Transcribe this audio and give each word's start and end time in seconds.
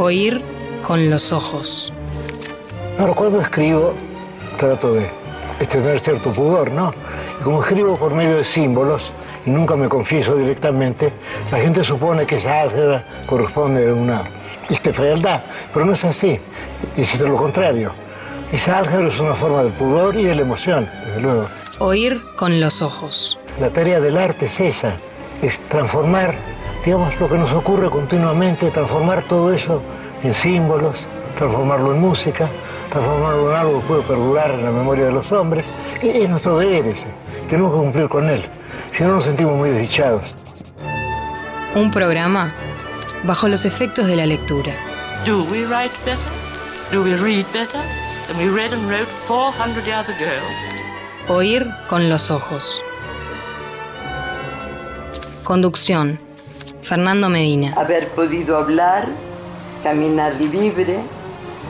Oír 0.00 0.40
con 0.80 1.10
los 1.10 1.30
ojos. 1.30 1.92
Ahora, 2.98 3.12
cuando 3.12 3.42
escribo, 3.42 3.92
trato 4.58 4.94
de, 4.94 5.06
tener 5.66 6.00
cierto 6.02 6.32
pudor, 6.32 6.70
¿no? 6.70 6.94
Y 7.38 7.44
como 7.44 7.62
escribo 7.62 7.98
por 7.98 8.14
medio 8.14 8.38
de 8.38 8.46
símbolos, 8.54 9.02
y 9.44 9.50
nunca 9.50 9.76
me 9.76 9.90
confieso 9.90 10.36
directamente, 10.36 11.12
la 11.52 11.58
gente 11.58 11.84
supone 11.84 12.24
que 12.24 12.38
esa 12.38 12.62
álgebra 12.62 13.04
corresponde 13.26 13.90
a 13.90 13.92
una 13.92 14.22
este, 14.70 14.90
fealdad, 14.90 15.42
pero 15.74 15.84
no 15.84 15.92
es 15.92 16.02
así, 16.02 16.40
es 16.96 17.20
lo 17.20 17.36
contrario. 17.36 17.92
Esa 18.52 18.78
álgebra 18.78 19.08
es 19.08 19.20
una 19.20 19.34
forma 19.34 19.64
de 19.64 19.70
pudor 19.72 20.16
y 20.16 20.22
de 20.22 20.34
la 20.34 20.40
emoción, 20.40 20.88
desde 21.04 21.20
luego. 21.20 21.46
Oír 21.78 22.22
con 22.36 22.58
los 22.58 22.80
ojos. 22.80 23.38
La 23.60 23.68
tarea 23.68 24.00
del 24.00 24.16
arte 24.16 24.46
es 24.46 24.60
esa, 24.76 24.94
es 25.42 25.52
transformar, 25.68 26.34
digamos, 26.84 27.18
lo 27.20 27.28
que 27.28 27.36
nos 27.36 27.52
ocurre 27.52 27.90
continuamente, 27.90 28.70
transformar 28.70 29.22
todo 29.24 29.52
eso 29.52 29.82
en 30.22 30.34
símbolos, 30.42 30.96
transformarlo 31.38 31.92
en 31.92 32.00
música, 32.00 32.48
transformarlo 32.90 33.50
en 33.50 33.56
algo 33.56 33.80
que 33.80 33.86
puede 33.86 34.02
perdurar 34.02 34.50
en 34.52 34.64
la 34.64 34.70
memoria 34.70 35.06
de 35.06 35.12
los 35.12 35.30
hombres. 35.32 35.64
Es 36.02 36.28
nuestro 36.28 36.58
deber 36.58 36.86
ese, 36.86 37.06
tenemos 37.48 37.72
que 37.72 37.78
cumplir 37.78 38.08
con 38.08 38.28
él, 38.28 38.44
si 38.96 39.02
no 39.02 39.16
nos 39.16 39.24
sentimos 39.24 39.56
muy 39.56 39.70
desdichados. 39.70 40.22
Un 41.74 41.90
programa 41.90 42.52
bajo 43.24 43.48
los 43.48 43.64
efectos 43.64 44.06
de 44.06 44.16
la 44.16 44.26
lectura. 44.26 44.72
Do 45.24 45.44
we 45.44 45.66
write 45.66 45.94
better? 46.04 46.18
Do 46.90 47.02
we 47.02 47.14
read 47.16 47.44
better 47.52 47.80
than 48.26 48.38
we 48.38 48.48
read 48.48 48.72
and 48.72 48.88
wrote 48.88 49.06
400 49.28 49.84
years 49.84 50.08
ago? 50.08 50.26
Oír 51.28 51.66
con 51.88 52.08
los 52.08 52.30
ojos. 52.30 52.82
Conducción. 55.44 56.29
Fernando 56.82 57.28
Medina. 57.28 57.74
Haber 57.76 58.08
podido 58.08 58.56
hablar, 58.56 59.06
caminar 59.82 60.34
libre, 60.40 60.98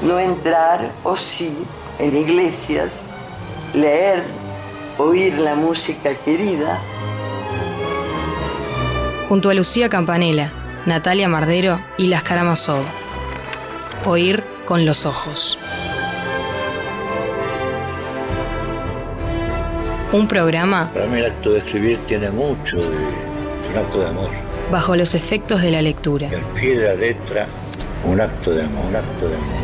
no 0.03 0.19
entrar 0.19 0.91
o 1.05 1.16
sí 1.16 1.56
en 1.98 2.16
iglesias, 2.16 3.11
leer, 3.75 4.22
oír 4.98 5.38
la 5.38 5.55
música 5.55 6.14
querida. 6.14 6.78
Junto 9.28 9.50
a 9.50 9.55
Lucía 9.55 9.88
Campanella, 9.88 10.53
Natalia 10.86 11.28
Mardero 11.28 11.81
y 11.98 12.06
Las 12.06 12.22
Karamazov. 12.22 12.84
Oír 14.06 14.42
con 14.64 14.86
los 14.86 15.05
ojos. 15.06 15.58
Un 20.12 20.27
programa. 20.27 20.91
Para 20.92 21.06
mí 21.06 21.19
el 21.19 21.27
acto 21.27 21.53
de 21.53 21.58
escribir 21.58 21.98
tiene 22.06 22.31
mucho 22.31 22.78
de, 22.78 22.88
un 23.70 23.78
acto 23.78 24.00
de 24.00 24.08
amor. 24.08 24.50
Bajo 24.70 24.94
los 24.94 25.16
efectos 25.16 25.62
de 25.62 25.72
la 25.72 25.82
lectura. 25.82 26.28
El 26.28 26.42
pie 26.60 26.78
de 26.78 26.86
la 26.86 26.94
letra, 26.94 27.48
un 28.04 28.20
acto 28.20 28.52
de 28.52 28.62
amor, 28.62 28.86
un 28.86 28.94
acto 28.94 29.28
de 29.28 29.34
amor. 29.34 29.60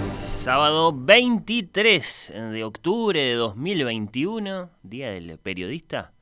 Sábado 0.00 0.94
23 0.96 2.32
de 2.50 2.64
octubre 2.64 3.20
de 3.20 3.34
2021, 3.34 4.70
Día 4.82 5.10
del 5.10 5.36
Periodista. 5.36 6.12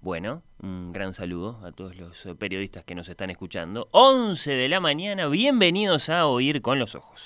Bueno, 0.00 0.42
un 0.62 0.94
gran 0.94 1.12
saludo 1.12 1.60
a 1.62 1.72
todos 1.72 1.96
los 1.96 2.26
periodistas 2.38 2.84
que 2.84 2.94
nos 2.94 3.10
están 3.10 3.28
escuchando. 3.28 3.88
11 3.90 4.50
de 4.50 4.68
la 4.70 4.80
mañana, 4.80 5.28
bienvenidos 5.28 6.08
a 6.08 6.26
Oír 6.26 6.62
con 6.62 6.78
los 6.78 6.94
Ojos. 6.94 7.22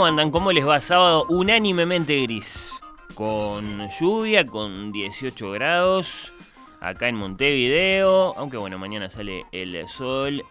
¿Cómo 0.00 0.08
andan? 0.08 0.30
¿Cómo 0.30 0.50
les 0.50 0.66
va? 0.66 0.80
Sábado 0.80 1.26
unánimemente 1.28 2.22
gris. 2.22 2.72
Con 3.14 3.86
lluvia, 3.90 4.46
con 4.46 4.92
18 4.92 5.50
grados. 5.50 6.32
Acá 6.80 7.10
en 7.10 7.16
Montevideo. 7.16 8.34
Aunque 8.38 8.56
bueno, 8.56 8.78
mañana 8.78 9.10
sale 9.10 9.44
el 9.52 9.86
sol. 9.88 10.42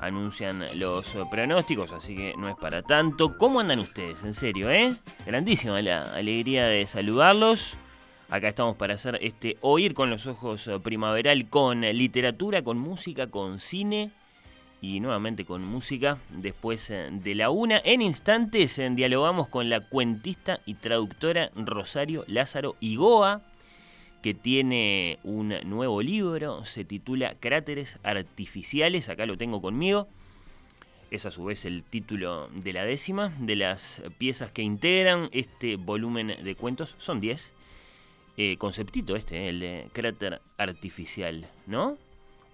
Anuncian 0.00 0.64
los 0.80 1.14
pronósticos, 1.30 1.92
así 1.92 2.16
que 2.16 2.32
no 2.38 2.48
es 2.48 2.56
para 2.56 2.80
tanto. 2.80 3.36
¿Cómo 3.36 3.60
andan 3.60 3.80
ustedes? 3.80 4.24
En 4.24 4.32
serio, 4.32 4.70
¿eh? 4.70 4.94
Grandísima 5.26 5.82
la 5.82 6.04
alegría 6.04 6.64
de 6.64 6.86
saludarlos. 6.86 7.76
Acá 8.30 8.48
estamos 8.48 8.76
para 8.76 8.94
hacer 8.94 9.18
este 9.20 9.58
oír 9.60 9.92
con 9.92 10.08
los 10.08 10.26
ojos 10.26 10.70
primaveral, 10.82 11.50
con 11.50 11.82
literatura, 11.82 12.64
con 12.64 12.78
música, 12.78 13.26
con 13.26 13.60
cine 13.60 14.10
y 14.84 15.00
nuevamente 15.00 15.46
con 15.46 15.64
música. 15.64 16.18
Después 16.28 16.90
eh, 16.90 17.08
de 17.10 17.34
la 17.34 17.48
una, 17.48 17.80
en 17.84 18.02
instantes 18.02 18.78
eh, 18.78 18.90
dialogamos 18.92 19.48
con 19.48 19.70
la 19.70 19.80
cuentista 19.80 20.60
y 20.66 20.74
traductora 20.74 21.50
Rosario 21.56 22.24
Lázaro 22.26 22.76
Igoa, 22.80 23.40
que 24.22 24.34
tiene 24.34 25.18
un 25.24 25.54
nuevo 25.64 26.02
libro, 26.02 26.66
se 26.66 26.84
titula 26.84 27.34
Cráteres 27.40 27.98
Artificiales, 28.02 29.08
acá 29.08 29.24
lo 29.24 29.38
tengo 29.38 29.62
conmigo. 29.62 30.06
Es 31.10 31.24
a 31.24 31.30
su 31.30 31.44
vez 31.44 31.64
el 31.64 31.84
título 31.84 32.48
de 32.48 32.72
la 32.74 32.84
décima 32.84 33.32
de 33.38 33.56
las 33.56 34.02
piezas 34.18 34.50
que 34.50 34.62
integran 34.62 35.30
este 35.32 35.76
volumen 35.76 36.34
de 36.42 36.54
cuentos. 36.56 36.94
Son 36.98 37.20
10. 37.20 37.52
Eh, 38.36 38.56
conceptito 38.58 39.14
este, 39.14 39.48
el 39.48 39.60
de 39.60 39.88
cráter 39.92 40.42
artificial, 40.58 41.46
¿no? 41.66 41.96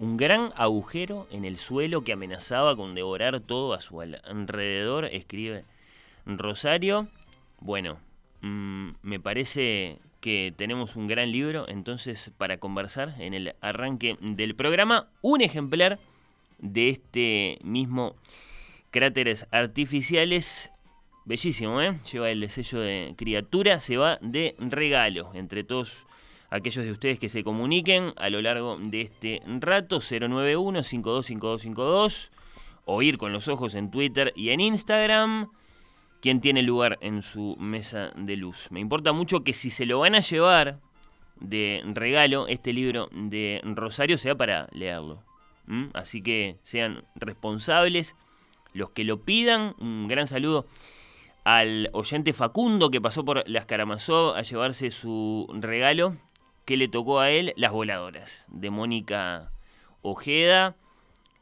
Un 0.01 0.17
gran 0.17 0.53
agujero 0.57 1.29
en 1.31 1.45
el 1.45 1.59
suelo 1.59 2.03
que 2.03 2.15
amenazaba 2.15 2.75
con 2.75 2.95
devorar 2.95 3.39
todo 3.41 3.75
a 3.75 3.83
su 3.83 4.01
alrededor, 4.01 5.05
escribe 5.05 5.65
Rosario. 6.25 7.07
Bueno, 7.61 7.99
mm, 8.41 8.93
me 9.03 9.21
parece 9.21 9.99
que 10.23 10.55
tenemos 10.57 10.97
un 10.97 11.07
gran 11.07 11.31
libro, 11.31 11.69
entonces 11.69 12.31
para 12.39 12.57
conversar 12.57 13.15
en 13.19 13.35
el 13.35 13.55
arranque 13.61 14.17
del 14.23 14.55
programa, 14.55 15.07
un 15.21 15.43
ejemplar 15.43 15.99
de 16.59 16.89
este 16.89 17.59
mismo 17.63 18.17
Cráteres 18.91 19.47
Artificiales. 19.51 20.71
Bellísimo, 21.27 21.83
¿eh? 21.83 21.99
Lleva 22.11 22.31
el 22.31 22.49
sello 22.49 22.81
de 22.81 23.15
criatura, 23.19 23.81
se 23.81 23.99
va 23.99 24.19
de 24.23 24.57
regalo 24.59 25.31
entre 25.35 25.63
todos 25.63 26.07
aquellos 26.51 26.85
de 26.85 26.93
ustedes 26.93 27.19
que 27.19 27.29
se 27.29 27.45
comuniquen 27.45 28.13
a 28.17 28.29
lo 28.29 28.43
largo 28.43 28.77
de 28.79 29.03
este 29.03 29.41
rato, 29.61 30.01
091-525252, 30.01 32.31
o 32.85 33.03
ir 33.03 33.19
con 33.19 33.33
los 33.33 33.47
ojos 33.49 33.75
en 33.75 33.91
Twitter 33.91 34.33
y 34.35 34.51
en 34.51 34.61
Instagram, 34.61 35.51
quién 36.21 36.41
tiene 36.41 36.63
lugar 36.63 36.99
en 37.01 37.23
su 37.23 37.57
mesa 37.59 38.13
de 38.17 38.37
luz. 38.37 38.69
Me 38.71 38.79
importa 38.81 39.13
mucho 39.13 39.45
que 39.45 39.55
si 39.55 39.71
se 39.71 39.87
lo 39.87 40.01
van 40.01 40.17
a 40.17 40.21
llevar 40.21 40.81
de 41.39 41.83
regalo, 41.87 42.49
este 42.49 42.73
libro 42.73 43.09
de 43.13 43.61
Rosario 43.65 44.19
sea 44.19 44.35
para 44.35 44.67
leerlo. 44.73 45.23
Así 45.95 46.21
que 46.21 46.57
sean 46.63 47.05
responsables 47.15 48.17
los 48.73 48.91
que 48.91 49.05
lo 49.05 49.21
pidan. 49.21 49.77
Un 49.79 50.09
gran 50.09 50.27
saludo 50.27 50.67
al 51.45 51.91
oyente 51.93 52.33
Facundo 52.33 52.91
que 52.91 53.01
pasó 53.01 53.25
por 53.25 53.49
las 53.49 53.67
Karamazov 53.67 54.35
a 54.35 54.43
llevarse 54.43 54.91
su 54.91 55.47
regalo 55.55 56.17
que 56.65 56.77
le 56.77 56.89
tocó 56.89 57.21
a 57.21 57.31
él? 57.31 57.53
Las 57.57 57.73
voladoras, 57.73 58.45
de 58.49 58.71
Mónica 58.71 59.51
Ojeda, 60.03 60.77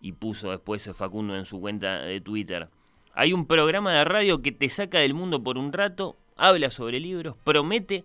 y 0.00 0.12
puso 0.12 0.50
después 0.50 0.88
Facundo 0.94 1.36
en 1.36 1.46
su 1.46 1.60
cuenta 1.60 2.00
de 2.00 2.20
Twitter. 2.20 2.68
Hay 3.14 3.32
un 3.32 3.46
programa 3.46 3.92
de 3.92 4.04
radio 4.04 4.42
que 4.42 4.52
te 4.52 4.68
saca 4.68 4.98
del 4.98 5.14
mundo 5.14 5.42
por 5.42 5.58
un 5.58 5.72
rato, 5.72 6.16
habla 6.36 6.70
sobre 6.70 7.00
libros, 7.00 7.36
promete 7.44 8.04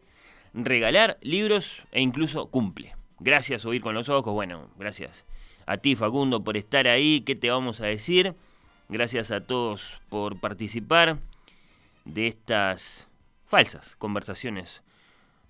regalar 0.53 1.17
libros 1.21 1.83
e 1.91 2.01
incluso 2.01 2.47
cumple. 2.47 2.95
Gracias, 3.19 3.65
Oír 3.65 3.81
con 3.81 3.93
los 3.93 4.09
Ojos. 4.09 4.33
Bueno, 4.33 4.69
gracias 4.77 5.25
a 5.65 5.77
ti, 5.77 5.95
Facundo, 5.95 6.43
por 6.43 6.57
estar 6.57 6.87
ahí. 6.87 7.21
¿Qué 7.21 7.35
te 7.35 7.49
vamos 7.49 7.81
a 7.81 7.85
decir? 7.85 8.35
Gracias 8.89 9.31
a 9.31 9.41
todos 9.41 10.01
por 10.09 10.39
participar 10.39 11.17
de 12.05 12.27
estas 12.27 13.07
falsas 13.45 13.95
conversaciones 13.95 14.83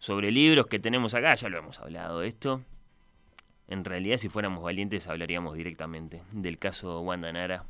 sobre 0.04 0.32
libros 0.32 0.68
que 0.68 0.80
tenemos 0.80 1.14
acá, 1.14 1.36
ya 1.36 1.48
lo 1.48 1.60
hemos 1.60 1.80
hablado 1.80 2.20
de 2.20 2.28
esto. 2.28 2.62
En 3.70 3.86
realidad, 3.86 4.18
si 4.18 4.28
fuéramos 4.28 4.62
valientes, 4.62 5.08
hablaríamos 5.08 5.56
directamente 5.56 6.22
del 6.34 6.60
caso 6.60 7.00
Wanda 7.00 7.32
Nara. 7.32 7.64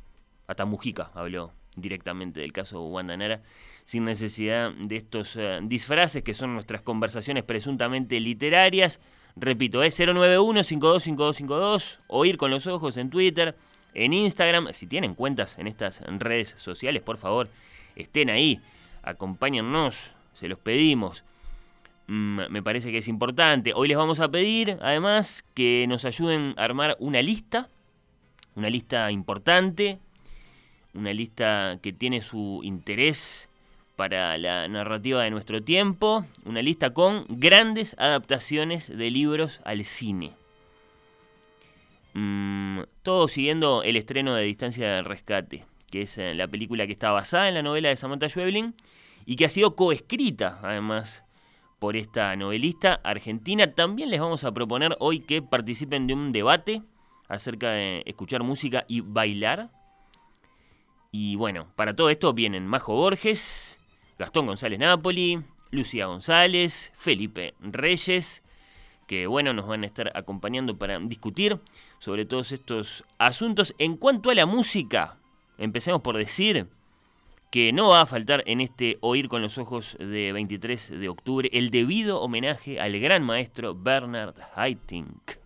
Hasta 0.48 0.64
Mujica 0.64 1.12
habló 1.14 1.52
directamente 1.76 2.40
del 2.40 2.52
caso 2.52 2.88
Wanda 2.88 3.16
Nara, 3.16 3.42
sin 3.84 4.04
necesidad 4.04 4.72
de 4.72 4.96
estos 4.96 5.36
eh, 5.36 5.60
disfraces 5.62 6.24
que 6.24 6.34
son 6.34 6.54
nuestras 6.54 6.82
conversaciones 6.82 7.44
presuntamente 7.44 8.18
literarias. 8.18 8.98
Repito, 9.36 9.84
es 9.84 10.00
091-525252, 10.00 12.00
oír 12.08 12.36
con 12.36 12.50
los 12.50 12.66
ojos 12.66 12.96
en 12.96 13.10
Twitter, 13.10 13.54
en 13.94 14.12
Instagram. 14.12 14.72
Si 14.72 14.88
tienen 14.88 15.14
cuentas 15.14 15.56
en 15.56 15.68
estas 15.68 16.00
redes 16.00 16.56
sociales, 16.58 17.00
por 17.00 17.16
favor, 17.16 17.48
estén 17.94 18.28
ahí, 18.28 18.60
acompáñennos, 19.04 20.00
se 20.32 20.48
los 20.48 20.58
pedimos. 20.58 21.22
Mm, 22.06 22.40
me 22.50 22.62
parece 22.62 22.90
que 22.90 22.98
es 22.98 23.08
importante. 23.08 23.72
Hoy 23.74 23.88
les 23.88 23.96
vamos 23.96 24.20
a 24.20 24.30
pedir, 24.30 24.78
además, 24.82 25.44
que 25.54 25.86
nos 25.88 26.04
ayuden 26.04 26.54
a 26.56 26.64
armar 26.64 26.96
una 27.00 27.22
lista, 27.22 27.68
una 28.54 28.68
lista 28.68 29.10
importante, 29.10 29.98
una 30.92 31.12
lista 31.12 31.78
que 31.82 31.92
tiene 31.92 32.22
su 32.22 32.60
interés 32.62 33.48
para 33.96 34.36
la 34.38 34.68
narrativa 34.68 35.22
de 35.22 35.30
nuestro 35.30 35.62
tiempo, 35.62 36.26
una 36.44 36.62
lista 36.62 36.90
con 36.90 37.24
grandes 37.28 37.96
adaptaciones 37.98 38.88
de 38.88 39.10
libros 39.10 39.60
al 39.64 39.84
cine. 39.84 40.32
Mm, 42.12 42.80
todo 43.02 43.28
siguiendo 43.28 43.82
el 43.82 43.96
estreno 43.96 44.34
de 44.34 44.44
Distancia 44.44 44.94
del 44.94 45.04
Rescate, 45.04 45.64
que 45.90 46.02
es 46.02 46.18
eh, 46.18 46.34
la 46.34 46.46
película 46.48 46.86
que 46.86 46.92
está 46.92 47.10
basada 47.12 47.48
en 47.48 47.54
la 47.54 47.62
novela 47.62 47.88
de 47.88 47.96
Samantha 47.96 48.28
Schweblin 48.28 48.74
y 49.26 49.36
que 49.36 49.46
ha 49.46 49.48
sido 49.48 49.74
coescrita, 49.74 50.60
además, 50.62 51.23
por 51.84 51.98
esta 51.98 52.34
novelista 52.34 52.94
argentina. 53.04 53.74
También 53.74 54.08
les 54.08 54.18
vamos 54.18 54.42
a 54.44 54.52
proponer 54.52 54.96
hoy 55.00 55.20
que 55.20 55.42
participen 55.42 56.06
de 56.06 56.14
un 56.14 56.32
debate 56.32 56.80
acerca 57.28 57.72
de 57.72 58.02
escuchar 58.06 58.42
música 58.42 58.86
y 58.88 59.02
bailar. 59.02 59.68
Y 61.12 61.36
bueno, 61.36 61.66
para 61.76 61.94
todo 61.94 62.08
esto 62.08 62.32
vienen 62.32 62.66
Majo 62.66 62.94
Borges, 62.94 63.78
Gastón 64.18 64.46
González 64.46 64.78
Napoli, 64.78 65.42
Lucía 65.72 66.06
González, 66.06 66.90
Felipe 66.96 67.52
Reyes, 67.60 68.42
que 69.06 69.26
bueno, 69.26 69.52
nos 69.52 69.66
van 69.66 69.82
a 69.82 69.86
estar 69.86 70.10
acompañando 70.14 70.78
para 70.78 70.98
discutir 71.00 71.60
sobre 71.98 72.24
todos 72.24 72.50
estos 72.52 73.04
asuntos. 73.18 73.74
En 73.76 73.98
cuanto 73.98 74.30
a 74.30 74.34
la 74.34 74.46
música, 74.46 75.18
empecemos 75.58 76.00
por 76.00 76.16
decir 76.16 76.66
que 77.54 77.72
no 77.72 77.90
va 77.90 78.00
a 78.00 78.06
faltar 78.06 78.42
en 78.46 78.60
este 78.60 78.98
Oír 79.00 79.28
con 79.28 79.40
los 79.40 79.58
Ojos 79.58 79.96
de 80.00 80.32
23 80.32 80.90
de 80.98 81.08
octubre 81.08 81.48
el 81.52 81.70
debido 81.70 82.20
homenaje 82.20 82.80
al 82.80 82.98
gran 82.98 83.22
maestro 83.22 83.76
Bernard 83.76 84.34
Haitink. 84.56 85.43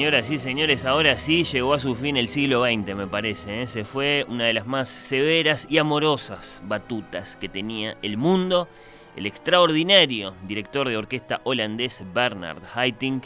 Señoras 0.00 0.30
y 0.30 0.38
señores, 0.38 0.86
ahora 0.86 1.18
sí 1.18 1.44
llegó 1.44 1.74
a 1.74 1.78
su 1.78 1.94
fin 1.94 2.16
el 2.16 2.28
siglo 2.30 2.64
XX, 2.64 2.96
me 2.96 3.06
parece. 3.06 3.60
¿eh? 3.60 3.66
Se 3.66 3.84
fue 3.84 4.24
una 4.28 4.46
de 4.46 4.54
las 4.54 4.66
más 4.66 4.88
severas 4.88 5.66
y 5.68 5.76
amorosas 5.76 6.62
batutas 6.64 7.36
que 7.36 7.50
tenía 7.50 7.98
el 8.00 8.16
mundo. 8.16 8.66
El 9.14 9.26
extraordinario 9.26 10.34
director 10.48 10.88
de 10.88 10.96
orquesta 10.96 11.42
holandés 11.44 12.02
Bernard 12.14 12.62
Haitink, 12.74 13.24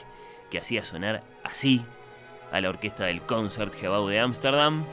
que 0.50 0.58
hacía 0.58 0.84
sonar 0.84 1.22
así 1.44 1.80
a 2.50 2.60
la 2.60 2.70
orquesta 2.70 3.04
del 3.04 3.22
Concertgebouw 3.22 4.08
de 4.08 4.18
Ámsterdam. 4.18 4.84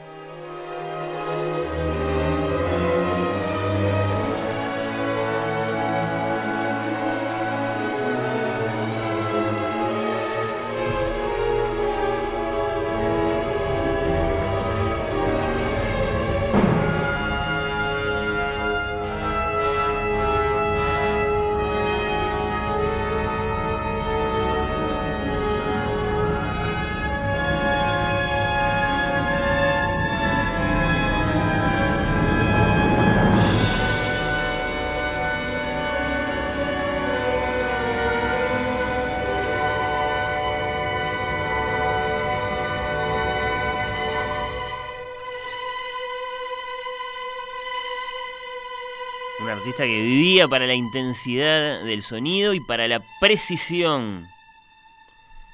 Para 50.47 50.67
la 50.67 50.73
intensidad 50.73 51.83
del 51.83 52.03
sonido 52.03 52.53
y 52.53 52.59
para 52.59 52.87
la 52.87 53.01
precisión 53.19 54.27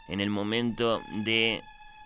en 0.07 0.21
el 0.21 0.29
momento 0.29 1.01
de 1.11 1.61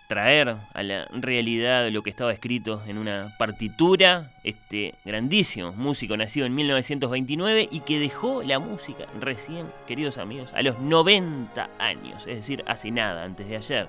traer 0.08 0.56
a 0.74 0.82
la 0.82 1.06
realidad 1.12 1.88
lo 1.90 2.02
que 2.02 2.10
estaba 2.10 2.32
escrito 2.32 2.82
en 2.86 2.98
una 2.98 3.34
partitura. 3.38 4.32
Este 4.44 4.94
grandísimo 5.04 5.72
músico 5.72 6.16
nacido 6.16 6.46
en 6.46 6.54
1929 6.54 7.68
y 7.70 7.80
que 7.80 7.98
dejó 7.98 8.42
la 8.42 8.58
música 8.58 9.06
recién, 9.20 9.66
queridos 9.86 10.18
amigos, 10.18 10.50
a 10.52 10.62
los 10.62 10.78
90 10.78 11.70
años, 11.78 12.26
es 12.26 12.36
decir, 12.36 12.64
hace 12.66 12.90
nada, 12.90 13.24
antes 13.24 13.48
de 13.48 13.56
ayer. 13.56 13.88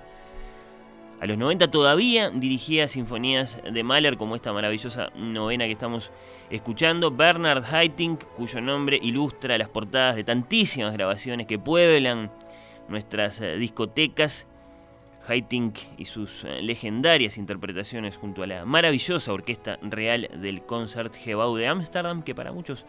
A 1.23 1.25
los 1.25 1.37
90 1.37 1.71
todavía 1.71 2.29
dirigía 2.31 2.89
sinfonías 2.89 3.57
de 3.63 3.81
Mahler 3.81 4.17
como 4.17 4.35
esta 4.35 4.51
maravillosa 4.51 5.09
novena 5.15 5.63
que 5.63 5.71
estamos 5.71 6.11
escuchando. 6.49 7.11
Bernard 7.11 7.63
Haitink, 7.63 8.25
cuyo 8.35 8.59
nombre 8.59 8.99
ilustra 9.01 9.57
las 9.57 9.69
portadas 9.69 10.17
de 10.17 10.25
tantísimas 10.25 10.91
grabaciones 10.91 11.47
que 11.47 11.57
pueblan 11.57 12.29
nuestras 12.89 13.39
eh, 13.39 13.55
discotecas. 13.55 14.47
Haitink 15.25 15.77
y 15.97 16.03
sus 16.03 16.43
eh, 16.43 16.61
legendarias 16.61 17.37
interpretaciones 17.37 18.17
junto 18.17 18.43
a 18.43 18.47
la 18.47 18.65
maravillosa 18.65 19.31
orquesta 19.31 19.79
real 19.81 20.29
del 20.41 20.63
Concertgebouw 20.63 21.55
de 21.55 21.67
Ámsterdam, 21.69 22.23
que 22.23 22.35
para 22.35 22.51
muchos 22.51 22.85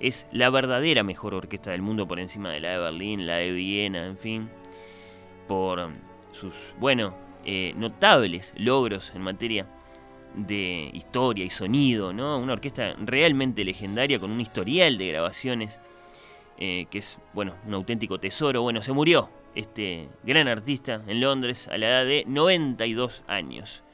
es 0.00 0.26
la 0.32 0.50
verdadera 0.50 1.04
mejor 1.04 1.34
orquesta 1.34 1.70
del 1.70 1.82
mundo 1.82 2.08
por 2.08 2.18
encima 2.18 2.50
de 2.50 2.58
la 2.58 2.70
de 2.70 2.78
Berlín, 2.78 3.28
la 3.28 3.36
de 3.36 3.52
Viena, 3.52 4.06
en 4.06 4.18
fin, 4.18 4.50
por 5.46 5.88
sus, 6.32 6.52
bueno, 6.80 7.25
eh, 7.48 7.74
notables 7.76 8.52
logros 8.56 9.12
en 9.14 9.22
materia 9.22 9.66
de 10.34 10.90
historia 10.92 11.44
y 11.44 11.50
sonido, 11.50 12.12
¿no? 12.12 12.40
Una 12.40 12.54
orquesta 12.54 12.96
realmente 12.98 13.64
legendaria 13.64 14.18
con 14.18 14.32
un 14.32 14.40
historial 14.40 14.98
de 14.98 15.06
grabaciones 15.06 15.78
eh, 16.58 16.86
que 16.90 16.98
es, 16.98 17.20
bueno, 17.34 17.54
un 17.64 17.74
auténtico 17.74 18.18
tesoro. 18.18 18.62
Bueno, 18.62 18.82
se 18.82 18.92
murió 18.92 19.30
este 19.54 20.08
gran 20.24 20.48
artista 20.48 21.02
en 21.06 21.20
Londres 21.20 21.68
a 21.68 21.78
la 21.78 21.86
edad 21.86 22.04
de 22.04 22.24
92 22.26 23.22
años. 23.28 23.84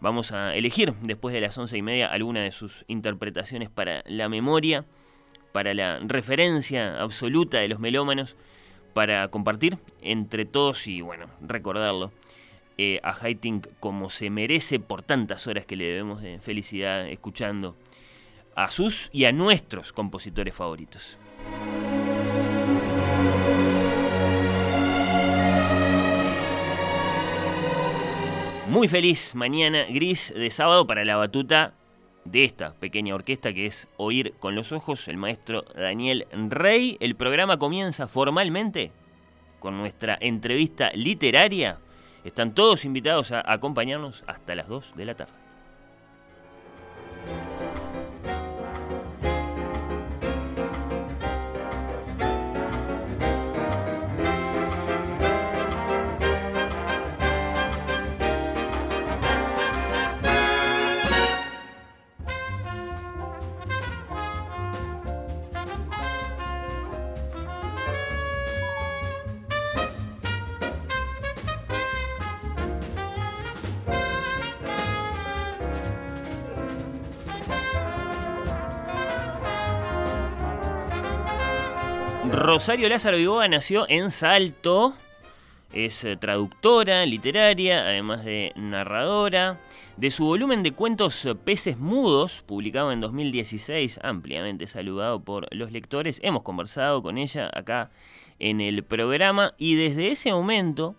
Vamos 0.00 0.32
a 0.32 0.56
elegir 0.56 0.92
después 1.02 1.32
de 1.32 1.42
las 1.42 1.56
once 1.58 1.78
y 1.78 1.82
media 1.82 2.08
alguna 2.08 2.40
de 2.40 2.50
sus 2.50 2.84
interpretaciones 2.88 3.70
para 3.70 4.02
la 4.04 4.28
memoria, 4.28 4.84
para 5.52 5.74
la 5.74 6.00
referencia 6.00 7.00
absoluta 7.00 7.58
de 7.58 7.68
los 7.68 7.78
melómanos, 7.78 8.34
para 8.94 9.28
compartir 9.28 9.78
entre 10.02 10.44
todos 10.44 10.88
y, 10.88 11.02
bueno, 11.02 11.26
recordarlo 11.40 12.10
eh, 12.82 12.98
a 13.02 13.12
Haitink 13.12 13.66
como 13.78 14.08
se 14.08 14.30
merece 14.30 14.80
por 14.80 15.02
tantas 15.02 15.46
horas 15.46 15.66
que 15.66 15.76
le 15.76 15.84
debemos 15.84 16.22
de 16.22 16.38
felicidad 16.38 17.06
escuchando 17.10 17.76
a 18.56 18.70
sus 18.70 19.10
y 19.12 19.26
a 19.26 19.32
nuestros 19.32 19.92
compositores 19.92 20.54
favoritos. 20.54 21.18
Muy 28.66 28.88
feliz 28.88 29.34
mañana 29.34 29.84
gris 29.84 30.32
de 30.34 30.50
sábado 30.50 30.86
para 30.86 31.04
la 31.04 31.16
batuta 31.16 31.74
de 32.24 32.44
esta 32.44 32.72
pequeña 32.72 33.14
orquesta 33.14 33.52
que 33.52 33.66
es 33.66 33.88
Oír 33.98 34.32
con 34.38 34.54
los 34.54 34.72
Ojos, 34.72 35.06
el 35.08 35.18
maestro 35.18 35.66
Daniel 35.76 36.26
Rey. 36.48 36.96
El 37.00 37.14
programa 37.14 37.58
comienza 37.58 38.08
formalmente 38.08 38.90
con 39.58 39.76
nuestra 39.76 40.16
entrevista 40.18 40.90
literaria 40.94 41.78
están 42.24 42.54
todos 42.54 42.84
invitados 42.84 43.32
a 43.32 43.42
acompañarnos 43.44 44.24
hasta 44.26 44.54
las 44.54 44.68
2 44.68 44.94
de 44.96 45.04
la 45.04 45.14
tarde. 45.14 45.49
Rosario 82.52 82.88
Lázaro 82.88 83.16
Vigoa 83.16 83.46
nació 83.46 83.86
en 83.88 84.10
Salto. 84.10 84.92
Es 85.72 86.02
eh, 86.02 86.16
traductora 86.16 87.06
literaria, 87.06 87.82
además 87.82 88.24
de 88.24 88.52
narradora. 88.56 89.60
De 89.96 90.10
su 90.10 90.24
volumen 90.24 90.64
de 90.64 90.72
cuentos 90.72 91.24
eh, 91.26 91.36
Peces 91.36 91.78
Mudos, 91.78 92.42
publicado 92.44 92.90
en 92.90 93.00
2016, 93.00 94.00
ampliamente 94.02 94.66
saludado 94.66 95.22
por 95.22 95.46
los 95.54 95.70
lectores, 95.70 96.18
hemos 96.24 96.42
conversado 96.42 97.04
con 97.04 97.18
ella 97.18 97.48
acá 97.54 97.92
en 98.40 98.60
el 98.60 98.82
programa 98.82 99.54
y 99.56 99.76
desde 99.76 100.10
ese 100.10 100.32
momento 100.32 100.96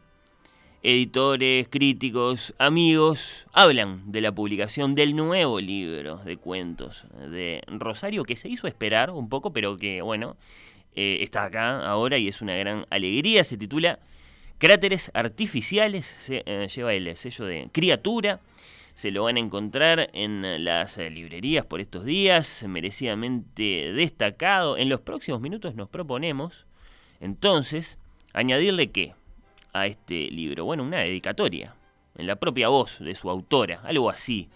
editores, 0.83 1.67
críticos, 1.69 2.55
amigos 2.57 3.45
hablan 3.51 4.11
de 4.11 4.21
la 4.21 4.31
publicación 4.31 4.95
del 4.95 5.15
nuevo 5.15 5.59
libro 5.59 6.17
de 6.23 6.37
cuentos 6.37 7.03
de 7.29 7.61
Rosario 7.67 8.23
que 8.23 8.35
se 8.35 8.49
hizo 8.49 8.67
esperar 8.67 9.11
un 9.11 9.29
poco, 9.29 9.53
pero 9.53 9.77
que 9.77 10.01
bueno, 10.01 10.37
eh, 10.95 11.19
está 11.21 11.45
acá 11.45 11.85
ahora 11.85 12.17
y 12.17 12.27
es 12.27 12.41
una 12.41 12.55
gran 12.55 12.85
alegría. 12.89 13.43
Se 13.43 13.57
titula 13.57 13.99
Cráteres 14.57 15.11
Artificiales, 15.13 16.05
se, 16.05 16.43
eh, 16.45 16.67
lleva 16.67 16.93
el 16.93 17.15
sello 17.17 17.45
de 17.45 17.69
criatura. 17.71 18.39
Se 18.93 19.09
lo 19.09 19.23
van 19.23 19.37
a 19.37 19.39
encontrar 19.39 20.09
en 20.13 20.65
las 20.65 20.97
librerías 20.97 21.65
por 21.65 21.79
estos 21.79 22.05
días, 22.05 22.63
merecidamente 22.67 23.93
destacado. 23.93 24.77
En 24.77 24.89
los 24.89 24.99
próximos 24.99 25.41
minutos 25.41 25.75
nos 25.75 25.89
proponemos, 25.89 26.65
entonces, 27.21 27.97
añadirle 28.33 28.91
qué 28.91 29.13
a 29.73 29.87
este 29.87 30.29
libro. 30.29 30.65
Bueno, 30.65 30.83
una 30.83 30.99
dedicatoria, 30.99 31.73
en 32.17 32.27
la 32.27 32.35
propia 32.35 32.67
voz 32.67 32.99
de 32.99 33.15
su 33.15 33.29
autora, 33.29 33.81
algo 33.83 34.09
así. 34.09 34.49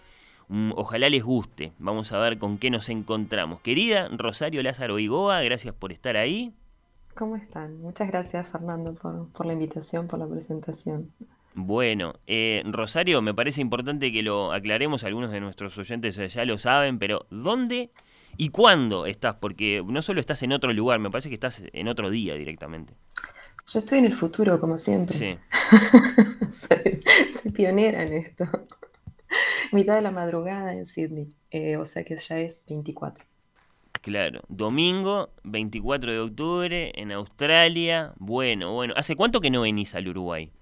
Mm, 0.48 0.72
ojalá 0.76 1.08
les 1.08 1.24
guste. 1.24 1.72
Vamos 1.78 2.12
a 2.12 2.18
ver 2.18 2.38
con 2.38 2.58
qué 2.58 2.70
nos 2.70 2.88
encontramos. 2.88 3.60
Querida 3.60 4.08
Rosario 4.08 4.62
Lázaro 4.62 4.98
Igoa, 4.98 5.42
gracias 5.42 5.74
por 5.74 5.92
estar 5.92 6.16
ahí. 6.16 6.52
¿Cómo 7.14 7.36
están? 7.36 7.80
Muchas 7.80 8.08
gracias 8.08 8.46
Fernando 8.48 8.94
por, 8.94 9.46
la 9.46 9.52
invitación, 9.54 10.06
por 10.06 10.18
la 10.18 10.28
presentación. 10.28 11.10
Bueno, 11.54 12.14
eh, 12.26 12.62
Rosario, 12.66 13.22
me 13.22 13.32
parece 13.32 13.62
importante 13.62 14.12
que 14.12 14.22
lo 14.22 14.52
aclaremos, 14.52 15.02
algunos 15.04 15.32
de 15.32 15.40
nuestros 15.40 15.76
oyentes 15.78 16.16
ya 16.16 16.44
lo 16.44 16.58
saben, 16.58 16.98
pero 16.98 17.24
¿dónde 17.30 17.90
y 18.36 18.50
cuándo 18.50 19.06
estás? 19.06 19.36
Porque 19.36 19.82
no 19.84 20.02
solo 20.02 20.20
estás 20.20 20.42
en 20.42 20.52
otro 20.52 20.72
lugar, 20.74 21.00
me 21.00 21.10
parece 21.10 21.30
que 21.30 21.36
estás 21.36 21.62
en 21.72 21.88
otro 21.88 22.10
día 22.10 22.34
directamente. 22.34 22.92
Yo 23.66 23.78
estoy 23.78 23.98
en 23.98 24.04
el 24.04 24.12
futuro, 24.12 24.60
como 24.60 24.76
siempre. 24.76 25.16
Sí. 25.16 25.38
soy 26.50 27.52
pionera 27.52 28.02
en 28.02 28.12
esto 28.12 28.44
mitad 29.72 29.94
de 29.94 30.02
la 30.02 30.10
madrugada 30.10 30.74
en 30.74 30.86
Sydney, 30.86 31.34
eh, 31.50 31.76
o 31.76 31.84
sea 31.84 32.04
que 32.04 32.16
ya 32.16 32.38
es 32.38 32.62
24. 32.68 33.24
Claro, 34.06 34.42
domingo 34.48 35.30
24 35.42 36.12
de 36.12 36.20
octubre 36.20 36.92
en 36.94 37.10
Australia. 37.10 38.12
Bueno, 38.18 38.72
bueno. 38.72 38.94
¿Hace 38.96 39.16
cuánto 39.16 39.40
que 39.40 39.50
no 39.50 39.62
venís 39.62 39.96
al 39.96 40.06
Uruguay? 40.06 40.52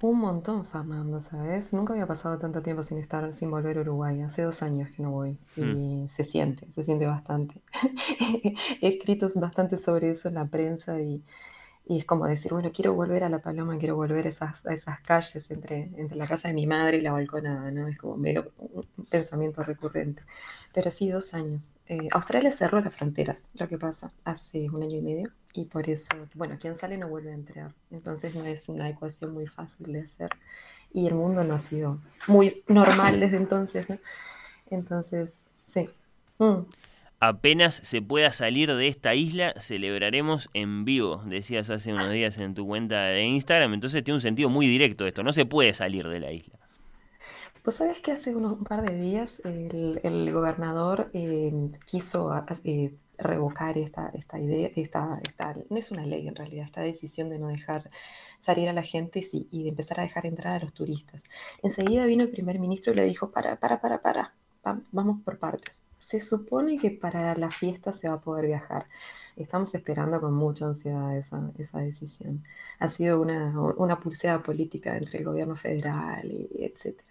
Un 0.00 0.18
montón, 0.18 0.64
Fernando, 0.64 1.20
¿sabes? 1.20 1.74
Nunca 1.74 1.92
había 1.92 2.06
pasado 2.06 2.38
tanto 2.38 2.62
tiempo 2.62 2.82
sin 2.82 2.98
estar, 2.98 3.34
sin 3.34 3.50
volver 3.50 3.76
a 3.76 3.80
Uruguay. 3.82 4.22
Hace 4.22 4.42
dos 4.42 4.62
años 4.62 4.92
que 4.92 5.02
no 5.02 5.10
voy. 5.10 5.36
Y 5.56 5.62
hmm. 5.62 6.08
se 6.08 6.24
siente, 6.24 6.70
se 6.72 6.84
siente 6.84 7.04
bastante. 7.04 7.60
He 8.80 8.88
escrito 8.88 9.26
bastante 9.36 9.76
sobre 9.76 10.10
eso 10.10 10.28
en 10.28 10.36
la 10.36 10.46
prensa 10.46 11.00
y, 11.00 11.22
y 11.88 11.98
es 11.98 12.04
como 12.04 12.26
decir, 12.26 12.52
bueno, 12.52 12.70
quiero 12.70 12.92
volver 12.92 13.24
a 13.24 13.30
La 13.30 13.38
Paloma, 13.38 13.78
quiero 13.78 13.96
volver 13.96 14.26
a 14.26 14.28
esas, 14.28 14.66
esas 14.66 15.00
calles 15.00 15.50
entre, 15.50 15.90
entre 15.96 16.18
la 16.18 16.26
casa 16.26 16.48
de 16.48 16.54
mi 16.54 16.66
madre 16.66 16.98
y 16.98 17.00
la 17.00 17.12
balconada, 17.12 17.70
¿no? 17.70 17.88
Es 17.88 17.96
como 17.96 18.18
medio 18.18 18.52
un 18.58 18.84
pensamiento 19.10 19.62
recurrente. 19.62 20.22
Pero 20.74 20.90
sí, 20.90 21.08
dos 21.08 21.32
años. 21.32 21.72
Eh, 21.86 22.08
Australia 22.12 22.50
cerró 22.50 22.80
las 22.80 22.94
fronteras, 22.94 23.50
lo 23.54 23.68
que 23.68 23.78
pasa, 23.78 24.12
hace 24.24 24.68
un 24.68 24.82
año 24.82 24.98
y 24.98 25.02
medio, 25.02 25.30
y 25.54 25.64
por 25.64 25.88
eso, 25.88 26.10
bueno, 26.34 26.58
quien 26.60 26.76
sale 26.76 26.98
no 26.98 27.08
vuelve 27.08 27.30
a 27.30 27.34
entrar. 27.34 27.72
Entonces 27.90 28.34
no 28.34 28.44
es 28.44 28.68
una 28.68 28.90
ecuación 28.90 29.32
muy 29.32 29.46
fácil 29.46 29.90
de 29.90 30.02
hacer. 30.02 30.28
Y 30.92 31.06
el 31.06 31.14
mundo 31.14 31.42
no 31.42 31.54
ha 31.54 31.58
sido 31.58 32.00
muy 32.26 32.64
normal 32.68 33.18
desde 33.18 33.38
entonces, 33.38 33.88
¿no? 33.88 33.98
Entonces, 34.68 35.48
sí. 35.66 35.88
Mm. 36.38 36.66
Apenas 37.20 37.80
se 37.82 38.00
pueda 38.00 38.30
salir 38.30 38.72
de 38.72 38.86
esta 38.86 39.14
isla, 39.14 39.52
celebraremos 39.58 40.50
en 40.54 40.84
vivo, 40.84 41.22
decías 41.26 41.68
hace 41.68 41.92
unos 41.92 42.12
días 42.12 42.38
en 42.38 42.54
tu 42.54 42.64
cuenta 42.64 43.06
de 43.06 43.24
Instagram. 43.24 43.74
Entonces 43.74 44.04
tiene 44.04 44.16
un 44.16 44.20
sentido 44.20 44.48
muy 44.48 44.68
directo 44.68 45.04
esto, 45.04 45.24
no 45.24 45.32
se 45.32 45.44
puede 45.44 45.74
salir 45.74 46.06
de 46.06 46.20
la 46.20 46.30
isla. 46.30 46.58
Pues 47.62 47.76
sabes 47.76 48.00
que 48.00 48.12
hace 48.12 48.36
unos, 48.36 48.52
un 48.52 48.64
par 48.64 48.82
de 48.82 48.96
días 48.96 49.42
el, 49.44 50.32
gobernador 50.32 51.10
eh, 51.12 51.52
quiso 51.86 52.32
eh, 52.64 52.94
revocar 53.18 53.76
esta, 53.76 54.10
esta 54.14 54.38
idea, 54.38 54.70
esta, 54.76 55.18
esta, 55.22 55.54
no 55.68 55.76
es 55.76 55.90
una 55.90 56.06
ley 56.06 56.28
en 56.28 56.36
realidad, 56.36 56.66
esta 56.66 56.82
decisión 56.82 57.28
de 57.28 57.40
no 57.40 57.48
dejar 57.48 57.90
salir 58.38 58.68
a 58.68 58.72
la 58.72 58.84
gente 58.84 59.26
y 59.32 59.62
de 59.64 59.68
empezar 59.68 59.98
a 59.98 60.04
dejar 60.04 60.24
entrar 60.24 60.54
a 60.54 60.60
los 60.60 60.72
turistas. 60.72 61.24
Enseguida 61.62 62.06
vino 62.06 62.22
el 62.22 62.30
primer 62.30 62.60
ministro 62.60 62.92
y 62.92 62.96
le 62.96 63.04
dijo, 63.04 63.32
para, 63.32 63.56
para, 63.56 63.80
para, 63.80 64.00
para, 64.00 64.34
vamos 64.62 65.22
por 65.24 65.38
partes 65.38 65.82
se 65.98 66.20
supone 66.20 66.78
que 66.78 66.90
para 66.90 67.34
la 67.36 67.50
fiesta 67.50 67.92
se 67.92 68.08
va 68.08 68.14
a 68.14 68.20
poder 68.20 68.46
viajar. 68.46 68.86
Estamos 69.36 69.74
esperando 69.74 70.20
con 70.20 70.34
mucha 70.34 70.66
ansiedad 70.66 71.16
esa, 71.16 71.50
esa 71.58 71.80
decisión. 71.80 72.44
Ha 72.78 72.88
sido 72.88 73.20
una, 73.20 73.52
una 73.76 74.00
pulseada 74.00 74.42
política 74.42 74.96
entre 74.96 75.18
el 75.18 75.24
gobierno 75.24 75.56
federal 75.56 76.30
y 76.30 76.64
etcétera. 76.64 77.08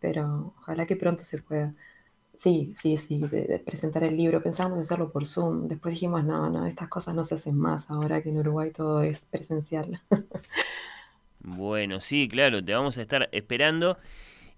Pero 0.00 0.54
ojalá 0.58 0.86
que 0.86 0.96
pronto 0.96 1.22
se 1.22 1.42
pueda. 1.42 1.72
Sí, 2.34 2.72
sí, 2.74 2.96
sí, 2.96 3.20
de, 3.20 3.62
presentar 3.64 4.02
el 4.02 4.16
libro. 4.16 4.42
Pensábamos 4.42 4.80
hacerlo 4.80 5.10
por 5.12 5.26
Zoom. 5.26 5.68
Después 5.68 5.92
dijimos, 5.94 6.24
no, 6.24 6.50
no, 6.50 6.66
estas 6.66 6.88
cosas 6.88 7.14
no 7.14 7.22
se 7.24 7.36
hacen 7.36 7.56
más 7.56 7.90
ahora 7.90 8.22
que 8.22 8.30
en 8.30 8.38
Uruguay 8.38 8.70
todo 8.72 9.02
es 9.02 9.26
presencial. 9.26 10.00
bueno, 11.40 12.00
sí, 12.00 12.28
claro, 12.28 12.64
te 12.64 12.74
vamos 12.74 12.98
a 12.98 13.02
estar 13.02 13.28
esperando. 13.32 13.98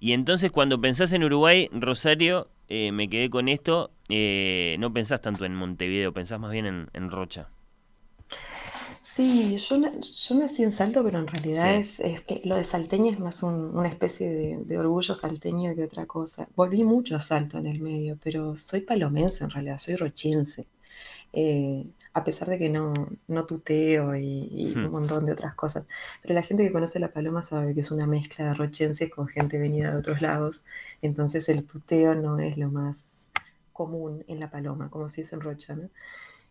Y 0.03 0.15
entonces 0.15 0.51
cuando 0.51 0.81
pensás 0.81 1.13
en 1.13 1.23
Uruguay, 1.23 1.69
Rosario, 1.71 2.49
eh, 2.67 2.91
me 2.91 3.09
quedé 3.09 3.31
con 3.31 3.49
esto, 3.49 3.93
eh, 4.09 4.75
no 4.81 4.93
pensás 4.93 5.23
tanto 5.23 5.45
en 5.45 5.55
Montevideo, 5.55 6.13
pensás 6.13 6.41
más 6.41 6.51
bien 6.51 6.89
en, 6.93 7.09
Rocha. 7.09 7.51
Sí, 9.01 9.57
yo, 9.59 9.77
yo, 9.79 10.35
nací 10.35 10.65
en 10.65 10.73
Salto, 10.73 11.05
pero 11.05 11.21
en 11.21 11.29
realidad 11.29 11.77
es, 11.77 12.03
lo 12.43 12.57
de 12.57 12.65
salteño 12.65 13.13
es 13.13 13.21
más 13.21 13.45
una 13.45 13.89
especie 13.89 14.29
de, 14.65 14.77
orgullo 14.77 15.15
salteño 15.15 15.73
que 15.77 15.85
otra 15.85 16.05
cosa. 16.07 16.49
Volví 16.57 16.83
mucho 16.83 17.15
a 17.15 17.21
Salto 17.21 17.59
en 17.59 17.69
el 17.69 17.81
medio, 17.81 18.19
pero 18.21 18.57
soy 18.57 18.81
palomense 18.81 19.45
en 19.45 19.51
realidad, 19.51 19.79
soy 19.79 19.95
rochense. 19.95 20.67
Eh, 21.33 21.87
a 22.15 22.25
pesar 22.25 22.49
de 22.49 22.59
que 22.59 22.69
no, 22.69 22.93
no 23.27 23.47
tuteo 23.47 24.15
y, 24.17 24.73
un 24.77 24.89
hmm. 24.89 24.91
montón 24.91 25.27
de 25.27 25.33
otras 25.33 25.55
cosas. 25.55 25.89
Pero 26.21 26.35
la 26.35 26.43
gente 26.43 26.63
que 26.63 26.73
conoce 26.73 26.99
la 26.99 27.09
paloma 27.09 27.43
sabe 27.43 27.75
que 27.75 27.81
es 27.81 27.91
una 27.91 28.07
mezcla 28.07 28.47
de 28.47 28.55
rochenses 28.55 29.11
con 29.11 29.29
gente 29.29 29.59
venida 29.59 29.91
de 29.93 29.99
otros 29.99 30.21
lados, 30.21 30.65
entonces 31.01 31.49
el 31.49 31.67
tuteo 31.67 32.15
no 32.15 32.39
es 32.39 32.57
lo 32.59 32.71
más 32.71 33.31
común 33.73 34.25
en 34.29 34.41
la 34.41 34.51
paloma, 34.51 34.91
como 34.91 35.09
si 35.09 35.23
es 35.23 35.33
en 35.33 35.41
Rocha. 35.41 35.77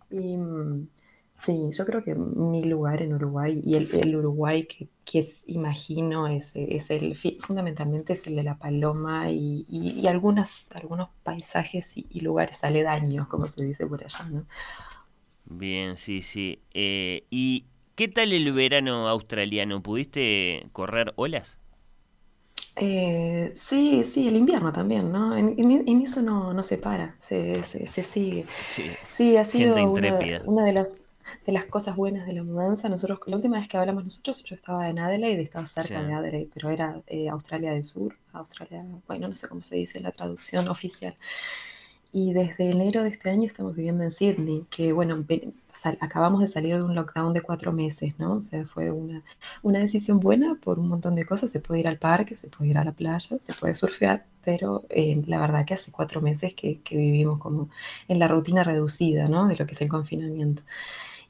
Y 0.09 0.35
mm, 0.37 0.87
sí, 1.35 1.69
yo 1.71 1.85
creo 1.85 2.03
que 2.03 2.15
mi 2.15 2.63
lugar 2.63 3.01
en 3.03 3.13
Uruguay 3.13 3.61
y 3.63 3.75
el, 3.75 4.15
Uruguay 4.15 4.65
que, 4.65 4.89
que 5.05 5.23
imagino 5.45 6.27
es, 6.27 6.51
es, 6.55 6.89
el, 6.89 7.15
fundamentalmente 7.39 8.13
es 8.13 8.25
el 8.25 8.35
de 8.35 8.43
la 8.43 8.57
paloma 8.57 9.29
y, 9.29 9.65
y, 9.69 10.07
algunos 10.07 10.71
paisajes 11.23 11.97
y, 11.97 12.07
y, 12.09 12.21
lugares 12.21 12.63
aledaños, 12.63 13.27
como 13.27 13.47
se 13.47 13.63
dice 13.63 13.85
por 13.85 14.03
allá. 14.03 14.25
¿no? 14.31 14.45
Bien, 15.57 15.97
sí, 15.97 16.21
sí. 16.21 16.59
Eh, 16.73 17.25
¿Y 17.29 17.65
qué 17.95 18.07
tal 18.07 18.31
el 18.31 18.51
verano 18.53 19.07
australiano? 19.09 19.83
¿Pudiste 19.83 20.67
correr 20.71 21.13
olas? 21.17 21.57
Eh, 22.77 23.51
sí, 23.53 24.03
sí, 24.05 24.27
el 24.27 24.37
invierno 24.37 24.71
también, 24.71 25.11
¿no? 25.11 25.35
En, 25.35 26.01
eso 26.01 26.21
no, 26.21 26.53
no 26.53 26.63
se 26.63 26.77
para, 26.77 27.15
se, 27.19 27.61
se, 27.63 28.03
sigue. 28.03 28.45
Sí, 29.09 29.35
ha 29.35 29.43
sido 29.43 29.91
una, 29.91 30.63
de 30.63 30.71
las 30.71 30.99
de 31.45 31.51
las 31.51 31.65
cosas 31.65 31.97
buenas 31.97 32.25
de 32.25 32.33
la 32.33 32.43
mudanza. 32.43 32.87
Nosotros, 32.87 33.19
la 33.25 33.35
última 33.35 33.57
vez 33.57 33.67
que 33.67 33.77
hablamos 33.77 34.05
nosotros, 34.05 34.43
yo 34.45 34.55
estaba 34.55 34.89
en 34.89 34.99
Adelaide, 34.99 35.41
estaba 35.41 35.65
cerca 35.65 36.01
de 36.01 36.13
Adelaide, 36.13 36.49
pero 36.53 36.69
era 36.69 37.01
eh, 37.07 37.27
Australia 37.29 37.73
del 37.73 37.83
Sur, 37.83 38.15
Australia, 38.31 38.85
bueno, 39.05 39.27
no 39.27 39.35
sé 39.35 39.49
cómo 39.49 39.61
se 39.61 39.75
dice 39.75 39.99
la 39.99 40.11
traducción 40.11 40.67
oficial. 40.69 41.15
Y 42.13 42.33
desde 42.33 42.71
enero 42.71 43.03
de 43.03 43.09
este 43.09 43.29
año 43.29 43.47
estamos 43.47 43.75
viviendo 43.75 44.03
en 44.03 44.11
Sydney, 44.11 44.65
que 44.69 44.91
bueno, 44.91 45.23
acabamos 46.01 46.41
de 46.41 46.47
salir 46.49 46.75
de 46.75 46.83
un 46.83 46.93
lockdown 46.93 47.33
de 47.33 47.41
cuatro 47.41 47.71
meses, 47.71 48.13
¿no? 48.19 48.33
O 48.33 48.41
sea, 48.41 48.65
fue 48.65 48.91
una, 48.91 49.23
una 49.61 49.79
decisión 49.79 50.19
buena 50.19 50.55
por 50.61 50.77
un 50.77 50.89
montón 50.89 51.15
de 51.15 51.25
cosas. 51.25 51.51
Se 51.51 51.61
puede 51.61 51.79
ir 51.79 51.87
al 51.87 51.97
parque, 51.97 52.35
se 52.35 52.49
puede 52.49 52.71
ir 52.71 52.77
a 52.77 52.83
la 52.83 52.91
playa, 52.91 53.37
se 53.39 53.53
puede 53.53 53.75
surfear, 53.75 54.25
pero 54.43 54.83
eh, 54.89 55.21
la 55.25 55.39
verdad 55.39 55.65
que 55.65 55.75
hace 55.75 55.91
cuatro 55.91 56.21
meses 56.21 56.53
que, 56.53 56.81
que, 56.81 56.97
vivimos 56.97 57.39
como 57.39 57.69
en 58.09 58.19
la 58.19 58.27
rutina 58.27 58.63
reducida, 58.63 59.29
¿no? 59.29 59.47
De 59.47 59.55
lo 59.55 59.65
que 59.65 59.71
es 59.71 59.81
el 59.81 59.89
confinamiento. 59.89 60.63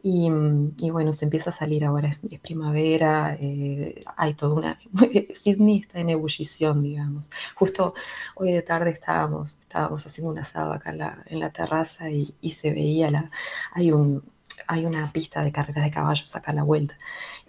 Mm, 0.03 0.70
y, 0.79 0.89
bueno, 0.89 1.13
se 1.13 1.25
empieza 1.25 1.51
a 1.51 1.53
salir 1.53 1.86
ahora, 1.86 2.17
es, 2.29 2.39
primavera, 2.39 3.38
eh, 3.39 4.01
hay 4.17 4.34
toda 4.34 4.55
una... 4.55 4.79
Sydney 5.34 5.81
está 5.81 6.00
en 6.00 6.10
ebullición, 6.10 6.81
digamos. 6.84 7.29
Justo 7.55 7.93
hoy 8.36 8.51
de 8.51 8.62
tarde 8.63 8.89
estábamos, 8.91 9.60
estábamos 9.62 10.05
haciendo 10.05 10.31
un 10.31 10.39
asado 10.39 10.74
acá 10.74 10.89
en 11.25 11.39
la, 11.39 11.50
terraza 11.51 12.10
y, 12.10 12.34
se 12.51 12.72
veía 12.72 13.12
la... 13.12 13.31
Hay 13.74 13.91
un, 13.91 14.24
hay 14.67 14.86
una 14.86 15.10
pista 15.12 15.43
de 15.43 15.51
carreras 15.51 15.84
de 15.84 15.91
caballos 15.91 16.36
acá 16.36 16.51
a 16.51 16.55
la 16.55 16.63
vuelta. 16.63 16.98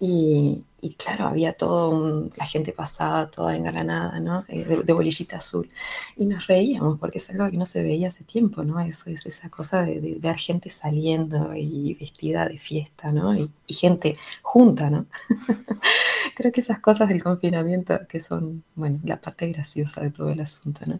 Y, 0.04 0.64
claro, 0.98 1.28
había 1.28 1.52
todo, 1.52 2.28
la 2.36 2.44
gente 2.44 2.72
pasaba 2.72 3.30
toda 3.30 3.54
engalanada, 3.54 4.18
¿no? 4.18 4.44
Eh, 4.48 4.64
de, 4.84 4.92
bolillita 4.92 5.36
azul. 5.36 5.70
Y 6.16 6.26
nos 6.26 6.48
reíamos 6.48 6.98
porque 6.98 7.18
es 7.18 7.30
algo 7.30 7.48
que 7.48 7.56
no 7.56 7.66
se 7.66 7.84
veía 7.84 8.08
hace 8.08 8.24
tiempo, 8.24 8.64
¿no? 8.64 8.80
Eso 8.80 9.10
es 9.10 9.26
esa 9.26 9.48
cosa 9.48 9.82
de, 9.82 10.18
ver 10.18 10.36
gente 10.38 10.70
saliendo 10.70 11.54
y 11.54 11.94
vestida 11.94 12.48
de 12.48 12.58
fiesta, 12.58 13.12
¿no? 13.12 13.32
Y, 13.36 13.48
gente 13.68 14.16
junta, 14.42 14.90
¿no? 14.90 15.06
Creo 16.34 16.50
que 16.50 16.62
esas 16.62 16.80
cosas 16.80 17.08
del 17.08 17.22
confinamiento 17.22 18.00
que 18.08 18.20
son, 18.20 18.64
bueno, 18.74 18.98
la 19.04 19.18
parte 19.20 19.46
graciosa 19.52 20.00
de 20.00 20.10
todo 20.10 20.30
el 20.30 20.40
asunto, 20.40 20.80
¿no? 20.84 20.98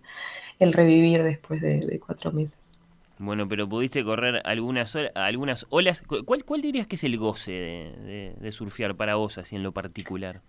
El 0.61 0.73
revivir 0.73 1.25
después 1.25 1.61
de 1.61 2.00
cuatro 2.06 2.30
meses. 2.30 2.75
Bueno, 3.23 3.47
pero 3.49 3.69
pudiste 3.69 4.02
correr 4.02 4.43
algunas, 4.45 4.99
algunas 5.14 5.64
olas. 5.71 6.02
¿Cuál, 6.26 6.45
¿Cuál 6.45 6.61
dirías 6.61 6.88
que 6.88 6.97
es 6.97 7.05
el 7.05 7.17
goce 7.19 7.52
de, 7.52 8.50
surfear 8.50 8.97
para 8.97 9.14
vos, 9.14 9.38
así 9.38 9.55
en 9.55 9.62
lo 9.62 9.71
particular? 9.71 10.41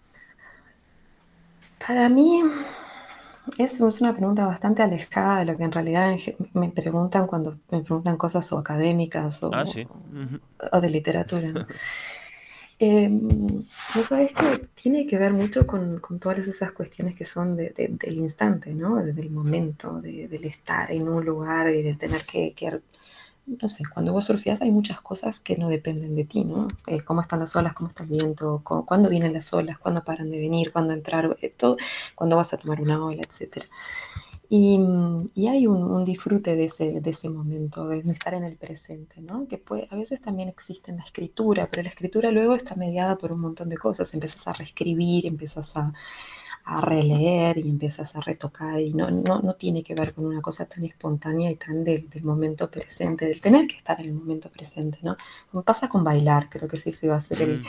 Para 1.86 2.10
mí 2.10 2.42
es, 3.60 3.80
una 3.80 4.16
pregunta 4.16 4.48
bastante 4.48 4.82
alejada 4.82 5.40
de 5.40 5.46
lo 5.46 5.56
que 5.56 5.66
en 5.66 5.72
realidad 5.72 6.16
me 6.54 6.70
preguntan 6.70 7.28
cuando 7.28 7.60
me 7.70 7.82
preguntan 7.82 8.18
cosas 8.18 8.52
o 8.52 8.58
académicas 8.58 9.44
o, 9.44 9.52
ah, 9.54 9.66
o 10.72 10.82
de 10.82 10.90
literatura. 10.90 11.54
¿No 12.80 14.04
sabes 14.04 14.34
que 14.34 14.68
tiene 14.76 15.08
que 15.08 15.18
ver 15.18 15.32
mucho 15.32 15.66
con, 15.66 16.02
todas 16.20 16.48
esas 16.48 16.72
cuestiones 16.72 17.16
que 17.16 17.26
son 17.26 17.56
del 17.56 18.18
instante, 18.18 18.74
¿no? 18.74 18.96
Del 18.98 19.30
momento, 19.30 20.02
del 20.02 20.44
estar 20.46 20.92
en 20.92 21.08
un 21.08 21.24
lugar 21.24 21.68
del 21.68 21.98
tener 21.98 22.24
que, 22.26 22.82
no 23.46 23.68
sé, 23.68 23.84
cuando 23.94 24.14
vos 24.14 24.26
surfeas 24.26 24.62
hay 24.62 24.72
muchas 24.72 25.02
cosas 25.02 25.40
que 25.40 25.58
no 25.58 25.70
dependen 25.70 26.16
de 26.16 26.24
ti, 26.24 26.46
¿no? 26.46 26.68
Eh, 26.88 27.02
cómo 27.02 27.22
están 27.22 27.40
las 27.40 27.56
olas, 27.56 27.74
cómo 27.74 27.90
está 27.90 28.04
el 28.04 28.10
viento, 28.10 28.62
cuándo 28.64 29.10
vienen 29.10 29.34
las 29.34 29.54
olas, 29.54 29.78
cuándo 29.78 30.04
paran 30.04 30.30
de 30.30 30.40
venir, 30.40 30.72
cuándo 30.72 30.94
entrar, 30.94 31.38
eh, 31.42 31.54
todo, 31.56 31.78
cuándo 32.16 32.38
vas 32.38 32.54
a 32.54 32.58
tomar 32.58 32.82
una 32.82 33.04
ola, 33.04 33.22
etcétera. 33.22 33.66
Y, 34.50 34.78
hay 35.48 35.68
un, 35.68 36.06
disfrute 36.06 36.56
de 36.56 36.66
ese, 36.66 37.02
de 37.02 37.10
ese 37.10 37.30
momento, 37.30 37.88
de 37.88 38.00
estar 38.00 38.34
en 38.34 38.44
el 38.44 38.56
presente, 38.56 39.22
¿no? 39.22 39.48
Que 39.48 39.58
puede, 39.58 39.88
a 39.90 39.96
veces 39.96 40.22
también 40.22 40.50
existe 40.50 40.92
en 40.92 40.98
la 40.98 41.04
escritura, 41.04 41.68
pero 41.72 41.84
la 41.84 41.90
escritura 41.90 42.32
luego 42.32 42.56
está 42.56 42.76
mediada 42.76 43.18
por 43.18 43.32
un 43.32 43.40
montón 43.40 43.70
de 43.70 43.78
cosas. 43.78 44.14
Empiezas 44.14 44.48
a 44.48 44.54
reescribir, 44.54 45.26
empiezas 45.26 45.76
a, 45.76 45.94
a 46.66 46.82
releer 46.82 47.58
y 47.58 47.70
empiezas 47.70 48.16
a 48.16 48.22
retocar 48.22 48.80
y 48.80 48.94
no, 48.94 49.10
no, 49.10 49.42
no, 49.42 49.56
tiene 49.56 49.84
que 49.84 49.96
ver 49.96 50.14
con 50.14 50.26
una 50.26 50.42
cosa 50.42 50.66
tan 50.66 50.86
espontánea 50.86 51.52
y 51.52 51.56
tan 51.56 51.84
del, 51.84 52.10
del, 52.10 52.24
momento 52.24 52.70
presente, 52.70 53.26
del 53.26 53.42
tener 53.42 53.68
que 53.68 53.78
estar 53.78 54.00
en 54.00 54.08
el 54.08 54.14
momento 54.14 54.50
presente, 54.50 55.00
¿no? 55.02 55.18
Como 55.52 55.64
pasa 55.64 55.90
con 55.90 56.04
bailar, 56.04 56.50
creo 56.50 56.70
que 56.70 56.78
sí 56.78 56.92
se 56.92 57.08
va 57.10 57.16
a 57.16 57.18
hacer 57.18 57.42
el, 57.42 57.64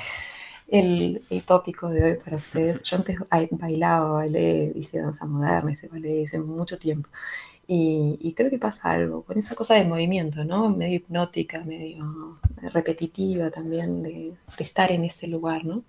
el, 0.75 1.43
tópico 1.45 1.89
de 1.89 2.05
hoy 2.05 2.19
para 2.23 2.37
ustedes. 2.37 2.83
Yo 2.83 2.97
antes 2.97 3.17
bailaba, 3.51 4.11
bailé, 4.11 4.73
hice 4.75 4.99
danza 4.99 5.27
moderna, 5.27 5.73
hice 5.73 5.89
ballet, 5.89 6.25
hace 6.25 6.39
mucho 6.39 6.79
tiempo. 6.79 7.09
Y, 7.67 8.35
creo 8.37 8.51
que 8.51 8.59
pasa 8.59 8.91
algo 8.93 9.23
con 9.23 9.39
esa 9.39 9.55
cosa 9.55 9.75
de 9.75 9.85
movimiento, 9.85 10.45
¿no? 10.45 10.69
Medio 10.71 10.97
hipnótica, 10.97 11.65
medio 11.65 12.39
repetitiva 12.73 13.51
también, 13.51 14.03
de, 14.03 14.35
estar 14.59 14.93
en 14.93 15.05
ese 15.05 15.29
lugar, 15.29 15.65
¿no? 15.65 15.83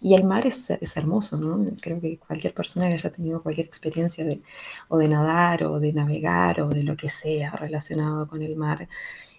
Y 0.00 0.14
el 0.14 0.24
mar 0.24 0.46
es, 0.46 0.70
es, 0.70 0.96
hermoso, 0.96 1.36
¿no? 1.36 1.70
Creo 1.80 2.00
que 2.00 2.18
cualquier 2.18 2.54
persona 2.54 2.88
que 2.88 2.94
haya 2.94 3.10
tenido 3.10 3.42
cualquier 3.42 3.66
experiencia 3.66 4.24
de, 4.24 4.40
o 4.88 4.98
de 4.98 5.08
nadar 5.08 5.64
o 5.64 5.78
de 5.80 5.92
navegar 5.92 6.60
o 6.62 6.68
de 6.68 6.82
lo 6.82 6.96
que 6.96 7.10
sea 7.10 7.52
relacionado 7.52 8.26
con 8.28 8.42
el 8.42 8.56
mar, 8.56 8.88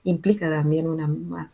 implica 0.03 0.49
también 0.49 0.87
una, 0.87 1.05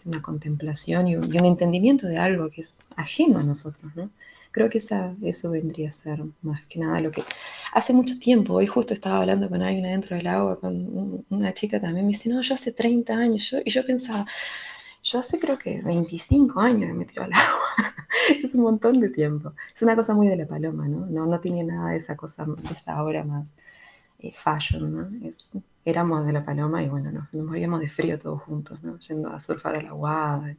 una 0.06 0.22
contemplación 0.22 1.08
y 1.08 1.16
un, 1.16 1.46
entendimiento 1.46 2.08
de 2.08 2.18
algo 2.18 2.50
que 2.50 2.62
es 2.62 2.78
ajeno 2.96 3.40
a 3.40 3.44
nosotros, 3.44 3.96
¿no? 3.96 4.10
Creo 4.52 4.70
que 4.70 4.78
esa, 4.78 5.14
eso 5.22 5.52
vendría 5.52 5.90
a 5.90 5.92
ser 5.92 6.22
más 6.42 6.62
que 6.68 6.80
nada 6.80 7.02
lo 7.02 7.12
que... 7.12 7.24
Hace 7.74 7.92
mucho 7.92 8.18
tiempo, 8.18 8.54
hoy 8.54 8.68
justo 8.68 8.94
estaba 8.94 9.18
hablando 9.18 9.50
con 9.50 9.62
alguien 9.62 9.86
adentro 9.86 10.16
del 10.16 10.28
agua, 10.28 10.60
con 10.60 11.26
una 11.30 11.54
chica 11.54 11.80
también, 11.82 12.06
me 12.06 12.14
dice, 12.14 12.30
no, 12.30 12.40
yo 12.42 12.54
hace 12.54 12.72
30 12.72 13.14
años, 13.14 13.50
yo, 13.52 13.58
y 13.66 13.70
yo 13.70 13.86
pensaba, 13.86 14.26
yo 15.04 15.20
hace 15.20 15.40
creo 15.40 15.58
que 15.58 15.82
25 15.82 16.60
años 16.60 16.88
que 16.88 16.94
me 16.94 17.06
tiro 17.06 17.24
al 17.24 17.34
agua. 17.34 17.66
es 18.44 18.56
un 18.56 18.64
montón 18.64 19.00
de 19.00 19.10
tiempo. 19.10 19.54
Es 19.76 19.82
una 19.82 19.96
cosa 19.96 20.14
muy 20.14 20.28
de 20.28 20.38
la 20.38 20.46
paloma, 20.46 20.88
¿no? 20.88 21.06
No, 21.06 21.26
no 21.26 21.40
tiene 21.40 21.64
nada 21.64 21.92
de 21.92 21.98
esa 21.98 22.16
cosa, 22.16 22.46
de 22.46 22.74
esa 22.74 23.04
obra 23.04 23.24
más 23.24 23.54
eh, 24.20 24.32
fashion, 24.34 24.94
¿no? 24.94 25.28
Es, 25.28 25.52
éramos 25.86 26.26
de 26.26 26.34
la 26.34 26.44
Paloma 26.44 26.84
y 26.84 26.90
bueno, 26.90 27.12
nos, 27.12 27.32
moríamos 27.34 27.80
de 27.80 27.88
frío 27.88 28.18
todos 28.20 28.42
juntos, 28.42 28.84
¿no? 28.84 29.00
Yendo 29.00 29.30
a 29.30 29.40
surfar 29.40 29.76
a 29.76 29.82
la 29.82 29.92
guada, 29.92 30.56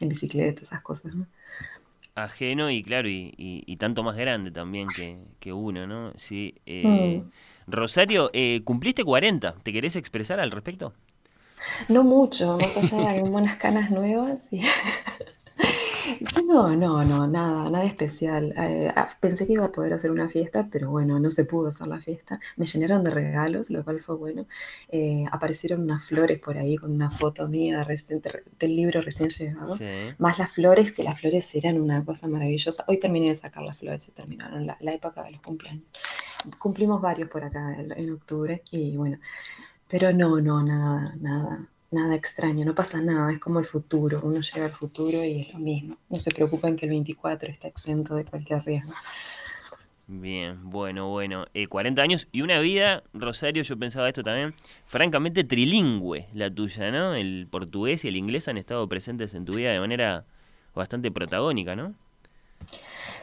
en 0.00 0.08
bicicleta, 0.08 0.62
esas 0.62 0.80
cosas, 0.80 1.14
¿no? 1.14 1.26
Ajeno 2.14 2.70
y 2.70 2.82
claro, 2.82 3.08
y, 3.08 3.76
tanto 3.78 4.02
más 4.02 4.16
grande 4.16 4.50
también 4.50 4.88
que, 5.40 5.52
uno, 5.52 5.86
¿no? 5.86 6.12
Sí. 6.16 6.54
Eh, 6.66 7.22
mm. 7.24 7.70
Rosario, 7.70 8.30
eh, 8.32 8.62
cumpliste 8.64 9.04
40, 9.04 9.54
¿te 9.62 9.72
querés 9.72 9.94
expresar 9.96 10.40
al 10.40 10.50
respecto? 10.50 10.94
No 11.88 12.02
mucho, 12.02 12.56
más 12.58 12.76
allá 12.92 13.12
de 13.12 13.22
buenas 13.22 13.56
canas 13.56 13.90
nuevas 13.90 14.52
y 14.52 14.60
no, 16.46 16.76
no, 16.76 17.04
no, 17.04 17.26
nada, 17.26 17.70
nada 17.70 17.84
especial. 17.84 18.54
Eh, 18.56 18.92
ah, 18.94 19.08
pensé 19.20 19.46
que 19.46 19.54
iba 19.54 19.64
a 19.64 19.72
poder 19.72 19.92
hacer 19.92 20.10
una 20.10 20.28
fiesta, 20.28 20.68
pero 20.70 20.90
bueno, 20.90 21.18
no 21.18 21.30
se 21.30 21.44
pudo 21.44 21.68
hacer 21.68 21.86
la 21.86 22.00
fiesta. 22.00 22.40
Me 22.56 22.66
llenaron 22.66 23.04
de 23.04 23.10
regalos, 23.10 23.70
lo 23.70 23.84
cual 23.84 24.00
fue 24.00 24.16
bueno. 24.16 24.46
Eh, 24.88 25.24
aparecieron 25.30 25.82
unas 25.82 26.04
flores 26.04 26.38
por 26.38 26.56
ahí 26.56 26.76
con 26.76 26.92
una 26.92 27.10
foto 27.10 27.48
mía 27.48 27.86
del 28.58 28.76
libro 28.76 29.02
recién 29.02 29.30
llegado. 29.30 29.76
Más 30.18 30.38
las 30.38 30.50
flores, 30.50 30.92
que 30.92 31.02
las 31.02 31.20
flores 31.20 31.54
eran 31.54 31.80
una 31.80 32.04
cosa 32.04 32.28
maravillosa. 32.28 32.84
Hoy 32.88 32.98
terminé 32.98 33.28
de 33.28 33.34
sacar 33.34 33.62
las 33.62 33.78
flores 33.78 34.08
y 34.08 34.12
terminaron 34.12 34.66
la, 34.66 34.76
época 34.92 35.22
de 35.22 35.32
los 35.32 35.40
cumpleaños. 35.40 35.84
Cumplimos 36.58 37.00
varios 37.00 37.28
por 37.28 37.44
acá 37.44 37.76
en 37.78 38.12
octubre 38.12 38.62
y 38.70 38.96
bueno, 38.96 39.18
pero 39.88 40.12
no, 40.12 40.40
no, 40.40 40.62
nada, 40.62 41.14
nada 41.20 41.68
nada 41.90 42.14
extraño, 42.14 42.64
no 42.64 42.74
pasa 42.74 43.00
nada, 43.00 43.32
es 43.32 43.38
como 43.38 43.58
el 43.58 43.66
futuro, 43.66 44.20
uno 44.22 44.40
llega 44.40 44.66
al 44.66 44.72
futuro 44.72 45.24
y 45.24 45.42
es 45.42 45.52
lo 45.52 45.58
mismo. 45.58 45.96
No 46.08 46.20
se 46.20 46.30
preocupen 46.30 46.76
que 46.76 46.86
el 46.86 46.90
24 46.90 47.50
está 47.50 47.68
exento 47.68 48.14
de 48.14 48.24
cualquier 48.24 48.64
riesgo. 48.64 48.92
Bien, 50.10 50.70
bueno, 50.70 51.08
bueno. 51.08 51.44
40 51.68 52.00
eh, 52.00 52.02
años 52.02 52.28
y 52.32 52.40
una 52.40 52.60
vida, 52.60 53.02
Rosario, 53.12 53.62
yo 53.62 53.78
pensaba 53.78 54.08
esto 54.08 54.22
también, 54.22 54.54
francamente 54.86 55.44
trilingüe 55.44 56.28
la 56.32 56.50
tuya, 56.50 56.90
¿no? 56.90 57.14
El 57.14 57.46
portugués 57.50 58.04
y 58.04 58.08
el 58.08 58.16
inglés 58.16 58.48
han 58.48 58.56
estado 58.56 58.88
presentes 58.88 59.34
en 59.34 59.44
tu 59.44 59.54
vida 59.54 59.70
de 59.70 59.80
manera 59.80 60.24
bastante 60.74 61.10
protagónica, 61.10 61.76
¿no? 61.76 61.94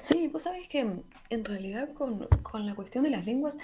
Sí, 0.05 0.27
vos 0.27 0.43
sabés 0.43 0.67
que 0.67 0.87
en 1.29 1.45
realidad 1.45 1.89
con, 1.93 2.27
con 2.43 2.65
la 2.65 2.75
cuestión 2.75 3.03
de 3.03 3.09
las 3.09 3.25
lenguas, 3.25 3.57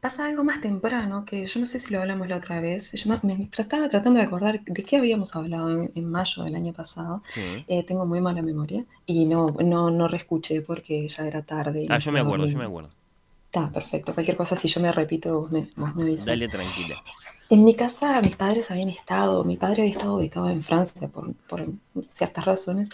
pasa 0.00 0.26
algo 0.26 0.44
más 0.44 0.60
temprano, 0.60 1.24
que 1.24 1.46
yo 1.46 1.60
no 1.60 1.66
sé 1.66 1.80
si 1.80 1.92
lo 1.92 2.00
hablamos 2.00 2.28
la 2.28 2.36
otra 2.36 2.60
vez. 2.60 2.92
Yo 2.92 3.12
me, 3.22 3.48
estaba 3.56 3.88
tratando 3.88 4.20
de 4.20 4.26
acordar 4.26 4.60
de 4.62 4.82
qué 4.84 4.96
habíamos 4.96 5.34
hablado 5.34 5.88
en, 5.92 6.04
mayo 6.04 6.44
del 6.44 6.54
año 6.54 6.72
pasado. 6.72 7.22
Eh, 7.66 7.82
tengo 7.82 8.06
muy 8.06 8.20
mala 8.20 8.42
memoria 8.42 8.84
y 9.06 9.24
no, 9.24 9.54
no, 9.64 9.90
no 9.90 10.06
reescuché 10.06 10.60
porque 10.60 11.08
ya 11.08 11.26
era 11.26 11.42
tarde. 11.42 11.86
Ah, 11.90 11.98
yo 11.98 12.12
me 12.12 12.20
acuerdo, 12.20 12.46
yo 12.46 12.56
me 12.56 12.64
acuerdo. 12.64 12.90
Está 13.46 13.68
perfecto. 13.68 14.14
Cualquier 14.14 14.36
cosa, 14.36 14.56
si 14.56 14.68
yo 14.68 14.80
me 14.80 14.92
repito, 14.92 15.40
vos 15.40 15.50
me, 15.50 15.66
vos 15.76 15.94
me 15.96 16.04
avisas. 16.04 16.26
Dale 16.26 16.48
tranquila. 16.48 16.96
En 17.50 17.64
mi 17.64 17.74
casa, 17.74 18.20
mis 18.22 18.36
padres 18.36 18.70
habían 18.70 18.88
estado, 18.88 19.44
mi 19.44 19.56
padre 19.56 19.82
había 19.82 19.92
estado 19.92 20.16
ubicado 20.16 20.48
en 20.48 20.62
Francia 20.62 21.08
por, 21.08 21.34
por 21.48 21.66
ciertas 22.04 22.44
razones 22.44 22.88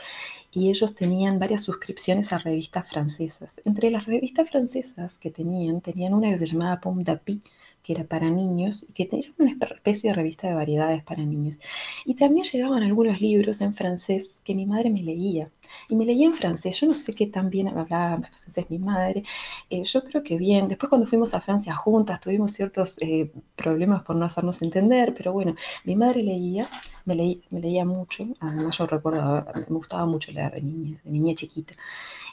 y 0.53 0.71
ellos 0.71 0.95
tenían 0.95 1.39
varias 1.39 1.63
suscripciones 1.63 2.33
a 2.33 2.39
revistas 2.39 2.89
francesas. 2.89 3.61
Entre 3.65 3.91
las 3.91 4.07
revistas 4.07 4.51
francesas 4.51 5.19
que 5.19 5.31
tenían, 5.31 5.81
tenían 5.81 6.15
una 6.15 6.31
que 6.31 6.39
se 6.39 6.47
llamaba 6.47 6.81
Pomme 6.81 7.05
d'Api, 7.05 7.41
que 7.83 7.93
era 7.95 8.05
para 8.05 8.31
niños, 8.31 8.87
y 8.89 8.93
que 8.93 9.07
tenía 9.07 9.31
una 9.39 9.53
especie 9.53 10.11
de 10.11 10.17
revista 10.17 10.49
de 10.49 10.55
variedades 10.55 11.03
para 11.03 11.23
niños. 11.25 11.59
Y 12.05 12.15
también 12.15 12.45
llegaban 12.45 12.83
algunos 12.83 13.21
libros 13.21 13.61
en 13.61 13.75
francés 13.75 14.41
que 14.45 14.55
mi 14.55 14.67
madre 14.67 14.91
me 14.91 15.03
leía. 15.03 15.51
Y 15.89 15.95
me 15.97 16.05
leía 16.05 16.27
en 16.27 16.35
francés. 16.35 16.81
Yo 16.81 16.87
no 16.89 16.95
sé 16.95 17.15
qué 17.15 17.27
tan 17.27 17.49
bien 17.51 17.69
hablaba 17.69 18.21
francés 18.41 18.67
mi 18.71 18.79
madre. 18.79 19.23
Eh, 19.71 19.85
yo 19.85 20.03
creo 20.05 20.23
que 20.23 20.37
bien. 20.37 20.69
Después 20.69 20.89
cuando 20.89 21.07
fuimos 21.07 21.35
a 21.35 21.41
Francia 21.41 21.75
juntas 21.75 22.21
tuvimos 22.21 22.53
ciertos 22.53 22.97
eh, 23.01 23.31
problemas 23.57 24.03
por 24.03 24.17
no 24.17 24.25
hacernos 24.27 24.63
entender, 24.63 25.15
pero 25.17 25.33
bueno, 25.33 25.55
mi 25.85 25.97
madre 25.97 26.23
leía, 26.23 26.69
me, 27.05 27.15
me 27.51 27.61
leía 27.61 27.85
mucho. 27.85 28.27
Además 28.41 28.77
yo 28.79 28.87
recuerdo, 28.87 29.47
me 29.55 29.77
gustaba 29.77 30.07
mucho 30.07 30.33
leer 30.33 30.53
de 30.53 30.63
niña, 30.63 31.01
de 31.05 31.11
niña 31.11 31.35
chiquita. 31.35 31.75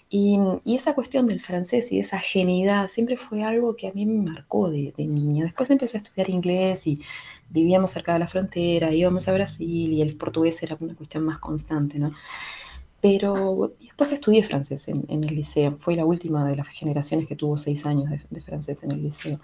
Y, 0.10 0.40
esa 0.66 0.96
cuestión 0.96 1.28
del 1.28 1.42
francés 1.42 1.92
y 1.92 2.00
esa 2.00 2.20
genialidad 2.20 2.88
siempre 2.88 3.18
fue 3.18 3.44
algo 3.44 3.76
que 3.76 3.88
a 3.90 3.94
mí 3.94 4.06
me 4.06 4.30
marcó 4.30 4.70
de, 4.70 4.94
niña. 4.98 5.44
Después 5.46 5.70
empecé 5.70 5.98
a 5.98 6.02
estudiar 6.02 6.30
inglés 6.30 6.88
y 6.88 7.02
vivíamos 7.50 7.92
cerca 7.92 8.14
de 8.14 8.20
la 8.20 8.28
frontera, 8.28 8.94
íbamos 8.94 9.28
a 9.28 9.34
Brasil 9.34 9.94
y 9.94 10.02
el 10.02 10.16
portugués 10.16 10.62
era 10.64 10.78
una 10.80 10.96
cuestión 10.96 11.24
más 11.26 11.40
constante, 11.40 12.00
¿no? 12.00 12.12
Pero 13.02 13.74
después 13.80 14.12
estudié 14.12 14.44
francés 14.44 14.88
en, 14.88 15.06
el 15.10 15.36
liceo. 15.36 15.78
Fue 15.80 15.96
la 15.96 16.06
última 16.06 16.48
de 16.48 16.56
las 16.56 16.68
generaciones 16.68 17.28
que 17.28 17.36
tuvo 17.36 17.58
seis 17.58 17.86
años 17.86 18.10
de, 18.30 18.42
francés 18.42 18.84
en 18.84 18.92
el 18.92 19.04
liceo. 19.04 19.40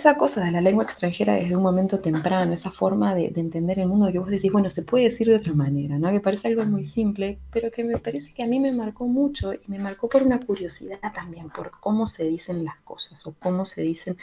Esa 0.00 0.14
cosa 0.14 0.42
de 0.42 0.50
la 0.50 0.62
lengua 0.62 0.82
extranjera 0.82 1.34
desde 1.34 1.54
un 1.54 1.62
momento 1.62 1.98
temprano, 2.00 2.54
esa 2.54 2.70
forma 2.70 3.14
de, 3.14 3.26
entender 3.36 3.78
el 3.78 3.86
mundo 3.86 4.10
que 4.10 4.18
vos 4.18 4.30
decís, 4.30 4.50
bueno, 4.50 4.70
se 4.70 4.82
puede 4.82 5.04
decir 5.04 5.28
de 5.28 5.36
otra 5.36 5.52
manera, 5.52 5.98
¿no? 5.98 6.10
Que 6.10 6.20
parece 6.20 6.48
algo 6.48 6.64
muy 6.64 6.84
simple, 6.84 7.38
pero 7.52 7.70
que 7.70 7.84
me 7.84 7.98
parece 7.98 8.32
que 8.32 8.42
a 8.42 8.46
mí 8.46 8.58
me 8.60 8.72
marcó 8.72 9.06
mucho 9.06 9.52
y 9.52 9.60
me 9.66 9.78
marcó 9.78 10.08
por 10.08 10.22
una 10.22 10.40
curiosidad 10.40 10.98
también, 11.14 11.50
por 11.50 11.70
cómo 11.80 12.06
se 12.06 12.24
dicen 12.24 12.64
las 12.64 12.76
cosas 12.80 13.26
o 13.26 13.34
cómo 13.38 13.66
se 13.66 13.82
dicen 13.82 14.16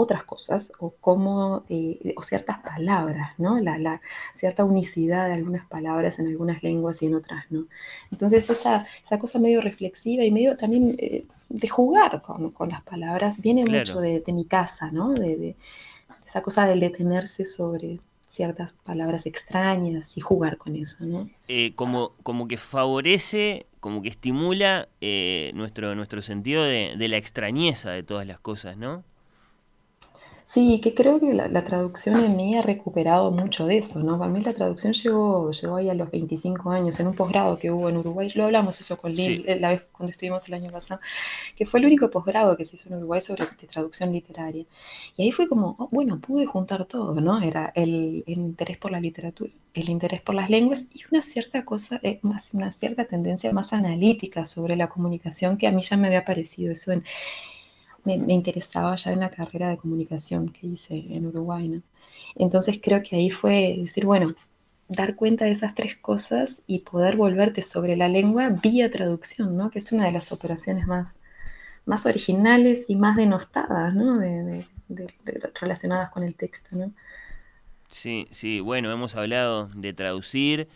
otras 0.00 0.22
cosas 0.22 0.72
o 0.78 0.94
cómo, 1.00 1.64
eh, 1.68 2.14
o 2.16 2.22
ciertas 2.22 2.60
palabras, 2.60 3.32
¿no? 3.36 3.58
La, 3.58 3.78
la, 3.78 4.00
cierta 4.36 4.62
unicidad 4.64 5.26
de 5.26 5.34
algunas 5.34 5.66
palabras 5.66 6.20
en 6.20 6.28
algunas 6.28 6.62
lenguas 6.62 7.02
y 7.02 7.06
en 7.06 7.16
otras 7.16 7.46
no. 7.50 7.66
Entonces 8.12 8.48
esa, 8.48 8.86
esa 9.02 9.18
cosa 9.18 9.40
medio 9.40 9.60
reflexiva 9.60 10.22
y 10.22 10.30
medio 10.30 10.56
también 10.56 10.94
eh, 10.98 11.24
de 11.48 11.68
jugar 11.68 12.22
con, 12.22 12.52
con, 12.52 12.68
las 12.68 12.82
palabras 12.82 13.42
viene 13.42 13.64
mucho 13.64 14.00
de, 14.00 14.20
de, 14.20 14.32
mi 14.32 14.44
casa, 14.44 14.92
¿no? 14.92 15.14
De, 15.14 15.36
de, 15.36 15.56
esa 16.24 16.42
cosa 16.42 16.64
del 16.64 16.78
detenerse 16.78 17.44
sobre 17.44 17.98
ciertas 18.24 18.74
palabras 18.84 19.26
extrañas 19.26 20.16
y 20.16 20.20
jugar 20.20 20.58
con 20.58 20.76
eso, 20.76 21.04
¿no? 21.06 21.28
Eh, 21.48 21.72
como, 21.74 22.12
como 22.22 22.46
que 22.46 22.56
favorece, 22.56 23.66
como 23.80 24.00
que 24.02 24.10
estimula 24.10 24.86
nuestro, 25.54 25.96
nuestro 25.96 26.22
sentido 26.22 26.62
de, 26.62 26.94
de 26.96 27.08
la 27.08 27.16
extrañeza 27.16 27.90
de 27.90 28.04
todas 28.04 28.28
las 28.28 28.38
cosas, 28.38 28.76
¿no? 28.76 29.02
Sí, 30.48 30.80
que 30.80 30.94
creo 30.94 31.20
que 31.20 31.34
la, 31.34 31.62
traducción 31.62 32.24
en 32.24 32.34
mí 32.34 32.56
ha 32.56 32.62
recuperado 32.62 33.30
mucho 33.30 33.66
de 33.66 33.76
eso, 33.76 34.02
¿no? 34.02 34.18
Para 34.18 34.32
mí 34.32 34.40
la 34.40 34.54
traducción 34.54 34.94
llegó, 34.94 35.50
llegó 35.50 35.76
ahí 35.76 35.90
a 35.90 35.94
los 35.94 36.10
25 36.10 36.70
años, 36.70 36.98
en 37.00 37.08
un 37.08 37.14
posgrado 37.14 37.58
que 37.58 37.70
hubo 37.70 37.90
en 37.90 37.98
Uruguay. 37.98 38.32
Lo 38.34 38.44
hablamos 38.46 38.80
eso 38.80 38.96
con 38.96 39.14
Lil 39.14 39.44
la 39.60 39.68
vez 39.68 39.82
cuando 39.92 40.10
estuvimos 40.10 40.48
el 40.48 40.54
año 40.54 40.72
pasado, 40.72 41.02
que 41.54 41.66
fue 41.66 41.80
el 41.80 41.86
único 41.86 42.10
posgrado 42.10 42.56
que 42.56 42.64
se 42.64 42.76
hizo 42.76 42.88
en 42.88 42.94
Uruguay 42.94 43.20
sobre 43.20 43.44
traducción 43.70 44.10
literaria. 44.10 44.64
Y 45.18 45.22
ahí 45.22 45.32
fue 45.32 45.48
como, 45.48 45.76
oh, 45.78 45.88
bueno, 45.92 46.18
pude 46.18 46.46
juntar 46.46 46.86
todo, 46.86 47.20
¿no? 47.20 47.42
Era 47.42 47.70
el, 47.74 48.24
interés 48.26 48.78
por 48.78 48.90
la 48.90 49.00
literatura, 49.00 49.52
el 49.74 49.90
interés 49.90 50.22
por 50.22 50.34
las 50.34 50.48
lenguas 50.48 50.86
y 50.94 51.02
una 51.12 51.20
cierta 51.20 51.66
cosa, 51.66 52.00
eh, 52.02 52.20
más, 52.22 52.54
una 52.54 52.70
cierta 52.70 53.04
tendencia 53.04 53.52
más 53.52 53.74
analítica 53.74 54.46
sobre 54.46 54.76
la 54.76 54.88
comunicación 54.88 55.58
que 55.58 55.66
a 55.66 55.72
mí 55.72 55.82
ya 55.82 55.98
me 55.98 56.06
había 56.06 56.24
parecido 56.24 56.72
eso 56.72 56.90
en 56.92 57.04
me, 58.04 58.14
interesaba 58.32 58.96
ya 58.96 59.12
en 59.12 59.20
la 59.20 59.30
carrera 59.30 59.68
de 59.68 59.76
comunicación 59.76 60.48
que 60.50 60.66
hice 60.66 61.04
en 61.10 61.26
Uruguay. 61.26 61.82
Entonces 62.36 62.80
creo 62.82 63.02
que 63.02 63.16
ahí 63.16 63.30
fue 63.30 63.76
decir, 63.78 64.04
bueno, 64.04 64.34
dar 64.88 65.14
cuenta 65.16 65.44
de 65.44 65.52
esas 65.52 65.74
tres 65.74 65.96
cosas 65.96 66.62
y 66.66 66.80
poder 66.80 67.16
volverte 67.16 67.62
sobre 67.62 67.96
la 67.96 68.08
lengua 68.08 68.48
vía 68.48 68.90
traducción, 68.90 69.56
¿no? 69.56 69.70
que 69.70 69.78
es 69.78 69.92
una 69.92 70.06
de 70.06 70.12
las 70.12 70.32
operaciones 70.32 70.86
más, 70.86 71.18
más 71.84 72.06
originales 72.06 72.88
y 72.88 72.96
más 72.96 73.16
denostadas, 73.16 73.94
¿no? 73.94 74.18
de, 74.18 74.64
relacionadas 75.60 76.10
con 76.10 76.22
el 76.22 76.34
texto. 76.34 76.74
¿no? 76.76 76.92
Sí, 77.90 78.28
sí, 78.30 78.60
bueno, 78.60 78.90
hemos 78.90 79.14
hablado 79.14 79.68
de 79.74 79.92
traducir 79.92 80.68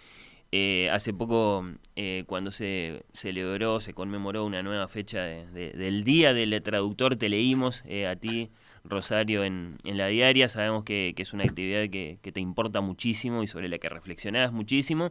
eh, 0.54 0.90
hace 0.92 1.14
poco, 1.14 1.66
eh, 1.96 2.24
cuando 2.26 2.50
se 2.50 3.04
celebró, 3.14 3.80
se 3.80 3.94
conmemoró 3.94 4.44
una 4.44 4.62
nueva 4.62 4.86
fecha 4.86 5.22
del 5.22 6.04
Día 6.04 6.34
del 6.34 6.62
Traductor, 6.62 7.16
te 7.16 7.30
leímos 7.30 7.82
eh, 7.86 8.06
a 8.06 8.16
ti, 8.16 8.50
Rosario, 8.84 9.44
en, 9.44 9.78
la 9.82 10.08
diaria. 10.08 10.48
Sabemos 10.48 10.84
que, 10.84 11.14
es 11.16 11.32
una 11.32 11.44
actividad 11.44 11.88
que, 11.88 12.18
te 12.20 12.40
importa 12.40 12.82
muchísimo 12.82 13.42
y 13.42 13.48
sobre 13.48 13.70
la 13.70 13.78
que 13.78 13.88
reflexionás 13.88 14.52
muchísimo. 14.52 15.10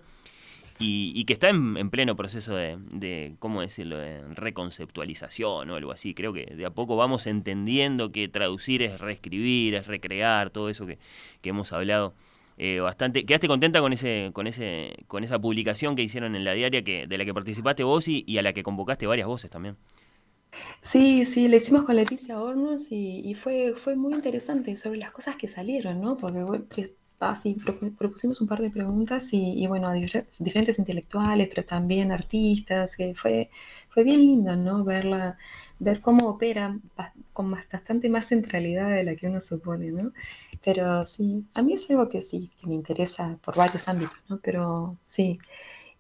Y, 0.77 1.25
que 1.25 1.33
está 1.33 1.49
en, 1.49 1.89
pleno 1.89 2.15
proceso 2.15 2.55
de, 2.55 3.35
¿cómo 3.39 3.61
decirlo?, 3.61 3.97
de 3.97 4.21
reconceptualización 4.35 5.69
o 5.69 5.75
algo 5.75 5.91
así. 5.91 6.13
Creo 6.13 6.33
que 6.33 6.45
de 6.45 6.65
a 6.65 6.71
poco 6.71 6.95
vamos 6.95 7.25
entendiendo 7.27 8.11
que 8.11 8.27
traducir 8.27 8.83
es 8.83 8.99
reescribir, 8.99 9.75
es 9.75 9.87
recrear, 9.87 10.51
todo 10.51 10.69
eso 10.69 10.85
que 10.85 10.99
hemos 11.43 11.71
hablado 11.71 12.13
eh, 12.57 12.79
bastante. 12.79 13.25
¿Quedaste 13.25 13.47
contenta 13.47 13.79
con 13.79 13.93
ese, 13.93 14.31
con 14.33 14.47
ese, 14.47 14.95
con 15.07 15.23
esa 15.23 15.39
publicación 15.39 15.95
que 15.95 16.03
hicieron 16.03 16.35
en 16.35 16.45
la 16.45 16.53
diaria 16.53 16.83
que, 16.83 17.07
de 17.07 17.17
la 17.17 17.25
que 17.25 17.33
participaste 17.33 17.83
vos 17.83 18.07
y, 18.07 18.37
a 18.37 18.41
la 18.41 18.53
que 18.53 18.63
convocaste 18.63 19.07
varias 19.07 19.27
voces 19.27 19.49
también? 19.49 19.77
Sí, 20.81 21.25
sí, 21.25 21.47
lo 21.47 21.55
hicimos 21.55 21.83
con 21.83 21.95
Leticia 21.95 22.39
Hornos 22.39 22.91
y, 22.91 23.33
fue, 23.35 23.73
fue 23.75 23.95
muy 23.95 24.13
interesante 24.13 24.75
sobre 24.77 24.99
las 24.99 25.11
cosas 25.11 25.35
que 25.35 25.47
salieron, 25.47 26.01
¿no? 26.01 26.17
Porque 26.17 26.93
así, 27.19 27.55
propusimos 27.97 28.41
un 28.41 28.47
par 28.47 28.61
de 28.61 28.69
preguntas 28.69 29.29
y, 29.31 29.65
bueno, 29.67 29.91
diferentes 30.39 30.79
intelectuales, 30.79 31.49
pero 31.49 31.65
también 31.65 32.11
artistas, 32.11 32.95
que 32.97 33.13
fue, 33.15 33.49
fue 33.89 34.03
bien 34.03 34.19
lindo, 34.19 34.55
¿no? 34.55 34.83
Verla, 34.83 35.37
ver 35.79 35.99
cómo 36.01 36.29
opera 36.29 36.77
con 37.33 37.51
bastante 37.51 38.09
más 38.09 38.27
centralidad 38.27 38.89
de 38.89 39.03
la 39.03 39.15
que 39.15 39.27
uno 39.27 39.41
supone, 39.41 39.91
¿no? 39.91 40.11
Pero 40.63 41.05
sí, 41.05 41.45
a 41.53 41.61
mí 41.61 41.73
es 41.73 41.89
algo 41.89 42.07
que 42.09 42.21
sí, 42.21 42.51
que 42.59 42.67
me 42.67 42.75
interesa 42.75 43.37
por 43.43 43.55
varios 43.55 43.87
ámbitos, 43.87 44.17
¿no? 44.29 44.39
Pero 44.43 44.95
sí, 45.03 45.39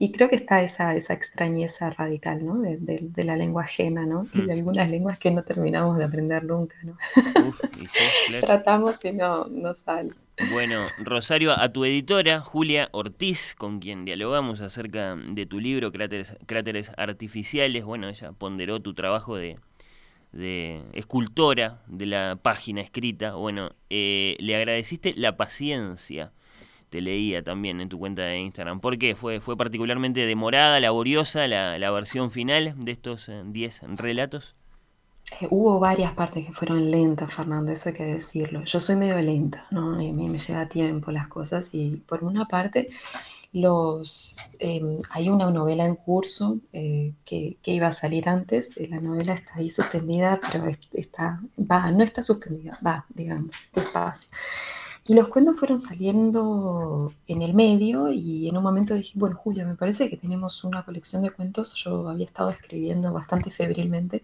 y 0.03 0.11
creo 0.11 0.29
que 0.29 0.35
está 0.35 0.63
esa, 0.63 0.95
esa 0.95 1.13
extrañeza 1.13 1.91
radical, 1.91 2.43
¿no? 2.43 2.57
De, 2.57 3.23
la 3.23 3.35
lengua 3.35 3.65
ajena, 3.65 4.03
¿no? 4.03 4.25
Y 4.33 4.41
de 4.41 4.47
mm. 4.47 4.57
algunas 4.57 4.89
lenguas 4.89 5.19
que 5.19 5.29
no 5.29 5.43
terminamos 5.43 5.95
de 5.99 6.05
aprender 6.05 6.43
nunca, 6.43 6.75
¿no? 6.81 6.97
Tratamos 8.41 9.05
y 9.05 9.11
no, 9.11 9.45
no 9.45 9.75
sale. 9.75 10.09
Bueno, 10.49 10.87
Rosario, 10.97 11.51
a 11.51 11.71
tu 11.71 11.85
editora, 11.85 12.41
Julia 12.41 12.89
Ortiz, 12.93 13.53
con 13.55 13.79
quien 13.79 14.03
dialogamos 14.03 14.61
acerca 14.61 15.15
de 15.15 15.45
tu 15.45 15.59
libro, 15.59 15.91
Cráteres, 15.91 16.35
Cráteres 16.47 16.91
Artificiales, 16.97 17.83
bueno, 17.83 18.09
ella 18.09 18.31
ponderó 18.31 18.79
tu 18.79 18.95
trabajo 18.95 19.35
de, 19.35 19.59
de 20.31 20.83
escultora 20.93 21.81
de 21.87 22.05
la 22.05 22.39
página 22.41 22.81
escrita, 22.81 23.35
bueno, 23.35 23.71
eh, 23.89 24.35
le 24.39 24.55
agradeciste 24.55 25.13
la 25.15 25.35
paciencia, 25.37 26.31
te 26.89 27.01
leía 27.01 27.43
también 27.43 27.81
en 27.81 27.89
tu 27.89 27.99
cuenta 27.99 28.23
de 28.23 28.39
Instagram. 28.39 28.79
¿Por 28.79 28.97
qué? 28.97 29.15
¿Fue, 29.15 29.39
fue 29.39 29.57
particularmente 29.57 30.25
demorada, 30.25 30.79
laboriosa 30.79 31.47
la, 31.47 31.77
la 31.77 31.91
versión 31.91 32.31
final 32.31 32.75
de 32.77 32.91
estos 32.91 33.29
10 33.45 33.83
eh, 33.83 33.87
relatos? 33.95 34.55
Eh, 35.39 35.47
hubo 35.49 35.79
varias 35.79 36.13
partes 36.13 36.45
que 36.45 36.53
fueron 36.53 36.91
lentas, 36.91 37.33
Fernando, 37.33 37.71
eso 37.71 37.89
hay 37.89 37.95
que 37.95 38.03
decirlo. 38.03 38.63
Yo 38.65 38.79
soy 38.79 38.95
medio 38.95 39.21
lenta, 39.21 39.67
¿no? 39.71 40.01
Y 40.01 40.09
a 40.09 40.13
mí 40.13 40.27
me 40.27 40.37
lleva 40.37 40.67
tiempo 40.67 41.11
las 41.11 41.27
cosas 41.27 41.73
y 41.73 41.97
por 42.07 42.23
una 42.23 42.45
parte 42.45 42.89
los, 43.53 44.37
em, 44.59 44.99
hay 45.11 45.29
una 45.29 45.51
novela 45.51 45.85
en 45.85 45.95
curso 45.95 46.59
eh, 46.73 47.13
que, 47.25 47.57
iba 47.65 47.87
a 47.87 47.91
salir 47.91 48.29
antes, 48.29 48.77
eh, 48.77 48.87
la 48.89 48.99
novela 48.99 49.33
está 49.33 49.51
ahí 49.55 49.69
suspendida, 49.69 50.39
pero 50.51 50.65
está, 50.93 51.41
va, 51.59 51.91
no 51.91 52.03
está 52.03 52.21
suspendida, 52.21 52.79
va, 52.85 53.05
digamos, 53.09 53.69
despacio. 53.73 54.31
Y 55.07 55.15
los 55.15 55.27
cuentos 55.29 55.57
fueron 55.57 55.79
saliendo 55.79 57.11
en 57.27 57.41
el 57.41 57.53
medio 57.53 58.11
y 58.11 58.47
en 58.47 58.55
un 58.55 58.63
momento 58.63 58.93
dije, 58.93 59.13
bueno, 59.15 59.35
Julia, 59.35 59.65
me 59.65 59.75
parece 59.75 60.09
que 60.09 60.17
tenemos 60.17 60.63
una 60.63 60.83
colección 60.83 61.23
de 61.23 61.31
cuentos, 61.31 61.73
yo 61.75 62.07
había 62.07 62.25
estado 62.25 62.51
escribiendo 62.51 63.11
bastante 63.11 63.49
febrilmente 63.51 64.21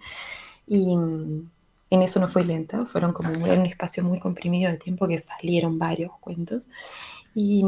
y 0.67 0.95
mm, 0.95 1.49
en 1.89 2.01
eso 2.01 2.19
no 2.19 2.27
fue 2.27 2.45
lenta, 2.45 2.85
fueron 2.85 3.13
como 3.13 3.29
en 3.31 3.59
un 3.59 3.65
espacio 3.65 4.03
muy 4.03 4.19
comprimido 4.19 4.71
de 4.71 4.77
tiempo 4.77 5.07
que 5.07 5.17
salieron 5.17 5.79
varios 5.79 6.11
cuentos. 6.19 6.63
Y, 7.39 7.63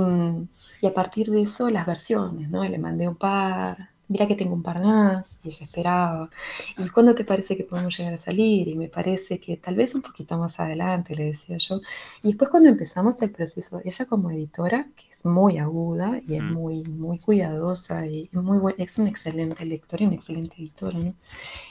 y, 0.82 0.88
a 0.88 0.94
partir 0.96 1.30
de 1.30 1.44
eso 1.44 1.70
las 1.70 1.86
versiones, 1.86 2.50
¿no? 2.50 2.64
Le 2.64 2.80
mandé 2.80 3.08
un 3.08 3.16
par, 3.16 3.90
mira 4.10 4.28
que 4.28 4.36
tengo 4.36 4.56
un 4.56 4.64
par 4.64 4.84
más, 4.84 5.40
y 5.44 5.50
ella 5.50 5.66
esperaba. 5.66 6.30
¿Y 6.78 6.90
cuándo 6.90 7.14
te 7.14 7.24
parece 7.24 7.56
que 7.56 7.64
podemos 7.64 7.96
llegar 7.96 8.16
a 8.16 8.18
salir? 8.18 8.68
Y 8.68 8.76
me 8.76 8.90
parece 8.90 9.40
que 9.40 9.58
tal 9.58 9.76
vez 9.76 9.94
un 9.94 10.02
poquito 10.02 10.38
más 10.40 10.60
adelante, 10.60 11.16
le 11.16 11.26
decía 11.26 11.58
yo. 11.60 11.82
Y 12.24 12.30
después 12.30 12.50
cuando 12.50 12.70
empezamos 12.70 13.22
el 13.22 13.30
proceso, 13.30 13.80
ella 13.86 14.06
como 14.06 14.32
editora, 14.32 14.88
que 14.96 15.06
es 15.12 15.24
muy 15.26 15.60
aguda 15.60 16.20
y 16.28 16.36
es 16.36 16.42
mm. 16.42 16.52
muy, 16.52 16.84
muy 16.86 17.20
cuidadosa 17.20 18.08
y 18.08 18.28
muy 18.34 18.58
buena, 18.58 18.84
es 18.84 18.98
una 18.98 19.10
excelente 19.10 19.64
lectora 19.66 20.04
y 20.04 20.08
una 20.08 20.16
excelente 20.16 20.56
editora, 20.58 20.98
¿no? 20.98 21.14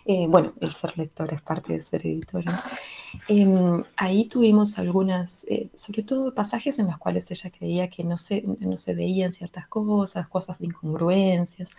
Eh, 0.04 0.26
bueno, 0.28 0.52
el 0.60 0.72
ser 0.72 0.96
lectora 0.96 1.34
es 1.34 1.42
parte 1.42 1.72
de 1.72 1.80
ser 1.80 2.06
editora. 2.06 2.62
Em, 3.26 3.82
ahí 3.96 4.26
tuvimos 4.26 4.78
algunas, 4.78 5.44
eh, 5.48 5.68
sobre 5.74 6.02
todo 6.02 6.34
pasajes 6.34 6.78
en 6.78 6.86
los 6.86 6.98
cuales 6.98 7.30
ella 7.30 7.50
creía 7.50 7.90
que 7.90 8.04
no 8.04 8.16
se, 8.18 8.42
no 8.60 8.76
se 8.76 8.94
veían 8.94 9.32
ciertas 9.32 9.66
cosas, 9.66 10.28
cosas 10.28 10.58
de 10.58 10.66
incongruencias. 10.66 11.70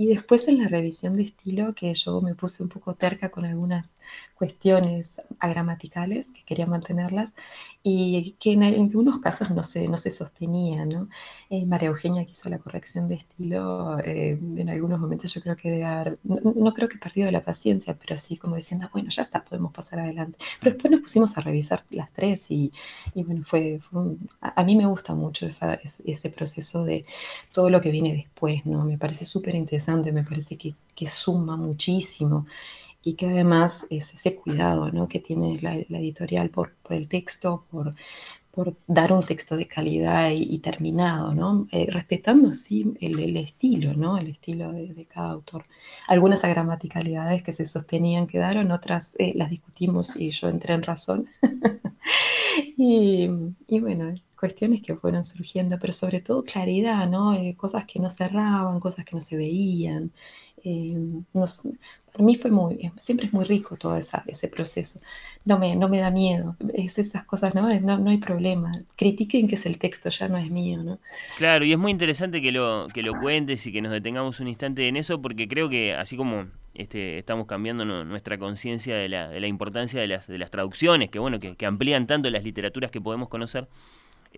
Y 0.00 0.06
después 0.06 0.46
en 0.46 0.62
la 0.62 0.68
revisión 0.68 1.16
de 1.16 1.24
estilo, 1.24 1.74
que 1.74 1.92
yo 1.92 2.20
me 2.20 2.36
puse 2.36 2.62
un 2.62 2.68
poco 2.68 2.94
terca 2.94 3.30
con 3.30 3.44
algunas 3.44 3.96
cuestiones 4.36 5.20
agramaticales, 5.40 6.30
que 6.30 6.44
quería 6.44 6.66
mantenerlas, 6.66 7.34
y 7.82 8.36
que 8.38 8.52
en 8.52 8.62
algunos 8.62 9.20
casos 9.20 9.50
no 9.50 9.64
se, 9.64 9.88
no 9.88 9.98
se 9.98 10.12
sostenía. 10.12 10.84
¿no? 10.84 11.08
Eh, 11.50 11.66
María 11.66 11.88
Eugenia 11.88 12.24
que 12.24 12.30
hizo 12.30 12.48
la 12.48 12.58
corrección 12.58 13.08
de 13.08 13.16
estilo, 13.16 13.98
eh, 14.04 14.38
en 14.40 14.70
algunos 14.70 15.00
momentos 15.00 15.34
yo 15.34 15.40
creo 15.40 15.56
que 15.56 15.70
debe 15.70 15.84
haber, 15.84 16.18
no, 16.22 16.74
creo 16.74 16.88
que 16.88 16.98
perdido 16.98 17.30
la 17.32 17.42
paciencia, 17.42 17.94
pero 17.94 18.16
sí 18.18 18.36
como 18.36 18.54
diciendo, 18.54 18.88
bueno, 18.92 19.10
ya 19.10 19.22
está, 19.22 19.42
podemos 19.42 19.72
pasar 19.72 19.98
adelante. 19.98 20.38
Pero 20.60 20.74
después 20.74 20.92
nos 20.92 21.00
pusimos 21.00 21.36
a 21.36 21.40
revisar 21.40 21.82
las 21.90 22.12
tres 22.12 22.50
y, 22.52 22.72
y 23.14 23.24
bueno, 23.24 23.42
fue, 23.44 23.80
a, 24.40 24.62
mí 24.62 24.76
me 24.76 24.86
gusta 24.86 25.14
mucho 25.14 25.46
esa, 25.46 25.80
ese 26.04 26.30
proceso 26.30 26.84
de 26.84 27.04
todo 27.52 27.68
lo 27.68 27.80
que 27.80 27.90
viene 27.90 28.14
después, 28.14 28.64
¿no? 28.64 28.84
Me 28.84 28.96
parece 28.98 29.24
súper 29.24 29.54
interesante, 29.56 29.87
me 29.96 30.24
parece 30.24 30.56
que, 30.56 30.74
que 30.94 31.06
suma 31.06 31.56
muchísimo. 31.56 32.46
y 33.02 33.14
que 33.14 33.26
además 33.26 33.86
es 33.90 34.12
ese 34.14 34.34
cuidado 34.36 34.90
¿no? 34.90 35.08
que 35.08 35.20
tiene 35.20 35.58
la, 35.62 35.74
editorial 35.76 36.50
por, 36.50 36.72
el 36.90 37.08
texto, 37.08 37.64
por, 37.70 37.94
por 38.50 38.74
dar 38.86 39.12
un 39.12 39.22
texto 39.24 39.56
de 39.56 39.66
calidad 39.66 40.30
y, 40.32 40.58
terminado, 40.58 41.32
¿no? 41.32 41.68
Eh, 41.72 41.86
respetando 41.90 42.52
sí 42.52 42.96
el, 43.00 43.36
estilo, 43.36 43.94
¿no? 43.94 44.18
el 44.18 44.28
estilo 44.28 44.72
de, 44.72 45.06
cada 45.06 45.30
autor. 45.30 45.64
Algunas 46.06 46.44
agramaticalidades 46.44 47.42
que 47.42 47.52
se 47.52 47.66
sostenían 47.66 48.26
quedaron, 48.26 48.72
otras 48.72 49.14
eh, 49.18 49.32
las 49.34 49.50
discutimos 49.50 50.16
y 50.16 50.30
yo 50.30 50.48
entré 50.48 50.74
en 50.74 50.82
razón. 50.82 51.28
y, 52.76 53.30
y, 53.68 53.80
bueno, 53.80 54.12
cuestiones 54.38 54.82
que 54.82 54.94
fueron 54.94 55.24
surgiendo, 55.24 55.78
pero 55.80 55.92
sobre 55.92 56.20
todo 56.20 56.44
claridad, 56.44 57.08
¿no? 57.08 57.34
Eh, 57.34 57.54
cosas 57.56 57.84
que 57.84 57.98
no 57.98 58.08
cerraban, 58.08 58.80
cosas 58.80 59.04
que 59.04 59.16
no 59.16 59.22
se 59.22 59.36
veían. 59.36 60.12
Nos, 61.32 61.62
para 62.12 62.24
mí 62.24 62.36
fue 62.36 62.50
muy, 62.50 62.90
siempre 62.98 63.26
es 63.26 63.32
muy 63.32 63.44
rico 63.44 63.76
todo 63.76 63.96
ese 63.96 64.48
proceso. 64.48 65.00
No 65.44 65.58
me, 65.58 65.76
no 65.76 65.88
me 65.88 65.98
da 65.98 66.10
miedo. 66.10 66.56
Es 66.74 66.98
esas 66.98 67.24
cosas, 67.24 67.54
¿no? 67.54 67.68
¿no? 67.80 68.10
hay 68.10 68.18
problema. 68.18 68.72
Critiquen 68.96 69.48
que 69.48 69.54
es 69.54 69.66
el 69.66 69.78
texto, 69.78 70.08
ya 70.10 70.28
no 70.28 70.36
es 70.36 70.50
mío, 70.50 70.82
¿no? 70.82 70.98
Claro, 71.36 71.64
y 71.64 71.72
es 71.72 71.78
muy 71.78 71.92
interesante 71.92 72.42
que 72.42 72.52
lo, 72.52 72.86
que 72.92 73.02
lo 73.02 73.12
cuentes 73.20 73.66
y 73.66 73.72
que 73.72 73.80
nos 73.80 73.92
detengamos 73.92 74.40
un 74.40 74.48
instante 74.48 74.88
en 74.88 74.96
eso, 74.96 75.22
porque 75.22 75.48
creo 75.48 75.68
que 75.68 75.94
así 75.94 76.16
como 76.16 76.46
este, 76.78 77.18
estamos 77.18 77.46
cambiando 77.46 77.84
nuestra 77.84 78.38
conciencia 78.38 78.94
de 78.94 79.08
la, 79.08 79.28
de 79.28 79.40
la, 79.40 79.46
importancia 79.46 80.00
de 80.00 80.06
las, 80.06 80.26
de 80.26 80.38
las 80.38 80.50
traducciones, 80.50 81.10
que 81.10 81.18
bueno, 81.18 81.40
que, 81.40 81.66
amplían 81.66 82.06
tanto 82.06 82.30
las 82.30 82.44
literaturas 82.44 82.90
que 82.90 83.00
podemos 83.00 83.28
conocer, 83.28 83.68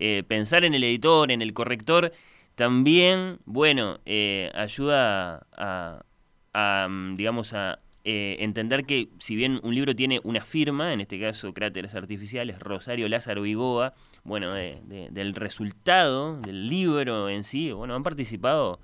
eh, 0.01 0.23
pensar 0.27 0.65
en 0.65 0.73
el 0.73 0.83
editor, 0.83 1.31
en 1.31 1.41
el 1.41 1.53
corrector, 1.53 2.11
también, 2.55 3.39
bueno, 3.45 3.99
eh, 4.05 4.51
ayuda 4.53 5.45
a 5.55 6.87
mm, 6.89 7.15
digamos, 7.15 7.53
a 7.53 7.79
eh, 8.03 8.37
entender 8.39 8.85
que 8.85 9.09
si 9.19 9.35
bien 9.35 9.59
un 9.61 9.75
libro 9.75 9.95
tiene 9.95 10.21
una 10.23 10.43
firma, 10.43 10.91
en 10.91 11.01
este 11.01 11.19
caso 11.19 11.53
Cráteres 11.53 11.93
Artificiales, 11.93 12.59
Rosario 12.59 13.07
Lázaro 13.07 13.43
Vigoa, 13.43 13.93
bueno, 14.23 14.51
del 14.51 15.35
resultado 15.35 16.37
del 16.37 16.67
libro 16.67 17.29
en 17.29 17.43
sí, 17.43 17.71
bueno, 17.71 17.93
han 17.93 18.01
participado 18.01 18.79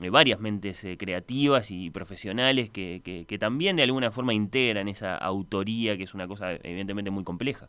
eh, 0.00 0.10
varias 0.10 0.38
mentes 0.40 0.86
creativas 0.98 1.70
y 1.70 1.88
profesionales 1.88 2.68
que, 2.68 3.00
que, 3.02 3.24
que 3.24 3.38
también 3.38 3.76
de 3.76 3.84
alguna 3.84 4.10
forma 4.10 4.34
integran 4.34 4.88
esa 4.88 5.16
autoría, 5.16 5.96
que 5.96 6.02
es 6.02 6.12
una 6.12 6.28
cosa 6.28 6.52
evidentemente 6.52 7.10
muy 7.10 7.24
compleja. 7.24 7.68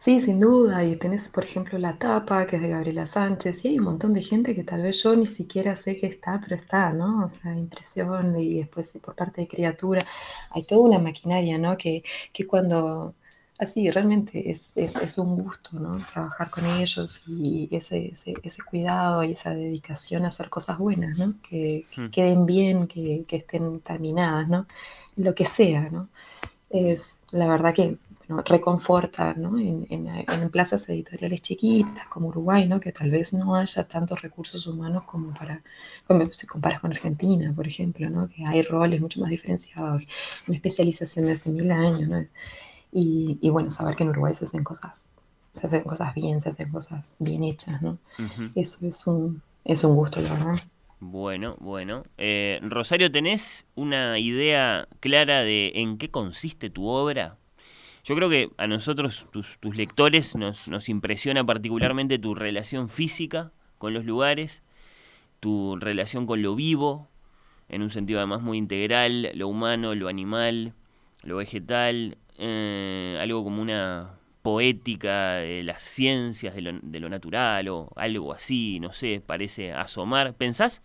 Sí, 0.00 0.22
sin 0.22 0.40
duda. 0.40 0.82
Y 0.82 0.96
tenés, 0.96 1.28
por 1.28 1.44
ejemplo, 1.44 1.78
La 1.78 1.98
Tapa, 1.98 2.46
que 2.46 2.56
es 2.56 2.62
de 2.62 2.68
Gabriela 2.68 3.04
Sánchez, 3.04 3.64
y 3.64 3.68
hay 3.68 3.78
un 3.78 3.84
montón 3.84 4.14
de 4.14 4.22
gente 4.22 4.54
que 4.54 4.64
tal 4.64 4.80
vez 4.80 5.02
yo 5.02 5.14
ni 5.14 5.26
siquiera 5.26 5.76
sé 5.76 5.98
que 5.98 6.06
está, 6.06 6.40
pero 6.42 6.56
está, 6.56 6.90
¿no? 6.94 7.26
O 7.26 7.28
sea, 7.28 7.54
impresión, 7.54 8.40
y 8.40 8.60
después 8.60 8.96
por 9.02 9.14
parte 9.14 9.42
de 9.42 9.48
criatura. 9.48 10.00
Hay 10.52 10.62
toda 10.64 10.88
una 10.88 10.98
maquinaria, 10.98 11.58
¿no? 11.58 11.76
Que, 11.76 12.02
que 12.32 12.46
cuando... 12.46 13.14
Así, 13.58 13.90
realmente 13.90 14.50
es, 14.50 14.74
es, 14.76 15.18
un 15.18 15.36
gusto, 15.42 15.78
¿no? 15.78 15.98
Trabajar 15.98 16.48
con 16.50 16.64
ellos 16.64 17.22
y 17.28 17.68
ese, 17.70 18.08
ese, 18.12 18.34
ese, 18.42 18.62
cuidado 18.62 19.22
y 19.22 19.32
esa 19.32 19.50
dedicación 19.54 20.24
a 20.24 20.28
hacer 20.28 20.48
cosas 20.48 20.78
buenas, 20.78 21.18
¿no? 21.18 21.34
Que, 21.46 21.84
hmm. 21.94 22.06
queden 22.06 22.46
bien, 22.46 22.86
que, 22.88 23.24
que 23.28 23.36
estén 23.36 23.80
terminadas, 23.80 24.48
¿no? 24.48 24.66
Lo 25.16 25.34
que 25.34 25.44
sea, 25.44 25.90
¿no? 25.90 26.08
Es 26.70 27.16
la 27.32 27.48
verdad 27.48 27.74
que 27.74 27.98
reconforta 28.44 29.34
¿no? 29.34 29.58
En, 29.58 30.50
plazas 30.50 30.88
editoriales 30.88 31.42
chiquitas 31.42 32.06
como 32.08 32.28
Uruguay, 32.28 32.66
¿no? 32.66 32.80
que 32.80 32.92
tal 32.92 33.10
vez 33.10 33.32
no 33.32 33.54
haya 33.54 33.84
tantos 33.84 34.20
recursos 34.22 34.66
humanos 34.66 35.04
como 35.04 35.32
para, 35.34 35.62
como 36.06 36.32
si 36.32 36.46
comparas 36.46 36.80
con 36.80 36.90
Argentina, 36.90 37.52
por 37.54 37.66
ejemplo, 37.66 38.08
¿no? 38.10 38.28
que 38.28 38.44
hay 38.44 38.62
roles 38.62 39.00
mucho 39.00 39.20
más 39.20 39.30
diferenciados, 39.30 40.02
una 40.46 40.56
especialización 40.56 41.26
de 41.26 41.32
hace 41.32 41.50
mil 41.50 41.70
años. 41.70 42.08
¿no? 42.08 42.24
Y, 42.92 43.48
bueno, 43.50 43.70
saber 43.70 43.96
que 43.96 44.02
en 44.02 44.10
Uruguay 44.10 44.34
se 44.34 44.44
hacen 44.44 44.64
cosas, 44.64 45.10
se 45.54 45.66
hacen 45.66 45.82
cosas 45.82 46.14
bien, 46.14 46.40
se 46.40 46.48
hacen 46.48 46.70
cosas 46.70 47.16
bien 47.18 47.44
hechas. 47.44 47.80
¿no? 47.82 47.98
Eso 48.54 48.86
es 48.86 49.06
un, 49.06 49.42
es 49.64 49.84
un 49.84 49.94
gusto, 49.94 50.20
la 50.20 50.32
verdad. 50.32 50.54
Bueno, 51.00 51.56
bueno. 51.60 52.04
Eh, 52.18 52.60
Rosario, 52.62 53.10
¿tenés 53.10 53.64
una 53.74 54.18
idea 54.18 54.86
clara 55.00 55.40
de 55.40 55.72
en 55.76 55.96
qué 55.96 56.10
consiste 56.10 56.68
tu 56.68 56.86
obra? 56.88 57.38
Yo 58.04 58.14
creo 58.14 58.30
que 58.30 58.50
a 58.56 58.66
nosotros, 58.66 59.26
tus, 59.30 59.76
lectores, 59.76 60.34
nos, 60.34 60.68
nos, 60.68 60.88
impresiona 60.88 61.44
particularmente 61.44 62.18
tu 62.18 62.34
relación 62.34 62.88
física 62.88 63.52
con 63.78 63.92
los 63.94 64.04
lugares, 64.04 64.62
tu 65.40 65.76
relación 65.76 66.26
con 66.26 66.42
lo 66.42 66.54
vivo, 66.54 67.08
en 67.68 67.82
un 67.82 67.90
sentido 67.90 68.18
además 68.18 68.42
muy 68.42 68.58
integral, 68.58 69.30
lo 69.34 69.48
humano, 69.48 69.94
lo 69.94 70.08
animal, 70.08 70.74
lo 71.22 71.36
vegetal, 71.36 72.16
eh, 72.38 73.18
algo 73.20 73.44
como 73.44 73.60
una 73.62 74.14
poética 74.42 75.34
de 75.34 75.62
las 75.62 75.82
ciencias, 75.82 76.54
de 76.54 76.62
lo, 76.62 76.72
de 76.82 77.00
lo, 77.00 77.08
natural 77.08 77.68
o 77.68 77.90
algo 77.96 78.32
así, 78.32 78.80
no 78.80 78.92
sé, 78.92 79.22
parece 79.24 79.72
asomar. 79.72 80.34
¿Pensás, 80.34 80.82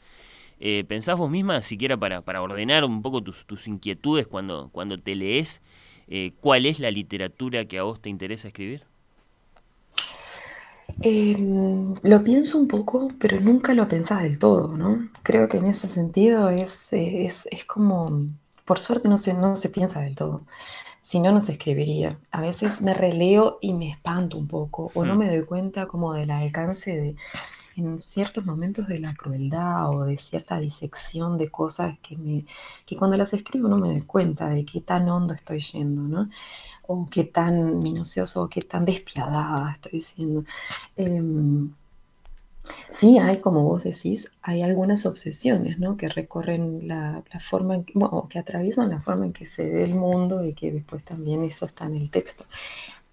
eh, 0.59 0.83
pensás 0.87 1.17
vos 1.17 1.29
misma, 1.31 1.61
siquiera 1.61 1.97
para, 1.97 2.21
para 2.21 2.41
ordenar 2.41 2.83
un 2.83 3.01
poco 3.01 3.21
tus, 3.23 3.45
tus 3.45 3.67
inquietudes 3.67 4.27
cuando, 4.27 4.69
cuando 4.71 4.97
te 4.97 5.15
lees, 5.15 5.61
eh, 6.07 6.33
¿cuál 6.41 6.65
es 6.65 6.79
la 6.79 6.91
literatura 6.91 7.65
que 7.65 7.79
a 7.79 7.83
vos 7.83 8.01
te 8.01 8.09
interesa 8.09 8.47
escribir? 8.47 8.83
Em, 11.01 11.95
lo 12.03 12.23
pienso 12.23 12.57
un 12.57 12.67
poco, 12.67 13.09
pero 13.19 13.39
nunca 13.41 13.73
lo 13.73 13.87
pensás 13.87 14.23
del 14.23 14.39
todo, 14.39 14.77
¿no? 14.77 15.09
Creo 15.23 15.49
que 15.49 15.57
en 15.57 15.65
ese 15.65 15.87
sentido 15.87 16.49
es, 16.49 16.87
es, 16.91 17.47
como, 17.65 18.23
por 18.65 18.79
suerte 18.79 19.09
no 19.09 19.17
se, 19.17 19.33
no 19.33 19.55
se 19.57 19.69
piensa 19.69 19.99
del 20.01 20.15
todo, 20.15 20.43
si 21.01 21.19
no, 21.19 21.31
no 21.31 21.41
se 21.41 21.53
escribiría. 21.53 22.17
A 22.31 22.41
veces 22.41 22.81
me 22.81 22.93
releo 22.93 23.57
y 23.61 23.73
me 23.73 23.89
espanto 23.89 24.37
un 24.37 24.47
poco, 24.47 24.91
o 24.93 25.05
no 25.05 25.15
hmm. 25.15 25.17
me 25.17 25.27
doy 25.27 25.45
cuenta 25.45 25.85
como 25.87 26.13
del 26.13 26.31
alcance 26.31 26.95
de, 26.95 27.15
en 27.77 28.01
ciertos 28.01 28.45
momentos 28.45 28.87
de 28.87 28.99
la 28.99 29.13
crueldad 29.13 29.89
o 29.89 30.05
de 30.05 30.17
cierta 30.17 30.59
disección 30.59 31.37
de 31.37 31.49
cosas 31.49 31.97
que, 31.99 32.17
me, 32.17 32.45
que 32.85 32.95
cuando 32.95 33.17
las 33.17 33.33
escribo 33.33 33.67
no 33.67 33.77
me 33.77 33.89
doy 33.89 34.01
cuenta 34.01 34.49
de 34.49 34.65
qué 34.65 34.81
tan 34.81 35.09
hondo 35.09 35.33
estoy 35.33 35.59
yendo, 35.59 36.01
¿no? 36.01 36.29
O 36.87 37.07
qué 37.09 37.23
tan 37.25 37.79
minucioso 37.79 38.43
o 38.43 38.49
qué 38.49 38.61
tan 38.61 38.85
despiadada 38.85 39.73
estoy 39.73 40.01
siendo. 40.01 40.45
Em, 40.95 41.71
sí, 42.89 43.17
hay, 43.19 43.39
como 43.39 43.63
vos 43.63 43.83
decís, 43.83 44.31
hay 44.41 44.61
algunas 44.61 45.05
obsesiones, 45.05 45.79
¿no? 45.79 45.97
Que 45.97 46.07
recorren 46.09 46.87
la, 46.87 47.23
forma, 47.39 47.83
que 48.29 48.39
atraviesan 48.39 48.89
la 48.89 48.99
forma 49.01 49.25
en 49.25 49.33
que 49.33 49.45
se 49.45 49.69
ve 49.69 49.83
el 49.83 49.95
mundo 49.95 50.43
y 50.45 50.53
que 50.53 50.71
después 50.71 51.03
también 51.03 51.43
eso 51.43 51.65
está 51.65 51.85
en 51.85 51.95
el 51.95 52.09
texto 52.09 52.45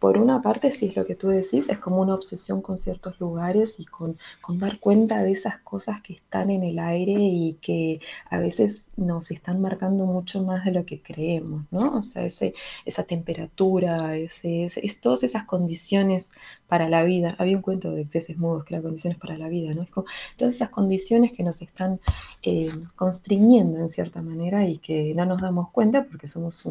por 0.03 0.19
una 0.19 0.43
parte, 0.43 0.67
es 0.67 0.97
lo 0.97 1.07
que 1.07 1.15
tú 1.15 1.29
decís, 1.29 1.69
es 1.69 1.79
como 1.79 2.01
una 2.01 2.17
obsesión 2.17 2.61
con 2.61 2.77
ciertos 2.77 3.21
lugares 3.21 3.79
y 3.79 3.85
con, 3.85 4.19
con, 4.41 4.59
dar 4.59 4.81
cuenta 4.81 5.23
de 5.23 5.31
esas 5.31 5.61
cosas 5.61 6.03
que 6.03 6.15
están 6.15 6.51
en 6.51 6.65
el 6.65 6.81
aire 6.81 7.13
y 7.13 7.57
que 7.63 8.01
a 8.29 8.41
veces 8.41 8.87
nos 8.97 9.31
están 9.31 9.61
marcando 9.61 10.05
mucho 10.07 10.43
más 10.43 10.65
de 10.65 10.73
lo 10.73 10.85
que 10.85 11.01
creemos, 11.01 11.65
¿no? 11.71 11.97
O 11.97 12.03
sea, 12.03 12.25
ese, 12.25 12.55
esa 12.85 13.05
temperatura, 13.05 14.17
ese, 14.17 14.65
es 14.65 15.01
todas 15.01 15.23
esas 15.23 15.45
condiciones 15.45 16.31
para 16.69 16.89
la 16.89 17.03
vida. 17.03 17.35
Había 17.39 17.57
un 17.57 17.63
cuento 17.63 17.93
de 17.93 18.05
peces 18.05 18.37
mudos 18.37 18.65
que 18.65 18.75
eran 18.75 18.83
condiciones 18.83 19.19
para 19.19 19.37
la 19.37 19.49
vida, 19.49 19.75
¿no? 19.75 19.83
Es 19.83 19.91
como 19.91 20.07
todas 20.37 20.55
esas 20.55 20.71
condiciones 20.71 21.33
que 21.33 21.43
nos 21.43 21.63
están 21.63 22.01
eh, 22.43 22.71
constriñendo 22.97 23.79
en 23.79 23.91
cierta 23.91 24.23
manera 24.23 24.69
y 24.69 24.79
que 24.79 25.15
no 25.15 25.25
nos 25.25 25.41
damos 25.41 25.71
cuenta 25.71 26.05
porque 26.05 26.29
somos 26.29 26.69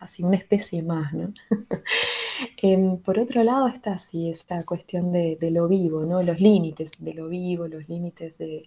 así 0.00 0.22
una 0.22 0.36
especie 0.36 0.82
más, 0.82 1.12
¿no? 1.12 1.32
por 3.04 3.18
otro 3.18 3.42
lado 3.42 3.68
está 3.68 3.92
así 3.92 4.30
esta 4.30 4.64
cuestión 4.64 5.12
de, 5.12 5.38
lo 5.50 5.68
vivo, 5.68 6.04
¿no? 6.04 6.22
Los 6.22 6.40
límites 6.40 6.92
de 6.98 7.14
lo 7.14 7.28
vivo, 7.28 7.68
los 7.68 7.88
límites 7.88 8.38
de... 8.38 8.66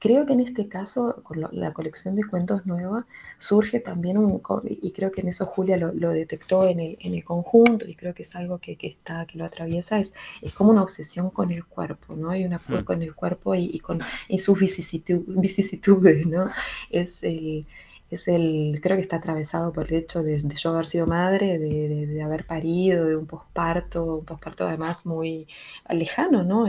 Creo 0.00 0.26
que 0.26 0.32
en 0.32 0.40
este 0.40 0.66
caso, 0.66 1.22
con 1.22 1.46
la 1.52 1.72
colección 1.72 2.16
de 2.16 2.24
cuentos 2.24 2.66
nueva, 2.66 3.06
surge 3.38 3.80
también 3.80 4.16
un, 4.18 4.40
y 4.64 4.92
creo 4.92 5.12
que 5.12 5.20
en 5.20 5.28
eso 5.28 5.46
Julia 5.46 5.76
lo, 5.76 6.10
detectó 6.10 6.66
en 6.66 6.80
el, 6.80 6.98
en 7.00 7.14
el, 7.14 7.22
conjunto, 7.22 7.86
y 7.86 7.94
creo 7.94 8.14
que 8.14 8.22
es 8.22 8.34
algo 8.34 8.58
que, 8.58 8.78
está, 8.80 9.26
que 9.26 9.36
lo 9.38 9.44
atraviesa, 9.44 9.98
es, 9.98 10.14
es 10.40 10.54
como 10.54 10.70
una 10.70 10.82
obsesión 10.82 11.30
con 11.30 11.52
el 11.52 11.64
cuerpo, 11.66 12.16
¿no? 12.16 12.30
Hay 12.30 12.44
una 12.44 12.58
mm. 12.66 12.84
con 12.84 13.02
el 13.02 13.14
cuerpo 13.14 13.54
y, 13.54 13.78
con 13.80 14.00
y 14.28 14.38
sus 14.38 14.58
vicisitudes, 14.58 16.26
¿no? 16.26 16.50
Es 16.90 17.22
el 17.22 17.66
es 18.10 18.26
el, 18.26 18.80
creo 18.82 18.96
que 18.96 19.02
está 19.02 19.16
atravesado 19.16 19.72
por 19.72 19.86
el 19.86 20.00
hecho 20.00 20.22
de, 20.22 20.38
yo 20.38 20.70
haber 20.70 20.86
sido 20.86 21.06
madre, 21.06 21.58
de, 21.58 22.22
haber 22.22 22.44
parido, 22.44 23.04
de 23.06 23.16
un 23.16 23.26
posparto, 23.26 24.16
un 24.16 24.24
posparto 24.24 24.66
además 24.66 25.06
muy 25.06 25.46
lejano, 25.88 26.42
¿no? 26.42 26.66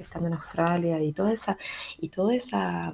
Estando 0.00 0.28
en 0.28 0.34
Australia 0.34 1.02
y 1.02 1.12
toda 1.12 1.32
esa, 1.32 1.58
y 2.00 2.08
toda 2.08 2.34
esa, 2.34 2.92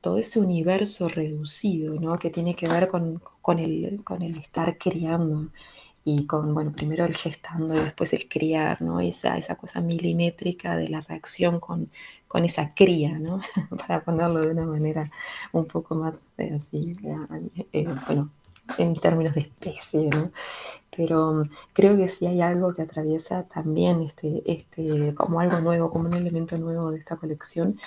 todo 0.00 0.18
ese 0.18 0.40
universo 0.40 1.08
reducido, 1.08 1.98
¿no? 2.00 2.18
Que 2.18 2.30
tiene 2.30 2.54
que 2.56 2.68
ver 2.68 2.88
con, 2.88 3.22
con, 3.40 3.58
el, 3.58 4.02
con 4.04 4.22
el 4.22 4.36
estar 4.38 4.76
criando 4.78 5.48
y 6.04 6.26
con, 6.26 6.52
bueno, 6.54 6.72
primero 6.72 7.04
el 7.04 7.16
gestando 7.16 7.74
y 7.76 7.80
después 7.80 8.12
el 8.12 8.28
criar, 8.28 8.82
¿no? 8.82 9.00
Esa, 9.00 9.38
esa 9.38 9.56
cosa 9.56 9.80
milimétrica 9.80 10.76
de 10.76 10.88
la 10.88 11.00
reacción 11.02 11.60
con, 11.60 11.90
con 12.28 12.44
esa 12.44 12.74
cría, 12.74 13.18
¿no? 13.18 13.40
Para 13.86 14.00
ponerlo 14.00 14.40
de 14.40 14.48
una 14.48 14.66
manera 14.66 15.10
un 15.52 15.66
poco 15.66 15.94
más 15.94 16.22
eh, 16.38 16.52
así, 16.56 16.96
eh, 17.72 17.86
bueno, 18.06 18.30
en 18.78 18.94
términos 18.96 19.34
de 19.34 19.42
especie, 19.42 20.08
¿no? 20.08 20.32
Pero 20.96 21.32
mm, 21.32 21.50
creo 21.72 21.96
que 21.96 22.08
si 22.08 22.26
hay 22.26 22.40
algo 22.40 22.74
que 22.74 22.82
atraviesa 22.82 23.44
también 23.44 24.02
este, 24.02 24.42
este, 24.46 25.14
como 25.14 25.40
algo 25.40 25.60
nuevo, 25.60 25.90
como 25.90 26.08
un 26.08 26.14
elemento 26.14 26.58
nuevo 26.58 26.90
de 26.90 26.98
esta 26.98 27.16
colección, 27.16 27.78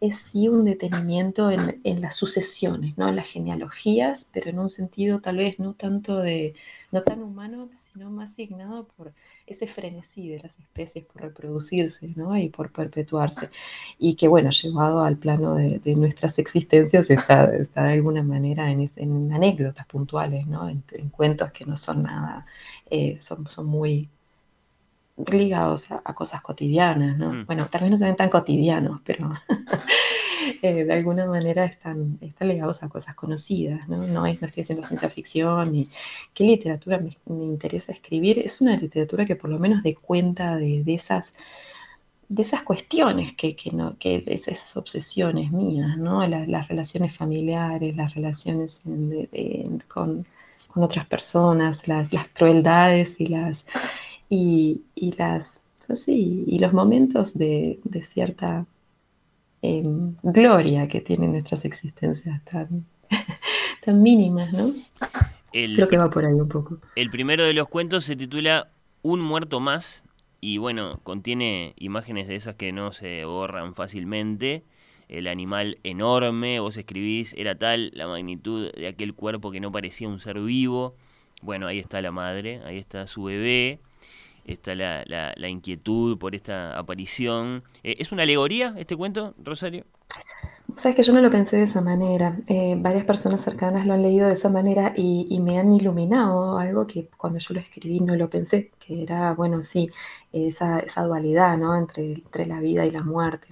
es 0.00 0.18
sí 0.18 0.48
un 0.48 0.64
detenimiento 0.64 1.50
en, 1.50 1.80
en, 1.84 2.00
las 2.02 2.16
sucesiones, 2.16 2.98
¿no? 2.98 3.08
en 3.08 3.16
las 3.16 3.28
genealogías, 3.28 4.30
pero 4.32 4.50
en 4.50 4.58
un 4.58 4.68
sentido 4.68 5.20
tal 5.20 5.38
vez 5.38 5.58
no 5.58 5.72
tanto 5.72 6.18
de, 6.18 6.54
no 6.92 7.02
tan 7.02 7.22
humano, 7.22 7.68
sino 7.74 8.10
más 8.10 8.34
signado 8.34 8.86
por 8.96 9.12
ese 9.46 9.66
frenesí 9.66 10.28
de 10.28 10.40
las 10.40 10.58
especies 10.58 11.04
por 11.04 11.22
reproducirse 11.22 12.12
¿no? 12.16 12.36
y 12.36 12.48
por 12.48 12.70
perpetuarse. 12.72 13.50
Y 13.98 14.16
que, 14.16 14.26
bueno, 14.28 14.50
llevado 14.50 15.02
al 15.02 15.16
plano 15.16 15.54
de, 15.54 15.80
nuestras 15.96 16.38
existencias 16.38 17.08
está, 17.10 17.54
está, 17.56 17.84
de 17.84 17.92
alguna 17.92 18.22
manera 18.22 18.70
en, 18.70 18.88
en 18.96 19.32
anécdotas 19.32 19.86
puntuales, 19.86 20.46
¿no? 20.46 20.68
en, 20.68 20.82
cuentos 21.10 21.52
que 21.52 21.64
no 21.64 21.76
son 21.76 22.02
nada, 22.02 22.46
eh, 22.90 23.18
son, 23.20 23.46
son 23.48 23.66
muy 23.66 24.08
ligados 25.30 25.90
a, 25.90 26.14
cosas 26.14 26.42
cotidianas, 26.42 27.16
¿no? 27.16 27.32
Mm. 27.32 27.46
Bueno, 27.46 27.68
tal 27.70 27.82
vez 27.82 27.90
no 27.90 27.96
se 27.96 28.04
ven 28.04 28.16
tan 28.16 28.28
cotidianos, 28.28 29.00
pero 29.04 29.32
eh, 30.62 30.84
de 30.84 30.92
alguna 30.92 31.26
manera 31.26 31.64
están, 31.64 32.18
están 32.20 32.48
ligados 32.48 32.82
a 32.82 32.88
cosas 32.88 33.14
conocidas, 33.14 33.88
¿no? 33.88 34.06
No, 34.06 34.26
es, 34.26 34.40
no 34.40 34.46
estoy 34.46 34.62
haciendo 34.62 34.86
ciencia 34.86 35.08
ficción 35.08 35.72
ni 35.72 35.88
qué 36.34 36.44
literatura 36.44 36.98
me, 36.98 37.10
interesa 37.44 37.92
escribir. 37.92 38.38
Es 38.38 38.60
una 38.60 38.76
literatura 38.76 39.26
que 39.26 39.36
por 39.36 39.50
lo 39.50 39.58
menos 39.58 39.82
dé 39.82 39.94
cuenta 39.94 40.56
de, 40.56 40.82
esas 40.86 41.34
de 42.28 42.42
esas 42.42 42.62
cuestiones 42.62 43.34
que, 43.34 43.54
que, 43.54 43.70
no, 43.70 43.96
que 43.98 44.24
esas 44.26 44.76
obsesiones 44.76 45.52
mías, 45.52 45.96
¿no? 45.96 46.26
las 46.26 46.68
relaciones 46.68 47.16
familiares, 47.16 47.96
las 47.96 48.14
relaciones 48.14 48.80
con, 49.88 50.26
con, 50.68 50.82
otras 50.82 51.06
personas, 51.06 51.88
las, 51.88 52.12
las 52.12 52.28
crueldades 52.28 53.20
y 53.20 53.28
las 53.28 53.64
y, 54.28 55.14
las, 55.16 55.64
pues 55.86 56.08
y 56.08 56.58
los 56.58 56.72
momentos 56.72 57.36
de, 57.36 57.78
cierta 58.02 58.66
em, 59.62 60.14
gloria 60.22 60.88
que 60.88 61.00
tienen 61.00 61.32
nuestras 61.32 61.64
existencias 61.64 62.44
tan, 62.44 62.84
tan 63.84 64.02
mínimas, 64.02 64.52
¿no? 64.52 64.72
Creo 65.52 65.88
que 65.88 65.96
va 65.96 66.10
por 66.10 66.24
ahí 66.24 66.34
un 66.34 66.48
poco. 66.48 66.78
El 66.96 67.10
primero 67.10 67.44
de 67.44 67.54
los 67.54 67.68
cuentos 67.68 68.04
se 68.04 68.16
titula 68.16 68.68
Un 69.02 69.20
muerto 69.20 69.60
más 69.60 70.02
y 70.40 70.58
bueno, 70.58 71.00
contiene 71.02 71.72
imágenes 71.76 72.28
de 72.28 72.36
esas 72.36 72.56
que 72.56 72.72
no 72.72 72.92
se 72.92 73.24
borran 73.24 73.74
fácilmente. 73.74 74.64
El 75.08 75.28
animal 75.28 75.78
enorme, 75.84 76.60
vos 76.60 76.76
escribís, 76.76 77.32
era 77.38 77.56
tal 77.56 77.90
la 77.94 78.06
magnitud 78.06 78.70
de 78.72 78.88
aquel 78.88 79.14
cuerpo 79.14 79.50
que 79.50 79.60
no 79.60 79.72
parecía 79.72 80.08
un 80.08 80.20
ser 80.20 80.40
vivo. 80.40 80.94
Bueno, 81.42 81.66
ahí 81.66 81.78
está 81.78 82.02
la 82.02 82.10
madre, 82.10 82.60
ahí 82.64 82.78
está 82.78 83.06
su 83.06 83.24
bebé 83.24 83.80
está 84.46 84.74
la, 84.74 85.04
la, 85.06 85.48
inquietud 85.48 86.18
por 86.18 86.34
esta 86.34 86.78
aparición. 86.78 87.62
Eh, 87.82 87.96
¿Es 87.98 88.12
una 88.12 88.22
alegoría 88.22 88.74
este 88.78 88.96
cuento, 88.96 89.34
Rosario? 89.42 89.84
Sabes 90.76 90.96
que 90.96 91.02
yo 91.02 91.12
no 91.12 91.20
lo 91.20 91.30
pensé 91.30 91.56
de 91.56 91.62
esa 91.62 91.80
manera. 91.80 92.36
Eh, 92.48 92.74
varias 92.76 93.04
personas 93.04 93.40
cercanas 93.40 93.86
lo 93.86 93.94
han 93.94 94.02
leído 94.02 94.26
de 94.26 94.34
esa 94.34 94.48
manera 94.48 94.92
y, 94.96 95.38
me 95.40 95.58
han 95.58 95.72
iluminado 95.72 96.58
algo 96.58 96.86
que 96.86 97.08
cuando 97.16 97.38
yo 97.38 97.54
lo 97.54 97.60
escribí 97.60 98.00
no 98.00 98.16
lo 98.16 98.28
pensé, 98.28 98.72
que 98.78 99.02
era, 99.02 99.32
bueno, 99.32 99.62
sí, 99.62 99.88
esa, 100.32 100.80
esa 100.80 101.04
dualidad, 101.04 101.56
¿no? 101.56 101.76
Entre, 101.78 102.14
entre, 102.14 102.46
la 102.46 102.60
vida 102.60 102.84
y 102.84 102.90
la 102.90 103.02
muerte. 103.02 103.48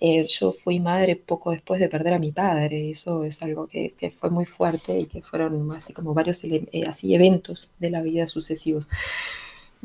Eh, 0.00 0.26
yo 0.26 0.52
fui 0.52 0.80
madre 0.80 1.14
poco 1.14 1.50
después 1.50 1.78
de 1.78 1.88
perder 1.88 2.14
a 2.14 2.18
mi 2.18 2.32
padre, 2.32 2.90
eso 2.90 3.22
es 3.24 3.42
algo 3.42 3.68
que, 3.68 3.94
que 3.96 4.10
fue 4.10 4.30
muy 4.30 4.46
fuerte 4.46 4.98
y 4.98 5.06
que 5.06 5.22
fueron 5.22 5.70
así 5.72 5.92
como 5.92 6.14
varios 6.14 6.42
así 6.88 7.14
eventos 7.14 7.74
de 7.78 7.90
la 7.90 8.02
vida 8.02 8.26
sucesivos. 8.26 8.88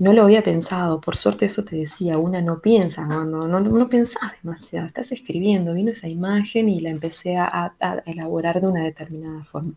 No 0.02 0.14
lo 0.14 0.24
había 0.24 0.44
pensado, 0.44 1.00
por 1.00 1.16
suerte 1.16 1.46
eso 1.46 1.64
te 1.64 1.76
decía, 1.76 2.18
una 2.18 2.42
no 2.42 2.60
piensa, 2.60 3.06
no, 3.06 3.24
no, 3.24 3.48
no, 3.48 3.88
pensás 3.88 4.32
demasiado, 4.42 4.88
estás 4.88 5.12
escribiendo, 5.12 5.76
vino 5.76 5.92
esa 5.92 6.08
imagen 6.08 6.70
y 6.70 6.80
la 6.80 6.90
empecé 6.90 7.38
a, 7.38 7.72
elaborar 8.08 8.62
de 8.62 8.68
una 8.68 8.84
determinada 8.84 9.44
forma. 9.44 9.74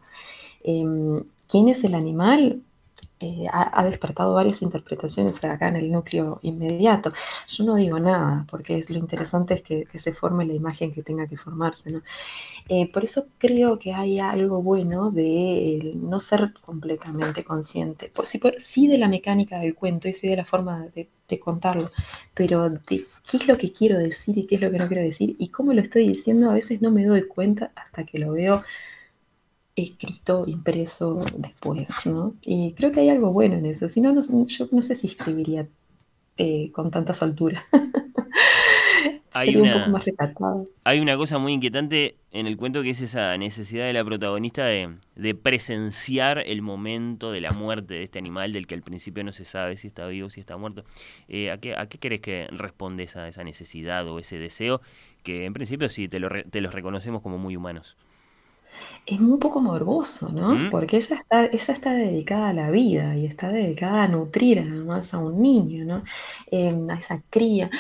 Em, 0.63 1.23
¿Quién 1.47 1.69
es 1.69 1.85
el 1.85 1.95
animal? 1.95 2.63
Eh, 3.20 3.46
ha, 3.50 3.85
despertado 3.85 4.35
varias 4.35 4.61
interpretaciones 4.61 5.42
acá 5.44 5.68
en 5.68 5.77
el 5.77 5.90
núcleo 5.90 6.40
inmediato. 6.42 7.12
Yo 7.48 7.64
no 7.64 7.77
digo 7.77 7.98
nada, 8.00 8.44
porque 8.50 8.79
es, 8.79 8.90
lo 8.90 8.98
interesante 8.98 9.55
es 9.55 9.62
que, 9.62 9.87
se 9.98 10.12
forme 10.12 10.44
la 10.44 10.53
imagen 10.53 10.92
que 10.92 11.03
tenga 11.03 11.27
que 11.27 11.37
formarse. 11.37 12.03
Eh, 12.68 12.90
por 12.92 13.05
eso 13.05 13.27
creo 13.38 13.79
que 13.79 13.94
hay 13.94 14.18
algo 14.18 14.62
bueno 14.62 15.11
de 15.11 15.92
no 15.96 16.18
ser 16.20 16.53
completamente 16.61 17.44
consciente, 17.44 18.11
por, 18.14 18.27
sí, 18.27 18.38
por, 18.38 18.59
sí, 18.59 18.88
de 18.88 18.98
la 18.98 19.09
mecánica 19.09 19.59
del 19.61 19.74
cuento 19.74 20.09
y 20.09 20.12
sí 20.12 20.29
de 20.29 20.37
la 20.37 20.44
forma 20.44 20.87
de, 20.94 21.09
contarlo, 21.40 21.90
pero 22.33 22.70
de 22.70 23.05
qué 23.29 23.37
es 23.38 23.48
lo 23.48 23.57
que 23.57 23.72
quiero 23.72 23.98
decir 23.98 24.38
y 24.38 24.46
qué 24.46 24.55
es 24.55 24.61
lo 24.61 24.70
que 24.70 24.79
no 24.79 24.87
quiero 24.87 25.03
decir 25.03 25.35
y 25.37 25.48
cómo 25.48 25.72
lo 25.72 25.81
estoy 25.81 26.07
diciendo 26.07 26.48
a 26.48 26.55
veces 26.55 26.81
no 26.81 26.92
me 26.92 27.05
doy 27.05 27.27
cuenta 27.27 27.72
hasta 27.74 28.05
que 28.05 28.20
lo 28.20 28.31
veo 28.31 28.62
escrito, 29.77 30.45
impreso 30.47 31.25
después, 31.37 32.07
¿no? 32.07 32.35
Y 32.43 32.73
creo 32.73 32.93
que 32.93 33.01
hay 33.01 33.09
algo 33.09 33.33
bueno 33.33 33.57
en 33.57 33.67
eso. 33.67 33.89
Si 33.89 34.01
no, 34.01 34.15
yo 34.47 34.69
no 34.71 34.83
sé 34.83 34.95
si 34.95 35.09
escribiría 35.09 35.67
eh, 36.37 36.71
con 36.73 36.91
tanta 36.91 37.15
soltura. 37.15 37.65
hay 39.33 39.57
una, 39.57 39.89
más 39.89 40.05
Hay 40.85 41.01
una 41.01 41.17
cosa 41.17 41.39
muy 41.39 41.53
inquietante 41.53 42.17
en 42.31 42.47
el 42.47 42.57
cuento 42.57 42.83
que 42.83 42.91
es 42.91 43.01
esa 43.01 43.37
necesidad 43.37 43.87
de 43.87 43.93
la 43.93 44.05
protagonista 44.05 44.65
de, 44.65 45.35
presenciar 45.35 46.39
el 46.39 46.63
momento 46.63 47.33
de 47.33 47.41
la 47.41 47.51
muerte 47.51 47.95
de 47.95 48.05
este 48.05 48.21
animal 48.21 48.53
del 48.53 48.69
que 48.69 48.75
al 48.75 48.83
principio 48.83 49.25
no 49.25 49.33
se 49.33 49.45
sabe 49.45 49.77
si 49.77 49.89
está 49.89 50.07
vivo, 50.07 50.31
si 50.31 50.39
está 50.39 50.57
muerto. 50.57 50.85
Eh, 51.27 51.51
¿a, 51.51 51.59
qué, 51.59 51.77
¿A 51.77 51.89
qué 51.89 51.99
crees 51.99 52.21
que 52.21 52.47
responde 52.53 53.03
esa, 53.03 53.27
esa 53.27 53.43
necesidad 53.43 54.07
o 54.07 54.21
ese 54.21 54.39
deseo 54.39 54.81
que 55.25 55.47
en 55.47 55.53
principio 55.53 55.89
sí 55.89 56.07
te, 56.07 56.21
lo, 56.21 56.29
te 56.29 56.61
los 56.61 56.73
reconocemos 56.73 57.23
como 57.23 57.39
muy 57.39 57.57
humanos? 57.57 57.97
Es 59.07 59.21
un 59.21 59.39
poco 59.39 59.61
morboso, 59.61 60.31
¿no? 60.33 60.55
¿Mm? 60.55 60.71
Porque 60.71 60.97
ella 60.97 61.17
está, 61.17 61.45
ella 61.47 61.75
está 61.75 61.93
dedicada 61.93 62.49
a 62.49 62.53
la 62.55 62.71
vida 62.71 63.17
y 63.17 63.27
está 63.27 63.51
dedicada 63.51 64.05
a 64.05 64.09
nutrir 64.09 64.61
además 64.61 65.13
a 65.13 65.19
un 65.19 65.43
niño, 65.43 65.85
¿no? 65.85 66.03
Em, 66.51 66.89
a 66.89 66.95
esa 66.95 67.21
cría. 67.29 67.71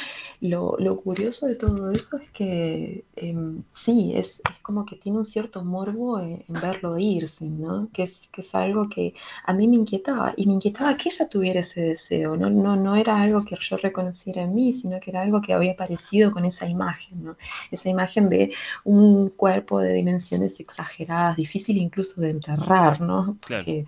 Lo, 0.40 0.76
curioso 1.02 1.46
de 1.46 1.56
todo 1.56 1.90
eso 1.90 2.18
es 2.18 2.30
que 2.30 3.04
em, 3.16 3.62
sí, 3.72 4.12
es, 4.14 4.42
como 4.60 4.84
que 4.84 4.96
tiene 4.96 5.18
un 5.18 5.24
cierto 5.24 5.64
morbo 5.64 6.20
en, 6.20 6.44
verlo 6.48 6.98
irse, 6.98 7.46
¿no? 7.46 7.88
Que 7.92 8.02
es, 8.02 8.28
que 8.30 8.42
es 8.42 8.54
algo 8.54 8.88
que 8.90 9.14
a 9.44 9.52
mí 9.54 9.66
me 9.68 9.76
inquietaba 9.76 10.34
y 10.36 10.46
me 10.46 10.54
inquietaba 10.54 10.96
que 10.96 11.08
ella 11.08 11.28
tuviera 11.28 11.60
ese 11.60 11.80
deseo, 11.80 12.36
¿no? 12.36 12.50
No, 12.50 12.76
no 12.76 12.96
era 12.96 13.22
algo 13.22 13.44
que 13.44 13.56
yo 13.58 13.76
reconociera 13.78 14.42
en 14.42 14.54
mí, 14.54 14.72
sino 14.74 15.00
que 15.00 15.10
era 15.10 15.22
algo 15.22 15.40
que 15.40 15.54
había 15.54 15.72
aparecido 15.72 16.30
con 16.32 16.44
esa 16.44 16.68
imagen, 16.68 17.24
¿no? 17.24 17.36
Esa 17.70 17.88
imagen 17.88 18.28
de 18.28 18.52
un 18.84 19.30
cuerpo 19.30 19.80
de 19.80 19.94
dimensiones 19.94 20.60
exageradas, 20.84 21.36
difícil 21.36 21.78
incluso 21.78 22.20
de 22.20 22.30
enterrar, 22.30 23.00
¿no? 23.00 23.36
Porque 23.40 23.86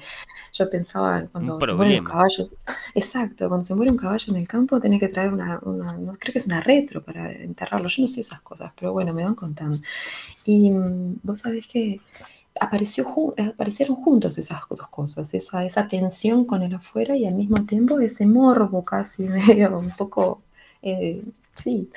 yo 0.53 0.71
pensaba 0.71 1.25
cuando 1.31 1.61
se 1.61 1.75
mueren 1.75 2.05
los 2.05 2.13
caballos, 2.13 2.57
exacto, 2.95 3.49
cuando 3.49 3.65
se 3.65 3.75
muere 3.75 3.93
un 3.93 3.99
caballo 3.99 4.33
en 4.33 4.41
el 4.41 4.49
campo 4.49 4.81
tenés 4.81 5.01
que 5.01 5.09
traer 5.09 5.33
una, 5.33 5.59
una 5.63 5.93
no, 5.93 6.17
creo 6.19 6.33
que 6.33 6.39
es 6.39 6.47
una 6.47 6.61
retro 6.61 7.03
para 7.03 7.31
enterrarlo, 7.33 7.89
yo 7.89 8.03
no 8.03 8.09
sé 8.09 8.21
esas 8.21 8.41
cosas, 8.41 8.73
pero 8.79 8.93
bueno, 8.93 9.13
me 9.13 9.25
van 9.25 9.35
contando. 9.35 9.79
Y 10.45 10.71
mm, 10.71 11.21
vos 11.23 11.41
sabés 11.41 11.67
que 11.67 12.01
apareció, 12.61 13.07
aparecieron 13.37 13.97
juntos 13.97 14.39
esas 14.39 14.61
dos 14.69 14.89
cosas, 14.89 15.33
esa, 15.35 15.65
esa 15.65 15.89
tensión 15.89 16.45
con 16.45 16.63
el 16.63 16.75
afuera 16.75 17.17
y 17.17 17.27
al 17.27 17.35
mismo 17.35 17.65
tiempo 17.67 18.01
ese 18.01 18.27
morbo 18.27 18.85
casi 18.85 19.25
medio 19.29 19.79
un 19.79 19.91
poco, 19.91 20.43
eh, 20.83 21.23
sí, 21.63 21.91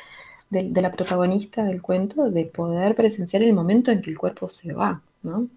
de, 0.49 0.81
la 0.81 0.91
protagonista 0.91 1.63
del 1.63 1.81
cuento, 1.81 2.29
de 2.31 2.45
poder 2.45 2.95
presenciar 2.95 3.43
el 3.43 3.53
momento 3.53 3.91
en 3.91 4.01
que 4.01 4.09
el 4.09 4.17
cuerpo 4.17 4.49
se 4.49 4.73
va, 4.73 5.01
¿no? 5.23 5.47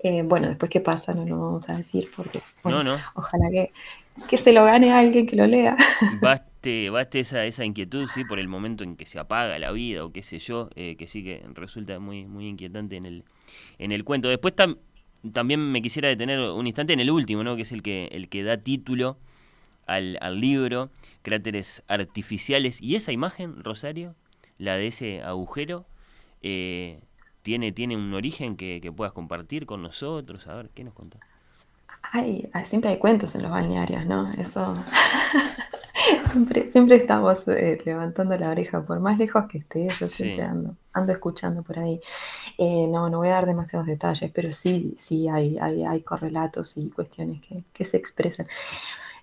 Eh, 0.00 0.22
bueno, 0.22 0.48
después 0.48 0.70
qué 0.70 0.80
pasa 0.80 1.14
no 1.14 1.24
lo 1.24 1.40
vamos 1.40 1.68
a 1.70 1.76
decir 1.76 2.08
porque, 2.14 2.40
no, 2.64 2.84
no. 2.84 2.98
ojalá 3.14 3.50
que, 3.50 3.72
que 4.28 4.36
se 4.36 4.52
lo 4.52 4.64
gane 4.64 4.92
alguien 4.92 5.26
que 5.26 5.36
lo 5.36 5.46
lea. 5.46 5.76
Baste, 6.20 6.90
baste 6.90 7.20
esa, 7.20 7.44
esa 7.44 7.64
inquietud, 7.64 8.08
sí, 8.12 8.24
por 8.24 8.38
el 8.38 8.48
momento 8.48 8.84
en 8.84 8.96
que 8.96 9.06
se 9.06 9.18
apaga 9.18 9.58
la 9.58 9.72
vida 9.72 10.04
o 10.04 10.12
qué 10.12 10.22
sé 10.22 10.38
yo, 10.38 10.68
eh, 10.76 10.96
que 10.96 11.06
sí 11.06 11.24
que 11.24 11.44
resulta 11.54 11.98
muy, 11.98 12.24
muy 12.26 12.48
inquietante 12.48 12.96
en 12.96 13.06
el, 13.06 13.24
en 13.78 13.92
el 13.92 14.04
cuento. 14.04 14.28
Después 14.28 14.54
también 15.32 15.72
me 15.72 15.82
quisiera 15.82 16.08
detener 16.08 16.38
un 16.38 16.66
instante 16.66 16.92
en 16.92 17.00
el 17.00 17.10
último, 17.10 17.42
¿no? 17.42 17.56
Que 17.56 17.62
es 17.62 17.72
el 17.72 17.82
que, 17.82 18.08
el 18.12 18.28
que 18.28 18.44
da 18.44 18.58
título 18.58 19.16
al, 19.86 20.18
al 20.20 20.40
libro, 20.40 20.90
Cráteres 21.22 21.82
Artificiales. 21.88 22.80
Y 22.80 22.94
esa 22.94 23.10
imagen, 23.10 23.64
Rosario, 23.64 24.14
la 24.62 24.76
de 24.76 24.86
ese 24.86 25.22
agujero, 25.22 25.84
eh, 26.40 27.00
tiene, 27.42 27.72
tiene 27.72 27.96
un 27.96 28.14
origen 28.14 28.56
que, 28.56 28.80
que 28.80 28.92
puedas 28.92 29.12
compartir 29.12 29.66
con 29.66 29.82
nosotros. 29.82 30.46
A 30.46 30.54
ver, 30.54 30.70
¿qué 30.70 30.84
nos 30.84 30.94
contás? 30.94 31.20
siempre 32.64 32.90
hay 32.90 32.98
cuentos 32.98 33.34
en 33.34 33.42
los 33.42 33.50
balnearios, 33.50 34.06
¿no? 34.06 34.32
Eso. 34.32 34.74
siempre, 36.30 36.68
siempre 36.68 36.96
estamos 36.96 37.46
eh, 37.48 37.80
levantando 37.84 38.36
la 38.36 38.50
oreja, 38.50 38.82
por 38.82 39.00
más 39.00 39.18
lejos 39.18 39.46
que 39.46 39.58
esté, 39.58 39.88
yo 39.88 40.08
siempre 40.08 40.44
ando, 40.44 40.76
ando 40.92 41.12
escuchando 41.12 41.62
por 41.62 41.78
ahí. 41.78 42.00
Eh, 42.58 42.86
no, 42.88 43.08
no 43.08 43.18
voy 43.18 43.28
a 43.28 43.32
dar 43.32 43.46
demasiados 43.46 43.86
detalles, 43.86 44.30
pero 44.32 44.52
sí, 44.52 44.94
sí 44.96 45.28
hay, 45.28 45.58
hay, 45.58 45.84
hay 45.84 46.02
correlatos 46.02 46.76
y 46.76 46.90
cuestiones 46.90 47.40
que, 47.42 47.62
que 47.72 47.84
se 47.84 47.96
expresan. 47.96 48.46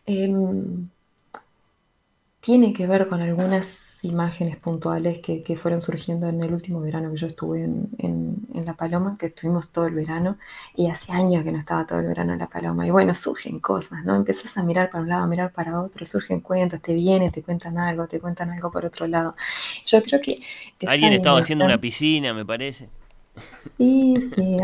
Em, 0.06 0.90
tiene 2.42 2.72
que 2.72 2.88
ver 2.88 3.08
con 3.10 3.22
algunas 3.22 4.04
imágenes 4.04 4.56
puntuales 4.56 5.20
que, 5.20 5.58
fueron 5.58 5.82
surgiendo 5.82 6.30
en 6.30 6.42
el 6.42 6.54
último 6.54 6.80
verano 6.80 7.12
que 7.12 7.18
yo 7.18 7.28
estuve 7.28 7.64
en, 7.64 8.48
La 8.66 8.74
Paloma, 8.74 9.16
que 9.20 9.28
estuvimos 9.28 9.72
todo 9.72 9.88
el 9.88 9.94
verano, 9.94 10.38
y 10.76 10.88
hace 10.88 11.12
años 11.12 11.44
que 11.44 11.52
no 11.52 11.60
estaba 11.60 11.86
todo 11.86 12.00
el 12.00 12.08
verano 12.08 12.34
en 12.34 12.40
La 12.40 12.48
Paloma. 12.48 12.88
Y 12.88 12.92
bueno, 12.92 13.14
surgen 13.14 13.60
cosas, 13.60 14.06
¿no? 14.06 14.16
Empiezas 14.16 14.58
a 14.58 14.64
mirar 14.64 14.90
para 14.90 15.04
un 15.04 15.10
lado, 15.10 15.24
a 15.24 15.28
mirar 15.28 15.52
para 15.52 15.82
otro, 15.82 16.06
surgen 16.06 16.40
cuentos, 16.40 16.82
te 16.82 16.94
vienen, 16.94 17.32
te 17.32 17.42
cuentan 17.42 17.78
algo, 17.78 18.08
te 18.08 18.20
cuentan 18.20 18.52
algo 18.52 18.72
por 18.72 18.86
otro 18.86 19.08
lado. 19.08 19.36
Yo 19.86 20.02
creo 20.02 20.22
que... 20.22 20.42
Alguien 20.88 21.14
estaba 21.14 21.40
haciendo 21.40 21.66
una 21.66 21.78
piscina, 21.78 22.34
me 22.34 22.46
parece. 22.46 22.88
Sí, 23.54 24.16
sí, 24.20 24.58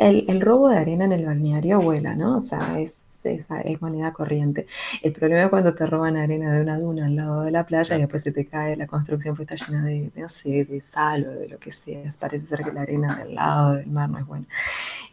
el, 0.00 0.40
robo 0.40 0.68
de 0.68 0.78
arena 0.78 1.04
en 1.04 1.12
el 1.12 1.26
balneario 1.26 1.80
vuela, 1.80 2.14
¿no? 2.14 2.36
O 2.36 2.40
sea, 2.40 2.80
es, 2.80 3.24
es, 3.26 3.48
moneda 3.80 4.12
corriente. 4.12 4.66
El 5.02 5.12
problema 5.12 5.44
es 5.44 5.50
cuando 5.50 5.74
te 5.74 5.86
roban 5.86 6.16
arena 6.16 6.54
de 6.54 6.62
una 6.62 6.78
duna 6.78 7.06
al 7.06 7.16
lado 7.16 7.42
de 7.42 7.50
la 7.50 7.64
playa 7.64 7.96
y 7.96 8.00
después 8.00 8.22
se 8.22 8.32
te 8.32 8.46
cae 8.46 8.76
la 8.76 8.86
construcción 8.86 9.36
pues 9.36 9.50
está 9.50 9.66
llena 9.66 9.84
de, 9.84 10.10
no 10.14 10.28
sé, 10.28 10.64
de 10.64 10.80
sal 10.80 11.26
o 11.26 11.30
de 11.32 11.48
lo 11.48 11.58
que 11.58 11.70
sea. 11.70 12.02
Parece 12.18 12.46
ser 12.46 12.64
que 12.64 12.72
la 12.72 12.82
arena 12.82 13.16
del 13.16 13.34
lado 13.34 13.74
del 13.74 13.86
mar 13.88 14.08
no 14.08 14.18
es 14.18 14.26
buena. 14.26 14.46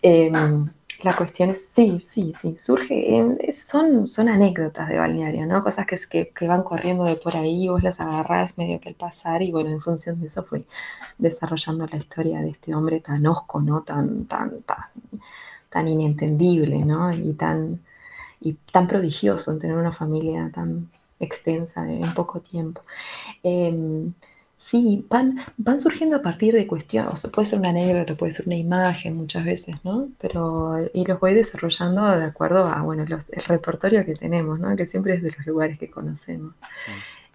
Em, 0.02 0.70
la 1.04 1.16
cuestión 1.16 1.50
es, 1.50 1.68
sí, 1.68 2.02
sí, 2.06 2.34
sí, 2.36 2.58
surge, 2.58 3.52
son, 3.52 4.08
son 4.08 4.30
anécdotas 4.30 4.90
de 4.90 4.98
balneario, 4.98 5.46
¿no? 5.46 5.64
Cosas 5.64 5.86
que, 5.86 6.30
que, 6.30 6.48
van 6.48 6.64
corriendo 6.64 7.04
de 7.06 7.16
por 7.16 7.36
ahí, 7.36 7.68
vos 7.68 7.84
las 7.84 8.00
agarrás 8.00 8.58
medio 8.58 8.80
que 8.80 8.90
al 8.90 8.96
pasar 8.96 9.42
y 9.44 9.52
bueno, 9.52 9.70
en 9.70 9.82
función 9.82 10.20
de 10.20 10.26
eso 10.26 10.44
fue 10.44 10.66
desarrollando 11.18 11.86
la 11.88 11.98
historia 11.98 12.42
de 12.42 12.50
este 12.50 12.74
hombre 12.74 13.00
tan 13.00 13.26
osco, 13.28 13.62
¿no? 13.62 13.82
Tan, 13.82 14.26
tan, 14.26 14.62
tan, 14.64 14.86
tan 15.70 15.88
inentendible, 15.88 16.80
¿no? 16.80 17.14
Y 17.14 17.34
tan, 17.34 17.80
y 18.42 18.54
tan 18.72 18.88
prodigioso 18.88 19.52
en 19.52 19.60
tener 19.60 19.78
una 19.78 19.92
familia 19.92 20.52
tan 20.54 20.90
extensa 21.20 21.90
en 21.92 22.14
poco 22.14 22.40
tiempo. 22.40 22.82
Em, 23.44 24.14
Sí, 24.60 25.06
van, 25.08 25.38
van 25.58 25.80
surgiendo 25.80 26.18
a 26.18 26.24
partir 26.24 26.56
de 26.56 26.66
cuestiones, 26.66 27.14
o 27.14 27.16
sea, 27.16 27.30
puede 27.30 27.48
ser 27.48 27.60
una 27.60 27.70
anécdota, 27.70 28.16
puede 28.16 28.32
ser 28.32 28.48
una 28.48 28.56
imagen 28.56 29.16
muchas 29.16 29.46
veces, 29.46 29.76
¿no? 29.84 30.10
Pero, 30.20 30.90
y 30.96 31.06
los 31.06 31.20
voy 31.20 31.36
desarrollando 31.36 32.04
de 32.18 32.26
acuerdo 32.26 32.66
a, 32.66 32.82
bueno, 32.82 33.06
los, 33.08 33.30
el 33.30 33.44
repertorio 33.44 34.04
que 34.04 34.16
tenemos, 34.16 34.60
¿no? 34.60 34.76
Que 34.76 34.88
siempre 34.88 35.14
es 35.14 35.22
de 35.22 35.30
los 35.30 35.46
lugares 35.46 35.78
que 35.78 35.92
conocemos. 35.92 36.56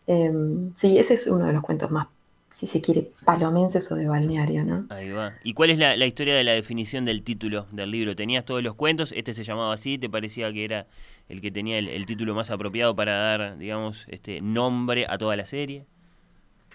Em, 0.09 0.75
sí, 0.75 0.99
ese 0.99 1.15
es 1.15 1.29
uno 1.29 1.47
de 1.47 1.53
los 1.53 1.63
cuentos 1.63 1.93
más, 1.93 2.09
si 2.51 2.67
se 2.67 2.81
quiere, 2.81 3.13
palomenses 3.25 3.91
o 3.93 3.95
de 3.95 4.09
balneario, 4.09 4.65
¿no? 4.65 4.87
Ahí 4.91 5.11
va. 5.11 5.35
¿Y 5.45 5.55
cuál 5.55 5.71
es 5.71 5.79
la, 5.79 5.95
historia 6.05 6.35
de 6.35 6.43
la 6.43 6.53
definición 6.53 7.05
del 7.05 7.23
título 7.23 7.67
del 7.71 7.93
libro? 7.93 8.17
¿Tenías 8.17 8.45
todos 8.45 8.65
los 8.65 8.75
cuentos? 8.75 9.13
¿Este 9.13 9.33
se 9.33 9.45
llamaba 9.45 9.75
así? 9.75 9.97
¿Te 9.97 10.11
parecía 10.11 10.53
que 10.53 10.65
era 10.65 10.89
el 11.29 11.41
que 11.41 11.53
tenía 11.53 11.79
el, 11.79 11.87
el 11.87 12.05
título 12.05 12.35
más 12.35 12.51
apropiado 12.51 12.97
para 12.97 13.13
dar, 13.13 13.59
digamos, 13.59 14.07
este 14.09 14.41
nombre 14.41 15.07
a 15.09 15.19
toda 15.19 15.37
la 15.37 15.45
serie? 15.45 15.87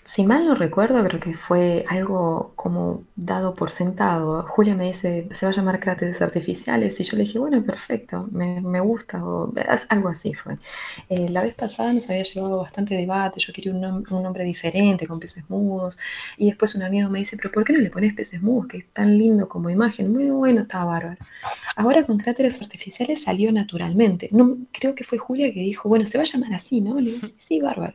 Si 0.07 0.23
mal 0.23 0.45
no 0.45 0.55
recuerdo, 0.55 1.03
creo 1.03 1.19
que 1.19 1.33
fue 1.33 1.83
algo 1.89 2.53
como 2.55 3.03
dado 3.17 3.55
por 3.55 3.71
sentado. 3.71 4.43
Julia 4.43 4.73
me 4.73 4.85
dice, 4.85 5.27
se 5.33 5.45
va 5.45 5.51
a 5.51 5.55
llamar 5.55 5.81
cráteres 5.81 6.21
artificiales, 6.21 6.97
y 7.01 7.03
yo 7.03 7.17
le 7.17 7.23
dije, 7.23 7.37
bueno, 7.39 7.61
perfecto, 7.61 8.25
me, 8.31 8.79
gusta, 8.79 9.21
o 9.25 9.53
algo 9.89 10.07
así 10.07 10.33
fue. 10.33 10.59
Eh, 11.09 11.27
la 11.27 11.41
vez 11.41 11.55
pasada 11.55 11.91
nos 11.91 12.09
había 12.09 12.23
llevado 12.23 12.57
bastante 12.59 12.95
debate, 12.95 13.41
yo 13.41 13.51
quería 13.51 13.73
un, 13.73 14.05
nombre 14.09 14.45
diferente, 14.45 15.07
con 15.07 15.19
peces 15.19 15.49
mudos, 15.49 15.99
y 16.37 16.45
después 16.47 16.73
un 16.75 16.83
amigo 16.83 17.09
me 17.09 17.19
dice, 17.19 17.35
pero 17.35 17.51
¿por 17.51 17.65
qué 17.65 17.73
no 17.73 17.79
le 17.79 17.89
pones 17.89 18.13
peces 18.13 18.41
mudos, 18.41 18.67
que 18.67 18.77
es 18.77 18.87
tan 18.87 19.17
lindo 19.17 19.49
como 19.49 19.69
imagen? 19.69 20.13
Muy 20.13 20.29
bueno, 20.29 20.61
estaba 20.61 20.85
bárbaro. 20.85 21.17
Ahora 21.75 22.05
con 22.05 22.17
cráteres 22.17 22.61
artificiales 22.61 23.23
salió 23.23 23.51
naturalmente. 23.51 24.29
No, 24.31 24.57
creo 24.71 24.95
que 24.95 25.03
fue 25.03 25.17
Julia 25.17 25.53
que 25.53 25.59
dijo, 25.59 25.89
bueno, 25.89 26.05
se 26.05 26.17
va 26.17 26.23
a 26.23 26.27
llamar 26.27 26.53
así, 26.53 26.79
¿no? 26.79 26.97
Le 26.99 27.11
dije, 27.11 27.27
sí, 27.27 27.35
sí, 27.37 27.59
bárbaro. 27.59 27.93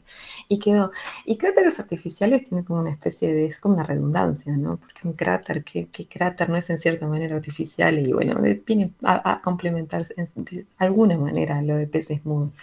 Y 0.52 0.58
quedó. 0.58 0.92
Y 1.24 1.36
cráteres 1.38 1.80
artificiales 1.80 2.44
tiene 2.44 2.62
como 2.62 2.80
una 2.80 2.90
especie 2.90 3.32
de, 3.32 3.46
es 3.46 3.58
como 3.58 3.74
una 3.74 3.84
redundancia, 3.84 4.54
¿no? 4.54 4.76
Porque 4.76 5.08
un 5.08 5.14
cráter, 5.14 5.64
¿qué, 5.64 5.86
cráter 6.06 6.50
no 6.50 6.56
es 6.56 6.68
en 6.68 6.78
cierta 6.78 7.06
manera 7.06 7.36
artificial? 7.36 7.98
Y 7.98 8.12
bueno, 8.12 8.38
viene 8.66 8.90
a, 9.02 9.32
a 9.32 9.40
complementarse 9.40 10.14
de 10.36 10.66
alguna 10.76 11.16
manera 11.16 11.62
lo 11.62 11.76
de 11.76 11.86
peces 11.86 12.26
mudos. 12.26 12.54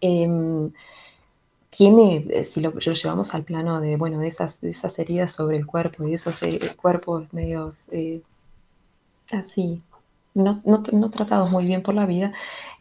Em, 0.00 0.72
tiene, 1.70 2.26
eh, 2.30 2.44
si 2.44 2.60
lo, 2.60 2.72
llevamos 2.78 3.34
al 3.34 3.44
plano 3.44 3.80
de, 3.80 3.96
bueno, 3.96 4.18
de 4.18 4.28
esas, 4.28 4.62
esas 4.64 4.98
heridas 4.98 5.32
sobre 5.32 5.56
el 5.58 5.66
cuerpo 5.66 6.06
y 6.06 6.14
esos 6.14 6.42
eh, 6.42 6.58
cuerpos 6.76 7.32
medios 7.32 7.88
eh, 7.92 8.22
así, 9.30 9.82
no, 10.34 10.62
no, 10.64 11.10
tratados 11.10 11.50
muy 11.50 11.66
bien 11.66 11.82
por 11.82 11.94
la 11.94 12.06
vida, 12.06 12.32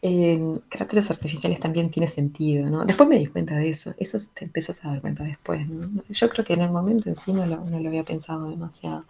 eh, 0.02 0.60
cráteres 0.70 1.10
artificiales 1.10 1.60
también 1.60 1.89
tiene 1.89 2.08
sentido, 2.08 2.70
¿no? 2.70 2.86
Después 2.86 3.10
me 3.10 3.18
di 3.18 3.28
cuenta 3.28 3.56
de 3.56 3.70
eso, 3.70 3.93
eso 3.97 4.18
te 4.34 4.45
empiezas 4.45 4.84
a 4.86 4.89
dar 4.89 5.02
cuenta 5.02 5.24
después, 5.24 5.68
Yo 6.10 6.30
creo 6.30 6.45
que 6.45 6.54
en 6.54 6.62
el 6.62 6.72
momento 6.72 7.10
en 7.10 7.16
sí 7.16 7.34
no 7.34 7.45
lo, 7.45 7.58
no 7.66 7.80
lo 7.80 7.89
había 7.89 8.04
pensado 8.04 8.50
demasiado. 8.50 9.06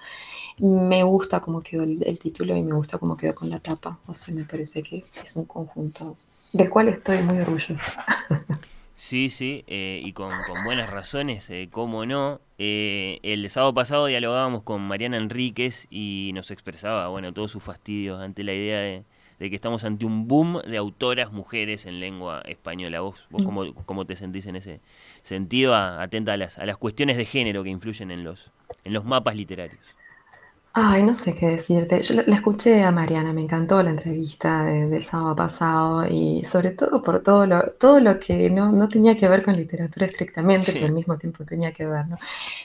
Me 0.58 1.04
gusta 1.04 1.40
cómo 1.42 1.62
quedó 1.62 1.84
el, 1.84 2.20
título 2.20 2.56
y 2.56 2.64
me 2.64 2.74
gusta 2.74 2.98
cómo 2.98 3.16
quedó 3.16 3.36
con 3.36 3.50
la 3.50 3.60
tapa, 3.60 4.00
o 4.08 4.14
sea, 4.14 4.34
me 4.34 4.44
parece 4.44 4.84
que 4.84 5.04
es 5.24 5.36
un 5.36 5.46
conjunto 5.46 6.18
del 6.52 6.70
cual 6.70 6.90
estoy 6.90 7.20
muy 7.24 7.40
orgullosa. 7.40 8.06
Sí, 9.00 9.30
sí, 9.30 9.64
eh, 9.68 10.02
y 10.04 10.12
con, 10.12 10.34
buenas 10.66 10.90
razones, 10.90 11.50
eh, 11.50 11.70
cómo 11.72 12.06
no. 12.06 12.42
Eh, 12.58 13.20
el 13.24 13.50
sábado 13.50 13.74
pasado 13.74 14.08
dialogábamos 14.08 14.64
con 14.64 14.82
Mariana 14.82 15.16
Enríquez 15.16 15.88
y 15.90 16.32
nos 16.34 16.52
expresaba, 16.52 17.08
bueno, 17.08 17.32
todo 17.32 17.48
su 17.48 17.62
fastidio 17.62 18.20
ante 18.20 18.44
la 18.44 18.54
idea 18.54 18.80
de, 18.82 19.06
que 19.40 19.56
estamos 19.56 19.86
ante 19.86 20.06
un 20.06 20.28
boom 20.28 20.62
de 20.64 20.76
autoras 20.76 21.32
mujeres 21.32 21.86
en 21.86 22.02
lengua 22.02 22.42
española. 22.42 23.00
¿Vos, 23.00 23.26
vos 23.30 23.42
cómo, 23.44 23.74
cómo 23.86 24.06
te 24.06 24.18
sentís 24.18 24.46
en 24.48 24.58
ese 24.58 24.82
sentido, 25.24 25.76
atenta 25.76 26.34
a 26.34 26.38
las, 26.38 26.58
a 26.58 26.66
las 26.66 26.76
cuestiones 26.76 27.16
de 27.16 27.24
género 27.24 27.64
que 27.64 27.70
influyen 27.70 28.12
en 28.12 28.26
los, 28.26 28.52
en 28.84 28.92
los 28.92 29.06
mapas 29.06 29.38
literarios? 29.38 29.80
Ay, 30.82 31.04
no 31.04 31.14
sé 31.14 31.36
qué 31.36 31.48
decirte. 31.48 32.02
Yo 32.02 32.14
la, 32.16 32.22
escuché 32.22 32.84
a 32.84 32.92
Mariana, 32.92 33.34
me 33.34 33.42
encantó 33.42 33.84
la 33.84 33.90
entrevista 33.90 34.64
del 34.64 35.04
sábado 35.04 35.36
pasado 35.36 36.08
y 36.08 36.46
sobre 36.46 36.72
todo 36.72 37.04
por 37.04 37.22
todo 37.22 37.46
lo, 37.46 37.72
todo 37.72 38.00
lo 38.00 38.18
que 38.18 38.50
no, 38.50 38.72
no 38.72 38.88
tenía 38.88 39.18
que 39.18 39.28
ver 39.28 39.44
con 39.44 39.58
literatura 39.58 40.06
estrictamente, 40.06 40.72
pero 40.72 40.86
al 40.86 40.94
mismo 40.94 41.18
tiempo 41.18 41.44
tenía 41.44 41.74
que 41.74 41.86
ver, 41.86 42.08
¿no? 42.08 42.16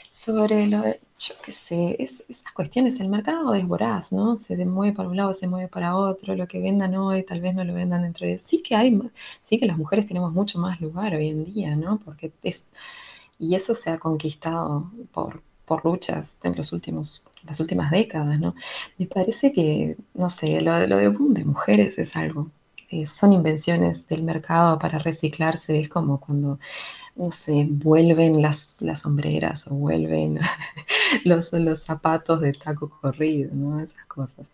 Sobre 0.08 0.68
lo, 0.68 0.84
yo 0.84 1.34
qué 1.44 1.50
sé, 1.50 1.96
es, 1.98 2.22
esas 2.28 2.52
cuestiones, 2.52 3.00
el 3.00 3.08
mercado 3.08 3.52
es 3.52 3.66
voraz, 3.66 4.12
¿no? 4.12 4.36
Se 4.36 4.64
mueve 4.64 4.94
para 4.94 5.08
un 5.08 5.16
lado, 5.16 5.34
se 5.34 5.48
mueve 5.48 5.66
para 5.68 5.96
otro, 5.96 6.36
lo 6.36 6.46
que 6.46 6.60
vendan 6.60 6.94
hoy 6.94 7.24
tal 7.24 7.40
vez 7.40 7.54
no 7.56 7.64
lo 7.64 7.74
vendan 7.74 8.02
dentro 8.02 8.26
de... 8.28 8.38
Sí 8.38 8.62
que 8.62 8.76
hay, 8.76 8.96
sí 9.40 9.58
que 9.58 9.66
las 9.66 9.76
mujeres 9.76 10.06
tenemos 10.06 10.32
mucho 10.32 10.60
más 10.60 10.80
lugar 10.80 11.14
hoy 11.14 11.30
en 11.30 11.44
día, 11.44 11.74
¿no? 11.74 11.98
Porque 12.04 12.30
es... 12.44 12.68
Y 13.40 13.56
eso 13.56 13.74
se 13.74 13.90
ha 13.90 13.98
conquistado 13.98 14.90
por 15.12 15.42
por 15.64 15.84
luchas 15.84 16.36
en 16.42 16.56
los 16.56 16.72
últimos, 16.72 17.26
las 17.44 17.60
últimas 17.60 17.90
décadas, 17.90 18.38
¿no? 18.38 18.54
Me 18.98 19.06
parece 19.06 19.52
que, 19.52 19.96
no 20.14 20.30
sé, 20.30 20.60
lo, 20.60 20.74
de 20.74 21.08
boom 21.08 21.34
de 21.34 21.44
mujeres 21.44 21.98
es 21.98 22.16
algo, 22.16 22.50
eh, 22.90 23.06
son 23.06 23.32
invenciones 23.32 24.06
del 24.08 24.22
mercado 24.22 24.78
para 24.78 24.98
reciclarse, 24.98 25.80
es 25.80 25.88
como 25.88 26.20
cuando, 26.20 26.58
no 27.16 27.30
sé, 27.30 27.66
vuelven 27.68 28.42
las, 28.42 28.82
las 28.82 29.00
sombreras 29.00 29.68
o 29.68 29.74
vuelven 29.74 30.38
los, 31.24 31.52
los 31.52 31.80
zapatos 31.80 32.40
de 32.40 32.52
taco 32.52 32.90
corrido, 33.00 33.50
¿no? 33.54 33.80
Esas 33.80 34.04
cosas. 34.06 34.50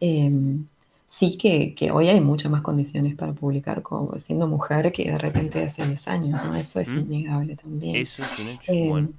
Em, 0.00 0.66
sí 1.06 1.36
que, 1.36 1.90
hoy 1.92 2.08
hay 2.08 2.20
muchas 2.20 2.50
más 2.50 2.62
condiciones 2.62 3.14
para 3.14 3.32
publicar 3.32 3.82
como 3.82 4.16
siendo 4.18 4.48
mujer 4.48 4.92
que 4.92 5.10
de 5.10 5.18
repente 5.18 5.62
hace 5.62 5.86
10 5.86 6.08
años, 6.08 6.44
¿no? 6.44 6.56
Eso 6.56 6.80
es 6.80 6.88
innegable 6.88 7.56
también. 7.56 7.96
Eso 7.96 8.22
es 8.22 8.38
un 8.38 8.48
hecho. 8.48 8.72
Em, 8.72 9.12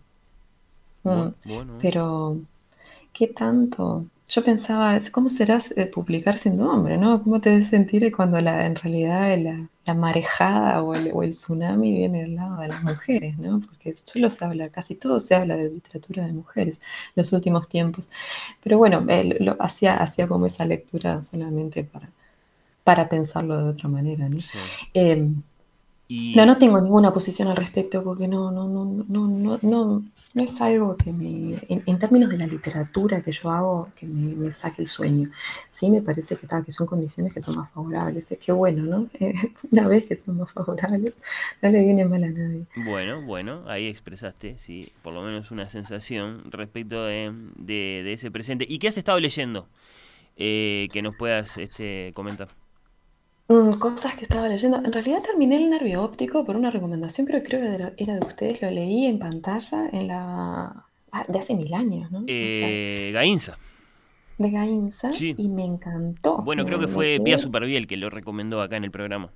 Mm, 1.06 1.80
pero, 1.82 2.38
¿qué 3.14 3.28
tanto? 3.28 4.06
Yo 4.28 4.43
pensaba, 4.43 4.99
¿cómo 5.12 5.30
serás 5.30 5.72
eh, 5.78 5.86
publicar 5.86 6.38
siendo 6.39 6.70
hombre, 6.70 6.97
no? 6.97 7.22
¿Cómo 7.24 7.39
te 7.39 7.51
debes 7.51 7.68
sentir 7.68 8.12
cuando 8.16 8.41
la, 8.41 8.66
en 8.66 8.76
realidad 8.76 9.38
la, 9.38 9.93
marejada 9.93 10.82
o 10.82 10.95
el, 10.95 11.32
tsunami 11.32 11.91
viene 11.93 12.22
del 12.22 12.36
lado 12.36 12.60
de 12.60 12.70
las 12.70 12.84
mujeres, 12.84 13.38
¿no? 13.38 13.62
Porque 13.62 13.93
solo 13.93 14.30
se 14.32 14.43
habla, 14.43 14.70
casi 14.70 14.95
todo 14.95 15.20
se 15.20 15.36
habla 15.36 15.56
de 15.56 15.70
literatura 15.70 16.26
de 16.26 16.34
mujeres 16.34 16.78
en 16.78 17.14
los 17.18 17.32
últimos 17.34 17.70
tiempos. 17.70 18.10
Pero 18.64 18.80
bueno, 18.80 19.06
lo, 19.39 19.56
hacía, 19.60 19.97
hacía 19.97 20.28
como 20.28 20.47
esa 20.47 20.66
lectura 20.66 21.24
solamente 21.24 21.84
para, 21.84 22.10
para 22.84 23.08
pensarlo 23.10 23.64
de 23.64 23.70
otra 23.70 23.89
manera, 23.89 24.28
¿no? 24.28 24.39
No, 26.08 26.45
no 26.45 26.58
tengo 26.58 26.80
ninguna 26.80 27.12
posición 27.14 27.47
al 27.47 27.56
respecto 27.58 28.03
porque 28.03 28.28
no, 28.28 28.51
no, 28.51 28.68
no, 28.68 28.86
no, 28.86 29.28
no, 29.28 29.60
no, 29.62 30.03
no 30.36 30.43
es 30.43 30.61
algo 30.61 30.97
que 30.97 31.13
me, 31.13 31.55
en, 31.69 31.97
términos 31.97 32.29
de 32.29 32.38
la 32.38 32.45
literatura 32.45 33.21
que 33.21 33.31
yo 33.31 33.49
hago, 33.49 33.89
que 33.95 34.05
me, 34.05 34.51
saque 34.51 34.81
el 34.81 34.88
sueño. 34.88 35.31
Sí 35.69 35.89
me 35.89 36.01
parece 36.01 36.36
que, 36.36 36.45
que 36.45 36.71
son 36.73 36.88
condiciones 36.88 37.33
que 37.33 37.39
son 37.39 37.55
más 37.55 37.71
favorables. 37.71 38.29
Es 38.33 38.39
que 38.39 38.51
bueno, 38.51 38.83
¿no? 38.83 39.09
una 39.71 39.88
vez 39.88 40.05
que 40.05 40.17
son 40.17 40.38
más 40.38 40.51
favorables, 40.51 41.17
no 41.61 41.69
le 41.69 41.86
viene 41.86 42.03
mal 42.03 42.21
a 42.25 42.29
nadie. 42.29 42.65
Bueno, 42.75 43.21
bueno, 43.21 43.63
ahí 43.67 43.88
expresaste, 43.88 44.59
sí, 44.59 44.91
por 45.01 45.13
lo 45.13 45.21
menos 45.21 45.51
una 45.51 45.69
sensación 45.69 46.51
respecto 46.51 47.05
de, 47.05 47.31
de, 47.55 48.11
ese 48.11 48.29
presente. 48.29 48.65
¿Y 48.67 48.79
qué 48.79 48.89
has 48.89 48.97
estado 48.97 49.21
leyendo? 49.21 49.69
Eh, 50.36 50.89
que 50.91 51.01
nos 51.01 51.15
puedas 51.15 51.57
este, 51.57 52.11
comentar. 52.13 52.49
Mm, 53.48 53.74
cosas 53.74 54.16
que 54.16 54.24
estaba 54.24 54.48
leyendo. 54.48 54.78
En 54.78 54.91
realidad 54.91 55.22
terminé 55.22 55.58
el 55.58 55.70
nervio 55.70 56.04
óptico 56.04 56.43
por 56.43 56.56
una 56.56 56.72
recomendación, 56.72 57.28
creo, 57.28 57.43
creo 57.43 57.62
que 57.62 58.04
era 58.04 58.14
de 58.16 58.26
ustedes, 58.26 58.62
lo 58.62 58.72
leí 58.72 59.06
en 59.06 59.20
pantalla 59.20 59.88
en 59.91 60.08
la... 60.08 60.86
Ah, 61.12 61.26
de 61.28 61.39
hace 61.39 61.56
mil 61.56 61.74
años, 61.74 62.12
¿no? 62.12 62.24
Eh, 62.28 63.12
Gainza. 63.14 63.58
De 64.38 64.50
Gainza 64.50 65.12
y 65.18 65.48
me 65.48 65.64
encantó. 65.64 66.39
Bueno, 66.39 66.66
creo 66.66 66.80
que 66.80 66.88
fue 66.88 67.20
Vía 67.20 67.39
Superviel 67.39 67.88
que 67.88 67.96
lo 67.98 68.10
recomendó 68.10 68.62
acá 68.62 68.78
en 68.78 68.84
el 68.84 68.91
programa. 68.91 69.30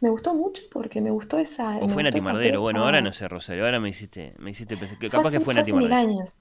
Me 0.00 0.10
gustó 0.10 0.34
mucho 0.34 0.62
porque 0.72 1.00
me 1.00 1.10
gustó 1.10 1.38
esa... 1.38 1.76
O 1.78 1.88
fue 1.88 2.02
Nati 2.02 2.20
Mardero, 2.20 2.62
bueno, 2.62 2.84
ahora 2.84 3.00
no 3.00 3.12
sé, 3.12 3.26
Rosario, 3.28 3.64
ahora 3.64 3.80
me 3.80 3.88
hiciste, 3.88 4.34
me 4.38 4.52
hiciste 4.52 4.76
pensar, 4.76 4.96
capaz 5.10 5.30
que 5.30 5.40
fue 5.40 5.54
Nati 5.54 5.72
Mardero. 5.72 5.94
años. 5.94 6.40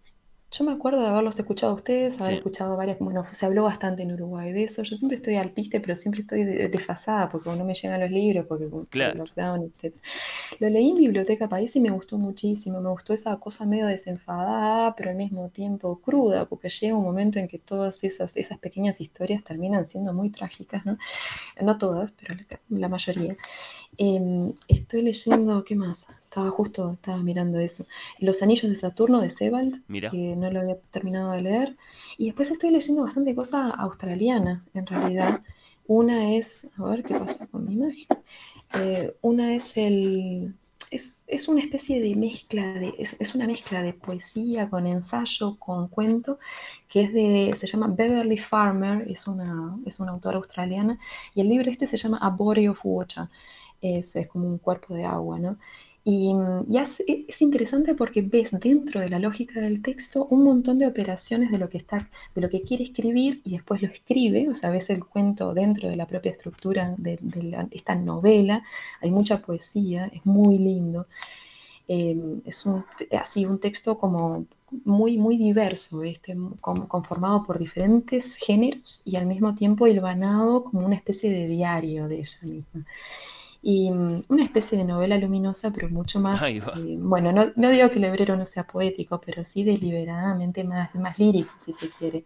Yo 0.50 0.64
me 0.64 0.72
acuerdo 0.72 1.02
de 1.02 1.08
haberlos 1.08 1.38
escuchado 1.38 1.74
a 1.74 1.76
ustedes, 1.76 2.22
haber 2.22 2.36
escuchado 2.36 2.78
varias, 2.78 3.00
bueno, 3.00 3.26
se 3.32 3.46
habló 3.46 3.64
bastante 3.64 4.04
en 4.04 4.14
Uruguay 4.14 4.54
de 4.54 4.64
eso. 4.64 4.82
Yo 4.82 4.96
siempre 4.96 5.18
estoy 5.18 5.36
al 5.36 5.52
piste, 5.52 5.82
pero 5.82 5.94
siempre 5.96 6.22
estoy 6.22 6.46
desfasada 6.46 7.28
porque 7.28 7.50
no 7.50 7.66
me 7.66 7.74
llegan 7.74 8.00
los 8.00 8.10
libros, 8.10 8.46
porque 8.48 8.70
con 8.70 8.88
el 8.94 9.18
lockdown, 9.18 9.64
etc. 9.64 9.94
Lo 10.60 10.70
leí 10.70 10.92
en 10.92 10.98
Biblioteca 10.98 11.50
País 11.50 11.76
y 11.76 11.82
me 11.82 11.90
gustó 11.90 12.18
muchísimo. 12.18 12.80
Me 12.80 12.90
gustó 12.90 13.14
esa 13.14 13.36
cosa 13.38 13.66
medio 13.66 13.88
desenfadada, 13.88 14.96
pero 14.96 15.10
al 15.10 15.18
mismo 15.18 15.50
tiempo 15.50 16.00
cruda, 16.00 16.46
porque 16.46 16.70
llega 16.70 16.96
un 16.96 17.04
momento 17.04 17.40
en 17.40 17.50
que 17.50 17.60
todas 17.60 18.02
esas, 18.06 18.38
esas 18.38 18.58
pequeñas 18.58 19.02
historias 19.02 19.44
terminan 19.44 19.86
siendo 19.86 20.14
muy 20.14 20.30
trágicas, 20.30 20.86
¿no? 20.86 20.98
No 21.62 21.78
todas, 21.78 22.14
pero 22.14 22.36
la 22.70 22.88
mayoría. 22.88 23.36
Em, 23.98 24.54
estoy 24.68 25.02
leyendo, 25.02 25.64
¿qué 25.66 25.76
más? 25.76 26.06
Estaba 26.38 26.52
justo, 26.52 26.92
estaba 26.92 27.24
mirando 27.24 27.58
eso. 27.58 27.86
Los 28.20 28.44
Anillos 28.44 28.70
de 28.70 28.76
Saturno 28.76 29.22
de 29.22 29.32
Sebald, 29.32 29.82
que 30.12 30.36
no 30.36 30.52
lo 30.52 30.60
había 30.60 30.78
terminado 30.92 31.32
de 31.32 31.42
leer. 31.42 31.76
Y 32.16 32.26
después 32.26 32.52
estoy 32.52 32.70
leyendo 32.70 33.02
bastante 33.02 33.34
cosa 33.34 33.72
australiana, 33.72 34.64
en 34.76 34.86
realidad. 34.86 35.42
Una 35.88 36.36
es, 36.36 36.68
a 36.78 36.84
ver 36.84 37.04
qué 37.04 37.16
pasó 37.16 37.50
con 37.50 37.66
mi 37.66 37.74
imagen. 37.74 38.06
Eh, 38.76 39.16
una 39.22 39.56
es 39.56 39.78
el. 39.78 40.54
Es, 40.92 41.24
es, 41.26 41.48
una 41.48 41.60
especie 41.60 42.00
de 42.02 42.16
mezcla, 42.16 42.74
de, 42.74 42.94
es, 43.00 43.20
es, 43.20 43.34
una 43.34 43.48
mezcla 43.48 43.82
de 43.82 43.94
poesía 43.94 44.70
con 44.70 44.86
ensayo, 44.86 45.56
con 45.58 45.88
cuento, 45.88 46.38
que 46.88 47.02
es 47.02 47.14
de, 47.14 47.52
se 47.56 47.66
llama 47.66 47.88
Beverly 47.88 48.38
Farmer, 48.38 49.02
es 49.10 49.26
una, 49.26 49.76
es 49.88 50.00
una 50.00 50.12
autora 50.12 50.38
australiana, 50.38 51.00
y 51.34 51.42
el 51.42 51.50
libro 51.50 51.72
este 51.72 51.88
se 51.88 51.98
llama 51.98 52.20
A 52.22 52.30
Body 52.30 52.68
of 52.68 52.80
Water 52.84 53.28
es, 53.82 54.16
como 54.32 54.48
un 54.48 54.58
cuerpo 54.58 54.94
de 54.94 55.06
agua, 55.06 55.40
¿no? 55.40 55.58
Y, 56.10 56.34
es, 57.28 57.42
interesante 57.42 57.94
porque 57.94 58.22
ves 58.22 58.58
dentro 58.62 59.02
de 59.02 59.10
la 59.10 59.20
lógica 59.20 59.60
del 59.60 59.82
texto 59.82 60.26
un 60.30 60.46
montón 60.46 60.80
de 60.80 60.88
operaciones 60.88 61.52
de 61.52 61.58
lo 61.58 61.70
que 61.70 61.78
está, 61.78 62.10
de 62.34 62.40
lo 62.42 62.50
que 62.50 62.62
quiere 62.62 62.86
escribir 62.86 63.42
y 63.44 63.52
después 63.52 63.82
lo 63.82 63.90
escribe, 63.90 64.48
o 64.48 64.56
sea, 64.56 64.70
ves 64.70 64.90
el 64.90 65.04
cuento 65.04 65.54
dentro 65.54 65.90
de 65.90 65.98
la 65.98 66.08
propia 66.08 66.32
estructura 66.32 66.96
de, 66.98 67.20
esta 67.72 67.96
novela, 67.96 68.64
hay 69.02 69.12
mucha 69.12 69.42
poesía, 69.42 70.10
es 70.14 70.26
muy 70.26 70.58
lindo. 70.58 71.08
Em, 71.90 72.42
es 72.46 72.66
un, 72.66 72.86
así 73.12 73.46
un 73.46 73.60
texto 73.60 73.98
como 73.98 74.46
muy, 74.86 75.18
muy 75.18 75.36
diverso, 75.38 76.04
este, 76.04 76.38
conformado 76.62 77.44
por 77.44 77.60
diferentes 77.60 78.36
géneros 78.38 79.02
y 79.04 79.18
al 79.18 79.26
mismo 79.26 79.56
tiempo 79.56 79.88
hilvanado 79.88 80.64
como 80.64 80.86
una 80.86 80.96
especie 80.96 81.30
de 81.32 81.48
diario 81.48 82.08
de 82.08 82.20
ella 82.20 82.40
misma 82.44 82.86
y 83.62 83.92
mm, 83.92 84.24
una 84.30 84.44
especie 84.44 84.78
de 84.78 84.86
novela 84.86 85.18
luminosa, 85.18 85.72
pero 85.72 85.90
mucho 85.90 86.20
más, 86.20 86.42
eh, 86.44 86.62
bueno, 87.00 87.32
no, 87.32 87.52
no, 87.56 87.70
digo 87.70 87.90
que 87.90 87.98
el 87.98 88.06
hebrero 88.06 88.36
no 88.36 88.46
sea 88.46 88.66
poético, 88.66 89.20
pero 89.24 89.44
sí 89.44 89.64
deliberadamente 89.64 90.64
más, 90.64 90.94
más 90.96 91.18
lírico, 91.18 91.52
si 91.58 91.74
se 91.74 91.90
quiere. 91.90 92.26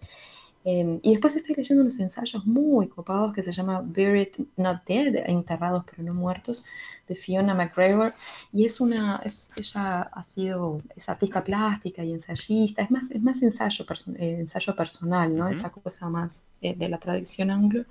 Em, 0.64 1.00
y 1.02 1.12
después 1.12 1.36
estoy 1.36 1.56
leyendo 1.56 1.82
unos 1.82 2.00
ensayos 2.00 2.46
muy 2.46 2.88
copados 2.88 3.34
que 3.34 3.42
se 3.42 3.52
llama 3.52 3.82
Buried 3.82 4.30
Not 4.58 4.84
Dead, 4.86 5.16
enterrados 5.28 5.84
pero 5.90 6.04
no 6.04 6.14
muertos, 6.14 6.64
de 7.08 7.16
Fiona 7.16 7.56
McGregor. 7.56 8.14
Y 8.54 8.66
es 8.66 8.80
una, 8.80 9.22
es, 9.26 9.50
ella 9.56 10.02
ha 10.04 10.24
sido, 10.24 10.80
es 10.96 11.10
artista 11.10 11.44
plástica 11.44 12.04
y 12.04 12.12
ensayista, 12.14 12.84
es 12.84 12.92
más, 12.92 13.10
es 13.10 13.22
más 13.22 13.42
ensayo, 13.42 13.86
eh, 14.18 14.38
ensayo 14.40 14.76
personal, 14.76 15.36
¿no? 15.36 15.48
Esa 15.48 15.72
cosa 15.72 16.10
más 16.10 16.46
eh, 16.62 16.76
de 16.76 16.90
la 16.90 17.00
tradición 17.00 17.50
anglo 17.50 17.86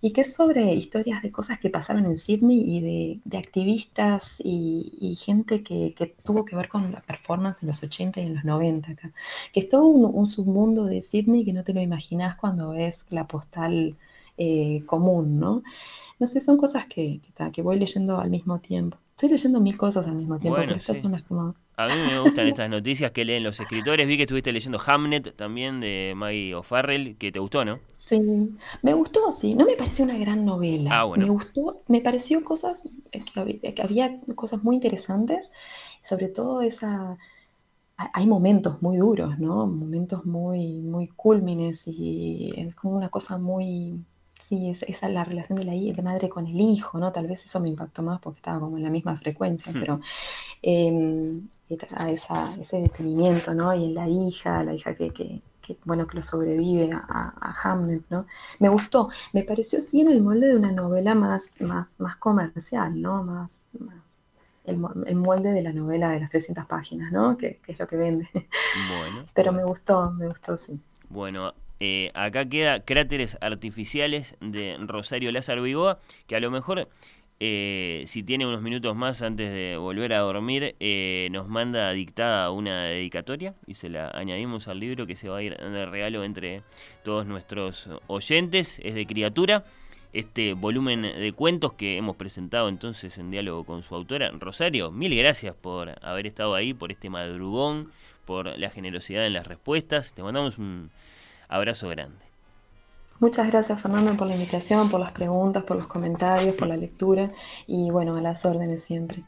y 0.00 0.12
que 0.12 0.22
es 0.22 0.34
sobre 0.34 0.74
historias 0.74 1.22
de 1.22 1.32
cosas 1.32 1.58
que 1.58 1.70
pasaron 1.70 2.06
en 2.06 2.16
Sydney 2.16 2.60
y 2.60 3.20
de, 3.24 3.38
activistas 3.38 4.40
y, 4.44 5.16
gente 5.18 5.62
que, 5.62 6.14
tuvo 6.24 6.44
que 6.44 6.56
ver 6.56 6.68
con 6.68 6.92
la 6.92 7.00
performance 7.00 7.62
en 7.62 7.68
los 7.68 7.82
80 7.82 8.20
y 8.20 8.26
en 8.26 8.34
los 8.34 8.44
90 8.44 8.92
acá. 8.92 9.12
Que 9.52 9.60
es 9.60 9.68
todo 9.68 9.86
un, 9.86 10.26
submundo 10.26 10.84
de 10.84 11.02
Sydney 11.02 11.44
que 11.44 11.52
no 11.52 11.64
te 11.64 11.72
lo 11.72 11.80
imaginas 11.80 12.36
cuando 12.36 12.70
ves 12.70 13.06
la 13.10 13.26
postal 13.26 13.96
eh, 14.38 14.82
común, 14.86 15.40
¿no? 15.40 15.62
No 16.18 16.26
sé, 16.26 16.40
son 16.40 16.56
cosas 16.56 16.86
que, 16.86 17.20
que, 17.52 17.62
voy 17.62 17.78
leyendo 17.78 18.18
al 18.18 18.30
mismo 18.30 18.58
tiempo. 18.58 18.98
Estoy 19.10 19.30
leyendo 19.30 19.60
mil 19.60 19.76
cosas 19.76 20.06
al 20.06 20.14
mismo 20.14 20.38
tiempo, 20.38 20.60
pero 20.60 20.76
estas 20.76 21.00
son 21.00 21.12
las 21.12 21.22
como 21.22 21.54
a 21.78 21.88
mí 21.88 21.94
me 21.94 22.18
gustan 22.20 22.46
estas 22.46 22.70
noticias 22.70 23.10
que 23.10 23.24
leen 23.24 23.44
los 23.44 23.60
escritores. 23.60 24.08
Vi 24.08 24.16
que 24.16 24.22
estuviste 24.22 24.50
leyendo 24.50 24.80
Hamnet 24.84 25.36
también 25.36 25.80
de 25.80 26.14
Maggie 26.16 26.54
O'Farrell, 26.54 27.16
que 27.16 27.30
te 27.30 27.38
gustó, 27.38 27.66
¿no? 27.66 27.80
Sí, 27.98 28.56
me 28.82 28.94
gustó, 28.94 29.30
sí. 29.30 29.54
No 29.54 29.66
me 29.66 29.76
pareció 29.76 30.06
una 30.06 30.16
gran 30.16 30.46
novela. 30.46 31.00
Ah, 31.00 31.04
bueno. 31.04 31.26
Me 31.26 31.30
gustó, 31.30 31.82
me 31.88 32.00
pareció 32.00 32.42
cosas, 32.44 32.82
eh, 33.12 33.22
que 33.74 33.82
había, 33.82 34.20
cosas 34.34 34.64
muy 34.64 34.76
interesantes, 34.76 35.52
sobre 36.02 36.28
todo 36.28 36.62
esa... 36.62 37.18
Hay 37.98 38.26
momentos 38.26 38.82
muy 38.82 38.98
duros, 38.98 39.38
¿no? 39.38 39.66
Momentos 39.66 40.26
muy, 40.26 40.82
muy 40.82 41.06
cúlmines 41.08 41.88
y 41.88 42.52
es 42.54 42.74
como 42.74 42.94
una 42.94 43.08
cosa 43.08 43.38
muy 43.38 44.04
Sí, 44.38 44.68
esa 44.70 44.86
es 44.86 45.14
la 45.14 45.24
relación 45.24 45.58
de 45.58 45.64
la, 45.64 45.72
de 45.72 46.02
madre 46.02 46.28
con 46.28 46.46
el 46.46 46.60
hijo, 46.60 46.98
¿no? 46.98 47.10
Tal 47.10 47.26
vez 47.26 47.44
eso 47.44 47.58
me 47.58 47.70
impactó 47.70 48.02
más 48.02 48.20
porque 48.20 48.38
estaba 48.38 48.60
como 48.60 48.76
en 48.76 48.82
la 48.82 48.90
misma 48.90 49.16
frecuencia, 49.16 49.72
hmm. 49.72 49.80
pero 49.80 50.00
eh, 50.62 51.40
era 51.68 52.10
esa, 52.10 52.54
ese 52.58 52.82
detenimiento, 52.82 53.54
¿no? 53.54 53.74
Y 53.74 53.84
en 53.84 53.94
la 53.94 54.08
hija, 54.08 54.62
la 54.62 54.74
hija 54.74 54.94
que, 54.94 55.10
que, 55.10 55.40
bueno, 55.84 56.06
que 56.06 56.18
lo 56.18 56.22
sobrevive 56.22 56.92
a, 56.92 57.54
Hamlet, 57.62 58.02
¿no? 58.10 58.26
Me 58.58 58.68
gustó, 58.68 59.08
me 59.32 59.42
pareció 59.42 59.80
sí 59.80 60.02
en 60.02 60.08
el 60.08 60.20
molde 60.22 60.48
de 60.48 60.56
una 60.56 60.70
novela 60.70 61.14
más, 61.14 61.60
más, 61.60 61.98
más 61.98 62.16
comercial, 62.16 63.00
¿no? 63.00 63.24
Más, 63.24 63.60
más 63.78 63.96
el, 64.64 64.76
molde 65.16 65.52
de 65.52 65.62
la 65.62 65.72
novela 65.72 66.10
de 66.10 66.20
las 66.20 66.30
300 66.30 66.66
páginas, 66.66 67.10
¿no? 67.10 67.36
Que, 67.36 67.58
que 67.64 67.72
es 67.72 67.78
lo 67.78 67.86
que 67.86 67.96
vende. 67.96 68.28
Bueno. 68.32 69.24
Pero 69.34 69.52
me 69.52 69.64
gustó, 69.64 70.12
me 70.12 70.26
gustó, 70.26 70.56
sí. 70.56 70.80
Bueno, 71.08 71.54
eh, 71.78 72.10
acá 72.14 72.48
queda 72.48 72.80
Cráteres 72.80 73.36
Artificiales 73.40 74.36
de 74.40 74.76
Rosario 74.80 75.30
Lázaro 75.30 75.62
Vigoa, 75.62 75.98
que 76.26 76.36
a 76.36 76.40
lo 76.40 76.50
mejor, 76.50 76.88
eh, 77.38 78.04
si 78.06 78.22
tiene 78.22 78.46
unos 78.46 78.62
minutos 78.62 78.96
más 78.96 79.20
antes 79.20 79.52
de 79.52 79.76
volver 79.76 80.14
a 80.14 80.20
dormir, 80.20 80.74
eh, 80.80 81.28
nos 81.32 81.48
manda 81.48 81.90
dictada 81.92 82.50
una 82.50 82.84
dedicatoria 82.84 83.54
y 83.66 83.74
se 83.74 83.90
la 83.90 84.08
añadimos 84.08 84.68
al 84.68 84.80
libro 84.80 85.06
que 85.06 85.16
se 85.16 85.28
va 85.28 85.38
a 85.38 85.42
ir 85.42 85.56
de 85.56 85.86
regalo 85.86 86.24
entre 86.24 86.62
todos 87.04 87.26
nuestros 87.26 87.88
oyentes. 88.06 88.80
Es 88.82 88.94
de 88.94 89.06
criatura. 89.06 89.64
Este 90.12 90.54
volumen 90.54 91.02
de 91.02 91.32
cuentos 91.32 91.74
que 91.74 91.98
hemos 91.98 92.16
presentado 92.16 92.70
entonces 92.70 93.18
en 93.18 93.30
diálogo 93.30 93.64
con 93.64 93.82
su 93.82 93.94
autora, 93.94 94.30
Rosario, 94.30 94.90
mil 94.90 95.14
gracias 95.14 95.54
por 95.54 95.94
haber 96.02 96.26
estado 96.26 96.54
ahí, 96.54 96.72
por 96.72 96.90
este 96.90 97.10
madrugón, 97.10 97.90
por 98.24 98.58
la 98.58 98.70
generosidad 98.70 99.26
en 99.26 99.34
las 99.34 99.46
respuestas. 99.46 100.14
Te 100.14 100.22
mandamos 100.22 100.56
un, 100.56 100.90
Abrazo 101.48 101.88
grande. 101.88 102.24
Muchas 103.18 103.46
gracias 103.46 103.80
Fernando 103.80 104.14
por 104.14 104.26
la 104.26 104.34
invitación, 104.34 104.90
por 104.90 105.00
las 105.00 105.12
preguntas, 105.12 105.64
por 105.64 105.76
los 105.76 105.86
comentarios, 105.86 106.54
por 106.54 106.68
la 106.68 106.76
lectura 106.76 107.30
y 107.66 107.90
bueno, 107.90 108.16
a 108.16 108.20
las 108.20 108.44
órdenes 108.44 108.82
siempre. 108.82 109.24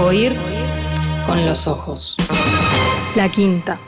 Oír 0.00 0.51
los 1.52 1.66
ojos. 1.66 2.16
La 3.14 3.30
quinta. 3.30 3.78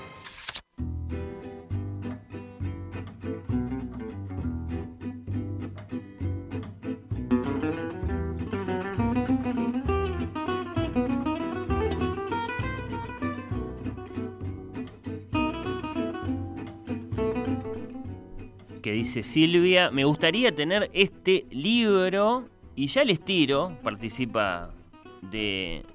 que 18.83 18.93
dice 18.93 19.23
Silvia, 19.23 19.91
me 19.91 20.05
gustaría 20.05 20.55
tener 20.55 20.91
este 20.93 21.47
libro 21.51 22.45
y 22.77 22.89
ya 22.89 23.05
les 23.05 23.25
tiro, 23.25 23.79
participa 23.83 24.75
de 25.23 25.87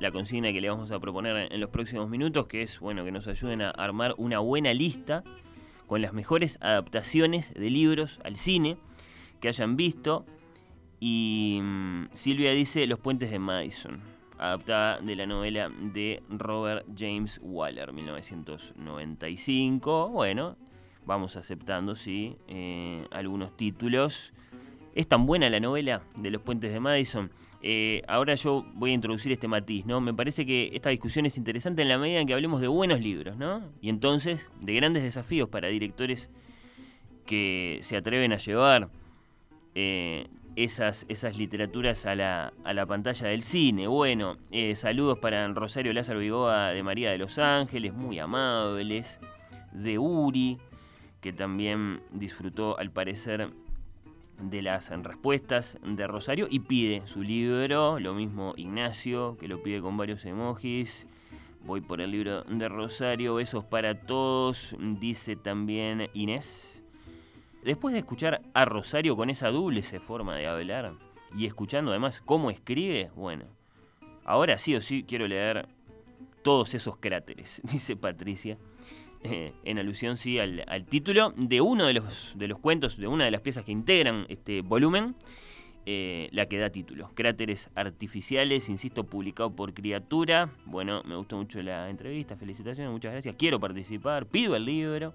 la 0.00 0.12
consigna 0.12 0.52
que 0.52 0.60
le 0.60 0.68
vamos 0.68 0.92
a 0.92 1.00
proponer 1.00 1.52
en 1.52 1.60
los 1.60 1.70
próximos 1.70 2.08
minutos, 2.08 2.46
que 2.46 2.62
es 2.62 2.78
bueno 2.78 3.04
que 3.04 3.12
nos 3.12 3.26
ayuden 3.26 3.62
a 3.62 3.70
armar 3.70 4.14
una 4.16 4.38
buena 4.38 4.72
lista 4.72 5.24
con 5.86 6.02
las 6.02 6.12
mejores 6.12 6.58
adaptaciones 6.60 7.52
de 7.54 7.70
libros 7.70 8.20
al 8.22 8.36
cine 8.36 8.76
que 9.40 9.48
hayan 9.48 9.76
visto. 9.76 10.24
Y 11.00 11.58
mm, 11.62 12.08
Silvia 12.12 12.52
dice 12.52 12.86
Los 12.86 13.00
puentes 13.00 13.30
de 13.30 13.38
Madison, 13.38 14.00
adaptada 14.38 15.00
de 15.00 15.16
la 15.16 15.26
novela 15.26 15.68
de 15.68 16.22
Robert 16.28 16.86
James 16.96 17.40
Waller, 17.42 17.92
1995. 17.92 20.10
Bueno, 20.10 20.56
vamos 21.06 21.36
aceptando, 21.36 21.96
sí, 21.96 22.36
eh, 22.46 23.04
algunos 23.10 23.56
títulos. 23.56 24.32
Es 24.94 25.08
tan 25.08 25.26
buena 25.26 25.50
la 25.50 25.60
novela 25.60 26.02
de 26.16 26.30
Los 26.30 26.42
puentes 26.42 26.72
de 26.72 26.80
Madison 26.80 27.30
eh, 27.62 28.02
ahora 28.06 28.34
yo 28.34 28.64
voy 28.74 28.92
a 28.92 28.94
introducir 28.94 29.32
este 29.32 29.48
matiz, 29.48 29.84
¿no? 29.84 30.00
Me 30.00 30.14
parece 30.14 30.46
que 30.46 30.70
esta 30.72 30.90
discusión 30.90 31.26
es 31.26 31.36
interesante 31.36 31.82
en 31.82 31.88
la 31.88 31.98
medida 31.98 32.20
en 32.20 32.26
que 32.26 32.34
hablemos 32.34 32.60
de 32.60 32.68
buenos 32.68 33.00
libros, 33.00 33.36
¿no? 33.36 33.62
Y 33.80 33.88
entonces 33.88 34.50
de 34.60 34.74
grandes 34.74 35.02
desafíos 35.02 35.48
para 35.48 35.68
directores 35.68 36.28
que 37.26 37.80
se 37.82 37.96
atreven 37.96 38.32
a 38.32 38.36
llevar 38.36 38.88
eh, 39.74 40.28
esas, 40.56 41.04
esas 41.08 41.36
literaturas 41.36 42.06
a 42.06 42.14
la, 42.14 42.52
a 42.64 42.72
la 42.72 42.86
pantalla 42.86 43.28
del 43.28 43.42
cine. 43.42 43.86
Bueno, 43.86 44.38
eh, 44.50 44.76
saludos 44.76 45.18
para 45.18 45.46
Rosario 45.48 45.92
Lázaro 45.92 46.20
Vigoa 46.20 46.70
de 46.70 46.82
María 46.82 47.10
de 47.10 47.18
los 47.18 47.38
Ángeles, 47.38 47.92
muy 47.92 48.18
amables, 48.18 49.18
de 49.72 49.98
Uri, 49.98 50.58
que 51.20 51.32
también 51.32 52.00
disfrutó 52.12 52.78
al 52.78 52.90
parecer 52.90 53.50
de 54.40 54.62
las 54.62 54.90
respuestas 54.90 55.78
de 55.82 56.06
Rosario 56.06 56.46
y 56.50 56.60
pide 56.60 57.02
su 57.06 57.22
libro, 57.22 57.98
lo 57.98 58.14
mismo 58.14 58.54
Ignacio, 58.56 59.36
que 59.38 59.48
lo 59.48 59.62
pide 59.62 59.80
con 59.80 59.96
varios 59.96 60.24
emojis. 60.24 61.06
Voy 61.64 61.80
por 61.80 62.00
el 62.00 62.12
libro 62.12 62.44
de 62.44 62.68
Rosario, 62.68 63.34
besos 63.34 63.64
para 63.64 63.94
todos, 63.94 64.76
dice 64.78 65.36
también 65.36 66.08
Inés. 66.14 66.82
Después 67.64 67.92
de 67.92 67.98
escuchar 67.98 68.40
a 68.54 68.64
Rosario 68.64 69.16
con 69.16 69.30
esa 69.30 69.48
dulce 69.48 70.00
forma 70.00 70.36
de 70.36 70.46
hablar 70.46 70.92
y 71.36 71.46
escuchando 71.46 71.90
además 71.90 72.22
cómo 72.24 72.50
escribe, 72.50 73.10
bueno, 73.16 73.44
ahora 74.24 74.56
sí 74.58 74.74
o 74.74 74.80
sí 74.80 75.04
quiero 75.06 75.26
leer 75.26 75.68
todos 76.42 76.74
esos 76.74 76.96
cráteres, 76.96 77.60
dice 77.64 77.96
Patricia. 77.96 78.56
Eh, 79.24 79.52
en 79.64 79.78
alusión 79.78 80.16
sí 80.16 80.38
al, 80.38 80.86
título 80.88 81.32
de 81.36 81.60
uno 81.60 81.86
de 81.86 81.94
los, 81.94 82.32
de 82.36 82.46
los 82.46 82.58
cuentos, 82.58 82.96
de 82.96 83.08
una 83.08 83.24
de 83.24 83.32
las 83.32 83.40
piezas 83.40 83.64
que 83.64 83.72
integran 83.72 84.26
este 84.28 84.62
volumen, 84.62 85.16
eh, 85.86 86.28
la 86.32 86.46
que 86.46 86.58
da 86.58 86.70
título. 86.70 87.10
Cráteres 87.14 87.68
artificiales, 87.74 88.68
insisto, 88.68 89.04
publicado 89.04 89.50
por 89.50 89.74
Criatura. 89.74 90.50
Bueno, 90.66 91.02
me 91.04 91.16
gustó 91.16 91.36
mucho 91.36 91.60
la 91.62 91.90
entrevista, 91.90 92.36
felicitaciones, 92.36 92.92
muchas 92.92 93.12
gracias. 93.12 93.34
Quiero 93.36 93.58
participar, 93.58 94.26
pido 94.26 94.54
el 94.54 94.64
libro. 94.64 95.14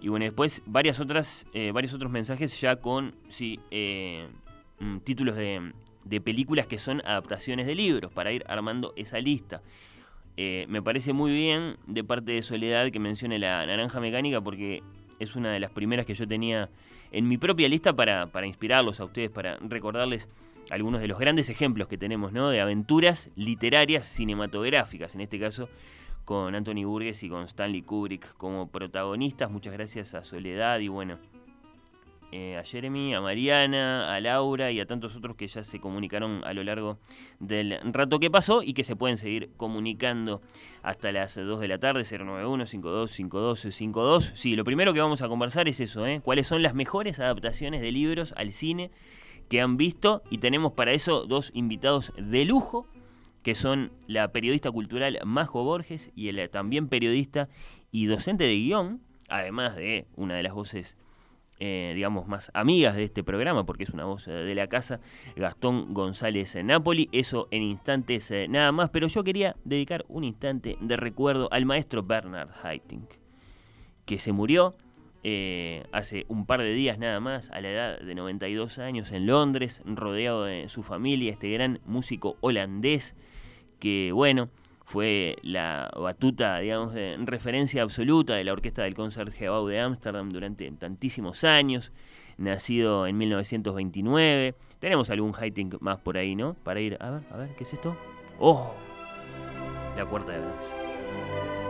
Y 0.00 0.08
bueno, 0.08 0.24
después 0.24 0.62
varias 0.64 1.00
otras, 1.00 1.46
eh, 1.52 1.70
varios 1.72 1.92
otros 1.92 2.10
mensajes 2.10 2.58
ya 2.60 2.76
con 2.76 3.14
sí, 3.28 3.60
mm, 4.80 4.98
títulos 4.98 5.36
de, 5.36 5.72
de 6.04 6.20
películas 6.20 6.66
que 6.66 6.78
son 6.78 7.02
adaptaciones 7.04 7.66
de 7.66 7.74
libros, 7.74 8.12
para 8.12 8.32
ir 8.32 8.44
armando 8.48 8.94
esa 8.96 9.18
lista. 9.18 9.62
Eh, 10.36 10.66
me 10.68 10.82
parece 10.82 11.12
muy 11.12 11.32
bien 11.32 11.76
de 11.86 12.02
parte 12.02 12.32
de 12.32 12.42
Soledad 12.42 12.90
que 12.90 12.98
mencione 12.98 13.38
la 13.38 13.64
naranja 13.66 14.00
mecánica 14.00 14.40
porque 14.40 14.82
es 15.20 15.36
una 15.36 15.52
de 15.52 15.60
las 15.60 15.70
primeras 15.70 16.06
que 16.06 16.14
yo 16.14 16.26
tenía 16.26 16.70
en 17.12 17.28
mi 17.28 17.38
propia 17.38 17.68
lista 17.68 17.94
para, 17.94 18.28
inspirarlos 18.44 18.98
a 18.98 19.04
ustedes, 19.04 19.30
para 19.30 19.56
recordarles 19.58 20.28
algunos 20.70 21.00
de 21.00 21.08
los 21.08 21.18
grandes 21.18 21.48
ejemplos 21.50 21.86
que 21.86 21.98
tenemos 21.98 22.32
¿no? 22.32 22.50
de 22.50 22.60
aventuras 22.60 23.30
literarias 23.36 24.06
cinematográficas, 24.06 25.14
en 25.14 25.20
este 25.20 25.38
caso 25.38 25.68
con 26.24 26.54
Anthony 26.54 26.84
Burgess 26.84 27.22
y 27.22 27.28
con 27.28 27.44
Stanley 27.44 27.82
Kubrick 27.82 28.34
como 28.36 28.68
protagonistas. 28.70 29.50
Muchas 29.50 29.74
gracias 29.74 30.14
a 30.14 30.24
Soledad 30.24 30.80
y 30.80 30.88
bueno, 30.88 31.18
eh, 32.36 32.56
a 32.56 32.64
Jeremy, 32.64 33.14
a 33.14 33.20
Mariana, 33.20 34.12
a 34.12 34.18
Laura 34.18 34.72
y 34.72 34.80
a 34.80 34.86
tantos 34.86 35.14
otros 35.14 35.36
que 35.36 35.46
ya 35.46 35.62
se 35.62 35.78
comunicaron 35.78 36.42
a 36.44 36.52
lo 36.52 36.64
largo 36.64 36.98
del 37.38 37.78
rato 37.92 38.18
que 38.18 38.28
pasó 38.28 38.64
y 38.64 38.74
que 38.74 38.82
se 38.82 38.96
pueden 38.96 39.18
seguir 39.18 39.50
comunicando 39.56 40.42
hasta 40.82 41.12
las 41.12 41.36
2 41.36 41.60
de 41.60 41.68
la 41.68 41.78
tarde, 41.78 42.02
091-525252. 42.02 44.32
Sí, 44.34 44.56
lo 44.56 44.64
primero 44.64 44.92
que 44.92 44.98
vamos 44.98 45.22
a 45.22 45.28
conversar 45.28 45.68
es 45.68 45.78
eso, 45.78 46.04
¿eh? 46.08 46.20
¿Cuáles 46.24 46.48
son 46.48 46.64
las 46.64 46.74
mejores 46.74 47.20
adaptaciones 47.20 47.80
de 47.80 47.92
libros 47.92 48.34
al 48.36 48.50
cine 48.50 48.90
que 49.48 49.60
han 49.60 49.76
visto? 49.76 50.24
Y 50.28 50.38
tenemos 50.38 50.72
para 50.72 50.90
eso 50.90 51.26
dos 51.26 51.52
invitados 51.54 52.12
de 52.16 52.44
lujo 52.44 52.88
que 53.44 53.54
son 53.54 53.92
la 54.08 54.32
periodista 54.32 54.72
cultural 54.72 55.20
Majo 55.24 55.62
Borges 55.62 56.10
y 56.16 56.30
el 56.30 56.50
también 56.50 56.88
periodista 56.88 57.48
y 57.92 58.06
docente 58.06 58.42
de 58.42 58.56
guion, 58.56 59.02
además 59.28 59.76
de 59.76 60.08
una 60.16 60.34
de 60.34 60.42
las 60.42 60.52
voces 60.52 60.96
eh, 61.60 61.92
digamos, 61.94 62.26
más 62.26 62.50
amigas 62.52 62.96
de 62.96 63.04
este 63.04 63.22
programa, 63.22 63.64
porque 63.64 63.84
es 63.84 63.90
una 63.90 64.04
voz 64.04 64.26
eh, 64.26 64.32
de 64.32 64.54
la 64.56 64.66
casa, 64.66 65.00
Gastón 65.36 65.94
González 65.94 66.56
Napoli. 66.64 67.08
Eso 67.12 67.46
en 67.52 67.62
instantes 67.62 68.30
eh, 68.32 68.48
nada 68.48 68.72
más, 68.72 68.90
pero 68.90 69.06
yo 69.06 69.22
quería 69.22 69.54
dedicar 69.64 70.04
un 70.08 70.24
instante 70.24 70.76
de 70.80 70.96
recuerdo 70.96 71.48
al 71.52 71.64
maestro 71.64 72.02
Bernard 72.02 72.50
Haitink, 72.62 73.08
que 74.04 74.18
se 74.18 74.32
murió 74.32 74.76
hace 75.92 76.26
un 76.28 76.44
par 76.44 76.60
de 76.60 76.74
días 76.74 76.98
nada 76.98 77.18
más, 77.18 77.50
a 77.50 77.62
la 77.62 77.70
edad 77.70 77.98
de 77.98 78.14
92 78.14 78.78
años, 78.78 79.10
en 79.10 79.26
Londres, 79.26 79.80
rodeado 79.86 80.44
de 80.44 80.68
su 80.68 80.82
familia, 80.82 81.32
este 81.32 81.48
gran 81.48 81.80
músico 81.86 82.36
holandés, 82.42 83.14
que 83.78 84.12
bueno, 84.12 84.50
fue 84.84 85.36
la 85.42 85.90
batuta, 85.96 86.58
digamos, 86.58 86.94
de 86.94 87.16
referencia 87.24 87.82
absoluta 87.82 88.34
de 88.34 88.44
la 88.44 88.52
orquesta 88.52 88.82
del 88.82 88.94
Concertgebouw 88.94 89.66
de 89.66 89.80
Ámsterdam 89.80 90.30
durante 90.30 90.70
tantísimos 90.72 91.42
años, 91.44 91.90
nacido 92.36 93.06
en 93.06 93.16
1929. 93.16 94.54
Tenemos 94.78 95.10
algún 95.10 95.32
highting 95.34 95.76
más 95.80 95.98
por 96.00 96.18
ahí, 96.18 96.36
¿no? 96.36 96.54
Para 96.62 96.80
ir, 96.80 96.96
a 97.00 97.10
ver, 97.10 97.22
a 97.30 97.36
ver, 97.36 97.48
¿qué 97.56 97.64
es 97.64 97.72
esto? 97.72 97.96
¡Oh! 98.38 98.74
La 99.96 100.04
cuarta 100.04 100.32
de 100.32 100.38
Brahms. 100.40 101.63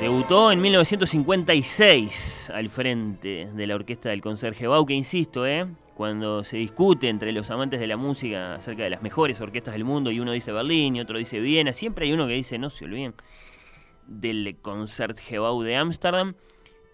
Debutó 0.00 0.50
en 0.50 0.62
1956 0.62 2.50
al 2.54 2.70
frente 2.70 3.50
de 3.52 3.66
la 3.66 3.74
orquesta 3.74 4.08
del 4.08 4.22
Concertgebouw, 4.22 4.86
que 4.86 4.94
insisto, 4.94 5.46
¿eh? 5.46 5.66
cuando 5.94 6.42
se 6.42 6.56
discute 6.56 7.10
entre 7.10 7.32
los 7.32 7.50
amantes 7.50 7.78
de 7.78 7.86
la 7.86 7.98
música 7.98 8.54
acerca 8.54 8.84
de 8.84 8.88
las 8.88 9.02
mejores 9.02 9.38
orquestas 9.42 9.74
del 9.74 9.84
mundo, 9.84 10.10
y 10.10 10.18
uno 10.18 10.32
dice 10.32 10.52
Berlín 10.52 10.96
y 10.96 11.00
otro 11.02 11.18
dice 11.18 11.38
Viena, 11.38 11.74
siempre 11.74 12.06
hay 12.06 12.14
uno 12.14 12.26
que 12.26 12.32
dice, 12.32 12.56
no 12.56 12.70
se 12.70 12.86
olviden, 12.86 13.12
del 14.06 14.56
Concertgebouw 14.62 15.60
de 15.60 15.76
Ámsterdam, 15.76 16.34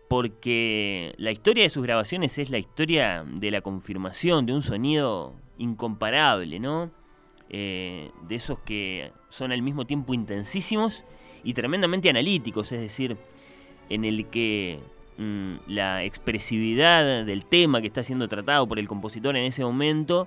porque 0.09 1.15
la 1.17 1.31
historia 1.31 1.63
de 1.63 1.71
sus 1.71 1.85
grabaciones 1.85 2.37
es 2.39 2.51
la 2.51 2.59
historia 2.59 3.25
de 3.25 3.53
la 3.53 3.61
confirmación 3.61 4.47
de 4.47 4.53
un 4.53 4.65
sonido 4.65 5.37
incomparable, 5.59 6.59
¿no? 6.59 6.91
Eh, 7.51 8.11
de 8.27 8.35
esos 8.35 8.59
que 8.59 9.13
son 9.29 9.53
al 9.53 9.63
mismo 9.63 9.87
tiempo 9.87 10.13
intensísimos 10.13 11.05
y 11.47 11.55
tremendamente 11.55 12.11
analíticos, 12.11 12.73
es 12.73 12.81
decir, 12.81 13.17
en 13.89 14.05
el 14.05 14.27
que 14.27 14.81
mm, 15.17 15.55
la 15.69 16.03
expresividad 16.03 17.25
del 17.25 17.47
tema 17.47 17.81
que 17.81 17.87
está 17.87 18.03
siendo 18.03 18.27
tratado 18.27 18.67
por 18.67 18.81
el 18.81 18.89
compositor 18.89 19.37
en 19.37 19.45
ese 19.45 19.63
momento 19.63 20.27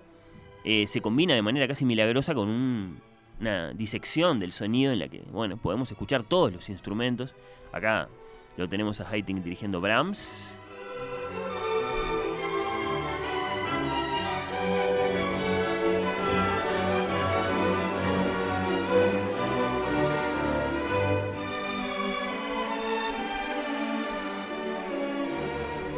eh, 0.64 0.88
se 0.88 1.02
combina 1.02 1.36
de 1.36 1.42
manera 1.42 1.68
casi 1.68 1.84
milagrosa 1.84 2.34
con 2.34 3.02
una 3.42 3.74
disección 3.74 4.40
del 4.40 4.54
sonido 4.54 4.94
en 4.94 5.00
la 5.00 5.10
que, 5.10 5.22
bueno, 5.32 5.58
podemos 5.58 5.92
escuchar 5.92 6.24
todos 6.24 6.54
los 6.54 6.70
instrumentos. 6.70 7.36
Acá 7.74 8.08
lo 8.56 8.70
tenemos 8.70 9.02
a 9.02 9.10
Haitink 9.10 9.44
dirigiendo 9.44 9.82
Brahms. 9.82 10.56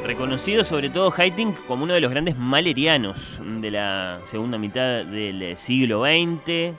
Reconocido 0.06 0.64
sobre 0.64 0.90
todo 0.90 1.14
Haitink 1.16 1.56
como 1.68 1.84
uno 1.84 1.94
de 1.94 2.02
los 2.02 2.10
grandes 2.10 2.36
malerianos 2.36 3.40
de 3.62 3.70
la 3.70 4.20
segunda 4.26 4.58
mitad 4.58 5.06
del 5.06 5.56
siglo 5.58 6.04
XX. 6.04 6.76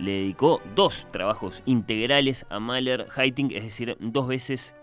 Le 0.00 0.10
dedicó 0.10 0.60
dos 0.74 1.06
trabajos 1.12 1.62
integrales 1.66 2.44
a 2.50 2.58
Mahler. 2.58 3.06
Haitink, 3.14 3.52
es 3.52 3.62
decir, 3.62 3.96
dos 4.00 4.26
veces 4.26 4.74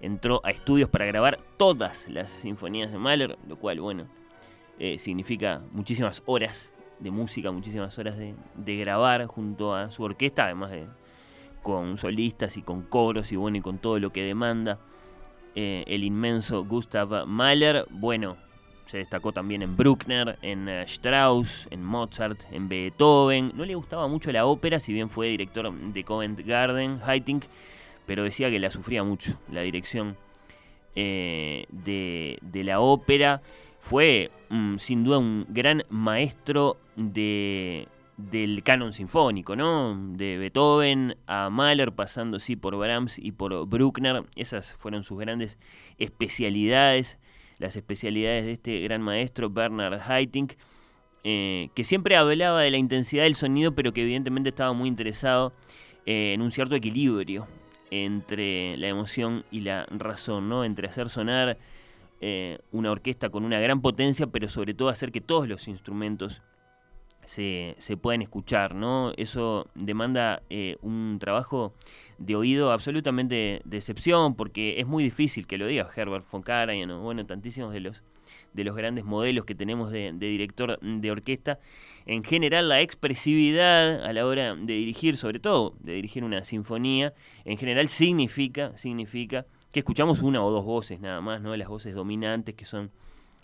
entró 0.00 0.40
a 0.44 0.52
estudios 0.52 0.88
para 0.88 1.06
grabar 1.06 1.38
todas 1.56 2.08
las 2.08 2.30
sinfonías 2.30 2.92
de 2.92 2.98
Mahler, 2.98 3.36
lo 3.48 3.56
cual, 3.56 3.80
bueno, 3.80 4.06
eh, 4.78 4.98
significa 4.98 5.60
muchísimas 5.72 6.22
horas 6.24 6.72
de 7.00 7.10
música, 7.10 7.50
muchísimas 7.50 7.98
horas 7.98 8.16
de, 8.16 8.76
grabar 8.76 9.26
junto 9.26 9.74
a 9.74 9.90
su 9.90 10.04
orquesta, 10.04 10.44
además 10.44 10.70
de 10.70 10.86
con 11.62 11.98
solistas 11.98 12.56
y 12.56 12.62
con 12.62 12.82
coros 12.82 13.32
y 13.32 13.36
bueno, 13.36 13.58
y 13.58 13.60
con 13.60 13.78
todo 13.78 13.98
lo 13.98 14.12
que 14.12 14.22
demanda 14.22 14.78
eh, 15.60 15.82
el 15.88 16.04
inmenso 16.04 16.64
Gustav 16.64 17.26
Mahler. 17.26 17.84
Bueno, 17.90 18.36
se 18.86 18.98
destacó 18.98 19.32
también 19.32 19.60
en 19.62 19.76
Bruckner, 19.76 20.38
en 20.40 20.68
eh, 20.68 20.82
Strauss, 20.82 21.66
en 21.72 21.82
Mozart, 21.82 22.44
en 22.52 22.68
Beethoven. 22.68 23.50
No 23.56 23.64
le 23.64 23.74
gustaba 23.74 24.06
mucho 24.06 24.30
la 24.30 24.46
ópera, 24.46 24.78
si 24.78 24.92
bien 24.92 25.10
fue 25.10 25.26
director 25.30 25.72
de 25.72 26.04
Covent 26.04 26.38
Garden, 26.46 27.00
Haitink, 27.04 27.46
pero 28.06 28.22
decía 28.22 28.50
que 28.50 28.60
la 28.60 28.70
sufría 28.70 29.02
mucho, 29.02 29.36
la 29.50 29.62
dirección 29.62 30.16
eh, 30.94 31.66
de, 31.70 32.38
la 32.62 32.78
ópera. 32.78 33.42
Fue 33.80 34.30
mm, 34.50 34.76
sin 34.76 35.02
duda 35.02 35.18
un 35.18 35.44
gran 35.48 35.82
maestro 35.88 36.76
de, 36.94 37.88
del 38.18 38.64
canon 38.64 38.92
sinfónico, 38.92 39.56
¿no? 39.56 39.96
De 40.16 40.36
Beethoven 40.38 41.16
a 41.26 41.48
Mahler, 41.50 41.92
pasando 41.92 42.40
sí 42.40 42.56
por 42.56 42.76
Brahms 42.76 43.18
y 43.18 43.32
por 43.32 43.66
Bruckner. 43.66 44.24
Esas 44.34 44.74
fueron 44.74 45.04
sus 45.04 45.18
grandes 45.18 45.56
especialidades, 45.98 47.18
las 47.58 47.76
especialidades 47.76 48.44
de 48.44 48.52
este 48.52 48.80
gran 48.80 49.02
maestro 49.02 49.48
Bernard 49.48 50.00
Haitink, 50.00 50.54
eh, 51.22 51.70
que 51.74 51.84
siempre 51.84 52.16
hablaba 52.16 52.60
de 52.60 52.72
la 52.72 52.76
intensidad 52.76 53.22
del 53.22 53.36
sonido, 53.36 53.72
pero 53.72 53.92
que 53.92 54.02
evidentemente 54.02 54.48
estaba 54.48 54.72
muy 54.72 54.88
interesado 54.88 55.52
eh, 56.04 56.32
en 56.34 56.42
un 56.42 56.50
cierto 56.50 56.74
equilibrio 56.74 57.46
entre 57.90 58.76
la 58.78 58.88
emoción 58.88 59.44
y 59.52 59.60
la 59.60 59.86
razón, 59.90 60.48
¿no? 60.48 60.64
Entre 60.64 60.88
hacer 60.88 61.08
sonar 61.08 61.56
eh, 62.20 62.58
una 62.72 62.90
orquesta 62.90 63.30
con 63.30 63.44
una 63.44 63.60
gran 63.60 63.80
potencia, 63.80 64.26
pero 64.26 64.48
sobre 64.48 64.74
todo 64.74 64.88
hacer 64.88 65.12
que 65.12 65.20
todos 65.20 65.48
los 65.48 65.68
instrumentos 65.68 66.42
se, 67.28 67.74
se 67.76 67.98
puedan 67.98 68.22
escuchar, 68.22 68.74
¿no? 68.74 69.12
Eso 69.18 69.68
demanda 69.74 70.42
eh, 70.48 70.78
un 70.80 71.18
trabajo 71.20 71.74
de 72.16 72.36
oído 72.36 72.72
absolutamente 72.72 73.60
de 73.66 73.76
excepción, 73.76 74.34
porque 74.34 74.80
es 74.80 74.86
muy 74.86 75.04
difícil 75.04 75.46
que 75.46 75.58
lo 75.58 75.66
diga 75.66 75.86
Herbert 75.94 76.24
von 76.30 76.42
Karajan, 76.42 77.02
bueno, 77.02 77.26
tantísimos 77.26 77.74
de 77.74 77.80
los 77.80 78.02
de 78.54 78.64
los 78.64 78.74
grandes 78.74 79.04
modelos 79.04 79.44
que 79.44 79.54
tenemos 79.54 79.90
de, 79.90 80.12
director 80.12 80.80
de 80.80 81.10
orquesta. 81.10 81.58
En 82.06 82.24
general, 82.24 82.70
la 82.70 82.80
expresividad 82.80 84.04
a 84.04 84.12
la 84.14 84.26
hora 84.26 84.54
de 84.54 84.72
dirigir, 84.72 85.18
sobre 85.18 85.38
todo 85.38 85.74
de 85.80 85.92
dirigir 85.92 86.24
una 86.24 86.44
sinfonía, 86.44 87.12
en 87.44 87.58
general 87.58 87.88
significa, 87.88 88.76
significa 88.76 89.44
que 89.70 89.80
escuchamos 89.80 90.20
una 90.20 90.42
o 90.42 90.50
dos 90.50 90.64
voces 90.64 90.98
nada 90.98 91.20
más, 91.20 91.42
¿no? 91.42 91.54
Las 91.56 91.68
voces 91.68 91.94
dominantes 91.94 92.54
que 92.54 92.64
son 92.64 92.90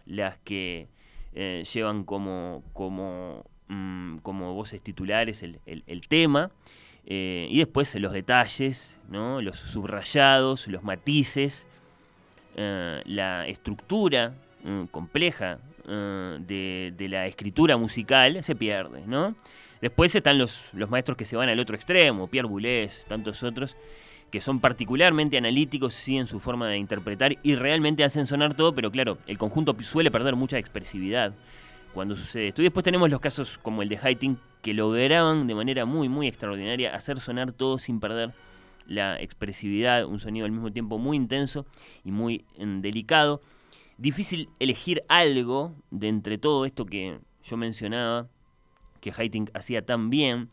las 0.07 0.39
que 0.39 0.89
eh, 1.35 1.65
llevan 1.73 2.05
como, 2.05 2.63
como, 2.73 3.45
mm, 3.69 4.19
como 4.19 4.55
voces 4.55 4.81
titulares 4.81 5.43
el, 5.43 6.09
tema. 6.09 6.51
Eh, 7.07 7.49
y 7.51 7.59
después 7.59 7.95
los 7.97 8.13
detalles, 8.13 8.99
¿no? 9.09 9.43
los 9.43 9.59
subrayados, 9.59 10.69
los 10.69 10.83
matices, 10.83 11.67
eh, 12.57 13.03
la 13.05 13.47
estructura 13.47 14.35
Mm, 14.65 14.85
compleja 14.87 15.59
eh, 15.87 16.93
de, 16.97 17.09
la 17.11 17.27
escritura 17.27 17.77
musical 17.77 18.43
se 18.43 18.57
pierde. 18.57 19.03
Después 19.83 20.15
están 20.15 20.39
los, 20.39 20.71
los 20.73 20.89
maestros 20.89 21.19
que 21.19 21.27
se 21.27 21.37
van 21.37 21.51
al 21.51 21.61
otro 21.61 21.77
extremo, 21.77 22.29
Pierre 22.29 22.49
Boulez, 22.49 23.05
tantos 23.07 23.43
otros, 23.43 23.77
que 24.31 24.41
son 24.41 24.61
particularmente 24.61 25.37
analíticos 25.37 25.93
sí, 25.93 26.17
en 26.17 26.27
su 26.27 26.41
forma 26.41 26.67
de 26.69 26.79
interpretar 26.79 27.37
y 27.43 27.57
realmente 27.57 28.05
hacen 28.05 28.27
sonar 28.27 28.55
todo, 28.55 28.75
pero 28.75 28.91
claro, 28.91 29.19
el 29.27 29.37
conjunto 29.37 29.77
suele 29.83 30.11
perder 30.11 30.35
mucha 30.35 30.57
expresividad 30.57 31.35
cuando 31.95 32.17
sucede 32.17 32.49
esto. 32.49 32.61
Y 32.61 32.65
después 32.65 32.85
tenemos 32.85 33.09
los 33.11 33.21
casos 33.21 33.59
como 33.59 33.83
el 33.83 33.89
de 33.89 33.99
Haitink, 34.03 34.39
que 34.63 34.75
lograban 34.75 35.47
de 35.47 35.55
manera 35.55 35.85
muy, 35.85 36.09
muy 36.09 36.27
extraordinaria 36.27 36.95
hacer 36.95 37.21
sonar 37.21 37.53
todo 37.53 37.79
sin 37.79 38.01
perder 38.01 38.33
la 38.87 39.21
expresividad, 39.21 40.05
un 40.05 40.21
sonido 40.21 40.45
al 40.45 40.53
mismo 40.53 40.71
tiempo 40.73 40.99
muy 40.99 41.17
intenso 41.17 41.65
y 42.05 42.11
muy 42.11 42.45
mm, 42.59 42.81
delicado 42.81 43.41
difícil 43.99 44.49
elegir 44.59 45.03
algo 45.09 45.75
de 45.91 46.09
entre 46.09 46.39
todo 46.39 46.65
esto 46.65 46.87
que 46.87 47.19
yo 47.45 47.57
mencionaba, 47.57 48.29
que 49.01 49.13
Haitink 49.17 49.51
hacía 49.55 49.85
tan 49.85 50.11
bien. 50.11 50.49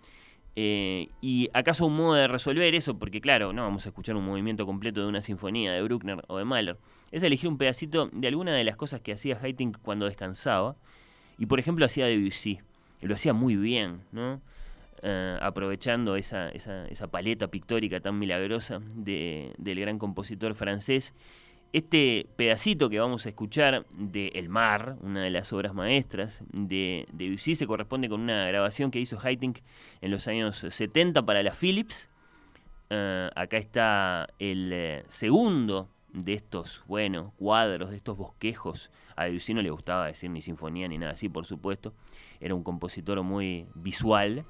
Eh, 0.55 1.07
¿Y 1.21 1.49
acaso 1.53 1.85
un 1.85 1.95
modo 1.95 2.15
de 2.15 2.27
resolver 2.27 2.75
eso? 2.75 2.97
Porque 2.99 3.21
claro, 3.21 3.53
no 3.53 3.63
vamos 3.63 3.85
a 3.85 3.89
escuchar 3.89 4.15
un 4.15 4.25
movimiento 4.25 4.65
completo 4.65 5.01
de 5.01 5.07
una 5.07 5.21
sinfonía 5.21 5.71
de 5.71 5.81
Bruckner 5.81 6.23
o 6.27 6.37
de 6.37 6.45
Mahler. 6.45 6.77
Es 7.11 7.23
elegir 7.23 7.49
un 7.49 7.57
pedacito 7.57 8.09
de 8.11 8.27
alguna 8.27 8.53
de 8.53 8.63
las 8.63 8.75
cosas 8.75 9.01
que 9.01 9.13
hacía 9.13 9.39
Haitink 9.41 9.77
cuando 9.81 10.05
descansaba. 10.05 10.75
Y 11.41 11.47
por 11.47 11.59
ejemplo 11.59 11.85
hacía 11.85 12.05
Debussy. 12.05 12.59
Y 13.01 13.07
lo 13.07 13.15
hacía 13.15 13.33
muy 13.33 13.55
bien, 13.55 14.01
¿no? 14.11 14.39
Eh, 15.01 15.37
aprovechando 15.41 16.15
esa, 16.15 16.49
esa, 16.49 16.87
esa, 16.87 17.07
paleta 17.07 17.47
pictórica 17.47 17.99
tan 17.99 18.19
milagrosa 18.19 18.79
de, 18.93 19.51
del 19.57 19.79
gran 19.79 19.97
compositor 19.97 20.53
francés 20.53 21.15
este 21.73 22.27
pedacito 22.35 22.89
que 22.89 22.99
vamos 22.99 23.25
a 23.25 23.29
escuchar 23.29 23.85
de 23.91 24.27
El 24.35 24.49
Mar, 24.49 24.97
una 25.01 25.23
de 25.23 25.29
las 25.29 25.53
obras 25.53 25.73
maestras 25.73 26.43
de, 26.51 27.07
Debussy, 27.13 27.55
se 27.55 27.65
corresponde 27.65 28.09
con 28.09 28.21
una 28.21 28.45
grabación 28.47 28.91
que 28.91 28.99
hizo 28.99 29.17
Haitink 29.21 29.59
en 30.01 30.11
los 30.11 30.27
años 30.27 30.65
70 30.69 31.25
para 31.25 31.43
la 31.43 31.53
Philips. 31.53 32.09
Eh, 32.89 33.29
acá 33.35 33.57
está 33.57 34.27
el 34.37 34.71
eh, 34.73 35.03
segundo 35.07 35.89
de 36.11 36.33
estos, 36.33 36.83
bueno, 36.87 37.33
cuadros, 37.37 37.91
de 37.91 37.95
estos 37.95 38.17
bosquejos. 38.17 38.91
A 39.15 39.25
Debussy 39.25 39.53
no 39.53 39.61
le 39.61 39.69
gustaba 39.69 40.07
decir 40.07 40.29
ni 40.29 40.41
sinfonía 40.41 40.87
ni 40.87 40.97
nada 40.97 41.13
así, 41.13 41.29
por 41.29 41.45
supuesto. 41.45 41.93
Era 42.39 42.55
un 42.55 42.63
compositor 42.63 43.21
muy 43.23 43.65
visual. 43.75 44.45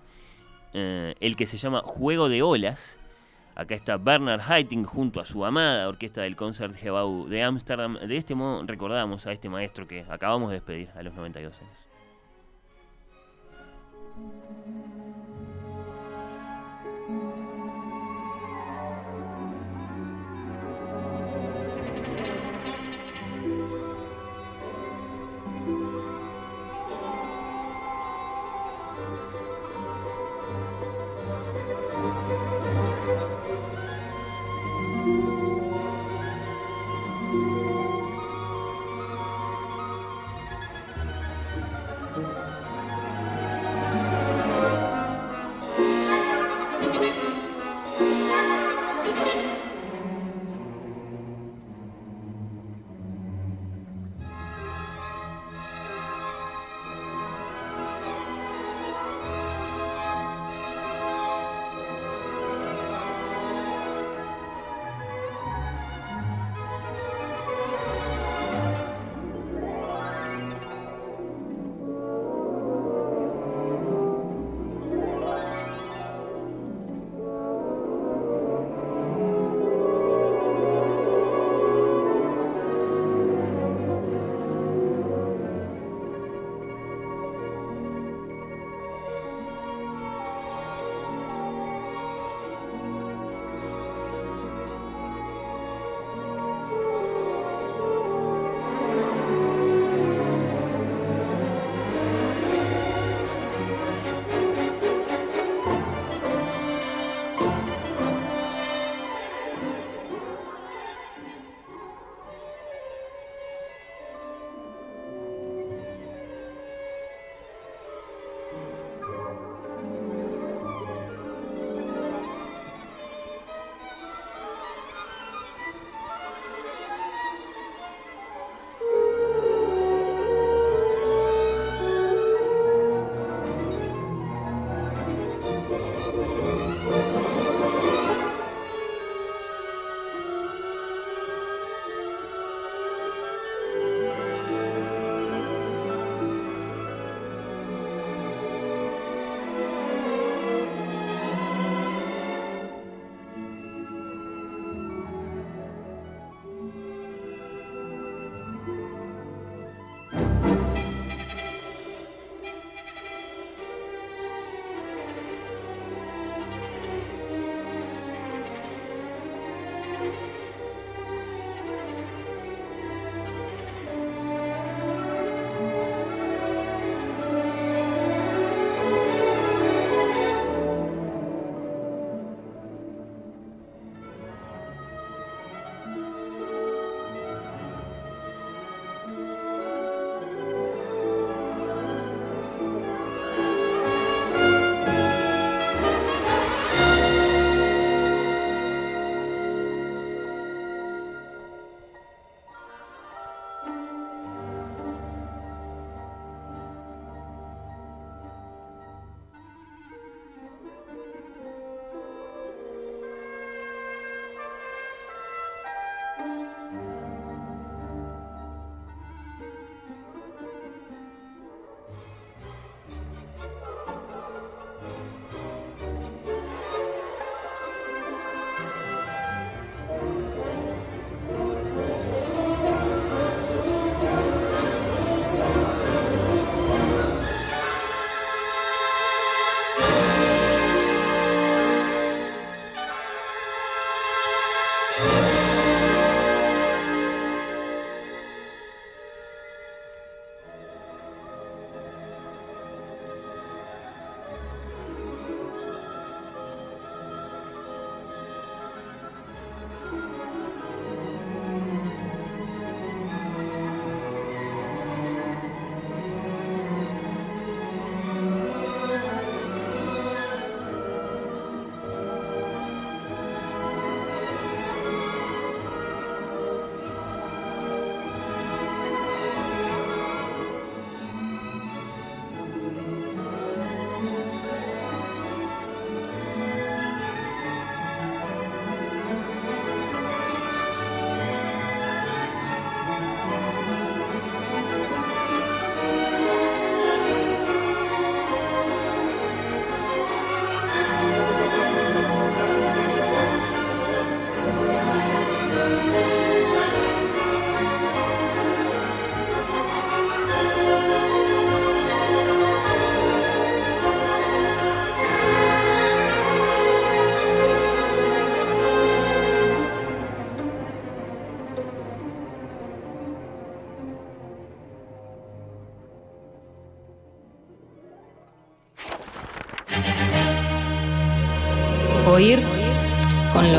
Eh, 0.73 1.15
el 1.19 1.35
que 1.35 1.45
se 1.45 1.57
llama 1.57 1.81
Juego 1.83 2.29
de 2.29 2.41
Olas 2.41 2.97
Acá 3.53 3.75
está 3.75 3.97
Bernard 3.97 4.41
Haitink 4.41 4.87
junto 4.87 5.19
a 5.19 5.25
su 5.25 5.43
amada 5.43 5.87
orquesta 5.89 6.21
del 6.21 6.35
Concertgebouw 6.35 7.27
de 7.27 7.43
Ámsterdam. 7.43 7.99
De 7.99 8.15
este 8.15 8.33
modo 8.33 8.63
recordamos 8.65 9.27
a 9.27 9.33
este 9.33 9.49
maestro 9.49 9.87
que 9.87 10.05
acabamos 10.09 10.49
de 10.49 10.55
despedir 10.55 10.89
a 10.95 11.03
los 11.03 11.13
92 11.13 11.53
años. 11.59 11.81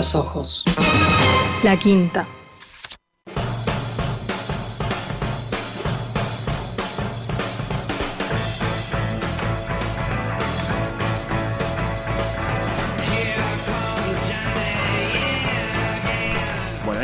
Los 0.03 0.17
ojos. 0.17 0.65
La 1.63 1.79
quinta. 1.79 2.27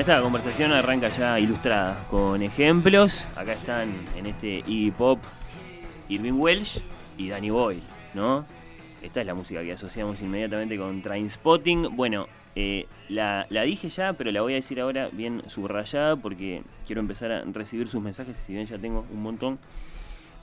esta 0.01 0.23
conversación 0.23 0.73
arranca 0.73 1.09
ya 1.09 1.39
ilustrada 1.39 1.99
con 2.09 2.41
ejemplos. 2.43 3.25
Acá 3.37 3.53
están 3.53 3.93
en 4.17 4.27
este 4.27 4.63
Iggy 4.67 4.93
Pop 4.93 5.19
Irving 6.09 6.39
Welsh 6.39 6.79
y 7.19 7.29
Danny 7.29 7.51
Boyle, 7.51 7.83
¿no? 8.15 8.45
Esta 9.03 9.21
es 9.21 9.27
la 9.27 9.35
música 9.35 9.63
que 9.63 9.73
asociamos 9.73 10.21
inmediatamente 10.23 10.79
con 10.79 11.03
Trainspotting. 11.03 11.95
Bueno, 11.95 12.27
eh, 12.61 12.89
la, 13.09 13.47
dije 13.65 13.89
ya, 13.89 14.15
pero 14.15 14.33
la 14.33 14.43
voy 14.43 14.55
a 14.55 14.57
decir 14.57 14.81
ahora 14.81 15.11
bien 15.13 15.45
subrayada 15.47 16.17
porque 16.17 16.63
quiero 16.87 17.01
empezar 17.01 17.31
a 17.31 17.45
recibir 17.45 17.87
sus 17.87 18.03
mensajes, 18.03 18.37
si 18.45 18.53
bien 18.53 18.67
ya 18.67 18.77
tengo 18.77 19.07
un 19.13 19.23
montón. 19.23 19.61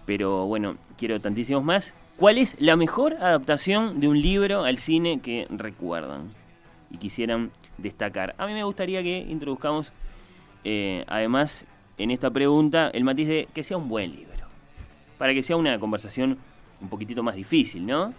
Pero 0.06 0.46
bueno, 0.46 0.78
quiero 0.98 1.20
tantísimos 1.20 1.62
más. 1.62 1.94
¿Cuál 2.16 2.38
es 2.38 2.56
la 2.62 2.78
mejor 2.78 3.16
adaptación 3.16 4.00
de 4.00 4.08
un 4.08 4.22
libro 4.22 4.64
al 4.64 4.78
cine 4.78 5.20
que 5.20 5.46
recuerdan? 5.50 6.30
Y 6.90 7.00
quisieran 7.00 7.52
destacar. 7.78 8.34
A 8.38 8.48
mí 8.48 8.54
me 8.54 8.64
gustaría 8.64 9.04
que 9.04 9.18
introduzcamos, 9.18 9.92
eh, 10.64 11.04
además, 11.08 11.66
en 11.98 12.12
esta 12.12 12.32
pregunta, 12.32 12.92
el 12.94 13.04
matiz 13.04 13.28
de 13.28 13.50
que 13.54 13.62
sea 13.62 13.76
un 13.76 13.90
buen 13.90 14.16
libro. 14.16 14.48
Para 15.18 15.34
que 15.34 15.44
sea 15.44 15.58
una 15.58 15.78
conversación 15.80 16.38
un 16.80 16.88
poquitito 16.88 17.24
más 17.24 17.36
difícil, 17.36 17.86
¿no? 17.86 18.14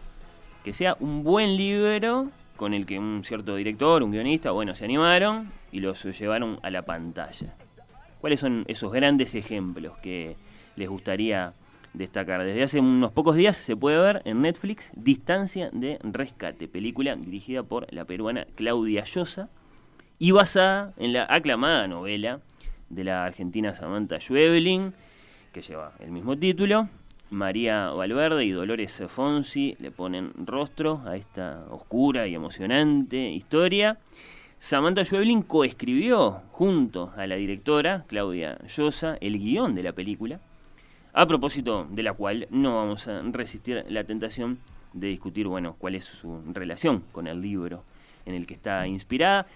Que 0.65 0.75
sea 0.75 0.99
un 1.01 1.25
buen 1.25 1.57
libro 1.57 2.29
con 2.57 2.75
el 2.75 2.87
que 2.87 2.99
un 2.99 3.23
cierto 3.25 3.57
director, 3.57 4.03
un 4.03 4.11
guionista, 4.11 4.51
bueno, 4.51 4.75
se 4.75 4.85
animaron 4.85 5.51
y 5.73 5.81
los 5.81 6.03
llevaron 6.19 6.59
a 6.63 6.71
la 6.71 6.83
pantalla. 6.83 7.55
¿Cuáles 8.21 8.41
son 8.41 8.65
esos 8.67 8.93
grandes 8.93 9.35
ejemplos 9.35 9.97
que 9.99 10.37
les 10.77 10.89
gustaría 10.89 11.55
destacar. 11.97 12.45
Desde 12.45 12.63
hace 12.63 12.81
unos 12.81 13.13
pocos 13.13 13.37
días 13.37 13.57
se 13.57 13.77
puede 13.77 13.99
ver 13.99 14.23
en 14.25 14.43
Netflix 14.43 14.91
Distancia 14.95 15.71
de 15.73 15.99
Rescate, 16.03 16.69
película 16.69 17.17
dirigida 17.17 17.63
por 17.63 17.93
la 17.93 18.05
peruana 18.05 18.47
Claudia 18.55 19.05
Llosa 19.05 19.49
y 20.19 20.31
basada 20.31 20.93
en 20.99 21.13
la 21.13 21.27
aclamada 21.29 21.89
novela 21.89 22.41
de 22.91 23.05
la 23.05 23.25
argentina 23.25 23.75
Samantha 23.75 24.21
Schweblin, 24.21 24.95
que 25.53 25.63
lleva 25.63 25.93
el 26.01 26.11
mismo 26.11 26.37
título. 26.37 26.89
María 27.31 27.91
Valverde 27.91 28.45
y 28.45 28.51
Dolores 28.51 29.03
Fonsi 29.09 29.77
le 29.81 29.91
ponen 29.91 30.33
rostro 30.45 31.03
a 31.05 31.17
esta 31.17 31.65
oscura 31.71 32.27
y 32.27 32.35
emocionante 32.35 33.31
historia. 33.31 33.99
Samantha 34.59 35.05
Schweblin 35.05 35.43
coescribió 35.43 36.43
junto 36.53 37.13
a 37.17 37.27
la 37.27 37.37
directora 37.37 38.05
Claudia 38.07 38.59
Llosa 38.67 39.19
el 39.21 39.39
guion 39.39 39.75
de 39.75 39.83
la 39.83 39.93
película 39.93 40.41
a 41.19 41.27
propósito 41.27 41.87
de 41.91 42.03
la 42.03 42.13
cual 42.13 42.47
no 42.51 42.77
vamos 42.77 43.09
a 43.09 43.23
resistir 43.23 43.87
la 43.89 44.05
tentación 44.05 44.59
de 44.93 45.09
discutir, 45.09 45.47
bueno, 45.47 45.75
cuál 45.79 45.95
es 45.95 46.05
su 46.05 46.43
relación 46.53 47.05
con 47.11 47.27
el 47.27 47.41
libro 47.41 47.85
en 48.27 48.35
el 48.35 48.47
que 48.47 48.53
está 48.53 48.87
inspirada. 48.87 49.47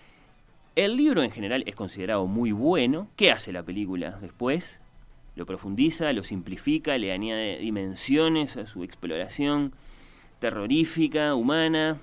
El 0.75 0.97
libro 0.97 1.23
en 1.23 1.31
general 1.31 1.63
es 1.67 1.75
considerado 1.75 2.27
muy 2.27 2.53
bueno. 2.53 3.09
¿Qué 3.15 3.31
hace 3.31 3.53
la 3.53 3.63
película 3.63 4.19
después? 4.23 4.80
Lo 5.37 5.47
profundiza, 5.47 6.13
lo 6.13 6.23
simplifica, 6.23 6.99
le 6.99 7.13
añade 7.13 7.59
dimensiones 7.59 8.57
a 8.57 8.67
su 8.67 8.83
exploración 8.85 9.73
terrorífica, 10.39 11.35
humana, 11.35 11.99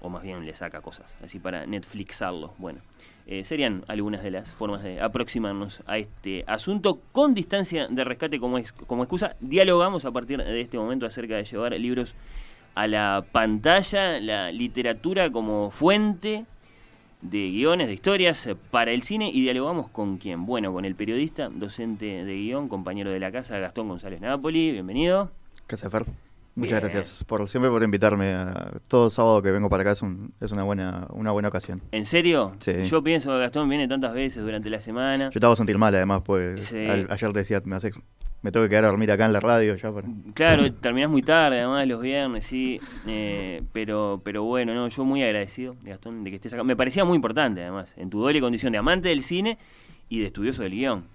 o 0.00 0.08
más 0.08 0.22
bien 0.22 0.44
le 0.44 0.54
saca 0.54 0.80
cosas, 0.80 1.16
así 1.22 1.38
para 1.38 1.66
Netflixarlo. 1.66 2.54
Bueno, 2.58 2.80
eh, 3.26 3.44
serían 3.44 3.84
algunas 3.88 4.22
de 4.22 4.30
las 4.30 4.50
formas 4.50 4.82
de 4.82 5.00
aproximarnos 5.00 5.82
a 5.86 5.98
este 5.98 6.44
asunto 6.46 7.00
con 7.12 7.34
distancia 7.34 7.88
de 7.88 8.04
rescate 8.04 8.38
como, 8.38 8.58
como 8.86 9.02
excusa. 9.02 9.36
Dialogamos 9.40 10.04
a 10.04 10.12
partir 10.12 10.42
de 10.42 10.60
este 10.60 10.78
momento 10.78 11.06
acerca 11.06 11.36
de 11.36 11.44
llevar 11.44 11.72
libros 11.72 12.14
a 12.74 12.86
la 12.86 13.24
pantalla, 13.32 14.20
la 14.20 14.52
literatura 14.52 15.32
como 15.32 15.70
fuente 15.70 16.44
de 17.30 17.50
guiones, 17.50 17.88
de 17.88 17.94
historias 17.94 18.48
para 18.70 18.92
el 18.92 19.02
cine 19.02 19.30
y 19.32 19.42
dialogamos 19.42 19.88
con 19.88 20.18
quién. 20.18 20.46
Bueno, 20.46 20.72
con 20.72 20.84
el 20.84 20.94
periodista, 20.94 21.48
docente 21.48 22.24
de 22.24 22.34
guion, 22.34 22.68
compañero 22.68 23.10
de 23.10 23.20
la 23.20 23.32
casa, 23.32 23.58
Gastón 23.58 23.88
González 23.88 24.20
Napoli. 24.20 24.72
Bienvenido. 24.72 25.30
Casa 25.66 25.90
Fer. 25.90 26.06
Muchas 26.54 26.80
gracias 26.80 27.24
por 27.24 27.46
siempre 27.48 27.70
por 27.70 27.82
invitarme. 27.82 28.34
todo 28.88 29.10
sábado 29.10 29.42
que 29.42 29.50
vengo 29.50 29.68
para 29.68 29.82
acá 29.82 29.92
es, 29.92 30.00
es 30.40 30.52
una 30.52 30.62
buena 30.62 31.06
una 31.10 31.30
buena 31.30 31.48
ocasión. 31.48 31.82
¿En 31.92 32.06
serio? 32.06 32.54
Sí. 32.60 32.84
Yo 32.84 33.02
pienso 33.02 33.30
que 33.30 33.38
Gastón 33.40 33.68
viene 33.68 33.86
tantas 33.86 34.14
veces 34.14 34.42
durante 34.42 34.70
la 34.70 34.80
semana. 34.80 35.24
Yo 35.24 35.38
estaba 35.38 35.52
a 35.52 35.56
sentir 35.56 35.76
mal 35.76 35.94
además, 35.94 36.22
pues 36.24 36.72
ayer 36.72 37.32
te 37.32 37.38
decía, 37.40 37.60
me, 37.66 37.76
hace, 37.76 37.92
me 38.46 38.52
tengo 38.52 38.64
que 38.66 38.70
quedar 38.70 38.84
a 38.84 38.88
dormir 38.90 39.10
acá 39.10 39.26
en 39.26 39.32
la 39.32 39.40
radio. 39.40 39.74
ya 39.74 39.92
Claro, 40.34 40.72
terminás 40.80 41.10
muy 41.10 41.22
tarde 41.22 41.58
además 41.58 41.88
los 41.88 42.00
viernes, 42.00 42.46
sí. 42.46 42.78
Eh, 43.04 43.60
pero, 43.72 44.20
pero 44.22 44.44
bueno, 44.44 44.72
no, 44.72 44.86
yo 44.86 45.04
muy 45.04 45.20
agradecido, 45.24 45.74
Gastón, 45.82 46.22
de 46.22 46.30
que 46.30 46.36
estés 46.36 46.52
acá. 46.52 46.62
Me 46.62 46.76
parecía 46.76 47.04
muy 47.04 47.16
importante 47.16 47.60
además, 47.62 47.92
en 47.96 48.08
tu 48.08 48.20
doble 48.20 48.40
condición 48.40 48.70
de 48.70 48.78
amante 48.78 49.08
del 49.08 49.24
cine 49.24 49.58
y 50.08 50.20
de 50.20 50.26
estudioso 50.26 50.62
del 50.62 50.74
guion. 50.74 51.06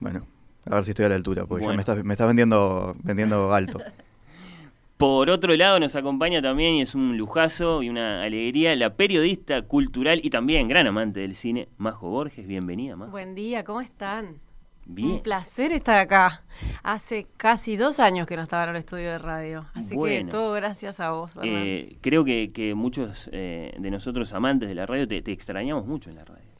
Bueno, 0.00 0.26
a 0.68 0.74
ver 0.74 0.84
si 0.84 0.90
estoy 0.90 1.04
a 1.04 1.10
la 1.10 1.14
altura, 1.14 1.46
porque 1.46 1.64
ya 1.64 1.74
me 1.74 1.78
estás, 1.78 2.02
me 2.02 2.12
estás 2.12 2.26
vendiendo, 2.26 2.96
vendiendo 3.04 3.52
alto. 3.52 3.78
Por 4.96 5.30
otro 5.30 5.54
lado, 5.54 5.78
nos 5.78 5.94
acompaña 5.94 6.42
también, 6.42 6.74
y 6.74 6.82
es 6.82 6.96
un 6.96 7.16
lujazo 7.16 7.84
y 7.84 7.88
una 7.88 8.24
alegría, 8.24 8.74
la 8.74 8.94
periodista 8.94 9.62
cultural 9.62 10.20
y 10.24 10.30
también 10.30 10.66
gran 10.66 10.88
amante 10.88 11.20
del 11.20 11.36
cine, 11.36 11.68
Majo 11.78 12.10
Borges. 12.10 12.48
Bienvenida, 12.48 12.96
Majo. 12.96 13.12
Buen 13.12 13.36
día, 13.36 13.62
¿cómo 13.62 13.80
están? 13.80 14.43
Bien. 14.86 15.12
Un 15.12 15.22
placer 15.22 15.72
estar 15.72 15.98
acá. 15.98 16.42
Hace 16.82 17.26
casi 17.36 17.76
dos 17.76 17.98
años 18.00 18.26
que 18.26 18.36
no 18.36 18.42
estaba 18.42 18.64
en 18.64 18.70
el 18.70 18.76
estudio 18.76 19.10
de 19.10 19.18
radio, 19.18 19.66
así 19.74 19.96
que 19.96 20.24
todo 20.24 20.52
gracias 20.52 21.00
a 21.00 21.10
vos. 21.10 21.32
Eh, 21.42 21.96
creo 22.00 22.24
que, 22.24 22.72
muchos 22.76 23.28
eh, 23.32 23.74
de 23.78 23.90
nosotros 23.90 24.32
amantes 24.32 24.68
de 24.68 24.74
la 24.74 24.86
radio 24.86 25.08
te 25.08 25.32
extrañamos 25.32 25.86
mucho 25.86 26.10
en 26.10 26.16
la 26.16 26.24
radio 26.24 26.54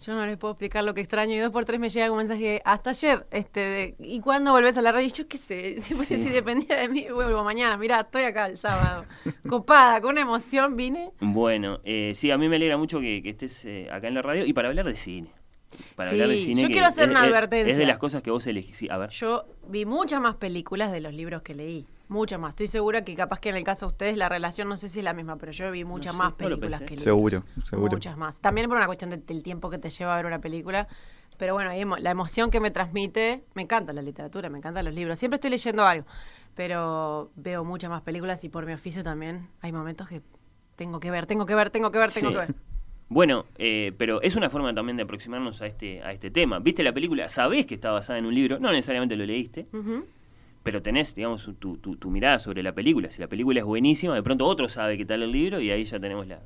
yo 0.00 0.14
no 0.14 0.24
les 0.24 0.38
puedo 0.38 0.52
explicar 0.52 0.84
lo 0.84 0.94
que 0.94 1.00
extraño. 1.00 1.34
Y 1.34 1.38
dos 1.38 1.50
por 1.50 1.64
tres 1.64 1.80
me 1.80 1.90
llega 1.90 2.10
un 2.10 2.18
mensaje 2.18 2.62
hasta 2.64 2.90
ayer. 2.90 3.26
este 3.30 3.60
de, 3.60 3.94
¿Y 3.98 4.20
cuándo 4.20 4.52
volvés 4.52 4.78
a 4.78 4.82
la 4.82 4.92
radio? 4.92 5.06
Y 5.06 5.12
yo 5.12 5.26
qué 5.26 5.38
sé, 5.38 5.80
si, 5.82 6.16
dependía 6.30 6.76
de 6.76 6.88
mí, 6.88 7.06
vuelvo 7.12 7.42
mañana. 7.44 7.76
Mirá, 7.76 8.00
estoy 8.00 8.22
acá 8.22 8.46
el 8.46 8.56
sábado. 8.56 9.04
Copada, 9.48 10.00
con 10.00 10.18
emoción 10.18 10.76
vine. 10.76 11.10
Bueno, 11.20 11.80
eh, 11.84 12.12
sí, 12.14 12.30
a 12.30 12.38
mí 12.38 12.48
me 12.48 12.56
alegra 12.56 12.76
mucho 12.76 13.00
que, 13.00 13.22
estés 13.24 13.64
eh, 13.64 13.88
acá 13.90 14.08
en 14.08 14.14
la 14.14 14.22
radio 14.22 14.44
y 14.44 14.52
para 14.52 14.68
hablar 14.68 14.86
de 14.86 14.96
cine. 14.96 15.30
Para 15.96 16.10
hablar 16.10 16.28
de 16.28 16.38
cine. 16.38 16.62
Yo 16.62 16.68
quiero 16.68 16.86
hacer 16.86 17.10
una 17.10 17.22
advertencia. 17.22 17.70
Es 17.70 17.78
de 17.78 17.86
las 17.86 17.98
cosas 17.98 18.22
que 18.22 18.30
vos 18.30 18.46
elegís. 18.46 18.90
a 18.90 18.96
ver. 18.96 19.10
Yo 19.10 19.44
vi 19.68 19.84
muchas 19.84 20.20
más 20.20 20.36
películas 20.36 20.92
de 20.92 21.00
los 21.00 21.12
libros 21.12 21.42
que 21.42 21.54
leí. 21.54 21.86
Muchas 22.08 22.40
más. 22.40 22.50
Estoy 22.50 22.68
segura 22.68 23.04
que 23.04 23.14
capaz 23.14 23.38
que 23.40 23.50
en 23.50 23.56
el 23.56 23.64
caso 23.64 23.86
de 23.86 23.92
ustedes 23.92 24.16
la 24.16 24.28
relación 24.28 24.68
no 24.68 24.76
sé 24.76 24.88
si 24.88 25.00
es 25.00 25.04
la 25.04 25.12
misma, 25.12 25.36
pero 25.36 25.52
yo 25.52 25.70
vi 25.70 25.84
muchas 25.84 26.14
más 26.14 26.32
películas 26.34 26.80
que 26.82 26.98
Seguro, 26.98 27.42
seguro. 27.64 27.92
Muchas 27.92 28.16
más. 28.16 28.40
También 28.40 28.68
por 28.68 28.76
una 28.76 28.86
cuestión 28.86 29.10
del 29.10 29.42
tiempo 29.42 29.68
que 29.68 29.78
te 29.78 29.90
lleva 29.90 30.14
a 30.14 30.16
ver 30.16 30.26
una 30.26 30.40
película. 30.40 30.88
Pero 31.36 31.54
bueno, 31.54 31.70
la 31.98 32.10
emoción 32.10 32.50
que 32.50 32.58
me 32.58 32.72
transmite, 32.72 33.44
me 33.54 33.62
encanta 33.62 33.92
la 33.92 34.02
literatura, 34.02 34.50
me 34.50 34.58
encantan 34.58 34.84
los 34.84 34.92
libros. 34.92 35.20
Siempre 35.20 35.36
estoy 35.36 35.50
leyendo 35.50 35.86
algo, 35.86 36.04
pero 36.56 37.30
veo 37.36 37.62
muchas 37.62 37.90
más 37.90 38.02
películas 38.02 38.42
y 38.42 38.48
por 38.48 38.66
mi 38.66 38.72
oficio 38.72 39.04
también 39.04 39.48
hay 39.60 39.70
momentos 39.70 40.08
que 40.08 40.20
tengo 40.74 40.98
que 40.98 41.12
ver, 41.12 41.26
tengo 41.26 41.46
que 41.46 41.54
ver, 41.54 41.70
tengo 41.70 41.92
que 41.92 41.98
ver, 41.98 42.10
tengo 42.10 42.30
que 42.30 42.36
ver. 42.38 42.54
Bueno, 43.08 43.46
eh, 43.56 43.92
pero 43.96 44.20
es 44.20 44.36
una 44.36 44.50
forma 44.50 44.74
también 44.74 44.96
de 44.96 45.04
aproximarnos 45.04 45.62
a 45.62 45.66
este, 45.66 46.02
a 46.02 46.12
este 46.12 46.30
tema. 46.30 46.58
¿Viste 46.58 46.82
la 46.82 46.92
película? 46.92 47.28
Sabés 47.28 47.64
que 47.66 47.74
está 47.74 47.90
basada 47.90 48.18
en 48.18 48.26
un 48.26 48.34
libro, 48.34 48.58
no 48.58 48.70
necesariamente 48.70 49.16
lo 49.16 49.24
leíste, 49.24 49.66
pero 50.62 50.82
tenés, 50.82 51.14
digamos, 51.14 51.48
tu, 51.58 51.78
tu, 51.78 52.10
mirada 52.10 52.38
sobre 52.38 52.62
la 52.62 52.74
película. 52.74 53.10
Si 53.10 53.20
la 53.20 53.28
película 53.28 53.60
es 53.60 53.64
buenísima, 53.64 54.14
de 54.14 54.22
pronto 54.22 54.44
otro 54.44 54.68
sabe 54.68 54.98
qué 54.98 55.06
tal 55.06 55.22
el 55.22 55.32
libro 55.32 55.60
y 55.60 55.70
ahí 55.70 55.84
ya 55.84 55.98
tenemos 55.98 56.26
la, 56.26 56.40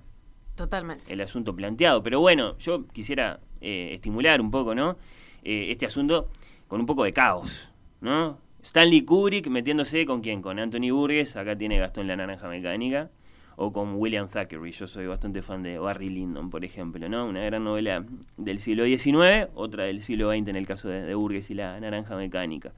Totalmente. 0.55 1.13
el 1.13 1.21
asunto 1.21 1.57
planteado. 1.57 2.03
Pero 2.05 2.21
bueno, 2.21 2.57
yo 2.59 2.87
quisiera 2.87 3.41
eh, 3.61 3.91
estimular 3.95 4.41
un 4.41 4.53
poco, 4.53 4.75
¿no? 4.75 4.97
Eh, 5.43 5.73
este 5.73 5.87
asunto 5.87 6.29
con 6.69 6.79
un 6.79 6.87
poco 6.87 7.03
de 7.03 7.13
caos, 7.13 7.69
¿no? 8.01 8.39
Stanley 8.63 9.03
Kubrick 9.03 9.49
metiéndose 9.49 10.07
con 10.07 10.21
quién? 10.21 10.41
Con 10.41 10.61
Anthony 10.61 10.93
Burgess, 10.93 11.35
acá 11.35 11.57
tiene 11.59 11.79
Gastón 11.79 12.07
la 12.07 12.17
Naranja 12.17 12.49
Mecánica, 12.49 13.11
o 13.57 13.73
con 13.73 13.95
William 13.97 14.29
Thackeray. 14.29 14.73
Yo 14.73 14.87
soy 14.87 15.07
bastante 15.07 15.43
fan 15.43 15.63
de 15.63 15.79
Barry 15.79 16.09
Lyndon, 16.09 16.51
por 16.51 16.65
ejemplo, 16.65 17.09
¿no? 17.09 17.27
Una 17.27 17.43
gran 17.45 17.65
novela 17.65 18.05
del 18.37 18.59
siglo 18.59 18.85
XIX, 18.85 19.51
otra 19.55 19.85
del 19.85 20.03
siglo 20.03 20.31
XX 20.31 20.49
en 20.49 20.57
el 20.57 20.67
caso 20.67 20.89
de, 20.89 21.15
Burgess 21.15 21.51
y 21.51 21.55
la 21.55 21.79
Naranja 21.81 22.17
Mecánica. 22.17 22.73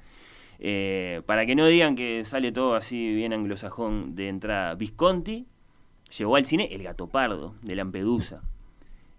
Eh, 0.58 1.22
para 1.26 1.46
que 1.46 1.54
no 1.54 1.66
digan 1.66 1.96
que 1.96 2.24
sale 2.24 2.52
todo 2.52 2.74
así 2.74 3.14
bien 3.14 3.32
anglosajón 3.32 4.14
de 4.14 4.28
entrada, 4.28 4.74
Visconti 4.74 5.46
llevó 6.16 6.36
al 6.36 6.46
cine 6.46 6.68
El 6.72 6.82
Gato 6.82 7.08
Pardo 7.08 7.54
de 7.62 7.74
Lampedusa. 7.74 8.42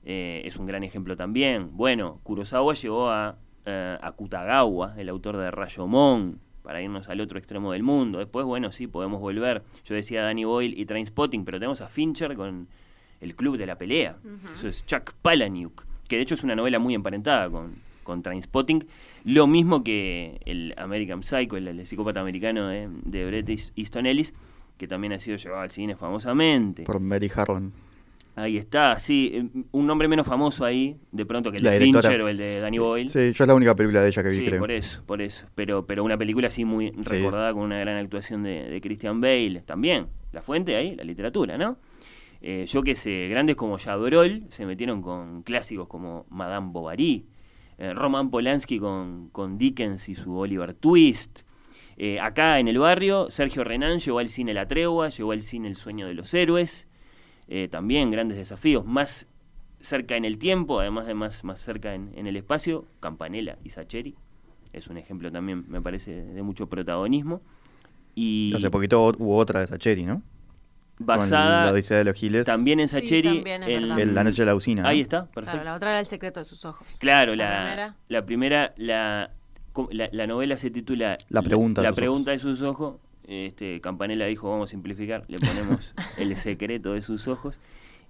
Eh, 0.06 0.44
es 0.46 0.58
un 0.58 0.68
gran 0.68 0.84
ejemplo 0.84 1.18
también. 1.18 1.70
Bueno, 1.76 2.20
Kurosawa 2.24 2.74
llevó 2.76 3.10
a, 3.10 3.38
eh, 3.66 3.98
a 4.00 4.12
Kutagawa, 4.12 4.94
el 4.98 5.10
autor 5.10 5.38
de 5.38 5.50
Rayomon, 5.50 6.40
para 6.66 6.82
irnos 6.82 7.08
al 7.08 7.22
otro 7.22 7.38
extremo 7.38 7.72
del 7.72 7.84
mundo. 7.84 8.20
Después, 8.20 8.46
bueno, 8.46 8.72
sí, 8.72 8.88
podemos 8.88 9.22
volver. 9.22 9.64
Yo 9.86 9.96
decía 9.96 10.24
Danny 10.24 10.44
Boyle 10.44 10.78
y 10.78 10.86
Trainspotting, 10.86 11.46
pero 11.46 11.60
tenemos 11.60 11.82
a 11.82 11.88
Fincher 11.88 12.36
con 12.36 12.68
El 13.22 13.36
Club 13.36 13.58
de 13.58 13.68
la 13.68 13.78
Pelea. 13.78 14.18
Eso 14.54 14.68
es 14.68 14.86
Chuck 14.86 15.14
Palahniuk, 15.22 15.86
que 16.08 16.18
de 16.18 16.24
hecho 16.24 16.34
es 16.34 16.44
una 16.44 16.56
novela 16.56 16.80
muy 16.80 16.96
emparentada 16.96 17.50
con, 17.50 17.76
con 18.04 18.24
Trainspotting. 18.24 18.86
Lo 19.24 19.48
mismo 19.48 19.84
que 19.84 20.42
el 20.46 20.74
American 20.78 21.24
Psycho, 21.24 21.56
el, 21.56 21.86
psicópata 21.86 22.20
americano 22.20 22.68
de, 22.68 22.90
de 23.04 23.26
Bret 23.26 23.50
Easton 23.76 24.06
Ellis, 24.08 24.34
que 24.78 24.88
también 24.88 25.14
ha 25.14 25.20
sido 25.20 25.38
llevado 25.38 25.62
al 25.62 25.72
cine 25.72 25.96
famosamente. 25.96 26.84
Por 26.84 27.00
Mary 27.00 27.32
Harlan. 27.34 27.72
Ahí 28.38 28.58
está, 28.58 29.00
sí, 29.00 29.32
eh, 29.34 29.64
un 29.72 29.88
nombre 29.88 30.10
menos 30.10 30.28
famoso 30.28 30.66
ahí, 30.66 30.98
de 31.14 31.26
pronto 31.26 31.54
que 31.54 31.58
el 31.58 31.64
de 31.64 31.80
Fincher 31.80 32.22
o 32.22 32.28
el 32.28 32.36
de 32.36 32.60
Danny 32.60 32.80
Boyle. 32.80 33.10
Sí, 33.10 33.32
yo 33.32 33.44
es 33.46 33.48
la 33.48 33.56
única 33.56 33.74
película 33.76 34.02
de 34.02 34.10
ella 34.10 34.24
que 34.24 34.30
vi, 34.30 34.36
sí, 34.36 34.50
por 34.60 34.72
eso, 34.72 35.02
por 35.06 35.22
eso. 35.22 35.46
Pero, 35.56 35.86
pero 35.86 36.04
una 36.04 36.18
película 36.18 36.50
así 36.50 36.66
muy 36.66 36.92
recordada 36.92 37.54
con 37.54 37.64
una 37.64 37.80
gran 37.80 37.96
actuación 37.96 38.44
de, 38.44 38.80
Christian 38.84 39.22
Bale. 39.22 39.62
También, 39.66 40.08
la 40.34 40.42
fuente 40.42 40.76
ahí, 40.76 40.98
la 40.98 41.06
literatura, 41.06 41.58
¿no? 41.58 41.78
Eh, 42.42 42.66
yo 42.68 42.84
que 42.84 42.96
sé, 42.96 43.30
grandes 43.30 43.56
como 43.56 43.78
Jabrol 43.78 44.44
se 44.50 44.66
metieron 44.66 45.02
con 45.02 45.42
clásicos 45.44 45.88
como 45.88 46.26
Madame 46.30 46.72
Bovary, 46.72 47.26
eh, 47.78 47.94
Roman 47.94 48.32
Polanski 48.32 48.80
con, 48.80 49.30
con 49.30 49.58
Dickens 49.58 50.10
y 50.10 50.16
su 50.16 50.38
Oliver 50.38 50.74
Twist. 50.74 51.44
acá 52.22 52.60
en 52.60 52.68
el 52.68 52.80
barrio, 52.80 53.32
Sergio 53.32 53.64
Renan 53.64 54.00
llegó 54.00 54.20
al 54.20 54.28
cine 54.28 54.54
La 54.54 54.68
Tregua, 54.68 55.08
llegó 55.08 55.32
al 55.32 55.42
cine 55.42 55.70
El 55.70 55.78
Sueño 55.78 56.06
de 56.06 56.16
los 56.16 56.34
Héroes. 56.34 56.90
Eh, 57.48 57.68
también 57.70 58.12
grandes 58.12 58.38
desafíos, 58.38 58.86
más 58.86 59.28
cerca 59.80 60.18
en 60.18 60.26
el 60.26 60.38
tiempo, 60.40 60.80
además 60.80 61.06
de 61.06 61.14
más, 61.14 61.44
más 61.44 61.60
cerca 61.60 61.94
en, 61.94 62.12
el 62.16 62.36
espacio, 62.36 62.86
Campanella 63.00 63.58
y 63.64 63.70
Sacheri, 63.70 64.16
es 64.74 64.88
un 64.88 64.98
ejemplo 64.98 65.32
también, 65.32 65.66
me 65.70 65.82
parece, 65.82 66.12
de 66.12 66.42
mucho 66.42 66.68
protagonismo. 66.68 67.42
Y 68.16 68.54
Hace 68.56 68.70
poquito 68.70 69.14
hubo 69.18 69.38
otra 69.38 69.62
de 69.62 69.68
Sacheri, 69.68 70.04
¿no? 70.04 70.22
Basada 70.98 71.66
la 71.66 71.72
Odisea 71.74 71.98
de 71.98 72.06
los 72.06 72.16
Giles. 72.16 72.46
También 72.46 72.80
en 72.80 72.88
Sacheri. 72.88 73.44
en 73.46 74.16
La 74.16 74.24
Noche 74.24 74.42
de 74.42 74.46
la 74.46 74.56
Usina. 74.56 74.88
Ahí 74.88 75.02
está, 75.02 75.28
Claro, 75.34 75.64
la 75.64 75.76
otra 75.76 75.92
era 75.92 76.00
El 76.00 76.06
secreto 76.06 76.40
de 76.40 76.46
sus 76.46 76.64
ojos. 76.66 76.88
Claro, 77.00 77.36
la, 77.36 77.96
la 78.08 78.26
primera, 78.26 78.74
la, 78.78 79.32
la, 79.92 80.28
novela 80.28 80.58
se 80.58 80.72
titula 80.72 81.18
La 81.30 81.42
pregunta, 81.42 81.82
la, 81.82 81.92
pregunta 81.92 82.32
de 82.32 82.40
sus 82.40 82.62
ojos 82.62 82.96
este, 83.28 83.82
Campanella 83.82 84.26
dijo, 84.26 84.50
vamos 84.50 84.70
a 84.70 84.72
simplificar, 84.72 85.26
le 85.28 85.38
ponemos 85.38 85.94
el 86.18 86.36
secreto 86.38 86.94
de 86.94 87.02
sus 87.02 87.28
ojos. 87.28 87.60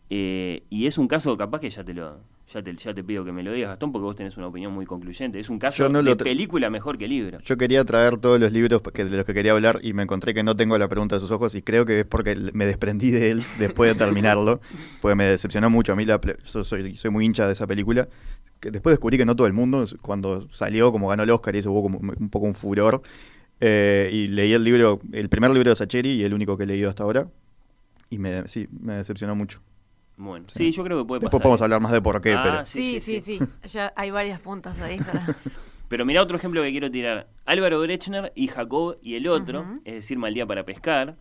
Eh, 0.09 0.63
y 0.69 0.85
es 0.85 0.97
un 0.97 1.07
caso, 1.07 1.35
capaz 1.37 1.59
que 1.59 1.69
ya 1.69 1.83
te 1.83 1.93
lo 1.93 2.19
ya 2.53 2.61
te, 2.61 2.75
ya 2.75 2.93
te 2.93 3.03
pido 3.03 3.25
que 3.25 3.31
me 3.31 3.41
lo 3.41 3.51
digas, 3.51 3.71
Gastón, 3.71 3.91
porque 3.91 4.03
vos 4.03 4.15
tenés 4.15 4.37
una 4.37 4.47
opinión 4.47 4.71
muy 4.71 4.85
concluyente. 4.85 5.39
Es 5.39 5.49
un 5.49 5.57
caso 5.57 5.89
de 5.89 6.15
película 6.15 6.69
mejor 6.69 6.97
que 6.97 7.07
libro. 7.07 7.39
Yo 7.39 7.57
quería 7.57 7.83
traer 7.83 8.17
todos 8.17 8.39
los 8.39 8.51
libros 8.51 8.81
que, 8.93 9.05
de 9.05 9.17
los 9.17 9.25
que 9.25 9.33
quería 9.33 9.53
hablar 9.53 9.79
y 9.81 9.93
me 9.93 10.03
encontré 10.03 10.33
que 10.33 10.43
no 10.43 10.55
tengo 10.55 10.77
la 10.77 10.87
pregunta 10.87 11.15
de 11.15 11.21
sus 11.21 11.31
ojos 11.31 11.55
y 11.55 11.63
creo 11.63 11.85
que 11.85 12.01
es 12.01 12.05
porque 12.05 12.35
me 12.53 12.65
desprendí 12.65 13.09
de 13.09 13.31
él 13.31 13.43
después 13.57 13.91
de 13.91 13.97
terminarlo, 14.05 14.61
porque 15.01 15.15
me 15.15 15.25
decepcionó 15.25 15.69
mucho. 15.69 15.93
A 15.93 15.95
mí 15.95 16.05
la, 16.05 16.21
yo 16.21 16.63
soy, 16.63 16.95
soy 16.95 17.11
muy 17.11 17.25
hincha 17.25 17.47
de 17.47 17.53
esa 17.53 17.65
película. 17.65 18.07
Que 18.59 18.71
después 18.71 18.93
descubrí 18.93 19.17
que 19.17 19.25
no 19.25 19.35
todo 19.35 19.47
el 19.47 19.53
mundo, 19.53 19.85
cuando 20.01 20.47
salió, 20.51 20.91
como 20.91 21.09
ganó 21.09 21.23
el 21.23 21.31
Oscar 21.31 21.55
y 21.55 21.59
eso 21.59 21.71
hubo 21.71 21.81
como 21.81 21.97
un 21.97 22.29
poco 22.29 22.45
un 22.45 22.53
furor. 22.53 23.01
Eh, 23.59 24.09
y 24.11 24.27
leí 24.27 24.53
el 24.53 24.63
libro, 24.63 24.99
el 25.11 25.29
primer 25.29 25.51
libro 25.51 25.69
de 25.69 25.75
Sacheri 25.75 26.11
y 26.11 26.23
el 26.23 26.33
único 26.33 26.57
que 26.57 26.63
he 26.63 26.67
leído 26.67 26.89
hasta 26.89 27.03
ahora. 27.03 27.27
Y 28.09 28.17
me, 28.17 28.47
sí, 28.47 28.67
me 28.79 28.95
decepcionó 28.95 29.35
mucho. 29.35 29.61
Bueno, 30.17 30.45
sí, 30.53 30.71
yo 30.71 30.83
creo 30.83 30.99
que 30.99 31.05
puede 31.05 31.19
Después 31.21 31.41
podemos 31.41 31.61
hablar 31.61 31.81
más 31.81 31.91
de 31.91 32.01
por 32.01 32.21
qué, 32.21 32.33
ah, 32.33 32.41
pero... 32.43 32.63
Sí 32.63 32.99
sí, 32.99 33.19
sí, 33.19 33.39
Ya 33.63 33.91
hay 33.95 34.11
varias 34.11 34.39
puntas 34.39 34.79
ahí 34.79 34.97
pero 35.89 36.05
mira 36.05 36.21
otro 36.21 36.37
ejemplo 36.37 36.61
que 36.61 36.71
quiero 36.71 36.89
tirar. 36.89 37.27
Álvaro 37.45 37.81
Brechner 37.81 38.31
y 38.35 38.47
Jacob 38.47 38.97
y 39.01 39.15
el 39.15 39.27
otro, 39.27 39.65
es 39.83 39.93
decir, 39.95 40.17
Mal 40.17 40.33
Día 40.33 40.45
para 40.45 40.63
Pescar. 40.63 41.15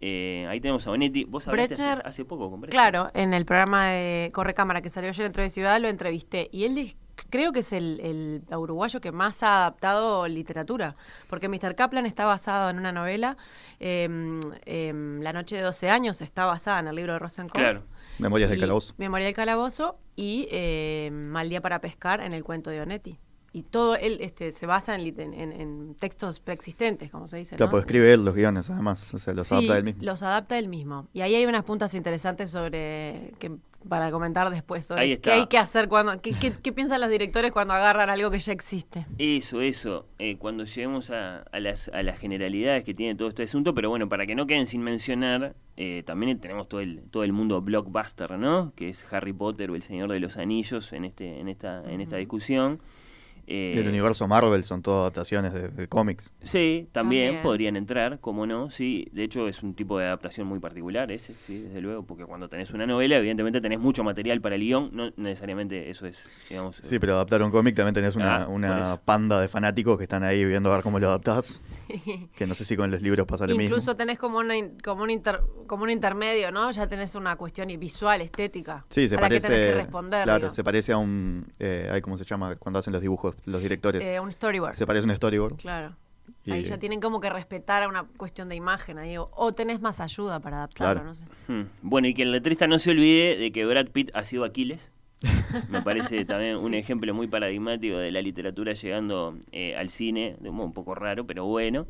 Eh, 0.00 0.46
ahí 0.48 0.60
tenemos 0.60 0.86
a 0.86 0.90
Bonetti. 0.90 1.24
¿Vos 1.24 1.46
hablaste 1.46 1.82
hace, 1.82 2.24
poco 2.24 2.50
con 2.50 2.60
Brechner? 2.60 2.80
Claro, 2.80 3.10
en 3.14 3.34
el 3.34 3.44
programa 3.44 3.88
de 3.88 4.30
Corre 4.32 4.54
Cámara 4.54 4.80
que 4.80 4.88
salió 4.88 5.10
ayer 5.10 5.30
en 5.34 5.50
Ciudad 5.50 5.80
lo 5.80 5.88
entrevisté. 5.88 6.48
Y 6.52 6.64
él 6.64 6.96
creo 7.28 7.52
que 7.52 7.60
es 7.60 7.72
el, 7.72 8.42
uruguayo 8.50 9.00
que 9.00 9.12
más 9.12 9.42
ha 9.42 9.58
adaptado 9.58 10.26
literatura, 10.28 10.96
porque 11.28 11.48
Mr. 11.48 11.74
Kaplan 11.74 12.06
está 12.06 12.24
basado 12.24 12.70
en 12.70 12.78
una 12.78 12.92
novela, 12.92 13.36
em, 13.78 14.40
em, 14.64 15.20
La 15.20 15.32
noche 15.32 15.56
de 15.56 15.62
12 15.62 15.90
años 15.90 16.22
está 16.22 16.46
basada 16.46 16.80
en 16.80 16.88
el 16.88 16.96
libro 16.96 17.12
de 17.12 17.18
Rosenkopf. 17.18 17.58
Claro. 17.58 17.82
Memorias 18.18 18.50
del 18.50 18.60
Calabozo. 18.60 18.94
Memoria 18.98 19.26
del 19.26 19.34
Calabozo 19.34 19.98
y 20.16 20.48
eh, 20.50 21.10
Mal 21.12 21.48
Día 21.48 21.60
para 21.60 21.80
Pescar 21.80 22.20
en 22.20 22.32
el 22.32 22.44
cuento 22.44 22.70
de 22.70 22.80
Onetti. 22.80 23.18
Y 23.52 23.62
todo 23.64 23.96
él 23.96 24.18
este, 24.20 24.52
se 24.52 24.64
basa 24.66 24.94
en, 24.94 25.18
en, 25.18 25.96
textos 25.96 26.38
preexistentes, 26.38 27.10
como 27.10 27.26
se 27.26 27.38
dice. 27.38 27.56
Claro, 27.56 27.72
pues 27.72 27.82
escribe 27.82 28.12
él 28.12 28.24
los 28.24 28.34
guiones, 28.34 28.70
además. 28.70 29.12
O 29.12 29.18
sea, 29.18 29.34
los 29.34 29.50
adapta 29.50 29.76
él 29.76 29.84
mismo. 29.84 30.02
Los 30.04 30.22
adapta 30.22 30.56
él 30.56 30.68
mismo. 30.68 31.08
Y 31.12 31.22
ahí 31.22 31.34
hay 31.34 31.46
unas 31.46 31.64
puntas 31.64 31.94
interesantes 31.94 32.50
sobre 32.50 33.32
que 33.40 33.56
para 33.88 34.10
comentar 34.10 34.50
después 34.50 34.86
sobre 34.86 35.18
qué 35.20 35.30
hay 35.32 35.46
que 35.46 35.58
hacer 35.58 35.88
cuando 35.88 36.20
qué, 36.20 36.32
qué, 36.32 36.72
piensan 36.72 37.00
los 37.00 37.10
directores 37.10 37.52
cuando 37.52 37.74
agarran 37.74 38.10
algo 38.10 38.30
que 38.30 38.38
ya 38.38 38.52
existe. 38.52 39.06
Eso, 39.18 39.60
eso, 39.60 40.06
eh, 40.18 40.36
cuando 40.36 40.64
lleguemos 40.64 41.10
a, 41.10 41.44
las, 41.52 41.88
a 41.88 42.02
las 42.02 42.18
generalidades 42.18 42.84
que 42.84 42.94
tiene 42.94 43.14
todo 43.14 43.28
este 43.28 43.44
asunto, 43.44 43.74
pero 43.74 43.90
bueno, 43.90 44.08
para 44.08 44.26
que 44.26 44.34
no 44.34 44.46
queden 44.46 44.66
sin 44.66 44.82
mencionar, 44.82 45.54
eh, 45.76 46.02
también 46.04 46.38
tenemos 46.40 46.68
todo 46.68 46.80
el, 46.80 47.02
todo 47.10 47.24
el 47.24 47.32
mundo 47.32 47.60
blockbuster, 47.62 48.38
¿no? 48.38 48.72
Que 48.76 48.90
es 48.90 49.04
Harry 49.12 49.32
Potter 49.32 49.70
o 49.70 49.74
El 49.74 49.82
Señor 49.82 50.10
de 50.10 50.20
los 50.20 50.36
Anillos 50.36 50.92
en, 50.92 51.04
este, 51.04 51.40
en, 51.40 51.48
esta, 51.48 51.82
en 51.90 52.00
esta 52.00 52.16
discusión. 52.16 52.80
Eh, 53.52 53.72
el 53.74 53.88
universo 53.88 54.28
Marvel 54.28 54.62
son 54.62 54.80
todas 54.80 55.00
adaptaciones 55.00 55.52
de, 55.52 55.88
cómics. 55.88 56.30
Sí, 56.40 56.88
también, 56.92 57.42
podrían 57.42 57.74
entrar, 57.74 58.20
como 58.20 58.46
no, 58.46 58.70
sí. 58.70 59.08
De 59.10 59.24
hecho, 59.24 59.48
es 59.48 59.64
un 59.64 59.74
tipo 59.74 59.98
de 59.98 60.06
adaptación 60.06 60.46
muy 60.46 60.60
particular 60.60 61.10
ese, 61.10 61.34
sí, 61.48 61.58
desde 61.58 61.80
luego, 61.80 62.04
porque 62.04 62.24
cuando 62.26 62.48
tenés 62.48 62.70
una 62.70 62.86
novela, 62.86 63.16
evidentemente 63.16 63.60
tenés 63.60 63.80
mucho 63.80 64.04
material 64.04 64.40
para 64.40 64.54
el 64.54 64.60
guion, 64.60 64.90
no 64.92 65.10
necesariamente 65.16 65.90
eso 65.90 66.06
es, 66.06 66.16
digamos... 66.48 66.76
Sí, 66.80 67.00
pero 67.00 67.14
adaptar 67.14 67.42
un 67.42 67.50
cómic 67.50 67.74
también 67.74 67.92
tenés 67.92 68.14
una, 68.14 68.44
ah, 68.44 68.48
una 68.48 69.00
panda 69.04 69.40
de 69.40 69.48
fanáticos 69.48 69.98
que 69.98 70.04
están 70.04 70.22
ahí 70.22 70.44
viendo 70.44 70.70
a 70.70 70.76
ver 70.76 70.84
cómo 70.84 71.00
lo 71.00 71.08
adaptás. 71.08 71.76
Que 72.36 72.46
no 72.46 72.54
sé 72.54 72.64
si 72.64 72.76
con 72.76 72.90
los 72.90 73.02
libros 73.02 73.26
pasa 73.26 73.46
lo 73.46 73.50
mismo. 73.50 73.64
Incluso 73.64 73.94
tenés 73.94 74.16
como, 74.16 74.38
una, 74.38 74.54
como, 74.82 75.02
un 75.02 75.22
como 75.66 75.82
un 75.82 75.90
intermedio, 75.90 76.52
¿no? 76.52 76.70
Ya 76.70 76.86
tenés 76.86 77.14
una 77.16 77.36
cuestión 77.36 77.68
visual, 77.78 78.20
estética. 78.20 78.86
Sí, 78.88 79.08
se 79.08 79.18
parece... 79.18 79.48
que 79.48 79.54
tenés 79.54 79.72
que 79.72 79.74
responder, 79.82 80.22
claro, 80.22 80.50
se 80.52 80.62
parece 80.62 80.92
a 80.92 80.98
un... 80.98 81.46
Eh, 81.58 82.00
¿Cómo 82.02 82.16
se 82.16 82.24
llama? 82.24 82.54
Cuando 82.56 82.78
hacen 82.78 82.92
los 82.92 83.02
dibujos 83.02 83.34
los 83.46 83.62
directores. 83.62 84.02
Eh, 84.02 84.20
un 84.20 84.32
storyboard. 84.32 84.74
Se 84.74 84.86
parece 84.86 85.06
a 85.06 85.10
un 85.10 85.16
storyboard. 85.16 85.56
Claro. 85.56 85.96
Ahí 86.48 86.64
ya 86.64 86.78
tienen 86.78 87.00
como 87.00 87.20
que 87.20 87.28
respetar 87.28 87.82
a 87.82 87.88
una 87.88 88.04
cuestión 88.04 88.48
de 88.48 88.54
imagen 88.54 88.98
ahí, 88.98 89.16
o, 89.18 89.52
tenés 89.52 89.80
más 89.80 90.00
ayuda 90.00 90.40
para 90.40 90.58
adaptarlo, 90.58 91.04
no 91.04 91.14
sé. 91.14 91.26
Hmm. 91.48 91.64
Bueno, 91.82 92.08
y 92.08 92.14
que 92.14 92.22
el 92.22 92.32
letrista 92.32 92.66
no 92.66 92.78
se 92.78 92.90
olvide 92.90 93.36
de 93.36 93.52
que 93.52 93.64
Brad 93.66 93.88
Pitt 93.88 94.10
ha 94.14 94.22
sido 94.24 94.44
Aquiles. 94.44 94.90
Me 95.68 95.82
parece 95.82 96.24
también 96.24 96.56
un 96.58 96.74
ejemplo 96.74 97.12
muy 97.12 97.26
paradigmático 97.28 97.96
de 97.98 98.10
la 98.10 98.22
literatura 98.22 98.72
llegando 98.72 99.36
eh, 99.52 99.76
al 99.76 99.90
cine, 99.90 100.36
de 100.40 100.48
un 100.48 100.56
modo 100.56 100.66
un 100.66 100.72
poco 100.72 100.94
raro, 100.94 101.26
pero 101.26 101.44
bueno. 101.44 101.86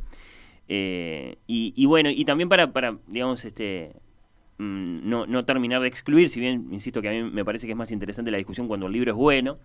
Eh, 0.69 1.37
y, 1.47 1.85
bueno, 1.87 2.11
y 2.11 2.25
también 2.25 2.49
para, 2.49 2.73
para 2.73 2.97
digamos, 3.09 3.45
este 3.45 3.93
mm, 4.59 5.09
no, 5.09 5.27
no 5.27 5.45
terminar 5.45 5.81
de 5.83 5.89
excluir, 5.89 6.29
si 6.29 6.39
bien 6.39 6.69
insisto 6.71 7.03
que 7.03 7.09
a 7.09 7.13
mí 7.13 7.23
me 7.25 7.45
parece 7.45 7.67
que 7.67 7.73
es 7.73 7.79
más 7.79 7.91
interesante 7.91 8.31
la 8.31 8.39
discusión 8.39 8.69
cuando 8.69 8.87
el 8.87 8.93
libro 8.93 9.11
es 9.11 9.17
bueno, 9.17 9.59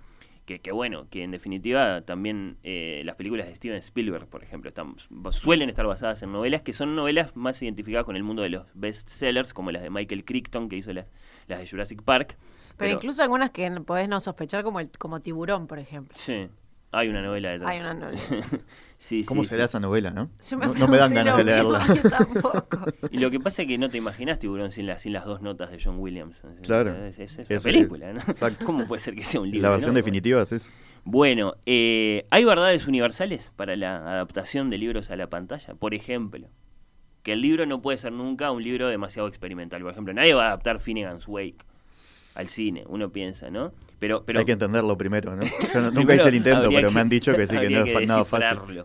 que, 0.46 0.72
bueno, 0.72 1.08
que 1.10 1.24
en 1.24 1.32
definitiva 1.32 2.02
también 2.02 2.58
eh, 2.64 3.02
las 3.04 3.16
películas 3.16 3.48
de 3.48 3.56
Steven 3.56 3.78
Spielberg, 3.78 4.28
por 4.28 4.44
ejemplo, 4.44 4.70
están, 4.70 4.96
suelen 5.30 5.70
estar 5.70 5.88
basadas 5.88 6.22
en 6.22 6.32
novelas 6.32 6.62
que 6.62 6.72
son 6.72 6.96
novelas 6.96 7.36
más 7.36 7.62
identificadas 7.64 8.06
con 8.06 8.16
el 8.16 8.24
mundo 8.24 8.44
de 8.44 8.50
los 8.50 8.68
bestsellers, 8.76 9.54
como 9.54 9.72
las 9.72 9.82
de 9.82 9.90
Michael 9.90 10.24
Crichton, 10.24 10.70
que 10.70 10.78
hizo 10.78 10.94
las, 10.94 11.08
las 11.48 11.60
de 11.60 11.68
Jurassic 11.68 12.04
Park. 12.04 12.38
Pero, 12.78 12.92
incluso 12.92 13.24
algunas 13.24 13.50
que 13.52 13.70
podés 13.82 14.08
no 14.08 14.20
sospechar, 14.20 14.64
como, 14.64 14.80
el, 14.80 14.92
como 14.92 15.20
Tiburón, 15.22 15.66
por 15.66 15.80
ejemplo. 15.80 16.14
Sí. 16.16 16.48
Hay 16.96 17.10
una 17.10 17.22
novela 17.22 17.52
detrás. 17.52 17.72
Hay 17.72 17.80
una 17.80 17.94
novela. 17.94 18.20
sí, 18.98 19.24
¿Cómo 19.26 19.44
será 19.44 19.66
esa 19.66 19.80
novela, 19.80 20.12
no? 20.12 20.32
no, 20.78 20.88
me 20.88 20.98
dan 20.98 21.14
ganas 21.14 21.38
de 21.38 21.44
leerla. 21.44 21.86
tampoco. 22.10 22.86
y 23.12 23.18
lo 23.18 23.30
que 23.30 23.40
pasa 23.40 23.64
es 23.64 23.68
que 23.68 23.78
no 23.78 23.90
te 23.90 23.98
imaginas 23.98 24.40
Tiburón 24.40 24.72
sin, 24.72 24.90
sin 24.98 25.14
las 25.14 25.26
dos 25.26 25.42
notas 25.42 25.72
de 25.72 25.80
John 25.84 26.00
Williams. 26.00 26.42
Claro. 26.64 26.96
Es, 27.06 27.20
es, 27.20 27.38
una 27.38 27.60
película, 27.60 28.14
¿no? 28.14 28.22
¿Cómo 28.66 28.88
puede 28.88 29.02
ser 29.02 29.16
que 29.16 29.26
sea 29.26 29.42
un 29.42 29.52
libro? 29.52 29.68
La 29.68 29.76
versión 29.76 29.94
definitiva 29.94 30.42
es 30.42 30.52
eso. 30.52 30.72
Bueno, 31.04 31.56
eh, 31.66 32.26
¿hay 32.32 32.46
verdades 32.46 32.88
universales 32.88 33.52
para 33.56 33.76
la 33.76 33.98
adaptación 33.98 34.70
de 34.70 34.78
libros 34.78 35.12
a 35.12 35.16
la 35.16 35.30
pantalla? 35.30 35.76
Por 35.76 35.94
ejemplo, 35.94 36.48
que 37.22 37.34
el 37.34 37.42
libro 37.42 37.66
no 37.66 37.82
puede 37.82 37.98
ser 37.98 38.12
nunca 38.12 38.52
un 38.52 38.64
libro 38.64 38.88
demasiado 38.88 39.28
experimental. 39.28 39.82
Por 39.82 39.92
ejemplo, 39.92 40.14
nadie 40.14 40.34
va 40.34 40.46
a 40.46 40.48
adaptar 40.48 40.80
Finnegan's 40.80 41.28
Wake 41.28 41.66
al 42.36 42.50
cine, 42.50 42.84
uno 42.88 43.12
piensa, 43.12 43.50
¿no? 43.50 43.74
Pero, 44.00 44.24
pero 44.26 44.40
Hay 44.40 44.46
que 44.46 44.52
entenderlo 44.52 44.98
primero, 44.98 45.36
¿no? 45.36 45.44
Yo 45.74 45.92
nunca 45.92 46.16
hice 46.16 46.30
el 46.30 46.36
intento, 46.36 46.70
pero 46.70 46.92
me 46.92 47.02
han 47.02 47.10
dicho 47.10 47.36
que 47.36 47.48
sí, 47.48 47.58
que 47.58 47.70
no 47.70 47.86
es 47.86 48.08
nada 48.08 48.26
fácil. 48.26 48.84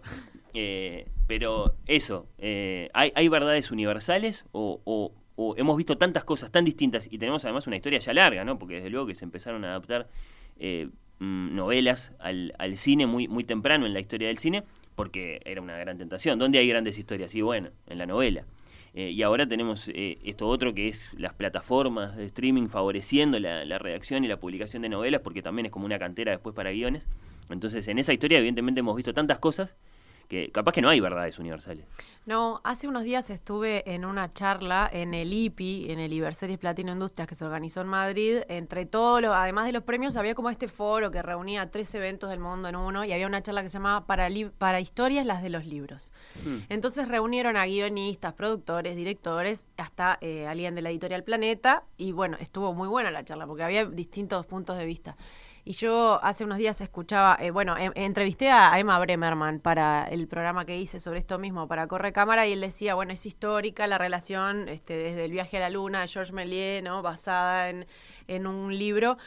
Eh, 0.55 1.07
pero 1.27 1.77
eso, 1.87 2.27
eh, 2.39 2.91
¿hay, 2.93 3.13
¿hay 3.15 3.29
verdades 3.29 3.71
universales 3.71 4.45
o, 4.53 4.81
o, 4.85 5.55
hemos 5.57 5.77
visto 5.77 5.97
tantas 5.97 6.25
cosas 6.25 6.51
tan 6.51 6.65
distintas 6.65 7.09
y 7.11 7.19
tenemos 7.19 7.45
además 7.45 7.67
una 7.67 7.77
historia 7.77 7.99
ya 7.99 8.13
larga, 8.13 8.45
¿no? 8.45 8.59
Porque 8.59 8.75
desde 8.75 8.91
luego 8.91 9.07
que 9.07 9.15
se 9.15 9.25
empezaron 9.25 9.65
a 9.65 9.69
adaptar 9.69 10.09
eh, 10.59 10.89
mm, 11.19 11.55
novelas 11.55 12.13
al, 12.19 12.53
al, 12.59 12.77
cine 12.77 13.07
muy, 13.07 13.27
muy 13.27 13.45
temprano 13.45 13.87
en 13.87 13.95
la 13.95 14.01
historia 14.01 14.29
del 14.29 14.39
cine, 14.39 14.65
porque 14.97 15.41
era 15.45 15.63
una 15.63 15.79
gran 15.79 15.97
tentación. 15.97 16.39
¿Dónde 16.39 16.59
hay 16.59 16.69
grandes 16.69 16.99
historias? 16.99 17.35
Y 17.35 17.41
bueno, 17.41 17.71
en 17.87 17.99
la 17.99 18.07
novela. 18.07 18.45
Eh, 18.95 19.11
y 19.11 19.23
ahora 19.23 19.47
tenemos 19.47 19.89
eh, 19.89 20.19
esto 20.25 20.49
otro 20.49 20.75
que 20.75 20.89
es 20.89 21.13
las 21.15 21.35
plataformas 21.35 22.17
de 22.17 22.27
streaming 22.27 22.69
favoreciendo 22.69 23.39
la, 23.39 23.65
la, 23.65 23.79
redacción 23.79 24.25
y 24.25 24.29
la 24.29 24.39
publicación 24.39 24.83
de 24.83 24.89
novelas, 24.89 25.21
porque 25.23 25.43
también 25.43 25.67
es 25.67 25.73
como 25.73 25.87
una 25.87 25.99
cantera 25.99 26.33
después 26.33 26.55
para 26.55 26.73
guiones. 26.73 27.07
Entonces, 27.51 27.87
en 27.89 27.99
esa 27.99 28.13
historia, 28.13 28.39
evidentemente, 28.39 28.81
hemos 28.81 28.97
visto 28.97 29.15
tantas 29.15 29.39
cosas 29.39 29.77
que 30.31 30.51
capaz 30.53 30.73
que 30.73 30.81
no 30.81 30.89
hay 30.89 31.01
verdades 31.01 31.39
universales. 31.41 31.85
No, 32.25 32.61
hace 32.63 32.87
unos 32.87 33.03
días 33.03 33.29
estuve 33.31 33.83
en 33.93 34.05
una 34.05 34.31
charla 34.31 34.89
en 34.93 35.13
el 35.13 35.33
IPI, 35.33 35.91
en 35.91 35.99
el 35.99 36.13
Iberseries 36.13 36.59
Platino 36.59 36.93
Industrias, 36.93 37.27
que 37.27 37.35
se 37.35 37.45
organizó 37.45 37.81
en 37.81 37.89
Madrid. 37.89 38.43
Entre 38.49 38.87
todos, 38.87 39.21
los, 39.21 39.35
además 39.35 39.67
de 39.67 39.73
los 39.73 39.83
premios, 39.83 40.17
había 40.17 40.37
como 40.37 40.49
este 40.49 40.69
foro 40.69 41.11
que 41.11 41.21
reunía 41.21 41.69
tres 41.73 41.93
eventos 41.97 42.31
del 42.31 42.39
mundo 42.39 42.69
en 42.69 42.77
uno 42.77 43.05
y 43.05 43.13
había 43.13 43.27
una 43.27 43.43
charla 43.43 43.65
que 43.65 43.71
se 43.71 43.79
llamaba 43.79 44.07
Para, 44.07 44.29
para 44.57 44.79
historias, 44.79 45.27
las 45.27 45.43
de 45.43 45.51
los 45.51 45.67
libros. 45.67 46.13
Hmm. 46.45 46.59
Entonces 46.69 47.09
reunieron 47.09 47.57
a 47.57 47.67
guionistas, 47.67 48.33
productores, 48.35 48.95
directores, 48.95 49.67
hasta 49.77 50.17
eh, 50.21 50.47
alguien 50.47 50.77
de 50.77 50.83
la 50.83 50.91
editorial 50.91 51.25
Planeta 51.25 51.83
y 51.97 52.13
bueno, 52.13 52.37
estuvo 52.39 52.73
muy 52.73 52.87
buena 52.87 53.11
la 53.11 53.25
charla 53.25 53.49
porque 53.49 53.65
había 53.65 53.85
distintos 53.87 54.47
puntos 54.47 54.79
de 54.79 54.85
vista. 54.85 55.17
Y 55.65 55.73
yo 55.73 56.19
hace 56.23 56.45
unos 56.45 56.59
días 56.59 56.81
escuchaba, 56.81 57.37
eh, 57.41 57.51
bueno, 57.51 57.77
em, 57.77 57.93
entrevisté 57.95 58.51
a 58.51 58.79
Emma 58.79 58.99
Bremerman 58.99 59.61
para 59.61 60.05
el 60.05 60.27
programa 60.27 60.65
que 60.65 60.79
hice 60.79 60.99
sobre 60.99 61.19
esto 61.19 61.39
mismo, 61.39 61.69
para 61.69 61.87
Corre 61.87 62.13
Cámara, 62.13 62.47
y 62.47 62.53
él 62.53 62.61
decía, 62.61 62.95
bueno, 62.95 63.13
es 63.13 63.27
histórica 63.27 63.87
la 63.87 63.99
relación 63.99 64.69
este, 64.69 64.95
desde 64.95 65.25
el 65.25 65.33
viaje 65.33 65.59
a 65.59 65.61
la 65.61 65.71
luna 65.71 66.01
de 66.01 66.09
Georges 66.09 66.33
Méliès, 66.33 66.83
¿no? 66.83 67.03
Basada 67.03 67.69
en, 67.69 67.87
en 68.29 68.47
un 68.47 68.77
libro. 68.77 69.19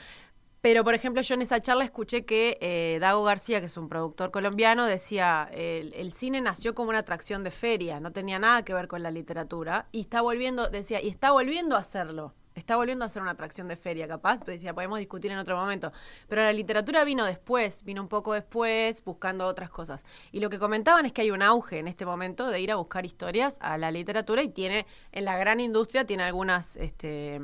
Pero, 0.61 0.83
por 0.85 0.93
ejemplo, 0.93 1.21
yo 1.21 1.35
en 1.35 1.41
esa 1.41 1.61
charla 1.61 1.83
escuché 1.83 2.25
que 2.25 2.57
eh, 2.61 2.97
Dago 3.01 3.23
García, 3.23 3.59
que 3.59 3.65
es 3.65 3.77
un 3.77 3.89
productor 3.89 4.31
colombiano, 4.31 4.85
decía, 4.85 5.49
el, 5.51 5.93
el, 5.93 6.11
cine 6.13 6.39
nació 6.39 6.73
como 6.73 6.89
una 6.89 6.99
atracción 6.99 7.43
de 7.43 7.51
feria, 7.51 7.99
no 7.99 8.11
tenía 8.13 8.39
nada 8.39 8.63
que 8.63 8.73
ver 8.73 8.87
con 8.87 9.03
la 9.03 9.11
literatura, 9.11 9.87
y 9.91 10.01
está 10.01 10.21
volviendo, 10.21 10.69
decía, 10.69 11.01
y 11.01 11.09
está 11.09 11.31
volviendo 11.31 11.75
a 11.75 11.79
hacerlo 11.79 12.33
está 12.55 12.75
volviendo 12.75 13.05
a 13.05 13.09
ser 13.09 13.21
una 13.21 13.31
atracción 13.31 13.67
de 13.67 13.75
feria, 13.75 14.07
capaz, 14.07 14.37
pues 14.39 14.57
decía, 14.57 14.73
podemos 14.73 14.99
discutir 14.99 15.31
en 15.31 15.37
otro 15.37 15.55
momento. 15.55 15.91
Pero 16.27 16.41
la 16.41 16.53
literatura 16.53 17.03
vino 17.03 17.25
después, 17.25 17.83
vino 17.83 18.01
un 18.01 18.07
poco 18.07 18.33
después, 18.33 19.03
buscando 19.03 19.47
otras 19.47 19.69
cosas. 19.69 20.05
Y 20.31 20.39
lo 20.39 20.49
que 20.49 20.59
comentaban 20.59 21.05
es 21.05 21.13
que 21.13 21.21
hay 21.21 21.31
un 21.31 21.41
auge 21.41 21.79
en 21.79 21.87
este 21.87 22.05
momento 22.05 22.47
de 22.47 22.59
ir 22.59 22.71
a 22.71 22.75
buscar 22.75 23.05
historias 23.05 23.57
a 23.61 23.77
la 23.77 23.91
literatura 23.91 24.43
y 24.43 24.49
tiene, 24.49 24.85
en 25.11 25.25
la 25.25 25.37
gran 25.37 25.59
industria, 25.59 26.05
tiene 26.05 26.23
algunas, 26.23 26.75
este, 26.75 27.39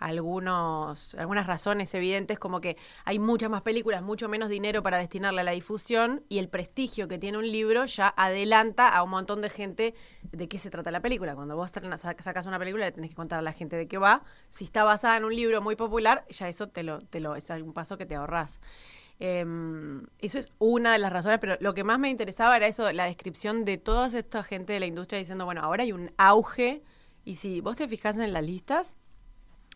algunos, 0.00 1.14
algunas 1.14 1.46
razones 1.46 1.94
evidentes, 1.94 2.38
como 2.38 2.60
que 2.60 2.76
hay 3.04 3.18
muchas 3.18 3.50
más 3.50 3.62
películas, 3.62 4.02
mucho 4.02 4.28
menos 4.28 4.48
dinero 4.48 4.82
para 4.82 4.98
destinarle 4.98 5.42
a 5.42 5.44
la 5.44 5.52
difusión 5.52 6.24
y 6.28 6.38
el 6.38 6.48
prestigio 6.48 7.06
que 7.06 7.18
tiene 7.18 7.38
un 7.38 7.50
libro 7.50 7.84
ya 7.84 8.12
adelanta 8.16 8.88
a 8.88 9.02
un 9.02 9.10
montón 9.10 9.42
de 9.42 9.50
gente 9.50 9.94
de 10.32 10.48
qué 10.48 10.58
se 10.58 10.70
trata 10.70 10.90
la 10.90 11.00
película. 11.00 11.34
Cuando 11.34 11.54
vos 11.54 11.70
sacas 11.70 12.46
una 12.46 12.58
película 12.58 12.86
le 12.86 12.92
tenés 12.92 13.10
que 13.10 13.16
contar 13.16 13.38
a 13.38 13.42
la 13.42 13.52
gente 13.52 13.76
de 13.76 13.86
qué 13.86 13.98
va. 13.98 14.22
Si 14.48 14.64
está 14.64 14.84
basada 14.84 15.16
en 15.18 15.24
un 15.24 15.36
libro 15.36 15.60
muy 15.60 15.76
popular, 15.76 16.24
ya 16.30 16.48
eso 16.48 16.68
te 16.68 16.82
lo, 16.82 17.00
te 17.00 17.20
lo, 17.20 17.36
es 17.36 17.50
algún 17.50 17.74
paso 17.74 17.98
que 17.98 18.06
te 18.06 18.14
ahorras. 18.14 18.58
Em, 19.18 20.06
eso 20.18 20.38
es 20.38 20.50
una 20.58 20.94
de 20.94 20.98
las 20.98 21.12
razones, 21.12 21.38
pero 21.40 21.58
lo 21.60 21.74
que 21.74 21.84
más 21.84 21.98
me 21.98 22.08
interesaba 22.08 22.56
era 22.56 22.66
eso, 22.66 22.90
la 22.90 23.04
descripción 23.04 23.66
de 23.66 23.76
toda 23.76 24.06
esta 24.06 24.42
gente 24.42 24.72
de 24.72 24.80
la 24.80 24.86
industria 24.86 25.18
diciendo, 25.18 25.44
bueno, 25.44 25.60
ahora 25.60 25.82
hay 25.82 25.92
un 25.92 26.10
auge 26.16 26.82
y 27.24 27.34
si 27.36 27.60
vos 27.60 27.76
te 27.76 27.86
fijas 27.86 28.16
en 28.16 28.32
las 28.32 28.42
listas, 28.42 28.96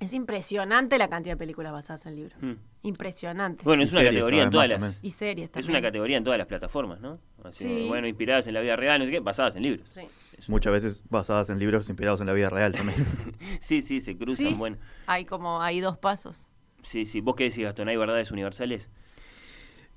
es 0.01 0.13
impresionante 0.13 0.99
la 0.99 1.09
cantidad 1.09 1.35
de 1.35 1.39
películas 1.39 1.73
basadas 1.73 2.05
en 2.07 2.17
libros. 2.17 2.37
Hmm. 2.41 2.55
Impresionante. 2.83 3.65
Bueno, 3.65 3.85
es 3.85 3.93
una 3.93 4.05
categoría 4.05 4.43
en 4.43 4.51
todas 4.51 4.69
las. 4.69 4.99
Y 5.03 5.11
series 5.11 5.51
también. 5.51 5.65
Es 5.65 5.69
una 5.69 5.83
categoría 5.83 6.17
en 6.17 6.25
todas 6.25 6.39
las 6.39 6.47
plataformas, 6.47 7.01
¿no? 7.01 7.21
Así, 7.43 7.87
Bueno, 7.89 8.07
inspiradas 8.07 8.47
en 8.47 8.55
la 8.55 8.61
vida 8.61 8.77
real, 8.77 8.99
no 8.99 9.07
sé 9.07 9.13
qué, 9.13 9.21
basadas 9.21 9.57
en 9.57 9.63
libros. 9.63 9.87
Sí. 9.91 10.03
Muchas 10.49 10.73
veces 10.73 11.05
basadas 11.09 11.49
en 11.51 11.59
libros 11.59 11.89
inspirados 11.89 12.21
en 12.21 12.27
la 12.27 12.33
vida 12.33 12.51
real 12.51 12.73
también. 12.73 12.99
sí, 13.61 13.83
sí, 13.83 14.01
se 14.01 14.17
cruzan, 14.17 14.59
bueno. 14.59 14.77
Hay 15.07 15.25
como, 15.25 15.63
hay 15.63 15.81
dos 15.81 15.97
pasos. 15.97 16.49
Sí, 16.83 17.07
sí. 17.07 17.21
¿Vos 17.21 17.37
qué 17.37 17.45
decís, 17.45 17.65
Gastón? 17.65 17.89
¿Hay 17.89 17.97
verdades 17.97 18.31
universales? 18.31 18.89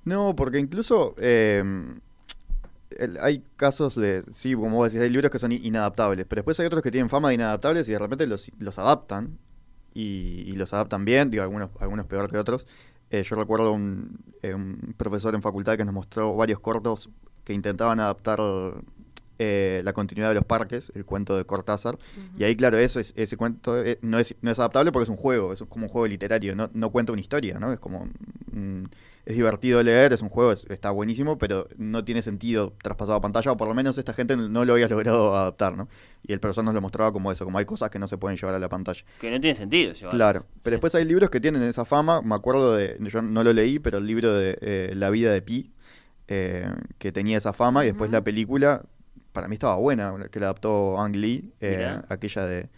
No, 0.06 0.36
porque 0.36 0.60
incluso 0.60 1.15
eh, 1.18 1.64
hay 3.19 3.44
casos 3.57 3.95
de, 3.95 4.24
sí, 4.32 4.53
como 4.53 4.78
vos 4.78 4.94
decís, 4.94 5.03
hay 5.03 5.10
libros 5.10 5.32
que 5.32 5.40
son 5.40 5.52
inadaptables, 5.52 6.26
pero 6.30 6.40
después 6.40 6.60
hay 6.60 6.68
otros 6.68 6.82
que 6.82 6.91
tienen 6.91 7.10
fama 7.10 7.30
de 7.30 7.36
inadaptables 7.36 7.90
y 7.90 7.91
de 7.91 7.99
repente 7.99 8.26
los, 8.28 8.49
los 8.60 8.78
adaptan 8.80 9.38
y, 9.98 10.52
los 10.53 10.74
adaptan 10.74 11.06
bien, 11.06 11.32
digo, 11.32 11.44
algunos, 11.44 11.72
algunos 11.80 12.06
peor 12.06 12.30
que 12.30 12.38
otros. 12.38 12.68
Eh, 13.10 13.24
yo 13.24 13.36
recuerdo 13.36 13.72
un, 13.72 14.19
eh, 14.44 14.53
un, 14.53 14.94
profesor 14.95 15.34
en 15.34 15.41
facultad 15.41 15.76
que 15.76 15.86
nos 15.86 15.94
mostró 15.94 16.36
varios 16.36 16.60
cortos 16.60 17.10
que 17.44 17.53
intentaban 17.53 17.99
adaptar 17.99 18.40
eh, 19.40 19.82
la 19.84 19.94
continuidad 19.94 20.30
de 20.30 20.36
los 20.36 20.45
parques, 20.45 20.91
el 20.94 21.03
cuento 21.03 21.36
de 21.36 21.45
Cortázar. 21.45 21.98
Y 22.38 22.44
ahí, 22.44 22.56
claro, 22.56 22.78
eso 22.78 22.99
es, 22.99 23.14
ese 23.15 23.38
cuento 23.38 23.76
no, 24.02 24.19
es, 24.19 24.36
no 24.41 24.52
es 24.52 24.60
adaptable 24.60 24.91
porque 24.91 25.06
es 25.06 25.10
un 25.10 25.18
juego, 25.18 25.53
es 25.53 25.64
como 25.68 25.86
un 25.86 25.90
juego 25.90 26.06
literario, 26.06 26.56
no, 26.56 26.69
no 26.74 26.91
cuenta 26.91 27.11
una 27.11 27.22
historia, 27.22 27.60
¿no? 27.60 27.74
Es 27.74 27.80
como 27.80 28.07
es 29.28 29.36
divertido 29.36 29.84
leer, 29.84 30.14
es 30.14 30.22
un 30.22 30.30
juego, 30.30 30.54
está 30.54 30.90
buenísimo, 30.90 31.38
pero 31.38 31.68
no 31.76 32.06
tiene 32.06 32.22
sentido 32.22 32.72
traspasado 32.82 33.18
a 33.18 33.22
pantalla, 33.22 33.52
o 33.52 33.58
por 33.58 33.68
lo 33.68 33.74
menos 33.74 33.98
esta 33.98 34.14
gente 34.14 34.38
no 34.38 34.64
lo 34.64 34.72
había 34.72 34.88
logrado 34.88 35.36
adaptar, 35.36 35.76
¿no? 35.76 35.90
Y 36.24 36.32
el 36.32 36.40
profesor 36.40 36.64
nos 36.64 36.74
lo 36.74 36.80
mostraba 36.80 37.12
como 37.12 37.30
eso, 37.30 37.44
como 37.44 37.58
hay 37.58 37.66
cosas 37.66 37.90
que 37.90 37.99
no 37.99 38.08
se 38.08 38.18
pueden 38.18 38.38
llevar 38.38 38.56
a 38.56 38.60
la 38.60 38.70
pantalla. 38.70 39.04
Que 39.20 39.30
no 39.30 39.41
tiene 39.41 39.54
sentido 39.54 39.94
Claro, 40.10 40.45
pero 40.64 40.76
después 40.76 40.95
hay 40.95 41.04
libros 41.04 41.30
que 41.30 41.41
tienen 41.41 41.62
esa 41.64 41.84
fama, 41.84 42.22
me 42.22 42.36
acuerdo 42.36 42.74
de, 42.74 42.98
yo 43.02 43.22
no 43.22 43.44
lo 43.44 43.52
leí, 43.52 43.80
pero 43.80 43.98
el 43.98 44.08
libro 44.08 44.34
de 44.34 44.58
eh, 44.62 44.94
La 44.95 45.10
vida 45.10 45.34
de 45.34 45.41
Pi, 45.41 45.74
eh, 46.30 46.72
que 46.98 47.12
tenía 47.12 47.38
esa 47.38 47.52
fama, 47.52 47.84
y 47.84 47.88
después 47.88 48.10
la 48.10 48.24
película, 48.24 48.86
para 49.34 49.49
mí 49.49 49.56
estaba 49.56 49.76
buena, 49.76 50.16
que 50.32 50.40
la 50.40 50.45
adaptó 50.45 51.02
Ang 51.02 51.18
Lee, 51.18 51.52
eh, 51.60 51.99
aquella 52.08 52.45
de 52.45 52.70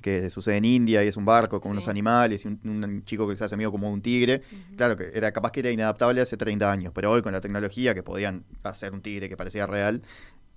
que 0.00 0.30
sucede 0.30 0.56
en 0.56 0.64
India 0.64 1.02
y 1.04 1.08
es 1.08 1.16
un 1.16 1.24
barco 1.24 1.60
con 1.60 1.72
unos 1.72 1.88
animales 1.88 2.44
y 2.44 2.48
un, 2.48 3.02
chico 3.04 3.28
que 3.28 3.36
se 3.36 3.44
hace 3.44 3.54
amigo 3.54 3.72
como 3.72 3.90
un 3.90 4.02
tigre. 4.02 4.42
Claro 4.76 4.96
que 4.96 5.10
era 5.14 5.32
capaz 5.32 5.52
que 5.52 5.60
era 5.60 5.70
inadaptable 5.70 6.20
hace 6.20 6.36
30 6.36 6.70
años, 6.70 6.92
pero 6.94 7.10
hoy 7.10 7.22
con 7.22 7.32
la 7.32 7.40
tecnología 7.40 7.94
que 7.94 8.02
podían 8.02 8.44
hacer 8.62 8.92
un 8.92 9.00
tigre 9.00 9.28
que 9.28 9.36
parecía 9.36 9.66
real, 9.66 10.02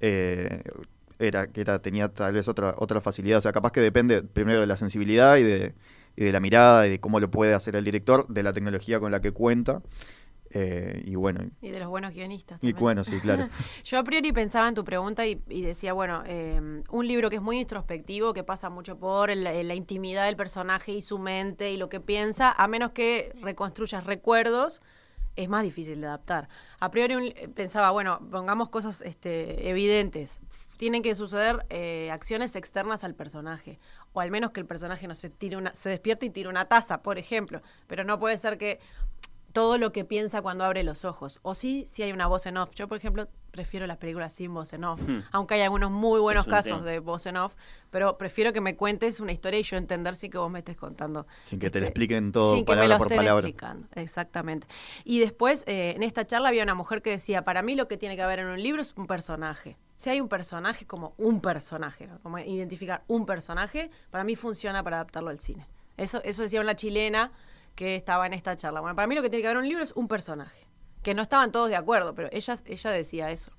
eh, 0.02 0.61
era 1.20 1.48
que 1.48 1.61
era, 1.61 1.80
tenía 1.82 2.10
tal 2.10 2.34
vez 2.34 2.48
otra, 2.48 2.74
otra 2.78 3.02
facilidad. 3.02 3.40
O 3.40 3.41
sea, 3.41 3.52
capaz 3.52 3.72
que 3.72 3.82
depende 3.82 4.22
primero 4.22 4.61
de 4.61 4.68
la 4.68 4.78
sensibilidad 4.78 5.38
y 5.38 5.44
de, 5.44 5.74
y 6.16 6.26
de 6.26 6.32
la 6.32 6.40
mirada 6.40 6.88
y 6.88 6.91
de 6.91 6.99
cómo 6.99 7.20
lo 7.20 7.30
puede 7.32 7.53
hacer 7.53 7.76
el 7.76 7.86
director, 7.86 8.28
de 8.28 8.44
la 8.44 8.53
tecnología 8.53 8.99
con 8.99 9.11
la 9.11 9.22
que 9.22 9.32
cuenta. 9.32 9.82
Eh, 10.52 11.04
y 11.06 11.16
bueno. 11.16 11.42
Y 11.62 11.70
de 11.70 11.80
los 11.80 11.90
buenos 11.90 12.14
guionistas. 12.14 12.60
Y 12.62 12.74
bueno, 12.74 13.04
sí, 13.04 13.20
claro. 13.20 13.48
Yo 13.84 14.00
a 14.00 14.04
priori 14.04 14.32
pensaba 14.32 14.68
en 14.68 14.76
tu 14.76 14.84
pregunta 14.84 15.26
y, 15.26 15.36
decía, 15.62 15.94
bueno, 15.94 16.24
eh, 16.26 16.82
un 16.90 17.08
libro 17.08 17.30
que 17.30 17.38
es 17.38 17.42
muy 17.42 17.60
introspectivo, 17.60 18.34
que 18.34 18.44
pasa 18.44 18.70
mucho 18.70 18.98
por 18.98 19.36
la, 19.36 19.76
intimidad 19.76 20.26
del 20.26 20.36
personaje 20.36 20.92
y 20.92 21.02
su 21.02 21.20
mente 21.20 21.72
y 21.72 21.78
lo 21.78 21.90
que 21.90 22.00
piensa, 22.00 22.52
a 22.52 22.68
menos 22.68 22.92
que 22.92 23.34
reconstruyas 23.42 24.06
recuerdos, 24.06 24.82
es 25.36 25.48
más 25.48 25.64
difícil 25.64 26.02
de 26.02 26.08
adaptar. 26.08 26.50
A 26.80 26.92
priori 26.92 27.34
pensaba, 27.56 27.92
bueno, 27.92 28.20
pongamos 28.30 28.70
cosas 28.70 29.02
este, 29.02 29.70
evidentes. 29.70 30.42
Tienen 30.78 31.02
que 31.02 31.16
suceder 31.16 31.66
eh, 31.70 32.10
acciones 32.12 32.56
externas 32.56 33.04
al 33.04 33.14
personaje. 33.16 33.80
O 34.12 34.20
al 34.20 34.32
menos 34.32 34.52
que 34.52 34.60
el 34.60 34.66
personaje 34.66 35.08
no 35.08 35.14
se 35.14 35.30
tire 35.30 35.56
una, 35.56 35.74
se 35.76 35.90
despierte 35.90 36.26
y 36.26 36.30
tire 36.30 36.50
una 36.50 36.66
taza, 36.66 37.02
por 37.04 37.18
ejemplo. 37.18 37.62
Pero 37.88 38.04
no 38.04 38.20
puede 38.20 38.38
ser 38.38 38.58
que 38.58 38.80
todo 39.54 39.78
lo 39.78 39.92
que 39.92 40.06
piensa 40.06 40.42
cuando 40.42 40.64
abre 40.64 40.84
los 40.84 41.06
ojos. 41.06 41.40
O 41.42 41.56
sí, 41.56 41.86
si 41.88 42.04
hay 42.04 42.12
una 42.12 42.28
voz 42.28 42.46
en 42.46 42.58
off. 42.58 42.74
Yo, 42.76 42.88
por 42.88 42.98
ejemplo, 42.98 43.28
prefiero 43.52 43.88
las 43.88 43.98
películas 43.98 44.34
sin 44.34 44.54
voz 44.54 44.74
en 44.74 44.84
off, 44.84 45.02
hmm. 45.02 45.24
aunque 45.32 45.56
hay 45.56 45.62
algunos 45.62 45.92
muy 45.92 46.20
buenos 46.20 46.46
casos 46.46 46.84
de 46.84 47.00
voz 47.00 47.26
en 47.26 47.38
off, 47.38 47.56
pero 47.90 48.18
prefiero 48.18 48.54
que 48.54 48.62
me 48.62 48.76
cuentes 48.76 49.20
una 49.20 49.32
historia 49.32 49.60
y 49.60 49.64
yo 49.64 49.78
entender 49.78 50.16
si 50.16 50.30
que 50.30 50.38
vos 50.38 50.52
me 50.52 50.60
estés 50.60 50.78
contando. 50.78 51.26
Sin 51.46 51.60
que 51.60 51.70
te 51.70 51.80
lo 51.80 51.86
este, 51.86 51.90
expliquen 51.90 52.32
todo 52.32 52.56
sin 52.56 52.66
palabra 52.66 52.84
que 52.84 52.88
me 52.88 52.94
lo 52.94 53.00
por 53.00 53.16
palabra. 53.16 53.48
Explicando. 53.48 53.88
Exactamente. 53.96 54.68
Y 55.04 55.20
después, 55.20 55.64
eh, 55.68 55.94
en 55.96 56.04
esta 56.04 56.26
charla 56.26 56.50
había 56.50 56.64
una 56.64 56.76
mujer 56.76 57.02
que 57.02 57.10
decía, 57.10 57.44
para 57.44 57.62
mí 57.62 57.76
lo 57.76 57.88
que 57.88 57.98
tiene 57.98 58.16
que 58.16 58.22
haber 58.22 58.40
en 58.40 58.48
un 58.48 58.62
libro 58.62 58.82
es 58.82 58.94
un 58.96 59.08
personaje. 59.08 59.78
Si 59.96 60.10
hay 60.10 60.22
un 60.22 60.30
personaje 60.30 60.86
como 60.86 61.14
un 61.18 61.42
personaje, 61.42 62.10
como 62.24 62.40
identificar 62.40 63.04
un 63.08 63.26
personaje, 63.26 63.90
para 64.12 64.24
mí 64.24 64.36
funciona 64.36 64.84
para 64.84 64.98
adaptarlo 64.98 65.30
al 65.30 65.40
cine. 65.40 65.68
Eso, 65.98 66.22
eso 66.24 66.44
decía 66.44 66.62
una 66.62 66.76
chilena 66.76 67.32
que 67.80 67.95
estaba 67.95 68.27
en 68.27 68.34
esta 68.34 68.57
charla. 68.57 68.81
Bueno, 68.81 68.93
para 68.93 69.07
mí 69.07 69.15
lo 69.15 69.22
que 69.22 69.30
tiene 69.30 69.41
que 69.41 69.47
haber 69.47 69.60
un 69.60 69.69
libro 69.69 69.81
es 69.81 69.93
un 69.93 70.10
personaje, 70.10 70.68
que 71.01 71.14
no 71.14 71.22
estaban 71.22 71.53
todos 71.53 71.69
de 71.69 71.77
acuerdo, 71.77 72.14
pero 72.14 72.27
ella, 72.34 72.56
ella 72.65 72.91
decía 72.91 73.31
eso. 73.31 73.53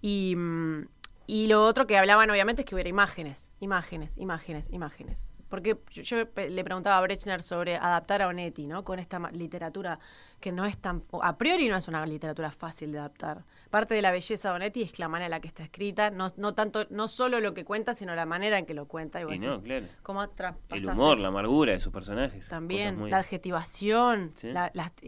Y, 0.00 0.34
mm, 0.34 0.88
y 1.26 1.46
lo 1.46 1.62
otro 1.62 1.86
que 1.86 1.98
hablaban 1.98 2.30
obviamente 2.30 2.62
es 2.62 2.66
que 2.66 2.74
hubiera 2.74 2.88
imágenes, 2.88 3.50
imágenes, 3.60 4.16
imágenes, 4.16 4.70
imágenes. 4.72 5.26
Porque 5.50 5.78
yo, 5.90 6.16
le 6.34 6.64
preguntaba 6.64 6.96
a 6.96 7.02
Brechner 7.02 7.42
sobre 7.42 7.76
adaptar 7.76 8.22
a 8.22 8.28
Onetti, 8.28 8.66
¿no? 8.66 8.82
Con 8.82 8.98
esta 8.98 9.18
literatura 9.30 9.98
que 10.40 10.52
no 10.52 10.64
es 10.64 10.78
tan... 10.78 11.02
A 11.20 11.36
priori 11.36 11.68
no 11.68 11.76
es 11.76 11.86
una 11.86 12.06
literatura 12.06 12.50
fácil 12.50 12.92
de 12.92 13.00
adaptar. 13.00 13.44
Parte 13.70 13.94
de 13.94 14.02
la 14.02 14.10
belleza 14.10 14.50
de 14.50 14.56
Onetti 14.56 14.82
es 14.82 14.98
la 14.98 15.08
manera 15.08 15.26
en 15.26 15.30
la 15.30 15.40
que 15.40 15.48
está 15.48 15.62
escrita, 15.62 16.10
no, 16.10 16.32
no 16.36 16.54
tanto, 16.54 16.86
no 16.90 17.06
solo 17.06 17.40
lo 17.40 17.54
que 17.54 17.64
cuenta, 17.64 17.94
sino 17.94 18.14
la 18.16 18.26
manera 18.26 18.58
en 18.58 18.66
que 18.66 18.74
lo 18.74 18.86
cuenta. 18.86 19.20
Y, 19.20 19.38
no, 19.38 19.62
claro. 19.62 19.86
¿Cómo 20.02 20.24
El 20.70 20.88
humor, 20.88 21.18
la 21.18 21.28
amargura 21.28 21.72
de 21.72 21.80
sus 21.80 21.92
personajes. 21.92 22.48
También, 22.48 23.08
la 23.08 23.18
adjetivación, 23.18 24.34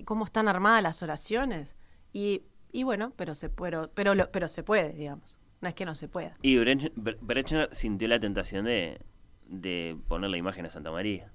cómo 0.05 0.25
están 0.25 0.49
armadas 0.49 0.83
las 0.83 1.03
oraciones. 1.03 1.77
Y 2.13 2.43
Y 2.73 2.85
bueno, 2.85 3.13
pero 3.17 3.35
se, 3.35 3.51
puede, 3.51 3.89
pero, 3.89 4.15
pero 4.31 4.49
se 4.49 4.63
puede, 4.63 4.93
digamos. 4.95 5.39
No 5.61 5.69
es 5.69 5.75
que 5.75 5.85
no 5.85 5.95
se 5.95 6.09
pueda. 6.09 6.33
Y 6.43 6.57
Brechner 6.57 7.69
sintió 7.73 8.09
la 8.09 8.19
tentación 8.19 8.65
de, 8.65 9.01
de 9.47 9.97
poner 10.09 10.31
la 10.31 10.37
imagen 10.37 10.67
a 10.67 10.71
Santa 10.71 10.91
María. 10.91 11.31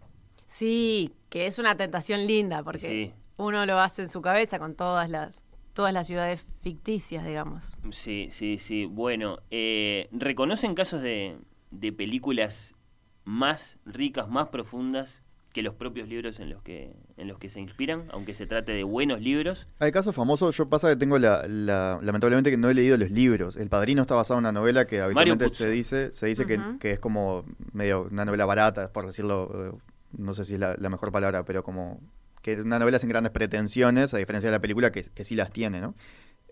Sí, 0.46 1.14
que 1.30 1.46
es 1.46 1.60
una 1.60 1.76
tentación 1.76 2.26
linda, 2.26 2.64
porque 2.64 3.14
uno 3.38 3.66
lo 3.66 3.80
hace 3.80 4.02
en 4.02 4.10
su 4.10 4.22
cabeza 4.22 4.60
con 4.60 4.76
todas 4.76 5.10
las 5.10 5.44
todas 5.78 5.94
las 5.94 6.08
ciudades 6.08 6.42
ficticias, 6.64 7.24
digamos. 7.24 7.78
Sí, 7.92 8.30
sí, 8.32 8.58
sí. 8.58 8.86
Bueno, 8.88 9.38
eh, 9.52 10.10
¿reconocen 10.12 10.74
casos 10.74 11.04
de, 11.04 11.38
de 11.70 11.94
películas 11.94 12.74
más 13.26 13.78
ricas, 13.86 14.28
más 14.28 14.48
profundas 14.48 15.22
que 15.54 15.62
los 15.62 15.76
propios 15.76 16.10
libros 16.10 16.40
en 16.40 16.50
los 16.50 16.64
que 16.64 16.96
en 17.18 17.28
los 17.28 17.38
que 17.38 17.50
se 17.50 17.60
inspiran, 17.60 18.10
aunque 18.12 18.34
se 18.34 18.48
trate 18.48 18.72
de 18.72 18.84
buenos 18.84 19.22
libros. 19.22 19.68
Hay 19.80 19.92
casos 19.92 20.16
famosos, 20.16 20.58
yo 20.58 20.68
pasa 20.68 20.90
que 20.90 20.96
tengo 20.96 21.20
la, 21.20 21.48
lamentablemente 22.02 22.50
que 22.50 22.58
no 22.58 22.70
he 22.70 22.74
leído 22.74 22.98
los 22.98 23.12
libros. 23.12 23.56
El 23.56 23.70
Padrino 23.70 24.02
está 24.02 24.16
basado 24.16 24.40
en 24.40 24.46
una 24.46 24.52
novela 24.52 24.88
que 24.88 25.00
habitualmente 25.02 25.50
se 25.52 25.70
dice 25.70 26.12
se 26.12 26.26
dice 26.26 26.48
que, 26.48 26.60
que, 26.80 26.92
es 26.94 27.00
como 27.00 27.46
medio 27.74 28.08
una 28.12 28.26
novela 28.26 28.46
barata, 28.46 28.92
por 28.92 29.06
decirlo, 29.06 29.52
eh, 29.54 29.78
no 30.18 30.34
sé 30.34 30.46
si 30.46 30.56
es 30.56 30.60
la, 30.60 30.90
mejor 30.90 31.12
palabra, 31.12 31.44
pero 31.44 31.64
como 31.64 32.00
que 32.42 32.62
una 32.62 32.80
novela 32.80 33.00
sin 33.00 33.10
grandes 33.10 33.32
pretensiones, 33.32 34.14
a 34.14 34.18
diferencia 34.18 34.50
de 34.50 34.56
la 34.56 34.62
película 34.62 34.92
que, 34.92 35.04
que 35.04 35.24
sí 35.24 35.36
las 35.36 35.52
tiene, 35.52 35.82
¿no? 35.82 35.96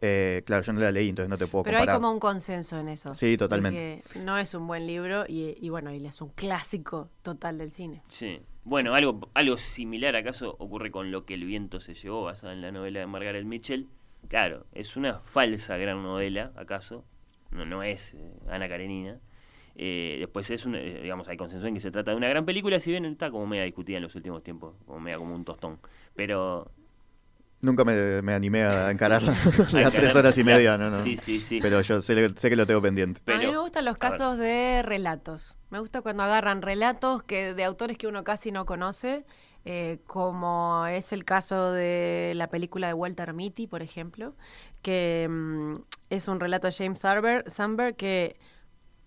Eh, 0.01 0.43
claro, 0.45 0.61
yo 0.63 0.73
no 0.73 0.81
la 0.81 0.91
leí, 0.91 1.09
entonces 1.09 1.29
no 1.29 1.37
te 1.37 1.47
puedo 1.47 1.63
Pero 1.63 1.79
hay 1.79 1.87
como 1.87 2.11
un 2.11 2.19
consenso 2.19 2.79
en 2.79 2.89
eso. 2.89 3.13
Sí, 3.13 3.37
totalmente. 3.37 4.03
no 4.23 4.37
es 4.37 4.53
un 4.53 4.67
buen 4.67 4.85
libro 4.85 5.25
y, 5.27 5.57
y 5.59 5.69
bueno, 5.69 5.91
y 5.91 6.05
es 6.05 6.21
un 6.21 6.29
clásico 6.29 7.09
total 7.21 7.57
del 7.57 7.71
cine. 7.71 8.03
Sí. 8.07 8.41
Bueno, 8.65 8.93
algo, 8.95 9.29
algo 9.33 9.57
similar 9.57 10.15
acaso 10.15 10.55
ocurre 10.59 10.91
con 10.91 11.11
Lo 11.11 11.25
que 11.25 11.35
el 11.35 11.45
viento 11.45 11.79
se 11.79 11.93
llevó, 11.93 12.23
basada 12.23 12.53
en 12.53 12.61
la 12.61 12.71
novela 12.71 12.99
de 12.99 13.05
Margaret 13.05 13.45
Mitchell. 13.45 13.87
Claro, 14.27 14.65
es 14.73 14.97
una 14.97 15.19
falsa 15.19 15.77
gran 15.77 16.01
novela, 16.01 16.51
acaso. 16.55 17.05
No, 17.51 17.65
no 17.65 17.83
es 17.83 18.15
eh, 18.15 18.33
Ana 18.49 18.67
Karenina. 18.67 19.19
Eh, 19.75 20.17
después 20.19 20.49
es 20.51 20.65
un, 20.65 20.73
digamos, 20.73 21.27
hay 21.27 21.37
consenso 21.37 21.67
en 21.67 21.73
que 21.73 21.79
se 21.79 21.91
trata 21.91 22.11
de 22.11 22.17
una 22.17 22.29
gran 22.29 22.45
película, 22.45 22.79
si 22.79 22.91
bien 22.91 23.05
está 23.05 23.29
como 23.29 23.45
media 23.45 23.63
discutida 23.63 23.97
en 23.97 24.03
los 24.03 24.15
últimos 24.15 24.43
tiempos, 24.43 24.75
como 24.85 24.99
media 24.99 25.17
como 25.17 25.35
un 25.35 25.43
tostón. 25.43 25.79
Pero 26.15 26.71
Nunca 27.65 27.83
me, 27.83 28.33
animé 28.33 28.63
a 28.63 28.91
encararla. 28.91 29.31
a 29.85 29.91
tres 29.91 30.15
horas 30.15 30.37
y 30.37 30.43
media, 30.43 30.77
no, 30.77 30.91
no. 30.91 31.01
Sí, 31.01 31.17
sí, 31.17 31.39
sí. 31.39 31.59
Pero 31.61 31.81
yo 31.81 32.01
sé, 32.01 32.29
sé 32.35 32.49
que 32.49 32.55
lo 32.55 32.67
tengo 32.67 32.81
pendiente. 32.81 33.21
a 33.25 33.37
mí 33.37 33.47
me 33.47 33.57
gustan 33.57 33.85
los 33.85 33.97
casos 33.97 34.37
de 34.37 34.83
relatos. 34.83 35.55
Me 35.71 35.79
gusta 35.79 36.01
cuando 36.01 36.23
agarran 36.23 36.61
relatos 36.61 37.23
que 37.23 37.53
de 37.53 37.63
autores 37.63 37.97
que 37.97 38.07
uno 38.07 38.23
casi 38.23 38.51
no 38.51 38.65
conoce, 38.65 39.25
eh, 39.65 39.99
como 40.05 40.85
es 40.85 41.11
el 41.11 41.25
caso 41.25 41.71
de 41.71 42.33
la 42.35 42.49
película 42.49 42.87
de 42.87 42.93
Walter 42.93 43.33
Mitty, 43.33 43.65
por 43.65 43.81
ejemplo, 43.81 44.35
que 44.83 45.27
mm, 45.27 45.77
es 46.11 46.27
un 46.27 46.39
relato 46.39 46.67
de 46.67 46.73
James 46.73 46.99
Sandberg 47.47 47.95
que 47.95 48.37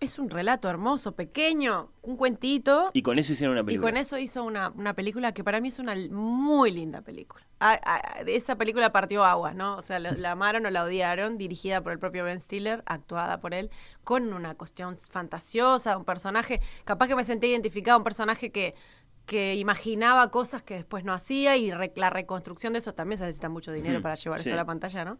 es 0.01 0.19
un 0.19 0.31
relato 0.31 0.69
hermoso, 0.69 1.13
pequeño, 1.13 1.91
un 2.03 2.17
cuentito. 2.17 2.91
Y 2.93 3.03
con 3.03 3.19
eso 3.19 3.33
hicieron 3.33 3.55
una 3.55 3.65
película. 3.65 3.89
Y 3.89 3.91
con 3.91 3.97
eso 3.97 4.19
hizo 4.19 4.45
una, 4.45 4.71
una 4.71 4.95
película 4.95 5.33
que 5.33 5.43
para 5.43 5.61
mí 5.61 5.69
es 5.69 5.79
una 5.79 5.95
muy 6.11 6.71
linda 6.71 7.03
película. 7.03 7.45
Ah, 7.61 7.81
ah, 7.83 8.23
de 8.25 8.37
esa 8.37 8.57
película 8.57 8.93
partió 8.93 9.25
aguas, 9.25 9.57
¿no? 9.57 9.77
O 9.77 9.83
sea, 9.83 9.99
la 9.99 10.31
amaron 10.31 10.65
o 10.67 10.71
la 10.71 10.85
odiaron, 10.85 11.39
dirigida 11.39 11.81
por 11.81 11.93
el 11.93 11.99
propio 11.99 12.23
Ben 12.23 12.39
Stiller, 12.39 12.85
actuada 12.87 13.41
por 13.41 13.53
él, 13.53 13.71
con 14.05 14.33
una 14.33 14.55
cuestión 14.55 14.95
fantasiosa, 14.95 15.97
un 15.97 16.05
personaje, 16.05 16.61
capaz 16.85 17.09
que 17.09 17.17
me 17.17 17.25
sentí 17.25 17.49
identificado, 17.49 17.99
un 17.99 18.05
personaje 18.05 18.53
que 18.53 18.77
que 19.29 19.57
imaginaba 19.57 20.31
cosas 20.31 20.63
que 20.63 20.73
después 20.73 21.05
no 21.05 21.13
hacía 21.13 21.55
y 21.59 21.71
la 21.71 22.09
reconstrucción 22.09 22.73
de 22.73 22.79
eso 22.79 22.95
también 22.95 23.19
se 23.19 23.27
necesita 23.27 23.51
mucho 23.51 23.73
dinero 23.73 24.01
para 24.01 24.15
llevar 24.15 24.41
eso 24.41 24.55
a 24.55 24.57
la 24.57 24.65
pantalla, 24.65 25.05
¿no? 25.05 25.19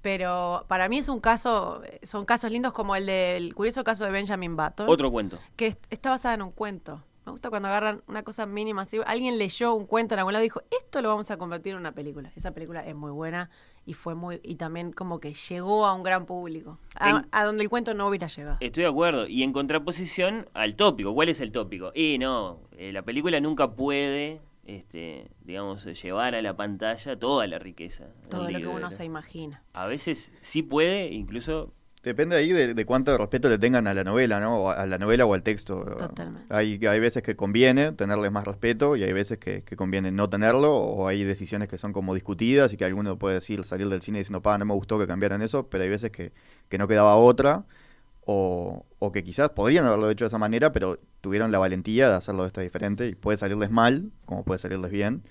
Pero 0.00 0.64
para 0.68 0.88
mí 0.88 0.98
es 0.98 1.08
un 1.08 1.18
caso, 1.18 1.82
son 2.04 2.24
casos 2.24 2.52
lindos 2.52 2.72
como 2.72 2.94
el 2.94 3.06
del 3.06 3.54
curioso 3.56 3.82
caso 3.82 4.04
de 4.04 4.12
Benjamin 4.12 4.56
Button. 4.56 4.88
Otro 4.88 5.10
cuento. 5.10 5.40
Que 5.56 5.76
está 5.90 6.10
basada 6.10 6.36
en 6.36 6.42
un 6.42 6.52
cuento. 6.52 7.02
Me 7.26 7.32
gusta 7.32 7.50
cuando 7.50 7.68
agarran 7.68 8.02
una 8.06 8.22
cosa 8.22 8.46
mínima 8.46 8.82
así. 8.82 9.00
Alguien 9.04 9.38
leyó 9.38 9.74
un 9.74 9.86
cuento 9.86 10.14
en 10.14 10.20
algún 10.20 10.34
lado 10.34 10.44
y 10.44 10.46
dijo, 10.46 10.62
esto 10.70 11.02
lo 11.02 11.08
vamos 11.08 11.30
a 11.32 11.36
convertir 11.36 11.72
en 11.72 11.80
una 11.80 11.92
película. 11.92 12.30
Esa 12.36 12.52
película 12.52 12.86
es 12.86 12.94
muy 12.94 13.10
buena 13.10 13.50
y 13.88 13.94
fue 13.94 14.14
muy 14.14 14.38
y 14.42 14.56
también 14.56 14.92
como 14.92 15.18
que 15.18 15.32
llegó 15.32 15.86
a 15.86 15.94
un 15.94 16.02
gran 16.02 16.26
público, 16.26 16.78
a, 16.94 17.44
donde 17.44 17.62
el 17.62 17.70
cuento 17.70 17.94
no 17.94 18.06
hubiera 18.06 18.26
llegado. 18.26 18.58
Estoy 18.60 18.82
de 18.82 18.90
acuerdo. 18.90 19.26
Y 19.26 19.42
en 19.42 19.54
contraposición 19.54 20.46
al 20.52 20.74
tópico, 20.74 21.14
¿cuál 21.14 21.30
es 21.30 21.40
el 21.40 21.52
tópico? 21.52 21.90
Y 21.94 22.18
no, 22.18 22.60
eh, 22.76 22.92
la 22.92 23.00
película 23.00 23.40
nunca 23.40 23.70
puede, 23.70 24.42
este, 24.66 25.30
digamos, 25.40 25.86
llevar 25.86 26.34
a 26.34 26.42
la 26.42 26.54
pantalla 26.54 27.18
toda 27.18 27.46
la 27.46 27.58
riqueza. 27.58 28.08
Todo 28.28 28.50
lo 28.50 28.58
que 28.58 28.66
uno 28.66 28.90
se 28.90 29.06
imagina. 29.06 29.62
A 29.72 29.86
veces 29.86 30.32
sí 30.42 30.62
puede, 30.62 31.08
incluso 31.08 31.72
Depende 32.08 32.36
ahí 32.36 32.52
de, 32.52 32.86
cuánto 32.86 33.18
respeto 33.18 33.50
le 33.50 33.58
tengan 33.58 33.86
a 33.86 33.92
la 33.92 34.02
novela, 34.02 34.40
¿no? 34.40 34.70
A 34.70 34.86
la 34.86 34.96
novela 34.96 35.26
o 35.26 35.34
al 35.34 35.42
texto. 35.42 35.84
Totalmente. 35.84 36.46
Hay, 36.48 36.80
hay 36.86 37.00
veces 37.00 37.22
que 37.22 37.36
conviene 37.36 37.92
tenerle 37.92 38.30
más 38.30 38.46
respeto 38.46 38.96
y 38.96 39.02
hay 39.02 39.12
veces 39.12 39.36
que, 39.36 39.62
conviene 39.76 40.10
no 40.10 40.30
tenerlo 40.30 40.74
o 40.74 41.06
hay 41.06 41.22
decisiones 41.22 41.68
que 41.68 41.76
son 41.76 41.92
como 41.92 42.14
discutidas 42.14 42.72
y 42.72 42.78
que 42.78 42.86
alguno 42.86 43.18
puede 43.18 43.34
decir, 43.34 43.62
salir 43.64 43.90
del 43.90 44.00
cine 44.00 44.20
diciendo, 44.20 44.40
pa, 44.40 44.56
no 44.56 44.64
me 44.64 44.72
gustó 44.72 44.98
que 44.98 45.06
cambiaran 45.06 45.42
eso, 45.42 45.68
pero 45.68 45.84
hay 45.84 45.90
veces 45.90 46.10
que, 46.10 46.32
que 46.70 46.78
no 46.78 46.88
quedaba 46.88 47.14
otra 47.16 47.66
o, 48.24 48.86
o, 48.98 49.12
que 49.12 49.22
quizás 49.22 49.50
podrían 49.50 49.84
haberlo 49.84 50.08
hecho 50.08 50.24
de 50.24 50.28
esa 50.28 50.38
manera, 50.38 50.72
pero 50.72 50.98
tuvieron 51.20 51.52
la 51.52 51.58
valentía 51.58 52.08
de 52.08 52.14
hacerlo 52.14 52.44
de 52.44 52.46
esta 52.46 52.62
diferente 52.62 53.06
y 53.06 53.16
puede 53.16 53.36
salirles 53.36 53.70
mal 53.70 54.12
como 54.24 54.44
puede 54.44 54.58
salirles 54.58 54.90
bien 54.90 55.24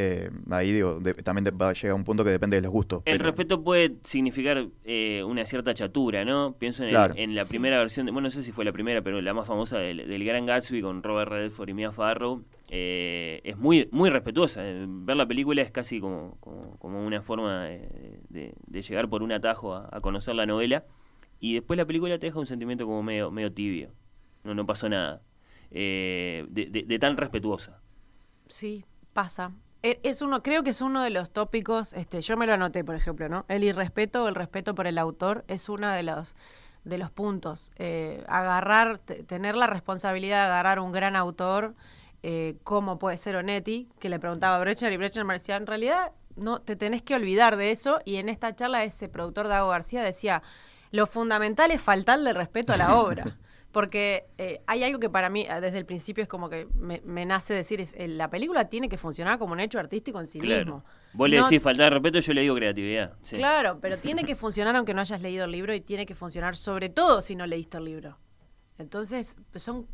eh, 0.00 0.30
ahí 0.50 0.70
digo, 0.70 1.00
también 1.24 1.52
va 1.60 1.70
a 1.70 1.72
llegar 1.72 1.90
a 1.90 1.94
un 1.96 2.04
punto 2.04 2.22
que 2.22 2.30
depende 2.30 2.56
de 2.56 2.62
los 2.62 2.70
gustos. 2.70 3.02
El 3.04 3.18
respeto 3.18 3.64
puede 3.64 3.96
significar 4.04 4.68
eh, 4.84 5.24
una 5.24 5.44
cierta 5.44 5.74
chatura, 5.74 6.24
¿no? 6.24 6.54
Pienso 6.56 6.84
en, 6.84 7.34
la 7.34 7.44
primera 7.44 7.78
versión, 7.78 8.06
de, 8.06 8.12
bueno, 8.12 8.28
no 8.28 8.30
sé 8.30 8.44
si 8.44 8.52
fue 8.52 8.64
la 8.64 8.70
primera, 8.70 9.02
pero 9.02 9.20
la 9.20 9.34
más 9.34 9.48
famosa 9.48 9.78
del, 9.78 10.24
Gran 10.24 10.46
Gatsby 10.46 10.82
con 10.82 11.02
Robert 11.02 11.32
Redford 11.32 11.70
y 11.70 11.74
Mia 11.74 11.90
Farrow. 11.90 12.44
Eh, 12.68 13.40
es 13.42 13.56
muy 13.56 13.88
muy 13.90 14.08
respetuosa. 14.08 14.62
Ver 14.62 15.16
la 15.16 15.26
película 15.26 15.62
es 15.62 15.72
casi 15.72 15.98
como, 15.98 16.38
como, 16.78 17.04
una 17.04 17.20
forma 17.20 17.64
de, 17.64 18.54
llegar 18.70 19.08
por 19.08 19.24
un 19.24 19.32
atajo 19.32 19.74
a, 19.74 20.00
conocer 20.00 20.36
la 20.36 20.46
novela. 20.46 20.84
Y 21.40 21.54
después 21.54 21.76
la 21.76 21.86
película 21.86 22.20
te 22.20 22.26
deja 22.26 22.38
un 22.38 22.46
sentimiento 22.46 22.86
como 22.86 23.02
medio, 23.02 23.32
medio 23.32 23.52
tibio. 23.52 23.90
No, 24.44 24.54
no 24.54 24.64
pasó 24.64 24.88
nada. 24.88 25.22
de 25.72 26.98
tan 27.00 27.16
respetuosa. 27.16 27.82
Sí, 28.46 28.84
pasa. 29.12 29.50
E, 29.82 30.00
es 30.02 30.22
uno, 30.22 30.42
creo 30.42 30.62
que 30.62 30.70
es 30.70 30.80
uno 30.80 31.02
de 31.02 31.10
los 31.10 31.30
tópicos, 31.30 31.92
este, 31.92 32.20
yo 32.20 32.36
me 32.36 32.46
lo 32.46 32.54
anoté, 32.54 32.84
por 32.84 32.94
ejemplo, 32.94 33.28
¿no? 33.28 33.44
El 33.48 33.64
irrespeto 33.64 34.24
o 34.24 34.28
el 34.28 34.34
respeto 34.34 34.74
por 34.74 34.86
el 34.86 34.98
autor 34.98 35.44
es 35.48 35.68
uno 35.68 35.90
de 35.90 36.02
los 36.02 36.36
de 36.84 36.98
los 36.98 37.10
puntos. 37.10 37.72
Eh, 37.76 38.24
agarrar, 38.28 38.98
tener 38.98 39.54
la 39.54 39.66
responsabilidad 39.66 40.46
de 40.46 40.52
agarrar 40.52 40.80
un 40.80 40.92
gran 40.92 41.16
autor, 41.16 41.74
eh, 42.22 42.56
como 42.64 42.98
puede 42.98 43.16
ser 43.18 43.36
Onetti, 43.36 43.88
que 44.00 44.08
le 44.08 44.18
preguntaba 44.18 44.56
a 44.56 44.60
Brecher 44.60 44.92
y 44.92 44.96
Brecher 44.96 45.24
me 45.24 45.34
decía, 45.34 45.56
en 45.56 45.66
realidad 45.66 46.12
no 46.36 46.60
te 46.60 46.76
tenés 46.76 47.02
que 47.02 47.14
olvidar 47.14 47.56
de 47.56 47.70
eso. 47.70 48.00
Y 48.04 48.16
en 48.16 48.28
esta 48.28 48.54
charla 48.54 48.84
ese 48.84 49.08
productor 49.08 49.48
Dago 49.48 49.68
García 49.68 50.02
decía, 50.02 50.42
lo 50.90 51.06
fundamental 51.06 51.70
es 51.70 51.80
faltarle 51.80 52.32
respeto 52.32 52.72
a 52.72 52.76
la 52.76 52.96
obra. 52.96 53.36
Porque 53.78 54.24
eh, 54.38 54.60
hay 54.66 54.82
algo 54.82 54.98
que 54.98 55.08
para 55.08 55.30
mí 55.30 55.46
eh, 55.48 55.60
desde 55.60 55.78
el 55.78 55.86
principio 55.86 56.20
es 56.20 56.28
como 56.28 56.50
que 56.50 56.66
me, 56.74 57.26
nace 57.26 57.54
decir, 57.54 57.80
es 57.80 57.94
eh, 57.94 58.08
la 58.08 58.28
película 58.28 58.68
tiene 58.68 58.88
que 58.88 58.96
funcionar 58.96 59.38
como 59.38 59.52
un 59.52 59.60
hecho 59.60 59.78
artístico 59.78 60.18
en 60.18 60.26
sí 60.26 60.40
mismo. 60.40 60.84
Vos 61.12 61.30
le 61.30 61.40
decís 61.40 61.62
falta 61.62 61.84
de 61.84 61.90
respeto, 61.90 62.18
yo 62.18 62.32
le 62.32 62.40
digo 62.40 62.56
creatividad. 62.56 63.12
Claro, 63.30 63.78
pero 63.80 63.96
tiene 64.00 64.24
que 64.24 64.34
funcionar 64.34 64.74
aunque 64.74 64.94
no 64.94 65.00
hayas 65.00 65.20
leído 65.20 65.44
el 65.44 65.52
libro 65.52 65.72
y 65.72 65.80
tiene 65.80 66.06
que 66.06 66.16
funcionar 66.16 66.56
sobre 66.56 66.88
todo 66.88 67.22
si 67.22 67.36
no 67.36 67.46
leíste 67.46 67.78
el 67.78 67.84
libro. 67.84 68.18
Entonces, 68.78 69.36
son 69.54 69.86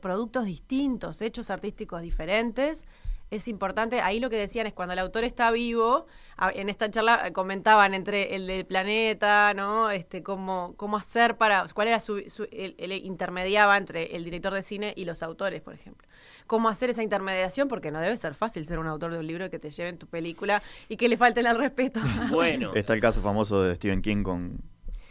productos 0.00 0.44
distintos, 0.44 1.20
hechos 1.20 1.50
artísticos 1.50 2.00
diferentes 2.00 2.84
es 3.32 3.48
importante. 3.48 4.00
Ahí 4.02 4.20
lo 4.20 4.28
que 4.28 4.36
decían 4.36 4.66
es 4.66 4.74
cuando 4.74 4.92
el 4.92 4.98
autor 4.98 5.24
está 5.24 5.50
vivo, 5.50 6.06
en 6.54 6.68
esta 6.68 6.90
charla 6.90 7.26
eh, 7.26 7.32
comentaban 7.32 7.94
entre 7.94 8.34
el 8.34 8.46
del 8.46 8.66
planeta, 8.66 9.54
¿no? 9.54 9.90
Este, 9.90 10.22
cómo, 10.22 10.74
cómo 10.76 10.98
hacer 10.98 11.38
para, 11.38 11.64
cuál 11.72 11.88
era 11.88 11.98
su, 11.98 12.18
el, 12.18 12.92
intermediaba 12.92 13.78
entre 13.78 14.14
el 14.16 14.24
director 14.24 14.52
de 14.52 14.60
cine 14.60 14.92
y 14.96 15.06
los 15.06 15.22
autores, 15.22 15.62
por 15.62 15.72
ejemplo. 15.72 16.06
Cómo 16.46 16.68
hacer 16.68 16.90
esa 16.90 17.02
intermediación, 17.02 17.68
porque 17.68 17.90
no 17.90 18.00
debe 18.00 18.18
ser 18.18 18.34
fácil 18.34 18.66
ser 18.66 18.78
un 18.78 18.86
autor 18.86 19.12
de 19.12 19.18
un 19.18 19.26
libro 19.26 19.48
que 19.48 19.58
te 19.58 19.70
lleve 19.70 19.88
en 19.88 19.98
tu 19.98 20.06
película 20.06 20.62
y 20.90 20.98
que 20.98 21.08
le 21.08 21.16
falten 21.16 21.46
el 21.46 21.58
respeto. 21.58 22.00
Bueno. 22.30 22.72
Está 22.74 22.94
el 22.94 23.00
caso 23.00 23.20
famoso 23.20 23.62
de 23.62 23.74
Stephen 23.74 24.02
King 24.02 24.22
con 24.22 24.58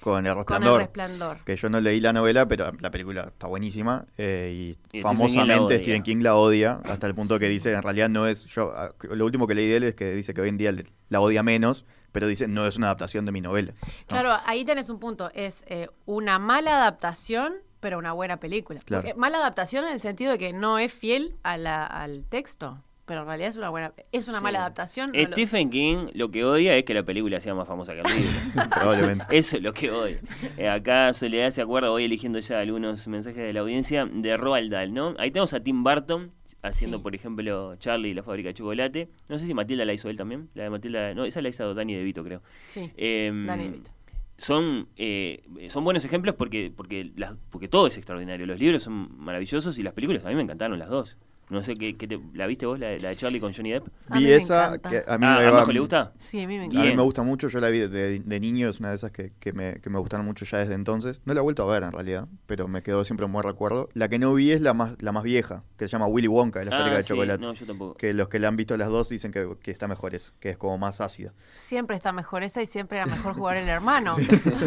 con 0.02 0.26
el, 0.26 0.36
resplandor, 0.36 1.44
Que 1.46 1.56
yo 1.56 1.70
no 1.70 1.80
leí 1.80 2.02
la 2.02 2.12
novela, 2.12 2.48
pero 2.48 2.72
la 2.80 2.90
película 2.90 3.26
está 3.28 3.46
buenísima. 3.46 4.06
Eh, 4.18 4.76
y, 4.92 5.02
famosamente 5.02 5.78
Stephen 5.78 6.02
King 6.02 6.18
la 6.22 6.36
odia, 6.36 6.82
hasta 6.86 7.06
el 7.06 7.14
punto 7.14 7.38
que 7.38 7.48
dice, 7.48 7.72
en 7.72 7.84
realidad 7.84 8.10
no 8.10 8.26
es. 8.26 8.46
yo 8.48 8.74
ah, 8.76 8.94
Lo 9.12 9.26
último 9.26 9.46
que 9.46 9.54
leí 9.54 9.70
de 9.70 9.78
él 9.78 9.84
es 9.84 9.96
que 9.96 10.12
dice 10.14 10.34
que 10.34 10.42
hoy 10.42 10.50
en 10.50 10.58
día 10.58 10.74
la 11.10 11.22
odia 11.22 11.44
menos, 11.44 11.86
pero 12.12 12.26
dice, 12.26 12.48
no 12.48 12.66
es 12.66 12.78
una 12.78 12.88
adaptación 12.88 13.26
de 13.26 13.32
mi 13.32 13.42
novela. 13.42 13.74
Claro, 14.08 14.36
ahí 14.46 14.66
tenés 14.66 14.90
un 14.90 15.00
punto. 15.00 15.30
Es 15.36 15.64
eh, 15.68 15.88
una 16.08 16.40
mala 16.40 16.78
adaptación, 16.78 17.54
pero 17.80 18.00
una 18.00 18.14
buena 18.14 18.38
película. 18.38 18.82
mala 19.16 19.38
adaptación 19.38 19.86
en 19.86 19.94
el 19.94 20.00
sentido 20.00 20.32
de 20.32 20.40
que 20.40 20.52
no 20.52 20.80
es 20.80 20.92
fiel 20.92 21.36
a 21.44 21.58
la, 21.58 21.86
al 21.86 22.26
texto 22.26 22.84
pero 23.12 23.24
en 23.24 23.28
realidad 23.28 23.50
es 23.50 23.58
una 23.58 23.70
buena, 23.70 23.94
es 24.14 24.30
una 24.30 24.40
mala 24.40 24.60
adaptación. 24.60 25.12
Stephen 25.34 25.70
King 25.70 26.08
lo 26.14 26.32
que 26.32 26.46
odia 26.46 26.78
es 26.78 26.86
que 26.86 26.94
la 26.94 27.04
película 27.04 27.42
sea 27.42 27.54
más 27.54 27.68
famosa 27.68 27.92
que 27.92 28.00
el 28.00 28.08
libro. 28.08 28.32
Probablemente. 28.70 29.26
Eso 29.38 29.58
es 29.58 29.64
lo 29.64 29.74
que 29.74 29.92
odia. 29.92 30.22
Eh, 30.56 30.70
acá 30.70 31.12
Soledad 31.12 31.52
se 31.52 31.62
acuerda, 31.62 31.90
voy 31.90 32.06
eligiendo 32.06 32.40
ya 32.40 32.62
algunos 32.62 33.06
mensajes 33.10 33.44
de 33.44 33.52
la 33.52 33.60
audiencia, 33.60 34.06
de 34.06 34.38
Roald 34.38 34.72
Dahl, 34.72 34.94
¿no? 34.94 35.14
Ahí 35.18 35.30
tenemos 35.30 35.54
a 35.54 35.60
Tim 35.60 35.84
Burton 35.84 36.32
haciendo, 36.62 37.02
por 37.02 37.14
ejemplo, 37.14 37.76
Charlie 37.76 38.12
y 38.12 38.14
la 38.14 38.24
fábrica 38.24 38.48
de 38.48 38.54
chocolate. 38.54 39.10
No 39.28 39.38
sé 39.38 39.46
si 39.46 39.54
Matilda 39.54 39.84
la 39.84 39.92
hizo 39.92 40.10
él 40.10 40.16
también. 40.16 40.48
La 40.54 40.64
de 40.64 40.70
Matilda, 40.70 41.14
no, 41.14 41.26
esa 41.26 41.42
la 41.42 41.50
hizo 41.50 41.74
Dani 41.74 41.94
De 41.94 42.04
Vito, 42.04 42.24
creo. 42.24 42.42
Sí. 42.70 42.90
Em, 42.96 43.46
Dani 43.46 43.64
De 43.66 43.70
Vito 43.72 43.92
son, 44.38 44.88
eh, 44.96 45.44
son 45.70 45.84
buenos 45.84 46.04
ejemplos 46.06 46.36
porque, 46.36 46.72
porque, 46.74 47.12
las, 47.16 47.36
porque 47.50 47.68
todo 47.68 47.88
es 47.88 47.98
extraordinario. 47.98 48.48
Los 48.48 48.58
libros 48.58 48.84
son 48.84 49.16
maravillosos 49.18 49.78
y 49.78 49.84
las 49.84 49.94
películas 49.94 50.24
a 50.24 50.30
mí 50.30 50.36
me 50.36 50.44
encantaron 50.44 50.80
las 50.80 50.88
dos. 50.88 51.18
No 51.52 51.62
sé, 51.64 51.76
¿qué, 51.76 51.94
te, 51.94 52.18
¿la 52.34 52.48
viste 52.48 52.66
vos, 52.66 52.80
la, 52.80 52.88
de 52.88 53.16
Charlie 53.18 53.42
con 53.42 53.54
Johnny 53.54 53.72
Depp? 53.72 53.86
Vi 54.14 54.32
esa, 54.32 54.78
que 54.78 55.04
a 55.06 55.18
mí 55.18 55.26
ah, 55.28 55.64
me 55.68 55.74
le 55.74 55.80
gusta? 55.82 56.14
Sí, 56.18 56.42
a 56.42 56.48
mí 56.48 56.58
me 56.58 56.66
encanta. 56.66 56.82
A 56.82 56.90
mí 56.90 56.96
me 56.96 57.02
gusta 57.02 57.24
mucho, 57.24 57.50
yo 57.50 57.60
la 57.60 57.68
vi 57.68 57.80
de, 57.80 58.40
niño, 58.40 58.70
es 58.70 58.80
una 58.80 58.92
de 58.92 58.96
esas 58.96 59.12
que, 59.12 59.34
que, 59.38 59.52
me, 59.52 59.82
que 59.82 59.90
me 59.90 60.00
gustaron 60.00 60.26
mucho 60.26 60.46
ya 60.46 60.60
desde 60.60 60.76
entonces. 60.76 61.22
No 61.26 61.34
la 61.34 61.42
he 61.42 61.44
vuelto 61.44 61.64
a 61.64 61.74
ver 61.74 61.84
en 61.84 61.92
realidad, 61.92 62.30
pero 62.46 62.70
me 62.70 62.82
quedó 62.82 63.04
siempre 63.04 63.26
un 63.26 63.34
buen 63.34 63.44
recuerdo. 63.44 63.90
La 63.94 64.08
que 64.08 64.18
no 64.18 64.34
vi 64.34 64.54
es 64.54 64.62
la 64.62 64.74
más, 64.74 64.96
la 65.02 65.12
más 65.12 65.24
vieja, 65.24 65.66
que 65.78 65.90
se 65.90 65.92
llama 65.92 66.08
Willy 66.08 66.30
Wonka, 66.30 66.60
de 66.60 66.66
la 66.66 66.72
fábrica 66.72 66.96
de 66.96 67.02
ah, 67.02 67.04
chocolate. 67.04 67.44
No, 67.44 67.54
yo 67.54 67.66
tampoco. 67.66 67.98
Que 67.98 68.14
los 68.14 68.30
que 68.30 68.40
la 68.40 68.48
han 68.48 68.56
visto 68.56 68.78
las 68.78 68.88
dos 68.88 69.10
dicen 69.10 69.34
que, 69.34 69.58
que 69.62 69.72
está 69.72 69.90
mejor 69.90 70.16
esa, 70.16 70.32
que 70.40 70.52
es 70.52 70.58
como 70.58 70.78
más 70.78 71.02
ácida. 71.02 71.34
Siempre 71.56 71.98
está 71.98 72.14
mejor 72.14 72.44
esa 72.44 72.62
y 72.62 72.66
siempre 72.66 72.98
era 73.00 73.08
mejor 73.08 73.34
jugar 73.36 73.58
el 73.58 73.68
hermano. 73.68 74.16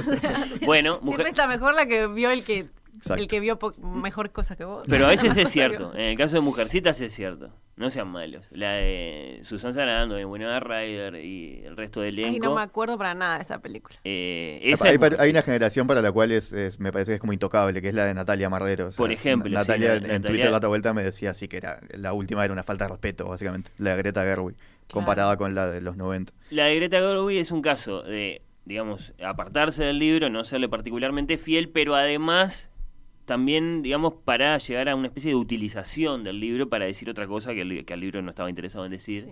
bueno, 0.66 1.00
siempre 1.02 1.30
está 1.30 1.46
mejor 1.46 1.72
la 1.74 1.86
que 1.86 2.08
vio 2.08 2.30
el 2.30 2.44
que 2.44 2.66
el 3.16 3.28
que 3.28 3.40
vio 3.40 3.58
mejor 3.78 4.30
cosas 4.30 4.56
que 4.56 4.64
vos. 4.64 4.86
Pero 4.88 5.06
a 5.06 5.08
veces 5.08 5.36
es 5.36 5.50
cierto. 5.50 5.92
En 5.94 6.00
el 6.00 6.16
caso 6.16 6.36
de 6.36 6.40
Mujercitas 6.40 7.00
es 7.00 7.12
cierto. 7.14 7.50
No 7.76 7.90
sean 7.90 8.08
malos. 8.08 8.46
La 8.50 8.72
de 8.74 9.40
Susan 9.42 9.74
Sarandon, 9.74 10.16
de 10.16 10.24
Winona 10.24 10.60
Ryder 10.60 11.16
y 11.16 11.62
el 11.64 11.76
resto 11.76 12.00
del 12.00 12.18
elenco. 12.18 12.34
Ay, 12.34 12.40
no 12.40 12.54
me 12.54 12.62
acuerdo 12.62 12.96
para 12.96 13.14
nada 13.14 13.36
de 13.36 13.42
esa 13.42 13.60
película. 13.60 13.98
Eh, 14.04 14.74
hay, 15.18 15.30
una 15.30 15.42
generación 15.42 15.88
para 15.88 16.00
la 16.00 16.12
cual 16.12 16.30
es, 16.30 16.52
me 16.78 16.92
parece 16.92 17.10
que 17.10 17.14
es 17.14 17.20
como 17.20 17.32
intocable, 17.32 17.82
que 17.82 17.88
es 17.88 17.94
la 17.94 18.04
de 18.04 18.14
Natalia 18.14 18.48
Marrero. 18.48 18.90
Por 18.96 19.10
ejemplo. 19.10 19.50
Natalia 19.50 19.96
en 19.96 20.22
Twitter 20.22 20.50
la 20.50 20.58
otra 20.58 20.68
vuelta 20.68 20.94
me 20.94 21.02
decía 21.02 21.30
así 21.30 21.48
que 21.48 21.56
era 21.56 21.80
la 21.90 22.12
última 22.12 22.44
era 22.44 22.52
una 22.52 22.62
falta 22.62 22.84
de 22.84 22.90
respeto, 22.90 23.26
básicamente. 23.26 23.72
La 23.78 23.90
de 23.90 23.96
Greta 23.96 24.22
Gerwig, 24.22 24.54
comparada 24.90 25.36
con 25.36 25.56
la 25.56 25.68
de 25.68 25.80
los 25.80 25.96
90. 25.96 26.32
La 26.50 26.66
de 26.66 26.76
Greta 26.76 26.98
Gerwig 26.98 27.38
es 27.38 27.50
un 27.50 27.60
caso 27.60 28.02
de 28.02 28.42
digamos, 28.64 29.12
apartarse 29.22 29.84
del 29.84 29.98
libro, 29.98 30.30
no 30.30 30.44
serle 30.44 30.68
particularmente 30.68 31.36
fiel, 31.36 31.68
pero 31.68 31.94
además 31.94 32.70
también, 33.24 33.82
digamos, 33.82 34.14
para 34.14 34.58
llegar 34.58 34.88
a 34.88 34.96
una 34.96 35.06
especie 35.06 35.30
de 35.30 35.36
utilización 35.36 36.24
del 36.24 36.40
libro 36.40 36.68
para 36.68 36.84
decir 36.84 37.08
otra 37.08 37.26
cosa 37.26 37.54
que 37.54 37.62
el, 37.62 37.84
que 37.84 37.94
el 37.94 38.00
libro 38.00 38.22
no 38.22 38.30
estaba 38.30 38.50
interesado 38.50 38.84
en 38.84 38.90
decir. 38.90 39.28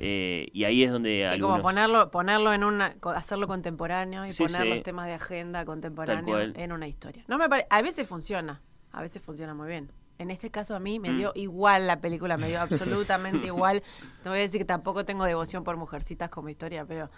Eh, 0.00 0.48
y 0.52 0.64
ahí 0.64 0.84
es 0.84 0.92
donde 0.92 1.28
y 1.34 1.40
como 1.40 1.60
ponerlo 1.60 2.12
ponerlo 2.12 2.52
en 2.52 2.62
una 2.62 2.94
hacerlo 3.16 3.48
contemporáneo 3.48 4.24
y 4.24 4.32
poner 4.32 4.64
los 4.64 4.82
temas 4.84 5.06
de 5.06 5.14
agenda 5.14 5.64
contemporáneo 5.64 6.38
en 6.38 6.72
una 6.72 6.86
historia. 6.86 7.24
No 7.26 7.36
me 7.36 7.46
a 7.68 7.82
veces 7.82 8.06
funciona 8.06 8.60
a 8.92 9.02
veces 9.02 9.20
funciona 9.20 9.54
muy 9.54 9.68
bien. 9.68 9.90
En 10.18 10.30
este 10.30 10.50
caso 10.50 10.76
a 10.76 10.80
mí 10.80 11.00
me 11.00 11.10
mm. 11.10 11.16
dio 11.16 11.32
igual 11.34 11.88
la 11.88 12.00
película 12.00 12.36
me 12.36 12.46
dio 12.46 12.60
absolutamente 12.60 13.46
igual. 13.48 13.82
No 14.24 14.30
voy 14.30 14.38
a 14.38 14.42
decir 14.42 14.60
que 14.60 14.64
tampoco 14.64 15.04
tengo 15.04 15.24
devoción 15.24 15.64
por 15.64 15.76
mujercitas 15.76 16.30
como 16.30 16.48
historia 16.48 16.84
pero 16.84 17.10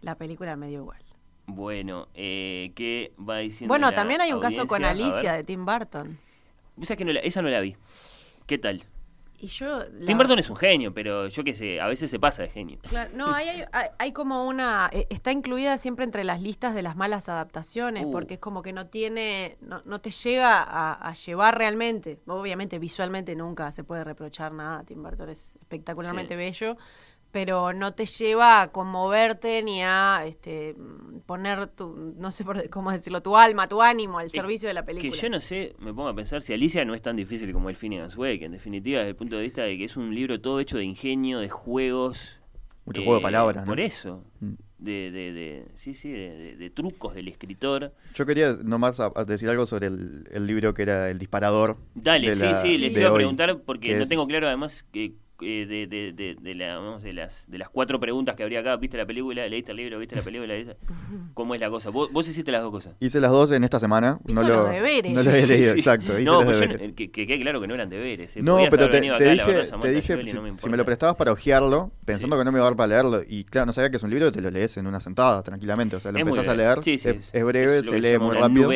la 0.00 0.16
película 0.16 0.56
me 0.56 0.66
dio 0.66 0.80
igual 0.80 1.13
bueno, 1.46 2.08
eh, 2.14 2.72
¿qué 2.74 3.12
va 3.18 3.38
diciendo? 3.38 3.70
Bueno, 3.70 3.92
también 3.92 4.20
hay 4.20 4.32
un 4.32 4.40
caso 4.40 4.66
con 4.66 4.84
Alicia 4.84 5.34
de 5.34 5.44
Tim 5.44 5.64
Burton. 5.64 6.18
Esa, 6.80 6.96
que 6.96 7.04
no 7.04 7.12
la, 7.12 7.20
esa 7.20 7.42
no 7.42 7.48
la 7.48 7.60
vi. 7.60 7.76
¿Qué 8.46 8.58
tal? 8.58 8.84
Y 9.38 9.48
yo, 9.48 9.84
Tim 10.06 10.16
Burton 10.16 10.38
es 10.38 10.48
un 10.48 10.56
genio, 10.56 10.94
pero 10.94 11.28
yo 11.28 11.44
qué 11.44 11.52
sé, 11.52 11.78
a 11.78 11.86
veces 11.86 12.10
se 12.10 12.18
pasa 12.18 12.42
de 12.42 12.48
genio. 12.48 12.78
Claro, 12.88 13.10
no, 13.14 13.30
hay, 13.30 13.64
hay, 13.98 14.12
como 14.12 14.46
una... 14.46 14.88
Eh, 14.90 15.06
está 15.10 15.32
incluida 15.32 15.76
siempre 15.76 16.06
entre 16.06 16.24
las 16.24 16.40
listas 16.40 16.74
de 16.74 16.80
las 16.80 16.96
malas 16.96 17.28
adaptaciones, 17.28 18.04
uh. 18.06 18.10
porque 18.10 18.34
es 18.34 18.40
como 18.40 18.62
que 18.62 18.72
no 18.72 18.86
tiene... 18.86 19.58
No, 19.60 19.82
no 19.84 20.00
te 20.00 20.10
llega 20.10 20.62
a, 20.62 21.12
llevar 21.12 21.58
realmente. 21.58 22.20
Obviamente, 22.26 22.78
visualmente 22.78 23.34
nunca 23.34 23.70
se 23.70 23.84
puede 23.84 24.02
reprochar 24.02 24.52
nada. 24.52 24.82
Tim 24.84 25.02
Burton 25.02 25.28
es 25.28 25.56
espectacularmente 25.56 26.36
bello 26.36 26.78
pero 27.34 27.72
no 27.72 27.94
te 27.94 28.06
lleva 28.06 28.62
a 28.62 28.68
conmoverte 28.68 29.60
ni 29.64 29.82
a 29.82 30.22
este, 30.24 30.76
poner 31.26 31.66
tu, 31.66 32.14
no 32.16 32.30
sé 32.30 32.44
cómo 32.70 32.92
decirlo, 32.92 33.22
tu 33.22 33.36
alma, 33.36 33.68
tu 33.68 33.82
ánimo 33.82 34.20
al 34.20 34.30
servicio 34.30 34.68
de 34.68 34.74
la 34.74 34.84
película. 34.84 35.10
Que 35.12 35.18
yo 35.18 35.28
no 35.28 35.40
sé, 35.40 35.74
me 35.80 35.92
pongo 35.92 36.10
a 36.10 36.14
pensar 36.14 36.42
si 36.42 36.52
Alicia 36.52 36.84
no 36.84 36.94
es 36.94 37.02
tan 37.02 37.16
difícil 37.16 37.52
como 37.52 37.70
el 37.70 37.74
Finnegan's 37.74 38.16
Wake, 38.16 38.44
en 38.44 38.52
definitiva, 38.52 39.00
desde 39.00 39.10
el 39.10 39.16
punto 39.16 39.34
de 39.34 39.42
vista 39.42 39.64
de 39.64 39.76
que 39.76 39.82
es 39.82 39.96
un 39.96 40.14
libro 40.14 40.40
todo 40.40 40.60
hecho 40.60 40.78
de 40.78 40.84
ingenio, 40.84 41.40
de 41.40 41.48
juegos. 41.48 42.38
Mucho 42.84 43.02
juego 43.02 43.16
de 43.16 43.22
eh, 43.22 43.22
palabras, 43.24 43.64
¿no? 43.64 43.72
Por 43.72 43.80
eso. 43.80 44.22
Mm. 44.38 44.52
De, 44.78 45.10
de, 45.10 45.32
de, 45.32 45.68
sí, 45.74 45.94
sí, 45.94 46.12
de, 46.12 46.70
trucos 46.72 47.16
del 47.16 47.26
escritor. 47.26 47.94
Yo 48.14 48.26
quería 48.26 48.56
nomás 48.62 49.02
decir 49.26 49.48
algo 49.48 49.66
sobre 49.66 49.88
el, 49.88 50.46
libro 50.46 50.72
que 50.72 50.82
era 50.82 51.10
El 51.10 51.18
Disparador. 51.18 51.78
Dale, 51.96 52.32
sí, 52.36 52.46
sí, 52.62 52.78
les 52.78 52.96
iba 52.96 53.08
a 53.08 53.14
preguntar 53.14 53.58
porque 53.62 53.96
no 53.96 54.06
tengo 54.06 54.24
claro 54.28 54.46
además 54.46 54.84
que 54.92 55.14
eh, 55.40 55.66
de, 55.66 55.86
de, 55.86 56.12
de, 56.12 56.36
de, 56.40 56.54
la, 56.54 56.98
de, 56.98 57.12
las, 57.12 57.50
de 57.50 57.58
las 57.58 57.68
cuatro 57.68 57.98
preguntas 57.98 58.36
que 58.36 58.42
habría 58.42 58.60
acá. 58.60 58.76
¿Viste 58.76 58.96
la 58.96 59.06
película? 59.06 59.46
¿Leíste 59.48 59.72
el 59.72 59.78
libro? 59.78 59.98
¿Viste 59.98 60.16
la 60.16 60.22
película? 60.22 60.54
¿Cómo 61.34 61.54
es 61.54 61.60
la 61.60 61.70
cosa? 61.70 61.90
¿Vos, 61.90 62.12
vos 62.12 62.28
hiciste 62.28 62.52
las 62.52 62.62
dos 62.62 62.70
cosas. 62.70 62.94
Hice 63.00 63.20
las 63.20 63.30
dos 63.30 63.50
en 63.50 63.64
esta 63.64 63.80
semana. 63.80 64.18
no 64.24 64.42
lo, 64.42 64.66
deberes. 64.66 65.12
No 65.12 65.22
lo 65.22 65.30
había 65.30 65.46
leído, 65.46 65.72
exacto. 65.72 66.18
no, 66.20 66.42
pues 66.42 66.60
que, 66.94 67.10
quede 67.10 67.40
claro 67.40 67.60
que 67.60 67.66
no 67.66 67.74
eran 67.74 67.88
deberes. 67.88 68.36
¿eh? 68.36 68.42
No, 68.42 68.58
pero 68.70 68.88
te, 68.88 69.00
te, 69.00 69.30
dije, 69.30 69.64
te 69.80 69.92
dije 69.92 70.24
si, 70.58 70.68
me 70.68 70.76
lo 70.76 70.84
prestabas 70.84 71.16
para 71.16 71.32
ojearlo, 71.32 71.92
pensando 72.04 72.38
que 72.38 72.44
no 72.44 72.52
me 72.52 72.58
iba 72.58 72.66
a 72.66 72.70
dar 72.70 72.76
para 72.76 72.88
leerlo, 72.88 73.22
y 73.26 73.44
claro, 73.44 73.66
no 73.66 73.72
sabía 73.72 73.90
que 73.90 73.96
es 73.96 74.02
un 74.02 74.10
libro 74.10 74.30
te 74.30 74.40
lo 74.40 74.50
lees 74.50 74.76
en 74.76 74.86
una 74.86 75.00
sentada, 75.00 75.42
tranquilamente. 75.42 75.96
O 75.96 76.00
sea, 76.00 76.12
lo 76.12 76.18
empezás 76.18 76.48
a 76.48 76.54
leer, 76.54 76.78
es, 76.84 77.44
breve, 77.44 77.82
se 77.82 78.00
lee 78.00 78.18
muy 78.18 78.36
rápido. 78.36 78.70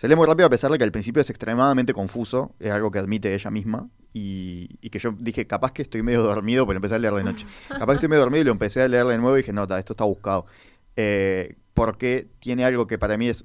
Se 0.00 0.08
lee 0.08 0.16
muy 0.16 0.26
rápido 0.26 0.46
a 0.46 0.50
pesar 0.50 0.70
de 0.70 0.78
que 0.78 0.84
al 0.84 0.92
principio 0.92 1.20
es 1.20 1.28
extremadamente 1.28 1.92
confuso, 1.92 2.54
es 2.58 2.70
algo 2.70 2.90
que 2.90 2.98
admite 2.98 3.34
ella 3.34 3.50
misma, 3.50 3.90
y, 4.14 4.68
que 4.88 4.98
yo 4.98 5.14
dije, 5.18 5.46
capaz 5.46 5.72
que 5.72 5.82
estoy 5.82 6.02
medio 6.02 6.22
dormido, 6.22 6.66
pero 6.66 6.78
empecé 6.78 6.94
a 6.94 6.98
leer 6.98 7.12
de 7.12 7.22
noche. 7.22 7.44
capaz 7.68 7.86
que 7.86 7.92
estoy 7.96 8.08
medio 8.08 8.22
dormido 8.22 8.40
y 8.40 8.44
lo 8.46 8.52
empecé 8.52 8.80
a 8.80 8.88
leer 8.88 9.04
de 9.04 9.18
nuevo 9.18 9.36
y 9.36 9.42
dije, 9.42 9.52
no, 9.52 9.64
esto 9.64 9.92
está 9.92 10.04
buscado. 10.04 10.46
Eh, 10.96 11.56
porque 11.74 12.28
tiene 12.38 12.64
algo 12.64 12.86
que 12.86 12.96
para 12.96 13.18
mí 13.18 13.28
es 13.28 13.44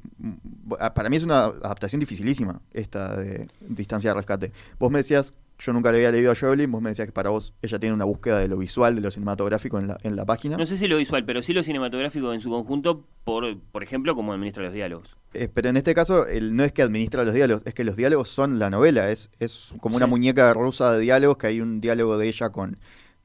para 0.95 1.10
mí 1.10 1.18
es 1.18 1.23
una 1.23 1.45
adaptación 1.45 1.99
dificilísima 1.99 2.61
esta 2.72 3.18
de 3.18 3.49
distancia 3.60 4.11
de 4.11 4.14
rescate. 4.14 4.52
Vos 4.80 4.90
me 4.90 4.99
decías 4.99 5.34
yo 5.57 5.73
nunca 5.73 5.91
le 5.91 5.98
había 5.98 6.11
leído 6.11 6.32
a 6.32 6.36
Jovelin, 6.36 6.72
vos 6.72 6.82
me 6.82 6.90
decías 6.90 7.07
que 7.07 7.14
para 7.14 7.30
vos 7.30 7.53
ella 7.61 7.80
tiene 7.80 7.94
una 7.95 8.06
búsqueda 8.06 8.40
de 8.40 8.48
lo 8.48 8.57
visual, 8.57 8.95
de 8.95 9.02
lo 9.02 9.10
cinematográfico 9.10 9.80
en 9.80 9.88
la, 9.88 9.98
en 10.03 10.15
la 10.15 10.26
página. 10.26 10.57
No 10.57 10.65
sé 10.65 10.77
si 10.77 10.88
lo 10.88 10.98
visual, 10.98 11.23
pero 11.26 11.41
sí 11.41 11.53
lo 11.53 11.64
cinematográfico 11.64 12.34
en 12.34 12.41
su 12.41 12.49
conjunto, 12.49 13.06
por, 13.23 13.57
por 13.72 13.84
ejemplo, 13.84 14.15
como 14.15 14.34
administra 14.34 14.64
los 14.64 14.73
diálogos. 14.73 15.15
Eh, 15.34 15.49
pero 15.53 15.69
en 15.69 15.77
este 15.77 15.94
caso 15.94 16.26
no 16.52 16.64
es 16.64 16.72
que 16.72 16.82
administra 16.82 17.23
los 17.23 17.34
diálogos, 17.34 17.64
es 17.65 17.73
que 17.73 17.84
los 17.84 17.95
diálogos 17.95 18.30
son 18.30 18.60
la 18.60 18.69
novela, 18.69 19.10
es, 19.11 19.30
es 19.40 19.73
como 19.80 19.95
una 19.95 20.07
muñeca 20.07 20.53
rusa 20.53 20.91
de 20.94 20.99
diálogos, 20.99 21.38
que 21.38 21.48
hay 21.48 21.61
un 21.61 21.80
diálogo 21.80 22.18
de 22.18 22.27
ella 22.27 22.49
con, 22.49 22.77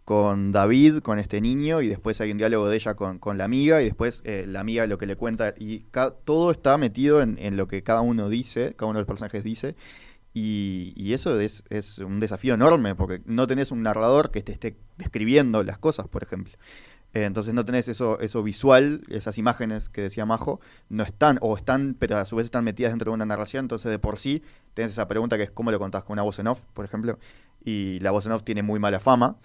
con 0.04 0.52
David, 0.52 0.98
con 0.98 1.18
este 1.18 1.40
niño, 1.40 1.82
y 1.82 1.88
después 1.88 2.20
hay 2.20 2.30
un 2.30 2.38
diálogo 2.38 2.68
de 2.68 2.76
ella 2.76 2.94
con, 2.94 3.18
con 3.18 3.38
la 3.38 3.44
amiga, 3.44 3.82
y 3.82 3.86
después 3.86 4.22
eh, 4.24 4.44
la 4.46 4.60
amiga 4.60 4.86
lo 4.86 4.98
que 4.98 5.06
le 5.06 5.16
cuenta, 5.16 5.54
y 5.58 5.84
todo 6.24 6.52
está 6.52 6.78
metido 6.78 7.22
en, 7.22 7.38
en, 7.38 7.56
lo 7.56 7.66
que 7.66 7.82
cada 7.82 8.02
uno 8.02 8.28
dice, 8.28 8.74
cada 8.76 8.90
uno 8.90 8.98
de 8.98 9.02
los 9.02 9.08
personajes 9.08 9.42
dice, 9.42 9.74
y, 10.32 11.12
eso 11.12 11.40
es, 11.40 11.64
es, 11.70 11.98
un 11.98 12.20
desafío 12.20 12.54
enorme, 12.54 12.94
porque 12.94 13.20
no 13.24 13.46
tenés 13.46 13.72
un 13.72 13.82
narrador 13.82 14.30
que 14.30 14.42
te 14.42 14.52
esté 14.52 14.76
describiendo 14.96 15.62
las 15.62 15.78
cosas, 15.78 16.06
por 16.08 16.22
ejemplo. 16.22 16.52
Eh, 17.12 17.24
entonces 17.24 17.52
no 17.54 17.64
tenés 17.64 17.88
eso, 17.88 18.20
eso 18.20 18.42
visual, 18.42 19.02
esas 19.08 19.36
imágenes 19.38 19.88
que 19.88 20.02
decía 20.02 20.26
Majo, 20.26 20.60
no 20.88 21.02
están, 21.02 21.38
o 21.40 21.56
están, 21.56 21.96
pero 21.98 22.16
a 22.18 22.24
su 22.26 22.36
vez 22.36 22.44
están 22.44 22.62
metidas 22.62 22.92
dentro 22.92 23.10
de 23.10 23.14
una 23.14 23.26
narración, 23.26 23.64
entonces 23.64 23.90
de 23.90 23.98
por 23.98 24.20
sí 24.20 24.44
tenés 24.74 24.92
esa 24.92 25.08
pregunta 25.08 25.36
que 25.36 25.42
es 25.42 25.50
cómo 25.50 25.72
lo 25.72 25.80
contás 25.80 26.04
con 26.04 26.14
una 26.14 26.22
voz 26.22 26.38
en 26.38 26.46
off, 26.46 26.60
por 26.72 26.84
ejemplo, 26.84 27.18
y 27.64 27.98
la 27.98 28.12
voz 28.12 28.26
en 28.26 28.32
off 28.32 28.44
tiene 28.44 28.62
muy 28.62 28.78
mala 28.78 29.00
fama, 29.00 29.36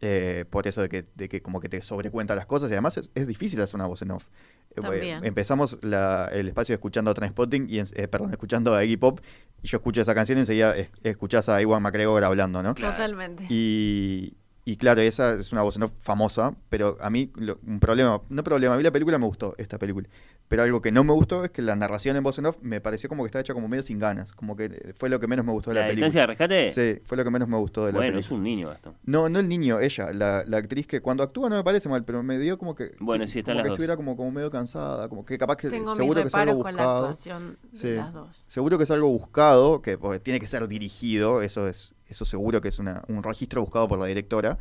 eh, 0.00 0.46
por 0.50 0.66
eso 0.66 0.82
de 0.82 0.88
que, 0.88 1.04
de 1.14 1.28
que 1.28 1.42
como 1.42 1.60
que 1.60 1.68
te 1.68 1.80
sobrecuenta 1.82 2.34
las 2.34 2.46
cosas, 2.46 2.68
y 2.70 2.72
además 2.72 2.96
es, 2.96 3.12
es 3.14 3.28
difícil 3.28 3.60
hacer 3.60 3.76
una 3.76 3.86
voz 3.86 4.02
en 4.02 4.10
off. 4.10 4.26
Eh, 4.74 5.20
empezamos 5.22 5.78
el 5.82 6.48
espacio 6.48 6.74
escuchando 6.74 7.10
a 7.10 7.14
Transpotting, 7.14 7.66
y, 7.68 7.78
eh, 7.78 8.08
perdón, 8.08 8.30
escuchando 8.30 8.74
a 8.74 8.84
Iggy 8.84 8.96
Pop, 8.96 9.20
y 9.62 9.68
yo 9.68 9.76
escucho 9.76 10.02
esa 10.02 10.14
canción 10.14 10.38
y 10.38 10.40
enseguida 10.40 10.74
escuchás 11.02 11.48
a 11.48 11.60
Iwan 11.62 11.82
McGregor 11.82 12.24
hablando, 12.24 12.62
¿no? 12.62 12.74
Totalmente. 12.74 13.46
Y, 13.48 14.34
y 14.64 14.76
claro, 14.76 15.00
esa 15.00 15.34
es 15.34 15.52
una 15.52 15.62
voz 15.62 15.78
no 15.78 15.88
famosa, 15.88 16.54
pero 16.68 16.96
a 17.00 17.10
mí 17.10 17.32
un 17.66 17.80
problema, 17.80 18.20
no 18.28 18.44
problema, 18.44 18.74
a 18.74 18.76
mí 18.76 18.82
la 18.82 18.90
película 18.90 19.18
me 19.18 19.26
gustó, 19.26 19.54
esta 19.58 19.78
película. 19.78 20.08
Pero 20.52 20.64
algo 20.64 20.82
que 20.82 20.92
no 20.92 21.02
me 21.02 21.14
gustó 21.14 21.46
es 21.46 21.50
que 21.50 21.62
la 21.62 21.74
narración 21.76 22.14
en 22.14 22.22
voz 22.22 22.38
en 22.38 22.44
off 22.44 22.58
me 22.60 22.82
pareció 22.82 23.08
como 23.08 23.22
que 23.22 23.28
estaba 23.28 23.40
hecha 23.40 23.54
como 23.54 23.68
medio 23.68 23.82
sin 23.82 23.98
ganas, 23.98 24.32
como 24.32 24.54
que 24.54 24.92
fue 24.94 25.08
lo 25.08 25.18
que 25.18 25.26
menos 25.26 25.46
me 25.46 25.52
gustó 25.52 25.70
de 25.70 25.76
la, 25.76 25.80
¿La 25.80 25.86
película. 25.86 26.08
¿La 26.12 26.20
de 26.20 26.26
rescate? 26.26 26.70
Sí, 26.72 27.00
fue 27.06 27.16
lo 27.16 27.24
que 27.24 27.30
menos 27.30 27.48
me 27.48 27.56
gustó 27.56 27.86
de 27.86 27.92
la 27.92 27.98
película. 27.98 28.10
Bueno, 28.10 28.20
es 28.20 28.30
un 28.30 28.42
niño 28.42 28.70
esto. 28.70 28.94
No, 29.04 29.30
no 29.30 29.38
el 29.38 29.48
niño, 29.48 29.80
ella, 29.80 30.12
la, 30.12 30.44
la, 30.46 30.58
actriz 30.58 30.86
que 30.86 31.00
cuando 31.00 31.22
actúa 31.22 31.48
no 31.48 31.56
me 31.56 31.64
parece 31.64 31.88
mal, 31.88 32.04
pero 32.04 32.22
me 32.22 32.36
dio 32.36 32.58
como 32.58 32.74
que 32.74 32.94
bueno, 33.00 33.26
sí, 33.28 33.42
como 33.42 33.62
que 33.62 33.68
estuviera 33.68 33.96
como, 33.96 34.14
como 34.14 34.30
medio 34.30 34.50
cansada, 34.50 35.08
como 35.08 35.24
que 35.24 35.38
capaz 35.38 35.56
que 35.56 35.70
Tengo 35.70 35.96
seguro 35.96 36.20
que 36.20 36.28
es 36.28 36.34
algo 36.34 36.56
buscado. 36.56 36.76
Con 36.76 36.84
la 36.84 36.98
actuación 36.98 37.58
de 37.72 37.96
las 37.96 38.12
dos. 38.12 38.44
Seguro 38.46 38.76
que 38.76 38.84
es 38.84 38.90
algo 38.90 39.08
buscado, 39.08 39.80
que 39.80 39.96
tiene 40.22 40.38
que 40.38 40.46
ser 40.46 40.68
dirigido, 40.68 41.40
eso 41.40 41.66
es 41.66 41.94
eso 42.10 42.26
seguro 42.26 42.60
que 42.60 42.68
es 42.68 42.78
una, 42.78 43.04
un 43.08 43.22
registro 43.22 43.62
buscado 43.62 43.88
por 43.88 43.98
la 43.98 44.04
directora, 44.04 44.58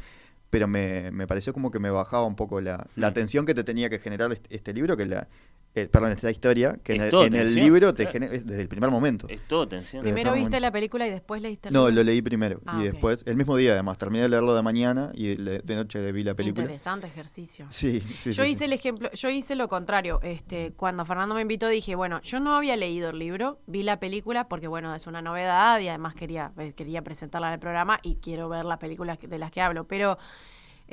pero 0.49 0.69
me, 0.69 1.11
me 1.11 1.27
pareció 1.27 1.51
como 1.51 1.69
que 1.69 1.79
me 1.79 1.89
bajaba 1.89 2.25
un 2.25 2.37
poco 2.37 2.61
la, 2.61 2.87
la 2.95 3.07
mm. 3.07 3.11
atención 3.11 3.45
que 3.45 3.53
te 3.53 3.65
tenía 3.65 3.89
que 3.89 3.99
generar 3.99 4.31
este, 4.31 4.55
este 4.55 4.73
libro, 4.73 4.95
que 4.95 5.05
la, 5.05 5.27
eh, 5.73 5.87
perdón, 5.87 6.11
esta 6.11 6.29
historia, 6.29 6.77
que 6.83 6.95
en 6.95 7.33
el, 7.33 7.55
libro 7.55 7.93
te 7.93 8.05
genera, 8.07 8.33
desde 8.33 8.61
el 8.61 8.67
primer 8.67 8.89
momento. 8.89 9.27
Es 9.29 9.41
todo 9.47 9.67
tensión. 9.69 10.03
Primero 10.03 10.33
viste 10.33 10.59
la 10.59 10.69
película 10.69 11.07
y 11.07 11.11
después 11.11 11.41
leíste 11.41 11.69
el 11.69 11.73
libro. 11.73 11.89
No, 11.89 11.95
lo 11.95 12.03
leí 12.03 12.21
primero. 12.21 12.59
y 12.59 12.61
ah, 12.67 12.79
después, 12.79 13.23
el 13.25 13.37
mismo 13.37 13.55
día 13.55 13.71
además, 13.71 13.97
terminé 13.97 14.23
de 14.23 14.29
leerlo 14.29 14.53
de 14.53 14.61
mañana 14.61 15.11
y 15.13 15.35
de, 15.35 15.75
noche 15.75 16.11
vi 16.11 16.23
la 16.23 16.33
película. 16.33 16.63
Interesante 16.63 17.07
ejercicio. 17.07 17.67
Sí, 17.69 18.01
sí. 18.17 18.33
Yo 18.33 18.43
hice 18.43 18.65
el 18.65 18.73
ejemplo, 18.73 19.09
yo 19.13 19.29
hice 19.29 19.55
lo 19.55 19.69
contrario. 19.69 20.19
Este, 20.23 20.73
cuando 20.75 21.05
Fernando 21.05 21.35
me 21.35 21.41
invitó 21.41 21.69
dije, 21.69 21.95
bueno, 21.95 22.19
yo 22.21 22.41
no 22.41 22.57
había 22.57 22.75
leído 22.75 23.11
el 23.11 23.19
libro, 23.19 23.59
vi 23.65 23.83
la 23.83 23.97
película 23.97 24.49
porque 24.49 24.67
bueno, 24.67 24.93
es 24.93 25.07
una 25.07 25.21
novedad 25.21 25.79
y 25.79 25.87
además 25.87 26.15
quería, 26.15 26.51
eh, 26.57 26.73
quería 26.73 27.01
presentarla 27.01 27.47
en 27.47 27.53
el 27.53 27.59
programa 27.59 28.01
y 28.03 28.15
quiero 28.15 28.49
ver 28.49 28.65
las 28.65 28.77
películas 28.77 29.19
de 29.21 29.39
las 29.39 29.51
que 29.51 29.61
hablo. 29.61 29.85
Pero 29.87 30.17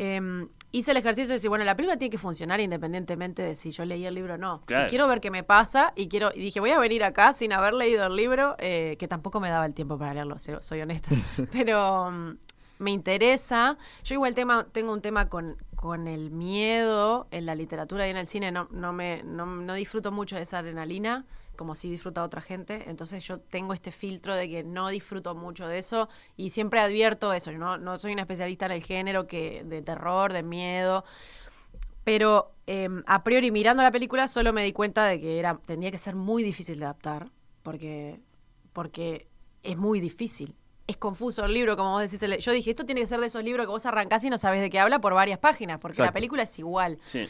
Em, 0.01 0.49
hice 0.71 0.93
el 0.93 0.97
ejercicio 0.97 1.27
de 1.27 1.35
decir, 1.35 1.51
bueno, 1.51 1.65
la 1.65 1.75
película 1.75 1.99
tiene 1.99 2.11
que 2.11 2.19
funcionar 2.19 2.61
independientemente 2.61 3.43
de 3.43 3.57
si 3.57 3.73
yo 3.73 3.85
leí 3.85 4.07
el 4.07 4.15
libro 4.15 4.35
o 4.35 4.39
no. 4.39 4.63
quiero 4.89 5.09
ver 5.09 5.21
qué 5.21 5.33
me 5.33 5.43
pasa 5.43 5.93
y 5.97 6.09
quiero 6.09 6.31
y 6.33 6.41
dije, 6.41 6.61
voy 6.61 6.71
a 6.71 6.79
venir 6.79 7.03
acá 7.03 7.33
sin 7.33 7.53
haber 7.53 7.75
leído 7.75 8.07
el 8.07 8.15
libro, 8.15 8.55
eh, 8.61 8.95
que 9.01 9.09
tampoco 9.09 9.41
me 9.41 9.51
daba 9.51 9.67
el 9.67 9.75
tiempo 9.75 9.99
para 9.99 10.15
leerlo, 10.15 10.37
soy 10.39 10.81
honesta. 10.81 11.11
Pero 11.53 12.13
mm, 12.13 12.37
me 12.79 12.93
interesa. 12.93 13.77
Yo 14.05 14.15
igual 14.15 14.35
tema, 14.35 14.69
tengo 14.71 14.93
un 14.93 15.01
tema 15.01 15.29
con, 15.29 15.57
con 15.75 16.07
el 16.07 16.31
miedo 16.31 17.27
en 17.33 17.45
la 17.45 17.57
literatura 17.57 18.07
y 18.07 18.11
en 18.11 18.19
el 18.19 18.29
cine. 18.29 18.53
No, 18.53 18.69
no, 18.71 18.93
me, 18.93 19.25
no, 19.25 19.47
no 19.47 19.75
disfruto 19.75 20.13
mucho 20.13 20.37
de 20.37 20.43
esa 20.43 20.59
adrenalina 20.59 21.27
como 21.59 21.75
si 21.75 21.91
disfruta 21.91 22.23
otra 22.23 22.41
gente. 22.41 22.85
Entonces 22.87 23.25
yo 23.25 23.41
tengo 23.41 23.75
este 23.75 23.91
filtro 23.91 24.35
de 24.35 24.49
que 24.49 24.63
no 24.63 24.89
disfruto 24.89 25.35
mucho 25.35 25.67
de 25.67 25.79
eso 25.79 26.09
y 26.37 26.51
siempre 26.51 26.79
advierto 26.79 27.33
eso. 27.33 27.51
Yo 27.51 27.59
no, 27.59 27.77
no 27.77 27.99
soy 27.99 28.13
una 28.13 28.23
especialista 28.23 28.67
en 28.67 28.73
el 28.73 28.83
género 28.83 29.27
que 29.27 29.65
de 29.65 29.83
terror, 29.83 30.33
de 30.33 30.45
miedo. 30.45 31.05
Pero 32.05 32.53
em, 32.67 33.03
a 33.07 33.25
priori 33.25 33.51
mirando 33.51 33.83
la 33.83 33.91
película 33.91 34.29
solo 34.29 34.53
me 34.53 34.63
di 34.63 34.73
cuenta 34.73 35.05
de 35.05 35.21
que 35.21 35.41
era 35.41 35.59
tendría 35.67 35.91
que 35.91 35.99
ser 35.99 36.15
muy 36.15 36.45
difícil 36.45 36.79
de 36.79 36.85
adaptar 36.85 37.29
porque 37.65 38.21
porque 38.73 39.27
es 39.65 39.77
muy 39.77 39.99
difícil. 39.99 40.55
Es 40.87 40.97
confuso 40.97 41.45
el 41.45 41.53
libro, 41.53 41.77
como 41.77 41.91
vos 41.91 42.09
decís. 42.09 42.21
Yo 42.43 42.53
dije, 42.53 42.71
esto 42.71 42.87
tiene 42.87 43.01
que 43.01 43.09
ser 43.09 43.19
de 43.19 43.27
esos 43.27 43.43
libros 43.43 43.67
que 43.67 43.73
vos 43.73 43.85
arrancás 43.85 44.23
y 44.23 44.31
no 44.31 44.39
sabés 44.39 44.63
de 44.63 44.71
qué 44.71 44.79
habla 44.79 45.01
por 45.01 45.13
varias 45.13 45.41
páginas, 45.41 45.81
porque 45.81 46.01
la 46.01 46.13
película 46.13 46.45
es 46.45 46.59
igual. 46.59 46.99
Sí. 47.05 47.29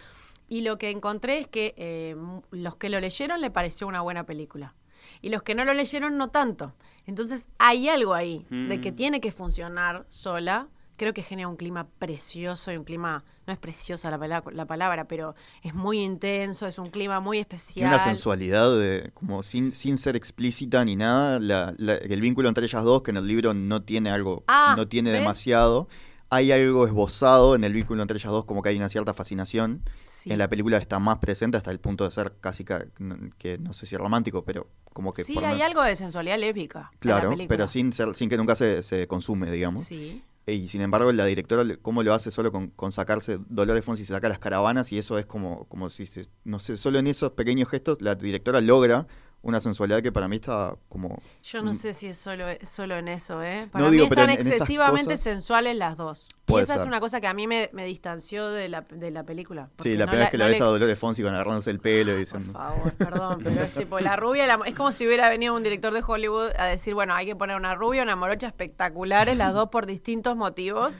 Y 0.48 0.62
lo 0.62 0.78
que 0.78 0.90
encontré 0.90 1.38
es 1.38 1.46
que 1.46 1.74
eh, 1.76 2.16
los 2.50 2.76
que 2.76 2.88
lo 2.88 2.98
leyeron 3.00 3.40
le 3.40 3.50
pareció 3.50 3.86
una 3.86 4.00
buena 4.00 4.24
película. 4.24 4.74
Y 5.20 5.28
los 5.28 5.42
que 5.42 5.54
no 5.54 5.64
lo 5.64 5.74
leyeron 5.74 6.16
no 6.16 6.28
tanto. 6.28 6.74
Entonces 7.06 7.48
hay 7.58 7.88
algo 7.88 8.14
ahí 8.14 8.46
de 8.50 8.80
que 8.80 8.92
mm. 8.92 8.96
tiene 8.96 9.20
que 9.20 9.30
funcionar 9.30 10.04
sola. 10.08 10.68
Creo 10.96 11.14
que 11.14 11.22
genera 11.22 11.48
un 11.48 11.56
clima 11.56 11.86
precioso 11.98 12.72
y 12.72 12.76
un 12.76 12.82
clima, 12.82 13.24
no 13.46 13.52
es 13.52 13.58
preciosa 13.58 14.10
la, 14.10 14.42
la 14.50 14.66
palabra, 14.66 15.06
pero 15.06 15.36
es 15.62 15.72
muy 15.72 16.00
intenso, 16.00 16.66
es 16.66 16.76
un 16.78 16.88
clima 16.90 17.20
muy 17.20 17.38
especial. 17.38 17.84
Tiene 17.84 17.94
una 17.94 18.04
sensualidad, 18.04 18.76
de, 18.76 19.12
como 19.14 19.44
sin, 19.44 19.72
sin 19.72 19.96
ser 19.96 20.16
explícita 20.16 20.84
ni 20.84 20.96
nada, 20.96 21.36
el 21.36 22.20
vínculo 22.20 22.48
entre 22.48 22.64
ellas 22.64 22.82
dos, 22.82 23.02
que 23.02 23.12
en 23.12 23.18
el 23.18 23.28
libro 23.28 23.54
no 23.54 23.82
tiene 23.82 24.10
algo, 24.10 24.42
ah, 24.48 24.74
no 24.76 24.88
tiene 24.88 25.12
demasiado 25.12 25.88
hay 26.30 26.52
algo 26.52 26.86
esbozado 26.86 27.54
en 27.54 27.64
el 27.64 27.72
vínculo 27.72 28.02
entre 28.02 28.18
ellas 28.18 28.30
dos, 28.30 28.44
como 28.44 28.62
que 28.62 28.68
hay 28.68 28.76
una 28.76 28.88
cierta 28.88 29.14
fascinación. 29.14 29.82
En 30.26 30.38
la 30.38 30.48
película 30.48 30.76
está 30.76 30.98
más 30.98 31.18
presente 31.18 31.56
hasta 31.56 31.70
el 31.70 31.80
punto 31.80 32.04
de 32.04 32.10
ser 32.10 32.34
casi 32.40 32.64
que, 32.64 33.58
no 33.58 33.72
sé 33.72 33.86
si 33.86 33.96
romántico, 33.96 34.44
pero 34.44 34.68
como 34.92 35.12
que... 35.12 35.24
Sí, 35.24 35.38
hay 35.38 35.62
algo 35.62 35.82
de 35.82 35.96
sensualidad 35.96 36.38
lésbica. 36.38 36.90
Claro, 36.98 37.34
pero 37.48 37.66
sin, 37.66 37.92
ser, 37.92 38.14
sin 38.14 38.28
que 38.28 38.36
nunca 38.36 38.54
se, 38.54 38.82
se 38.82 39.06
consume, 39.06 39.50
digamos. 39.50 39.84
Sí. 39.84 40.22
Y 40.46 40.68
sin 40.68 40.80
embargo, 40.80 41.12
la 41.12 41.26
directora, 41.26 41.76
¿cómo 41.82 42.02
lo 42.02 42.14
hace 42.14 42.30
solo 42.30 42.50
con, 42.50 42.68
con 42.68 42.90
sacarse 42.90 43.38
Dolores 43.48 43.84
Fonsi, 43.84 44.04
se 44.04 44.14
saca 44.14 44.28
las 44.28 44.38
caravanas 44.38 44.92
y 44.92 44.98
eso 44.98 45.18
es 45.18 45.26
como, 45.26 45.64
como 45.64 45.90
si, 45.90 46.08
no 46.44 46.58
sé, 46.58 46.76
solo 46.78 46.98
en 46.98 47.06
esos 47.06 47.32
pequeños 47.32 47.68
gestos 47.68 48.00
la 48.00 48.14
directora 48.14 48.60
logra 48.60 49.06
una 49.48 49.60
sensualidad 49.60 50.02
que 50.02 50.12
para 50.12 50.28
mí 50.28 50.36
está 50.36 50.76
como... 50.88 51.20
Yo 51.42 51.62
no 51.62 51.74
sé 51.74 51.94
si 51.94 52.06
es 52.06 52.18
solo, 52.18 52.44
solo 52.62 52.96
en 52.96 53.08
eso, 53.08 53.42
¿eh? 53.42 53.68
Para 53.70 53.90
mí 53.90 54.02
están 54.02 54.30
excesivamente 54.30 55.16
sensuales 55.16 55.76
las 55.76 55.96
dos. 55.96 56.28
Y 56.46 56.58
esa 56.58 56.76
es 56.76 56.84
una 56.84 57.00
cosa 57.00 57.20
que 57.20 57.26
a 57.26 57.34
mí 57.34 57.46
me, 57.46 57.68
distanció 57.86 58.48
de 58.50 58.68
la, 58.68 58.82
de 58.82 59.10
la 59.10 59.24
película. 59.24 59.70
Sí, 59.82 59.96
la 59.96 60.06
primera 60.06 60.26
vez 60.26 60.30
que 60.30 60.38
la 60.38 60.46
ves 60.46 60.60
a 60.60 60.66
Dolores 60.66 60.98
Fonsi 60.98 61.22
con 61.22 61.34
agarrándose 61.34 61.70
el 61.70 61.80
pelo 61.80 62.12
y 62.14 62.20
diciendo... 62.20 62.52
Por 62.52 62.62
favor, 62.62 62.92
perdón, 62.94 63.40
pero 63.44 63.62
es 63.62 63.74
tipo 63.74 64.00
la 64.00 64.16
rubia, 64.16 64.58
es 64.66 64.74
como 64.74 64.92
si 64.92 65.06
hubiera 65.06 65.28
venido 65.28 65.54
un 65.54 65.62
director 65.62 65.92
de 65.92 66.02
Hollywood 66.06 66.50
a 66.58 66.66
decir, 66.66 66.94
bueno, 66.94 67.14
hay 67.14 67.26
que 67.26 67.36
poner 67.36 67.56
una 67.56 67.74
rubia, 67.74 68.02
una 68.02 68.16
morocha 68.16 68.46
espectaculares, 68.46 69.36
las 69.36 69.54
dos 69.54 69.70
por 69.70 69.86
distintos 69.86 70.36
motivos 70.36 70.94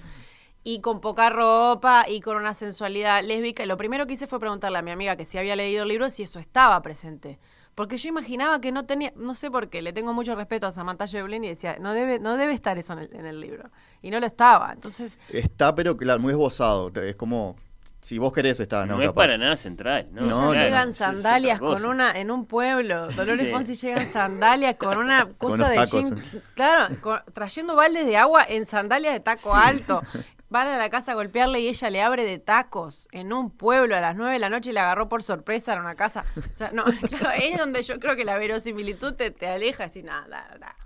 y 0.65 0.81
con 0.81 1.01
poca 1.01 1.31
ropa 1.31 2.05
y 2.09 2.21
con 2.21 2.37
una 2.37 2.53
sensualidad 2.53 3.23
lésbica. 3.25 3.65
Lo 3.65 3.77
primero 3.77 4.07
que 4.07 4.15
hice 4.15 4.27
fue 4.27 4.39
preguntarle 4.39 4.79
a 4.79 4.83
mi 4.83 4.91
amiga 4.91 5.17
que 5.17 5.25
si 5.25 5.39
había 5.39 5.57
leído 5.57 5.85
el 5.85 5.89
libro 5.89 6.11
si 6.11 6.25
eso 6.25 6.39
estaba 6.39 6.81
presente. 6.83 7.39
Porque 7.79 7.97
yo 7.97 8.09
imaginaba 8.09 8.61
que 8.61 8.73
no 8.73 8.87
tenía, 8.87 9.13
no 9.15 9.35
sé 9.35 9.53
por 9.53 9.69
qué, 9.69 9.83
le 9.83 9.93
tengo 9.93 10.13
mucho 10.13 10.35
respeto 10.35 10.67
a 10.67 10.73
Samantha 10.73 11.07
Joplin 11.07 11.45
y 11.45 11.51
decía, 11.51 11.77
no 11.79 11.93
debe, 11.93 12.19
no 12.19 12.37
debe 12.37 12.53
estar 12.53 12.77
eso 12.77 12.93
en 12.95 13.25
el, 13.25 13.41
libro. 13.41 13.71
Y 14.03 14.11
no 14.11 14.19
lo 14.19 14.27
estaba, 14.27 14.73
entonces... 14.73 15.17
Está, 15.29 15.77
pero 15.77 15.97
claro, 15.97 16.19
muy 16.19 16.33
esbozado, 16.33 16.91
es 17.01 17.15
como... 17.15 17.55
Si 18.01 18.19
vos 18.19 18.33
querés 18.33 18.59
está, 18.59 18.85
¿no? 18.85 18.97
No 18.97 19.03
es 19.05 19.13
para 19.13 19.39
nada 19.39 19.57
central, 19.57 20.09
¿no? 20.11 20.23
no, 20.23 20.53
llegan 20.53 20.93
sandalias 20.93 21.61
con 21.61 21.87
una, 21.87 22.19
en 22.19 22.33
un 22.33 22.47
pueblo. 22.47 23.07
Dolores 23.13 23.49
Fonsi 23.49 23.77
llegan 23.77 24.07
sandalias 24.07 24.75
con 24.75 24.99
una 24.99 25.29
cosa 25.39 25.69
de 25.69 25.85
jean. 25.85 26.21
Claro, 26.55 26.97
trayendo 27.33 27.77
baldes 27.77 28.07
de 28.07 28.17
agua 28.17 28.45
en 28.49 28.67
sandalias 28.67 29.13
de 29.15 29.21
taco 29.21 29.55
alto. 29.55 30.03
van 30.51 30.69
a 30.69 30.79
la 30.79 30.91
casa 30.91 31.13
a 31.13 31.15
golpearle 31.15 31.61
y 31.61 31.69
ella 31.69 31.91
le 31.91 32.03
abre 32.03 32.25
de 32.25 32.39
tacos 32.39 33.09
en 33.13 33.33
un 33.33 33.51
pueblo 33.51 33.97
a 33.97 34.01
las 34.01 34.17
9 34.17 34.33
de 34.33 34.39
la 34.39 34.49
noche 34.49 34.71
y 34.71 34.73
la 34.73 34.83
agarró 34.83 35.09
por 35.09 35.23
sorpresa 35.23 35.75
en 35.75 35.81
una 35.81 35.95
casa. 35.95 36.25
O 36.37 36.57
sea, 36.57 36.71
no, 36.73 36.85
claro, 37.09 37.31
es 37.39 37.59
donde 37.59 37.83
yo 37.83 37.99
creo 37.99 38.17
que 38.17 38.25
la 38.25 38.39
verosimilitud 38.39 39.15
te, 39.15 39.31
te 39.31 39.47
aleja 39.47 39.85
así, 39.85 40.03
nada, 40.03 40.27
nada. 40.59 40.77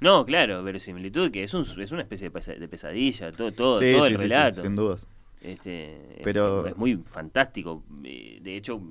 No, 0.00 0.26
claro, 0.26 0.62
verosimilitud, 0.62 1.30
que 1.30 1.44
es, 1.44 1.54
un, 1.54 1.64
es 1.80 1.90
una 1.90 2.02
especie 2.02 2.28
de 2.30 2.68
pesadilla, 2.68 3.32
todo, 3.32 3.52
todo, 3.52 3.74
todo 3.78 4.06
el 4.06 4.18
relato. 4.18 4.62
sin 4.62 4.76
dudas. 4.76 5.06
Este, 5.40 6.20
Pero... 6.22 6.66
Es, 6.66 6.76
muy 6.76 6.96
fantástico. 6.96 7.82
Eh, 8.04 8.38
de 8.42 8.56
hecho, 8.56 8.82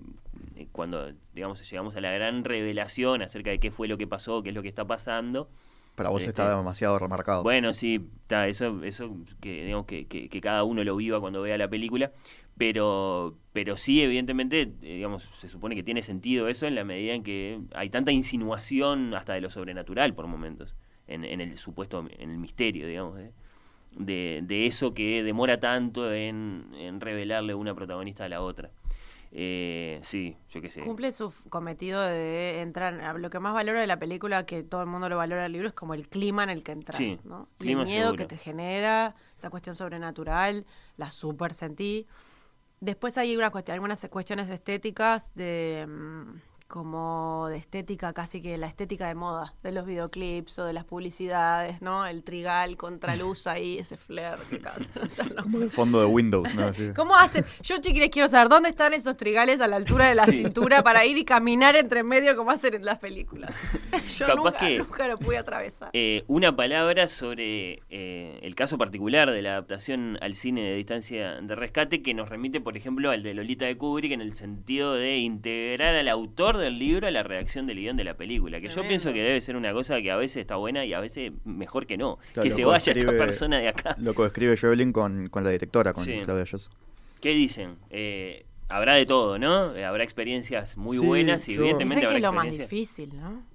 eh, 0.55 0.67
cuando 0.71 1.11
digamos 1.33 1.69
llegamos 1.69 1.95
a 1.95 2.01
la 2.01 2.11
gran 2.11 2.43
revelación 2.43 3.21
acerca 3.21 3.49
de 3.49 3.59
qué 3.59 3.71
fue 3.71 3.87
lo 3.87 3.97
que 3.97 4.07
pasó, 4.07 4.41
qué 4.43 4.49
es 4.49 4.55
lo 4.55 4.61
que 4.61 4.69
está 4.69 4.85
pasando, 4.85 5.49
para 5.95 6.09
vos 6.09 6.23
está 6.23 6.45
este, 6.45 6.57
demasiado 6.57 6.97
remarcado. 6.97 7.43
Bueno, 7.43 7.73
sí, 7.73 8.07
está, 8.23 8.47
eso, 8.47 8.83
eso 8.83 9.15
que, 9.39 9.65
digamos, 9.65 9.85
que, 9.85 10.07
que, 10.07 10.41
cada 10.41 10.63
uno 10.63 10.83
lo 10.83 10.95
viva 10.95 11.19
cuando 11.19 11.41
vea 11.41 11.57
la 11.57 11.67
película, 11.67 12.11
pero, 12.57 13.37
pero 13.51 13.77
sí, 13.77 14.01
evidentemente, 14.01 14.71
digamos, 14.81 15.29
se 15.39 15.47
supone 15.47 15.75
que 15.75 15.83
tiene 15.83 16.01
sentido 16.01 16.47
eso 16.47 16.65
en 16.65 16.75
la 16.75 16.83
medida 16.83 17.13
en 17.13 17.23
que 17.23 17.59
hay 17.75 17.89
tanta 17.89 18.11
insinuación 18.11 19.13
hasta 19.13 19.33
de 19.33 19.41
lo 19.41 19.49
sobrenatural 19.49 20.13
por 20.15 20.27
momentos, 20.27 20.75
en, 21.07 21.25
en 21.25 21.41
el 21.41 21.57
supuesto, 21.57 22.07
en 22.17 22.29
el 22.31 22.37
misterio, 22.37 22.87
digamos, 22.87 23.17
de, 23.17 24.41
de, 24.43 24.65
eso 24.65 24.93
que 24.93 25.21
demora 25.23 25.59
tanto 25.59 26.11
en, 26.11 26.67
en 26.75 27.01
revelarle 27.01 27.53
una 27.53 27.75
protagonista 27.75 28.25
a 28.25 28.29
la 28.29 28.41
otra. 28.41 28.71
Eh, 29.35 29.99
sí, 30.03 30.37
yo 30.49 30.61
qué 30.61 30.69
sé. 30.69 30.81
Cumple 30.81 31.11
su 31.11 31.33
cometido 31.49 31.99
de 32.01 32.61
entrar. 32.61 33.19
Lo 33.19 33.31
que 33.31 33.39
más 33.39 33.55
valora 33.55 33.81
de 33.81 33.87
la 33.87 33.97
película, 33.97 34.45
que 34.45 34.61
todo 34.61 34.81
el 34.81 34.87
mundo 34.87 35.09
lo 35.09 35.17
valora 35.17 35.47
el 35.47 35.51
libro, 35.51 35.67
es 35.67 35.73
como 35.73 35.95
el 35.95 36.07
clima 36.07 36.43
en 36.43 36.51
el 36.51 36.63
que 36.63 36.71
entras. 36.71 37.01
¿no? 37.23 37.47
el 37.59 37.75
miedo 37.77 38.15
que 38.15 38.25
te 38.25 38.37
genera, 38.37 39.15
esa 39.35 39.49
cuestión 39.49 39.75
sobrenatural, 39.75 40.65
la 40.97 41.09
super 41.09 41.55
sentí. 41.55 42.05
Después 42.79 43.17
hay 43.17 43.35
una 43.35 43.49
cuestión, 43.49 43.73
algunas 43.73 44.07
cuestiones 44.09 44.49
estéticas 44.51 45.33
de. 45.33 45.85
Mm, 45.87 46.39
como 46.67 47.47
de 47.49 47.57
estética, 47.57 48.13
casi 48.13 48.41
que 48.41 48.57
la 48.57 48.67
estética 48.67 49.07
de 49.07 49.15
moda, 49.15 49.53
de 49.63 49.71
los 49.71 49.85
videoclips 49.85 50.59
o 50.59 50.65
de 50.65 50.73
las 50.73 50.85
publicidades, 50.85 51.81
¿no? 51.81 52.05
El 52.05 52.23
trigal 52.23 52.77
contra 52.77 53.15
luz 53.17 53.47
ahí, 53.47 53.77
ese 53.77 53.97
flair 53.97 54.37
que 54.49 54.61
Como 55.41 55.61
el 55.61 55.71
fondo 55.71 55.99
de 55.99 56.05
Windows, 56.05 56.47
¿no? 56.55 56.71
¿Cómo 56.95 57.15
hacen? 57.15 57.45
Yo, 57.61 57.77
chiquires, 57.79 58.09
quiero 58.09 58.27
saber 58.27 58.49
dónde 58.49 58.69
están 58.69 58.93
esos 58.93 59.17
trigales 59.17 59.61
a 59.61 59.67
la 59.67 59.75
altura 59.75 60.07
de 60.07 60.15
la 60.15 60.25
cintura 60.27 60.81
para 60.83 61.05
ir 61.05 61.17
y 61.17 61.25
caminar 61.25 61.75
entre 61.75 62.03
medio 62.03 62.35
como 62.35 62.51
hacen 62.51 62.73
en 62.73 62.85
las 62.85 62.99
películas. 62.99 63.53
Yo 64.17 64.35
nunca, 64.35 64.69
nunca, 64.69 65.07
lo 65.07 65.17
pude 65.17 65.37
atravesar. 65.37 65.89
Eh, 65.93 66.23
una 66.27 66.55
palabra 66.55 67.07
sobre 67.07 67.81
eh, 67.89 68.39
el 68.41 68.55
caso 68.55 68.77
particular 68.77 69.31
de 69.31 69.41
la 69.41 69.51
adaptación 69.51 70.17
al 70.21 70.35
cine 70.35 70.61
de 70.61 70.75
distancia 70.75 71.41
de 71.41 71.55
rescate 71.55 72.01
que 72.01 72.13
nos 72.13 72.29
remite, 72.29 72.61
por 72.61 72.77
ejemplo, 72.77 73.11
al 73.11 73.23
de 73.23 73.33
Lolita 73.33 73.65
de 73.65 73.77
Kubrick 73.77 74.11
en 74.11 74.21
el 74.21 74.33
sentido 74.33 74.93
de 74.93 75.17
integrar 75.17 75.95
al 75.95 76.07
autor 76.07 76.52
del 76.57 76.79
libro 76.79 77.07
a 77.07 77.11
la 77.11 77.23
reacción 77.23 77.67
del 77.67 77.77
guion 77.77 77.97
de 77.97 78.03
la 78.03 78.15
película. 78.15 78.59
Que 78.61 78.69
yo 78.69 78.81
pienso 78.83 79.13
que 79.13 79.21
debe 79.21 79.41
ser 79.41 79.55
una 79.55 79.73
cosa 79.73 80.01
que 80.01 80.11
a 80.11 80.17
veces 80.17 80.37
está 80.37 80.55
buena 80.55 80.85
y 80.85 80.93
a 80.93 80.99
veces 80.99 81.31
mejor 81.45 81.87
que 81.87 81.97
no. 81.97 82.19
que 82.33 82.51
se 82.51 82.65
vaya 82.65 82.93
esta 82.93 83.11
persona 83.11 83.59
de 83.59 83.69
acá. 83.69 83.95
Lo 83.99 84.13
que 84.13 84.25
escribe 84.25 84.55
con, 84.91 85.29
con 85.29 85.43
la 85.43 85.49
directora, 85.49 85.93
con 85.93 86.05
Claudia 86.05 86.45
Yosso. 86.45 86.69
¿Qué 87.21 87.29
dicen? 87.29 87.77
Eh, 87.89 88.45
habrá 88.67 88.95
de 88.95 89.05
todo, 89.05 89.39
¿no? 89.39 89.75
Eh, 89.75 89.85
habrá 89.85 90.03
experiencias 90.03 90.77
muy 90.77 90.97
buenas 90.97 91.47
y 91.47 91.55
evidentemente 91.55 92.05
habrá 92.05 92.09
que 92.09 92.15
es 92.17 92.21
lo 92.21 92.33
más 92.33 92.51
difícil, 92.51 93.15
¿no? 93.15 93.52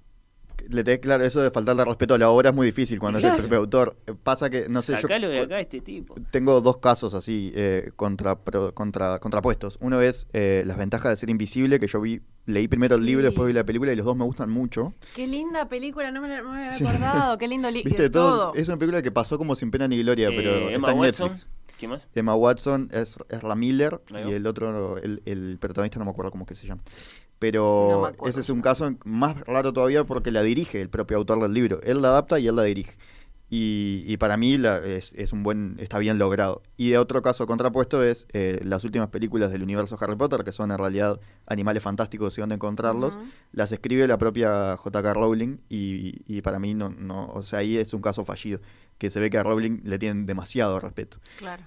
Le 0.69 0.83
tenés 0.83 0.99
claro, 0.99 1.23
eso 1.23 1.41
de 1.41 1.51
faltarle 1.51 1.83
respeto 1.83 2.13
a 2.13 2.17
la 2.17 2.29
obra 2.29 2.49
es 2.49 2.55
muy 2.55 2.67
difícil 2.67 2.99
cuando 2.99 3.19
es 3.19 3.25
el 3.25 3.35
propio 3.35 3.57
autor. 3.57 3.97
Pasa 4.23 4.49
que, 4.49 4.67
no 4.69 4.81
sé, 4.81 4.99
Sacalo 4.99 5.27
yo. 5.27 5.33
de 5.33 5.39
acá 5.41 5.59
este 5.59 5.81
tipo. 5.81 6.15
Tengo 6.31 6.61
dos 6.61 6.77
casos 6.77 7.13
así 7.13 7.51
eh, 7.55 7.91
contra, 7.95 8.35
contra, 8.73 9.19
contrapuestos. 9.19 9.77
Uno 9.81 10.01
es 10.01 10.27
eh, 10.33 10.63
Las 10.65 10.77
ventajas 10.77 11.11
de 11.11 11.17
ser 11.17 11.29
invisible, 11.29 11.79
que 11.79 11.87
yo 11.87 11.99
vi, 12.01 12.21
leí 12.45 12.67
primero 12.67 12.95
el 12.95 13.05
libro, 13.05 13.25
después 13.25 13.47
vi 13.47 13.53
la 13.53 13.63
película 13.63 13.91
y 13.91 13.95
los 13.95 14.05
dos 14.05 14.15
me 14.15 14.23
gustan 14.23 14.49
mucho. 14.49 14.93
Qué 15.15 15.27
linda 15.27 15.67
película, 15.67 16.11
no 16.11 16.21
me, 16.21 16.35
había 16.37 16.75
acordado. 16.75 17.37
Qué 17.37 17.47
lindo 17.47 17.69
libro. 17.71 17.89
Viste, 17.89 18.09
todo, 18.09 18.53
Es 18.53 18.67
una 18.67 18.77
película 18.77 19.01
que 19.01 19.11
pasó 19.11 19.37
como 19.37 19.55
sin 19.55 19.71
pena 19.71 19.87
ni 19.87 19.97
gloria, 20.01 20.29
pero 20.29 20.69
Emma 20.69 20.89
está 20.89 20.91
en 20.91 20.99
Watson. 20.99 21.31
Netflix. 21.31 21.49
¿Quién 21.79 21.91
más? 21.91 22.07
Emma 22.13 22.35
Watson, 22.35 22.89
es, 22.91 23.17
es 23.29 23.41
la 23.41 23.55
Miller 23.55 24.01
y 24.27 24.33
el 24.33 24.45
otro, 24.47 24.97
el, 24.97 25.21
el 25.25 25.57
protagonista 25.59 25.97
no 25.97 26.05
me 26.05 26.11
acuerdo 26.11 26.29
cómo 26.29 26.45
que 26.45 26.53
se 26.53 26.67
llama 26.67 26.81
pero 27.39 28.11
ese 28.25 28.41
es 28.41 28.49
un 28.49 28.61
caso 28.61 28.93
más 29.05 29.39
raro 29.41 29.73
todavía 29.73 30.03
porque 30.03 30.31
la 30.31 30.43
dirige 30.43 30.81
el 30.81 30.89
propio 30.89 31.17
autor 31.17 31.41
del 31.41 31.53
libro. 31.53 31.81
Él 31.83 32.01
la 32.01 32.09
adapta 32.09 32.39
y 32.39 32.47
él 32.47 32.55
la 32.55 32.63
dirige. 32.63 32.97
Y, 33.51 34.15
para 34.17 34.37
mí 34.37 34.61
es, 34.85 35.33
un 35.33 35.41
buen, 35.41 35.75
está 35.79 35.97
bien 35.97 36.19
logrado. 36.19 36.61
Y 36.77 36.91
de 36.91 36.99
otro 36.99 37.23
caso 37.23 37.47
contrapuesto 37.47 38.03
es 38.03 38.27
eh, 38.33 38.59
las 38.63 38.83
últimas 38.83 39.09
películas 39.09 39.51
del 39.51 39.63
universo 39.63 39.97
Harry 39.99 40.15
Potter, 40.15 40.43
que 40.43 40.51
son 40.51 40.71
en 40.71 40.77
realidad 40.77 41.19
animales 41.47 41.81
fantásticos 41.81 42.37
y 42.37 42.41
dónde 42.41 42.55
encontrarlos, 42.55 43.17
las 43.51 43.71
escribe 43.71 44.07
la 44.07 44.19
propia 44.19 44.77
J.K. 44.77 45.13
Rowling 45.15 45.57
y, 45.67 46.41
para 46.41 46.59
mí 46.59 46.75
no, 46.75 46.89
no, 46.89 47.27
o 47.29 47.41
sea, 47.41 47.59
ahí 47.59 47.77
es 47.77 47.91
un 47.95 48.01
caso 48.01 48.23
fallido, 48.23 48.59
que 48.99 49.09
se 49.09 49.19
ve 49.19 49.31
que 49.31 49.39
a 49.39 49.43
Rowling 49.43 49.81
le 49.83 49.97
tienen 49.97 50.27
demasiado 50.27 50.79
respeto. 50.79 51.17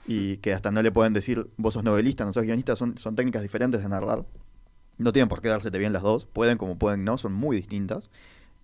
Y 0.07 0.37
que 0.37 0.53
hasta 0.53 0.71
no 0.71 0.83
le 0.83 0.93
pueden 0.93 1.13
decir, 1.13 1.51
vos 1.57 1.75
sos 1.75 1.83
novelista, 1.83 2.25
no 2.25 2.33
sos 2.33 2.45
guionista, 2.45 2.77
son, 2.77 2.97
son 2.97 3.17
técnicas 3.17 3.43
diferentes 3.43 3.83
de 3.83 3.89
narrar. 3.89 4.25
No 4.99 5.13
tienen 5.13 5.29
por 5.29 5.41
qué 5.41 5.49
dársete 5.49 5.79
bien 5.79 5.93
las 5.93 6.03
dos, 6.03 6.27
pueden 6.27 6.59
como 6.59 6.79
pueden 6.79 7.05
no, 7.05 7.19
son 7.19 7.33
muy 7.33 7.57
distintas. 7.57 8.11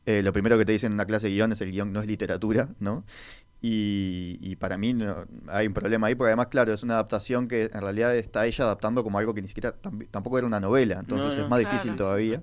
Eh, 0.07 0.23
lo 0.23 0.33
primero 0.33 0.57
que 0.57 0.65
te 0.65 0.73
dicen 0.73 0.93
en 0.93 0.95
una 0.95 1.07
clase 1.07 1.27
de 1.27 1.35
guion 1.35 1.53
es 1.53 1.61
el 1.61 1.71
guion 1.71 1.93
no 1.93 2.01
es 2.01 2.07
literatura, 2.07 2.69
¿no? 2.81 3.05
Y, 3.61 4.55
para 4.57 4.79
mí 4.79 4.95
no, 4.95 5.27
hay 5.49 5.67
un 5.67 5.75
problema 5.75 6.07
ahí, 6.07 6.15
porque 6.15 6.29
además, 6.29 6.47
claro, 6.47 6.73
es 6.73 6.85
una 6.85 6.95
adaptación 6.95 7.49
que 7.49 7.63
en 7.65 7.81
realidad 7.81 8.15
está 8.15 8.47
ella 8.47 8.65
adaptando 8.65 9.03
como 9.03 9.19
algo 9.19 9.35
que 9.35 9.43
ni 9.43 9.49
siquiera 9.49 9.75
tampoco 10.11 10.39
era 10.39 10.47
una 10.47 10.61
novela, 10.61 11.01
entonces 11.01 11.37
es 11.37 11.49
más 11.49 11.59
difícil 11.59 11.97
todavía. 11.97 12.41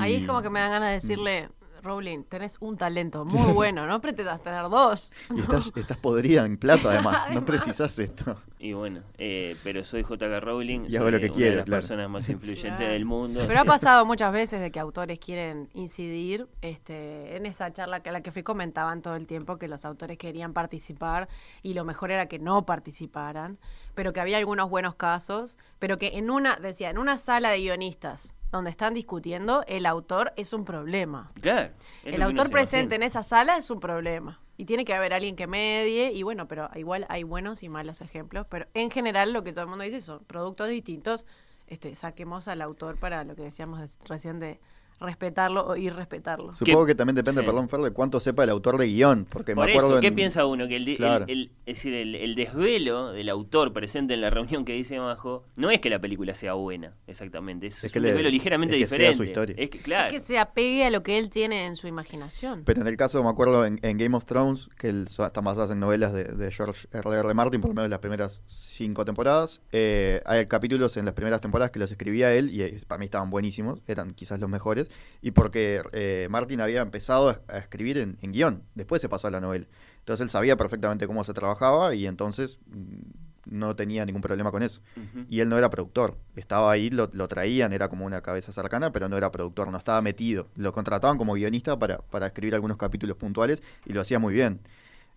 Ahí 0.00 0.14
es 0.14 0.26
como 0.26 0.42
que 0.42 0.50
me 0.50 0.58
dan 0.58 0.70
ganas 0.72 0.88
de 0.88 0.94
decirle, 0.94 1.48
Rowling, 1.84 2.24
tenés 2.24 2.56
un 2.60 2.76
talento 2.76 3.24
muy 3.24 3.52
bueno, 3.52 3.86
no 3.86 4.00
pretendas 4.00 4.42
tener 4.42 4.68
dos. 4.68 5.12
Y 5.34 5.40
estás, 5.40 5.70
estás 5.76 5.98
podrida 5.98 6.44
en 6.44 6.56
plata, 6.56 6.90
además, 6.90 7.26
no 7.32 7.44
precisas 7.44 7.96
esto. 7.98 8.40
Y 8.58 8.72
bueno, 8.72 9.02
eh, 9.18 9.56
pero 9.62 9.84
soy 9.84 10.02
J.K. 10.02 10.40
Rowling, 10.40 10.86
y 10.88 10.96
hago 10.96 11.10
lo 11.10 11.20
que 11.20 11.30
quiero, 11.30 11.50
de 11.50 11.56
las 11.58 11.66
personas 11.66 12.08
más 12.08 12.28
influyentes 12.30 12.88
del 12.88 13.04
mundo. 13.04 13.44
Pero 13.46 13.60
ha 13.60 13.64
pasado 13.64 14.06
muchas 14.06 14.32
veces 14.32 14.60
de 14.60 14.70
que 14.70 14.80
autores 14.80 15.18
quieren 15.18 15.68
incidir 15.74 16.48
este, 16.62 17.36
en 17.36 17.44
esa 17.46 17.72
charla 17.72 18.00
que 18.00 18.10
la 18.10 18.22
que 18.22 18.32
fui 18.32 18.42
comentaban 18.42 19.02
todo 19.02 19.16
el 19.16 19.26
tiempo 19.26 19.58
que 19.58 19.68
los 19.68 19.84
autores 19.84 20.16
querían 20.16 20.54
participar 20.54 21.28
y 21.62 21.74
lo 21.74 21.84
mejor 21.84 22.10
era 22.10 22.26
que 22.26 22.38
no 22.38 22.64
participaran, 22.64 23.58
pero 23.94 24.14
que 24.14 24.20
había 24.20 24.38
algunos 24.38 24.70
buenos 24.70 24.94
casos, 24.94 25.58
pero 25.78 25.98
que 25.98 26.12
en 26.14 26.30
una, 26.30 26.56
decía, 26.56 26.88
en 26.88 26.96
una 26.96 27.18
sala 27.18 27.50
de 27.50 27.60
guionistas 27.60 28.34
donde 28.54 28.70
están 28.70 28.94
discutiendo, 28.94 29.64
el 29.66 29.84
autor 29.84 30.32
es 30.36 30.52
un 30.52 30.64
problema. 30.64 31.32
Claro. 31.40 31.72
El 32.04 32.22
autor 32.22 32.50
presente 32.50 32.94
en 32.94 33.02
esa 33.02 33.22
sala 33.22 33.56
es 33.56 33.68
un 33.68 33.80
problema. 33.80 34.40
Y 34.56 34.64
tiene 34.64 34.84
que 34.84 34.94
haber 34.94 35.12
alguien 35.12 35.34
que 35.34 35.48
medie, 35.48 36.12
y 36.12 36.22
bueno, 36.22 36.46
pero 36.46 36.70
igual 36.76 37.04
hay 37.08 37.24
buenos 37.24 37.64
y 37.64 37.68
malos 37.68 38.00
ejemplos, 38.00 38.46
pero 38.48 38.66
en 38.74 38.92
general 38.92 39.32
lo 39.32 39.42
que 39.42 39.52
todo 39.52 39.62
el 39.62 39.68
mundo 39.70 39.82
dice 39.82 40.00
son 40.00 40.24
productos 40.24 40.68
distintos, 40.68 41.26
este, 41.66 41.96
saquemos 41.96 42.46
al 42.46 42.62
autor 42.62 42.96
para 42.96 43.24
lo 43.24 43.34
que 43.34 43.42
decíamos 43.42 43.98
recién 44.06 44.38
de 44.38 44.60
respetarlo 45.04 45.66
o 45.66 45.76
irrespetarlo. 45.76 46.54
Supongo 46.54 46.86
que 46.86 46.94
también 46.94 47.16
depende, 47.16 47.42
perdón, 47.42 47.68
Fer, 47.68 47.80
de 47.80 47.90
cuánto 47.90 48.20
sepa 48.20 48.44
el 48.44 48.50
autor 48.50 48.78
de 48.78 48.86
guion. 48.86 49.26
Porque 49.28 49.54
Por 49.54 49.66
me 49.66 49.72
acuerdo 49.72 49.92
eso, 49.92 50.00
¿qué 50.00 50.12
piensa 50.12 50.46
uno? 50.46 50.68
Que 50.68 50.76
el, 50.76 51.50
es 51.66 51.76
decir, 51.76 51.94
el, 51.94 52.34
desvelo 52.34 53.12
del 53.12 53.28
autor 53.28 53.72
presente 53.72 54.14
en 54.14 54.20
la 54.20 54.30
reunión 54.30 54.64
que 54.64 54.72
dice 54.72 54.96
abajo 54.96 55.44
no 55.56 55.70
es 55.70 55.80
que 55.80 55.90
la 55.90 56.00
película 56.00 56.34
sea 56.34 56.54
buena, 56.54 56.94
exactamente. 57.06 57.66
Es, 57.68 57.82
un 57.82 58.02
desvelo 58.02 58.30
ligeramente 58.30 58.76
diferente. 58.76 59.14
Sea 59.14 59.16
su 59.16 59.24
historia. 59.24 59.54
Es 59.58 59.70
que, 59.70 59.78
claro. 59.78 60.08
es 60.08 60.12
que 60.14 60.20
se 60.20 60.38
apegue 60.38 60.84
a 60.84 60.90
lo 60.90 61.02
que 61.02 61.18
él 61.18 61.30
tiene 61.30 61.66
en 61.66 61.76
su 61.76 61.86
imaginación. 61.86 62.62
Pero 62.64 62.80
en 62.80 62.86
el 62.86 62.96
caso, 62.96 63.22
me 63.22 63.30
acuerdo 63.30 63.64
en, 63.64 63.78
Game 63.80 64.16
of 64.16 64.24
Thrones, 64.24 64.68
que 64.78 64.88
están 64.88 65.44
basadas 65.44 65.70
en 65.70 65.80
novelas 65.80 66.12
de, 66.12 66.50
George 66.50 66.88
R. 66.92 67.18
R. 67.18 67.34
Martin, 67.34 67.60
por 67.60 67.70
lo 67.70 67.74
menos 67.74 67.90
las 67.90 68.00
primeras 68.00 68.42
cinco 68.46 69.04
temporadas. 69.04 69.62
Eh, 69.72 70.20
hay 70.26 70.46
capítulos 70.46 70.96
en 70.96 71.04
las 71.04 71.14
primeras 71.14 71.40
temporadas 71.40 71.70
que 71.70 71.78
los 71.78 71.90
escribía 71.90 72.32
él 72.34 72.50
y 72.50 72.62
eh, 72.62 72.80
para 72.86 72.98
mí 72.98 73.04
estaban 73.04 73.30
buenísimos, 73.30 73.80
eran 73.86 74.12
quizás 74.12 74.40
los 74.40 74.48
mejores 74.48 74.88
y 75.24 75.30
porque 75.30 75.82
eh, 75.92 76.28
Martin 76.30 76.60
había 76.60 76.82
empezado 76.82 77.42
a, 77.48 77.58
escribir 77.58 77.96
en, 77.96 78.18
guion, 78.32 78.62
después 78.74 79.00
se 79.00 79.08
pasó 79.08 79.26
a 79.26 79.30
la 79.30 79.40
novela. 79.40 79.66
Entonces 80.00 80.22
él 80.22 80.28
sabía 80.28 80.56
perfectamente 80.56 81.06
cómo 81.06 81.24
se 81.24 81.32
trabajaba 81.32 81.94
y 81.94 82.06
entonces 82.06 82.58
mm, 82.66 83.56
no 83.56 83.74
tenía 83.74 84.04
ningún 84.04 84.20
problema 84.20 84.50
con 84.50 84.62
eso. 84.62 84.82
Y 85.30 85.40
él 85.40 85.48
no 85.48 85.56
era 85.56 85.70
productor, 85.70 86.18
estaba 86.36 86.70
ahí, 86.70 86.90
lo, 86.90 87.08
traían, 87.26 87.72
era 87.72 87.88
como 87.88 88.04
una 88.04 88.20
cabeza 88.20 88.52
cercana, 88.52 88.92
pero 88.92 89.08
no 89.08 89.16
era 89.16 89.32
productor, 89.32 89.70
no 89.70 89.78
estaba 89.78 90.02
metido. 90.02 90.48
Lo 90.56 90.72
contrataban 90.72 91.16
como 91.16 91.32
guionista 91.32 91.78
para, 91.78 91.98
para 91.98 92.26
escribir 92.26 92.54
algunos 92.54 92.76
capítulos 92.76 93.16
puntuales 93.16 93.62
y 93.86 93.94
lo 93.94 94.02
hacía 94.02 94.18
muy 94.18 94.34
bien. 94.34 94.60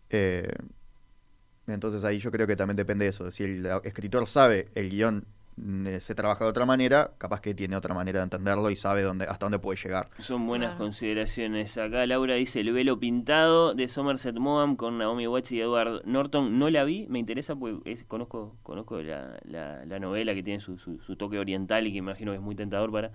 Eh, 0.09 0.53
entonces 1.67 2.05
ahí 2.05 2.19
yo 2.19 2.31
creo 2.31 2.47
que 2.47 2.55
también 2.55 2.77
depende 2.77 3.05
de 3.05 3.09
eso. 3.09 3.29
Si 3.31 3.43
el 3.43 3.65
escritor 3.83 4.27
sabe 4.27 4.69
el 4.73 4.89
guion 4.89 5.25
se 5.99 6.13
trabaja 6.13 6.43
de 6.43 6.49
otra 6.49 6.65
manera, 6.65 7.11
capaz 7.17 7.41
que 7.41 7.55
tiene 7.55 7.75
otra 7.75 7.93
manera 7.95 8.19
de 8.19 8.23
entenderlo 8.25 8.69
y 8.69 8.75
sabe 8.75 9.01
dónde, 9.01 9.25
hasta 9.25 9.45
dónde 9.45 9.59
puede 9.59 9.79
llegar. 9.81 10.09
Son 10.19 10.45
buenas 10.45 10.75
consideraciones. 10.75 11.77
Acá 11.77 12.05
Laura 12.05 12.35
dice 12.35 12.59
El 12.59 12.71
velo 12.73 12.99
pintado 12.99 13.73
de 13.73 13.87
Somerset 13.87 14.37
Maugham 14.37 14.75
con 14.75 14.97
Naomi 14.97 15.27
Watts 15.27 15.51
y 15.51 15.61
Edward 15.61 16.03
Norton. 16.05 16.59
No 16.59 16.69
la 16.69 16.83
vi, 16.83 17.07
me 17.07 17.19
interesa 17.19 17.55
porque 17.55 17.97
conozco, 18.07 18.55
conozco 18.61 19.01
la, 19.01 19.39
la, 19.45 19.99
novela 19.99 20.35
que 20.35 20.43
tiene 20.43 20.59
su, 20.59 20.77
su, 20.77 21.15
toque 21.15 21.39
oriental 21.39 21.87
y 21.87 21.91
que 21.91 21.97
imagino 21.97 22.31
que 22.31 22.37
es 22.37 22.43
muy 22.43 22.55
tentador 22.55 22.91
para, 22.91 23.11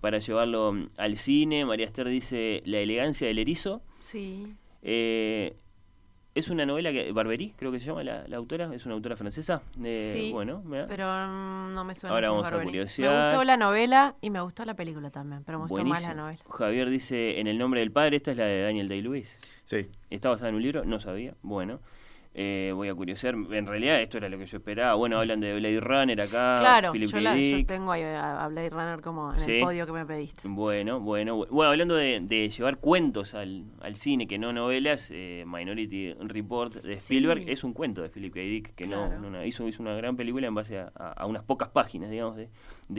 para 0.00 0.18
llevarlo 0.18 0.72
mm, 0.72 0.88
al 0.96 1.16
cine. 1.16 1.64
María 1.64 1.86
Esther 1.86 2.08
dice 2.08 2.62
La 2.66 2.78
elegancia 2.78 3.28
del 3.28 3.38
erizo. 3.38 3.82
Sí. 4.00 4.52
Eh, 4.82 5.56
es 6.34 6.48
una 6.48 6.66
novela 6.66 6.90
que 6.90 7.12
Barberí, 7.12 7.54
creo 7.56 7.70
que 7.70 7.78
se 7.78 7.86
llama 7.86 8.02
la, 8.02 8.24
autora, 8.36 8.74
es 8.74 8.84
una 8.86 8.94
autora 8.94 9.16
francesa. 9.16 9.62
sí, 9.80 10.30
bueno, 10.32 10.62
pero 10.88 11.06
mm, 11.06 11.74
no 11.74 11.84
me 11.84 11.94
suena. 11.94 12.14
Ahora 12.14 12.30
vamos 12.30 12.46
a 12.46 12.62
curiosidad. 12.62 13.10
Me 13.10 13.24
gustó 13.26 13.44
la 13.44 13.56
novela 13.56 14.16
y 14.20 14.30
me 14.30 14.40
gustó 14.40 14.64
la 14.64 14.74
película 14.74 15.10
también, 15.10 15.44
pero 15.44 15.58
me 15.58 15.66
gustó 15.68 15.84
más 15.84 16.02
la 16.02 16.14
novela. 16.14 16.38
Javier 16.48 16.90
dice, 16.90 17.38
en 17.38 17.46
el 17.46 17.56
nombre 17.58 17.80
del 17.80 17.92
padre, 17.92 18.16
esta 18.16 18.32
es 18.32 18.36
la 18.36 18.46
de 18.46 18.62
Daniel 18.62 18.88
Day-Lewis. 18.88 19.38
Sí. 19.64 19.86
¿Está 20.10 20.30
basada 20.30 20.48
en 20.48 20.56
un 20.56 20.62
libro? 20.62 20.84
No 20.84 21.00
sabía. 21.00 21.34
Bueno. 21.42 21.78
Eh, 22.36 22.72
voy 22.74 22.88
a 22.88 22.94
curiosear. 22.94 23.34
En 23.34 23.66
realidad, 23.66 24.00
esto 24.02 24.18
era 24.18 24.28
lo 24.28 24.36
que 24.36 24.46
yo 24.46 24.56
esperaba. 24.56 24.94
Bueno, 24.94 25.20
hablan 25.20 25.38
de 25.38 25.54
Blade 25.54 25.78
Runner 25.78 26.20
acá. 26.20 26.56
Claro, 26.58 26.92
yo, 26.92 27.20
la, 27.20 27.36
yo, 27.36 27.64
tengo 27.64 27.92
a, 27.92 28.48
Blade 28.48 28.70
Runner 28.70 29.00
como 29.00 29.32
en 29.32 29.50
el 29.50 29.60
podio 29.60 29.86
que 29.86 29.92
me 29.92 30.04
pediste. 30.04 30.48
Bueno, 30.48 30.98
bueno. 30.98 31.46
Bueno, 31.46 31.70
hablando 31.70 31.94
de, 31.94 32.48
llevar 32.48 32.78
cuentos 32.78 33.34
al, 33.34 33.66
cine, 33.94 34.26
que 34.26 34.38
no 34.38 34.52
novelas, 34.52 35.12
eh, 35.14 35.44
Minority 35.46 36.14
Report 36.14 36.74
de 36.74 36.94
Spielberg 36.94 37.48
es 37.48 37.62
un 37.62 37.72
cuento 37.72 38.02
de 38.02 38.08
Philip 38.08 38.34
K. 38.34 38.40
Dick, 38.40 38.74
que 38.74 38.88
no, 38.88 39.44
hizo, 39.44 39.68
hizo 39.68 39.80
una 39.80 39.94
gran 39.94 40.16
película 40.16 40.48
en 40.48 40.54
base 40.54 40.80
a, 40.80 41.26
unas 41.26 41.44
pocas 41.44 41.68
páginas, 41.68 42.10
digamos, 42.10 42.36
de, 42.36 42.48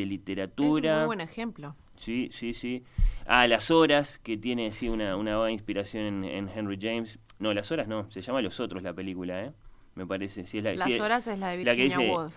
literatura. 0.05 0.91
Es 0.91 0.93
un 0.93 0.99
muy 0.99 1.07
buen 1.07 1.21
ejemplo. 1.21 1.75
Sí, 1.97 2.29
sí, 2.31 2.53
sí. 2.53 2.83
A 3.25 3.47
las 3.47 3.69
horas, 3.69 4.17
que 4.17 4.37
tiene 4.37 4.71
sí, 4.71 4.87
una, 4.87 5.17
una 5.17 5.51
inspiración 5.51 6.23
en 6.23 6.49
Henry 6.49 6.77
James 6.81 7.19
no, 7.39 7.53
Las 7.53 7.71
Horas 7.71 7.87
no, 7.87 8.09
se 8.11 8.21
llama 8.21 8.41
Los 8.41 8.59
Otros 8.59 8.83
la 8.83 8.93
película, 8.93 9.43
¿eh? 9.43 9.51
Me 9.95 10.05
parece. 10.05 10.45
Si 10.45 10.57
es 10.57 10.63
la, 10.63 10.75
Las 10.75 10.99
Horas 10.99 11.27
es 11.27 11.39
la 11.39 11.49
de 11.49 11.57
Virginia 11.57 11.99
Woolf. 11.99 12.35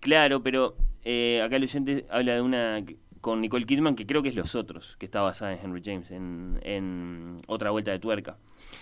Claro, 0.00 0.42
pero 0.42 0.76
eh, 1.04 1.40
acá 1.44 1.56
el 1.56 1.64
oyente 1.64 2.06
habla 2.10 2.34
de 2.34 2.40
una 2.40 2.84
con 3.20 3.40
Nicole 3.40 3.66
Kidman 3.66 3.94
que 3.94 4.04
creo 4.04 4.22
que 4.22 4.30
es 4.30 4.34
Los 4.34 4.56
Otros, 4.56 4.96
que 4.98 5.06
está 5.06 5.20
basada 5.20 5.52
en 5.52 5.60
Henry 5.62 5.80
James, 5.84 6.10
en, 6.10 7.40
Otra 7.46 7.70
Vuelta 7.70 7.92
de 7.92 8.00
Tuerca. 8.00 8.36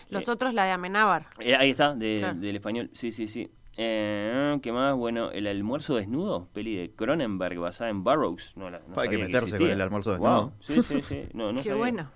Los 0.09 0.29
eh, 0.29 0.33
Otros, 0.33 0.55
la 0.55 0.65
de 0.65 0.71
Amenábar. 0.71 1.27
Eh, 1.41 1.55
ahí 1.55 1.71
está, 1.71 1.95
del 1.95 2.57
español. 2.57 2.91
Sí, 2.95 3.13
sí, 3.13 3.27
sí. 3.27 3.51
Eh, 3.83 4.59
¿Qué 4.61 4.73
más? 4.73 4.95
Bueno, 4.95 5.31
El 5.33 5.47
almuerzo 5.47 5.95
desnudo, 5.95 6.49
peli 6.53 6.77
de 6.77 6.91
Cronenberg 6.91 7.59
basada 7.59 7.89
en 7.89 8.05
Burroughs. 8.05 8.55
No, 8.55 8.67
Hay 8.97 9.09
que 9.09 9.17
meterse 9.17 9.57
con 9.57 9.71
el 9.71 9.81
almuerzo 9.81 10.11
desnudo. 10.11 10.53
Sí, 10.61 10.83
sí, 10.83 11.01
sí. 11.01 11.23
No, 11.33 11.51
Qué 11.63 11.73
bueno. 11.73 12.11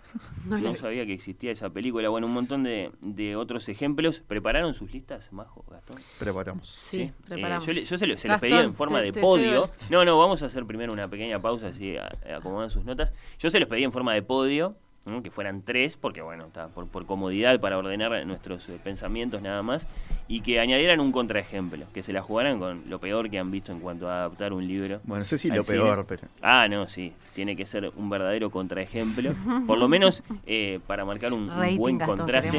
No, 0.45 0.77
sabía 0.77 1.07
que 1.07 1.15
existía 1.15 1.53
esa 1.53 1.70
película. 1.70 2.11
Bueno, 2.11 2.27
un 2.27 2.35
montón 2.35 2.65
de, 2.65 2.93
de 3.01 3.35
otros 3.35 3.66
ejemplos. 3.70 4.20
¿Prepararon 4.20 4.74
sus 4.74 4.93
listas, 4.93 5.32
Majo, 5.32 5.65
Gastón? 5.70 5.97
Preparamos. 6.19 6.69
Sí, 6.69 7.01
eh, 7.01 7.12
preparamos. 7.27 7.65
yo, 7.65 7.97
se, 7.97 8.07
los, 8.07 8.20
pedí 8.20 8.53
en 8.53 8.74
forma 8.74 9.01
de 9.01 9.15
podio. 9.15 9.70
No, 9.89 10.05
no, 10.05 10.19
vamos 10.19 10.43
a 10.43 10.47
hacer 10.47 10.66
primero 10.66 10.93
una 10.93 11.09
pequeña 11.09 11.41
pausa, 11.41 11.69
así 11.69 11.97
acomodan 12.36 12.69
sus 12.69 12.85
notas. 12.85 13.15
Yo 13.39 13.49
se 13.49 13.59
los 13.59 13.70
pedí 13.70 13.85
en 13.85 13.93
forma 13.93 14.12
de 14.12 14.20
podio 14.20 14.77
que 15.22 15.31
fueran 15.31 15.62
tres, 15.62 15.97
porque 15.98 16.22
bueno, 16.22 16.47
está, 16.47 16.68
por, 16.68 16.86
por, 16.89 17.05
comodidad 17.05 17.60
para 17.60 17.76
ordenar 17.76 18.26
nuestros 18.26 18.66
eh, 18.70 18.78
pensamientos 18.82 19.43
nada 19.43 19.62
más, 19.62 19.86
y 20.28 20.40
que 20.40 20.60
añadieran 20.60 20.98
un 20.98 21.12
contraejemplo, 21.12 21.85
que 21.93 22.02
se 22.02 22.12
la 22.12 22.22
jugaran 22.22 22.59
con 22.59 22.89
lo 22.89 22.98
peor 22.98 23.28
que 23.28 23.39
han 23.39 23.51
visto 23.51 23.70
en 23.70 23.81
cuanto 23.81 24.09
a 24.09 24.20
adaptar 24.20 24.55
un 24.55 24.66
libro. 24.66 25.01
Bueno, 25.05 25.20
no 25.20 25.24
sé 25.26 25.39
si 25.39 25.51
lo 25.51 25.62
peor, 25.62 26.06
pero... 26.09 26.22
Ah, 26.40 26.68
no, 26.68 26.86
sí, 26.86 27.12
tiene 27.35 27.55
que 27.55 27.66
ser 27.66 27.93
un 27.97 28.09
verdadero 28.09 28.51
contraejemplo, 28.51 29.32
por 29.66 29.76
lo 29.76 29.89
menos 29.89 30.22
eh, 30.47 30.81
para 30.86 31.05
marcar 31.05 31.35
un, 31.35 31.51
buen 31.76 31.98
contraste. 31.98 32.59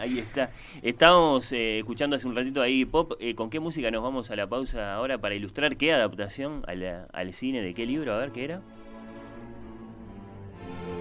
ahí 0.00 0.18
está. 0.18 0.50
Estábamos 0.82 1.52
eh, 1.52 1.78
escuchando 1.78 2.16
hace 2.16 2.26
un 2.26 2.34
ratito 2.34 2.60
ahí 2.60 2.84
pop, 2.84 3.12
¿con 3.36 3.50
qué 3.50 3.60
música 3.60 3.90
nos 3.92 4.02
vamos 4.02 4.32
a 4.32 4.36
la 4.36 4.48
pausa 4.48 4.94
ahora 4.94 5.18
para 5.18 5.36
ilustrar 5.36 5.76
qué 5.76 5.92
adaptación 5.92 6.64
al, 6.66 7.06
al 7.12 7.32
cine 7.34 7.62
de 7.62 7.72
qué 7.72 7.86
libro? 7.86 8.14
A 8.14 8.18
ver, 8.18 8.32
¿qué 8.32 8.44
era? 8.44 8.60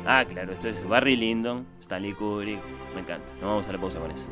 Ah, 0.08 0.24
claro, 0.24 0.54
esto 0.54 0.68
es 0.68 0.88
Barry 0.88 1.16
Lyndon, 1.16 1.66
Stanley 1.82 2.14
Kubrick. 2.14 2.60
Me 2.94 3.02
encanta. 3.02 3.26
Nos 3.42 3.50
vamos 3.50 3.68
a 3.68 3.72
la 3.72 3.78
pausa 3.80 4.00
con 4.00 4.12
eso. 4.12 4.26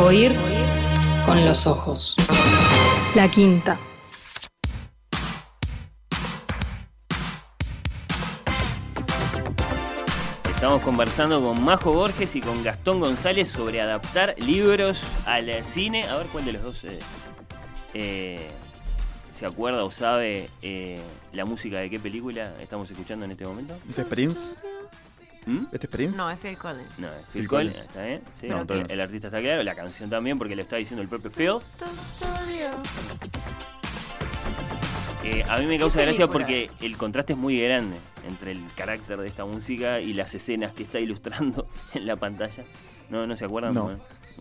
Oír 0.00 0.34
con 1.24 1.44
los 1.46 1.66
ojos. 1.66 2.16
La 3.14 3.30
quinta. 3.30 3.78
Estamos 10.82 10.98
conversando 10.98 11.40
con 11.40 11.64
Majo 11.64 11.92
Borges 11.92 12.34
y 12.34 12.40
con 12.40 12.64
Gastón 12.64 12.98
González 12.98 13.48
sobre 13.48 13.80
adaptar 13.80 14.34
libros 14.36 15.00
al 15.26 15.64
cine. 15.64 16.02
A 16.08 16.16
ver 16.16 16.26
cuál 16.26 16.44
de 16.44 16.54
los 16.54 16.62
dos 16.64 16.82
eh, 16.82 16.98
eh, 17.94 18.48
se 19.30 19.46
acuerda 19.46 19.84
o 19.84 19.92
sabe 19.92 20.48
eh, 20.60 21.00
la 21.32 21.44
música 21.44 21.78
de 21.78 21.88
qué 21.88 22.00
película 22.00 22.52
estamos 22.60 22.90
escuchando 22.90 23.24
en 23.24 23.30
este 23.30 23.46
momento. 23.46 23.76
¿Este 23.88 24.02
es 24.02 24.08
Prince? 24.08 24.56
¿Mm? 25.46 25.66
¿Este 25.70 25.86
es 25.86 25.92
Prince? 25.92 26.16
No, 26.16 26.28
es 26.28 26.40
Phil 26.40 26.58
Collins. 26.58 26.98
No, 26.98 27.12
es 27.12 27.26
Phil, 27.32 27.46
Collins. 27.46 27.78
está 27.78 28.04
bien. 28.04 28.22
Sí, 28.40 28.48
el 28.48 29.00
artista 29.00 29.28
está 29.28 29.40
claro, 29.40 29.62
la 29.62 29.76
canción 29.76 30.10
también, 30.10 30.36
porque 30.36 30.56
lo 30.56 30.62
está 30.62 30.78
diciendo 30.78 31.00
el 31.00 31.08
propio 31.08 31.30
Phil. 31.30 31.60
Eh, 35.24 35.44
a 35.48 35.58
mí 35.58 35.66
me 35.66 35.78
causa 35.78 36.02
gracia 36.02 36.26
porque 36.26 36.68
el 36.80 36.96
contraste 36.96 37.34
es 37.34 37.38
muy 37.38 37.60
grande 37.60 37.96
entre 38.26 38.52
el 38.52 38.60
carácter 38.76 39.20
de 39.20 39.28
esta 39.28 39.44
música 39.44 40.00
y 40.00 40.14
las 40.14 40.34
escenas 40.34 40.72
que 40.72 40.82
está 40.82 40.98
ilustrando 40.98 41.66
en 41.94 42.06
la 42.06 42.16
pantalla. 42.16 42.64
¿No, 43.08 43.26
no 43.26 43.36
se 43.36 43.44
acuerdan? 43.44 44.00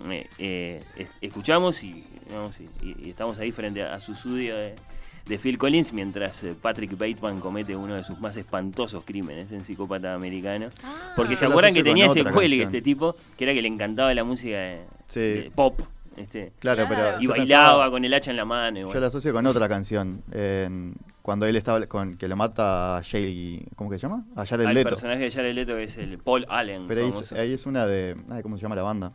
Eh, 0.10 0.28
eh, 0.40 1.08
escuchamos 1.20 1.84
y, 1.84 2.04
estamos 3.06 3.38
ahí 3.38 3.52
frente 3.52 3.84
a, 3.84 4.00
su 4.00 4.14
estudio 4.14 4.56
de, 4.56 4.76
Phil 5.38 5.58
Collins 5.58 5.94
mientras 5.94 6.44
Patrick 6.62 6.98
Bateman 6.98 7.40
comete 7.40 7.76
uno 7.76 7.96
de 7.96 8.04
sus 8.04 8.20
más 8.20 8.36
espantosos 8.36 9.04
crímenes 9.06 9.52
en 9.52 9.64
Psicópata 9.64 10.14
Americano. 10.14 10.70
Ah. 10.84 11.14
Porque 11.16 11.38
se 11.38 11.46
acuerdan 11.46 11.74
que 11.74 11.84
tenía 11.84 12.08
ese 12.08 12.24
cuelgue 12.24 12.64
este 12.64 12.82
tipo, 12.82 13.16
que 13.38 13.44
era 13.44 13.54
que 13.54 13.62
le 13.62 13.68
encantaba 13.68 14.14
la 14.14 14.24
música 14.24 14.58
de 14.58 15.52
pop 15.54 15.80
este, 16.18 16.54
claro, 16.60 16.86
pero. 16.90 17.22
Y 17.22 17.28
bailaba 17.28 17.90
con 17.90 18.04
el 18.04 18.14
hacha 18.14 18.32
en 18.32 18.38
la 18.38 18.46
mano. 18.46 18.92
Yo 18.92 19.00
la 19.00 19.08
asocio 19.08 19.34
con 19.34 19.46
otra 19.46 19.68
canción. 19.70 20.24
cuando 21.22 21.46
él 21.46 21.56
estaba. 21.56 21.86
con 21.88 22.16
que 22.16 22.28
lo 22.28 22.36
mata 22.36 22.98
a 22.98 23.04
Jay. 23.04 23.66
¿Cómo 23.76 23.90
que 23.90 23.98
se 23.98 24.04
llama? 24.04 24.26
A 24.36 24.46
Jared 24.46 24.68
Leto. 24.68 24.80
El 24.80 24.86
personaje 24.86 25.24
de 25.24 25.32
Jared 25.32 25.54
Leto 25.54 25.76
que 25.76 25.84
es 25.84 25.98
el 25.98 26.18
Paul 26.18 26.46
Allen. 26.50 26.88
Pero 26.88 27.12
ahí 27.38 27.54
es, 27.54 27.66
una 27.66 27.86
de. 27.86 28.16
¿Cómo 28.44 28.58
se 28.58 28.64
llama 28.64 28.76
la 28.76 28.84
banda? 28.84 29.14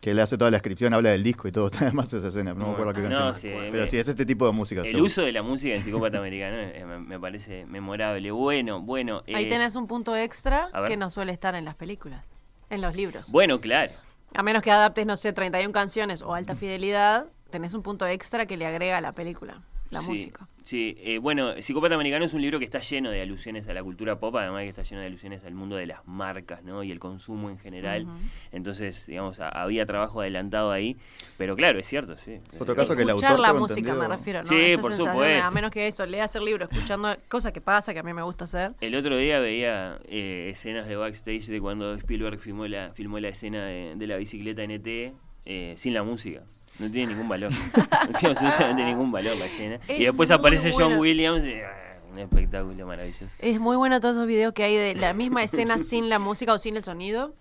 que 0.00 0.14
le 0.14 0.22
hace 0.22 0.38
toda 0.38 0.52
la 0.52 0.56
descripción, 0.56 0.94
habla 0.94 1.10
del 1.10 1.24
disco 1.24 1.48
y 1.48 1.52
todo, 1.52 1.68
además 1.80 2.12
esa 2.12 2.28
escena, 2.28 2.54
no, 2.54 2.66
me 2.66 2.72
acuerdo 2.74 2.92
qué 2.92 3.02
canción. 3.02 3.34
pero 3.72 3.88
sí, 3.88 3.98
es 3.98 4.06
este 4.06 4.24
tipo 4.24 4.46
de 4.46 4.52
música. 4.52 4.82
El 4.82 5.00
uso 5.00 5.22
de 5.22 5.32
la 5.32 5.42
música 5.42 5.74
en 5.74 5.82
Psicópata 5.82 6.18
Americano 6.18 6.58
eh, 6.58 6.84
me, 6.84 7.18
parece 7.18 7.66
memorable. 7.66 8.30
Bueno, 8.30 8.80
bueno. 8.80 9.24
Ahí 9.26 9.46
eh, 9.46 9.48
tenés 9.48 9.74
un 9.74 9.88
punto 9.88 10.16
extra 10.16 10.68
que 10.86 10.96
no 10.96 11.10
suele 11.10 11.32
estar 11.32 11.56
en 11.56 11.64
las 11.64 11.74
películas, 11.74 12.36
en 12.70 12.82
los 12.82 12.94
libros. 12.94 13.32
Bueno, 13.32 13.60
claro. 13.60 13.94
A 14.34 14.42
menos 14.42 14.62
que 14.62 14.70
adaptes, 14.70 15.06
no 15.06 15.16
sé, 15.16 15.32
31 15.32 15.72
canciones 15.72 16.22
o 16.22 16.34
alta 16.34 16.54
fidelidad, 16.54 17.26
tenés 17.50 17.74
un 17.74 17.82
punto 17.82 18.06
extra 18.06 18.46
que 18.46 18.56
le 18.56 18.66
agrega 18.66 18.98
a 18.98 19.00
la 19.00 19.12
película, 19.12 19.62
la 19.90 20.02
música. 20.02 20.48
Sí, 20.62 20.96
eh, 20.98 21.18
bueno, 21.18 21.54
Psicópata 21.62 21.94
Americano 21.94 22.24
es 22.24 22.34
un 22.34 22.42
libro 22.42 22.58
que 22.58 22.64
está 22.64 22.80
lleno 22.80 23.10
de 23.10 23.22
alusiones 23.22 23.68
a 23.68 23.72
la 23.72 23.84
cultura 23.84 24.18
pop, 24.18 24.34
además 24.34 24.62
que 24.62 24.68
está 24.70 24.82
lleno 24.82 25.00
de 25.00 25.06
alusiones 25.06 25.44
al 25.44 25.54
mundo 25.54 25.76
de 25.76 25.86
las 25.86 26.04
marcas, 26.08 26.64
¿no? 26.64 26.82
Y 26.82 26.90
el 26.90 26.98
consumo 26.98 27.50
en 27.50 27.58
general. 27.58 28.04
Entonces, 28.50 29.06
digamos, 29.06 29.38
había 29.38 29.86
trabajo 29.86 30.22
adelantado 30.22 30.72
ahí, 30.72 30.96
pero 31.36 31.54
claro, 31.54 31.78
es 31.78 31.86
cierto, 31.86 32.16
sí. 32.18 32.40
Otro 32.58 32.74
caso 32.74 32.96
que 32.96 33.02
el 33.02 33.10
autor 33.10 33.38
la 33.38 33.52
música, 33.52 33.94
me 33.94 34.08
refiero, 34.08 34.40
¿no? 34.40 34.48
Sí, 34.48 34.76
por 34.80 34.92
supuesto. 34.92 35.46
A 35.46 35.50
menos 35.50 35.70
que 35.70 35.86
eso, 35.86 36.04
leas 36.04 36.34
el 36.34 36.44
libro 36.44 36.64
escuchando 36.68 37.16
cosas 37.28 37.52
que 37.52 37.60
pasa, 37.60 37.92
que 37.92 38.00
a 38.00 38.02
mí 38.02 38.12
me 38.12 38.22
gusta 38.22 38.44
hacer. 38.44 38.72
El 38.80 38.96
otro 38.96 39.16
día 39.16 39.38
veía 39.38 40.00
eh, 40.08 40.48
escenas 40.50 40.88
de 40.88 40.96
backstage 40.96 41.46
de 41.46 41.60
cuando 41.60 41.94
Spielberg 41.94 42.40
filmó 42.40 42.66
la, 42.66 42.90
filmó 42.92 43.20
la 43.20 43.28
escena 43.28 43.66
de, 43.66 44.06
la 44.06 44.16
bicicleta 44.16 44.64
NT 44.66 45.14
eh, 45.44 45.74
sin 45.76 45.94
la 45.94 46.02
música. 46.02 46.42
No 46.78 46.90
tiene 46.90 47.12
ningún 47.12 47.28
valor. 47.28 47.52
no 48.12 48.18
tiene 48.18 48.34
absolutamente 48.34 48.84
ningún 48.84 49.12
valor 49.12 49.36
la 49.36 49.46
escena. 49.46 49.80
y 49.88 50.04
después 50.04 50.30
aparece 50.30 50.72
John 50.72 50.98
Williams. 50.98 51.46
Y, 51.46 51.54
ah, 51.54 52.00
un 52.12 52.18
espectáculo 52.18 52.86
maravilloso. 52.86 53.26
Es 53.38 53.60
muy 53.60 53.76
bueno 53.76 54.00
todos 54.00 54.16
esos 54.16 54.26
videos 54.26 54.52
que 54.52 54.64
hay 54.64 54.76
de 54.76 54.94
la 54.94 55.12
misma 55.12 55.42
escena 55.42 55.78
sin 55.78 56.08
la 56.08 56.18
música 56.18 56.52
o 56.52 56.58
sin 56.58 56.76
el 56.76 56.84
sonido. 56.84 57.34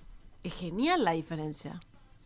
Es 0.44 0.54
genial 0.54 1.04
la 1.04 1.12
diferencia. 1.12 1.80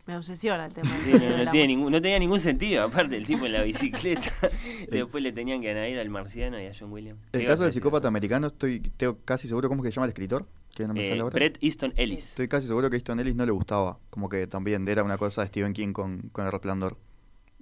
Me 0.06 0.16
obsesiona 0.16 0.66
el 0.66 0.72
tema. 0.72 0.90
no, 0.90 1.50
tiene 1.52 1.68
ningún, 1.68 1.92
no, 1.92 2.02
tenía 2.02 2.18
ningún 2.18 2.40
sentido, 2.40 2.82
aparte 2.82 3.16
el 3.16 3.24
tipo 3.24 3.46
en 3.46 3.52
la 3.52 3.62
bicicleta. 3.62 4.32
Después 4.90 5.22
le 5.22 5.30
tenían 5.32 5.60
que 5.60 5.70
añadir 5.70 5.98
al 5.98 6.08
marciano 6.08 6.60
y 6.60 6.66
a 6.66 6.72
John 6.76 6.90
Williams. 6.90 7.20
El 7.32 7.46
caso 7.46 7.64
del 7.64 7.72
psicópata 7.72 8.08
americano, 8.08 8.48
estoy 8.48 8.92
casi 9.24 9.46
seguro, 9.46 9.68
¿cómo 9.68 9.82
que 9.82 9.90
se 9.90 9.94
llama 9.96 10.06
el 10.06 10.10
escritor? 10.10 10.46
Que 10.74 10.86
no 10.86 10.94
me 10.94 11.04
sale 11.04 11.20
eh, 11.20 11.30
Brett 11.32 11.58
Easton 11.62 11.92
Ellis. 11.96 12.30
Estoy 12.30 12.48
casi 12.48 12.66
seguro 12.66 12.90
que 12.90 12.96
Easton 12.96 13.20
Ellis 13.20 13.34
no 13.34 13.44
le 13.44 13.52
gustaba. 13.52 13.98
Como 14.10 14.28
que 14.28 14.46
también 14.46 14.86
era 14.88 15.02
una 15.02 15.18
cosa 15.18 15.42
de 15.42 15.48
Stephen 15.48 15.72
King 15.72 15.92
con, 15.92 16.30
con 16.32 16.46
El 16.46 16.52
Resplandor. 16.52 16.96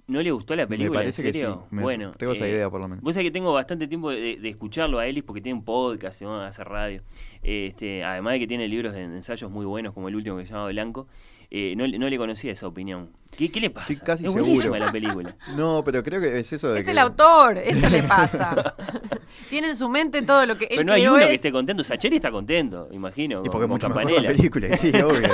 ¿No 0.09 0.23
le 0.23 0.31
gustó 0.31 0.55
la 0.55 0.65
película? 0.65 0.99
Me 0.99 1.05
parece 1.05 1.27
¿En 1.27 1.33
serio? 1.33 1.67
Que 1.69 1.75
sí. 1.75 1.81
bueno. 1.83 2.13
Tengo 2.17 2.33
esa 2.33 2.47
eh, 2.47 2.51
idea, 2.51 2.69
por 2.69 2.81
lo 2.81 2.87
menos. 2.87 3.03
Vos 3.03 3.13
sabés 3.13 3.27
que 3.27 3.31
tengo 3.31 3.53
bastante 3.53 3.87
tiempo 3.87 4.09
de, 4.09 4.39
escucharlo 4.49 4.97
a 4.97 5.05
Ellis 5.05 5.23
porque 5.23 5.39
tiene 5.39 5.59
un 5.59 5.63
podcast, 5.63 6.23
hace 6.23 6.63
radio. 6.63 7.03
Este, 7.43 8.03
además 8.03 8.33
de 8.33 8.39
que 8.39 8.47
tiene 8.47 8.67
libros 8.67 8.93
de 8.93 9.03
ensayos 9.03 9.51
muy 9.51 9.67
buenos, 9.67 9.93
como 9.93 10.07
el 10.09 10.15
último 10.15 10.37
que 10.37 10.47
se 10.47 10.53
llama 10.53 10.69
Blanco. 10.69 11.07
Eh, 11.51 11.73
no, 11.75 11.87
no, 11.87 12.09
le 12.09 12.17
conocía 12.17 12.51
esa 12.51 12.67
opinión. 12.67 13.09
¿Qué, 13.35 13.51
qué 13.51 13.59
le 13.59 13.71
pasa? 13.71 13.91
Estoy 13.91 14.05
casi 14.05 14.25
es 14.25 14.33
seguro. 14.33 14.75
la 14.77 14.91
película. 14.91 15.35
No, 15.55 15.83
pero 15.83 16.03
creo 16.03 16.21
que 16.21 16.39
es 16.39 16.53
eso 16.53 16.73
de 16.73 16.81
Es 16.81 16.87
el 16.87 16.99
autor, 16.99 17.57
eso 17.57 17.89
le 17.89 18.03
pasa. 18.03 18.75
Tiene 19.49 19.69
en 19.69 19.75
su 19.75 19.89
mente 19.89 20.21
todo 20.21 20.45
lo 20.45 20.57
que 20.59 20.65
él 20.65 20.77
Pero 20.77 20.83
no 20.83 20.93
hay 20.93 21.07
uno 21.07 21.17
que 21.17 21.33
esté 21.33 21.51
contento. 21.51 21.83
Sacheri 21.83 22.17
está 22.17 22.29
contento, 22.29 22.87
imagino. 22.91 23.41
Y 23.43 23.49
porque 23.49 23.61
con, 23.61 23.71
mucho 23.71 23.89
mejor 23.89 24.21
la 24.21 24.27
película, 24.27 24.75
sí, 24.75 24.89
obvio. 25.01 25.27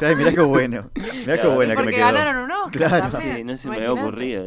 ¿sabes? 0.00 0.16
Mirá 0.16 0.32
qué 0.32 0.40
bueno. 0.40 0.90
Mirá 0.94 1.40
qué 1.40 1.46
buena 1.46 1.76
que 1.76 1.82
me 1.84 1.92
quedó. 1.92 2.06
ganaron 2.06 2.36
un 2.44 2.50
Oscar 2.50 2.72
Claro. 2.72 3.08
Sí, 3.08 3.44
no 3.44 3.56
se 3.56 3.68
me 3.68 3.76
había 3.76 3.92
ocurrido. 3.92 4.46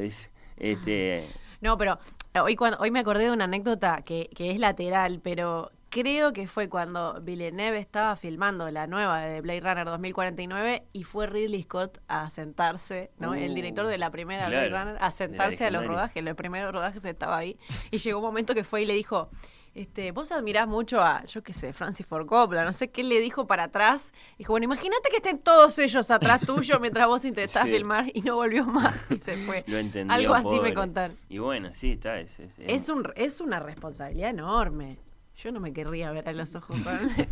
Este... 0.57 1.25
No, 1.61 1.77
pero 1.77 1.97
hoy, 2.41 2.57
cuando, 2.57 2.77
hoy 2.79 2.91
me 2.91 2.99
acordé 2.99 3.25
de 3.25 3.31
una 3.31 3.45
anécdota 3.45 4.01
que, 4.01 4.29
que 4.35 4.51
es 4.51 4.59
lateral, 4.59 5.21
pero 5.23 5.71
creo 5.95 6.33
que 6.33 6.45
fue 6.45 6.67
cuando 6.67 7.21
Villeneuve 7.21 7.79
estaba 7.79 8.17
filmando 8.17 8.69
la 8.69 8.85
nueva 8.85 9.21
de 9.21 9.39
Blade 9.39 9.61
Runner 9.61 9.85
2049 9.85 10.83
y 10.91 11.03
fue 11.05 11.25
Ridley 11.25 11.63
Scott 11.63 11.99
a 12.09 12.29
sentarse, 12.29 13.11
¿no? 13.17 13.33
el 13.33 13.55
director 13.55 13.87
de 13.87 13.97
la 13.97 14.11
primera 14.11 14.49
Blade 14.49 14.71
Runner, 14.71 14.97
a 14.99 15.11
sentarse 15.11 15.65
a 15.65 15.71
los 15.71 15.87
rodajes. 15.87 16.21
Los 16.21 16.35
primeros 16.35 16.73
rodajes 16.73 17.05
estaba 17.05 17.37
ahí. 17.37 17.57
Y 17.91 17.99
llegó 17.99 18.19
un 18.19 18.25
momento 18.25 18.53
que 18.53 18.65
fue 18.65 18.81
y 18.81 18.85
le 18.85 18.93
dijo, 18.93 19.29
este, 19.73 20.11
vos 20.11 20.33
admirás 20.33 20.67
mucho 20.67 20.99
a, 20.99 21.23
yo 21.27 21.41
qué 21.43 21.53
sé, 21.53 21.71
Francis 21.71 22.05
Ford 22.05 22.25
Coppola, 22.25 22.65
no 22.65 22.73
sé 22.73 22.89
qué 22.89 23.01
le 23.01 23.21
dijo 23.21 23.47
para 23.47 23.63
atrás. 23.63 24.13
Dijo, 24.37 24.51
bueno, 24.51 24.65
imagínate 24.65 25.09
que 25.09 25.17
estén 25.17 25.39
todos 25.39 25.79
ellos 25.79 26.11
atrás 26.11 26.41
tuyo 26.45 26.77
mientras 26.81 27.07
vos 27.07 27.23
intentás 27.23 27.63
filmar 27.63 28.11
y 28.13 28.19
no 28.19 28.35
volvió 28.35 28.65
más 28.65 29.09
y 29.09 29.15
se 29.15 29.37
fue. 29.37 29.63
Lo 29.65 29.77
entendió, 29.77 30.13
Algo 30.13 30.33
así 30.33 30.59
me 30.59 30.73
contaron. 30.73 31.17
Y 31.29 31.37
bueno, 31.37 31.71
sí, 31.71 31.93
está. 31.93 32.19
Es, 32.19 32.37
es, 32.39 32.89
un, 32.89 33.13
es 33.15 33.39
una 33.39 33.61
responsabilidad 33.61 34.31
enorme. 34.31 35.04
Yo 35.37 35.51
no 35.51 35.59
me 35.59 35.73
querría 35.73 36.11
ver 36.11 36.29
a 36.29 36.33
los 36.33 36.55
ojos 36.55 36.77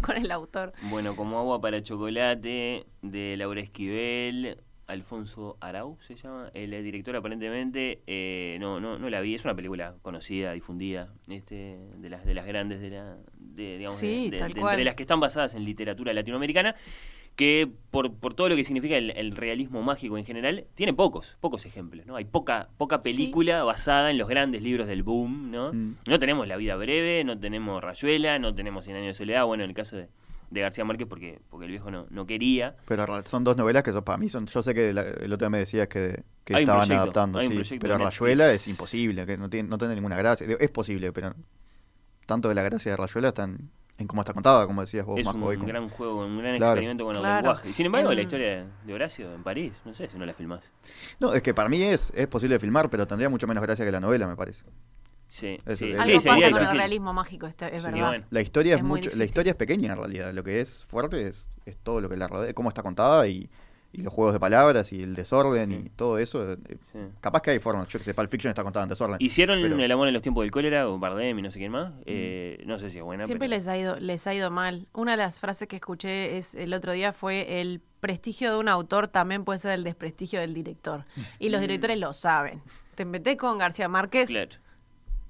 con, 0.02 0.18
el 0.18 0.32
autor. 0.32 0.74
Bueno, 0.84 1.16
como 1.16 1.40
agua 1.40 1.62
para 1.62 1.82
chocolate, 1.82 2.86
de 3.02 3.38
Laura 3.38 3.62
Esquivel, 3.62 4.58
Alfonso 4.88 5.58
Arau 5.62 5.98
se 6.06 6.16
llama, 6.16 6.52
el 6.54 6.72
director 6.84 7.16
aparentemente, 7.16 8.02
eh, 8.06 8.58
no, 8.60 8.82
no, 8.82 9.00
no 9.00 9.10
la 9.10 9.22
vi, 9.22 9.36
es 9.36 9.46
una 9.46 9.56
película 9.56 9.96
conocida, 10.02 10.52
difundida, 10.52 11.14
este, 11.30 11.78
de 11.98 12.10
las 12.10 12.26
de 12.26 12.34
las 12.34 12.46
grandes 12.46 12.82
de 12.82 12.90
la, 12.90 13.18
de, 13.38 13.78
digamos, 13.78 14.02
de, 14.02 14.26
entre 14.26 14.84
las 14.84 14.96
que 14.96 15.04
están 15.04 15.22
basadas 15.22 15.56
en 15.56 15.64
literatura 15.64 16.12
latinoamericana, 16.12 16.76
que 17.36 17.70
por, 17.90 18.14
por 18.14 18.34
todo 18.34 18.50
lo 18.50 18.56
que 18.56 18.64
significa 18.64 18.96
el, 18.96 19.36
realismo 19.36 19.82
mágico 19.82 20.18
en 20.18 20.26
general, 20.26 20.66
tiene 20.76 20.94
pocos, 20.94 21.36
pocos 21.40 21.66
ejemplos, 21.66 22.06
¿no? 22.06 22.16
Hay 22.16 22.26
poca, 22.26 22.70
poca 22.78 23.02
película 23.02 23.64
basada 23.64 24.12
en 24.12 24.18
los 24.18 24.28
grandes 24.28 24.62
libros 24.62 24.88
del 24.88 25.04
boom, 25.04 25.52
¿no? 25.52 25.74
Mm. 25.74 25.96
No 26.08 26.20
tenemos 26.20 26.48
La 26.48 26.58
vida 26.58 26.76
breve, 26.76 27.24
no 27.24 27.40
tenemos 27.40 27.82
Rayuela, 27.84 28.38
no 28.40 28.54
tenemos 28.54 28.86
Cien 28.86 28.98
años 28.98 29.08
de 29.08 29.14
soledad, 29.14 29.46
bueno, 29.46 29.64
en 29.64 29.70
el 29.70 29.76
caso 29.76 29.96
de, 29.96 30.08
García 30.52 30.86
Márquez 30.86 31.08
porque, 31.08 31.40
porque 31.50 31.66
el 31.66 31.72
viejo 31.72 31.90
no, 31.90 32.06
no 32.12 32.28
quería. 32.28 32.76
Pero 32.88 33.08
son 33.26 33.44
dos 33.44 33.58
novelas 33.58 33.82
que 33.82 33.92
son, 33.92 34.04
para 34.04 34.20
mí 34.20 34.30
son, 34.30 34.46
yo 34.46 34.62
sé 34.62 34.76
que 34.76 34.90
el 34.92 34.98
otro 35.00 35.38
día 35.38 35.50
me 35.50 35.58
decías 35.58 35.88
que, 35.88 36.24
estaban 36.46 36.92
adaptando, 36.92 37.42
sí, 37.42 37.80
pero 37.80 37.98
Rayuela 37.98 38.52
es 38.52 38.68
imposible, 38.68 39.26
que 39.26 39.38
no 39.38 39.50
tiene, 39.50 39.70
no 39.70 39.80
tiene 39.80 39.96
ninguna 39.96 40.16
gracia. 40.16 40.46
Es 40.60 40.70
posible, 40.70 41.12
pero 41.12 41.34
tanto 42.28 42.50
de 42.50 42.56
la 42.56 42.62
gracia 42.62 42.92
de 42.92 42.98
Rayuela 42.98 43.30
están 43.30 43.72
en 43.98 44.08
cómo 44.08 44.22
está 44.22 44.34
contada, 44.34 44.66
como 44.66 44.82
decías 44.82 45.06
vos, 45.06 45.20
es 45.20 45.28
un 45.28 45.66
gran 45.66 45.90
juego, 45.90 46.26
un 46.26 46.40
gran 46.40 46.56
experimento 46.56 47.06
con 47.06 47.16
el 47.16 47.22
lenguaje. 47.22 47.70
Y 47.70 47.74
sin 47.74 47.86
embargo, 47.86 48.12
la 48.12 48.22
historia 48.22 48.66
de 48.84 48.94
Horacio 48.94 49.34
en 49.34 49.44
París, 49.44 49.74
no 49.86 49.94
sé 49.94 50.08
si 50.08 50.18
no 50.18 50.26
la 50.26 50.34
filmás. 50.34 50.64
No, 51.20 51.34
es 51.34 51.44
que 51.44 51.54
para 51.54 51.70
mí 51.70 51.82
es, 51.82 52.12
es 52.16 52.28
posible 52.28 52.60
filmar, 52.60 52.90
pero 52.90 53.08
tendría 53.08 53.30
mucho 53.30 53.48
menos 53.48 53.64
gracia 53.64 53.86
que 53.86 53.92
la 53.92 54.00
novela, 54.00 54.28
me 54.28 54.36
parece. 54.36 54.66
Sí, 55.28 55.60
sí, 55.76 55.94
Algo 55.94 56.22
pasa 56.22 56.52
con 56.52 56.62
el 56.62 56.70
realismo 56.70 57.12
mágico, 57.12 57.48
este, 57.48 57.76
es 57.76 57.84
verdad. 57.84 58.24
La 58.30 58.42
historia 58.42 58.76
es, 58.76 58.84
mucho, 58.84 59.10
la 59.16 59.24
historia 59.24 59.52
es 59.52 59.56
pequeña 59.56 59.94
en 59.94 59.98
realidad, 59.98 60.32
lo 60.32 60.44
que 60.44 60.62
es 60.62 60.86
fuerte 60.86 61.28
es, 61.28 61.48
es 61.66 61.78
todo 61.78 62.02
lo 62.02 62.10
que 62.10 62.18
la 62.18 62.28
rodea, 62.28 62.54
cómo 62.54 62.70
está 62.70 62.84
contada 62.84 63.28
y 63.28 63.50
y 63.94 64.02
los 64.02 64.12
juegos 64.12 64.34
de 64.34 64.40
palabras 64.40 64.92
y 64.92 65.04
el 65.04 65.14
desorden 65.14 65.72
y 65.72 65.90
todo 65.90 66.18
eso. 66.18 66.52
Eh, 66.52 66.58
capaz 67.22 67.42
que 67.42 67.52
hay 67.52 67.60
formas. 67.60 67.88
Yo 67.88 68.00
que 68.00 68.06
sé, 68.06 68.14
Pulp 68.16 68.30
Fiction 68.30 68.50
está 68.50 68.64
contada 68.64 68.84
en 68.84 68.90
desorden. 68.90 69.18
¿Hicieron 69.20 69.60
el 69.60 69.92
amor 69.92 70.08
en 70.08 70.14
los 70.14 70.24
tiempos 70.24 70.44
del 70.44 70.52
cólera 70.52 70.90
o 70.90 70.98
Bardem 70.98 71.38
y 71.38 71.42
no 71.44 71.52
sé 71.52 71.60
quién 71.60 71.72
más? 71.72 71.94
Eh, 72.06 72.60
mm. 72.64 72.68
no 72.68 72.80
sé 72.80 72.90
si 72.90 72.98
es 72.98 73.04
buena. 73.04 73.26
Siempre 73.26 73.48
les, 73.48 73.68
ha 73.68 73.78
ido, 73.78 73.96
les 74.00 74.26
ha 74.26 74.34
ido 74.34 74.50
mal. 74.50 74.88
Una 74.94 75.12
de 75.12 75.18
las 75.18 75.40
frases 75.40 75.68
que 75.68 75.76
escuché 75.76 76.38
es 76.38 76.56
el 76.56 76.74
otro 76.74 76.92
día 76.92 77.14
fue 77.14 77.62
el 77.62 77.82
prestigio 78.00 78.52
de 78.52 78.58
un 78.58 78.68
autor 78.68 79.08
también 79.08 79.46
puede 79.46 79.60
ser 79.60 79.72
el 79.72 79.84
desprestigio 79.84 80.40
del 80.40 80.56
director. 80.56 81.06
Y 81.38 81.50
los 81.50 81.60
mm. 81.60 81.62
directores 81.62 82.00
lo 82.00 82.14
saben. 82.14 82.62
Te 82.96 83.06
metés 83.06 83.38
con 83.38 83.60
García 83.60 83.88
Márquez. 83.88 84.28
Claro 84.28 84.63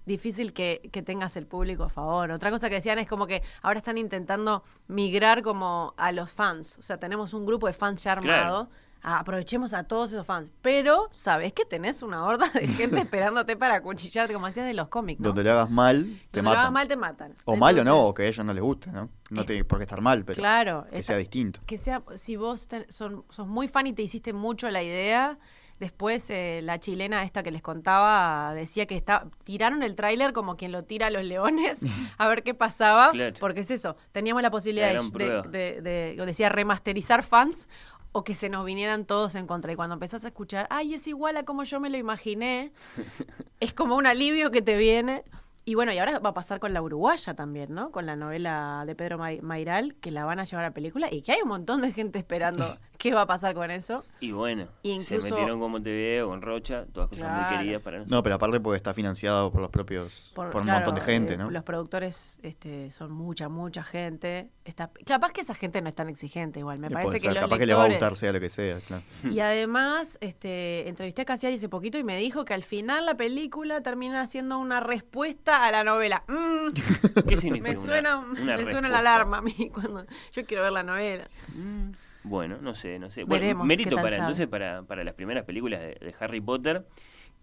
difícil 0.06 0.54
que, 0.54 0.90
que, 0.92 1.02
tengas 1.02 1.38
el 1.38 1.48
público 1.48 1.84
a 1.84 1.90
favor. 1.90 2.32
Otra 2.32 2.52
cosa 2.52 2.70
que 2.70 2.76
decían 2.76 3.00
es 3.00 3.08
como 3.08 3.28
que 3.28 3.42
ahora 3.62 3.80
están 3.80 3.98
intentando 3.98 4.64
migrar 4.88 5.42
como 5.42 5.94
a 5.98 6.12
los 6.12 6.32
fans. 6.32 6.78
O 6.80 6.84
sea, 6.84 6.98
tenemos 6.98 7.34
un 7.34 7.46
grupo 7.46 7.68
de 7.68 7.74
fans 7.74 8.04
ya 8.04 8.14
armado. 8.14 8.70
aprovechemos 9.02 9.74
a 9.74 9.84
todos 9.84 10.12
esos 10.12 10.26
fans. 10.26 10.52
Pero, 10.62 11.08
¿sabes 11.12 11.54
que 11.54 11.66
tenés 11.66 12.04
una 12.04 12.26
horda 12.26 12.50
de 12.50 12.68
gente 12.80 13.00
esperándote 13.00 13.56
para 13.56 13.82
cuchillarte, 13.82 14.34
como 14.34 14.48
hacías 14.48 14.66
de 14.66 14.74
los 14.74 14.88
cómics? 14.88 15.22
Donde 15.22 15.44
le 15.44 15.52
hagas 15.52 15.70
mal, 15.70 16.22
te 16.32 16.42
matan. 16.42 16.54
le 16.54 16.60
hagas 16.62 16.72
mal, 16.72 16.88
te 16.88 16.96
matan. 16.96 17.36
O 17.46 17.56
mal 17.56 17.80
o 17.80 17.84
no, 17.84 18.04
o 18.06 18.14
que 18.14 18.24
a 18.24 18.28
ellos 18.28 18.46
no 18.46 18.54
les 18.54 18.64
guste, 18.64 18.92
¿no? 18.92 19.10
No 19.30 19.46
tiene 19.46 19.64
por 19.64 19.80
qué 19.80 19.84
estar 19.86 20.02
mal, 20.02 20.24
pero 20.24 20.38
claro, 20.38 20.86
que 20.92 21.02
sea 21.02 21.18
distinto. 21.18 21.60
Que 21.66 21.78
sea, 21.78 22.04
si 22.16 22.36
vos 22.36 22.70
son, 22.90 23.26
sos 23.30 23.48
muy 23.48 23.68
fan 23.68 23.88
y 23.88 23.94
te 23.94 24.04
hiciste 24.04 24.32
mucho 24.32 24.70
la 24.70 24.84
idea 24.84 25.40
Después 25.84 26.30
eh, 26.30 26.62
la 26.64 26.80
chilena 26.80 27.24
esta 27.24 27.44
que 27.44 27.52
les 27.52 27.62
contaba 27.62 28.54
decía 28.54 28.86
que 28.86 28.96
está, 28.96 29.28
tiraron 29.44 29.84
el 29.84 29.96
tráiler 29.96 30.32
como 30.32 30.56
quien 30.56 30.72
lo 30.72 30.86
tira 30.86 31.08
a 31.08 31.10
los 31.10 31.26
leones 31.26 31.82
a 32.18 32.28
ver 32.30 32.42
qué 32.44 32.54
pasaba, 32.54 33.12
porque 33.38 33.60
es 33.60 33.70
eso, 33.70 33.98
teníamos 34.14 34.42
la 34.42 34.50
posibilidad 34.50 34.94
de, 34.94 36.16
decía, 36.26 36.48
remasterizar 36.48 37.22
fans 37.22 37.68
o 38.14 38.24
que 38.24 38.34
se 38.34 38.48
nos 38.48 38.64
vinieran 38.64 39.04
todos 39.04 39.36
en 39.36 39.46
contra. 39.46 39.74
Y 39.74 39.76
cuando 39.76 39.96
empezás 39.96 40.24
a 40.24 40.30
escuchar, 40.30 40.68
ay, 40.70 40.94
es 40.94 41.06
igual 41.06 41.36
a 41.36 41.44
como 41.44 41.66
yo 41.66 41.82
me 41.82 41.90
lo 41.90 41.98
imaginé, 41.98 42.72
es 43.60 43.74
como 43.74 43.98
un 43.98 44.08
alivio 44.08 44.52
que 44.52 44.62
te 44.62 44.78
viene. 44.78 45.26
Y 45.66 45.76
bueno, 45.76 45.94
y 45.94 45.98
ahora 45.98 46.20
va 46.20 46.32
a 46.32 46.34
pasar 46.34 46.60
con 46.60 46.74
la 46.74 46.82
uruguaya 46.82 47.34
también, 47.36 47.74
¿no? 47.74 47.92
Con 47.92 48.06
la 48.06 48.18
novela 48.18 48.84
de 48.86 48.96
Pedro 48.96 49.18
Mairal, 49.18 49.96
que 49.96 50.12
la 50.12 50.26
van 50.26 50.40
a 50.40 50.44
llevar 50.44 50.66
a 50.66 50.72
película 50.72 51.08
y 51.10 51.22
que 51.22 51.32
hay 51.32 51.42
un 51.42 51.48
montón 51.48 51.82
de 51.82 51.92
gente 51.94 52.20
esperando 52.20 52.78
qué 52.98 53.14
va 53.14 53.22
a 53.22 53.26
pasar 53.28 53.54
con 53.54 53.72
eso. 53.72 54.04
Y 54.20 54.32
bueno, 54.32 54.68
se 55.02 55.18
metieron 55.20 55.62
con 55.62 55.72
Montevideo, 55.72 56.28
con 56.28 56.42
Rocha, 56.42 56.86
todas 56.92 57.10
cosas 57.10 57.32
muy 57.32 57.58
queridas 57.58 57.82
para 57.82 58.00
nosotros. 58.00 58.18
No, 58.18 58.24
pero 58.24 58.36
aparte 58.36 58.60
porque 58.60 58.76
está 58.76 58.94
financiado 58.94 59.52
por 59.52 59.62
los 59.62 59.70
propios, 59.70 60.32
por, 60.36 60.54
un 60.54 60.68
montón 60.68 60.96
de 60.96 61.02
gente, 61.02 61.38
¿no? 61.38 61.50
Los 61.50 61.64
productores 61.64 62.40
este, 62.44 62.92
son 62.92 63.12
mucha, 63.12 63.48
mucha 63.48 63.84
gente. 63.84 64.50
Está, 64.66 64.92
capaz 65.06 65.32
que 65.32 65.42
esa 65.42 65.54
gente 65.54 65.82
no 65.82 65.88
es 65.88 65.96
tan 65.96 66.10
exigente 66.10 66.60
igual, 66.60 66.80
me 66.80 66.90
parece 66.90 67.20
que 67.20 67.34
Capaz 67.34 67.58
que 67.58 67.66
le 67.66 67.74
va 67.74 67.86
a 67.86 67.88
gustar 67.88 68.16
sea 68.16 68.32
lo 68.32 68.40
que 68.40 68.50
sea, 68.50 68.80
claro. 68.82 69.04
Y 69.32 69.40
además, 69.40 70.18
este, 70.22 70.88
entrevisté 70.88 71.24
a 71.24 71.26
Casiari 71.26 71.56
hace 71.56 71.70
poquito 71.70 71.98
y 71.98 72.04
me 72.04 72.18
dijo 72.18 72.46
que 72.46 72.54
al 72.54 72.64
final 72.64 73.06
la 73.06 73.16
película 73.16 73.82
termina 73.82 74.26
siendo 74.28 74.58
una 74.60 74.80
respuesta 74.80 75.53
a 75.56 75.72
la 75.72 75.84
novela. 75.84 76.24
Mm. 76.28 76.68
¿Qué 77.28 77.38
significa? 77.38 77.70
Me 77.70 77.76
suena, 77.76 78.22
me 78.22 78.66
suena 78.66 78.90
la 78.90 79.00
alarma 79.00 79.38
a 79.38 79.42
mí 79.42 79.70
cuando 79.74 80.06
yo 80.32 80.46
quiero 80.46 80.64
ver 80.64 80.72
la 80.72 80.84
novela. 80.84 81.30
Mm. 81.54 81.92
Bueno, 82.24 82.58
no 82.62 82.74
sé, 82.74 83.00
no 83.00 83.10
sé. 83.10 83.26
Bueno, 83.26 83.64
mérito 83.66 83.96
para 83.98 84.16
entonces 84.16 84.48
para, 84.48 84.84
para 84.84 85.04
las 85.04 85.14
primeras 85.14 85.44
películas 85.44 85.82
de, 85.82 86.16
Harry 86.20 86.40
Potter 86.40 86.86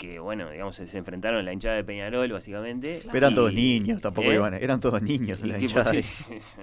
que 0.01 0.19
bueno, 0.19 0.51
digamos, 0.51 0.77
se 0.77 0.97
enfrentaron 0.97 1.41
a 1.41 1.43
la 1.43 1.53
hinchada 1.53 1.77
de 1.77 1.85
Peñarol, 1.85 2.33
básicamente. 2.33 3.03
Pero 3.05 3.19
eran 3.19 3.35
todos 3.35 3.53
niños, 3.53 4.01
tampoco 4.01 4.31
¿eh? 4.31 4.37
iban, 4.37 4.55
eran 4.55 4.81
todos 4.81 5.03
niños 5.03 5.43
en 5.43 5.51
la 5.51 5.59
hinchada. 5.59 5.93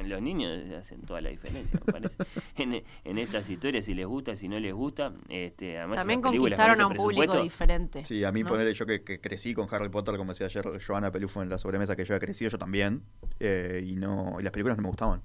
Los 0.03 0.22
niños 0.23 0.59
hacen 0.73 1.01
toda 1.01 1.22
la 1.22 1.30
diferencia, 1.30 1.80
me 1.85 1.93
parece. 1.93 2.15
en, 3.05 3.18
estas 3.19 3.47
historias, 3.47 3.85
si 3.85 3.93
les 3.93 4.07
gusta, 4.07 4.35
si 4.35 4.47
no 4.47 4.59
les 4.59 4.73
gusta. 4.73 5.14
Este, 5.30 5.77
además, 5.77 5.99
También 5.99 6.22
conquistaron 6.23 6.81
a 6.81 6.88
un 6.88 6.95
público 6.95 7.39
diferente. 7.43 8.03
Sí, 8.05 8.23
a 8.23 8.31
mí, 8.31 8.43
ponerle 8.43 8.73
yo 8.73 8.88
que, 8.88 9.03
crecí 9.03 9.53
con 9.53 9.68
Harry 9.69 9.89
Potter, 9.89 10.18
como 10.18 10.31
decía 10.31 10.47
ayer 10.47 10.81
Joana 10.84 11.11
Pelufo 11.11 11.43
en 11.43 11.49
la 11.49 11.59
sobremesa 11.59 11.95
que 11.95 12.05
yo 12.05 12.15
había 12.15 12.26
crecido, 12.26 12.49
yo 12.49 12.57
también, 12.57 13.03
eh, 13.39 13.85
y 13.85 13.97
no 13.97 14.38
y 14.39 14.43
las 14.43 14.51
películas 14.51 14.77
no 14.77 14.81
me 14.81 14.89
gustaban. 14.89 15.22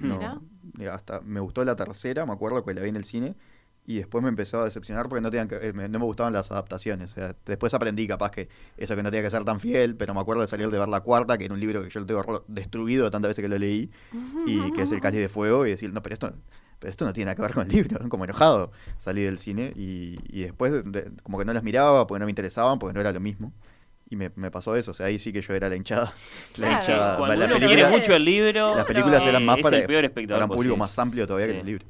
No, 0.00 0.42
hasta 0.90 1.20
me 1.20 1.38
gustó 1.38 1.64
la 1.64 1.76
tercera, 1.76 2.26
me 2.26 2.32
acuerdo 2.32 2.64
que 2.64 2.74
la 2.74 2.82
vi 2.82 2.88
en 2.88 2.96
el 2.96 3.04
cine 3.04 3.36
y 3.90 3.96
después 3.96 4.22
me 4.22 4.28
empezó 4.28 4.60
a 4.60 4.66
decepcionar 4.66 5.08
porque 5.08 5.20
no, 5.20 5.30
tenían 5.32 5.48
que, 5.48 5.56
eh, 5.56 5.72
no 5.72 5.98
me 5.98 6.04
gustaban 6.04 6.32
las 6.32 6.52
adaptaciones. 6.52 7.10
O 7.10 7.14
sea, 7.14 7.34
después 7.44 7.74
aprendí 7.74 8.06
capaz 8.06 8.30
que 8.30 8.48
eso 8.76 8.94
que 8.94 9.02
no 9.02 9.10
tenía 9.10 9.24
que 9.24 9.30
ser 9.30 9.42
tan 9.44 9.58
fiel, 9.58 9.96
pero 9.96 10.14
me 10.14 10.20
acuerdo 10.20 10.42
de 10.42 10.46
salir 10.46 10.70
de 10.70 10.78
ver 10.78 10.86
la 10.86 11.00
cuarta, 11.00 11.36
que 11.36 11.46
era 11.46 11.54
un 11.54 11.58
libro 11.58 11.82
que 11.82 11.90
yo 11.90 11.98
lo 11.98 12.06
tengo 12.06 12.44
destruido 12.46 13.06
de 13.06 13.10
tantas 13.10 13.30
veces 13.30 13.42
que 13.42 13.48
lo 13.48 13.58
leí, 13.58 13.90
y 14.46 14.70
que 14.70 14.82
es 14.82 14.92
El 14.92 15.00
Cáliz 15.00 15.18
de 15.18 15.28
Fuego, 15.28 15.66
y 15.66 15.70
decir, 15.70 15.92
no, 15.92 16.04
pero 16.04 16.14
esto, 16.14 16.32
pero 16.78 16.88
esto 16.88 17.04
no 17.04 17.12
tiene 17.12 17.24
nada 17.24 17.34
que 17.34 17.42
ver 17.42 17.52
con 17.52 17.66
el 17.66 17.72
libro, 17.72 17.98
como 18.08 18.22
enojado 18.22 18.70
salí 19.00 19.24
del 19.24 19.40
cine 19.40 19.72
y, 19.74 20.40
después 20.40 20.84
como 21.24 21.40
que 21.40 21.44
no 21.44 21.52
las 21.52 21.64
miraba 21.64 22.06
porque 22.06 22.20
no 22.20 22.26
me 22.26 22.30
interesaban, 22.30 22.78
porque 22.78 22.94
no 22.94 23.00
era 23.00 23.10
lo 23.10 23.18
mismo. 23.18 23.52
Y 24.08 24.14
me, 24.14 24.30
pasó 24.52 24.76
eso, 24.76 24.92
o 24.92 24.94
sea, 24.94 25.06
ahí 25.06 25.18
sí 25.18 25.32
que 25.32 25.40
yo 25.40 25.52
era 25.52 25.68
la 25.68 25.74
hinchada. 25.74 26.14
La 26.58 26.74
hinchada. 26.74 27.16
Cuando 27.16 27.34
la 27.34 27.48
película, 27.48 27.90
mucho 27.90 28.14
el 28.14 28.24
libro, 28.24 28.76
las 28.76 28.84
películas 28.84 29.22
eran 29.24 29.44
más 29.44 29.58
para, 29.58 29.84
para 29.84 30.44
un 30.44 30.50
público 30.50 30.76
más 30.76 30.96
amplio 30.96 31.26
todavía 31.26 31.48
que 31.48 31.60
el 31.60 31.80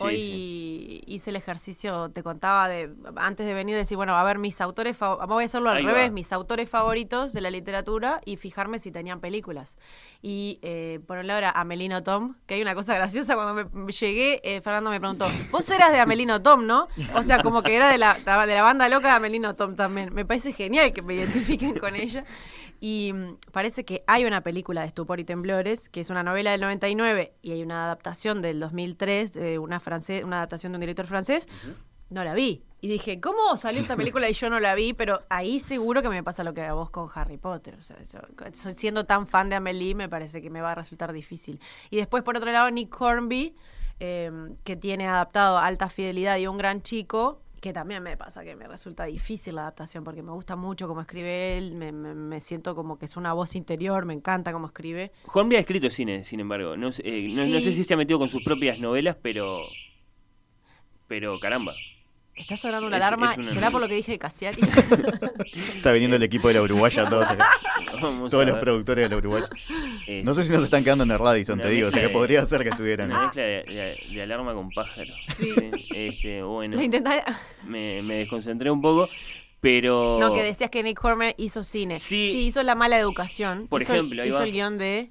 Hoy 0.00 1.02
hice 1.06 1.30
el 1.30 1.36
ejercicio, 1.36 2.10
te 2.10 2.22
contaba 2.22 2.68
de 2.68 2.92
antes 3.16 3.46
de 3.46 3.54
venir 3.54 3.76
decir, 3.76 3.96
bueno, 3.96 4.14
a 4.16 4.22
ver 4.24 4.38
mis 4.38 4.60
autores, 4.60 4.98
voy 4.98 5.42
a 5.42 5.46
hacerlo 5.46 5.70
al 5.70 5.84
revés, 5.84 6.12
mis 6.12 6.32
autores 6.32 6.68
favoritos 6.68 7.32
de 7.32 7.40
la 7.40 7.50
literatura 7.50 8.20
y 8.24 8.36
fijarme 8.36 8.78
si 8.78 8.90
tenían 8.90 9.20
películas. 9.20 9.78
Y 10.22 10.58
eh, 10.62 11.00
por 11.06 11.18
un 11.18 11.26
lado 11.26 11.38
era 11.38 11.50
Amelino 11.50 12.02
Tom, 12.02 12.34
que 12.46 12.54
hay 12.54 12.62
una 12.62 12.74
cosa 12.74 12.94
graciosa 12.94 13.34
cuando 13.34 13.68
me 13.72 13.92
llegué, 13.92 14.40
eh, 14.44 14.60
Fernando 14.60 14.90
me 14.90 15.00
preguntó, 15.00 15.26
vos 15.50 15.68
eras 15.70 15.92
de 15.92 16.00
Amelino 16.00 16.42
Tom, 16.42 16.66
¿no? 16.66 16.88
O 17.14 17.22
sea, 17.22 17.42
como 17.42 17.62
que 17.62 17.74
era 17.74 17.90
de 17.90 17.98
la, 17.98 18.14
de 18.14 18.54
la 18.54 18.62
banda 18.62 18.88
loca 18.88 19.08
de 19.08 19.14
Amelino 19.14 19.54
Tom 19.54 19.76
también. 19.76 20.12
Me 20.12 20.24
parece 20.24 20.52
genial 20.52 20.92
que 20.92 21.02
me 21.02 21.14
identifiquen 21.14 21.78
con 21.78 21.96
ella. 21.96 22.24
Y 22.80 23.12
mm, 23.12 23.38
parece 23.52 23.84
que 23.84 24.02
hay 24.06 24.24
una 24.24 24.42
película 24.42 24.82
de 24.82 24.88
Estupor 24.88 25.20
y 25.20 25.24
Temblores, 25.24 25.88
que 25.88 26.00
es 26.00 26.10
una 26.10 26.22
novela 26.22 26.50
del 26.50 26.60
99 26.60 27.34
y 27.42 27.52
hay 27.52 27.62
una 27.62 27.84
adaptación 27.84 28.42
del 28.42 28.60
2003 28.60 29.32
de 29.32 29.58
una, 29.58 29.80
francés, 29.80 30.24
una 30.24 30.38
adaptación 30.38 30.72
de 30.72 30.76
un 30.76 30.80
director 30.80 31.06
francés. 31.06 31.48
No 32.08 32.22
la 32.22 32.34
vi. 32.34 32.62
Y 32.80 32.88
dije, 32.88 33.20
¿cómo 33.20 33.56
salió 33.56 33.80
esta 33.80 33.96
película 33.96 34.28
y 34.30 34.32
yo 34.32 34.48
no 34.48 34.60
la 34.60 34.74
vi? 34.74 34.92
Pero 34.92 35.22
ahí 35.28 35.58
seguro 35.58 36.02
que 36.02 36.08
me 36.08 36.22
pasa 36.22 36.44
lo 36.44 36.54
que 36.54 36.62
a 36.62 36.72
vos 36.74 36.90
con 36.90 37.08
Harry 37.14 37.36
Potter. 37.36 37.74
O 37.74 37.82
sea, 37.82 37.96
siendo 38.74 39.06
tan 39.06 39.26
fan 39.26 39.48
de 39.48 39.56
Amelie, 39.56 39.94
me 39.94 40.08
parece 40.08 40.40
que 40.40 40.50
me 40.50 40.60
va 40.60 40.72
a 40.72 40.74
resultar 40.76 41.12
difícil. 41.12 41.60
Y 41.90 41.96
después, 41.96 42.22
por 42.22 42.36
otro 42.36 42.52
lado, 42.52 42.70
Nick 42.70 43.00
Hornby, 43.00 43.56
eh, 43.98 44.30
que 44.62 44.76
tiene 44.76 45.08
adaptado 45.08 45.58
Alta 45.58 45.88
Fidelidad 45.88 46.36
y 46.36 46.46
Un 46.46 46.58
Gran 46.58 46.82
Chico, 46.82 47.40
que 47.66 47.72
también 47.72 48.00
me 48.00 48.16
pasa 48.16 48.44
que 48.44 48.54
me 48.54 48.68
resulta 48.68 49.06
difícil 49.06 49.56
la 49.56 49.62
adaptación 49.62 50.04
porque 50.04 50.22
me 50.22 50.30
gusta 50.30 50.54
mucho 50.54 50.86
cómo 50.86 51.00
escribe 51.00 51.58
él, 51.58 51.74
me, 51.74 52.40
siento 52.40 52.76
como 52.76 52.96
que 52.96 53.06
es 53.06 53.16
una 53.16 53.32
voz 53.32 53.56
interior, 53.56 54.04
me 54.04 54.14
encanta 54.14 54.52
cómo 54.52 54.68
escribe. 54.68 55.10
Juan 55.24 55.52
ha 55.52 55.58
escrito 55.58 55.90
cine, 55.90 56.22
sin 56.22 56.38
embargo. 56.38 56.76
No, 56.76 56.90
eh, 57.02 57.28
no, 57.34 57.44
no, 57.44 57.60
sé 57.60 57.72
si 57.72 57.82
se 57.82 57.94
ha 57.94 57.96
metido 57.96 58.20
con 58.20 58.28
sus 58.28 58.44
propias 58.44 58.78
novelas, 58.78 59.16
pero. 59.20 59.62
Pero 61.08 61.40
caramba. 61.40 61.74
Está 62.36 62.56
sonando 62.56 62.86
una 62.86 62.96
alarma. 62.96 63.34
¿Será 63.46 63.70
por 63.70 63.80
lo 63.80 63.88
que 63.88 63.94
dije 63.94 64.12
de 64.12 64.18
Casiari? 64.18 64.60
Está 65.76 65.92
viniendo 65.92 66.16
el 66.16 66.22
equipo 66.22 66.48
de 66.48 66.54
la 66.54 66.62
Uruguaya, 66.62 67.08
todos, 67.08 67.26
todos 68.30 68.46
los 68.46 68.58
productores 68.58 69.04
de 69.04 69.08
la 69.08 69.16
Uruguaya. 69.16 69.48
No 70.22 70.34
sé 70.34 70.44
si 70.44 70.52
nos 70.52 70.62
están 70.62 70.84
quedando 70.84 71.04
en 71.04 71.10
el 71.10 71.18
Radisson, 71.18 71.58
te 71.58 71.70
digo. 71.70 71.88
O 71.88 71.90
sea, 71.90 72.02
que 72.02 72.10
podría 72.10 72.44
ser 72.44 72.62
que 72.62 72.68
estuvieran. 72.68 73.10
Una 73.10 73.22
mezcla 73.22 73.42
de, 73.42 74.22
alarma 74.22 74.52
con 74.52 74.70
pájaro. 74.70 75.14
Sí. 75.38 75.54
Este, 75.94 76.42
bueno, 76.42 76.76
me, 77.66 78.02
me 78.02 78.14
desconcentré 78.16 78.70
un 78.70 78.82
poco. 78.82 79.08
Pero. 79.60 80.18
No, 80.20 80.34
que 80.34 80.42
decías 80.42 80.70
que 80.70 80.82
Nick 80.82 81.02
Horner 81.02 81.34
hizo 81.38 81.64
cine. 81.64 82.00
Sí. 82.00 82.30
sí 82.32 82.46
hizo 82.46 82.62
La 82.62 82.74
Mala 82.74 82.98
Educación. 82.98 83.66
Por 83.68 83.82
ejemplo, 83.82 84.24
hizo 84.24 84.42
el 84.42 84.52
guion 84.52 84.78
de. 84.78 85.10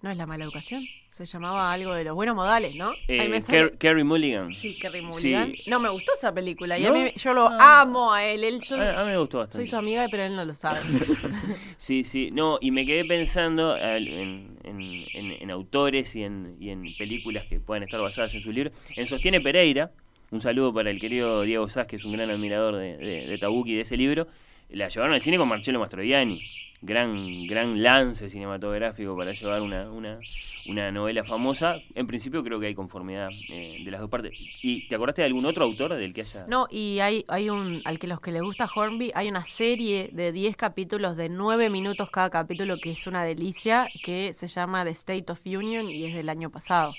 ¿No 0.00 0.10
es 0.10 0.16
La 0.16 0.26
Mala 0.26 0.44
Educación? 0.44 0.84
Se 1.12 1.26
llamaba 1.26 1.70
algo 1.70 1.92
de 1.92 2.04
los 2.04 2.14
buenos 2.14 2.34
modales, 2.34 2.74
¿no? 2.74 2.94
Eh, 3.06 3.74
Kerry 3.78 4.02
Mulligan. 4.02 4.54
Sí, 4.54 4.78
Kerry 4.78 5.02
Mulligan. 5.02 5.52
No, 5.66 5.78
me 5.78 5.90
gustó 5.90 6.12
esa 6.16 6.32
película. 6.32 6.78
Y 6.78 6.86
a 6.86 6.90
mí, 6.90 7.12
yo 7.16 7.34
lo 7.34 7.48
ah. 7.48 7.82
amo 7.82 8.14
a 8.14 8.24
él. 8.24 8.42
él 8.44 8.60
a, 8.70 9.04
mí 9.04 9.10
me 9.10 9.18
gustó 9.18 9.38
bastante. 9.38 9.58
Soy 9.58 9.66
su 9.66 9.76
amiga, 9.76 10.06
pero 10.10 10.22
él 10.22 10.34
no 10.34 10.46
lo 10.46 10.54
sabe. 10.54 10.80
sí, 11.76 12.02
sí. 12.02 12.30
No, 12.32 12.56
y 12.62 12.70
me 12.70 12.86
quedé 12.86 13.04
pensando 13.04 13.76
en, 13.76 14.56
en, 14.64 15.50
autores 15.50 16.16
y 16.16 16.22
en, 16.24 16.56
y 16.58 16.70
en 16.70 16.82
películas 16.96 17.44
que 17.44 17.60
puedan 17.60 17.82
estar 17.82 18.00
basadas 18.00 18.32
en 18.32 18.42
su 18.42 18.50
libro. 18.50 18.70
En 18.96 19.06
Sostiene 19.06 19.42
Pereira, 19.42 19.90
un 20.30 20.40
saludo 20.40 20.72
para 20.72 20.88
el 20.88 20.98
querido 20.98 21.42
Diego 21.42 21.68
Sass, 21.68 21.86
que 21.86 21.96
es 21.96 22.04
un 22.06 22.12
gran 22.12 22.30
admirador 22.30 22.76
de, 22.76 22.96
de, 22.96 23.26
de 23.26 23.38
Tabuki 23.38 23.74
de 23.74 23.82
ese 23.82 23.98
libro. 23.98 24.28
La 24.70 24.88
llevaron 24.88 25.12
al 25.12 25.20
cine 25.20 25.36
con 25.36 25.46
Marcello 25.46 25.78
Mastroianni 25.78 26.40
gran, 26.82 27.46
gran 27.46 27.82
lance 27.82 28.28
cinematográfico 28.28 29.16
para 29.16 29.32
llevar 29.32 29.62
una, 29.62 29.90
una, 29.90 30.18
una 30.66 30.90
novela 30.90 31.24
famosa. 31.24 31.76
En 31.94 32.06
principio 32.06 32.42
creo 32.42 32.58
que 32.60 32.66
hay 32.66 32.74
conformidad 32.74 33.30
eh, 33.48 33.80
de 33.84 33.90
las 33.90 34.00
dos 34.00 34.10
partes. 34.10 34.32
¿Y 34.62 34.88
te 34.88 34.96
acordaste 34.96 35.22
de 35.22 35.26
algún 35.26 35.46
otro 35.46 35.64
autor 35.64 35.94
del 35.94 36.12
que 36.12 36.22
haya...? 36.22 36.44
No, 36.48 36.66
y 36.70 36.98
hay, 36.98 37.24
hay 37.28 37.48
un, 37.48 37.80
al 37.84 37.98
que 37.98 38.08
los 38.08 38.20
que 38.20 38.32
les 38.32 38.42
gusta 38.42 38.68
Hornby, 38.74 39.12
hay 39.14 39.28
una 39.28 39.44
serie 39.44 40.10
de 40.12 40.32
10 40.32 40.56
capítulos 40.56 41.16
de 41.16 41.28
9 41.28 41.70
minutos 41.70 42.10
cada 42.10 42.30
capítulo 42.30 42.76
que 42.78 42.90
es 42.90 43.06
una 43.06 43.24
delicia, 43.24 43.88
que 44.02 44.32
se 44.32 44.48
llama 44.48 44.84
The 44.84 44.90
State 44.90 45.32
of 45.32 45.40
Union 45.46 45.88
y 45.88 46.06
es 46.06 46.14
del 46.14 46.28
año 46.28 46.50
pasado. 46.50 46.94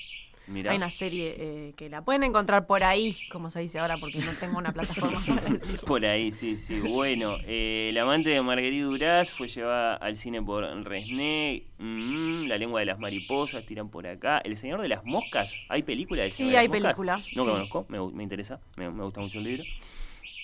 Hay 0.47 0.75
una 0.75 0.89
serie 0.89 1.35
eh, 1.37 1.73
que 1.77 1.89
la 1.89 2.03
pueden 2.03 2.23
encontrar 2.23 2.67
por 2.67 2.83
ahí, 2.83 3.17
como 3.31 3.49
se 3.49 3.61
dice 3.61 3.79
ahora, 3.79 3.97
porque 3.97 4.19
no 4.19 4.31
tengo 4.33 4.57
una 4.57 4.73
plataforma 4.73 5.23
para. 5.25 5.41
Por 5.85 6.05
ahí, 6.05 6.31
sí, 6.31 6.57
sí. 6.57 6.79
Bueno, 6.81 7.37
eh, 7.45 7.87
el 7.89 7.97
amante 7.97 8.29
de 8.29 8.41
Marguerite 8.41 8.83
Duras 8.83 9.31
fue 9.31 9.47
llevada 9.47 9.95
al 9.95 10.17
cine 10.17 10.41
por 10.41 10.63
Resné. 10.83 11.63
Mm, 11.77 12.47
la 12.47 12.57
lengua 12.57 12.81
de 12.81 12.87
las 12.87 12.99
mariposas, 12.99 13.65
tiran 13.65 13.89
por 13.89 14.05
acá. 14.05 14.39
El 14.39 14.57
Señor 14.57 14.81
de 14.81 14.89
las 14.89 15.05
Moscas, 15.05 15.53
¿hay 15.69 15.83
película 15.83 16.23
del 16.23 16.33
Señor 16.33 16.51
sí, 16.51 16.57
hay 16.57 16.67
película. 16.67 17.23
No 17.35 17.45
lo 17.45 17.53
conozco, 17.53 17.85
me, 17.87 18.23
interesa, 18.23 18.59
me, 18.75 18.89
gusta 18.89 19.21
mucho 19.21 19.37
el 19.37 19.45
libro. 19.45 19.63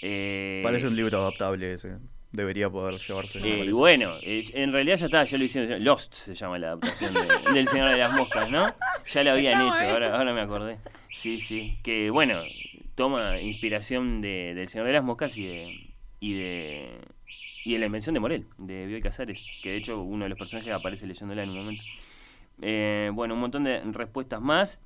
Eh, 0.02 0.62
Parece 0.64 0.88
un 0.88 0.96
libro 0.96 1.18
adaptable 1.18 1.74
ese 1.74 1.98
debería 2.32 2.70
poder 2.70 3.00
llevarse. 3.00 3.40
Eh, 3.40 3.66
y 3.66 3.72
bueno, 3.72 4.14
en 4.22 4.72
realidad 4.72 4.98
ya 4.98 5.06
está, 5.06 5.24
ya 5.24 5.38
lo 5.38 5.44
hicieron. 5.44 5.84
Lost 5.84 6.14
se 6.14 6.36
llama 6.36 6.60
la 6.60 6.68
adaptación 6.68 7.14
del 7.54 7.68
Señor 7.68 7.90
de 7.90 7.98
las 7.98 8.12
Moscas, 8.14 8.50
¿no? 8.50 8.74
Ya 9.08 9.24
lo 9.24 9.32
habían 9.32 9.62
hecho, 9.62 9.84
ahora, 9.84 10.18
ahora 10.18 10.34
me 10.34 10.42
acordé. 10.42 10.78
Sí, 11.12 11.40
sí. 11.40 11.78
Que 11.84 12.10
bueno, 12.10 12.42
toma 12.96 13.40
inspiración 13.42 14.22
de, 14.22 14.54
del 14.56 14.68
Señor 14.68 14.88
de 14.88 14.94
las 14.94 15.04
Moscas 15.04 15.38
y 15.38 15.46
de, 15.46 15.94
y 16.20 16.34
de 16.34 17.02
y 17.66 17.74
de 17.74 17.80
la 17.80 17.86
invención 17.86 18.14
de 18.14 18.20
Morel, 18.20 18.48
de 18.58 18.86
Bioy 18.88 19.02
Casares, 19.02 19.40
que 19.62 19.70
de 19.70 19.78
hecho 19.78 20.02
uno 20.02 20.26
de 20.26 20.30
los 20.30 20.40
personajes 20.40 20.74
aparece 20.74 21.06
leyéndola 21.06 21.44
en 21.44 21.50
un 21.50 21.58
momento. 21.58 21.84
Eh, 22.62 23.12
bueno, 23.14 23.34
un 23.36 23.42
montón 23.42 23.64
de 23.64 23.82
respuestas 23.82 24.42
más. 24.42 24.80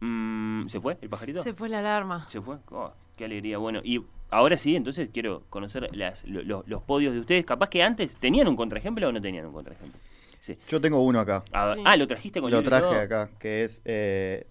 Mm, 0.00 0.68
¿Se 0.68 0.80
fue 0.80 0.98
el 1.00 1.08
pajarito? 1.08 1.42
Se 1.42 1.52
fue 1.52 1.68
la 1.68 1.80
alarma. 1.80 2.28
Se 2.28 2.40
fue. 2.40 2.56
Oh, 2.70 2.92
qué 3.16 3.24
alegría. 3.24 3.58
Bueno, 3.58 3.80
y 3.82 4.02
ahora 4.30 4.58
sí, 4.58 4.76
entonces 4.76 5.08
quiero 5.12 5.44
conocer 5.50 5.88
las, 5.92 6.24
los 6.24 6.82
podios 6.82 7.14
de 7.14 7.20
ustedes. 7.20 7.44
Capaz 7.44 7.68
que 7.68 7.82
antes 7.82 8.14
tenían 8.14 8.48
un 8.48 8.56
contraejemplo 8.56 9.08
o 9.08 9.12
no 9.12 9.20
tenían 9.20 9.46
un 9.46 9.52
contraejemplo. 9.52 9.98
Sí. 10.40 10.56
Yo 10.68 10.80
tengo 10.80 11.02
uno 11.02 11.18
acá. 11.18 11.44
Ah, 11.52 11.96
lo 11.96 12.06
trajiste 12.06 12.40
con 12.40 12.50
Lo 12.50 12.62
traje 12.62 12.94
acá, 12.94 13.30
que 13.38 13.64
es 13.64 13.82
eh, 13.84 14.46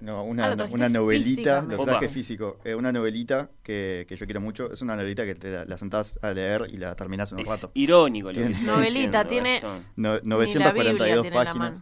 no, 0.00 0.24
una, 0.24 0.52
ah, 0.52 0.68
una 0.70 0.88
novelita, 0.88 1.62
lo 1.62 1.84
traje 1.84 2.08
físico, 2.08 2.58
eh, 2.64 2.74
una 2.74 2.90
novelita 2.90 3.50
que, 3.62 4.06
que, 4.08 4.16
yo 4.16 4.26
quiero 4.26 4.40
mucho. 4.40 4.72
Es 4.72 4.82
una 4.82 4.96
novelita 4.96 5.24
que 5.24 5.34
te 5.34 5.64
la, 5.66 5.78
sentás 5.78 6.18
a 6.22 6.32
leer 6.32 6.66
y 6.70 6.78
la 6.78 6.94
terminás 6.96 7.32
en 7.32 7.38
un 7.38 7.44
rato. 7.46 7.70
Irónico, 7.74 8.32
lo 8.32 8.48
Novelita, 8.64 9.26
tiene. 9.26 9.60
942 9.96 11.26
páginas. 11.28 11.74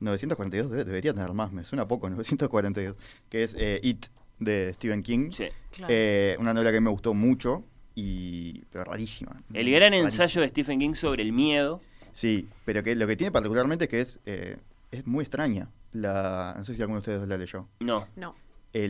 942 0.00 0.70
debería 0.86 1.12
tener 1.12 1.32
más, 1.32 1.52
me 1.52 1.64
suena 1.64 1.86
poco, 1.86 2.08
942. 2.08 2.96
Que 3.28 3.42
es 3.42 3.54
eh, 3.58 3.80
It, 3.82 4.06
de 4.38 4.72
Stephen 4.74 5.02
King. 5.02 5.30
Sí. 5.30 5.46
Eh, 5.88 6.36
una 6.38 6.54
novela 6.54 6.72
que 6.72 6.80
me 6.80 6.90
gustó 6.90 7.14
mucho 7.14 7.64
y 7.94 8.64
pero 8.70 8.84
rarísima. 8.84 9.42
El 9.52 9.70
gran 9.72 9.92
ensayo 9.92 10.40
de 10.40 10.48
Stephen 10.48 10.78
King 10.78 10.94
sobre 10.94 11.22
el 11.22 11.32
miedo. 11.32 11.80
Sí, 12.12 12.48
pero 12.64 12.82
que 12.82 12.94
lo 12.94 13.06
que 13.06 13.16
tiene 13.16 13.32
particularmente 13.32 13.84
es 13.84 13.90
que 13.90 14.00
es, 14.00 14.20
eh, 14.24 14.56
es 14.92 15.06
muy 15.06 15.22
extraña. 15.22 15.68
La, 15.92 16.54
no 16.56 16.64
sé 16.64 16.74
si 16.74 16.82
alguno 16.82 17.00
de 17.00 17.10
ustedes 17.10 17.28
la 17.28 17.36
leyó. 17.36 17.68
No. 17.80 18.06
No. 18.14 18.36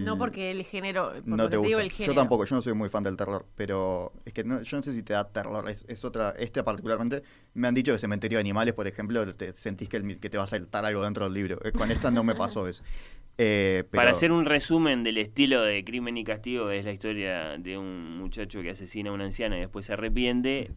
no 0.01 0.19
porque 0.19 0.51
el 0.51 0.63
género, 0.65 1.15
no 1.25 1.49
te 1.49 1.57
gusta. 1.57 2.05
Yo 2.05 2.15
tampoco, 2.15 2.45
yo 2.45 2.57
no 2.57 2.63
soy 2.63 2.75
muy 2.75 2.89
fan 2.89 3.03
del 3.03 3.17
terror, 3.17 3.47
pero 3.57 4.13
es 4.25 4.33
que 4.33 4.45
no, 4.45 4.61
yo 4.61 4.77
no 4.77 4.83
sé 4.83 4.93
si 4.93 5.03
te 5.03 5.15
da 5.15 5.29
terror, 5.29 5.65
es, 5.69 6.05
otra, 6.05 6.35
este 6.39 6.63
particularmente, 6.63 7.23
me 7.55 7.69
han 7.69 7.75
dicho 7.75 7.93
que 7.93 7.99
Cementerio 7.99 8.37
de 8.37 8.41
Animales, 8.41 8.75
por 8.75 8.87
ejemplo, 8.87 9.25
te 9.35 9.57
sentís 9.57 9.89
que, 9.89 10.19
que 10.19 10.29
te 10.29 10.37
va 10.37 10.45
a 10.45 10.49
saltar 10.49 10.85
algo 10.85 11.03
dentro 11.03 11.25
del 11.25 11.33
libro. 11.33 11.61
Eh, 11.65 11.73
con 11.73 11.91
esta 11.91 12.11
no 12.11 12.25
me 12.25 12.35
pasó 12.35 12.67
eso. 12.67 12.83
Eh, 13.41 13.85
Para 13.93 14.11
hacer 14.11 14.33
un 14.33 14.45
resumen 14.47 15.05
del 15.05 15.17
estilo 15.17 15.63
de 15.63 15.85
Crimen 15.85 16.17
y 16.17 16.25
Castigo, 16.25 16.71
es 16.71 16.85
la 16.85 16.91
historia 16.91 17.57
de 17.57 17.79
un 17.79 18.19
muchacho 18.19 18.63
que 18.63 18.71
asesina 18.71 19.11
a 19.11 19.13
una 19.13 19.27
anciana 19.27 19.57
y 19.57 19.61
después 19.61 19.87
se 19.87 19.93
arrepiente. 19.93 20.73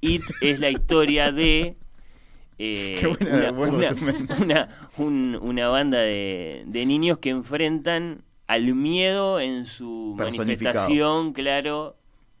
It 0.00 0.22
es 0.40 0.60
la 0.60 0.70
historia 0.70 1.32
de 1.32 1.74
eh, 2.58 3.02
una, 4.98 5.68
banda 5.68 5.98
de, 5.98 6.84
niños 6.86 7.18
que 7.18 7.30
enfrentan 7.30 8.22
al 8.46 8.72
miedo 8.74 9.40
en 9.40 9.66
su 9.66 10.14
manifestación, 10.16 11.32
claro, 11.32 11.96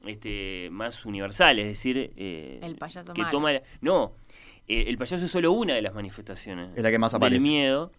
este, 0.06 0.68
más 0.70 1.04
universal, 1.04 1.58
es 1.58 1.66
decir, 1.66 2.12
eh, 2.16 2.60
el 2.62 2.76
payaso 2.76 3.12
que 3.14 3.24
toma 3.32 3.50
no, 3.80 4.12
el 4.68 4.96
payaso 4.96 5.24
es 5.24 5.30
solo 5.30 5.50
una 5.50 5.74
de 5.74 5.82
las 5.82 5.92
manifestaciones 5.92 6.70
es 6.76 6.82
la 6.82 6.90
que 6.92 6.98
más 6.98 7.12
aparece. 7.12 7.40
del 7.40 7.50
miedo 7.50 7.90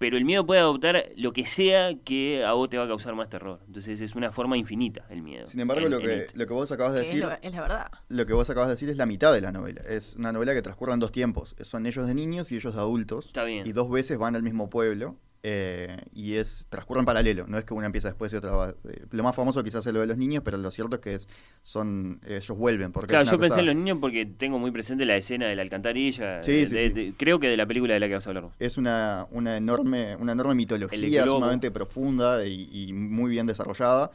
pero 0.00 0.16
el 0.16 0.24
miedo 0.24 0.46
puede 0.46 0.60
adoptar 0.60 1.10
lo 1.18 1.34
que 1.34 1.44
sea 1.44 1.94
que 1.94 2.42
a 2.42 2.54
vos 2.54 2.70
te 2.70 2.78
va 2.78 2.84
a 2.84 2.88
causar 2.88 3.14
más 3.14 3.28
terror. 3.28 3.60
Entonces 3.66 4.00
es 4.00 4.14
una 4.14 4.32
forma 4.32 4.56
infinita 4.56 5.04
el 5.10 5.20
miedo. 5.20 5.46
Sin 5.46 5.60
embargo, 5.60 5.90
lo, 5.90 5.98
que, 5.98 6.26
lo 6.32 6.46
que 6.46 6.54
vos 6.54 6.72
acabas 6.72 6.94
de 6.94 7.00
decir... 7.00 7.22
Es, 7.42 7.52
la 7.52 7.60
verdad. 7.60 7.90
Lo 8.08 8.24
que 8.24 8.32
vos 8.32 8.48
acabas 8.48 8.68
de 8.68 8.76
decir 8.76 8.88
es 8.88 8.96
la 8.96 9.04
mitad 9.04 9.30
de 9.34 9.42
la 9.42 9.52
novela. 9.52 9.82
Es 9.86 10.16
una 10.16 10.32
novela 10.32 10.54
que 10.54 10.62
transcurre 10.62 10.94
en 10.94 11.00
dos 11.00 11.12
tiempos. 11.12 11.54
Son 11.60 11.84
ellos 11.84 12.06
de 12.06 12.14
niños 12.14 12.50
y 12.50 12.56
ellos 12.56 12.74
de 12.74 12.80
adultos. 12.80 13.26
Está 13.26 13.44
bien. 13.44 13.66
Y 13.66 13.72
dos 13.72 13.90
veces 13.90 14.16
van 14.16 14.36
al 14.36 14.42
mismo 14.42 14.70
pueblo 14.70 15.18
eh, 15.42 15.96
y 16.12 16.34
es 16.34 16.66
transcurre 16.68 17.00
en 17.00 17.06
paralelo, 17.06 17.46
no 17.46 17.56
es 17.56 17.64
que 17.64 17.72
una 17.72 17.86
empieza 17.86 18.08
después 18.08 18.30
y 18.32 18.36
otra 18.36 18.52
va. 18.52 18.70
Eh, 18.70 19.06
lo 19.10 19.22
más 19.22 19.34
famoso 19.34 19.64
quizás 19.64 19.86
es 19.86 19.92
lo 19.92 20.00
de 20.00 20.06
los 20.06 20.18
niños, 20.18 20.42
pero 20.44 20.58
lo 20.58 20.70
cierto 20.70 20.96
es 20.96 21.00
que 21.00 21.14
es, 21.14 21.28
son 21.62 22.20
ellos 22.26 22.56
vuelven. 22.56 22.92
Porque 22.92 23.08
claro, 23.08 23.30
yo 23.30 23.38
pensé 23.38 23.60
en 23.60 23.66
los 23.66 23.74
niños 23.74 23.98
porque 24.00 24.26
tengo 24.26 24.58
muy 24.58 24.70
presente 24.70 25.06
la 25.06 25.16
escena 25.16 25.46
de 25.46 25.56
la 25.56 25.62
alcantarilla. 25.62 26.42
Sí, 26.42 26.66
sí, 26.66 27.14
creo 27.16 27.40
que 27.40 27.48
de 27.48 27.56
la 27.56 27.66
película 27.66 27.94
de 27.94 28.00
la 28.00 28.08
que 28.08 28.14
vas 28.14 28.26
a 28.26 28.30
hablar. 28.30 28.48
Es 28.58 28.76
una, 28.76 29.26
una, 29.30 29.56
enorme, 29.56 30.14
una 30.16 30.32
enorme 30.32 30.54
mitología 30.54 31.24
sumamente 31.24 31.70
profunda 31.70 32.46
y, 32.46 32.92
muy 32.92 33.30
bien 33.30 33.46
desarrollada. 33.46 34.10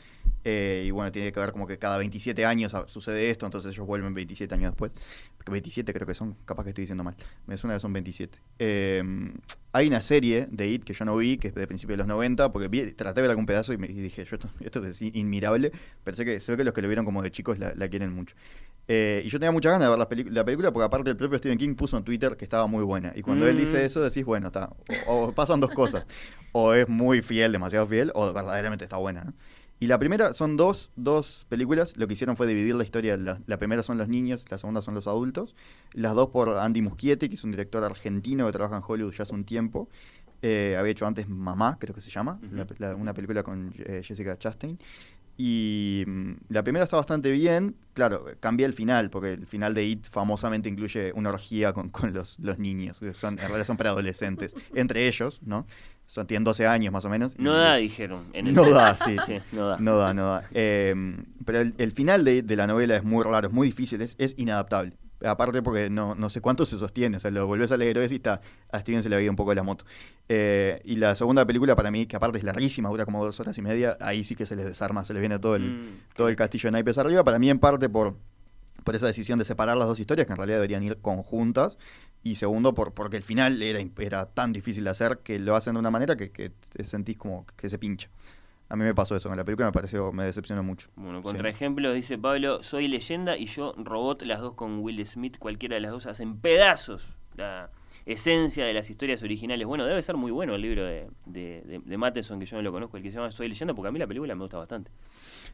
Eh, 0.48 0.84
y 0.86 0.92
bueno, 0.92 1.12
tiene 1.12 1.32
que 1.32 1.40
ver 1.40 1.52
como 1.52 1.66
que 1.66 1.80
cada 1.80 1.98
27 1.98 2.46
años 2.46 2.72
sucede 2.86 3.32
esto, 3.32 3.48
entonces 3.48 3.74
ellos 3.74 3.88
vuelven 3.88 4.14
27 4.14 4.54
años 4.54 4.72
después. 4.74 4.92
27 5.52 5.92
creo 5.92 6.06
que 6.06 6.14
son, 6.14 6.36
capaz 6.46 6.64
que 6.64 6.70
estoy 6.70 6.84
diciendo 6.84 7.04
mal. 7.04 7.16
Me 7.48 7.58
suena 7.58 7.74
que 7.76 7.80
son 7.80 7.92
27. 7.94 8.38
Em, 8.60 9.34
hay 9.74 9.88
una 9.88 10.02
serie 10.02 10.48
de 10.52 10.68
IT 10.68 10.84
que 10.84 10.94
yo 10.94 11.04
no 11.04 11.18
vi, 11.18 11.38
que 11.38 11.48
es 11.48 11.56
de 11.56 11.66
principios 11.66 11.96
de 11.96 11.98
los 11.98 12.08
90, 12.08 12.52
porque 12.52 12.70
traté 12.94 13.16
de 13.16 13.22
ver 13.24 13.32
algún 13.32 13.48
pedazo 13.48 13.74
y, 13.74 13.78
me, 13.78 13.88
dije, 13.88 14.24
yo 14.24 14.38
esto, 14.60 14.86
es 14.86 15.02
inmirable, 15.02 15.72
pero 16.04 16.16
sé 16.16 16.26
que, 16.26 16.40
sé 16.40 16.56
que 16.56 16.64
los 16.64 16.76
que 16.76 16.84
lo 16.84 16.88
vieron 16.88 17.06
como 17.06 17.24
de 17.24 17.32
chicos 17.32 17.58
la, 17.58 17.88
quieren 17.90 18.14
mucho. 18.14 18.36
Eh, 18.88 19.24
y 19.26 19.30
yo 19.30 19.40
tenía 19.40 19.52
muchas 19.52 19.72
ganas 19.72 19.88
de 19.88 19.90
ver 19.90 19.98
la, 19.98 20.32
la, 20.32 20.46
película 20.46 20.72
porque 20.72 20.86
aparte 20.86 21.10
el 21.10 21.18
propio 21.18 21.40
Stephen 21.40 21.58
King 21.58 21.74
puso 21.74 21.98
en 21.98 22.04
Twitter 22.04 22.38
que 22.38 22.46
estaba 22.46 22.68
muy 22.68 22.84
buena. 22.84 23.14
Y 23.16 23.24
cuando 23.24 23.48
él 23.48 23.58
dice 23.58 23.78
mm. 23.78 23.86
eso 23.86 24.02
decís, 24.04 24.24
bueno, 24.24 24.48
está. 24.48 24.70
O, 25.08 25.32
pasan 25.32 25.60
dos 25.60 25.72
cosas. 25.72 26.06
o 26.52 26.74
es 26.76 26.88
muy 26.88 27.24
fiel, 27.24 27.52
demasiado 27.52 27.88
fiel, 27.88 28.12
o 28.14 28.32
verdaderamente 28.32 28.84
está 28.84 28.98
buena. 28.98 29.24
¿no? 29.24 29.34
Y 29.80 29.88
la 29.88 29.99
primera 29.99 30.34
son 30.34 30.56
dos, 30.56 30.89
dos 30.95 31.45
películas. 31.49 31.97
Lo 31.97 32.07
que 32.07 32.14
hicieron 32.14 32.38
fue 32.38 32.47
dividir 32.47 32.76
la 32.76 32.84
historia. 32.84 33.18
La, 33.18 33.41
la, 33.45 33.57
primera 33.57 33.84
son 33.84 33.97
los 33.97 34.07
niños, 34.07 34.45
la 34.49 34.57
segunda 34.57 34.81
son 34.81 34.95
los 34.95 35.06
adultos. 35.07 35.56
Las 35.93 36.15
dos 36.15 36.30
por 36.30 36.49
Andy 36.49 36.81
Muschietti, 36.81 37.27
que 37.27 37.35
es 37.35 37.43
un 37.43 37.52
director 37.52 37.84
argentino 37.84 38.45
que 38.45 38.53
trabaja 38.53 38.77
en 38.77 38.84
Hollywood 38.88 39.14
ya 39.14 39.23
hace 39.23 39.34
un 39.34 39.43
tiempo. 39.43 39.89
Eh, 40.41 40.76
había 40.77 40.91
hecho 40.91 41.07
antes 41.07 41.27
Mamá, 41.27 41.77
creo 41.80 41.95
que 41.95 42.02
se 42.02 42.11
llama, 42.11 42.39
una 42.97 43.14
película 43.14 43.41
con 43.41 43.73
eh, 43.80 44.02
Jessica 44.03 44.38
Chastain. 44.38 44.77
Y 45.38 46.03
mm, 46.07 46.34
la 46.49 46.64
primera 46.64 46.84
está 46.84 46.97
bastante 46.97 47.31
bien. 47.31 47.76
Claro, 47.93 48.26
cambia 48.39 48.65
el 48.65 48.73
final, 48.73 49.10
porque 49.10 49.34
el 49.34 49.45
final 49.45 49.73
de 49.73 49.85
It 49.85 50.06
famosamente 50.06 50.69
incluye 50.69 51.11
una 51.14 51.30
orgía 51.30 51.73
con, 51.73 51.89
con 51.89 52.14
los, 52.14 52.39
los 52.39 52.60
niños. 52.60 53.02
Son, 53.15 53.34
en 53.34 53.39
realidad 53.39 53.65
son 53.65 53.77
para 53.77 53.89
adolescentes. 53.89 54.53
entre 54.76 55.07
ellos, 55.07 55.41
¿no? 55.43 55.65
Son, 56.07 56.27
tienen 56.27 56.44
12 56.44 56.68
años 56.68 56.94
más 56.94 57.03
o 57.06 57.10
menos. 57.10 57.38
No 57.38 57.53
da, 57.53 57.76
dijeron. 57.76 58.26
no 58.44 58.69
da, 58.69 58.95
sí, 59.06 59.18
sí. 59.26 59.40
no 59.52 59.69
da. 59.69 59.77
No 59.77 59.98
da, 59.98 60.14
no 60.14 60.26
da. 60.26 60.44
Em, 60.53 61.26
pero 61.45 61.61
el, 61.61 61.91
final 61.91 62.23
de, 62.23 62.41
de, 62.41 62.56
la 62.56 62.68
novela 62.68 62.95
es 62.95 63.03
muy 63.03 63.23
raro, 63.23 63.48
es 63.48 63.53
muy 63.53 63.68
difícil, 63.68 64.02
es, 64.02 64.15
es 64.19 64.36
inadaptable. 64.38 64.94
Aparte 65.23 65.61
porque 65.61 65.90
no, 65.90 66.14
no 66.14 66.30
sé 66.30 66.41
cuánto 66.41 66.65
se 66.65 66.77
sostiene, 66.77 67.18
o 67.18 67.19
sea, 67.19 67.32
lo 67.32 67.48
volvés 67.48 67.72
a 67.72 67.77
leer 67.77 67.98
y 67.98 68.15
está, 68.15 68.41
a 68.72 68.80
Steven 68.80 69.02
se 69.02 69.10
le 69.10 69.15
había 69.15 69.30
un 69.30 69.36
poco 69.36 69.52
de 69.52 69.56
la 69.56 69.64
moto. 69.64 69.86
Eh, 70.27 70.82
y 70.84 70.98
la 70.98 71.15
segunda 71.15 71.45
película 71.45 71.76
para 71.76 71.90
mí, 71.90 72.06
que 72.06 72.15
aparte 72.15 72.38
es 72.38 72.44
larguísima, 72.44 72.90
dura 72.90 73.06
como 73.06 73.23
dos 73.23 73.40
horas 73.40 73.57
y 73.57 73.61
media, 73.61 73.98
ahí 74.02 74.23
sí 74.23 74.36
que 74.36 74.45
se 74.45 74.56
les 74.56 74.65
desarma, 74.65 75.06
se 75.06 75.14
les 75.14 75.22
viene 75.22 75.40
todo 75.40 75.56
el, 75.56 75.64
mm, 75.64 75.99
todo 76.15 76.27
el 76.27 76.36
castillo 76.36 76.68
de 76.68 76.73
naipes 76.73 76.98
arriba, 76.98 77.23
para 77.23 77.40
mí 77.40 77.49
en 77.49 77.60
parte 77.60 77.88
por, 77.88 78.15
por 78.84 78.95
esa 78.95 79.07
decisión 79.07 79.40
de 79.40 79.45
separar 79.45 79.77
las 79.77 79.88
dos 79.88 79.99
historias, 79.99 80.27
que 80.27 80.34
en 80.34 80.38
realidad 80.38 80.57
deberían 80.57 80.84
ir 80.84 80.98
conjuntas, 80.98 81.77
Y 82.26 82.35
segundo, 82.35 82.73
por, 82.73 82.93
porque 82.93 83.18
el 83.18 83.23
final 83.23 83.61
era, 83.61 83.80
era 83.99 84.26
tan 84.26 84.52
difícil 84.52 84.84
de 84.84 84.89
hacer 84.89 85.19
que 85.19 85.38
lo 85.38 85.56
hacen 85.56 85.76
de 85.76 85.80
una 85.80 85.91
manera 85.91 86.15
que, 86.18 86.31
que 86.31 86.52
sentís 86.84 87.18
como 87.18 87.45
que 87.56 87.69
se 87.69 87.77
pincha. 87.77 88.10
A 88.68 88.76
mí 88.76 88.84
me 88.84 88.95
pasó 88.95 89.15
eso, 89.15 89.30
en 89.30 89.38
la 89.38 89.45
película 89.45 89.68
me 89.68 89.72
pareció, 89.72 90.11
me 90.11 90.23
decepcionó 90.23 90.64
mucho. 90.64 90.89
Bueno, 90.95 91.22
contraejemplo, 91.22 91.93
dice 91.93 92.18
Pablo, 92.18 92.64
soy 92.64 92.88
leyenda 92.88 93.38
y 93.38 93.45
yo 93.45 93.76
robot, 93.77 94.23
las 94.23 94.41
dos 94.41 94.56
con 94.56 94.80
Will 94.80 95.06
Smith, 95.06 95.38
cualquiera 95.38 95.76
de 95.76 95.81
las 95.81 95.91
dos 95.91 96.07
hacen 96.07 96.38
pedazos 96.38 97.15
la 97.35 97.69
esencia 98.07 98.65
de 98.65 98.73
las 98.73 98.89
historias 98.89 99.22
originales. 99.22 99.68
Bueno, 99.68 99.85
debe 99.85 100.02
ser 100.02 100.15
muy 100.15 100.31
bueno 100.31 100.56
el 100.56 100.61
libro 100.61 100.84
de, 100.84 101.07
de, 101.26 101.81
de, 101.84 101.97
Matheson, 101.97 102.39
que 102.39 102.45
yo 102.47 102.57
no 102.57 102.64
lo 102.64 102.72
conozco, 102.72 102.97
el 102.97 103.03
que 103.03 103.10
se 103.10 103.18
llama 103.18 103.31
Soy 103.31 103.49
leyenda, 103.49 103.73
porque 103.73 103.89
a 103.89 103.91
mí 103.91 103.99
la 103.99 104.07
película 104.07 104.34
me 104.34 104.41
gusta 104.41 104.57
bastante. 104.57 104.89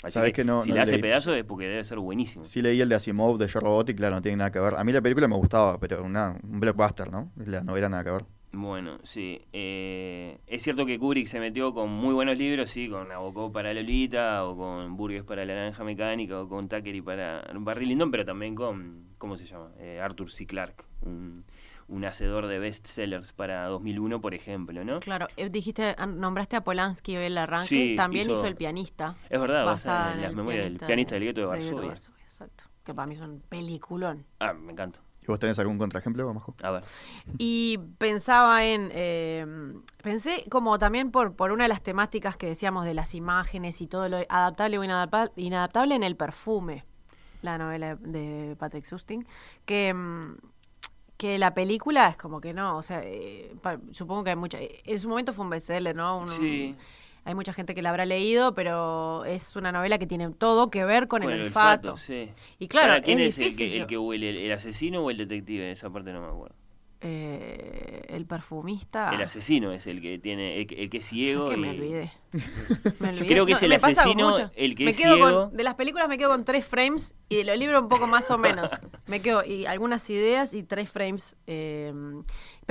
¿Sabes 0.07 0.33
que, 0.33 0.43
no, 0.43 0.63
si 0.63 0.71
le 0.71 0.79
hace 0.79 0.99
pedazos 0.99 1.37
es 1.37 1.43
porque 1.43 1.67
debe 1.67 1.83
ser 1.83 1.99
buenísimo. 1.99 2.43
Sí 2.43 2.61
leí 2.61 2.81
el 2.81 2.89
de 2.89 2.95
Asimov, 2.95 3.37
de 3.37 3.47
Yo 3.47 3.59
Robot, 3.59 3.89
y 3.89 3.95
claro, 3.95 4.15
no 4.15 4.21
tiene 4.21 4.37
nada 4.37 4.51
que 4.51 4.59
ver. 4.59 4.73
A 4.75 4.83
mí 4.83 4.91
la 4.91 5.01
película 5.01 5.27
me 5.27 5.35
gustaba, 5.35 5.79
pero 5.79 6.03
una, 6.03 6.35
un 6.43 6.59
blockbuster, 6.59 7.11
¿no? 7.11 7.31
La 7.35 7.63
novela 7.63 7.89
nada 7.89 8.03
que 8.03 8.11
ver. 8.11 8.25
Bueno, 8.53 8.99
sí. 9.03 9.41
Eh, 9.53 10.39
es 10.45 10.63
cierto 10.63 10.85
que 10.85 10.99
Kubrick 10.99 11.27
se 11.27 11.39
metió 11.39 11.73
con 11.73 11.89
muy 11.89 12.13
buenos 12.13 12.37
libros, 12.37 12.69
sí, 12.69 12.89
con 12.89 13.07
Nabokov 13.07 13.51
para 13.51 13.73
Lolita, 13.73 14.43
o 14.45 14.57
con 14.57 14.97
Burgess 14.97 15.23
para 15.23 15.45
La 15.45 15.53
Naranja 15.53 15.83
Mecánica, 15.83 16.41
o 16.41 16.49
con 16.49 16.67
Tucker 16.67 17.03
para 17.03 17.49
Barry 17.53 17.85
Lyndon, 17.85 18.11
pero 18.11 18.25
también 18.25 18.55
con, 18.55 19.05
¿cómo 19.17 19.37
se 19.37 19.45
llama? 19.45 19.71
Eh, 19.79 20.01
Arthur 20.01 20.31
C. 20.31 20.45
Clarke, 20.45 20.83
un, 21.03 21.45
hacedor 22.05 22.47
de 22.47 22.59
bestsellers 22.59 23.33
para 23.33 23.65
2001, 23.67 24.21
por 24.21 24.33
ejemplo, 24.33 24.83
¿no? 24.83 24.99
Claro, 24.99 25.27
eh, 25.37 25.49
dijiste, 25.49 25.95
nombraste 26.07 26.55
a 26.55 26.63
Polanski 26.63 27.17
hoy 27.17 27.25
el 27.25 27.37
arranque, 27.37 27.95
también 27.95 28.29
hizo, 28.29 28.45
El 28.45 28.55
pianista. 28.55 29.15
Es 29.29 29.39
verdad, 29.39 29.65
basada 29.65 30.13
en, 30.13 30.21
las 30.21 30.33
memorias 30.33 30.65
del 30.65 30.77
pianista 30.77 31.15
del 31.15 31.25
gueto 31.25 31.41
de 31.41 31.47
Varsovia. 31.47 31.93
Exacto, 32.23 32.63
que 32.83 32.93
para 32.93 33.07
mí 33.07 33.15
es 33.15 33.21
un 33.21 33.41
peliculón. 33.41 34.25
Ah, 34.39 34.53
me 34.53 34.71
encanta. 34.71 34.99
¿Y 35.21 35.27
vos 35.27 35.37
tenés 35.37 35.59
algún 35.59 35.77
contraejemplo, 35.77 36.33
Majo? 36.33 36.55
A 36.63 36.71
ver. 36.71 36.83
Y 37.37 37.77
pensaba 37.99 38.65
en. 38.65 38.89
Eh, 38.91 39.45
pensé 40.01 40.45
como 40.49 40.79
también 40.79 41.11
por, 41.11 41.35
por 41.35 41.51
una 41.51 41.65
de 41.65 41.67
las 41.67 41.83
temáticas 41.83 42.37
que 42.37 42.47
decíamos 42.47 42.85
de 42.85 42.95
las 42.95 43.13
imágenes 43.13 43.81
y 43.81 43.87
todo 43.87 44.09
lo 44.09 44.17
adaptable 44.29 44.79
o 44.79 44.83
inadaptable, 45.35 45.95
en 45.95 46.03
el 46.03 46.15
perfume, 46.15 46.85
la 47.43 47.59
novela 47.59 47.95
de 47.97 48.55
Patrick 48.57 48.85
Sustin, 48.85 49.27
que. 49.65 49.93
Que 51.21 51.37
la 51.37 51.53
película 51.53 52.07
es 52.07 52.17
como 52.17 52.41
que 52.41 52.51
no, 52.51 52.77
o 52.77 52.81
sea, 52.81 53.03
eh, 53.03 53.53
supongo 53.91 54.23
que 54.23 54.31
hay 54.31 54.35
mucha. 54.35 54.57
En 54.59 54.99
su 54.99 55.07
momento 55.07 55.33
fue 55.33 55.45
un 55.45 55.51
bestseller, 55.51 55.95
¿no? 55.95 56.25
sí. 56.25 56.75
Hay 57.25 57.35
mucha 57.35 57.53
gente 57.53 57.75
que 57.75 57.83
la 57.83 57.91
habrá 57.91 58.07
leído, 58.07 58.55
pero 58.55 59.23
es 59.25 59.55
una 59.55 59.71
novela 59.71 59.99
que 59.99 60.07
tiene 60.07 60.31
todo 60.31 60.71
que 60.71 60.83
ver 60.83 61.07
con, 61.07 61.21
el, 61.21 61.43
olfato. 61.43 61.95
Y 62.57 62.67
claro, 62.67 62.99
¿quién 63.03 63.19
es, 63.19 63.37
el, 63.37 63.55
que, 63.55 63.67
el 63.67 63.85
que 63.85 63.99
huele? 63.99 64.47
¿El 64.47 64.51
asesino 64.51 65.03
o 65.03 65.11
el 65.11 65.17
detective? 65.17 65.69
Esa 65.69 65.91
parte 65.91 66.11
no 66.11 66.21
me 66.21 66.27
acuerdo. 66.29 66.55
Eh, 67.01 68.07
el 68.09 68.25
perfumista. 68.25 69.11
El 69.13 69.21
asesino 69.21 69.71
es 69.71 69.85
el 69.85 70.01
que 70.01 70.17
tiene, 70.17 70.61
el, 70.61 70.89
que 70.89 70.97
es 70.97 71.05
ciego. 71.05 71.47
que 71.47 71.57
me 71.57 71.69
olvidé. 71.69 72.11
Yo 72.33 73.25
creo 73.25 73.45
que 73.45 73.53
es 73.53 73.63
el 73.63 73.73
asesino 73.73 74.33
el 74.55 74.75
que 74.75 74.85
me 74.85 74.91
es 74.91 74.97
ciego. 74.97 75.47
de 75.47 75.63
las 75.63 75.75
películas 75.75 76.07
me 76.07 76.17
quedo 76.17 76.29
con 76.29 76.45
tres 76.45 76.65
frames 76.65 77.15
y 77.29 77.37
de 77.37 77.43
los 77.43 77.57
libros 77.57 77.81
un 77.81 77.89
poco 77.89 78.07
más 78.07 78.31
o 78.31 78.37
menos. 78.37 78.71
me 79.07 79.21
quedo 79.21 79.43
y 79.43 79.65
algunas 79.65 80.09
ideas 80.09 80.53
y 80.53 80.63
tres 80.63 80.89
frames. 80.89 81.35
Eh, 81.47 81.93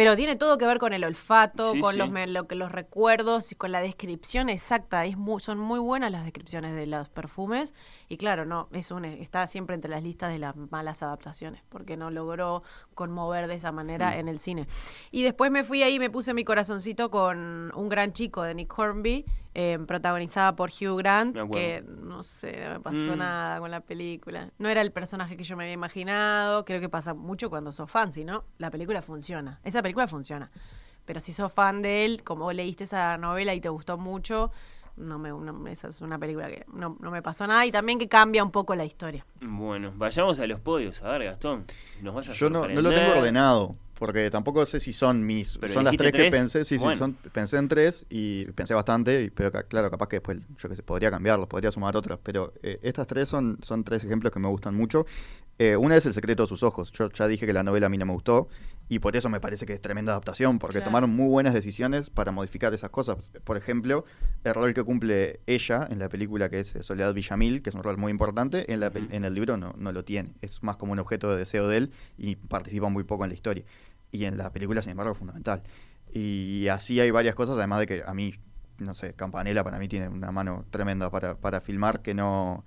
pero 0.01 0.17
tiene 0.17 0.35
todo 0.35 0.57
que 0.57 0.65
ver 0.65 0.79
con 0.79 0.95
el 0.95 1.05
olfato, 1.05 1.75
con 1.79 1.99
Los, 1.99 2.11
lo, 2.11 2.47
los 2.49 2.73
recuerdos 2.73 3.53
y 3.53 3.55
con 3.55 3.71
la 3.71 3.83
descripción 3.83 4.49
exacta. 4.49 5.05
Es 5.05 5.17
son 5.41 5.59
muy 5.59 5.79
buenas 5.79 6.11
las 6.11 6.25
descripciones 6.25 6.75
de 6.75 6.87
los 6.87 7.11
perfumes. 7.11 7.75
Y 8.09 8.17
claro, 8.17 8.47
no, 8.47 8.69
es 8.73 8.91
un, 8.93 9.05
está 9.05 9.47
siempre 9.47 9.75
entre 9.75 9.91
las 9.91 10.03
listas 10.03 10.33
de 10.33 10.39
las 10.39 10.57
malas 10.57 11.03
adaptaciones, 11.03 11.63
porque 11.69 11.99
no 11.99 12.11
logró 12.11 12.63
conmover 12.95 13.47
de 13.47 13.57
esa 13.57 13.73
manera 13.73 14.13
mm. 14.13 14.21
en 14.21 14.29
el 14.29 14.39
cine. 14.39 14.67
Y 15.11 15.23
después 15.23 15.51
me 15.51 15.65
fui 15.65 15.83
ahí, 15.83 15.99
me 15.99 16.09
puse 16.09 16.33
mi 16.33 16.45
corazoncito 16.45 17.11
con 17.11 17.71
un 17.75 17.89
gran 17.91 18.13
chico 18.13 18.43
de 18.43 18.55
Nick 18.55 18.79
Hornby, 18.79 19.27
eh, 19.55 19.79
protagonizada 19.87 20.55
por 20.55 20.71
Hugh 20.71 20.99
Grant, 20.99 21.37
que 21.51 21.83
no 21.83 22.23
sé, 22.23 22.65
no 22.65 22.71
me 22.75 22.81
pasó 22.81 23.15
mm. 23.15 23.19
nada 23.19 23.59
con 23.59 23.71
la 23.71 23.81
película. 23.81 24.51
No 24.59 24.69
era 24.69 24.81
el 24.81 24.93
personaje 24.93 25.37
que 25.37 25.45
yo 25.45 25.57
me 25.57 25.65
había 25.65 25.75
imaginado. 25.75 26.65
Creo 26.65 26.81
que 26.81 26.89
pasa 26.89 27.15
mucho 27.15 27.51
cuando 27.51 27.73
sos 27.73 27.91
fan, 27.91 28.13
si 28.13 28.25
no, 28.25 28.45
la 28.59 28.71
película 28.71 29.03
funciona. 29.03 29.61
Esa 29.65 29.83
película 29.83 30.07
funciona. 30.07 30.51
Pero 31.05 31.21
si 31.21 31.33
sos 31.33 31.53
fan 31.53 31.83
de 31.83 32.05
él, 32.05 32.23
como 32.23 32.53
leíste 32.53 32.85
esa 32.85 33.19
novela 33.19 33.53
y 33.55 33.61
te 33.61 33.69
gustó 33.69 33.99
mucho, 33.99 34.53
no 34.97 35.19
me, 35.19 35.73
esa 35.73 35.89
es 35.89 36.01
una 36.01 36.19
película 36.19 36.49
que 36.49 36.65
no, 36.73 36.97
me 37.01 37.23
pasó 37.23 37.47
nada 37.47 37.65
y 37.67 37.73
también 37.73 37.99
que 37.99 38.09
cambia 38.09 38.45
un 38.45 38.51
poco 38.51 38.75
la 38.75 38.85
historia. 38.85 39.27
Bueno, 39.41 39.93
vayamos 39.97 40.39
a 40.39 40.47
los 40.47 40.61
podios. 40.61 41.03
A 41.03 41.11
ver, 41.13 41.25
Gastón, 41.25 41.65
nos 42.03 42.15
vas 42.15 42.29
a 42.29 42.33
Yo 42.33 42.51
no, 42.51 42.69
no, 42.69 42.81
lo 42.81 42.91
tengo 42.91 43.13
ordenado, 43.13 43.75
porque 44.01 44.31
tampoco 44.31 44.65
sé 44.65 44.81
si 44.81 44.95
son 44.95 45.27
mis... 45.27 45.59
son 45.69 45.85
las 45.85 45.95
tres, 45.95 46.11
que 46.11 46.31
pensé, 46.31 46.65
sí, 46.65 46.79
sí, 46.79 46.87
son, 46.97 47.13
pensé 47.33 47.59
en 47.59 47.69
tres 47.69 48.07
y 48.09 48.47
pensé 48.47 48.73
bastante, 48.73 49.31
pero 49.31 49.53
claro, 49.53 49.91
capaz 49.91 50.09
que 50.09 50.17
después, 50.17 50.39
yo 50.57 50.71
que 50.71 50.75
sé, 50.75 50.83
podría 50.83 51.11
cambiarlos, 51.11 51.49
podría 51.49 51.71
sumar 51.71 51.95
otras, 51.99 52.19
pero 52.23 52.55
eh, 52.63 52.81
estas 52.83 53.07
tres 53.07 53.29
son, 53.29 53.59
son 53.61 53.85
tres 53.85 54.03
ejemplos 54.03 54.33
que 54.33 54.41
me 54.41 54.49
gustan 54.49 54.75
mucho. 54.75 55.05
Eh, 55.59 55.77
una 55.77 55.95
es 55.97 56.07
El 56.07 56.15
secreto 56.15 56.45
de 56.45 56.47
sus 56.49 56.63
ojos. 56.63 56.91
Yo 56.93 57.11
ya 57.11 57.29
dije 57.29 57.45
que 57.45 57.53
la 57.53 57.63
novela 57.63 57.89
a 57.89 57.89
mí 57.91 57.99
no 57.99 58.07
me 58.07 58.15
gustó 58.15 58.49
y 58.89 59.01
por 59.01 59.15
eso 59.15 59.29
me 59.29 59.39
parece 59.39 59.67
que 59.67 59.75
es 59.75 59.81
tremenda 59.83 60.13
adaptación, 60.13 60.59
porque 60.59 60.81
tomaron 60.81 61.11
muy 61.11 61.29
buenas 61.29 61.53
decisiones 61.53 62.09
para 62.09 62.33
modificar 62.33 62.73
esas 62.73 62.89
cosas. 62.89 63.19
Por 63.45 63.59
ejemplo, 63.59 64.07
el 64.43 64.55
rol 64.55 64.73
que 64.73 64.83
cumple 64.83 65.41
ella 65.47 65.87
en 65.91 65.99
la 65.99 66.09
película, 66.09 66.49
que 66.49 66.61
es 66.61 66.75
Soledad 66.81 67.13
Villamil, 67.13 67.61
que 67.61 67.69
es 67.69 67.77
un 67.77 67.83
rol 67.83 67.99
muy 67.99 68.11
importante, 68.11 68.73
en, 68.73 68.81
la, 68.81 68.91
en 68.95 69.25
el 69.27 69.35
libro 69.35 69.59
no, 69.59 69.75
no 69.77 69.93
lo 69.93 70.03
tiene. 70.03 70.33
Es 70.41 70.63
más 70.63 70.77
como 70.77 70.93
un 70.93 70.99
objeto 70.99 71.31
de 71.31 71.37
deseo 71.37 71.69
de 71.69 71.77
él 71.77 71.93
y 72.17 72.37
participa 72.37 72.89
muy 72.89 73.05
poco 73.05 73.25
en 73.25 73.29
la 73.29 73.35
historia. 73.35 73.65
Y 74.13 74.25
en 74.25 74.39
la 74.39 74.53
película, 74.53 74.83
sin 74.83 74.93
embargo, 74.93 75.13
es 75.13 75.19
fundamental. 75.19 75.63
Y 76.13 76.69
así 76.69 76.99
hay 77.01 77.11
varias 77.11 77.35
cosas, 77.35 77.57
además 77.57 77.81
de 77.81 77.87
que 77.87 78.03
a 78.05 78.15
mí, 78.15 78.35
no 78.79 78.95
sé, 78.95 79.15
Campanella 79.15 79.63
para 79.63 79.79
mí 79.79 79.89
tiene 79.89 80.09
una 80.09 80.33
mano 80.33 80.65
tremenda 80.71 81.11
para, 81.11 81.37
para 81.37 81.61
filmar 81.61 82.03
que 82.03 82.15
no 82.15 82.65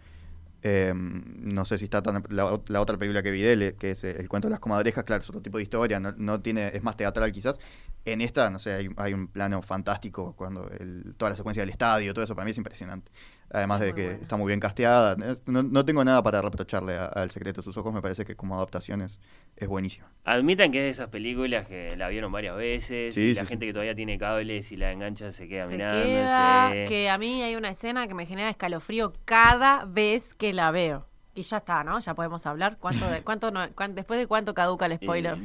Em, 0.66 1.22
no 1.54 1.66
sé 1.66 1.78
si 1.78 1.86
está 1.86 2.02
tan, 2.02 2.24
la, 2.30 2.46
otra 2.80 2.98
película 2.98 3.22
que 3.22 3.32
vi 3.32 3.42
de 3.42 3.52
él, 3.52 3.76
que 3.78 3.92
es 3.92 4.04
eh, 4.06 4.16
El 4.18 4.30
cuento 4.30 4.48
de 4.48 4.52
las 4.52 4.62
comadrejas, 4.62 5.04
claro, 5.04 5.22
es 5.22 5.28
otro 5.28 5.42
tipo 5.42 5.58
de 5.58 5.64
historia, 5.64 6.00
no, 6.00 6.40
tiene, 6.40 6.70
es 6.74 6.82
más 6.82 6.96
teatral 6.96 7.34
quizás. 7.34 7.60
En 8.06 8.22
esta, 8.22 8.50
no 8.50 8.60
sé, 8.60 8.90
hay, 8.96 9.14
un 9.14 9.28
plano 9.28 9.62
fantástico 9.62 10.34
cuando 10.38 10.70
toda 11.18 11.32
la 11.32 11.36
secuencia 11.36 11.64
del 11.64 11.70
estadio, 11.70 12.14
todo 12.14 12.24
eso 12.24 12.34
para 12.34 12.46
mí 12.46 12.52
es 12.52 12.58
impresionante. 12.58 13.12
Además 13.50 13.82
de 13.82 13.94
que 13.94 14.12
está 14.14 14.38
muy 14.38 14.48
bien 14.48 14.60
casteada. 14.62 15.18
No, 15.46 15.86
tengo 15.86 16.04
nada 16.06 16.24
para 16.24 16.42
reprocharle 16.42 16.98
al 16.98 17.30
secreto 17.30 17.60
de 17.60 17.66
sus 17.66 17.76
ojos, 17.78 17.94
me 17.94 18.02
parece 18.02 18.24
que 18.24 18.36
como 18.36 18.56
adaptaciones 18.56 19.20
es 19.58 19.68
buenísima. 19.68 20.14
Admitan 20.26 20.72
que 20.72 20.78
es 20.80 20.84
de 20.84 20.90
esas 20.90 21.10
películas 21.10 21.68
que 21.68 21.98
la 21.98 22.08
vieron 22.08 22.32
varias 22.32 22.56
veces 22.56 23.18
y 23.18 23.34
la 23.34 23.46
gente 23.46 23.66
que 23.66 23.74
todavía 23.74 23.94
tiene 23.94 24.18
cables 24.18 24.72
y 24.72 24.78
la 24.78 24.92
engancha 24.92 25.34
se 25.34 25.50
queda 25.50 25.64
se 25.64 25.74
mirando. 25.74 26.02
Queda, 26.02 26.86
que 26.88 27.10
a 27.10 27.18
mí 27.18 27.42
hay 27.44 27.58
una 27.58 27.70
escena 27.70 28.08
que 28.08 28.14
me 28.14 28.26
genera 28.26 28.50
escalofrío 28.50 29.14
cada 29.26 29.84
vez 29.84 30.34
que 30.34 30.54
la 30.54 30.72
veo. 30.72 31.08
Y 31.36 31.42
ya 31.42 31.58
está, 31.58 31.84
¿no? 31.84 32.00
Ya 32.00 32.14
podemos 32.14 32.46
hablar. 32.46 32.78
¿Cuánto, 32.80 33.10
de, 33.10 33.24
cuánto, 33.24 33.50
no, 33.50 33.68
después 33.90 34.20
de 34.20 34.28
cuánto 34.28 34.54
caduca 34.54 34.86
el 34.86 34.96
spoiler? 34.98 35.36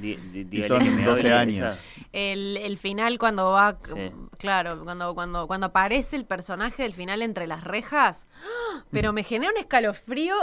son 0.69 1.05
12 1.05 1.33
años. 1.33 1.79
El, 2.13 2.59
el, 2.59 2.77
final 2.77 3.19
cuando 3.19 3.51
va, 3.53 3.79
claro, 4.37 4.85
cuando, 4.85 5.15
cuando, 5.15 5.47
cuando 5.47 5.67
aparece 5.69 6.17
el 6.17 6.27
personaje 6.27 6.83
del 6.83 6.93
final 6.93 7.23
entre 7.23 7.47
las 7.47 7.65
rejas, 7.65 8.28
pero 8.91 9.13
me 9.13 9.23
genera 9.23 9.53
un 9.53 9.59
escalofrío 9.59 10.35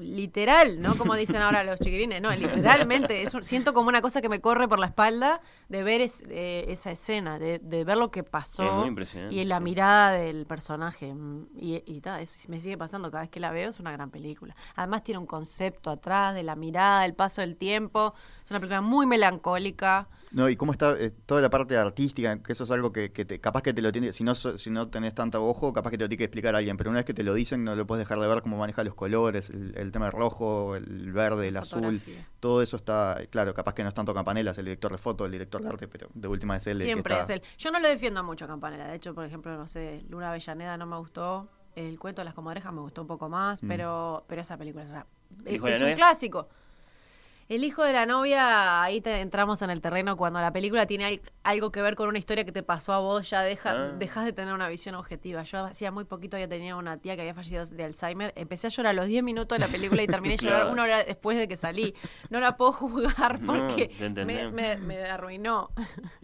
literal, 0.00 0.80
¿no? 0.80 0.96
Como 0.96 1.14
dicen 1.14 1.42
ahora 1.42 1.64
los 1.64 1.78
chiquirines, 1.78 2.20
no, 2.20 2.30
literalmente, 2.30 3.22
es 3.22 3.32
siento 3.42 3.72
como 3.72 3.88
una 3.88 4.02
cosa 4.02 4.20
que 4.20 4.28
me 4.28 4.40
corre 4.40 4.68
por 4.68 4.78
la 4.78 4.86
espalda 4.86 5.40
de 5.68 5.82
ver 5.82 6.00
eh, 6.00 6.64
esa 6.68 6.90
escena, 6.90 7.38
de, 7.38 7.58
ver 7.58 7.96
lo 7.96 8.10
que 8.10 8.22
pasó 8.22 8.86
y 9.30 9.44
la 9.44 9.60
mirada 9.60 10.12
del 10.12 10.46
personaje. 10.46 11.14
Mm, 11.14 11.46
y, 11.56 11.74
y 11.86 12.02
eso 12.20 12.48
me 12.48 12.60
sigue 12.60 12.76
pasando 12.76 13.10
cada 13.10 13.22
vez 13.22 13.30
que 13.30 13.40
la 13.40 13.50
veo, 13.50 13.70
es 13.70 13.80
una 13.80 13.92
gran 13.92 14.10
película. 14.10 14.54
Además 14.74 15.02
tiene 15.02 15.18
un 15.18 15.26
concepto 15.26 15.90
atrás 15.90 16.34
de 16.34 16.42
la 16.42 16.56
mirada, 16.56 17.04
el 17.04 17.14
paso 17.14 17.40
del 17.40 17.56
tiempo, 17.56 18.14
es 18.44 18.50
una 18.50 18.60
película 18.60 18.80
muy 18.80 19.06
melancólica. 19.06 20.08
No, 20.32 20.48
y 20.48 20.56
cómo 20.56 20.72
está 20.72 20.96
eh, 20.98 21.12
toda 21.24 21.40
la 21.40 21.50
parte 21.50 21.76
artística, 21.76 22.42
que 22.42 22.52
eso 22.52 22.64
es 22.64 22.70
algo 22.70 22.92
que, 22.92 23.08
te, 23.08 23.40
capaz 23.40 23.62
que 23.62 23.72
te 23.72 23.82
lo 23.82 23.92
tiene, 23.92 24.12
si 24.12 24.24
no, 24.24 24.34
si 24.34 24.70
no 24.70 24.88
tenés 24.88 25.14
tanto 25.14 25.44
ojo, 25.44 25.72
capaz 25.72 25.90
que 25.90 25.98
te 25.98 26.04
lo 26.04 26.08
tiene 26.08 26.18
que 26.18 26.24
explicar 26.24 26.54
alguien, 26.54 26.76
pero 26.76 26.90
una 26.90 26.98
vez 26.98 27.06
que 27.06 27.14
te 27.14 27.22
lo 27.22 27.34
dicen 27.34 27.64
no 27.64 27.74
lo 27.74 27.86
puedes 27.86 28.06
dejar 28.06 28.20
de 28.20 28.26
ver 28.26 28.42
cómo 28.42 28.58
maneja 28.58 28.82
los 28.84 28.94
colores, 28.94 29.50
el, 29.50 29.92
tema 29.92 30.06
del 30.06 30.12
rojo, 30.12 30.76
el 30.76 31.12
verde, 31.12 31.48
el 31.48 31.56
azul, 31.56 32.00
todo 32.40 32.62
eso 32.62 32.76
está, 32.76 33.20
claro, 33.30 33.54
capaz 33.54 33.74
que 33.74 33.82
no 33.82 33.88
es 33.88 33.94
tanto 33.94 34.12
Campanella, 34.14 34.50
es 34.50 34.58
el 34.58 34.64
director 34.64 34.92
de 34.92 34.98
foto, 34.98 35.26
el 35.26 35.32
director 35.32 35.62
de 35.62 35.68
arte, 35.68 35.88
pero 35.88 36.08
de 36.12 36.28
última 36.28 36.56
es 36.56 36.66
él. 36.66 36.82
Siempre 36.82 37.18
es 37.20 37.30
él. 37.30 37.42
Yo 37.56 37.70
no 37.70 37.78
lo 37.78 37.88
defiendo 37.88 38.22
mucho 38.24 38.46
a 38.46 38.48
Campanella, 38.48 38.86
de 38.86 38.96
hecho, 38.96 39.14
por 39.14 39.24
ejemplo, 39.24 39.56
no 39.56 39.68
sé, 39.68 40.04
Luna 40.08 40.30
Avellaneda 40.30 40.76
no 40.76 40.86
me 40.86 40.96
gustó, 40.96 41.48
el 41.76 41.98
cuento 41.98 42.22
de 42.22 42.24
las 42.24 42.34
comadrejas 42.34 42.72
me 42.72 42.80
gustó 42.80 43.02
un 43.02 43.08
poco 43.08 43.28
más, 43.28 43.62
mm. 43.62 43.68
pero, 43.68 44.24
pero 44.26 44.40
esa 44.40 44.56
película 44.56 45.06
es, 45.44 45.60
es 45.62 45.82
un 45.82 45.94
clásico. 45.94 46.48
El 47.48 47.62
hijo 47.62 47.84
de 47.84 47.92
la 47.92 48.06
novia, 48.06 48.82
ahí 48.82 49.00
te 49.00 49.20
entramos 49.20 49.62
en 49.62 49.70
el 49.70 49.80
terreno 49.80 50.16
cuando 50.16 50.40
la 50.40 50.52
película 50.52 50.84
tiene 50.86 51.20
algo 51.44 51.70
que 51.70 51.80
ver 51.80 51.94
con 51.94 52.08
una 52.08 52.18
historia 52.18 52.44
que 52.44 52.50
te 52.50 52.64
pasó 52.64 52.92
a 52.92 52.98
vos, 52.98 53.30
ya 53.30 53.42
deja, 53.42 53.70
ah. 53.70 53.92
dejas 53.96 54.24
de 54.24 54.32
tener 54.32 54.52
una 54.52 54.68
visión 54.68 54.96
objetiva. 54.96 55.44
Yo 55.44 55.64
hacía 55.64 55.92
muy 55.92 56.04
poquito 56.04 56.36
ya 56.36 56.48
tenía 56.48 56.74
una 56.74 56.98
tía 56.98 57.14
que 57.14 57.20
había 57.20 57.34
fallecido 57.34 57.64
de 57.64 57.84
Alzheimer. 57.84 58.32
Empecé 58.34 58.66
a 58.66 58.70
llorar 58.70 58.90
a 58.90 58.94
los 58.94 59.06
10 59.06 59.22
minutos 59.22 59.56
de 59.56 59.64
la 59.64 59.70
película 59.70 60.02
y 60.02 60.08
terminé 60.08 60.36
llorar 60.42 60.72
una 60.72 60.82
hora 60.82 61.04
después 61.04 61.38
de 61.38 61.46
que 61.46 61.56
salí. 61.56 61.94
No 62.30 62.40
la 62.40 62.56
puedo 62.56 62.72
juzgar 62.72 63.38
porque 63.38 63.92
me, 64.82 65.02
arruinó. 65.04 65.70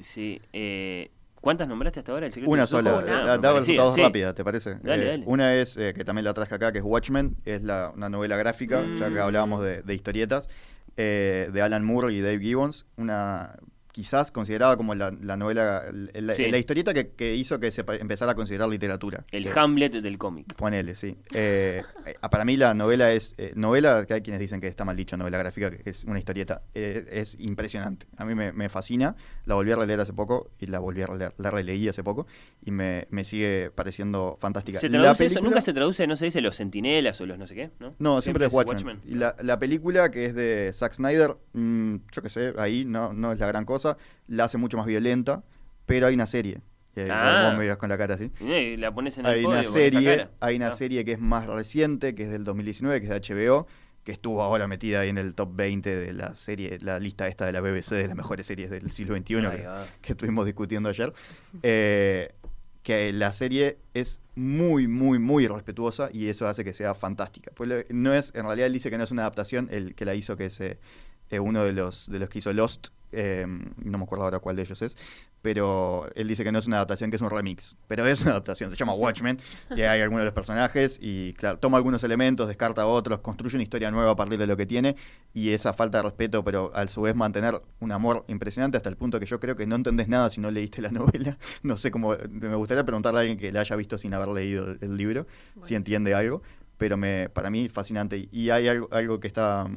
Sí, 0.01 0.41
eh, 0.53 1.13
¿Cuántas 1.41 1.67
nombraste 1.69 2.01
hasta 2.01 2.13
ahora? 2.13 2.31
una 2.47 2.67
sola. 2.67 2.99
Una. 2.99 3.39
Da, 3.39 3.53
resultados 3.53 3.97
rápidas, 3.97 4.35
¿te 4.35 4.45
parece? 4.45 4.79
Eh, 4.85 5.23
una 5.27 5.55
es, 5.55 5.77
eh, 5.77 5.93
que 5.93 6.05
también 6.05 6.25
la 6.25 6.35
traje 6.35 6.55
acá, 6.55 6.73
que 6.73 6.79
es 6.79 6.85
Watchmen. 6.85 7.37
Es 7.45 7.63
la, 7.63 7.93
una 7.95 8.09
novela 8.09 8.37
gráfica, 8.37 8.85
ya 8.97 9.09
que 9.09 9.17
mm. 9.17 9.23
hablábamos 9.23 9.63
de, 9.63 9.83
de 9.83 9.95
historietas. 9.95 10.49
Eh, 10.97 11.49
de 11.53 11.63
Alan 11.63 11.85
Moore 11.85 12.13
y 12.13 12.21
Dave 12.21 12.39
Gibbons, 12.39 12.87
una 12.97 13.57
quizás 13.93 14.33
considerada 14.33 14.77
como 14.77 14.95
la, 14.95 15.11
novela, 15.11 15.85
la, 15.93 16.59
historieta 16.59 16.95
que, 16.95 17.35
hizo 17.35 17.61
que 17.61 17.71
se 17.71 17.85
empezara 18.01 18.33
a 18.33 18.35
considerar 18.35 18.69
literatura. 18.69 19.25
El 19.31 19.47
Hamlet 19.57 19.93
del 19.93 20.17
cómic. 20.17 20.55
Ponele, 20.55 20.97
sí. 20.97 21.17
Eh, 21.33 21.83
eh, 22.07 22.15
para 22.31 22.45
mí 22.47 22.57
la 22.57 22.73
novela 22.73 23.13
es, 23.13 23.35
eh, 23.37 23.53
novela, 23.55 24.07
que 24.07 24.15
hay 24.15 24.23
quienes 24.23 24.41
dicen 24.41 24.61
que 24.61 24.67
está 24.67 24.87
mal 24.87 24.97
dicho, 24.97 25.17
novela 25.19 25.37
gráfica, 25.37 25.71
que 25.71 25.91
es 25.91 26.05
una 26.05 26.19
historieta, 26.19 26.63
es 26.73 27.37
impresionante. 27.39 28.07
A 28.17 28.25
mí 28.25 28.35
me, 28.35 28.69
fascina, 28.71 29.15
la 29.45 29.55
volví 29.55 29.73
a 29.73 29.77
releer 29.77 30.01
hace 30.01 30.15
poco 30.15 30.51
y 30.59 30.67
la 30.67 30.79
volví 30.79 31.03
a 31.03 31.07
releer, 31.07 31.35
la 31.37 31.51
releí 31.51 31.87
hace 31.89 32.03
poco 32.03 32.27
y 32.65 32.71
me, 32.71 33.07
sigue 33.25 33.71
pareciendo 33.75 34.39
fantástica. 34.41 34.81
¿Nunca 34.89 35.61
se 35.61 35.75
traduce, 35.75 36.07
no 36.07 36.17
se 36.17 36.25
dice 36.25 36.41
los 36.41 36.57
sentinelas 36.57 37.21
o 37.21 37.27
los 37.27 37.39
no 37.39 37.47
sé 37.47 37.55
qué? 37.55 37.71
No, 37.79 37.95
no 37.99 38.23
siempre, 38.23 38.47
es 38.47 38.53
Watchmen. 38.53 39.01
Y 39.05 39.15
la, 39.15 39.59
película 39.59 40.11
que 40.11 40.25
es 40.25 40.35
de 40.35 40.71
Zack 40.73 40.95
Snyder, 40.95 41.37
mm, 41.53 41.97
yo 42.11 42.23
qué 42.23 42.29
sé, 42.31 42.55
ahí 42.57 42.85
no, 42.85 43.13
no 43.13 43.33
es 43.33 43.39
la 43.39 43.47
gran 43.47 43.65
cosa 43.67 43.82
la 44.29 44.45
hace 44.45 44.59
mucho 44.59 44.77
más 44.77 44.87
violenta, 44.87 45.43
pero 45.87 46.07
hay 46.07 46.15
una 46.15 46.27
serie. 46.27 46.61
Ah. 47.11 47.55
me 47.59 47.77
con 47.77 47.89
la 47.89 47.97
cara 47.97 48.17
así. 48.17 48.31
la 48.77 48.93
pones 48.93 49.17
en 49.19 49.27
el 49.27 49.33
hay 49.33 49.45
una 49.45 49.65
serie, 49.65 50.29
Hay 50.41 50.57
una 50.57 50.69
ah. 50.69 50.73
serie 50.73 51.05
que 51.05 51.13
es 51.13 51.21
más 51.21 51.47
reciente, 51.47 52.15
que 52.15 52.25
es 52.25 52.31
del 52.31 52.45
2019, 52.45 53.01
que 53.01 53.07
es 53.07 53.11
de 53.11 53.35
HBO, 53.35 53.67
que 54.05 54.13
estuvo 54.13 54.43
ahora 54.43 54.67
metida 54.67 55.01
ahí 55.01 55.09
en 55.09 55.19
el 55.19 55.35
top 55.35 55.51
20 55.55 55.97
de 55.97 56.13
la 56.13 56.35
serie, 56.35 56.79
la 56.81 56.99
lista 56.99 57.29
esta 57.29 57.47
de 57.47 57.53
la 57.53 57.61
BBC 57.61 57.91
de 57.91 58.09
las 58.09 58.17
mejores 58.17 58.47
series 58.47 58.69
del 58.71 58.91
siglo 58.93 59.17
XXI 59.17 59.37
que, 60.01 60.13
estuvimos 60.13 60.45
discutiendo 60.45 60.89
ayer. 60.89 61.13
Eh, 61.63 62.35
que 62.83 63.13
la 63.13 63.33
serie 63.33 63.79
es 63.95 64.19
muy, 64.35 64.89
muy, 64.89 65.21
muy 65.21 65.47
respetuosa 65.47 66.09
y 66.13 66.27
eso 66.27 66.49
hace 66.49 66.65
que 66.65 66.75
sea 66.75 66.95
fantástica. 66.95 67.53
Pues 67.55 67.87
no 67.91 68.13
es, 68.13 68.33
en 68.35 68.45
realidad 68.45 68.67
él 68.67 68.73
dice 68.73 68.91
que 68.91 68.99
no 68.99 69.05
es 69.05 69.13
una 69.13 69.23
adaptación, 69.23 69.69
el 69.71 69.95
que 69.95 70.05
la 70.05 70.17
hizo 70.17 70.37
que 70.37 70.47
es 70.47 70.61
eh, 70.61 70.79
uno 71.39 71.65
de 71.65 71.73
los, 71.73 72.11
de 72.11 72.19
los 72.19 72.29
que 72.29 72.41
hizo 72.41 72.53
Lost, 72.53 72.89
eh, 73.13 73.47
no 73.47 73.99
me 73.99 74.05
acuerdo 74.05 74.25
ahora 74.25 74.39
cuál 74.39 74.57
de 74.57 74.63
ellos 74.63 74.81
es, 74.83 74.97
pero 75.43 76.09
él 76.15 76.29
dice 76.29 76.45
que 76.45 76.53
no 76.53 76.59
es 76.59 76.67
una 76.67 76.77
adaptación, 76.77 77.11
que 77.11 77.17
es 77.17 77.23
un 77.23 77.31
remix, 77.31 77.77
pero 77.89 78.07
es 78.07 78.21
una 78.21 78.31
adaptación, 78.31 78.71
se 78.71 78.77
llama 78.77 78.95
Watchmen, 78.95 79.39
y 79.77 79.83
hay 79.83 80.01
algunos 80.01 80.21
de 80.21 80.27
los 80.27 80.35
personajes, 80.35 80.99
y 81.03 81.33
claro, 81.35 81.59
toma 81.59 81.77
algunos 81.77 82.03
elementos, 82.05 82.49
descarta 82.49 82.87
otros, 82.87 83.19
construye 83.19 83.57
una 83.57 83.65
historia 83.65 83.91
nueva 83.91 84.13
a 84.13 84.17
partir 84.17 84.39
de 84.39 84.47
lo 84.47 84.57
que 84.57 84.67
tiene, 84.67 84.97
y 85.35 85.51
esa 85.51 85.73
falta 85.73 85.99
de 85.99 86.05
respeto, 86.05 86.45
pero 86.45 86.71
a 86.75 86.87
su 86.87 87.03
vez 87.03 87.15
mantener 87.15 87.61
un 87.81 87.93
amor 87.93 88.25
impresionante 88.29 88.77
hasta 88.77 88.89
el 88.89 88.97
punto 88.97 89.19
que 89.19 89.27
yo 89.27 89.41
creo 89.41 89.57
que 89.57 89.67
no 89.67 89.77
entendés 89.77 90.09
nada 90.09 90.31
si 90.31 90.41
no 90.41 90.51
leíste 90.51 90.81
la 90.81 90.91
novela, 90.93 91.37
no 91.63 91.77
sé 91.77 91.91
cómo, 91.91 92.17
me 92.31 92.55
gustaría 92.55 92.85
preguntarle 92.85 93.19
a 93.19 93.21
alguien 93.23 93.39
que 93.39 93.53
la 93.53 93.61
haya 93.61 93.77
visto 93.77 93.99
sin 93.99 94.15
haber 94.15 94.29
leído 94.29 94.77
el, 94.81 94.97
libro, 94.97 95.27
si 95.63 95.75
entiende 95.75 96.15
algo, 96.15 96.43
pero 96.79 96.97
me, 96.97 97.29
para 97.29 97.51
mí 97.51 97.69
fascinante, 97.69 98.29
y 98.31 98.51
hay 98.51 98.69
algo, 98.69 98.89
algo 98.93 99.21
que 99.21 99.27
está 99.27 99.69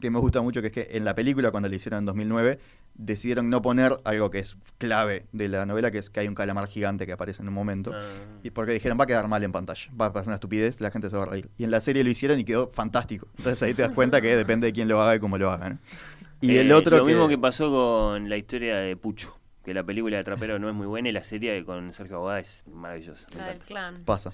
que 0.00 0.10
me 0.10 0.18
gusta 0.18 0.42
mucho, 0.42 0.60
que 0.60 0.68
es 0.68 0.72
que 0.72 0.88
en 0.92 1.04
la 1.04 1.14
película, 1.14 1.50
cuando 1.50 1.68
la 1.68 1.76
hicieron 1.76 2.00
en 2.00 2.04
2009, 2.06 2.58
decidieron 2.94 3.50
no 3.50 3.62
poner 3.62 3.96
algo 4.04 4.30
que 4.30 4.38
es 4.38 4.56
clave 4.78 5.26
de 5.32 5.48
la 5.48 5.66
novela, 5.66 5.90
que 5.90 5.98
es 5.98 6.10
que 6.10 6.20
hay 6.20 6.28
un 6.28 6.34
calamar 6.34 6.68
gigante 6.68 7.06
que 7.06 7.12
aparece 7.12 7.42
en 7.42 7.48
un 7.48 7.54
momento. 7.54 7.92
Ah. 7.94 8.02
Y 8.42 8.50
porque 8.50 8.72
dijeron, 8.72 8.98
va 8.98 9.04
a 9.04 9.06
quedar 9.06 9.28
mal 9.28 9.42
en 9.42 9.52
pantalla, 9.52 9.90
va 10.00 10.06
a 10.06 10.12
pasar 10.12 10.28
una 10.28 10.36
estupidez, 10.36 10.80
la 10.80 10.90
gente 10.90 11.10
se 11.10 11.16
va 11.16 11.24
a 11.24 11.26
reír. 11.26 11.48
Y 11.56 11.64
en 11.64 11.70
la 11.70 11.80
serie 11.80 12.04
lo 12.04 12.10
hicieron 12.10 12.38
y 12.38 12.44
quedó 12.44 12.70
fantástico. 12.72 13.28
Entonces 13.38 13.62
ahí 13.62 13.74
te 13.74 13.82
das 13.82 13.92
cuenta 13.92 14.20
que 14.20 14.36
depende 14.36 14.68
de 14.68 14.72
quién 14.72 14.88
lo 14.88 15.00
haga 15.00 15.16
y 15.16 15.20
cómo 15.20 15.38
lo 15.38 15.50
haga. 15.50 15.78
Y 16.40 16.56
el 16.56 16.70
eh, 16.70 16.74
otro. 16.74 16.98
Lo 16.98 17.04
mismo 17.04 17.28
que 17.28 17.38
pasó 17.38 17.70
con 17.70 18.28
la 18.28 18.36
historia 18.36 18.76
de 18.76 18.96
Pucho. 18.96 19.38
Que 19.64 19.72
la 19.72 19.82
película 19.82 20.18
de 20.18 20.24
Trapero 20.24 20.58
no 20.58 20.68
es 20.68 20.74
muy 20.74 20.86
buena 20.86 21.08
y 21.08 21.12
la 21.12 21.22
serie 21.22 21.64
con 21.64 21.94
Sergio 21.94 22.16
Abogada 22.16 22.40
es 22.40 22.64
maravillosa. 22.70 23.26
La 23.34 23.46
del 23.46 23.60
clan. 23.60 24.04
Pasa. 24.04 24.30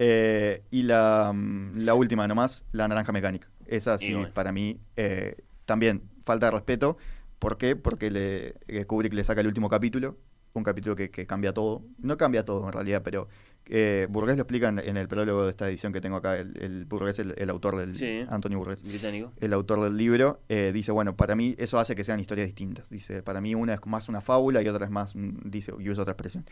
Eh, 0.00 0.62
y 0.72 0.82
la, 0.82 1.30
mm, 1.32 1.78
la 1.78 1.94
última 1.94 2.26
nomás, 2.26 2.64
la 2.72 2.88
naranja 2.88 3.12
mecánica. 3.12 3.48
Esa 3.74 3.98
sí, 3.98 4.14
para 4.32 4.52
mí, 4.52 4.78
eh, 4.96 5.36
también 5.64 6.02
falta 6.24 6.46
de 6.46 6.52
respeto. 6.52 6.96
¿Por 7.38 7.58
qué? 7.58 7.76
Porque 7.76 8.10
le, 8.10 8.54
eh, 8.68 8.84
Kubrick 8.86 9.12
le 9.12 9.24
saca 9.24 9.40
el 9.40 9.46
último 9.46 9.68
capítulo, 9.68 10.16
un 10.52 10.62
capítulo 10.62 10.94
que, 10.94 11.10
cambia 11.26 11.52
todo. 11.52 11.82
No 11.98 12.16
cambia 12.16 12.44
todo 12.44 12.66
en 12.66 12.72
realidad, 12.72 13.02
pero 13.02 13.28
eh, 13.66 14.06
Burgués 14.08 14.36
lo 14.36 14.42
explica 14.42 14.68
en, 14.68 14.96
el 14.96 15.08
prólogo 15.08 15.44
de 15.44 15.50
esta 15.50 15.68
edición 15.68 15.92
que 15.92 16.00
tengo 16.00 16.16
acá. 16.16 16.38
El, 16.38 16.56
el 16.62 16.84
Burgués, 16.84 17.18
el, 17.18 17.50
autor 17.50 17.76
del. 17.76 17.96
Sí, 17.96 18.24
Antonio 18.28 18.58
Burgués. 18.58 18.82
Británico. 18.82 19.32
El 19.40 19.52
autor 19.52 19.80
del 19.82 19.96
libro. 19.96 20.40
Eh, 20.48 20.70
dice: 20.72 20.92
Bueno, 20.92 21.16
para 21.16 21.34
mí 21.34 21.56
eso 21.58 21.78
hace 21.78 21.96
que 21.96 22.04
sean 22.04 22.20
historias 22.20 22.46
distintas. 22.46 22.88
Dice: 22.88 23.22
Para 23.22 23.40
mí 23.40 23.54
una 23.54 23.74
es 23.74 23.80
más 23.86 24.08
una 24.08 24.20
fábula 24.20 24.62
y 24.62 24.68
otra 24.68 24.84
es 24.84 24.90
más. 24.90 25.14
Dice, 25.16 25.72
y 25.78 25.90
usa 25.90 26.02
otra 26.02 26.12
expresión. 26.12 26.46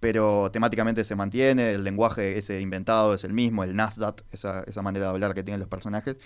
Pero 0.00 0.50
temáticamente 0.52 1.04
se 1.04 1.14
mantiene, 1.14 1.72
el 1.74 1.84
lenguaje 1.84 2.36
ese 2.36 2.60
inventado 2.60 3.14
es 3.14 3.24
el 3.24 3.32
mismo, 3.32 3.64
el 3.64 3.74
Nasdaq, 3.74 4.22
esa, 4.32 4.62
esa 4.64 4.82
manera 4.82 5.06
de 5.06 5.10
hablar 5.12 5.32
que 5.32 5.42
tienen 5.42 5.60
los 5.60 5.68
personajes 5.68 6.18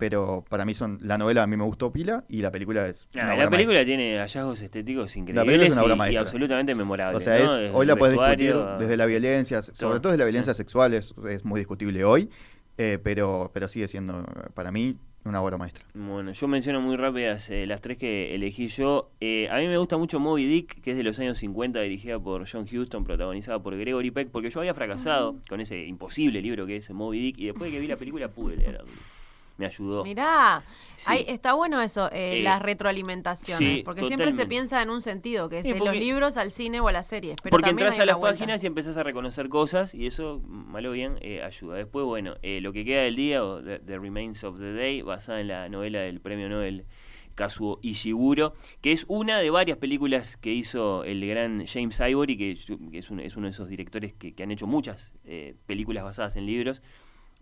pero 0.00 0.44
para 0.48 0.64
mí 0.64 0.74
son 0.74 0.98
la 1.02 1.18
novela 1.18 1.42
a 1.42 1.46
mí 1.46 1.56
me 1.56 1.62
gustó 1.62 1.92
pila 1.92 2.24
y 2.26 2.40
la 2.40 2.50
película 2.50 2.88
es 2.88 3.06
ah, 3.16 3.36
la 3.36 3.50
película 3.50 3.84
tiene 3.84 4.18
hallazgos 4.18 4.62
estéticos 4.62 5.14
increíbles 5.14 5.76
y, 6.10 6.16
absolutamente 6.16 6.74
memorables 6.74 7.18
o 7.18 7.20
sea 7.20 7.70
hoy 7.72 7.86
la 7.86 7.94
puedes 7.94 8.18
discutir 8.18 8.56
desde 8.78 8.96
la 8.96 9.04
violencia 9.04 9.60
sobre 9.60 10.00
todo 10.00 10.12
desde 10.12 10.18
la 10.18 10.24
violencia 10.24 10.54
sexual 10.54 10.94
es, 10.94 11.14
muy 11.44 11.60
discutible 11.60 12.02
hoy 12.02 12.30
eh, 12.78 12.98
pero 13.02 13.50
pero 13.52 13.68
sigue 13.68 13.86
siendo 13.88 14.24
para 14.54 14.72
mí 14.72 14.96
una 15.22 15.42
obra 15.42 15.58
maestra. 15.58 15.84
Bueno, 15.92 16.32
yo 16.32 16.48
menciono 16.48 16.80
muy 16.80 16.96
rápidas 16.96 17.50
eh, 17.50 17.66
las 17.66 17.82
tres 17.82 17.98
que 17.98 18.34
elegí 18.34 18.68
yo. 18.68 19.10
Eh, 19.20 19.50
a 19.50 19.58
mí 19.58 19.66
me 19.66 19.76
gusta 19.76 19.98
mucho 19.98 20.18
Moby 20.18 20.46
Dick, 20.46 20.80
que 20.80 20.92
es 20.92 20.96
de 20.96 21.02
los 21.02 21.18
años 21.18 21.36
50, 21.36 21.78
dirigida 21.80 22.18
por 22.18 22.50
John 22.50 22.66
Huston, 22.72 23.04
protagonizada 23.04 23.62
por 23.62 23.76
Gregory 23.76 24.10
Peck, 24.10 24.30
porque 24.30 24.48
yo 24.48 24.60
había 24.60 24.72
fracasado 24.72 25.36
con 25.46 25.60
ese 25.60 25.84
imposible 25.84 26.40
libro 26.40 26.66
que 26.66 26.76
es 26.76 26.90
Moby 26.90 27.20
Dick, 27.20 27.38
y 27.38 27.44
después 27.44 27.70
de 27.70 27.76
que 27.76 27.82
vi 27.82 27.86
la 27.86 27.98
película 27.98 28.28
pude 28.28 28.56
leerlo 28.56 28.86
me 29.60 29.66
ayudó. 29.66 30.02
Mirá, 30.04 30.64
está 31.26 31.52
bueno 31.52 31.80
eso, 31.82 32.10
eh, 32.10 32.38
eh, 32.38 32.42
las 32.42 32.62
retroalimentaciones, 32.62 33.84
porque 33.84 34.06
siempre 34.06 34.32
se 34.32 34.46
piensa 34.46 34.82
en 34.82 34.88
un 34.88 35.02
sentido, 35.02 35.50
que 35.50 35.58
es 35.58 35.66
de 35.66 35.78
los 35.78 35.94
libros 35.94 36.38
al 36.38 36.50
cine 36.50 36.80
o 36.80 36.88
a 36.88 36.92
las 36.92 37.06
series. 37.06 37.36
Pero 37.42 37.50
porque 37.50 37.70
entras 37.70 37.98
a 37.98 38.06
las 38.06 38.16
páginas 38.16 38.64
y 38.64 38.66
empezás 38.66 38.96
a 38.96 39.02
reconocer 39.02 39.48
cosas 39.50 39.94
y 39.94 40.06
eso, 40.06 40.40
malo 40.46 40.90
o 40.90 40.92
bien, 40.92 41.18
eh, 41.20 41.42
ayuda. 41.42 41.76
Después, 41.76 42.06
bueno, 42.06 42.34
lo 42.42 42.72
que 42.72 42.84
queda 42.84 43.02
del 43.02 43.16
día, 43.16 43.44
o 43.44 43.62
the, 43.62 43.98
Remains 43.98 44.42
of 44.44 44.58
the 44.58 44.72
Day, 44.72 45.02
basada 45.02 45.40
en 45.40 45.48
la 45.48 45.68
novela 45.68 46.00
del 46.00 46.20
premio 46.20 46.48
Nobel 46.48 46.86
Kazuo 47.34 47.78
Ishiguro, 47.82 48.54
que 48.80 48.92
es 48.92 49.04
una 49.08 49.38
de 49.38 49.50
varias 49.50 49.76
películas 49.76 50.38
que 50.38 50.54
hizo 50.54 51.04
el 51.04 51.26
gran 51.28 51.66
James 51.66 52.00
Ivory, 52.00 52.36
que, 52.38 52.52
es, 52.98 53.10
uno 53.10 53.22
de 53.22 53.50
esos 53.50 53.68
directores 53.68 54.14
que, 54.14 54.42
han 54.42 54.50
hecho 54.50 54.66
muchas 54.66 55.12
películas 55.66 56.02
basadas 56.02 56.36
en 56.36 56.46
libros 56.46 56.80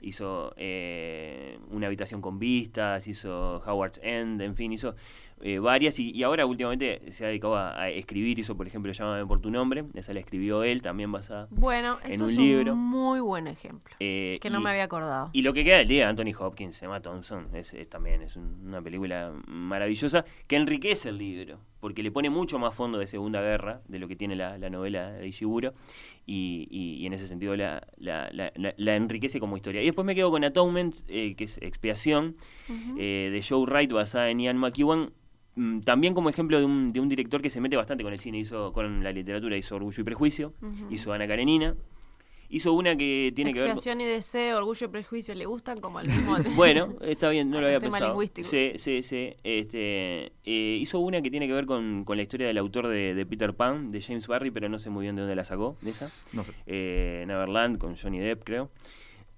hizo 0.00 0.52
eh, 0.56 1.58
Una 1.70 1.86
habitación 1.86 2.20
con 2.20 2.38
vistas, 2.38 3.06
hizo 3.06 3.62
Howard's 3.66 4.00
End, 4.02 4.40
en 4.42 4.54
fin, 4.54 4.72
hizo 4.72 4.94
eh, 5.40 5.60
varias 5.60 5.98
y, 6.00 6.20
ahora 6.24 6.46
últimamente 6.46 7.12
se 7.12 7.24
ha 7.24 7.28
dedicado 7.28 7.56
a, 7.56 7.88
escribir, 7.90 8.38
hizo 8.38 8.56
por 8.56 8.66
ejemplo 8.66 8.90
Llámame 8.90 9.24
por 9.26 9.40
tu 9.40 9.50
nombre, 9.50 9.84
esa 9.94 10.12
la 10.12 10.20
escribió 10.20 10.64
él, 10.64 10.82
también 10.82 11.12
basada 11.12 11.46
bueno, 11.50 11.98
en 12.04 12.22
un 12.22 12.30
es 12.30 12.36
libro. 12.36 12.72
un 12.72 12.84
muy 12.84 13.20
buen 13.20 13.46
ejemplo, 13.46 13.94
eh, 14.00 14.38
que 14.40 14.50
no 14.50 14.60
me 14.60 14.70
había 14.70 14.84
acordado. 14.84 15.30
Y 15.32 15.42
lo 15.42 15.52
que 15.52 15.64
queda 15.64 15.78
del 15.78 15.88
día, 15.88 16.08
Anthony 16.08 16.34
Hopkins, 16.38 16.82
Emma 16.82 17.00
Thompson, 17.00 17.48
es, 17.54 17.74
también 17.88 18.22
es 18.22 18.36
una 18.36 18.82
película 18.82 19.32
maravillosa 19.46 20.24
que 20.48 20.56
enriquece 20.56 21.10
el 21.10 21.18
libro, 21.18 21.60
porque 21.78 22.02
le 22.02 22.10
pone 22.10 22.30
mucho 22.30 22.58
más 22.58 22.74
fondo 22.74 22.98
de 22.98 23.06
Segunda 23.06 23.40
Guerra 23.40 23.82
de 23.86 23.98
lo 24.00 24.08
que 24.08 24.16
tiene 24.16 24.34
la, 24.34 24.58
novela 24.70 25.12
de 25.12 25.28
Ishiguro 25.28 25.72
y, 26.28 27.06
en 27.06 27.12
ese 27.12 27.26
sentido 27.26 27.56
la, 27.56 27.82
la, 27.98 28.96
enriquece 28.96 29.40
como 29.40 29.56
historia. 29.56 29.82
Y 29.82 29.86
después 29.86 30.04
me 30.04 30.14
quedo 30.14 30.30
con 30.30 30.44
Atonement, 30.44 30.94
eh, 31.08 31.34
que 31.34 31.44
es 31.44 31.58
Expiación, 31.58 32.36
eh, 32.98 33.30
de 33.32 33.42
Joe 33.46 33.64
Wright, 33.64 33.92
basada 33.92 34.30
en 34.30 34.40
Ian 34.40 34.58
McEwan. 34.58 35.10
Mm, 35.54 35.80
también 35.80 36.14
como 36.14 36.28
ejemplo 36.28 36.58
de 36.58 36.66
un, 36.66 36.92
de 36.92 37.00
un, 37.00 37.08
director 37.08 37.40
que 37.40 37.50
se 37.50 37.60
mete 37.60 37.76
bastante 37.76 38.04
con 38.04 38.12
el 38.12 38.20
cine, 38.20 38.38
hizo 38.38 38.72
con 38.72 39.02
la 39.02 39.10
literatura, 39.10 39.56
hizo 39.56 39.76
Orgullo 39.76 40.02
y 40.02 40.04
Prejuicio, 40.04 40.52
hizo 40.90 41.12
Ana 41.12 41.26
Karenina, 41.26 41.74
Hizo 42.50 42.72
una 42.72 42.96
que 42.96 43.32
tiene 43.34 43.52
que 43.52 43.60
ver. 43.60 43.70
Expiación 43.70 44.00
y 44.00 44.04
deseo, 44.04 44.58
orgullo 44.58 44.86
y 44.86 44.90
prejuicio, 44.90 45.34
¿le 45.34 45.44
gustan 45.44 45.80
como 45.80 45.98
al 45.98 46.06
mismo 46.06 46.36
Bueno, 46.56 46.96
está 47.02 47.28
bien, 47.28 47.50
no 47.50 47.60
lo 47.60 47.66
había 47.66 47.80
tema 47.80 48.00
lingüístico. 48.00 48.48
Sí, 48.48 48.72
sí, 48.76 49.02
sí. 49.02 49.34
Este, 49.44 50.32
eh, 50.44 50.78
hizo 50.80 50.98
una 50.98 51.20
que 51.20 51.30
tiene 51.30 51.46
que 51.46 51.52
ver 51.52 51.66
con, 51.66 52.04
con 52.04 52.16
la 52.16 52.22
historia 52.22 52.46
del 52.46 52.56
autor 52.58 52.88
de, 52.88 53.26
Peter 53.28 53.52
Pan, 53.54 53.90
de 53.90 54.00
James 54.00 54.26
Barry, 54.26 54.50
pero 54.50 54.68
no 54.68 54.78
sé 54.78 54.88
muy 54.88 55.02
bien 55.02 55.16
de 55.16 55.22
dónde 55.22 55.36
la 55.36 55.44
sacó, 55.44 55.76
de 55.82 55.90
esa. 55.90 56.10
No 56.32 56.44
sé. 56.44 56.52
Eh, 56.66 57.24
Neverland, 57.26 57.78
con 57.78 57.96
Johnny 57.96 58.18
Depp, 58.18 58.44
creo. 58.44 58.70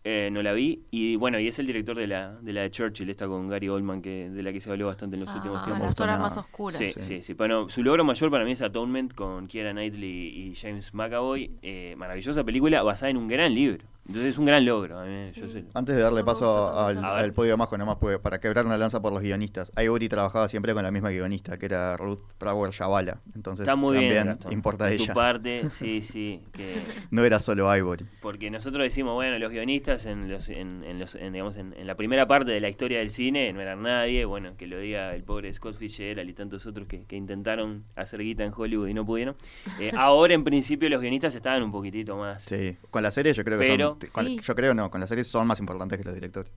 Eh, 0.03 0.31
no 0.33 0.43
la 0.43 0.53
vi. 0.53 0.83
Y 0.91 1.17
bueno, 1.17 1.39
y 1.39 1.49
es 1.49 1.59
el 1.59 1.67
director 1.67 1.97
de 1.97 2.07
la 2.07 2.33
de, 2.41 2.53
la 2.53 2.63
de 2.63 2.71
Churchill, 2.71 3.11
esta 3.11 3.27
con 3.27 3.49
Gary 3.49 3.69
Oldman, 3.69 4.01
que, 4.01 4.31
de 4.31 4.43
la 4.43 4.53
que 4.53 4.61
se 4.61 4.71
habló 4.71 4.87
bastante 4.87 5.17
en 5.17 5.25
los 5.25 5.35
últimos 5.35 5.59
ah, 5.61 5.65
tiempos. 5.65 5.87
Las 5.89 6.01
horas 6.01 6.19
más 6.19 6.37
oscuras. 6.39 6.79
Sí, 6.79 6.93
sí, 6.93 7.23
sí, 7.23 7.35
Bueno, 7.35 7.69
su 7.69 7.83
logro 7.83 8.03
mayor 8.03 8.31
para 8.31 8.45
mí 8.45 8.53
es 8.53 8.63
Atonement 8.63 9.13
con 9.15 9.47
Keira 9.47 9.73
Knightley 9.73 10.11
y 10.11 10.55
James 10.55 10.95
McAvoy. 10.95 11.51
Eh, 11.61 11.95
maravillosa 11.99 12.45
película 12.45 12.83
basada 12.83 13.11
en 13.11 13.19
un 13.19 13.29
gran 13.29 13.55
libro. 13.55 13.85
Entonces 14.07 14.33
es 14.33 14.39
un 14.39 14.47
gran 14.47 14.65
logro. 14.65 14.99
Antes 15.01 15.97
de 15.97 16.03
darle 16.03 16.25
paso 16.25 16.77
al, 16.77 17.33
podio 17.33 17.57
más, 17.57 17.71
nada 17.71 17.85
más 17.85 18.19
para 18.21 18.41
quebrar 18.41 18.67
una 18.67 18.77
lanza 18.77 19.01
por 19.01 19.13
los 19.13 19.23
guionistas. 19.23 19.73
Ivory 19.81 20.09
trabajaba 20.09 20.49
siempre 20.49 20.75
con 20.75 20.83
la 20.83 20.91
misma 20.91 21.11
guionista, 21.11 21.59
que 21.59 21.67
era 21.67 21.97
Ruth 21.97 22.21
Brower 22.39 22.71
Chavala. 22.71 23.21
Entonces 23.35 23.65
Está 23.65 23.77
muy 23.77 23.95
también 23.95 24.39
bien, 24.41 24.53
importa 24.53 24.87
de 24.87 24.95
ella. 24.95 25.07
Tu 25.07 25.15
parte, 25.15 25.63
sí, 25.73 26.03
sí. 26.03 26.43
Que... 26.53 26.77
no 27.11 27.25
era 27.25 27.41
solo 27.41 27.75
Ivory. 27.75 28.05
Porque 28.21 28.51
nosotros 28.51 28.83
decimos, 28.83 29.15
bueno, 29.15 29.39
los 29.39 29.51
guionistas 29.53 30.07
en, 30.07 30.31
los, 30.31 30.49
en, 30.49 30.99
los, 30.99 31.13
digamos, 31.15 31.57
en, 31.57 31.75
la 31.87 31.95
primera 31.95 32.27
parte 32.27 32.51
de 32.51 32.61
la 32.61 32.69
historia 32.69 32.99
del 32.99 33.11
cine 33.11 33.53
no 33.53 33.61
eran 33.61 33.83
nadie. 33.83 34.25
Bueno, 34.25 34.57
que 34.57 34.67
lo 34.67 34.79
diga 34.79 35.15
el 35.15 35.23
pobre 35.23 35.53
Scott 35.55 35.77
Fitzgerald 35.77 36.29
y 36.29 36.33
tantos 36.33 36.67
otros 36.67 36.89
que, 36.89 37.05
intentaron 37.11 37.85
hacer 37.97 38.21
guita 38.23 38.45
en 38.45 38.53
Hollywood 38.57 38.89
y 38.89 38.95
no 38.95 39.05
pudieron. 39.05 39.37
Eh, 39.79 39.93
ahora, 39.97 40.35
en 40.35 40.43
principio, 40.43 40.89
los 40.89 41.01
guionistas 41.01 41.35
estaban 41.35 41.63
un 41.63 41.71
poquitito 41.71 42.17
más. 42.17 42.43
Sí, 42.45 42.77
con 42.91 43.03
la 43.03 43.11
serie 43.11 43.33
yo 43.35 43.45
creo 43.45 43.59
que 43.59 43.67
Pero, 43.67 43.99
yo 44.43 44.55
creo 44.55 44.75
no, 44.75 44.91
con 44.91 45.01
las 45.01 45.09
series 45.09 45.29
son 45.29 45.47
más 45.47 45.61
importantes 45.61 45.99
que 45.99 46.05
los 46.05 46.15
directores. 46.15 46.53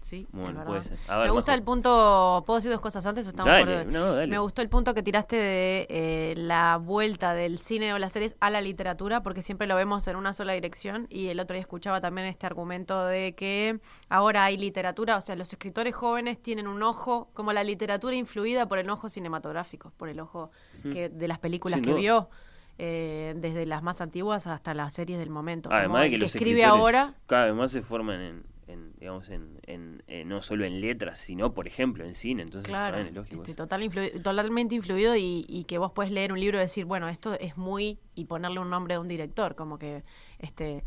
Sí, 0.00 0.26
bueno, 0.32 0.64
puede 0.64 0.84
ser. 0.84 0.98
me 1.08 1.30
gusta 1.30 1.54
el 1.54 1.62
punto. 1.62 2.42
¿Puedo 2.46 2.58
decir 2.58 2.70
dos 2.70 2.80
cosas 2.80 3.04
antes 3.04 3.26
o 3.26 3.30
estamos 3.30 3.52
por... 3.60 4.26
Me 4.26 4.38
gustó 4.38 4.62
el 4.62 4.68
punto 4.68 4.94
que 4.94 5.02
tiraste 5.02 5.36
de 5.36 5.86
eh, 5.90 6.34
la 6.36 6.78
vuelta 6.78 7.34
del 7.34 7.58
cine 7.58 7.92
o 7.92 7.98
las 7.98 8.12
series 8.12 8.36
a 8.40 8.50
la 8.50 8.60
literatura, 8.60 9.22
porque 9.22 9.42
siempre 9.42 9.66
lo 9.66 9.74
vemos 9.74 10.06
en 10.08 10.16
una 10.16 10.32
sola 10.32 10.52
dirección. 10.52 11.06
Y 11.10 11.28
el 11.28 11.40
otro 11.40 11.54
día 11.54 11.62
escuchaba 11.62 12.00
también 12.00 12.26
este 12.26 12.46
argumento 12.46 13.04
de 13.06 13.34
que 13.34 13.80
ahora 14.08 14.44
hay 14.44 14.56
literatura, 14.56 15.16
o 15.16 15.20
sea, 15.20 15.36
los 15.36 15.52
escritores 15.52 15.94
jóvenes 15.94 16.40
tienen 16.40 16.68
un 16.68 16.82
ojo, 16.82 17.30
como 17.34 17.52
la 17.52 17.64
literatura 17.64 18.14
influida 18.14 18.66
por 18.66 18.78
el 18.78 18.88
ojo 18.90 19.08
cinematográfico, 19.08 19.92
por 19.96 20.08
el 20.08 20.20
ojo 20.20 20.50
que, 20.90 21.08
de 21.08 21.28
las 21.28 21.38
películas 21.38 21.80
que 21.80 21.92
vio. 21.92 22.30
Eh, 22.80 23.34
desde 23.36 23.66
las 23.66 23.82
más 23.82 24.00
antiguas 24.00 24.46
hasta 24.46 24.72
las 24.72 24.94
series 24.94 25.18
del 25.18 25.30
momento. 25.30 25.68
Además 25.72 26.02
de 26.02 26.10
que, 26.10 26.18
los 26.18 26.34
escribe 26.34 26.64
ahora. 26.64 27.14
Cada 27.26 27.46
vez 27.46 27.54
más 27.54 27.72
se 27.72 27.82
forman 27.82 28.44
en, 28.68 28.92
digamos, 29.00 29.28
en, 29.30 30.02
no 30.26 30.42
solo 30.42 30.64
en 30.64 30.80
letras, 30.80 31.18
sino, 31.18 31.54
por 31.54 31.66
ejemplo, 31.66 32.04
en 32.04 32.14
cine. 32.14 32.42
Entonces, 32.42 32.68
claro, 32.68 32.98
este, 32.98 33.54
total 33.54 33.90
totalmente 34.22 34.76
influido 34.76 35.16
y, 35.16 35.44
y, 35.48 35.64
que 35.64 35.78
vos 35.78 35.90
puedes 35.92 36.12
leer 36.12 36.32
un 36.32 36.38
libro 36.38 36.58
y 36.58 36.60
decir, 36.60 36.84
bueno, 36.84 37.08
esto 37.08 37.34
es 37.34 37.56
muy. 37.56 37.98
y 38.14 38.26
ponerle 38.26 38.60
un 38.60 38.70
nombre 38.70 38.94
de 38.94 38.98
un 39.00 39.08
director, 39.08 39.56
como 39.56 39.78
que. 39.78 40.04
este 40.38 40.84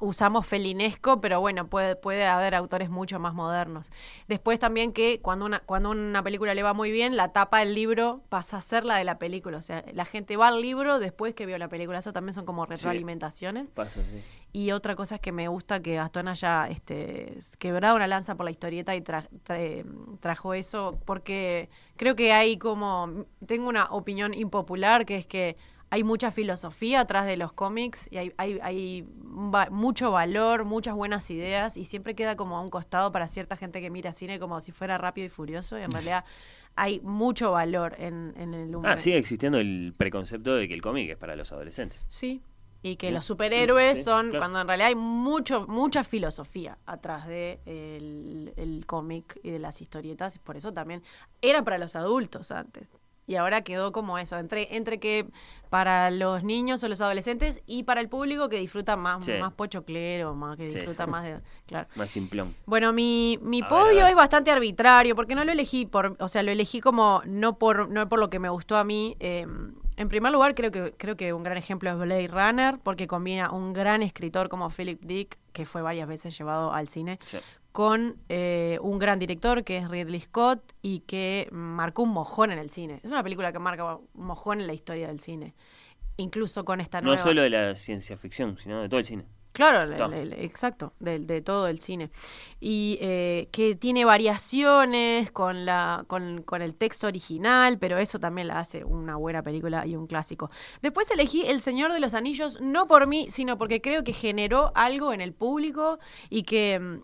usamos 0.00 0.46
felinesco, 0.46 1.20
pero 1.20 1.40
bueno, 1.40 1.68
puede, 1.68 1.96
puede 1.96 2.26
haber 2.26 2.54
autores 2.54 2.90
mucho 2.90 3.18
más 3.18 3.34
modernos. 3.34 3.90
Después 4.28 4.58
también 4.58 4.92
que 4.92 5.20
cuando 5.20 5.46
una, 5.46 5.60
cuando 5.60 5.90
una 5.90 6.22
película 6.22 6.54
le 6.54 6.62
va 6.62 6.72
muy 6.72 6.90
bien, 6.90 7.16
la 7.16 7.32
tapa 7.32 7.60
del 7.60 7.74
libro 7.74 8.22
pasa 8.28 8.58
a 8.58 8.60
ser 8.60 8.84
la 8.84 8.96
de 8.96 9.04
la 9.04 9.18
película. 9.18 9.58
O 9.58 9.62
sea, 9.62 9.84
la 9.92 10.04
gente 10.04 10.36
va 10.36 10.48
al 10.48 10.60
libro 10.60 10.98
después 10.98 11.34
que 11.34 11.46
vio 11.46 11.58
la 11.58 11.68
película. 11.68 11.98
Eso 11.98 12.12
también 12.12 12.34
son 12.34 12.46
como 12.46 12.66
retroalimentaciones. 12.66 13.68
pasa, 13.74 14.00
sí. 14.02 14.22
Y 14.54 14.72
otra 14.72 14.94
cosa 14.94 15.14
es 15.14 15.20
que 15.22 15.32
me 15.32 15.48
gusta 15.48 15.80
que 15.80 15.94
Gastón 15.94 16.28
haya 16.28 16.68
este, 16.68 17.38
quebrado 17.58 17.96
una 17.96 18.06
lanza 18.06 18.34
por 18.34 18.44
la 18.44 18.50
historieta 18.50 18.94
y 18.94 19.02
trajo 20.20 20.52
eso, 20.52 21.00
porque 21.06 21.70
creo 21.96 22.14
que 22.16 22.34
hay 22.34 22.58
como, 22.58 23.24
tengo 23.46 23.66
una 23.66 23.86
opinión 23.86 24.34
impopular, 24.34 25.06
que 25.06 25.16
es 25.16 25.26
que 25.26 25.56
hay 25.92 26.04
mucha 26.04 26.30
filosofía 26.30 27.00
atrás 27.00 27.26
de 27.26 27.36
los 27.36 27.52
cómics 27.52 28.08
y 28.10 28.16
hay, 28.16 28.32
hay, 28.38 28.58
hay 28.62 29.06
mucho 29.70 30.10
valor, 30.10 30.64
muchas 30.64 30.94
buenas 30.94 31.30
ideas 31.30 31.76
y 31.76 31.84
siempre 31.84 32.14
queda 32.14 32.34
como 32.34 32.56
a 32.56 32.62
un 32.62 32.70
costado 32.70 33.12
para 33.12 33.28
cierta 33.28 33.58
gente 33.58 33.82
que 33.82 33.90
mira 33.90 34.14
cine 34.14 34.40
como 34.40 34.58
si 34.62 34.72
fuera 34.72 34.96
rápido 34.96 35.26
y 35.26 35.28
furioso 35.28 35.78
y 35.78 35.82
en 35.82 35.90
realidad 35.90 36.24
hay 36.76 37.00
mucho 37.00 37.52
valor 37.52 37.94
en, 37.98 38.32
el 38.38 38.74
humor. 38.74 38.88
Ah, 38.90 38.96
sigue 38.96 39.18
existiendo 39.18 39.58
el 39.58 39.92
preconcepto 39.94 40.54
de 40.54 40.66
que 40.66 40.72
el 40.72 40.80
cómic 40.80 41.10
es 41.10 41.18
para 41.18 41.36
los 41.36 41.52
adolescentes. 41.52 42.00
Sí, 42.08 42.40
y 42.82 42.96
que 42.96 43.10
los 43.10 43.26
superhéroes 43.26 44.02
son 44.02 44.30
cuando 44.30 44.62
en 44.62 44.68
realidad 44.68 44.88
hay 44.88 44.94
mucho 44.94 45.66
mucha 45.68 46.04
filosofía 46.04 46.78
atrás 46.86 47.26
de 47.26 47.60
el, 47.66 48.84
cómic 48.86 49.38
y 49.42 49.50
de 49.50 49.58
las 49.58 49.82
historietas 49.82 50.36
y 50.36 50.38
por 50.38 50.56
eso 50.56 50.72
también 50.72 51.02
era 51.42 51.62
para 51.62 51.76
los 51.76 51.96
adultos 51.96 52.50
antes 52.50 52.88
y 53.26 53.36
ahora 53.36 53.62
quedó 53.62 53.92
como 53.92 54.18
eso, 54.18 54.38
entre, 54.38 54.76
entre 54.76 54.98
que 54.98 55.26
para 55.70 56.10
los 56.10 56.44
niños 56.44 56.84
o 56.84 56.88
los 56.88 57.00
adolescentes 57.00 57.62
y 57.66 57.84
para 57.84 58.00
el 58.00 58.08
público 58.08 58.48
que 58.48 58.58
disfruta 58.58 58.96
más, 58.96 59.26
más 59.40 59.52
pochoclero, 59.54 60.34
más 60.34 60.56
que 60.56 60.64
disfruta 60.64 61.06
más 61.06 61.24
de. 61.24 61.40
Claro. 61.66 61.88
Más 61.94 62.10
simplón. 62.10 62.54
Bueno, 62.66 62.92
mi, 62.92 63.38
mi 63.40 63.62
podio 63.62 64.06
es 64.06 64.14
bastante 64.14 64.50
arbitrario, 64.50 65.16
porque 65.16 65.34
no 65.34 65.44
lo 65.44 65.52
elegí 65.52 65.86
por, 65.86 66.16
o 66.18 66.28
sea, 66.28 66.42
lo 66.42 66.50
elegí 66.50 66.80
como 66.80 67.22
no 67.24 67.58
por, 67.58 67.88
no 67.88 68.08
por 68.08 68.18
lo 68.18 68.28
que 68.28 68.38
me 68.38 68.50
gustó 68.50 68.76
a 68.76 68.84
mí. 68.84 69.16
Em, 69.18 69.72
en 69.96 70.08
primer 70.08 70.32
lugar, 70.32 70.54
creo 70.54 70.72
que, 70.72 70.92
creo 70.96 71.16
que 71.16 71.32
un 71.32 71.42
gran 71.42 71.56
ejemplo 71.56 71.90
es 71.90 71.96
Blade 71.96 72.28
Runner, 72.28 72.78
porque 72.82 73.06
combina 73.06 73.50
un 73.50 73.72
gran 73.72 74.02
escritor 74.02 74.48
como 74.48 74.68
Philip 74.68 75.00
Dick, 75.02 75.38
que 75.52 75.64
fue 75.64 75.80
varias 75.80 76.08
veces 76.08 76.36
llevado 76.36 76.72
al 76.72 76.88
cine, 76.88 77.18
con 77.72 78.18
eh, 78.28 78.78
un 78.82 78.98
gran 78.98 79.18
director 79.18 79.64
que 79.64 79.78
es 79.78 79.88
Ridley 79.88 80.20
Scott 80.20 80.74
y 80.82 81.00
que 81.00 81.48
marcó 81.50 82.02
un 82.02 82.10
mojón 82.10 82.52
en 82.52 82.58
el 82.58 82.70
cine. 82.70 83.00
Es 83.02 83.10
una 83.10 83.22
película 83.22 83.52
que 83.52 83.58
marca 83.58 83.96
un 83.96 84.08
mojón 84.14 84.60
en 84.60 84.66
la 84.66 84.74
historia 84.74 85.08
del 85.08 85.20
cine. 85.20 85.54
Incluso 86.18 86.64
con 86.64 86.80
esta 86.80 87.00
nueva... 87.00 87.16
No 87.16 87.22
solo 87.22 87.42
de 87.42 87.50
la 87.50 87.74
ciencia 87.74 88.16
ficción, 88.18 88.58
sino 88.58 88.82
de 88.82 88.88
todo 88.88 89.00
el 89.00 89.06
cine. 89.06 89.24
Claro, 89.52 89.80
exacto, 90.38 90.94
de, 90.98 91.42
todo 91.42 91.68
el 91.68 91.78
cine. 91.80 92.10
Y 92.58 92.96
eh, 93.02 93.48
que 93.52 93.74
tiene 93.74 94.06
variaciones 94.06 95.30
con, 95.30 95.66
la, 95.66 96.04
con, 96.06 96.42
con, 96.42 96.62
el 96.62 96.74
texto 96.74 97.06
original, 97.06 97.78
pero 97.78 97.98
eso 97.98 98.18
también 98.18 98.48
la 98.48 98.58
hace 98.58 98.82
una 98.82 99.16
buena 99.16 99.42
película 99.42 99.86
y 99.86 99.94
un 99.94 100.06
clásico. 100.06 100.50
Después 100.80 101.10
elegí 101.10 101.42
El 101.46 101.60
Señor 101.60 101.92
de 101.92 102.00
los 102.00 102.14
Anillos, 102.14 102.62
no 102.62 102.86
por 102.86 103.06
mí, 103.06 103.26
sino 103.28 103.58
porque 103.58 103.82
creo 103.82 104.04
que 104.04 104.14
generó 104.14 104.72
algo 104.74 105.12
en 105.12 105.20
el 105.20 105.34
público 105.34 105.98
y 106.30 106.44
que 106.44 106.78
mm, 106.78 107.02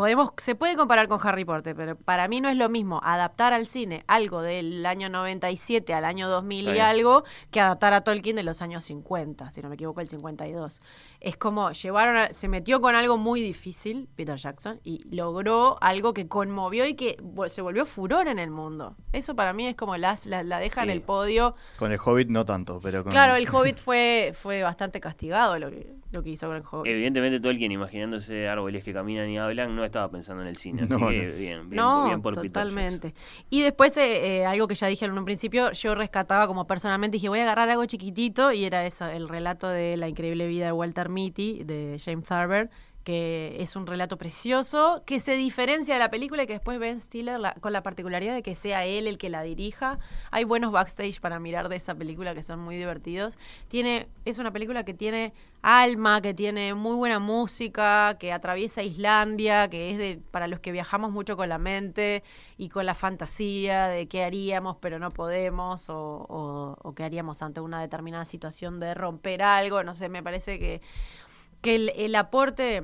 podemos, 0.00 0.30
se 0.38 0.54
puede 0.54 0.76
comparar 0.76 1.08
con 1.08 1.18
Harry 1.22 1.44
Potter, 1.44 1.76
pero 1.76 1.94
para 1.94 2.26
mí 2.26 2.40
no 2.40 2.48
es 2.48 2.56
lo 2.56 2.70
mismo 2.70 3.02
adaptar 3.04 3.52
al 3.52 3.66
cine 3.66 4.02
algo 4.06 4.40
del 4.40 4.86
año 4.86 5.10
97 5.10 5.92
al 5.92 6.06
año 6.06 6.26
2000 6.26 6.74
y 6.74 6.78
algo 6.78 7.22
que 7.50 7.60
adaptar 7.60 7.92
a 7.92 8.00
Tolkien 8.00 8.34
de 8.34 8.42
los 8.42 8.62
años 8.62 8.82
50, 8.84 9.50
si 9.50 9.60
no 9.60 9.68
me 9.68 9.74
equivoco, 9.74 10.00
el 10.00 10.08
52. 10.08 10.80
Es 11.20 11.36
como 11.36 11.70
llevaron, 11.72 12.32
se 12.32 12.48
metió 12.48 12.80
con 12.80 12.94
algo 12.94 13.18
muy 13.18 13.42
difícil, 13.42 14.08
Peter 14.16 14.36
Jackson, 14.36 14.80
y 14.84 15.04
logró 15.14 15.76
algo 15.82 16.14
que 16.14 16.28
conmovió 16.28 16.86
y 16.86 16.94
que 16.94 17.18
se 17.48 17.60
volvió 17.60 17.84
furor 17.84 18.26
en 18.26 18.38
el 18.38 18.50
mundo. 18.50 18.96
Eso 19.12 19.36
para 19.36 19.52
mí 19.52 19.66
es 19.66 19.74
como 19.76 19.98
las, 19.98 20.24
la, 20.24 20.42
deja 20.60 20.82
en 20.82 20.88
el 20.88 21.02
podio. 21.02 21.56
Con 21.76 21.92
el 21.92 21.98
Hobbit 22.02 22.30
no 22.30 22.46
tanto, 22.46 22.80
pero 22.82 23.02
con... 23.02 23.12
Claro, 23.12 23.34
el 23.34 23.46
Hobbit 23.52 23.76
fue, 23.76 24.32
fue 24.32 24.62
bastante 24.62 24.98
castigado 24.98 25.58
lo 25.58 25.68
que, 25.68 25.92
lo 26.10 26.22
que 26.22 26.30
hizo 26.30 26.46
con 26.46 26.56
el 26.56 26.62
Hobbit. 26.62 26.90
Evidentemente 26.90 27.38
Tolkien 27.38 27.70
imaginándose 27.70 28.48
árboles 28.48 28.82
que 28.82 28.94
caminan 28.94 29.28
y 29.28 29.36
hablan 29.36 29.76
no 29.76 29.84
estaba 29.90 30.10
pensando 30.10 30.42
en 30.42 30.48
el 30.48 30.56
cine. 30.56 30.82
Así 30.90 30.96
que 30.96 31.26
bien, 31.32 31.68
bien, 31.68 31.76
no, 31.76 32.06
bien 32.06 32.22
por 32.22 32.34
totalmente. 32.34 33.14
Y 33.50 33.62
después, 33.62 33.96
eh, 33.96 34.38
eh, 34.38 34.46
algo 34.46 34.66
que 34.66 34.74
ya 34.74 34.86
dije 34.86 35.04
en 35.04 35.16
un 35.16 35.24
principio, 35.24 35.72
yo 35.72 35.94
rescataba 35.94 36.46
como 36.46 36.66
personalmente, 36.66 37.16
dije, 37.16 37.28
voy 37.28 37.40
a 37.40 37.42
agarrar 37.42 37.68
algo 37.68 37.84
chiquitito, 37.86 38.52
y 38.52 38.64
era 38.64 38.86
eso, 38.86 39.06
el 39.06 39.28
relato 39.28 39.68
de 39.68 39.96
la 39.96 40.08
increíble 40.08 40.46
vida 40.48 40.66
de 40.66 40.72
Walter 40.72 41.08
Mitty, 41.08 41.64
de 41.64 42.00
James 42.02 42.24
Thurber, 42.24 42.70
que 43.04 43.56
es 43.60 43.76
un 43.76 43.86
relato 43.86 44.18
precioso, 44.18 45.02
que 45.06 45.20
se 45.20 45.34
diferencia 45.34 45.94
de 45.94 46.00
la 46.00 46.10
película 46.10 46.42
y 46.42 46.46
que 46.46 46.54
después 46.54 46.78
Ben 46.78 47.00
Stiller 47.00 47.40
con 47.60 47.72
la 47.72 47.82
particularidad 47.82 48.34
de 48.34 48.42
que 48.42 48.54
sea 48.54 48.84
él 48.84 49.06
el 49.06 49.16
que 49.16 49.30
la 49.30 49.42
dirija. 49.42 49.98
Hay 50.30 50.44
buenos 50.44 50.70
backstage 50.70 51.20
para 51.20 51.40
mirar 51.40 51.68
de 51.68 51.76
esa 51.76 51.94
película 51.94 52.34
que 52.34 52.42
son 52.42 52.60
muy 52.60 52.76
divertidos. 52.76 53.38
Tiene, 53.68 54.08
es 54.26 54.38
una 54.38 54.52
película 54.52 54.84
que 54.84 54.92
tiene 54.92 55.32
alma, 55.62 56.20
que 56.20 56.34
tiene 56.34 56.74
muy 56.74 56.94
buena 56.94 57.18
música, 57.18 58.16
que 58.18 58.32
atraviesa 58.32 58.82
Islandia, 58.82 59.68
que 59.70 59.90
es 59.90 59.98
de 59.98 60.20
para 60.30 60.46
los 60.46 60.60
que 60.60 60.72
viajamos 60.72 61.10
mucho 61.10 61.36
con 61.36 61.48
la 61.48 61.58
mente 61.58 62.22
y 62.58 62.68
con 62.68 62.84
la 62.84 62.94
fantasía 62.94 63.88
de 63.88 64.08
qué 64.08 64.24
haríamos 64.24 64.76
pero 64.80 64.98
no 64.98 65.10
podemos 65.10 65.88
o, 65.88 66.76
o 66.82 66.94
qué 66.94 67.04
haríamos 67.04 67.42
ante 67.42 67.60
una 67.60 67.80
determinada 67.80 68.24
situación 68.24 68.78
de 68.78 68.94
romper 68.94 69.42
algo. 69.42 69.82
No 69.84 69.94
sé, 69.94 70.08
me 70.08 70.22
parece 70.22 70.58
que 70.58 70.80
que 71.60 71.92
el, 71.96 72.14
aporte 72.14 72.82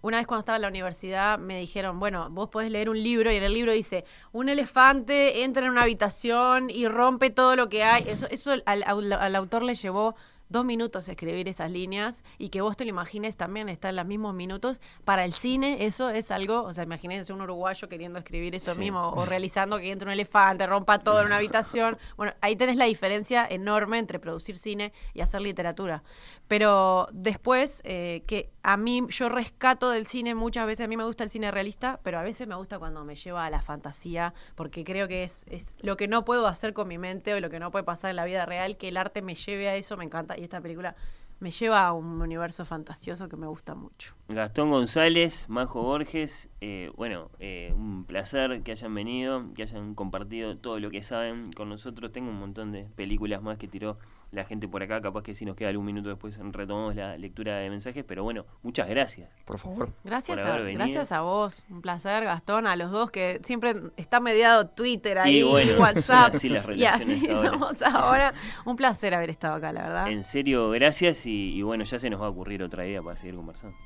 una 0.00 0.18
vez 0.18 0.26
cuando 0.26 0.40
estaba 0.40 0.56
en 0.56 0.62
la 0.62 0.68
universidad 0.68 1.38
me 1.38 1.58
dijeron, 1.58 1.98
bueno, 1.98 2.30
vos 2.30 2.48
podés 2.48 2.70
leer 2.70 2.88
un 2.88 3.02
libro 3.02 3.32
y 3.32 3.36
en 3.36 3.42
el 3.42 3.52
libro 3.52 3.72
dice, 3.72 4.04
un 4.32 4.48
elefante 4.48 5.42
entra 5.42 5.64
en 5.64 5.70
una 5.70 5.82
habitación 5.82 6.70
y 6.70 6.86
rompe 6.86 7.30
todo 7.30 7.56
lo 7.56 7.68
que 7.68 7.82
hay. 7.82 8.04
Eso, 8.08 8.26
eso 8.30 8.54
al, 8.64 9.36
autor 9.36 9.62
le 9.62 9.74
llevó 9.74 10.14
dos 10.48 10.64
minutos 10.64 11.08
escribir 11.08 11.48
esas 11.48 11.70
líneas 11.70 12.24
y 12.38 12.48
que 12.48 12.62
vos 12.62 12.76
te 12.76 12.84
lo 12.84 12.90
imagines 12.90 13.36
también 13.36 13.68
está 13.68 13.90
en 13.90 13.96
los 13.96 14.06
mismos 14.06 14.34
minutos. 14.34 14.80
Para 15.04 15.24
el 15.24 15.32
cine 15.32 15.84
eso 15.84 16.10
es 16.10 16.30
algo, 16.30 16.62
o 16.62 16.72
sea, 16.72 16.84
imagínense 16.84 17.32
un 17.32 17.42
uruguayo 17.42 17.88
queriendo 17.88 18.18
escribir 18.18 18.54
eso 18.54 18.74
mismo 18.76 19.10
o 19.10 19.26
realizando 19.26 19.78
que 19.78 19.90
entre 19.90 20.06
un 20.06 20.12
elefante, 20.12 20.66
rompa 20.66 21.00
todo 21.00 21.20
en 21.20 21.26
una 21.26 21.36
habitación. 21.36 21.98
Bueno, 22.16 22.34
ahí 22.40 22.56
tenés 22.56 22.76
la 22.76 22.86
diferencia 22.86 23.46
enorme 23.48 23.98
entre 23.98 24.18
producir 24.18 24.56
cine 24.56 24.92
y 25.14 25.20
hacer 25.20 25.40
literatura. 25.40 26.02
Pero 26.48 27.08
después, 27.12 27.82
eh, 27.84 28.24
que 28.26 28.50
a 28.62 28.76
mí 28.76 29.02
yo 29.10 29.28
rescato 29.28 29.90
del 29.90 30.06
cine 30.06 30.34
muchas 30.34 30.66
veces, 30.66 30.86
a 30.86 30.88
mí 30.88 30.96
me 30.96 31.04
gusta 31.04 31.24
el 31.24 31.30
cine 31.30 31.50
realista, 31.50 32.00
pero 32.02 32.18
a 32.18 32.22
veces 32.22 32.48
me 32.48 32.54
gusta 32.54 32.78
cuando 32.78 33.04
me 33.04 33.14
lleva 33.14 33.44
a 33.44 33.50
la 33.50 33.60
fantasía, 33.60 34.34
porque 34.54 34.82
creo 34.82 35.08
que 35.08 35.24
es, 35.24 35.44
es 35.48 35.76
lo 35.80 35.96
que 35.96 36.08
no 36.08 36.24
puedo 36.24 36.46
hacer 36.46 36.72
con 36.72 36.88
mi 36.88 36.96
mente 36.98 37.34
o 37.34 37.40
lo 37.40 37.50
que 37.50 37.60
no 37.60 37.70
puede 37.70 37.84
pasar 37.84 38.10
en 38.10 38.16
la 38.16 38.24
vida 38.24 38.46
real, 38.46 38.78
que 38.78 38.88
el 38.88 38.96
arte 38.96 39.20
me 39.20 39.34
lleve 39.34 39.68
a 39.68 39.76
eso, 39.76 39.96
me 39.96 40.04
encanta. 40.04 40.38
Y 40.38 40.44
esta 40.44 40.60
película 40.60 40.96
me 41.40 41.50
lleva 41.50 41.86
a 41.86 41.92
un 41.92 42.20
universo 42.20 42.64
fantasioso 42.64 43.28
que 43.28 43.36
me 43.36 43.46
gusta 43.46 43.74
mucho. 43.74 44.14
Gastón 44.28 44.70
González, 44.70 45.48
Majo 45.48 45.82
Borges, 45.82 46.48
eh, 46.60 46.90
bueno, 46.96 47.30
eh, 47.38 47.72
un 47.76 48.04
placer 48.04 48.62
que 48.62 48.72
hayan 48.72 48.94
venido, 48.94 49.44
que 49.54 49.62
hayan 49.62 49.94
compartido 49.94 50.56
todo 50.58 50.80
lo 50.80 50.90
que 50.90 51.02
saben 51.02 51.52
con 51.52 51.68
nosotros. 51.68 52.10
Tengo 52.12 52.30
un 52.30 52.40
montón 52.40 52.72
de 52.72 52.84
películas 52.96 53.42
más 53.42 53.58
que 53.58 53.68
tiró 53.68 53.98
la 54.30 54.44
gente 54.44 54.68
por 54.68 54.82
acá. 54.82 55.00
Capaz 55.00 55.22
que 55.22 55.34
si 55.34 55.44
nos 55.44 55.56
queda 55.56 55.68
algún 55.68 55.86
minuto 55.86 56.08
después 56.08 56.38
retomamos 56.52 56.94
la 56.94 57.16
lectura 57.16 57.56
de 57.58 57.70
mensajes. 57.70 58.04
Pero 58.06 58.24
bueno, 58.24 58.46
muchas 58.62 58.88
gracias. 58.88 59.30
Por 59.44 59.58
favor. 59.58 59.90
Gracias, 60.04 60.38
a, 60.38 60.58
gracias 60.58 61.12
a 61.12 61.20
vos. 61.20 61.64
Un 61.70 61.80
placer, 61.80 62.24
Gastón, 62.24 62.66
a 62.66 62.76
los 62.76 62.90
dos 62.90 63.10
que 63.10 63.40
siempre 63.44 63.76
está 63.96 64.20
mediado 64.20 64.68
Twitter 64.68 65.18
ahí, 65.18 65.40
y 65.40 65.42
WhatsApp. 65.78 66.34
y 66.76 66.84
así 66.84 67.20
somos 67.20 67.82
ahora. 67.82 68.34
Un 68.64 68.76
placer 68.76 69.14
haber 69.14 69.30
estado 69.30 69.54
acá, 69.54 69.72
la 69.72 69.82
verdad. 69.82 70.10
En 70.10 70.24
serio, 70.24 70.70
gracias. 70.70 71.26
Y, 71.26 71.62
bueno, 71.62 71.84
ya 71.84 71.98
se 71.98 72.10
nos 72.10 72.20
va 72.20 72.26
a 72.26 72.30
ocurrir 72.30 72.62
otra 72.62 72.86
idea 72.86 73.02
para 73.02 73.16
seguir 73.16 73.34
conversando. 73.34 73.76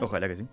Ojalá 0.00 0.28
que 0.28 0.36
sí. 0.36 0.46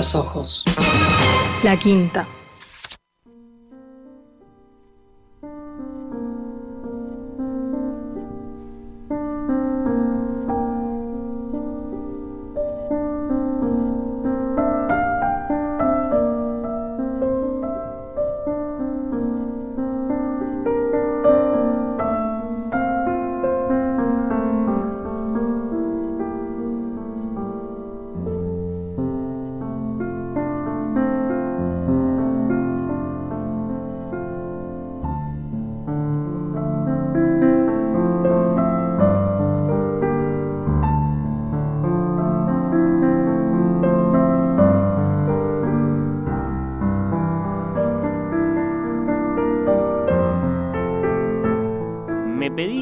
Los 0.00 0.14
ojos. 0.14 0.64
La 1.62 1.78
quinta. 1.78 2.26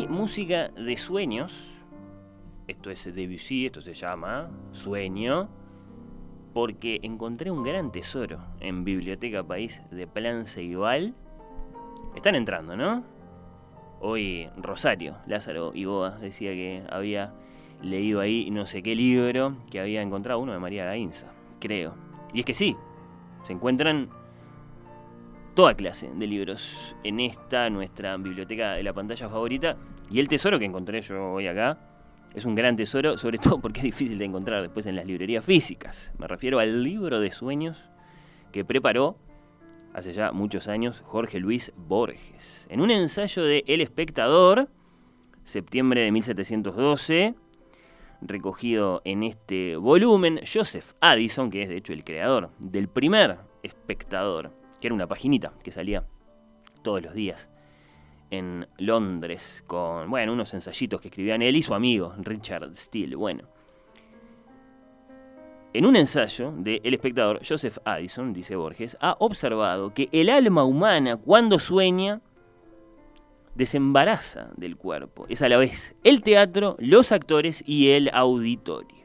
De 0.07 0.97
sueños, 0.97 1.75
esto 2.69 2.91
es 2.91 3.13
Debussy, 3.13 3.67
esto 3.67 3.81
se 3.81 3.95
llama 3.95 4.51
Sueño, 4.73 5.49
porque 6.55 7.01
encontré 7.03 7.51
un 7.51 7.65
gran 7.65 7.91
tesoro 7.91 8.39
en 8.61 8.85
Biblioteca 8.85 9.43
País 9.43 9.83
de 9.91 10.07
Plan 10.07 10.47
Ceibal. 10.47 11.15
Están 12.15 12.37
entrando, 12.37 12.77
¿no? 12.77 13.03
Hoy 14.01 14.49
Rosario, 14.57 15.17
Lázaro 15.27 15.73
Iboa 15.75 16.19
decía 16.19 16.53
que 16.53 16.85
había 16.91 17.35
leído 17.83 18.21
ahí 18.21 18.51
no 18.53 18.67
sé 18.67 18.83
qué 18.83 18.95
libro, 18.95 19.57
que 19.71 19.81
había 19.81 20.01
encontrado 20.03 20.41
uno 20.41 20.53
de 20.53 20.61
María 20.61 20.85
Gainza, 20.85 21.27
creo. 21.59 21.95
Y 22.33 22.41
es 22.41 22.47
que 22.47 22.55
sí, 22.55 22.77
se 23.43 23.53
encuentran 23.53 24.11
toda 25.59 25.75
clase 25.75 26.09
de 26.15 26.27
libros 26.29 26.95
en 27.03 27.19
esta, 27.19 27.69
nuestra 27.69 28.17
biblioteca 28.17 28.75
de 28.75 28.85
la 28.85 28.93
pantalla 28.93 29.29
favorita. 29.29 29.77
Y 30.09 30.21
el 30.21 30.29
tesoro 30.29 30.57
que 30.57 30.65
encontré 30.65 31.01
yo 31.01 31.33
hoy 31.33 31.49
acá 31.49 31.77
es 32.33 32.45
un 32.45 32.55
gran 32.55 32.77
tesoro, 32.77 33.19
sobre 33.19 33.39
todo 33.39 33.61
porque 33.61 33.81
es 33.81 33.85
difícil 33.87 34.19
de 34.19 34.25
encontrar 34.25 34.63
después 34.63 34.87
en 34.87 34.95
las 34.95 35.05
librerías 35.05 35.45
físicas. 35.45 36.13
Me 36.17 36.29
refiero 36.29 36.61
al 36.61 36.85
libro 36.85 37.19
de 37.19 37.33
sueños 37.33 37.91
que 38.53 38.65
preparó 38.65 39.17
hace 39.95 40.13
ya 40.13 40.31
muchos 40.31 40.69
años 40.69 41.03
Jorge 41.05 41.41
Luis 41.41 41.73
Borges. 41.77 42.69
En 42.71 42.81
un 42.81 42.93
ensayo 42.93 43.43
de 43.43 43.65
El 43.67 43.81
Espectador, 43.81 44.69
septiembre 45.43 46.03
de 46.03 46.13
1712, 46.13 47.35
recogido 48.21 49.03
en 49.05 49.25
este 49.25 49.75
volumen, 49.75 50.39
Joseph 50.47 50.93
Addison, 51.01 51.51
que 51.51 51.65
es 51.65 51.69
de 51.69 51.79
hecho 51.79 51.93
el 51.93 52.05
creador 52.05 52.51
del 52.61 52.87
primer 52.87 53.39
Espectador, 53.65 54.53
que 54.81 54.89
era 54.89 54.95
una 54.95 55.07
paginita 55.07 55.53
que 55.63 55.73
salía 55.73 56.05
todos 56.83 57.03
los 57.03 57.15
días 57.15 57.49
en 58.31 58.67
Londres 58.79 59.65
con, 59.67 60.11
bueno, 60.11 60.33
unos 60.33 60.53
ensayitos 60.55 61.01
que 61.01 61.09
escribían 61.09 61.43
él 61.43 61.57
y 61.57 61.63
su 61.63 61.75
amigo 61.75 62.15
Richard 62.19 62.75
Steele. 62.75 63.17
Bueno, 63.17 63.45
en 65.73 65.85
un 65.85 65.97
ensayo 65.97 66.53
de 66.57 66.81
El 66.83 66.95
espectador, 66.95 67.41
Joseph 67.47 67.79
Addison, 67.85 68.33
dice 68.33 68.57
Borges, 68.57 68.97
ha 69.01 69.17
observado 69.19 69.93
que 69.93 70.09
el 70.13 70.31
alma 70.31 70.65
humana 70.65 71.17
cuando 71.17 71.59
sueña 71.59 72.21
desembaraza 73.55 74.51
del 74.57 74.77
cuerpo. 74.77 75.27
Es 75.29 75.43
a 75.43 75.49
la 75.49 75.59
vez 75.59 75.95
el 76.05 76.23
teatro, 76.23 76.77
los 76.79 77.13
actores 77.13 77.63
y 77.67 77.91
el 77.91 78.09
auditorio. 78.13 78.98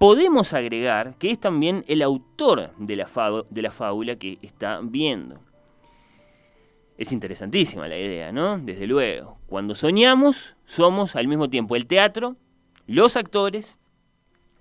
Podemos 0.00 0.54
agregar 0.54 1.14
que 1.18 1.30
es 1.30 1.38
también 1.38 1.84
el 1.86 2.00
autor 2.00 2.70
de 2.78 2.96
la, 2.96 3.06
fábula 3.06 4.16
que 4.16 4.38
está 4.40 4.80
viendo. 4.82 5.38
Es 6.96 7.12
interesantísima 7.12 7.86
la 7.86 7.98
idea, 7.98 8.32
¿no? 8.32 8.56
Desde 8.56 8.86
luego. 8.86 9.36
Cuando 9.46 9.74
soñamos, 9.74 10.56
somos 10.64 11.16
al 11.16 11.28
mismo 11.28 11.50
tiempo 11.50 11.76
el 11.76 11.84
teatro, 11.84 12.36
los 12.86 13.14
actores, 13.14 13.78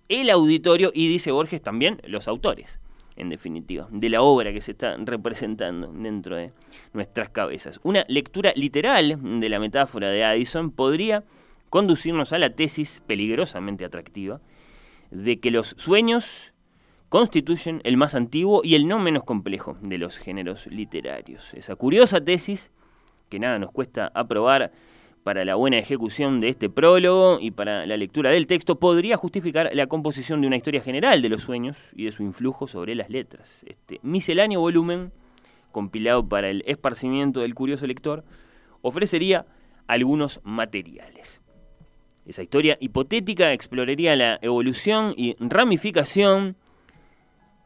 el 0.10 0.30
auditorio 0.30 0.92
y, 0.94 1.08
dice 1.08 1.32
Borges, 1.32 1.62
también 1.62 2.02
los 2.04 2.28
autores, 2.28 2.82
en 3.16 3.30
definitiva, 3.30 3.88
de 3.92 4.10
la 4.10 4.22
obra 4.22 4.52
que 4.52 4.60
se 4.60 4.72
está 4.72 4.98
representando 4.98 5.88
dentro 5.88 6.36
de 6.36 6.52
nuestras 6.92 7.30
cabezas. 7.30 7.80
Una 7.84 8.04
lectura 8.10 8.52
literal 8.58 9.40
de 9.40 9.48
la 9.48 9.62
metáfora 9.62 10.10
de 10.10 10.26
Addison 10.26 10.72
podría 10.72 11.24
conducirnos 11.70 12.34
a 12.34 12.40
la 12.40 12.50
tesis 12.50 13.02
peligrosamente 13.08 13.86
atractiva 13.86 14.42
de 15.12 15.40
que 15.40 15.52
los 15.52 15.76
sueños 15.78 16.54
constituyen 17.10 17.82
el 17.84 17.98
más 17.98 18.16
antiguo 18.16 18.62
y 18.64 18.76
el 18.76 18.88
no 18.88 19.00
menos 19.00 19.24
complejo 19.24 19.78
de 19.82 19.98
los 19.98 20.18
géneros 20.18 20.68
literarios. 20.68 21.54
Esa 21.54 21.76
curiosa 21.76 22.22
tesis, 22.22 22.72
que 23.30 23.40
nada 23.40 23.60
nos 23.60 23.72
cuesta 23.72 24.12
aprobar 24.14 24.72
para 25.24 25.44
la 25.44 25.56
buena 25.56 25.78
ejecución 25.78 26.40
de 26.40 26.50
este 26.50 26.70
prólogo 26.70 27.40
y 27.42 27.52
para 27.52 27.86
la 27.86 27.98
lectura 27.98 28.30
del 28.30 28.48
texto, 28.48 28.80
podría 28.80 29.18
justificar 29.18 29.70
la 29.74 29.88
composición 29.88 30.42
de 30.42 30.48
una 30.48 30.56
historia 30.56 30.82
general 30.82 31.22
de 31.22 31.30
los 31.30 31.42
sueños 31.42 31.78
y 31.96 32.06
de 32.06 32.12
su 32.12 32.24
influjo 32.24 32.68
sobre 32.68 32.96
las 32.96 33.10
letras. 33.10 33.66
Este 33.68 34.00
misceláneo 34.02 34.62
volumen, 34.62 35.12
compilado 35.72 36.28
para 36.28 36.50
el 36.50 36.64
esparcimiento 36.66 37.42
del 37.42 37.56
curioso 37.56 37.86
lector, 37.86 38.24
ofrecería 38.82 39.46
algunos 39.88 40.40
materiales. 40.44 41.42
Esa 42.30 42.44
historia 42.44 42.78
hipotética 42.80 43.54
exploraría 43.54 44.16
la 44.16 44.38
evolución 44.44 45.16
y 45.18 45.36
ramificación 45.40 46.58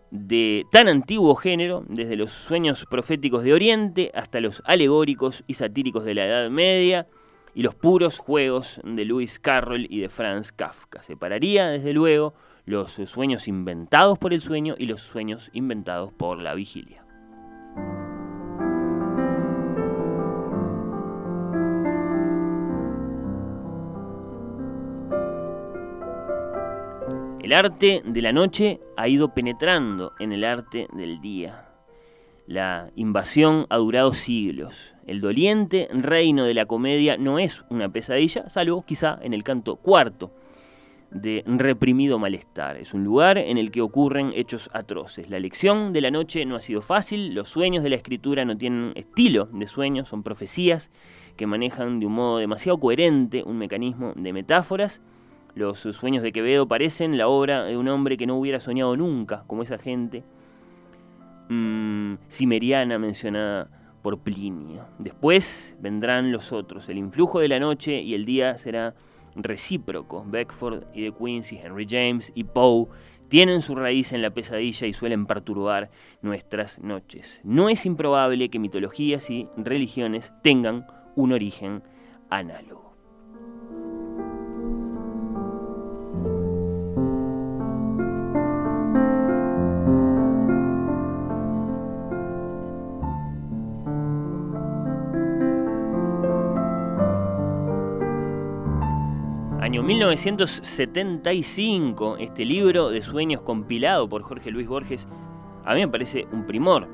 de 0.09 0.65
tan 0.71 0.87
antiguo 0.87 1.35
género, 1.35 1.83
desde 1.89 2.15
los 2.15 2.31
sueños 2.31 2.85
proféticos 2.89 3.43
de 3.43 3.53
Oriente 3.53 4.09
hasta 4.15 4.39
los 4.39 4.63
alegóricos 4.63 5.43
y 5.47 5.55
satíricos 5.55 6.05
de 6.05 6.13
la 6.13 6.25
Edad 6.27 6.49
Media 6.49 7.07
y 7.53 7.61
los 7.61 7.75
puros 7.75 8.19
juegos 8.19 8.79
de 8.85 9.03
Lewis 9.03 9.37
Carroll 9.37 9.85
y 9.89 9.99
de 9.99 10.07
Franz 10.07 10.53
Kafka. 10.53 11.03
Separaría, 11.03 11.67
desde 11.67 11.91
luego, 11.91 12.33
los 12.65 12.93
sueños 12.93 13.49
inventados 13.49 14.17
por 14.17 14.31
el 14.31 14.39
sueño 14.39 14.75
y 14.77 14.85
los 14.85 15.01
sueños 15.01 15.49
inventados 15.51 16.13
por 16.13 16.39
la 16.39 16.53
vigilia. 16.53 17.02
El 27.43 27.51
arte 27.51 28.01
de 28.05 28.21
la 28.21 28.31
noche 28.31 28.79
ha 28.95 29.09
ido 29.09 29.33
penetrando 29.33 30.13
en 30.17 30.31
el 30.31 30.45
arte 30.45 30.87
del 30.93 31.19
día. 31.19 31.65
La 32.47 32.89
invasión 32.95 33.65
ha 33.67 33.75
durado 33.75 34.13
siglos. 34.13 34.93
El 35.05 35.19
doliente 35.19 35.89
reino 35.91 36.45
de 36.45 36.53
la 36.53 36.67
comedia 36.67 37.17
no 37.17 37.39
es 37.39 37.65
una 37.69 37.89
pesadilla, 37.89 38.49
salvo 38.49 38.85
quizá 38.85 39.19
en 39.21 39.33
el 39.33 39.43
canto 39.43 39.75
cuarto 39.75 40.31
de 41.11 41.43
reprimido 41.45 42.17
malestar. 42.17 42.77
Es 42.77 42.93
un 42.93 43.03
lugar 43.03 43.37
en 43.37 43.57
el 43.57 43.71
que 43.71 43.81
ocurren 43.81 44.31
hechos 44.33 44.69
atroces. 44.71 45.29
La 45.29 45.41
lección 45.41 45.91
de 45.91 45.99
la 45.99 46.11
noche 46.11 46.45
no 46.45 46.55
ha 46.55 46.61
sido 46.61 46.81
fácil, 46.81 47.35
los 47.35 47.49
sueños 47.49 47.83
de 47.83 47.89
la 47.89 47.97
escritura 47.97 48.45
no 48.45 48.57
tienen 48.57 48.93
estilo 48.95 49.49
de 49.51 49.67
sueños, 49.67 50.07
son 50.07 50.23
profecías 50.23 50.91
que 51.35 51.45
manejan 51.45 51.99
de 51.99 52.05
un 52.05 52.13
modo 52.13 52.37
demasiado 52.37 52.79
coherente 52.79 53.43
un 53.45 53.57
mecanismo 53.57 54.13
de 54.15 54.31
metáforas. 54.31 55.01
Los 55.55 55.79
sueños 55.79 56.23
de 56.23 56.31
Quevedo 56.31 56.67
parecen 56.67 57.17
la 57.17 57.27
obra 57.27 57.63
de 57.63 57.77
un 57.77 57.87
hombre 57.87 58.17
que 58.17 58.25
no 58.25 58.37
hubiera 58.37 58.59
soñado 58.59 58.95
nunca, 58.97 59.43
como 59.47 59.61
esa 59.63 59.77
gente 59.77 60.23
mmm, 61.49 62.15
cimeriana 62.29 62.97
mencionada 62.97 63.69
por 64.01 64.19
Plinio. 64.19 64.85
Después 64.99 65.75
vendrán 65.79 66.31
los 66.31 66.51
otros. 66.51 66.89
El 66.89 66.97
influjo 66.97 67.39
de 67.39 67.47
la 67.47 67.59
noche 67.59 68.01
y 68.01 68.13
el 68.13 68.25
día 68.25 68.57
será 68.57 68.95
recíproco. 69.35 70.25
Beckford 70.27 70.83
y 70.93 71.03
de 71.03 71.11
Quincy, 71.11 71.59
Henry 71.63 71.87
James 71.89 72.31
y 72.35 72.43
Poe 72.43 72.87
tienen 73.29 73.61
su 73.61 73.73
raíz 73.75 74.11
en 74.11 74.21
la 74.21 74.29
pesadilla 74.29 74.85
y 74.85 74.93
suelen 74.93 75.25
perturbar 75.25 75.89
nuestras 76.21 76.79
noches. 76.79 77.41
No 77.43 77.69
es 77.69 77.85
improbable 77.85 78.49
que 78.49 78.59
mitologías 78.59 79.29
y 79.29 79.47
religiones 79.57 80.31
tengan 80.43 80.85
un 81.15 81.31
origen 81.31 81.81
análogo. 82.29 82.82
1975, 99.83 102.17
este 102.17 102.45
libro 102.45 102.89
de 102.89 103.01
sueños 103.01 103.41
compilado 103.41 104.07
por 104.07 104.21
Jorge 104.21 104.49
Luis 104.49 104.65
Borges, 104.65 105.09
a 105.65 105.73
mí 105.73 105.81
me 105.81 105.89
parece 105.89 106.25
un 106.31 106.45
primor 106.45 106.87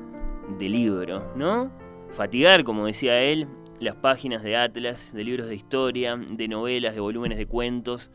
de 0.58 0.68
libro, 0.68 1.32
¿no? 1.36 1.70
Fatigar, 2.10 2.64
como 2.64 2.86
decía 2.86 3.20
él, 3.20 3.46
las 3.78 3.94
páginas 3.94 4.42
de 4.42 4.56
atlas, 4.56 5.12
de 5.12 5.22
libros 5.22 5.46
de 5.46 5.54
historia, 5.54 6.16
de 6.16 6.48
novelas, 6.48 6.94
de 6.94 7.00
volúmenes 7.00 7.38
de 7.38 7.46
cuentos, 7.46 8.10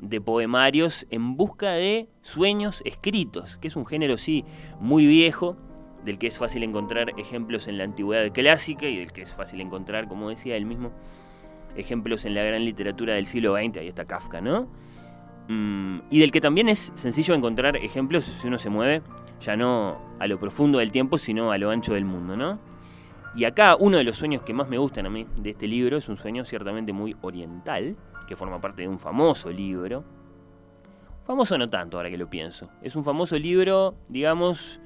de 0.00 0.20
poemarios, 0.20 1.06
en 1.10 1.36
busca 1.36 1.70
de 1.70 2.08
sueños 2.22 2.82
escritos, 2.84 3.56
que 3.58 3.68
es 3.68 3.76
un 3.76 3.86
género, 3.86 4.18
sí, 4.18 4.44
muy 4.80 5.06
viejo, 5.06 5.56
del 6.04 6.18
que 6.18 6.26
es 6.26 6.38
fácil 6.38 6.64
encontrar 6.64 7.12
ejemplos 7.18 7.68
en 7.68 7.78
la 7.78 7.84
antigüedad 7.84 8.32
clásica 8.32 8.88
y 8.88 8.96
del 8.96 9.12
que 9.12 9.22
es 9.22 9.32
fácil 9.32 9.60
encontrar, 9.60 10.08
como 10.08 10.28
decía 10.28 10.56
él 10.56 10.66
mismo, 10.66 10.90
ejemplos 11.76 12.24
en 12.24 12.34
la 12.34 12.42
gran 12.42 12.64
literatura 12.64 13.14
del 13.14 13.26
siglo 13.26 13.54
XX, 13.54 13.78
ahí 13.78 13.88
está 13.88 14.04
Kafka, 14.04 14.40
¿no? 14.40 14.68
Mm, 15.48 16.00
y 16.10 16.20
del 16.20 16.30
que 16.30 16.40
también 16.40 16.68
es 16.68 16.92
sencillo 16.94 17.34
encontrar 17.34 17.76
ejemplos 17.76 18.24
si 18.24 18.46
uno 18.46 18.58
se 18.58 18.70
mueve, 18.70 19.02
ya 19.40 19.56
no 19.56 19.98
a 20.18 20.26
lo 20.26 20.38
profundo 20.38 20.78
del 20.78 20.90
tiempo, 20.90 21.18
sino 21.18 21.50
a 21.50 21.58
lo 21.58 21.70
ancho 21.70 21.94
del 21.94 22.04
mundo, 22.04 22.36
¿no? 22.36 22.58
Y 23.34 23.44
acá 23.44 23.76
uno 23.76 23.96
de 23.96 24.04
los 24.04 24.16
sueños 24.16 24.42
que 24.42 24.52
más 24.52 24.68
me 24.68 24.78
gustan 24.78 25.06
a 25.06 25.10
mí 25.10 25.26
de 25.36 25.50
este 25.50 25.66
libro 25.66 25.96
es 25.96 26.08
un 26.08 26.18
sueño 26.18 26.44
ciertamente 26.44 26.92
muy 26.92 27.16
oriental, 27.22 27.96
que 28.28 28.36
forma 28.36 28.60
parte 28.60 28.82
de 28.82 28.88
un 28.88 28.98
famoso 28.98 29.50
libro. 29.50 30.04
Famoso 31.26 31.56
no 31.56 31.68
tanto 31.68 31.96
ahora 31.96 32.10
que 32.10 32.18
lo 32.18 32.28
pienso. 32.28 32.68
Es 32.82 32.94
un 32.94 33.04
famoso 33.04 33.38
libro, 33.38 33.94
digamos, 34.08 34.80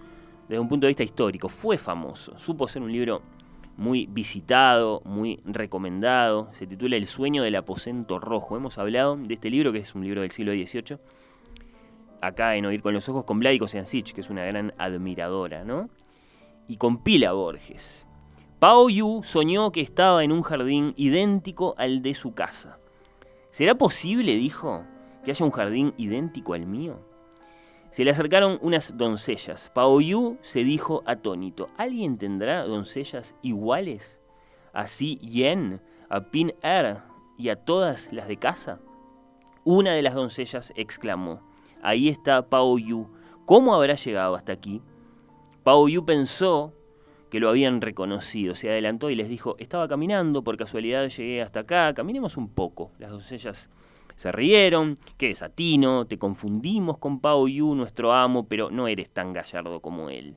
desde 0.49 0.61
un 0.61 0.69
punto 0.69 0.87
de 0.87 0.91
vista 0.91 1.03
histórico. 1.03 1.49
Fue 1.49 1.77
famoso. 1.77 2.39
Supo 2.39 2.69
ser 2.69 2.83
un 2.83 2.93
libro 2.93 3.23
muy 3.77 4.07
visitado, 4.07 5.03
muy 5.05 5.41
recomendado. 5.45 6.49
Se 6.55 6.67
titula 6.67 6.97
El 6.97 7.07
sueño 7.07 7.43
del 7.43 7.57
aposento 7.57 8.19
rojo. 8.19 8.57
Hemos 8.57 8.79
hablado 8.79 9.17
de 9.17 9.35
este 9.35 9.51
libro, 9.51 9.73
que 9.73 9.79
es 9.79 9.95
un 9.95 10.05
libro 10.05 10.23
del 10.23 10.31
siglo 10.31 10.53
XVIII, 10.53 10.99
acá 12.21 12.57
en 12.57 12.67
Oír 12.67 12.83
con 12.83 12.95
los 12.95 13.09
Ojos, 13.09 13.25
con 13.25 13.39
Vladico 13.39 13.69
Siancic, 13.69 14.13
que 14.13 14.21
es 14.21 14.31
una 14.31 14.45
gran 14.45 14.73
admiradora, 14.79 15.65
¿no? 15.65 15.89
Y 16.69 16.77
con 16.77 17.03
Pila 17.03 17.33
Borges. 17.33 18.07
Pao 18.59 18.89
Yu 18.89 19.23
soñó 19.23 19.71
que 19.71 19.83
estaba 19.83 20.25
en 20.25 20.33
un 20.33 20.43
jardín 20.43 20.95
idéntico 20.97 21.75
al 21.77 22.01
de 22.03 22.15
su 22.15 22.33
casa. 22.33 22.79
¿Será 23.51 23.77
posible, 23.77 24.35
dijo, 24.35 24.85
que 25.23 25.31
haya 25.31 25.45
un 25.45 25.51
jardín 25.51 25.93
idéntico 25.99 26.55
al 26.55 26.67
mío? 26.67 26.99
Se 27.97 28.05
le 28.05 28.11
acercaron 28.11 28.59
unas 28.61 28.99
doncellas. 28.99 29.71
Pao 29.75 30.03
Yu 30.03 30.37
se 30.43 30.65
dijo 30.65 31.03
atónito, 31.07 31.71
¿alguien 31.79 32.19
tendrá 32.19 32.63
doncellas 32.67 33.35
iguales? 33.41 34.21
¿A 34.75 34.87
Si 34.87 35.17
Yen, 35.21 35.81
a 36.11 36.21
Pin 36.31 36.53
Er 36.61 36.99
y 37.39 37.49
a 37.49 37.57
todas 37.57 38.13
las 38.13 38.29
de 38.29 38.37
casa? 38.37 38.81
Una 39.65 39.93
de 39.93 40.03
las 40.03 40.13
doncellas 40.13 40.75
exclamó, 40.77 41.41
ahí 41.81 42.11
está 42.11 42.51
Pao 42.51 42.77
Yu, 42.77 43.09
¿cómo 43.47 43.75
habrá 43.75 43.95
llegado 43.95 44.35
hasta 44.35 44.53
aquí? 44.53 44.83
Pao 45.63 45.89
Yu 45.89 46.05
pensó 46.05 46.75
que 47.31 47.41
lo 47.41 47.49
habían 47.49 47.81
reconocido. 47.81 48.55
Se 48.55 48.69
adelantó 48.69 49.09
y 49.09 49.15
les 49.15 49.31
dijo, 49.31 49.57
estaba 49.59 49.89
caminando, 49.89 50.45
por 50.45 50.59
casualidad 50.59 51.09
llegué 51.09 51.41
hasta 51.41 51.61
acá, 51.61 51.95
caminemos 51.95 52.37
un 52.37 52.51
poco. 52.51 52.93
Las 52.99 53.11
doncellas 53.11 53.71
se 54.17 54.33
rieron, 54.33 54.99
qué 55.19 55.29
desatino, 55.29 56.07
te 56.07 56.19
confundimos 56.19 56.97
con 56.97 57.21
Pao 57.21 57.47
Yu, 57.47 57.75
nuestro 57.75 58.15
amo, 58.15 58.49
pero 58.49 58.71
no 58.71 58.89
eres 58.89 59.11
tan 59.11 59.35
gallardo 59.35 59.81
como 59.81 60.09
él. 60.09 60.37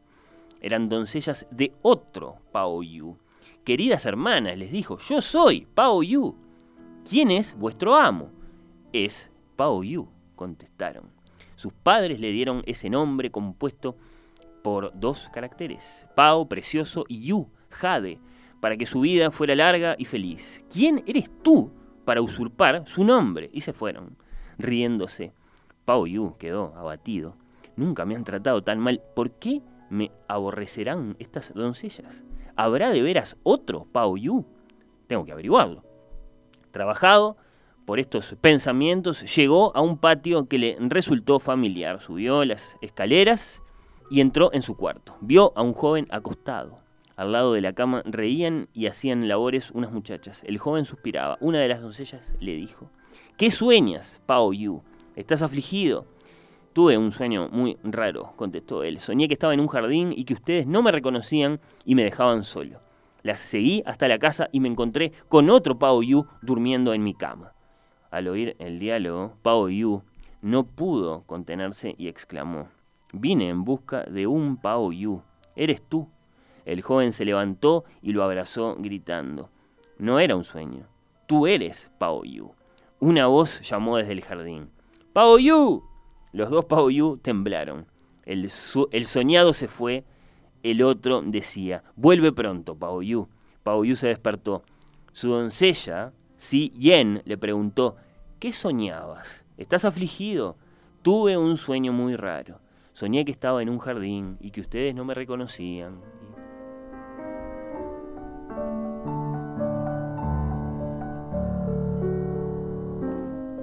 Eran 0.62 0.90
doncellas 0.90 1.48
de 1.50 1.72
otro 1.82 2.36
Pao 2.52 2.84
Yu. 2.84 3.18
Queridas 3.64 4.06
hermanas, 4.06 4.58
les 4.58 4.72
dijo, 4.72 4.98
yo 4.98 5.22
soy 5.22 5.66
Pao 5.74 6.04
Yu. 6.04 6.36
¿Quién 7.10 7.32
es 7.32 7.58
vuestro 7.58 7.96
amo? 7.96 8.30
Es 8.92 9.32
Pao 9.56 9.82
Yu, 9.82 10.10
contestaron. 10.36 11.06
Sus 11.56 11.72
padres 11.72 12.20
le 12.20 12.32
dieron 12.32 12.64
ese 12.66 12.90
nombre 12.90 13.32
compuesto 13.32 13.96
por 14.62 14.92
dos 14.94 15.30
caracteres, 15.32 16.06
Pao, 16.16 16.50
precioso, 16.50 17.06
y 17.08 17.22
Yu, 17.22 17.48
Jade, 17.70 18.20
para 18.60 18.76
que 18.76 18.86
su 18.86 19.00
vida 19.00 19.32
fuera 19.32 19.56
larga 19.56 19.96
y 19.98 20.04
feliz. 20.04 20.66
¿Quién 20.70 21.02
eres 21.08 21.32
tú 21.42 21.72
para 22.10 22.24
usurpar 22.24 22.86
su 22.88 23.04
nombre? 23.04 23.52
Y 23.54 23.62
se 23.62 23.72
fueron, 23.72 24.18
riéndose. 24.58 25.32
Pao 25.86 26.08
Yu 26.08 26.38
quedó 26.40 26.74
abatido. 26.76 27.36
Nunca 27.76 28.04
me 28.04 28.16
han 28.16 28.24
tratado 28.24 28.64
tan 28.64 28.80
mal. 28.80 29.00
¿Por 29.16 29.30
qué 29.30 29.62
me 29.92 30.10
aborrecerán 30.28 31.16
estas 31.20 31.54
doncellas? 31.54 32.24
¿Habrá 32.56 32.90
de 32.90 33.04
veras 33.04 33.38
otro 33.44 33.86
Pao 33.92 34.18
Yu? 34.18 34.44
Tengo 35.06 35.24
que 35.24 35.34
averiguarlo. 35.34 35.84
Trabajado 36.72 37.38
por 37.86 38.00
estos 38.00 38.36
pensamientos, 38.42 39.36
llegó 39.36 39.72
a 39.78 39.82
un 39.82 40.00
patio 40.00 40.48
que 40.48 40.58
le 40.58 40.78
resultó 40.80 41.40
familiar. 41.40 42.02
Subió 42.02 42.44
las 42.44 42.76
escaleras 42.82 43.62
y 44.10 44.22
entró 44.22 44.52
en 44.52 44.64
su 44.64 44.76
cuarto. 44.76 45.16
Vio 45.22 45.54
a 45.56 45.62
un 45.62 45.74
joven 45.74 46.08
acostado. 46.10 46.80
Al 47.20 47.34
lado 47.34 47.52
de 47.52 47.60
la 47.60 47.74
cama 47.74 48.02
reían 48.06 48.70
y 48.74 48.88
hacían 48.88 49.28
labores 49.28 49.72
unas 49.72 49.92
muchachas. 49.92 50.42
El 50.46 50.58
joven 50.58 50.86
suspiraba. 50.86 51.38
Una 51.42 51.60
de 51.60 51.68
las 51.68 51.82
doncellas 51.82 52.34
le 52.40 52.56
dijo, 52.56 52.90
¿Qué 53.36 53.52
sueñas, 53.52 54.22
Pao 54.26 54.54
Yu? 54.54 54.82
¿Estás 55.18 55.42
afligido? 55.42 56.06
Tuve 56.72 56.98
un 56.98 57.12
sueño 57.12 57.50
muy 57.52 57.78
raro, 57.84 58.32
contestó 58.38 58.84
él. 58.84 59.02
Soñé 59.02 59.28
que 59.28 59.34
estaba 59.34 59.54
en 59.54 59.60
un 59.60 59.68
jardín 59.68 60.14
y 60.16 60.24
que 60.24 60.34
ustedes 60.34 60.66
no 60.66 60.82
me 60.82 60.94
reconocían 60.94 61.60
y 61.84 61.94
me 61.94 62.06
dejaban 62.06 62.46
solo. 62.46 62.80
Las 63.22 63.42
seguí 63.42 63.84
hasta 63.86 64.08
la 64.08 64.18
casa 64.18 64.48
y 64.54 64.62
me 64.62 64.70
encontré 64.70 65.12
con 65.28 65.50
otro 65.50 65.78
Pao 65.78 66.02
Yu 66.02 66.26
durmiendo 66.42 66.94
en 66.94 67.04
mi 67.04 67.14
cama. 67.14 67.52
Al 68.12 68.30
oír 68.30 68.56
el 68.60 68.80
diálogo, 68.80 69.34
Pao 69.42 69.68
Yu 69.68 70.04
no 70.42 70.64
pudo 70.64 71.24
contenerse 71.26 71.96
y 71.98 72.08
exclamó, 72.08 72.70
Vine 73.12 73.50
en 73.50 73.66
busca 73.66 74.04
de 74.04 74.26
un 74.26 74.56
Pao 74.56 74.94
Yu. 74.94 75.22
Eres 75.58 75.82
tú. 75.82 76.08
El 76.70 76.84
joven 76.84 77.14
se 77.14 77.26
levantó 77.26 77.84
y 78.00 78.12
lo 78.12 78.24
abrazó 78.24 78.76
gritando. 78.78 79.50
No 79.98 80.20
era 80.20 80.36
un 80.36 80.44
sueño. 80.44 80.86
Tú 81.26 81.48
eres 81.48 81.90
Pao 81.98 82.24
Yu. 82.24 82.52
Una 83.00 83.26
voz 83.26 83.68
llamó 83.68 83.98
desde 83.98 84.12
el 84.12 84.22
jardín. 84.22 84.70
¡Pao 85.12 85.40
Yu! 85.40 85.84
Los 86.32 86.52
dos 86.52 86.66
Pao 86.66 86.92
Yu 86.92 87.18
temblaron. 87.18 87.88
El, 88.24 88.52
soñado 88.52 89.54
se 89.54 89.68
fue. 89.68 90.04
El 90.62 90.84
otro 90.84 91.24
decía, 91.24 91.82
vuelve 91.96 92.32
pronto, 92.32 92.76
Pao 92.76 93.02
Yu. 93.02 93.28
Pao 93.64 93.84
Yu 93.84 93.96
se 93.96 94.10
despertó. 94.10 94.62
Su 95.12 95.30
doncella, 95.30 96.14
Si 96.38 96.70
Yen, 96.78 97.24
le 97.26 97.40
preguntó, 97.40 97.96
¿qué 98.38 98.54
soñabas? 98.54 99.44
¿Estás 99.58 99.86
afligido? 99.86 100.56
Tuve 101.02 101.36
un 101.36 101.58
sueño 101.58 101.94
muy 101.94 102.16
raro. 102.16 102.60
Soñé 102.94 103.26
que 103.26 103.32
estaba 103.32 103.64
en 103.64 103.70
un 103.70 103.80
jardín 103.80 104.38
y 104.40 104.52
que 104.52 104.62
ustedes 104.62 104.94
no 104.94 105.04
me 105.04 105.16
reconocían. 105.16 106.00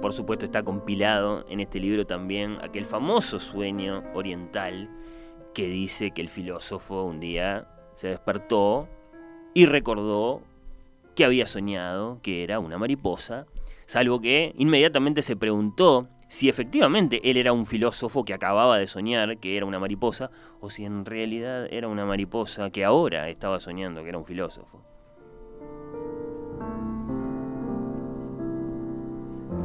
Por 0.07 0.13
supuesto 0.13 0.45
está 0.45 0.63
compilado 0.63 1.45
en 1.49 1.59
este 1.59 1.81
libro 1.81 2.07
también 2.07 2.59
aquel 2.61 2.85
famoso 2.85 3.41
sueño 3.41 4.05
oriental 4.13 4.89
que 5.53 5.67
dice 5.67 6.11
que 6.11 6.21
el 6.21 6.29
filósofo 6.29 7.03
un 7.03 7.19
día 7.19 7.67
se 7.95 8.07
despertó 8.07 8.87
y 9.53 9.65
recordó 9.65 10.43
que 11.13 11.25
había 11.25 11.45
soñado 11.45 12.21
que 12.21 12.45
era 12.45 12.59
una 12.59 12.77
mariposa, 12.77 13.47
salvo 13.85 14.21
que 14.21 14.53
inmediatamente 14.57 15.21
se 15.21 15.35
preguntó 15.35 16.07
si 16.29 16.47
efectivamente 16.47 17.19
él 17.29 17.35
era 17.35 17.51
un 17.51 17.65
filósofo 17.65 18.23
que 18.23 18.33
acababa 18.33 18.77
de 18.77 18.87
soñar 18.87 19.39
que 19.39 19.57
era 19.57 19.65
una 19.65 19.77
mariposa, 19.77 20.31
o 20.61 20.69
si 20.69 20.85
en 20.85 21.03
realidad 21.03 21.67
era 21.69 21.89
una 21.89 22.05
mariposa 22.05 22.69
que 22.69 22.85
ahora 22.85 23.27
estaba 23.27 23.59
soñando 23.59 24.03
que 24.03 24.09
era 24.09 24.17
un 24.17 24.25
filósofo. 24.25 24.81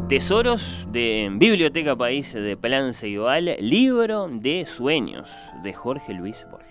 Tesoros 0.09 0.87
de 0.91 1.31
Biblioteca 1.33 1.97
País 1.97 2.33
de 2.35 2.57
Plan 2.57 2.93
Ceibal, 2.93 3.57
libro 3.61 4.29
de 4.29 4.67
sueños 4.67 5.31
de 5.63 5.73
Jorge 5.73 6.13
Luis 6.13 6.47
Borges. 6.51 6.62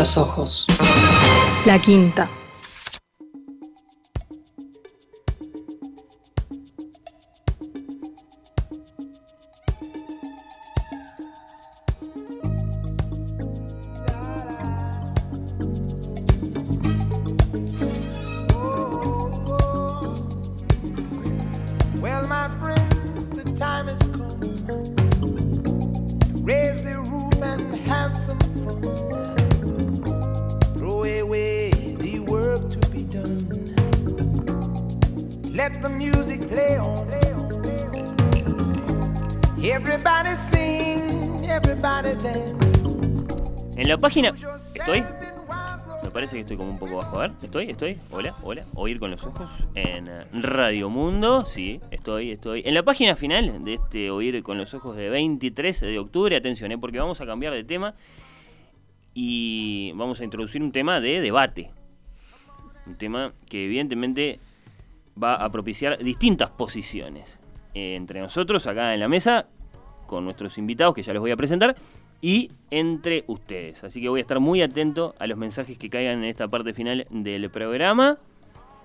Los 0.00 0.16
ojos. 0.16 0.66
La 1.66 1.78
quinta. 1.78 2.39
Estoy, 47.50 47.68
estoy. 47.68 47.98
Hola, 48.12 48.36
hola. 48.44 48.64
Oír 48.76 49.00
con 49.00 49.10
los 49.10 49.24
ojos 49.24 49.50
en 49.74 50.06
eh, 50.06 50.20
Radio 50.34 50.88
Mundo. 50.88 51.44
Sí, 51.46 51.80
estoy, 51.90 52.30
estoy. 52.30 52.62
En 52.64 52.74
la 52.74 52.84
página 52.84 53.16
final 53.16 53.64
de 53.64 53.74
este 53.74 54.08
Oír 54.12 54.40
con 54.44 54.56
los 54.56 54.72
ojos 54.72 54.94
de 54.96 55.10
23 55.10 55.80
de 55.80 55.98
octubre, 55.98 56.36
atención, 56.36 56.70
eh, 56.70 56.78
porque 56.78 57.00
vamos 57.00 57.20
a 57.20 57.26
cambiar 57.26 57.52
de 57.52 57.64
tema 57.64 57.94
y 59.14 59.90
vamos 59.96 60.20
a 60.20 60.24
introducir 60.24 60.62
un 60.62 60.70
tema 60.70 61.00
de 61.00 61.20
debate. 61.20 61.72
Un 62.86 62.94
tema 62.94 63.32
que 63.48 63.64
evidentemente 63.64 64.38
va 65.20 65.34
a 65.34 65.50
propiciar 65.50 65.98
distintas 65.98 66.50
posiciones 66.50 67.36
eh, 67.74 67.96
entre 67.96 68.20
nosotros 68.20 68.64
acá 68.68 68.94
en 68.94 69.00
la 69.00 69.08
mesa, 69.08 69.48
con 70.06 70.22
nuestros 70.22 70.56
invitados 70.56 70.94
que 70.94 71.02
ya 71.02 71.12
les 71.12 71.20
voy 71.20 71.32
a 71.32 71.36
presentar 71.36 71.74
y 72.20 72.50
entre 72.70 73.24
ustedes. 73.26 73.82
Así 73.84 74.00
que 74.00 74.08
voy 74.08 74.20
a 74.20 74.22
estar 74.22 74.40
muy 74.40 74.62
atento 74.62 75.14
a 75.18 75.26
los 75.26 75.38
mensajes 75.38 75.78
que 75.78 75.90
caigan 75.90 76.18
en 76.18 76.24
esta 76.24 76.48
parte 76.48 76.72
final 76.74 77.06
del 77.10 77.50
programa. 77.50 78.18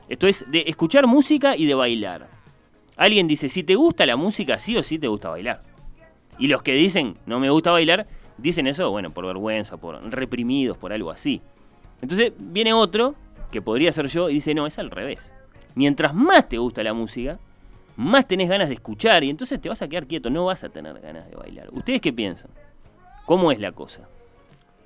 Esto 0.09 0.27
es 0.27 0.49
de 0.49 0.63
escuchar 0.67 1.07
música 1.07 1.57
y 1.57 1.65
de 1.65 1.73
bailar. 1.73 2.27
Alguien 2.95 3.27
dice, 3.27 3.49
si 3.49 3.63
te 3.63 3.75
gusta 3.75 4.05
la 4.05 4.15
música, 4.15 4.57
sí 4.59 4.77
o 4.77 4.83
sí 4.83 4.99
te 4.99 5.07
gusta 5.07 5.29
bailar. 5.29 5.59
Y 6.37 6.47
los 6.47 6.61
que 6.61 6.73
dicen, 6.73 7.17
no 7.25 7.39
me 7.39 7.49
gusta 7.49 7.71
bailar, 7.71 8.07
dicen 8.37 8.67
eso, 8.67 8.89
bueno, 8.91 9.09
por 9.09 9.25
vergüenza, 9.25 9.77
por 9.77 10.01
reprimidos, 10.11 10.77
por 10.77 10.93
algo 10.93 11.11
así. 11.11 11.41
Entonces 12.01 12.33
viene 12.37 12.73
otro, 12.73 13.15
que 13.51 13.61
podría 13.61 13.91
ser 13.91 14.07
yo, 14.07 14.29
y 14.29 14.35
dice, 14.35 14.53
no, 14.53 14.65
es 14.65 14.79
al 14.79 14.91
revés. 14.91 15.31
Mientras 15.75 16.13
más 16.13 16.47
te 16.47 16.57
gusta 16.57 16.83
la 16.83 16.93
música, 16.93 17.39
más 17.97 18.27
tenés 18.27 18.49
ganas 18.49 18.67
de 18.67 18.75
escuchar 18.75 19.23
y 19.23 19.29
entonces 19.29 19.59
te 19.61 19.69
vas 19.69 19.81
a 19.81 19.87
quedar 19.87 20.07
quieto, 20.07 20.29
no 20.29 20.45
vas 20.45 20.63
a 20.63 20.69
tener 20.69 20.99
ganas 20.99 21.29
de 21.29 21.35
bailar. 21.35 21.69
¿Ustedes 21.71 22.01
qué 22.01 22.13
piensan? 22.13 22.49
¿Cómo 23.25 23.51
es 23.51 23.59
la 23.59 23.71
cosa? 23.71 24.07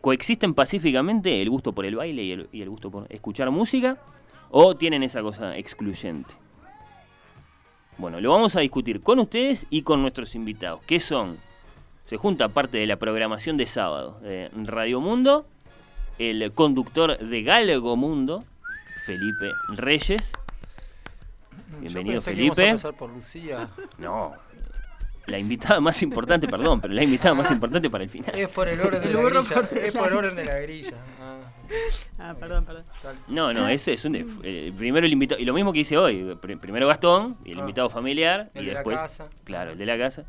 ¿Coexisten 0.02 0.53
pacíficamente 0.53 1.41
el 1.41 1.49
gusto 1.49 1.74
por 1.74 1.86
el 1.86 1.95
baile 1.95 2.48
y 2.52 2.61
el, 2.61 2.70
gusto 2.70 2.90
por 2.90 3.06
escuchar 3.11 3.52
música? 3.52 3.98
¿O 4.49 4.76
tienen 4.76 5.03
esa 5.03 5.22
cosa 5.22 5.57
excluyente? 5.57 6.34
Bueno, 7.98 8.22
lo 8.22 8.32
vamos 8.32 8.56
a 8.56 8.61
discutir 8.61 9.02
con 9.02 9.20
ustedes 9.20 9.68
y 9.70 9.82
con 9.82 10.02
nuestros 10.02 10.36
invitados. 10.36 10.80
¿Qué 10.88 11.02
son? 11.02 11.38
Se 12.06 12.16
junta 12.16 12.48
parte 12.49 12.78
de 12.78 12.88
la 12.88 12.95
programación 12.95 13.57
de 13.57 13.68
sábado 13.68 14.20
de 14.22 14.49
Radio 14.66 15.02
Mundo, 15.02 15.45
el 16.18 16.53
conductor 16.53 17.18
de 17.18 17.44
Galgo 17.44 17.98
Mundo, 17.98 18.45
Felipe 19.06 19.52
Reyes. 19.76 20.32
Bienvenido, 21.82 22.22
Felipe. 22.22 22.76
por 22.98 23.10
Lucía. 23.10 23.70
No, 23.98 24.34
la 25.30 25.38
invitada 25.38 25.80
más 25.80 26.01
importante, 26.03 26.47
perdón, 26.47 26.81
pero 26.81 26.93
la 26.93 27.03
invitada 27.03 27.35
más 27.35 27.51
importante 27.51 27.89
para 27.89 28.03
el 28.03 28.10
final. 28.10 28.38
Es 28.38 28.47
por 28.49 28.68
el 28.68 28.80
orden 28.80 29.01
de 29.03 29.14
la 29.14 29.22
grilla. 29.22 29.85
Es 29.85 29.93
por 29.93 30.07
el 30.07 30.14
orden 30.14 30.35
de 30.35 30.45
la 30.45 30.60
grilla. 30.60 30.97
Ah, 32.18 32.35
perdón, 32.39 32.65
perdón. 32.65 32.84
No, 33.27 33.53
no, 33.53 33.68
ese 33.68 33.93
es 33.93 34.03
un. 34.06 34.15
Eh, 34.43 34.73
primero 34.77 35.06
el 35.06 35.14
invitado. 35.14 35.39
Y 35.39 35.45
lo 35.45 35.53
mismo 35.53 35.72
que 35.72 35.80
hice 35.80 35.97
hoy. 35.97 36.35
primero 36.41 36.88
Gastón, 36.88 37.38
y 37.45 37.51
el 37.51 37.57
ah. 37.57 37.61
invitado 37.61 37.89
familiar. 37.89 38.49
El 38.53 38.64
y 38.64 38.68
de 38.68 38.73
después. 38.73 38.95
La 38.95 39.01
casa. 39.03 39.27
Claro, 39.43 39.72
el 39.72 39.77
de 39.77 39.85
la 39.85 39.97
casa. 39.97 40.26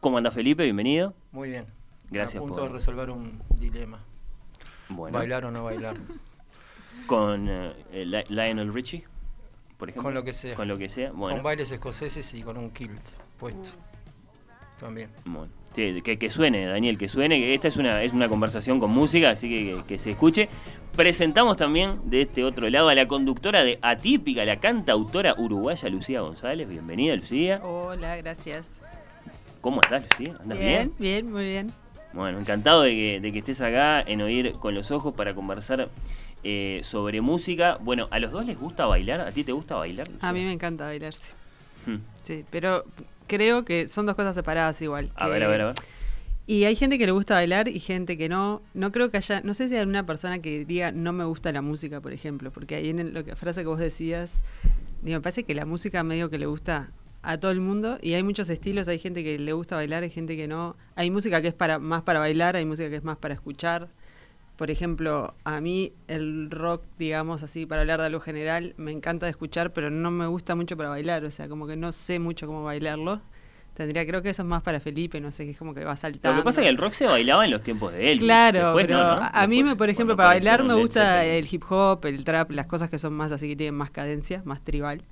¿Cómo 0.00 0.18
anda 0.18 0.30
Felipe? 0.30 0.62
Bienvenido. 0.64 1.14
Muy 1.32 1.50
bien. 1.50 1.66
Gracias 2.10 2.36
a 2.36 2.46
punto 2.46 2.62
de 2.62 2.68
resolver 2.68 3.10
un 3.10 3.42
dilema. 3.58 3.98
Bueno. 4.88 5.18
Bailar 5.18 5.46
o 5.46 5.50
no 5.50 5.64
bailar. 5.64 5.96
Con 7.06 7.48
eh, 7.48 8.24
Lionel 8.28 8.72
Richie, 8.72 9.04
por 9.78 9.88
ejemplo. 9.88 10.04
Con 10.04 10.14
lo 10.14 10.22
que 10.22 10.32
sea. 10.32 10.54
Con 10.54 10.68
lo 10.68 10.76
que 10.76 10.88
sea. 10.88 11.10
Bueno. 11.12 11.36
Con 11.36 11.42
bailes 11.42 11.70
escoceses 11.70 12.32
y 12.34 12.42
con 12.42 12.56
un 12.56 12.70
kilt 12.70 13.02
puesto. 13.38 13.70
También. 14.80 15.10
que, 15.74 16.30
suene, 16.30 16.66
Daniel, 16.66 16.98
que 16.98 17.08
suene, 17.08 17.38
que 17.38 17.54
esta 17.54 17.68
es 17.68 17.76
una, 17.76 18.02
es 18.02 18.12
una 18.12 18.28
conversación 18.28 18.80
con 18.80 18.90
música, 18.90 19.30
así 19.30 19.48
que, 19.48 19.82
que 19.86 19.98
se 19.98 20.10
escuche. 20.10 20.48
Presentamos 20.96 21.56
también 21.56 21.98
de 22.04 22.22
este 22.22 22.44
otro 22.44 22.68
lado 22.70 22.88
a 22.88 22.94
la 22.94 23.08
conductora 23.08 23.64
de 23.64 23.78
Atípica, 23.82 24.44
la 24.44 24.60
cantautora 24.60 25.34
uruguaya 25.36 25.88
Lucía 25.88 26.20
González. 26.20 26.68
Bienvenida, 26.68 27.16
Lucía. 27.16 27.60
Hola, 27.64 28.16
gracias. 28.16 28.80
¿Cómo 29.60 29.80
estás, 29.82 30.04
Lucía? 30.18 30.36
¿Andas 30.40 30.58
bien? 30.58 30.92
Bien, 30.98 31.32
muy 31.32 31.44
bien. 31.44 31.72
Bueno, 32.12 32.38
encantado 32.38 32.82
de 32.82 32.90
que, 32.90 33.20
de 33.20 33.32
que 33.32 33.38
estés 33.40 33.60
acá 33.60 34.00
en 34.00 34.22
Oír 34.22 34.52
con 34.52 34.74
los 34.74 34.92
Ojos 34.92 35.14
para 35.14 35.34
conversar 35.34 35.88
eh, 36.44 36.80
sobre 36.84 37.20
música. 37.20 37.78
Bueno, 37.80 38.06
¿a 38.10 38.20
los 38.20 38.30
dos 38.30 38.46
les 38.46 38.58
gusta 38.58 38.86
bailar? 38.86 39.20
¿A 39.20 39.32
ti 39.32 39.42
te 39.42 39.50
gusta 39.50 39.74
bailar? 39.74 40.06
A 40.20 40.32
mí 40.32 40.44
me 40.44 40.52
encanta 40.52 40.84
bailar, 40.84 41.14
sí. 41.14 41.32
Hmm. 41.86 41.98
Sí, 42.22 42.44
pero 42.50 42.84
creo 43.26 43.64
que 43.64 43.88
son 43.88 44.06
dos 44.06 44.14
cosas 44.14 44.34
separadas 44.34 44.80
igual. 44.82 45.10
A 45.14 45.28
ver, 45.28 45.42
a 45.42 45.48
ver, 45.48 45.60
a 45.60 45.66
ver. 45.66 45.74
Y 46.46 46.64
hay 46.64 46.76
gente 46.76 46.98
que 46.98 47.06
le 47.06 47.12
gusta 47.12 47.34
bailar 47.34 47.68
y 47.68 47.80
gente 47.80 48.18
que 48.18 48.28
no. 48.28 48.60
No 48.74 48.92
creo 48.92 49.10
que 49.10 49.16
haya. 49.16 49.40
No 49.40 49.54
sé 49.54 49.68
si 49.68 49.76
hay 49.76 49.84
una 49.84 50.04
persona 50.04 50.40
que 50.40 50.64
diga 50.64 50.92
no 50.92 51.12
me 51.12 51.24
gusta 51.24 51.52
la 51.52 51.62
música, 51.62 52.00
por 52.00 52.12
ejemplo, 52.12 52.50
porque 52.50 52.74
ahí 52.74 52.90
en 52.90 53.14
la 53.14 53.36
frase 53.36 53.62
que 53.62 53.66
vos 53.66 53.78
decías, 53.78 54.30
digo, 55.02 55.18
me 55.18 55.22
parece 55.22 55.44
que 55.44 55.54
la 55.54 55.64
música 55.64 56.02
medio 56.02 56.28
que 56.28 56.38
le 56.38 56.46
gusta 56.46 56.90
a 57.22 57.38
todo 57.38 57.50
el 57.50 57.60
mundo 57.60 57.98
y 58.02 58.12
hay 58.12 58.22
muchos 58.22 58.50
estilos, 58.50 58.86
hay 58.88 58.98
gente 58.98 59.24
que 59.24 59.38
le 59.38 59.52
gusta 59.54 59.76
bailar, 59.76 60.02
hay 60.02 60.10
gente 60.10 60.36
que 60.36 60.46
no. 60.46 60.76
Hay 60.96 61.10
música 61.10 61.40
que 61.40 61.48
es 61.48 61.54
para 61.54 61.78
más 61.78 62.02
para 62.02 62.18
bailar, 62.18 62.56
hay 62.56 62.66
música 62.66 62.90
que 62.90 62.96
es 62.96 63.04
más 63.04 63.16
para 63.16 63.32
escuchar. 63.32 63.88
Por 64.56 64.70
ejemplo, 64.70 65.34
a 65.44 65.60
mí 65.60 65.92
el 66.06 66.50
rock, 66.50 66.84
digamos 66.96 67.42
así, 67.42 67.66
para 67.66 67.80
hablar 67.80 68.00
de 68.00 68.06
algo 68.06 68.20
general, 68.20 68.74
me 68.76 68.92
encanta 68.92 69.26
de 69.26 69.30
escuchar, 69.30 69.72
pero 69.72 69.90
no 69.90 70.10
me 70.12 70.26
gusta 70.28 70.54
mucho 70.54 70.76
para 70.76 70.88
bailar, 70.88 71.24
o 71.24 71.30
sea, 71.30 71.48
como 71.48 71.66
que 71.66 71.76
no 71.76 71.90
sé 71.92 72.20
mucho 72.20 72.46
cómo 72.46 72.62
bailarlo. 72.62 73.20
Tendría, 73.74 74.06
creo 74.06 74.22
que 74.22 74.30
eso 74.30 74.42
es 74.42 74.48
más 74.48 74.62
para 74.62 74.78
Felipe, 74.78 75.20
no 75.20 75.32
sé, 75.32 75.44
que 75.44 75.50
es 75.50 75.58
como 75.58 75.74
que 75.74 75.84
va 75.84 75.96
saltando. 75.96 76.36
Lo 76.36 76.42
que 76.42 76.44
pasa 76.44 76.60
es 76.60 76.66
que 76.66 76.68
el 76.68 76.78
rock 76.78 76.92
se 76.92 77.06
bailaba 77.06 77.44
en 77.44 77.50
los 77.50 77.64
tiempos 77.64 77.92
de 77.92 78.12
él. 78.12 78.20
Claro, 78.20 78.72
pero 78.76 79.00
a 79.00 79.46
mí, 79.48 79.64
me, 79.64 79.74
por 79.74 79.90
ejemplo, 79.90 80.14
para 80.16 80.28
bailar 80.28 80.62
me 80.62 80.74
gusta 80.74 81.24
el 81.24 81.48
hip 81.50 81.64
hop, 81.68 82.06
el 82.06 82.24
trap, 82.24 82.52
las 82.52 82.66
cosas 82.66 82.88
que 82.88 83.00
son 83.00 83.14
más 83.14 83.32
así, 83.32 83.48
que 83.48 83.56
tienen 83.56 83.74
más 83.74 83.90
cadencia, 83.90 84.42
más 84.44 84.62
tribal. 84.62 85.02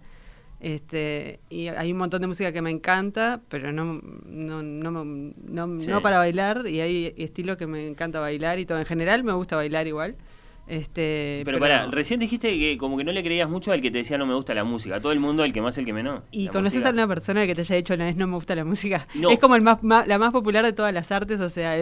Este, 0.63 1.41
y 1.51 1.67
hay 1.67 1.91
un 1.91 1.99
montón 1.99 2.21
de 2.21 2.29
música 2.29 2.53
que 2.53 2.63
me 2.63 2.71
encanta, 2.71 3.43
pero 3.49 3.73
no, 3.73 4.01
no, 4.25 4.63
no, 4.63 5.05
no, 5.05 5.67
no 5.67 6.03
para 6.03 6.19
bailar, 6.19 6.69
y 6.69 6.81
hay 6.81 7.13
estilos 7.17 7.57
que 7.57 7.67
me 7.67 7.89
encanta 7.89 8.21
bailar 8.21 8.61
y 8.61 8.65
todo. 8.65 8.79
En 8.79 8.87
general 8.87 9.25
me 9.25 9.33
gusta 9.33 9.57
bailar 9.57 9.89
igual. 9.89 10.15
Este, 10.67 11.43
pero, 11.45 11.59
para, 11.59 11.87
recién 11.87 12.21
dijiste 12.21 12.57
que 12.57 12.79
como 12.79 12.97
que 12.97 13.05
no 13.05 13.13
le 13.13 13.23
creías 13.23 13.51
mucho 13.51 13.73
al 13.73 13.83
que 13.83 13.91
te 13.91 13.99
decía 13.99 14.17
no 14.17 14.27
me 14.27 14.35
gusta 14.35 14.55
la 14.55 14.65
música. 14.65 15.01
Todo 15.01 15.13
el 15.13 15.21
mundo, 15.21 15.45
el 15.45 15.53
que 15.53 15.61
más, 15.61 15.77
el 15.79 15.85
que 15.85 15.93
menos. 15.93 16.23
¿Y 16.31 16.49
conoces 16.49 16.85
a 16.87 16.91
una 16.91 17.07
persona 17.09 17.47
que 17.47 17.55
te 17.55 17.63
haya 17.63 17.77
dicho 17.77 17.95
una 17.95 18.05
vez 18.05 18.17
no 18.17 18.27
me 18.27 18.35
gusta 18.35 18.55
la 18.55 18.65
música? 18.65 19.07
Es 19.31 19.39
como 19.39 19.57
el 19.57 19.63
más, 19.63 19.79
la 19.83 20.19
más 20.19 20.33
popular 20.33 20.65
de 20.65 20.73
todas 20.73 20.95
las 20.95 21.11
artes, 21.11 21.41
o 21.41 21.49
sea, 21.49 21.77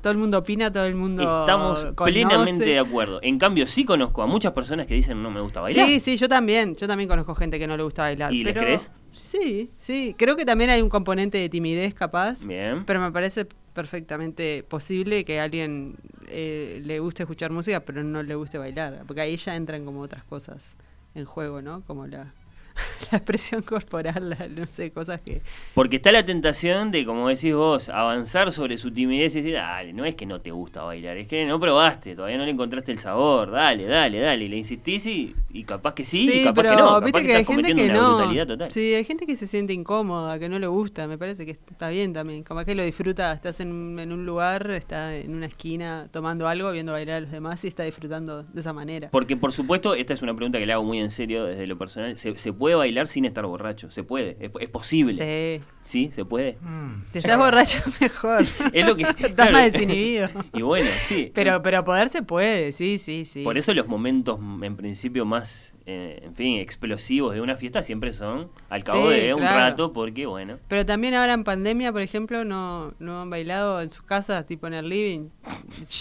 todo 0.00 0.12
el 0.12 0.18
mundo 0.18 0.38
opina, 0.38 0.72
todo 0.72 0.86
el 0.86 0.94
mundo. 0.94 1.22
Estamos 1.22 1.86
plenamente 1.96 2.64
de 2.64 2.78
acuerdo. 2.78 3.20
En 3.22 3.38
cambio, 3.38 3.66
sí 3.66 3.84
conozco 3.84 4.22
a 4.22 4.26
muchas 4.26 4.52
personas 4.52 4.86
que 4.86 4.94
dicen 4.94 5.22
no 5.22 5.30
me 5.30 5.40
gusta 5.40 5.60
bailar. 5.60 5.86
Sí, 5.86 6.00
sí, 6.00 6.16
yo 6.16 6.28
también. 6.28 6.76
Yo 6.76 6.86
también 6.86 7.08
conozco 7.08 7.34
gente 7.34 7.58
que 7.58 7.66
no 7.66 7.76
le 7.76 7.82
gusta 7.82 8.02
bailar. 8.02 8.32
¿Y 8.32 8.44
pero... 8.44 8.60
crees? 8.60 8.90
Sí, 9.12 9.70
sí. 9.76 10.14
Creo 10.16 10.36
que 10.36 10.44
también 10.44 10.70
hay 10.70 10.80
un 10.80 10.88
componente 10.88 11.38
de 11.38 11.48
timidez 11.48 11.92
capaz. 11.94 12.44
Bien. 12.44 12.84
Pero 12.84 13.00
me 13.00 13.10
parece 13.10 13.46
perfectamente 13.72 14.64
posible 14.68 15.24
que 15.24 15.40
alguien 15.40 15.96
eh, 16.30 16.80
le 16.84 17.00
guste 17.00 17.22
escuchar 17.22 17.50
música, 17.50 17.80
pero 17.80 18.02
no 18.02 18.22
le 18.22 18.34
guste 18.34 18.58
bailar. 18.58 19.04
Porque 19.06 19.20
ahí 19.20 19.36
ya 19.36 19.56
entran 19.56 19.84
como 19.84 20.00
otras 20.00 20.24
cosas 20.24 20.76
en 21.14 21.24
juego, 21.24 21.62
¿no? 21.62 21.82
Como 21.82 22.06
la 22.06 22.32
la 23.10 23.18
expresión 23.18 23.62
corporal, 23.62 24.36
no 24.56 24.66
sé, 24.66 24.90
cosas 24.90 25.20
que... 25.20 25.42
Porque 25.74 25.96
está 25.96 26.12
la 26.12 26.24
tentación 26.24 26.90
de, 26.90 27.04
como 27.04 27.28
decís 27.28 27.54
vos, 27.54 27.88
avanzar 27.88 28.52
sobre 28.52 28.78
su 28.78 28.90
timidez 28.90 29.34
y 29.34 29.42
decir, 29.42 29.54
dale, 29.54 29.92
no 29.92 30.04
es 30.04 30.14
que 30.14 30.26
no 30.26 30.40
te 30.40 30.50
gusta 30.50 30.82
bailar, 30.82 31.16
es 31.16 31.28
que 31.28 31.46
no 31.46 31.58
probaste, 31.60 32.14
todavía 32.14 32.38
no 32.38 32.44
le 32.44 32.50
encontraste 32.50 32.92
el 32.92 32.98
sabor, 32.98 33.50
dale, 33.50 33.84
dale, 33.84 34.20
dale. 34.20 34.44
Y 34.44 34.48
le 34.48 34.56
insistís 34.56 35.06
y, 35.06 35.34
capaz 35.64 35.94
que 35.94 36.04
sí, 36.04 36.30
y 36.32 36.44
capaz 36.44 36.62
que 36.62 36.76
no. 36.76 37.00
Capaz 37.00 37.22
que, 37.22 37.34
hay 37.34 37.44
gente 37.44 37.74
que 37.74 37.88
no. 37.88 38.46
Total. 38.46 38.70
Sí, 38.70 38.94
hay 38.94 39.04
gente 39.04 39.26
que 39.26 39.36
se 39.36 39.46
siente 39.46 39.72
incómoda, 39.72 40.38
que 40.38 40.48
no 40.48 40.58
le 40.58 40.66
gusta, 40.66 41.06
me 41.06 41.18
parece 41.18 41.44
que 41.44 41.52
está 41.52 41.88
bien 41.88 42.12
también. 42.12 42.42
Capaz 42.42 42.64
que 42.64 42.74
lo 42.74 42.82
disfruta, 42.82 43.32
estás 43.32 43.60
en, 43.60 43.98
en 43.98 44.12
un 44.12 44.24
lugar, 44.24 44.70
está 44.70 45.14
en 45.14 45.34
una 45.34 45.46
esquina 45.46 46.08
tomando 46.10 46.48
algo, 46.48 46.70
viendo 46.72 46.92
bailar 46.92 47.16
a 47.16 47.20
los 47.20 47.30
demás 47.30 47.62
y 47.64 47.68
está 47.68 47.82
disfrutando 47.82 48.42
de 48.42 48.60
esa 48.60 48.72
manera. 48.72 49.08
Porque, 49.10 49.36
por 49.36 49.52
supuesto, 49.52 49.94
esta 49.94 50.14
es 50.14 50.22
una 50.22 50.34
pregunta 50.34 50.58
que 50.58 50.66
le 50.66 50.72
hago 50.72 50.84
muy 50.84 50.98
en 50.98 51.10
serio 51.10 51.44
desde 51.44 51.66
lo 51.66 51.76
personal, 51.78 52.16
¿se, 52.16 52.36
se 52.36 52.52
puede 52.52 52.67
bailar 52.74 53.08
sin 53.08 53.24
estar 53.24 53.46
borracho. 53.46 53.90
Se 53.90 54.02
puede, 54.02 54.36
es, 54.40 54.68
posible. 54.70 55.14
Sí. 55.14 55.64
Sí, 55.82 56.10
se 56.12 56.24
puede. 56.24 56.58
Mm. 56.60 57.02
Si 57.10 57.18
estás 57.18 57.38
borracho, 57.38 57.78
mejor. 58.00 58.44
es 58.72 58.86
lo 58.86 58.96
que. 58.96 59.02
estás 59.26 59.50
más 59.50 59.72
desinhibido. 59.72 60.28
y 60.52 60.62
bueno, 60.62 60.88
sí. 61.00 61.30
Pero, 61.34 61.62
pero 61.62 61.84
poder 61.84 62.10
se 62.10 62.22
puede, 62.22 62.72
sí, 62.72 62.98
sí, 62.98 63.24
sí. 63.24 63.42
Por 63.42 63.58
eso 63.58 63.72
los 63.74 63.86
momentos, 63.86 64.38
en 64.62 64.76
principio, 64.76 65.24
más, 65.24 65.74
eh, 65.86 66.20
en 66.22 66.34
fin, 66.34 66.58
explosivos 66.58 67.34
de 67.34 67.40
una 67.40 67.56
fiesta 67.56 67.82
siempre 67.82 68.12
son 68.12 68.50
al 68.68 68.84
cabo 68.84 69.08
de 69.10 69.32
un 69.34 69.42
rato, 69.42 69.92
porque 69.92 70.26
bueno. 70.26 70.58
Pero 70.68 70.84
también 70.84 71.14
ahora 71.14 71.32
en 71.32 71.44
pandemia, 71.44 71.92
por 71.92 72.02
ejemplo, 72.02 72.44
no, 72.44 72.94
no 72.98 73.22
han 73.22 73.30
bailado 73.30 73.80
en 73.80 73.90
sus 73.90 74.02
casas, 74.02 74.46
tipo 74.46 74.66
en 74.66 74.74
el 74.74 74.88
living. 74.88 75.30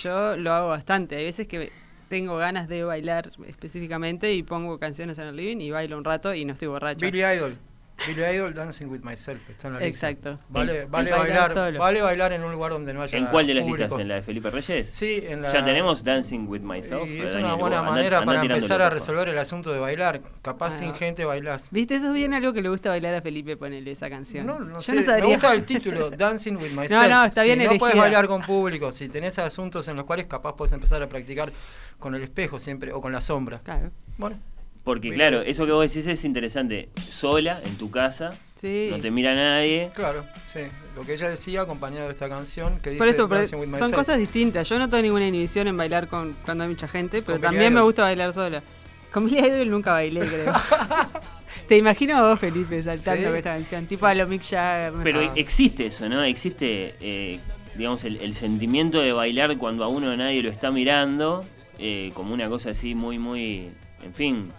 Yo 0.03 0.35
lo 0.37 0.53
hago 0.53 0.69
bastante. 0.69 1.15
Hay 1.15 1.23
veces 1.23 1.47
que 1.47 1.71
tengo 2.07 2.37
ganas 2.37 2.67
de 2.67 2.83
bailar 2.83 3.31
específicamente 3.45 4.33
y 4.33 4.43
pongo 4.43 4.79
canciones 4.79 5.17
en 5.19 5.27
el 5.27 5.35
living 5.35 5.57
y 5.57 5.71
bailo 5.71 5.97
un 5.97 6.03
rato 6.03 6.33
y 6.33 6.45
no 6.45 6.53
estoy 6.53 6.67
borracho. 6.67 6.99
Billy 6.99 7.23
Idol. 7.23 7.57
Billy 8.05 8.23
Idol 8.23 8.53
Dancing 8.53 8.87
with 8.87 9.01
Myself. 9.01 9.49
Está 9.49 9.67
en 9.67 9.73
la 9.73 9.79
lista. 9.79 10.09
Exacto. 10.09 10.39
Vale, 10.49 10.85
vale, 10.85 11.11
bailar, 11.11 11.77
vale 11.77 12.01
bailar 12.01 12.33
en 12.33 12.43
un 12.43 12.51
lugar 12.51 12.71
donde 12.71 12.93
no 12.93 13.01
haya 13.01 13.17
¿En 13.17 13.25
cuál 13.25 13.47
de 13.47 13.55
las 13.55 13.65
listas? 13.65 13.91
¿En 13.93 14.07
la 14.07 14.15
de 14.15 14.21
Felipe 14.21 14.51
Reyes? 14.51 14.89
Sí, 14.93 15.23
en 15.25 15.41
la... 15.41 15.51
Ya 15.51 15.65
tenemos 15.65 16.03
Dancing 16.03 16.47
with 16.47 16.61
Myself. 16.61 17.07
Y 17.07 17.19
es 17.19 17.33
una 17.33 17.55
buena 17.55 17.81
manera 17.81 18.23
para 18.23 18.41
empezar 18.41 18.81
a 18.81 18.89
resolver 18.89 19.29
el 19.29 19.37
asunto 19.37 19.73
de 19.73 19.79
bailar. 19.79 20.21
Capaz 20.41 20.77
sin 20.77 20.93
gente 20.93 21.25
bailás. 21.25 21.69
¿Viste? 21.71 21.95
Eso 21.95 22.07
es 22.07 22.13
bien 22.13 22.33
algo 22.33 22.53
que 22.53 22.61
le 22.61 22.69
gusta 22.69 22.89
bailar 22.89 23.15
a 23.15 23.21
Felipe, 23.21 23.57
ponerle 23.57 23.91
esa 23.91 24.09
canción. 24.09 24.45
No, 24.45 24.59
no 24.59 24.79
sé. 24.79 24.93
Me 24.93 25.25
gusta 25.25 25.53
el 25.53 25.65
título, 25.65 26.11
Dancing 26.11 26.55
with 26.57 26.71
Myself. 26.71 26.91
No, 26.91 27.07
no, 27.07 27.25
está 27.25 27.43
bien 27.43 27.59
si 27.59 27.65
no 27.65 27.77
puedes 27.77 27.97
bailar 27.97 28.27
con 28.27 28.41
público, 28.41 28.91
si 28.91 29.09
tenés 29.09 29.39
asuntos 29.39 29.87
en 29.87 29.95
los 29.95 30.05
cuales 30.05 30.27
capaz 30.27 30.55
puedes 30.55 30.71
empezar 30.73 31.01
a 31.01 31.09
practicar 31.09 31.51
con 31.99 32.15
el 32.15 32.23
espejo 32.23 32.59
siempre 32.59 32.93
o 32.93 33.01
con 33.01 33.11
la 33.11 33.21
sombra. 33.21 33.59
Claro. 33.63 33.91
Bueno. 34.17 34.37
Porque 34.83 35.13
claro, 35.13 35.41
eso 35.41 35.65
que 35.65 35.73
vos 35.73 35.91
decís 35.91 36.07
es 36.07 36.23
interesante. 36.23 36.89
Sola, 36.95 37.59
en 37.65 37.77
tu 37.77 37.91
casa, 37.91 38.29
no 38.63 38.97
te 38.99 39.11
mira 39.11 39.35
nadie. 39.35 39.91
Claro, 39.93 40.25
sí. 40.47 40.61
Lo 40.95 41.03
que 41.03 41.13
ella 41.13 41.29
decía 41.29 41.61
acompañado 41.61 42.05
de 42.05 42.11
esta 42.11 42.29
canción 42.29 42.79
que 42.79 42.91
Por 42.91 43.07
dice 43.07 43.21
eso, 43.21 43.77
son 43.77 43.91
cosas 43.91 44.17
distintas. 44.17 44.67
Yo 44.67 44.79
no 44.79 44.89
tengo 44.89 45.03
ninguna 45.03 45.27
inhibición 45.27 45.67
en 45.67 45.77
bailar 45.77 46.07
con 46.07 46.35
cuando 46.43 46.63
hay 46.63 46.69
mucha 46.69 46.87
gente, 46.87 47.21
pero 47.21 47.39
también 47.39 47.73
me 47.73 47.81
gusta 47.81 48.03
bailar 48.03 48.33
sola. 48.33 48.63
Con 49.11 49.25
Billy 49.25 49.39
Idol 49.39 49.69
nunca 49.69 49.91
bailé, 49.91 50.21
creo. 50.21 50.53
Te 51.67 51.77
imagino 51.77 52.17
a 52.17 52.29
vos, 52.29 52.39
Felipe, 52.39 52.81
saltando 52.81 53.27
con 53.27 53.35
esta 53.35 53.53
canción, 53.53 53.85
tipo 53.87 54.05
a 54.05 54.13
lo 54.13 54.27
Mick 54.27 54.43
Jagger. 54.43 54.93
Pero 55.03 55.21
existe 55.35 55.87
eso, 55.87 56.07
¿no? 56.07 56.23
Existe, 56.23 56.95
eh, 56.99 57.39
digamos, 57.75 58.03
el, 58.03 58.17
el, 58.17 58.35
sentimiento 58.35 58.99
de 58.99 59.11
bailar 59.11 59.57
cuando 59.57 59.83
a 59.83 59.87
uno 59.87 60.15
nadie 60.15 60.41
lo 60.43 60.49
está 60.49 60.71
mirando, 60.71 61.43
eh, 61.79 62.11
como 62.13 62.33
una 62.33 62.49
cosa 62.49 62.71
así 62.71 62.95
muy, 62.95 63.19
muy, 63.19 63.69
en 64.03 64.13
fin, 64.13 64.51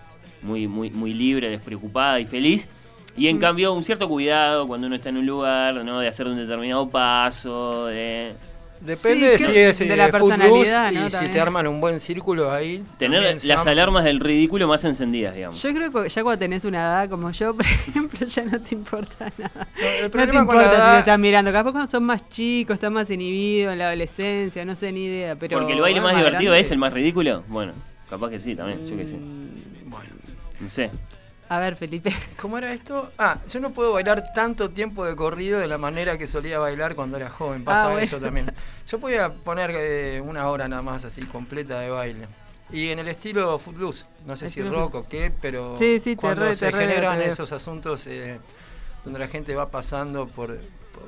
muy, 0.42 0.66
muy, 0.66 0.90
muy 0.90 1.14
libre, 1.14 1.50
despreocupada 1.50 2.20
y 2.20 2.26
feliz. 2.26 2.68
Y 3.16 3.28
en 3.28 3.36
mm. 3.36 3.40
cambio, 3.40 3.72
un 3.72 3.84
cierto 3.84 4.08
cuidado 4.08 4.66
cuando 4.66 4.86
uno 4.86 4.96
está 4.96 5.08
en 5.08 5.18
un 5.18 5.26
lugar, 5.26 5.84
¿no? 5.84 6.00
De 6.00 6.08
hacer 6.08 6.26
un 6.26 6.36
determinado 6.36 6.88
paso, 6.88 7.86
de... 7.86 8.34
Depende 8.80 9.26
de 9.28 9.38
si 9.38 9.56
es 9.56 9.78
de 9.78 9.96
la 9.96 10.10
personalidad, 10.10 10.92
y 10.92 11.10
si 11.10 11.28
te 11.28 11.40
arman 11.40 11.66
un 11.66 11.80
buen 11.80 12.00
círculo 12.00 12.52
ahí. 12.52 12.84
Tener 12.98 13.44
las 13.44 13.66
alarmas 13.66 14.04
del 14.04 14.20
ridículo 14.20 14.68
más 14.68 14.84
encendidas, 14.84 15.34
digamos. 15.34 15.60
Yo 15.60 15.74
creo 15.74 15.90
que 15.92 16.08
ya 16.08 16.22
cuando 16.22 16.38
tenés 16.38 16.64
una 16.64 16.78
edad 16.78 17.08
como 17.08 17.30
yo, 17.30 17.54
por 17.56 17.66
ejemplo, 17.66 18.26
ya 18.26 18.44
no 18.44 18.60
te 18.60 18.74
importa 18.74 19.32
nada. 19.36 19.68
No, 19.80 19.88
el 20.04 20.10
problema 20.10 20.40
no 20.40 20.46
te 20.46 20.52
importa 20.52 20.70
si 20.70 20.92
te 20.92 20.98
están 21.00 21.20
mirando. 21.20 21.52
Capaz 21.52 21.72
cuando 21.72 21.90
son 21.90 22.04
más 22.04 22.28
chicos, 22.28 22.74
están 22.74 22.92
más 22.92 23.10
inhibidos 23.10 23.72
en 23.72 23.78
la 23.78 23.86
adolescencia, 23.86 24.64
no 24.64 24.74
sé 24.74 24.92
ni 24.92 25.06
idea. 25.06 25.36
Pero 25.36 25.58
Porque 25.58 25.72
el 25.72 25.80
baile 25.80 26.00
más, 26.00 26.16
divertido 26.16 26.54
es 26.54 26.70
el 26.70 26.78
más 26.78 26.92
ridículo. 26.92 27.42
Bueno, 27.48 27.72
capaz 28.08 28.30
que 28.30 28.40
sí 28.40 28.54
también, 28.54 28.86
yo 28.86 28.96
qué 28.96 29.06
sé. 29.06 29.16
Mm, 29.16 29.90
bueno. 29.90 30.10
No 30.60 30.68
sé. 30.68 30.90
A 31.48 31.58
ver, 31.58 31.76
Felipe. 31.76 32.14
¿Cómo 32.40 32.58
era 32.58 32.72
esto? 32.72 33.10
Ah, 33.18 33.38
yo 33.48 33.60
no 33.60 33.70
puedo 33.70 33.92
bailar 33.92 34.32
tanto 34.34 34.70
tiempo 34.70 35.04
de 35.04 35.16
corrido 35.16 35.58
de 35.58 35.66
la 35.66 35.78
manera 35.78 36.18
que 36.18 36.28
solía 36.28 36.58
bailar 36.58 36.94
cuando 36.94 37.16
era 37.16 37.30
joven. 37.30 37.64
Pasa 37.64 37.88
ah, 37.88 38.02
eso 38.02 38.20
también. 38.20 38.52
Yo 38.86 38.98
podía 38.98 39.30
poner 39.30 39.70
eh, 39.74 40.20
una 40.24 40.48
hora 40.48 40.66
nada 40.68 40.82
más 40.82 41.04
así 41.04 41.22
completa 41.22 41.80
de 41.80 41.90
baile. 41.90 42.28
Y 42.70 42.90
en 42.90 42.98
el 42.98 43.08
estilo 43.08 43.58
footloose, 43.58 44.04
no 44.26 44.36
sé 44.36 44.50
si 44.50 44.62
rock 44.62 44.94
o 44.96 45.08
qué, 45.08 45.32
pero 45.40 45.74
cuando 46.16 46.54
se 46.54 46.70
generan 46.70 47.20
esos 47.22 47.50
asuntos 47.52 48.06
eh, 48.06 48.38
donde 49.04 49.18
la 49.18 49.28
gente 49.28 49.54
va 49.54 49.70
pasando 49.70 50.26
por, 50.26 50.58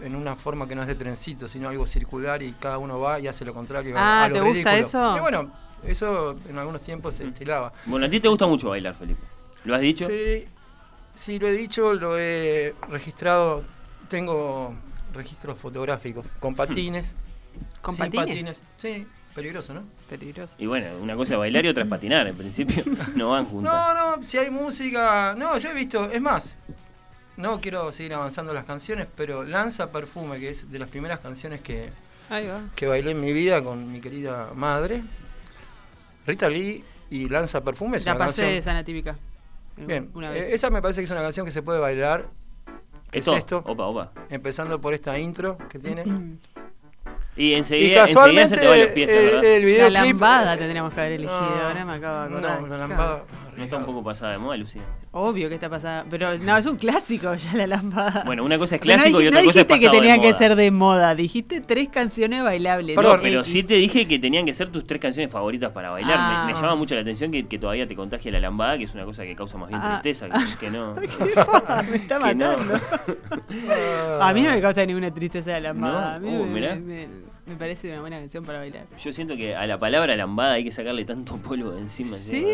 en 0.03 0.17
una 0.17 0.37
forma 0.37 0.67
que 0.67 0.75
no 0.75 0.81
es 0.81 0.89
de 0.89 0.95
trencito, 0.95 1.49
sino 1.49 1.69
algo 1.69 1.87
circular 1.87 2.43
y 2.43 2.53
cada 2.53 2.79
uno 2.79 2.99
va 2.99 3.21
y 3.21 3.27
hace 3.27 3.45
lo 3.45 3.53
contrario. 3.53 3.95
Ah, 3.99 4.25
a 4.25 4.29
lo 4.29 4.37
¿te 4.37 4.41
gusta 4.41 4.79
eso? 4.79 5.17
Y 5.19 5.21
bueno, 5.21 5.53
eso 5.85 6.37
en 6.49 6.59
algunos 6.59 6.81
tiempos 6.81 7.15
se 7.15 7.27
estilaba. 7.27 7.75
Bueno, 7.85 8.07
a 8.07 8.09
ti 8.11 8.21
te 8.21 8.29
gusta 8.29 8.47
mucho 8.47 8.71
bailar, 8.71 8.95
Felipe. 8.95 9.30
¿Lo 9.65 9.75
has 9.75 9.81
dicho? 9.81 10.07
Sí, 10.09 10.47
sí, 11.15 11.39
lo 11.39 11.49
he 11.49 11.53
dicho, 11.53 11.95
lo 11.95 12.19
he 12.19 12.75
registrado. 12.89 13.65
Tengo 14.09 14.75
registros 15.13 15.59
fotográficos 15.59 16.27
con 16.41 16.55
patines. 16.55 17.15
¿Con 17.83 17.97
patines? 17.97 18.61
Sí, 18.81 19.07
peligroso, 19.35 19.75
¿no? 19.75 19.83
Peligroso. 20.09 20.55
Y 20.59 20.67
bueno, 20.67 20.97
una 21.01 21.15
cosa 21.17 21.35
es 21.35 21.39
bailar 21.39 21.65
y 21.65 21.69
otra 21.69 21.85
es 21.85 21.89
patinar, 21.89 22.27
en 22.27 22.37
principio. 22.37 22.83
No 23.15 23.31
van 23.31 23.45
juntos. 23.45 23.73
No, 23.73 24.17
no, 24.17 24.27
si 24.27 24.39
hay 24.39 24.51
música. 24.51 25.35
No, 25.37 25.57
yo 25.59 25.71
he 25.71 25.75
visto, 25.75 26.11
es 26.11 26.21
más. 26.21 26.57
No 27.37 27.61
quiero 27.61 27.91
seguir 27.93 28.15
avanzando 28.15 28.53
las 28.53 28.65
canciones, 28.65 29.07
pero 29.17 29.45
Lanza 29.45 29.91
Perfume, 29.93 30.39
que 30.39 30.51
es 30.51 30.71
de 30.71 30.79
las 30.79 30.89
primeras 30.89 31.21
canciones 31.21 31.61
que, 31.63 31.89
que 32.77 32.87
bailé 32.87 33.13
en 33.13 33.21
mi 33.21 33.33
vida 33.33 33.63
con 33.63 33.91
mi 33.91 34.01
querida 34.01 34.51
madre. 34.55 35.03
Rita 36.27 36.51
Lee 36.51 36.85
y 37.09 37.29
Lanza 37.29 37.63
Perfume 37.63 37.97
es 37.97 38.05
La 38.05 38.13
una 38.15 38.27
pasé 38.27 38.43
canción... 38.43 38.63
sana 38.63 38.85
típica. 38.85 39.17
Bien, 39.87 40.11
eh, 40.23 40.51
esa 40.53 40.71
me 40.71 40.83
parece 40.83 41.01
que 41.01 41.05
es 41.05 41.11
una 41.11 41.23
canción 41.23 41.47
que 41.47 41.53
se 41.53 41.63
puede 41.63 41.79
bailar. 41.79 42.29
¿Qué 43.11 43.19
¿Esto? 43.19 43.33
es 43.33 43.39
esto? 43.39 43.63
Opa, 43.67 43.87
opa. 43.87 44.13
Empezando 44.29 44.81
por 44.81 44.95
esta 44.95 45.19
intro 45.19 45.59
que 45.69 45.79
tiene. 45.79 46.05
Y 47.37 47.55
enseguida, 47.55 47.93
y 47.93 47.95
casualmente, 47.95 48.55
enseguida 48.55 48.57
se 48.57 48.57
te 48.57 48.67
va 48.69 48.77
los 48.77 48.95
pies, 48.95 49.11
el, 49.11 49.45
el 49.45 49.93
La 49.93 50.05
lambada 50.05 50.57
tendríamos 50.57 50.93
que 50.93 51.01
haber 51.01 51.13
elegido, 51.13 51.41
no, 51.41 51.63
ahora 51.67 51.85
me 51.85 51.95
acabo 51.95 52.21
de 52.21 52.27
acordar. 52.27 52.61
No, 52.61 52.67
la 52.67 52.77
lambada. 52.77 53.25
¿No 53.61 53.65
está 53.65 53.77
un 53.77 53.85
poco 53.85 54.03
pasada 54.03 54.33
de 54.33 54.39
moda, 54.39 54.57
Lucía? 54.57 54.81
Obvio 55.13 55.51
que 55.51 55.57
está 55.57 55.69
pasada. 55.69 56.07
Pero 56.09 56.39
no, 56.39 56.57
es 56.57 56.65
un 56.65 56.77
clásico 56.77 57.35
ya 57.35 57.55
la 57.55 57.67
lámpara. 57.67 58.23
Bueno, 58.25 58.43
una 58.43 58.57
cosa 58.57 58.77
es 58.77 58.81
clásico 58.81 59.21
y 59.21 59.27
otra 59.27 59.45
cosa 59.45 59.61
es 59.61 59.67
pasado 59.67 59.77
dijiste 59.77 59.87
que 59.87 60.01
tenían 60.01 60.21
que 60.23 60.33
ser 60.33 60.57
de 60.57 60.71
moda. 60.71 61.15
Dijiste 61.15 61.61
tres 61.61 61.89
canciones 61.89 62.43
bailables. 62.43 62.97
Perdón, 62.97 63.21
pero 63.23 63.45
sí 63.45 63.63
te 63.63 63.75
dije 63.75 64.09
que 64.09 64.19
tenían 64.19 64.47
que 64.47 64.55
ser 64.55 64.71
tus 64.71 64.87
tres 64.87 64.99
canciones 64.99 65.31
favoritas 65.31 65.73
para 65.73 65.91
bailar. 65.91 66.47
Me, 66.47 66.53
ah. 66.55 66.57
llama 66.59 66.75
mucho 66.75 66.95
la 66.95 67.03
atención 67.03 67.31
que, 67.31 67.59
todavía 67.59 67.87
te 67.87 67.95
contagie 67.95 68.31
la 68.31 68.41
lambada, 68.41 68.79
que 68.79 68.85
es 68.85 68.95
una 68.95 69.05
cosa 69.05 69.25
que 69.25 69.37
causa 69.37 69.59
más 69.59 69.69
bien 69.69 69.79
ah. 69.85 70.01
tristeza, 70.01 70.27
que, 70.59 70.71
no. 70.71 70.95
me 70.95 71.97
está 71.97 72.19
matando. 72.19 72.75
a 74.21 74.33
mí 74.33 74.41
no 74.41 74.53
me 74.53 74.61
causa 74.63 74.87
ninguna 74.87 75.13
tristeza 75.13 75.53
la 75.53 75.61
lambada. 75.61 76.15
a 76.15 76.19
mí 76.19 76.35
uh, 76.35 76.47
me, 76.47 77.09
me 77.51 77.57
parece 77.57 77.91
una 77.91 78.01
buena 78.01 78.19
canción 78.19 78.43
para 78.43 78.61
bailar. 78.61 78.87
Yo 78.99 79.13
siento 79.13 79.37
que 79.37 79.55
a 79.55 79.67
la 79.67 79.79
palabra 79.79 80.17
lambada 80.17 80.55
hay 80.55 80.65
que 80.65 80.73
sacarle 80.73 81.05
tanto 81.05 81.37
polvo 81.37 81.73
de 81.73 81.81
encima. 81.81 82.17
¿Sí? 82.17 82.47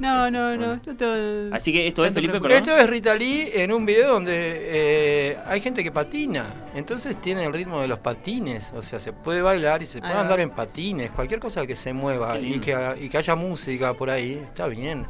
No, 0.00 0.30
no, 0.30 0.56
no. 0.56 0.80
Así 1.52 1.72
que 1.72 1.86
esto 1.86 2.06
es 2.06 2.14
Felipe, 2.14 2.40
perdón. 2.40 2.56
Esto 2.56 2.76
es 2.76 2.88
Rita 2.88 3.14
Lee 3.14 3.50
en 3.52 3.70
un 3.70 3.84
video 3.84 4.14
donde 4.14 4.32
eh, 4.34 5.38
hay 5.46 5.60
gente 5.60 5.84
que 5.84 5.92
patina. 5.92 6.46
Entonces 6.74 7.20
tiene 7.20 7.44
el 7.44 7.52
ritmo 7.52 7.80
de 7.82 7.88
los 7.88 7.98
patines. 7.98 8.72
O 8.74 8.80
sea, 8.80 8.98
se 8.98 9.12
puede 9.12 9.42
bailar 9.42 9.82
y 9.82 9.86
se 9.86 10.00
puede 10.00 10.14
andar 10.14 10.40
en 10.40 10.50
patines. 10.50 11.10
Cualquier 11.10 11.38
cosa 11.38 11.66
que 11.66 11.76
se 11.76 11.92
mueva 11.92 12.38
y 12.38 12.58
que, 12.60 12.74
y 12.98 13.10
que 13.10 13.18
haya 13.18 13.36
música 13.36 13.92
por 13.92 14.08
ahí, 14.08 14.42
está 14.42 14.68
bien. 14.68 15.06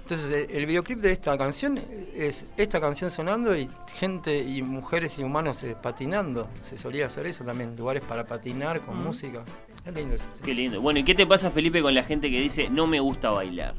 Entonces 0.00 0.32
eh, 0.32 0.48
el 0.50 0.66
videoclip 0.66 0.98
de 0.98 1.12
esta 1.12 1.36
canción 1.36 1.78
es 2.14 2.46
esta 2.56 2.80
canción 2.80 3.10
sonando 3.10 3.56
y 3.56 3.68
gente 3.94 4.36
y 4.36 4.62
mujeres 4.62 5.18
y 5.18 5.22
humanos 5.22 5.62
eh, 5.62 5.76
patinando. 5.80 6.48
Se 6.62 6.78
solía 6.78 7.06
hacer 7.06 7.26
eso 7.26 7.44
también, 7.44 7.76
lugares 7.76 8.02
para 8.02 8.24
patinar 8.24 8.80
con 8.80 8.96
música. 8.96 9.44
Es 9.84 9.94
lindo 9.94 10.14
eso. 10.14 10.28
Qué 10.42 10.54
lindo. 10.54 10.80
Bueno, 10.80 11.00
¿y 11.00 11.04
qué 11.04 11.14
te 11.14 11.26
pasa 11.26 11.50
Felipe 11.50 11.82
con 11.82 11.94
la 11.94 12.02
gente 12.02 12.30
que 12.30 12.40
dice 12.40 12.70
no 12.70 12.86
me 12.86 12.98
gusta 12.98 13.30
bailar? 13.30 13.74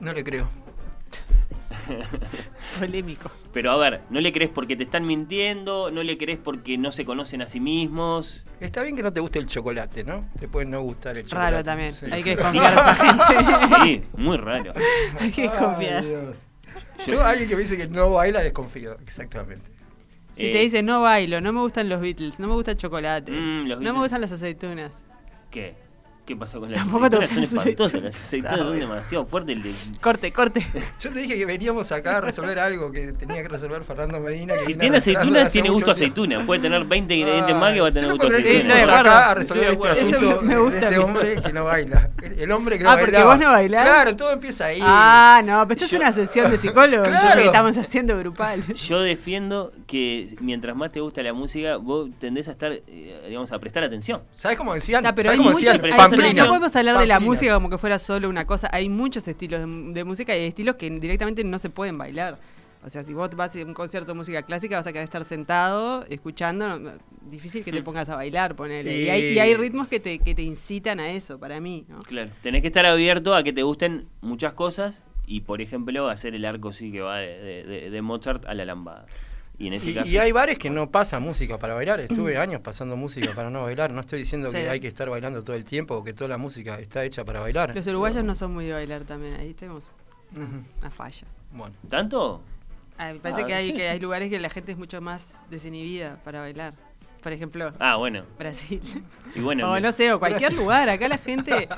No 0.00 0.12
le 0.12 0.24
creo. 0.24 0.48
Polémico. 2.78 3.30
Pero 3.52 3.70
a 3.72 3.76
ver, 3.76 4.02
¿no 4.10 4.20
le 4.20 4.32
crees 4.32 4.50
porque 4.50 4.76
te 4.76 4.84
están 4.84 5.06
mintiendo? 5.06 5.90
¿No 5.90 6.02
le 6.02 6.18
crees 6.18 6.38
porque 6.38 6.78
no 6.78 6.92
se 6.92 7.04
conocen 7.04 7.42
a 7.42 7.46
sí 7.46 7.60
mismos? 7.60 8.44
Está 8.60 8.82
bien 8.82 8.96
que 8.96 9.02
no 9.02 9.12
te 9.12 9.20
guste 9.20 9.38
el 9.38 9.46
chocolate, 9.46 10.04
¿no? 10.04 10.28
Te 10.38 10.48
puede 10.48 10.66
no 10.66 10.80
gustar 10.82 11.16
el 11.16 11.24
chocolate. 11.24 11.50
Raro 11.50 11.64
también. 11.64 11.94
Hay 12.10 12.22
que 12.22 12.30
desconfiar 12.36 12.66
a 12.66 12.92
esa 12.92 12.94
gente. 13.74 13.84
Sí, 13.84 14.02
muy 14.16 14.36
raro. 14.36 14.72
Hay 15.18 15.30
que 15.30 15.42
desconfiar. 15.42 16.04
Yo, 17.06 17.24
alguien 17.24 17.48
que 17.48 17.56
me 17.56 17.62
dice 17.62 17.76
que 17.76 17.86
no 17.86 18.12
baila, 18.12 18.40
desconfío. 18.40 18.98
Exactamente. 19.00 19.70
Si 20.34 20.42
te 20.42 20.60
eh, 20.60 20.64
dice 20.64 20.82
no 20.84 21.00
bailo, 21.00 21.40
no 21.40 21.52
me 21.52 21.60
gustan 21.60 21.88
los 21.88 22.00
Beatles, 22.00 22.38
no 22.38 22.46
me 22.46 22.54
gusta 22.54 22.72
el 22.72 22.76
chocolate, 22.76 23.32
mm, 23.32 23.68
no 23.68 23.92
me 23.92 23.98
gustan 23.98 24.20
las 24.20 24.30
aceitunas. 24.30 24.92
¿Qué? 25.50 25.74
¿Qué 26.28 26.36
pasó 26.36 26.60
con 26.60 26.70
las 26.72 26.82
aceitunas? 26.82 27.30
Son 27.30 27.42
espantosas, 27.42 28.02
las 28.02 28.14
aceitunas 28.14 28.58
son 28.58 28.78
demasiado 28.78 29.24
fuertes. 29.24 29.88
Corte, 29.98 30.30
corte. 30.30 30.66
Yo 31.00 31.10
te 31.10 31.20
dije 31.20 31.38
que 31.38 31.46
veníamos 31.46 31.90
acá 31.90 32.18
a 32.18 32.20
resolver 32.20 32.58
algo 32.58 32.92
que 32.92 33.14
tenía 33.14 33.40
que 33.40 33.48
resolver 33.48 33.82
Fernando 33.82 34.20
Medina. 34.20 34.54
si 34.58 34.74
tiene 34.74 34.98
aceitunas, 34.98 35.50
tiene 35.50 35.70
gusto 35.70 35.88
a 35.88 35.92
aceituna. 35.94 36.44
Puede 36.44 36.60
tener 36.60 36.84
20 36.84 37.14
ingredientes 37.14 37.56
más 37.56 37.72
que 37.72 37.80
va 37.80 37.88
a 37.88 37.92
tener 37.92 38.10
gusto 38.10 38.26
a 38.26 38.28
aceituna. 38.28 38.74
Venimos 38.74 38.88
acá 38.90 39.30
a 39.30 39.34
resolver 39.36 39.70
este 39.70 39.88
asunto 39.88 40.42
me 40.42 40.58
gusta, 40.58 40.80
de 40.80 40.86
este 40.86 40.98
hombre 40.98 41.40
que 41.40 41.52
no 41.54 41.64
baila. 41.64 42.10
El 42.36 42.52
hombre 42.52 42.76
que 42.76 42.84
no 42.84 42.90
baila. 42.90 43.02
Ah, 43.02 43.06
porque 43.06 43.24
vos 43.24 43.38
no 43.38 43.48
bailás. 43.50 43.84
Claro, 43.84 44.16
todo 44.16 44.32
empieza 44.32 44.66
ahí. 44.66 44.80
Ah, 44.82 45.40
no, 45.42 45.66
pero 45.66 45.80
esto 45.80 45.96
es 45.96 45.98
una 45.98 46.12
sesión 46.12 46.50
de 46.50 46.58
psicólogos 46.58 47.08
claro. 47.08 47.40
que 47.40 47.46
estamos 47.46 47.74
haciendo 47.78 48.18
grupal. 48.18 48.62
Yo 48.74 49.00
defiendo 49.00 49.72
que 49.86 50.36
mientras 50.40 50.76
más 50.76 50.92
te 50.92 51.00
gusta 51.00 51.22
la 51.22 51.32
música, 51.32 51.78
vos 51.78 52.10
tendés 52.18 52.48
a 52.48 52.50
estar, 52.50 52.72
eh, 52.72 53.24
digamos, 53.26 53.50
a 53.50 53.58
prestar 53.58 53.82
atención. 53.84 54.20
¿Sabes 54.36 54.58
cómo 54.58 54.74
decían? 54.74 55.02
¿Sabes 55.02 55.38
cómo 55.38 55.52
decían? 55.52 55.80
No, 56.18 56.46
podemos 56.46 56.76
hablar 56.76 56.98
de 56.98 57.06
la 57.06 57.20
música 57.20 57.54
como 57.54 57.70
que 57.70 57.78
fuera 57.78 57.98
solo 57.98 58.28
una 58.28 58.46
cosa. 58.46 58.68
Hay 58.72 58.88
muchos 58.88 59.26
estilos 59.28 59.60
de, 59.60 60.04
música 60.04 60.36
y 60.36 60.40
hay 60.40 60.46
estilos 60.48 60.76
que 60.76 60.90
directamente 60.90 61.44
no 61.44 61.58
se 61.58 61.70
pueden 61.70 61.98
bailar. 61.98 62.38
O 62.84 62.88
sea, 62.88 63.02
si 63.02 63.12
vos 63.12 63.28
vas 63.34 63.56
a 63.56 63.64
un 63.64 63.74
concierto 63.74 64.12
de 64.12 64.16
música 64.16 64.42
clásica, 64.42 64.76
vas 64.76 64.86
a 64.86 64.92
querer 64.92 65.04
estar 65.04 65.24
sentado, 65.24 66.04
escuchando. 66.08 66.92
difícil 67.22 67.64
que 67.64 67.72
te 67.72 67.82
pongas 67.82 68.08
a 68.08 68.16
bailar, 68.16 68.54
ponele. 68.54 69.02
Y, 69.02 69.08
hay, 69.08 69.54
ritmos 69.54 69.88
que 69.88 69.98
te, 69.98 70.18
que 70.20 70.34
te 70.34 70.42
incitan 70.42 71.00
a 71.00 71.10
eso, 71.10 71.38
para 71.38 71.60
mí. 71.60 71.86
Claro. 72.06 72.30
Tenés 72.42 72.62
que 72.62 72.68
estar 72.68 72.86
abierto 72.86 73.34
a 73.34 73.42
que 73.42 73.52
te 73.52 73.62
gusten 73.62 74.06
muchas 74.20 74.54
cosas 74.54 75.02
y, 75.26 75.40
por 75.40 75.60
ejemplo, 75.60 76.08
hacer 76.08 76.34
el 76.34 76.44
arco 76.44 76.72
sí 76.72 76.92
que 76.92 77.00
va 77.00 77.18
de, 77.18 77.90
de 77.90 78.02
Mozart 78.02 78.46
a 78.46 78.54
la 78.54 78.64
lambada. 78.64 79.06
Y, 79.58 80.16
hay 80.18 80.30
bares 80.30 80.56
que 80.56 80.70
no 80.70 80.90
pasan 80.90 81.22
música 81.22 81.58
para 81.58 81.74
bailar. 81.74 81.98
Estuve 81.98 82.36
años 82.36 82.60
pasando 82.60 82.96
música 82.96 83.32
para 83.34 83.50
no 83.50 83.64
bailar. 83.64 83.90
No 83.90 84.00
estoy 84.00 84.20
diciendo 84.20 84.50
que 84.50 84.68
hay 84.68 84.78
que 84.78 84.86
estar 84.88 85.10
bailando 85.10 85.42
todo 85.42 85.56
el 85.56 85.64
tiempo 85.64 85.96
o 85.96 86.04
que 86.04 86.12
toda 86.12 86.28
la 86.28 86.38
música 86.38 86.78
está 86.78 87.04
hecha 87.04 87.24
para 87.24 87.40
bailar. 87.40 87.74
Los 87.74 87.86
uruguayos 87.88 88.22
no 88.22 88.34
son 88.34 88.54
muy 88.54 88.66
de 88.66 88.74
bailar 88.74 89.02
también. 89.02 89.34
Ahí 89.34 89.54
tenemos 89.54 89.90
una 90.80 90.90
falla. 90.90 91.26
Bueno. 91.52 91.74
¿Tanto? 91.88 92.42
me 92.98 93.14
parece 93.20 93.44
que 93.46 93.54
hay, 93.54 93.72
que 93.72 93.88
hay 93.88 94.00
lugares 94.00 94.30
que 94.30 94.38
la 94.38 94.50
gente 94.50 94.72
es 94.72 94.78
mucho 94.78 95.00
más 95.00 95.40
desinhibida 95.50 96.20
para 96.24 96.40
bailar 96.40 96.74
por 97.22 97.32
ejemplo. 97.32 97.72
Ah, 97.78 97.96
bueno. 97.96 98.24
Brasil. 98.38 98.80
Y 99.34 99.40
bueno, 99.40 99.70
o 99.70 99.80
no 99.80 99.92
sé, 99.92 100.12
o 100.12 100.18
cualquier 100.18 100.52
lugar. 100.52 100.88
Acá 100.88 101.08
la 101.08 101.18
gente. 101.18 101.68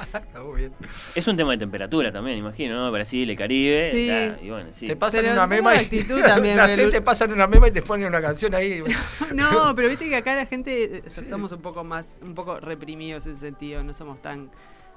es 1.14 1.28
un 1.28 1.36
tema 1.36 1.52
de 1.52 1.58
temperatura 1.58 2.12
también, 2.12 2.38
imagino, 2.38 2.74
¿no? 2.74 2.92
Brasil, 2.92 3.28
el 3.28 3.36
Caribe. 3.36 3.90
Sí. 3.90 4.10
y 4.42 4.50
bueno, 4.50 4.70
sí. 4.72 4.86
Te 4.86 4.96
pasan 4.96 5.26
una 5.26 5.46
mema 5.46 5.74
y. 5.80 6.02
también, 6.26 6.58
te 6.90 7.02
pasan 7.02 7.32
una 7.32 7.46
mema 7.46 7.68
y 7.68 7.70
te 7.70 7.82
ponen 7.82 8.08
una 8.08 8.20
canción 8.20 8.54
ahí. 8.54 8.82
no, 9.34 9.74
pero 9.74 9.88
viste 9.88 10.08
que 10.08 10.16
acá 10.16 10.34
la 10.34 10.46
gente 10.46 10.98
eh, 10.98 11.10
somos 11.10 11.52
un 11.52 11.60
poco 11.60 11.84
más, 11.84 12.14
un 12.22 12.34
poco 12.34 12.60
reprimidos 12.60 13.26
en 13.26 13.32
ese 13.32 13.40
sentido. 13.40 13.82
No 13.82 13.92
somos 13.94 14.20
tan 14.22 14.50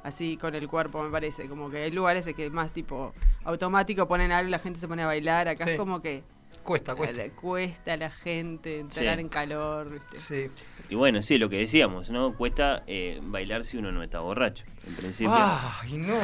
así 0.03 0.37
con 0.37 0.53
el 0.55 0.67
cuerpo, 0.67 1.01
me 1.01 1.09
parece. 1.09 1.47
Como 1.47 1.69
que 1.69 1.77
hay 1.77 1.91
lugares 1.91 2.29
que 2.35 2.49
más 2.49 2.71
tipo 2.71 3.13
automático 3.43 4.07
ponen 4.07 4.31
algo 4.31 4.49
y 4.49 4.51
la 4.51 4.59
gente 4.59 4.79
se 4.79 4.87
pone 4.87 5.03
a 5.03 5.07
bailar. 5.07 5.47
Acá 5.47 5.65
es 5.65 5.77
como 5.77 6.01
que 6.01 6.23
Cuesta, 6.63 6.95
cuesta. 6.95 7.23
cuesta 7.29 7.93
a 7.93 7.97
la 7.97 8.09
gente 8.09 8.79
entrar 8.79 9.19
en 9.19 9.27
calor. 9.27 9.89
¿viste? 9.89 10.17
Sí. 10.17 10.51
Y 10.89 10.95
bueno, 10.95 11.23
sí, 11.23 11.37
lo 11.37 11.49
que 11.49 11.57
decíamos, 11.57 12.09
¿no? 12.09 12.35
Cuesta 12.35 12.83
eh, 12.87 13.19
bailar 13.21 13.65
si 13.65 13.77
uno 13.77 13.91
no 13.91 14.03
está 14.03 14.19
borracho, 14.19 14.63
en 14.87 14.95
principio. 14.95 15.33
¡Ay, 15.35 15.93
no! 15.93 16.17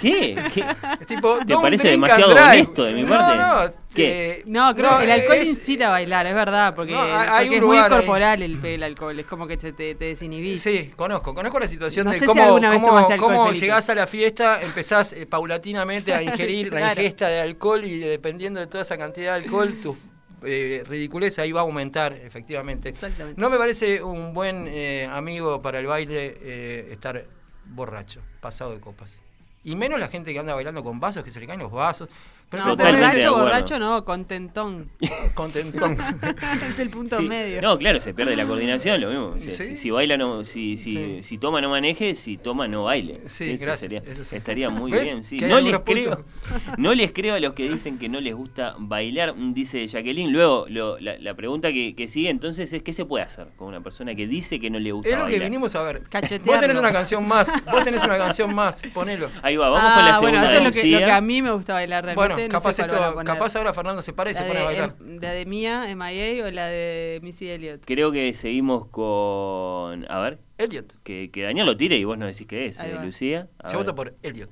¿Qué? 0.00 0.36
¿Qué? 0.52 0.64
Tipo, 1.06 1.38
¿Te 1.46 1.54
parece 1.54 1.90
demasiado 1.90 2.32
honesto 2.32 2.84
de 2.84 2.92
mi 2.92 3.04
parte? 3.04 3.36
No, 3.36 3.64
no. 3.64 3.72
¿Qué? 3.94 4.42
No, 4.46 4.74
creo 4.74 4.98
que 4.98 5.04
el 5.04 5.10
alcohol 5.10 5.38
incita 5.44 5.88
a 5.88 5.90
bailar, 5.90 6.26
es 6.26 6.34
verdad, 6.34 6.74
porque, 6.74 6.94
es 6.94 7.62
muy 7.62 7.78
corporal 7.88 8.42
el, 8.42 8.64
el, 8.64 8.82
alcohol, 8.82 9.18
es 9.18 9.26
como 9.26 9.46
que 9.46 9.56
te, 9.56 9.72
te, 9.72 9.94
desinhibís. 9.94 10.62
Sí, 10.62 10.92
conozco, 10.96 11.34
conozco 11.34 11.58
la 11.58 11.66
situación 11.66 12.08
de 12.10 12.20
cómo, 12.24 12.60
cómo, 12.60 13.08
cómo 13.18 13.52
llegás 13.52 13.90
a 13.90 13.94
la 13.94 14.06
fiesta, 14.06 14.60
empezás 14.62 15.12
eh, 15.12 15.26
paulatinamente 15.26 16.14
a 16.14 16.22
ingerir 16.22 16.72
la 16.72 16.90
ingesta 16.92 17.28
de 17.28 17.40
alcohol 17.40 17.84
y 17.84 17.98
dependiendo 17.98 18.60
de 18.60 18.66
toda 18.66 18.84
esa 18.84 18.96
cantidad 18.96 19.36
de 19.36 19.44
alcohol, 19.44 19.74
tu 19.82 19.96
eh, 20.42 20.84
ridiculez 20.88 21.38
ahí 21.38 21.52
va 21.52 21.60
a 21.60 21.64
aumentar, 21.64 22.12
efectivamente. 22.14 22.94
No 23.36 23.50
me 23.50 23.58
parece 23.58 24.02
un 24.02 24.32
buen 24.32 24.66
eh, 24.68 25.08
amigo 25.10 25.60
para 25.60 25.80
el 25.80 25.86
baile 25.86 26.38
eh, 26.40 26.88
estar 26.90 27.24
borracho, 27.66 28.22
pasado 28.40 28.72
de 28.72 28.80
copas. 28.80 29.18
Y 29.62 29.76
menos 29.76 30.00
la 30.00 30.08
gente 30.08 30.32
que 30.32 30.38
anda 30.38 30.54
bailando 30.54 30.82
con 30.82 30.98
vasos, 30.98 31.22
que 31.22 31.30
se 31.30 31.40
le 31.40 31.46
caen 31.46 31.60
los 31.60 31.70
vasos. 31.70 32.08
Pero 32.50 32.74
borracho, 32.74 33.32
borracho 33.32 33.78
no, 33.78 34.04
contentón. 34.04 34.90
contentón. 35.34 35.96
es 36.68 36.78
el 36.80 36.90
punto 36.90 37.22
medio. 37.22 37.62
No, 37.62 37.78
claro, 37.78 38.00
se 38.00 38.12
pierde 38.12 38.34
la 38.34 38.44
coordinación, 38.44 39.00
lo 39.00 39.08
mismo. 39.08 39.52
Si, 39.76 39.90
baila, 39.90 40.16
no, 40.16 40.44
si, 40.44 40.76
si, 40.76 41.22
si 41.22 41.38
toma, 41.38 41.60
no 41.60 41.70
maneje, 41.70 42.16
si 42.16 42.38
toma, 42.38 42.66
no 42.66 42.84
baile. 42.84 43.20
Sí, 43.28 43.56
gracias. 43.56 43.92
estaría 44.32 44.68
muy 44.68 44.90
bien, 44.90 45.22
sí. 45.22 45.36
No 45.38 45.60
les, 45.60 45.78
creo, 45.80 46.24
no 46.76 46.92
les 46.92 47.12
creo 47.12 47.36
a 47.36 47.40
los 47.40 47.54
que 47.54 47.68
dicen 47.68 47.98
que 47.98 48.08
no 48.08 48.20
les 48.20 48.34
gusta 48.34 48.74
bailar, 48.78 49.34
dice 49.36 49.86
Jacqueline. 49.86 50.32
Luego, 50.32 50.66
lo, 50.68 50.98
la, 50.98 51.34
pregunta 51.34 51.72
que, 51.72 51.94
que, 51.94 52.08
sigue 52.08 52.30
entonces 52.30 52.72
es: 52.72 52.82
¿qué 52.82 52.92
se 52.92 53.04
puede 53.04 53.24
hacer 53.24 53.46
con 53.56 53.68
una 53.68 53.80
persona 53.80 54.16
que 54.16 54.26
dice 54.26 54.58
que 54.58 54.70
no 54.70 54.80
le 54.80 54.90
gusta 54.90 55.10
bailar? 55.10 55.28
Es 55.28 55.34
lo 55.34 55.38
que 55.38 55.44
vinimos 55.44 55.74
a 55.76 55.82
ver. 55.82 56.02
Vos 56.44 56.60
tenés 56.60 56.76
una 56.76 56.92
canción 56.92 57.28
más, 57.28 57.46
vos 57.70 57.84
tenés 57.84 58.02
una 58.02 58.18
canción 58.18 58.52
más, 58.52 58.82
ponelo. 58.92 59.30
Ahí 59.42 59.56
va, 59.56 59.68
vamos 59.68 59.92
con 59.92 60.04
la 60.04 60.14
segunda. 60.14 60.20
Bueno, 60.20 60.42
esto 60.42 60.56
es 60.56 60.64
lo 60.64 60.72
que, 60.72 60.88
lo 60.88 60.98
que, 60.98 61.12
a 61.12 61.20
mí 61.20 61.42
me 61.42 61.52
gusta 61.52 61.74
bailar 61.74 62.04
realmente. 62.04 62.34
Bueno, 62.34 62.39
capaz, 62.48 62.78
esto, 62.78 63.14
capaz 63.24 63.56
ahora 63.56 63.74
Fernando 63.74 64.02
se 64.02 64.12
para 64.12 64.30
y 64.30 64.34
se 64.34 64.42
pone 64.42 64.60
a 64.60 64.64
bailar. 64.64 64.96
¿La 65.00 65.32
de 65.32 65.46
Mía, 65.46 65.86
MIA 65.94 66.44
o 66.46 66.50
la 66.50 66.66
de 66.66 67.20
Missy 67.22 67.50
Elliott? 67.50 67.84
Creo 67.84 68.12
que 68.12 68.32
seguimos 68.34 68.86
con. 68.88 70.10
A 70.10 70.20
ver. 70.20 70.38
Elliot. 70.58 71.02
Que, 71.02 71.30
que 71.30 71.42
Daniel 71.42 71.66
lo 71.66 71.76
tire 71.76 71.96
y 71.96 72.04
vos 72.04 72.18
no 72.18 72.26
decís 72.26 72.46
qué 72.46 72.66
es, 72.66 72.78
eh, 72.80 72.98
Lucía. 73.02 73.48
Yo 73.70 73.78
voto 73.78 73.94
por 73.94 74.14
Elliot. 74.22 74.50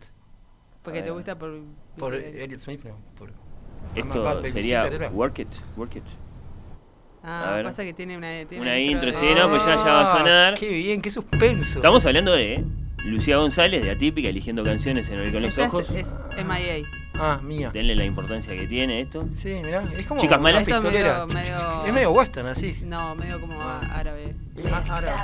Porque 0.82 1.02
te 1.02 1.10
gusta 1.10 1.38
por. 1.38 1.60
Por 1.96 2.14
Elliot 2.14 2.60
Smith, 2.60 2.84
no. 2.84 2.96
Por 3.16 3.32
Esto 3.94 4.42
sería 4.50 4.88
Work 5.12 5.40
It. 5.40 5.48
Work 5.76 5.96
It. 5.96 6.04
Ah, 7.22 7.60
pasa 7.64 7.84
que 7.84 7.92
tiene 7.92 8.16
una, 8.16 8.44
tiene 8.46 8.62
una 8.62 8.78
intro, 8.78 9.12
sí, 9.12 9.26
no, 9.36 9.50
pues 9.50 9.64
ya, 9.64 9.76
ya 9.76 9.84
va 9.84 10.00
a 10.02 10.14
ah, 10.14 10.18
sonar. 10.18 10.54
Qué 10.54 10.68
bien, 10.68 11.02
qué 11.02 11.10
suspenso. 11.10 11.78
Estamos 11.78 12.06
hablando 12.06 12.32
de 12.32 12.64
Lucía 13.04 13.36
González, 13.38 13.84
de 13.84 13.92
Atípica, 13.92 14.28
eligiendo 14.28 14.62
canciones 14.64 15.08
en 15.08 15.20
el 15.20 15.32
con 15.32 15.42
los 15.42 15.56
ojos. 15.58 15.88
Es, 15.90 16.08
es 16.36 16.44
MIA. 16.44 16.86
Ah, 17.20 17.40
mía. 17.42 17.70
Denle 17.72 17.96
la 17.96 18.04
importancia 18.04 18.54
que 18.54 18.66
tiene 18.66 19.00
esto. 19.00 19.26
Sí, 19.34 19.60
mirá, 19.64 19.82
es 19.96 20.06
como 20.06 20.20
Chicas 20.20 20.40
malas. 20.40 20.64
pistolera. 20.64 21.26
es 21.86 21.92
medio 21.92 22.12
western 22.12 22.48
así. 22.48 22.78
No, 22.84 23.14
medio 23.16 23.40
como 23.40 23.60
árabe. 23.60 24.34
Ah, 24.72 24.82
árabe. 24.88 25.16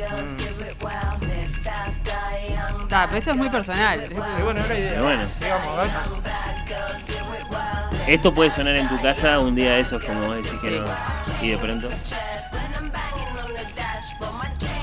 Mm. 0.00 2.82
Está, 2.82 3.06
pero 3.06 3.18
esto 3.18 3.30
es 3.30 3.36
muy 3.36 3.48
personal. 3.50 4.00
bueno, 4.42 4.60
la 4.66 4.78
idea. 4.78 5.02
bueno. 5.02 5.22
Esto 8.06 8.34
puede 8.34 8.50
sonar 8.50 8.76
en 8.76 8.88
tu 8.88 8.98
casa 9.00 9.38
un 9.40 9.54
día 9.54 9.72
de 9.72 9.80
esos, 9.80 10.02
como 10.02 10.20
vos 10.26 10.36
decís 10.36 10.58
que 10.60 10.70
no. 10.70 10.84
Y 11.42 11.50
de 11.50 11.58
pronto. 11.58 11.88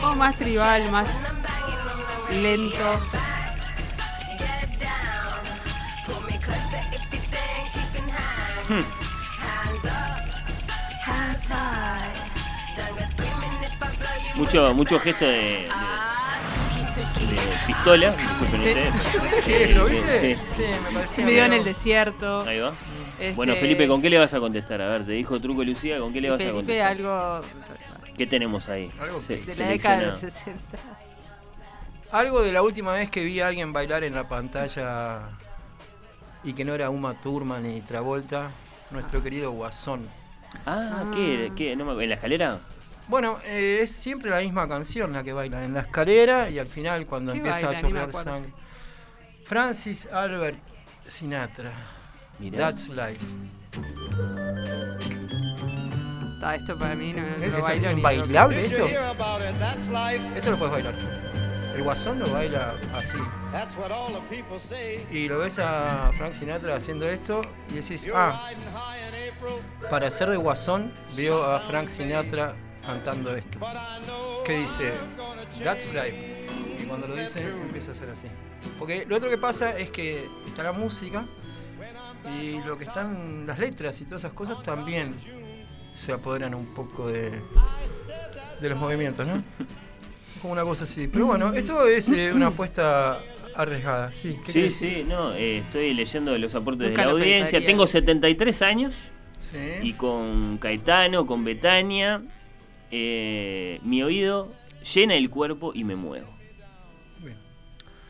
O 0.03 0.15
más 0.15 0.37
tribal, 0.37 0.89
más 0.91 1.09
lento. 2.41 2.99
Hmm. 8.69 8.83
Mucho, 14.35 14.73
mucho 14.75 14.99
gesto 14.99 15.25
de, 15.25 15.31
de, 15.31 15.67
pistola. 17.65 18.13
¿Qué 19.45 19.63
es 19.63 19.69
eso, 19.71 19.85
viste? 19.85 20.35
Sí, 20.35 20.63
me 20.83 20.91
pareció. 20.93 21.25
Me 21.25 21.31
dio 21.31 21.45
en 21.45 21.53
el 21.53 21.63
desierto. 21.63 22.41
Ahí 22.41 22.59
va. 22.59 22.73
Este... 23.19 23.33
Bueno, 23.33 23.55
Felipe, 23.55 23.87
¿con 23.87 23.99
qué 24.01 24.11
le 24.11 24.19
vas 24.19 24.33
a 24.35 24.39
contestar? 24.39 24.79
A 24.81 24.89
ver, 24.89 25.05
te 25.05 25.13
dijo 25.13 25.39
Truco 25.39 25.63
Lucía, 25.63 25.97
¿con 25.97 26.13
qué 26.13 26.21
le 26.21 26.29
vas 26.29 26.37
Felipe, 26.37 26.53
a 26.83 26.89
contestar? 26.89 26.91
algo. 26.91 27.41
¿Qué 28.17 28.25
tenemos 28.25 28.67
ahí? 28.67 28.91
Algo 28.99 29.21
de 29.21 29.55
la 29.55 29.67
década 29.67 29.99
de 29.99 30.11
60. 30.11 30.59
Algo 32.11 32.41
de 32.41 32.51
la 32.51 32.63
última 32.63 32.93
vez 32.93 33.09
que 33.09 33.23
vi 33.23 33.39
a 33.41 33.47
alguien 33.47 33.73
bailar 33.73 34.03
en 34.03 34.15
la 34.15 34.27
pantalla 34.27 35.29
y 36.43 36.53
que 36.53 36.65
no 36.65 36.73
era 36.73 36.89
Uma 36.89 37.13
Thurman 37.13 37.63
ni 37.63 37.81
Travolta, 37.81 38.51
nuestro 38.91 39.21
querido 39.21 39.51
Guasón. 39.51 40.07
Ah, 40.65 41.05
¿qué? 41.13 41.51
¿Qué? 41.55 41.75
No 41.75 41.99
¿En 41.99 42.09
la 42.09 42.15
escalera? 42.15 42.59
Bueno, 43.07 43.39
eh, 43.45 43.79
es 43.81 43.91
siempre 43.91 44.29
la 44.29 44.41
misma 44.41 44.67
canción 44.67 45.13
la 45.13 45.23
que 45.23 45.33
baila 45.33 45.63
en 45.63 45.73
la 45.73 45.81
escalera 45.81 46.49
y 46.49 46.59
al 46.59 46.67
final 46.67 47.05
cuando 47.05 47.33
empieza 47.33 47.69
a 47.69 47.79
chorrear 47.79 48.11
sangre. 48.11 48.51
Francis 49.43 50.07
Albert 50.11 50.57
Sinatra. 51.05 51.71
That's 52.39 52.89
life. 52.89 53.25
Está, 56.37 56.53
esto 56.53 56.77
para 56.77 56.93
mí 56.93 57.13
no, 57.13 57.25
¿Es, 57.43 57.51
lo 57.51 57.63
bailo 57.63 57.89
¿Es 57.89 57.99
bailable 57.99 58.63
esto? 58.63 58.85
Esto 58.85 60.51
lo 60.51 60.59
puedes 60.59 60.71
bailar. 60.71 60.95
El 61.73 61.81
guasón 61.81 62.19
lo 62.19 62.29
baila 62.29 62.75
así. 62.93 63.17
Y 65.09 65.27
lo 65.27 65.39
ves 65.39 65.57
a 65.57 66.11
Frank 66.15 66.33
Sinatra 66.33 66.75
haciendo 66.75 67.09
esto 67.09 67.41
y 67.71 67.73
decís, 67.77 68.07
ah, 68.13 68.51
para 69.89 70.11
ser 70.11 70.29
de 70.29 70.37
guasón 70.37 70.93
veo 71.15 71.43
a 71.43 71.59
Frank 71.61 71.87
Sinatra 71.87 72.53
cantando 72.85 73.35
esto. 73.35 73.57
Que 74.45 74.59
dice, 74.59 74.93
That's 75.63 75.91
life. 75.91 76.45
Y 76.79 76.85
cuando 76.85 77.07
lo 77.07 77.15
dice 77.15 77.41
empieza 77.41 77.93
a 77.93 77.95
ser 77.95 78.11
así. 78.11 78.27
Porque 78.77 79.07
lo 79.07 79.17
otro 79.17 79.27
que 79.27 79.39
pasa 79.39 79.75
es 79.75 79.89
que 79.89 80.29
está 80.45 80.61
la 80.61 80.71
música 80.71 81.25
y 82.39 82.61
lo 82.61 82.77
que 82.77 82.83
están 82.83 83.47
las 83.47 83.57
letras 83.57 83.99
y 84.01 84.05
todas 84.05 84.21
esas 84.21 84.33
cosas 84.33 84.61
también 84.61 85.15
se 85.97 86.13
apoderan 86.13 86.53
un 86.53 86.67
poco 86.73 87.07
de, 87.09 87.31
de 88.61 88.69
los 88.69 88.79
movimientos, 88.79 89.25
¿no? 89.25 89.43
Como 90.41 90.53
una 90.53 90.63
cosa 90.63 90.83
así. 90.83 91.07
Pero 91.07 91.25
bueno, 91.25 91.53
esto 91.53 91.87
es 91.87 92.07
eh, 92.09 92.31
una 92.31 92.47
apuesta 92.47 93.19
arriesgada, 93.55 94.11
sí. 94.11 94.39
Sí, 94.45 94.69
sí, 94.69 95.03
no, 95.07 95.33
eh, 95.33 95.59
estoy 95.59 95.93
leyendo 95.95 96.37
los 96.37 96.53
aportes 96.53 96.91
de 96.91 96.95
la 96.95 97.03
audiencia. 97.05 97.65
Tengo 97.65 97.87
73 97.87 98.61
años 98.61 98.95
y 99.81 99.93
con 99.93 100.57
Caetano, 100.59 101.25
con 101.25 101.43
Betania, 101.43 102.21
eh, 102.91 103.79
mi 103.83 104.03
oído 104.03 104.53
llena 104.93 105.15
el 105.15 105.29
cuerpo 105.29 105.71
y 105.73 105.83
me 105.83 105.95
muevo. 105.95 106.29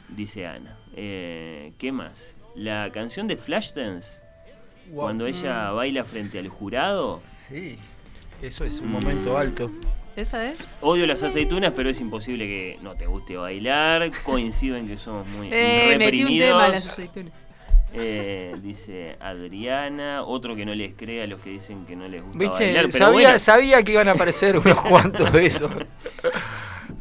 Dice 0.10 0.48
Ana. 0.48 0.78
¿Qué 0.94 1.92
más? 1.94 2.36
La 2.56 2.92
canción 2.92 3.28
de 3.28 3.38
Flashdance, 3.38 4.20
cuando 4.94 5.28
ella 5.28 5.72
baila 5.72 6.04
frente 6.04 6.40
al 6.40 6.50
jurado. 6.50 7.22
Sí, 7.48 7.78
eso 8.42 8.66
es 8.66 8.82
un 8.82 8.92
momento 8.92 9.38
alto. 9.38 9.72
¿Esa 10.18 10.50
es? 10.52 10.58
Odio 10.82 11.06
las 11.06 11.24
aceitunas, 11.24 11.74
pero 11.76 11.90
es 11.90 12.02
imposible 12.02 12.46
que 12.46 12.80
no 12.82 12.96
te 12.96 13.06
guste 13.06 13.38
bailar. 13.38 14.12
Coincido 14.24 14.76
en 14.76 14.88
que 14.88 14.98
somos 14.98 15.28
muy 15.28 15.50
eh, 15.52 15.96
reprimidos. 15.98 16.72
las 16.72 16.90
aceitunas. 16.90 17.32
Eh, 17.94 18.56
dice 18.62 19.16
Adriana, 19.22 20.24
otro 20.24 20.56
que 20.56 20.66
no 20.66 20.76
les 20.76 20.94
cree 20.94 21.24
a 21.24 21.28
los 21.28 21.40
que 21.40 21.52
dicen 21.52 21.86
que 21.86 21.96
no 21.96 22.08
les 22.08 22.22
gusta 22.22 22.38
¿Viste? 22.38 22.66
bailar. 22.66 22.86
Pero 22.92 23.06
sabía, 23.06 23.40
sabía 23.40 23.84
que 23.84 23.94
iban 23.94 24.10
a 24.10 24.12
aparecer 24.12 24.58
unos 24.66 24.82
cuantos 24.82 25.32
de 25.32 25.46
esos. 25.46 25.72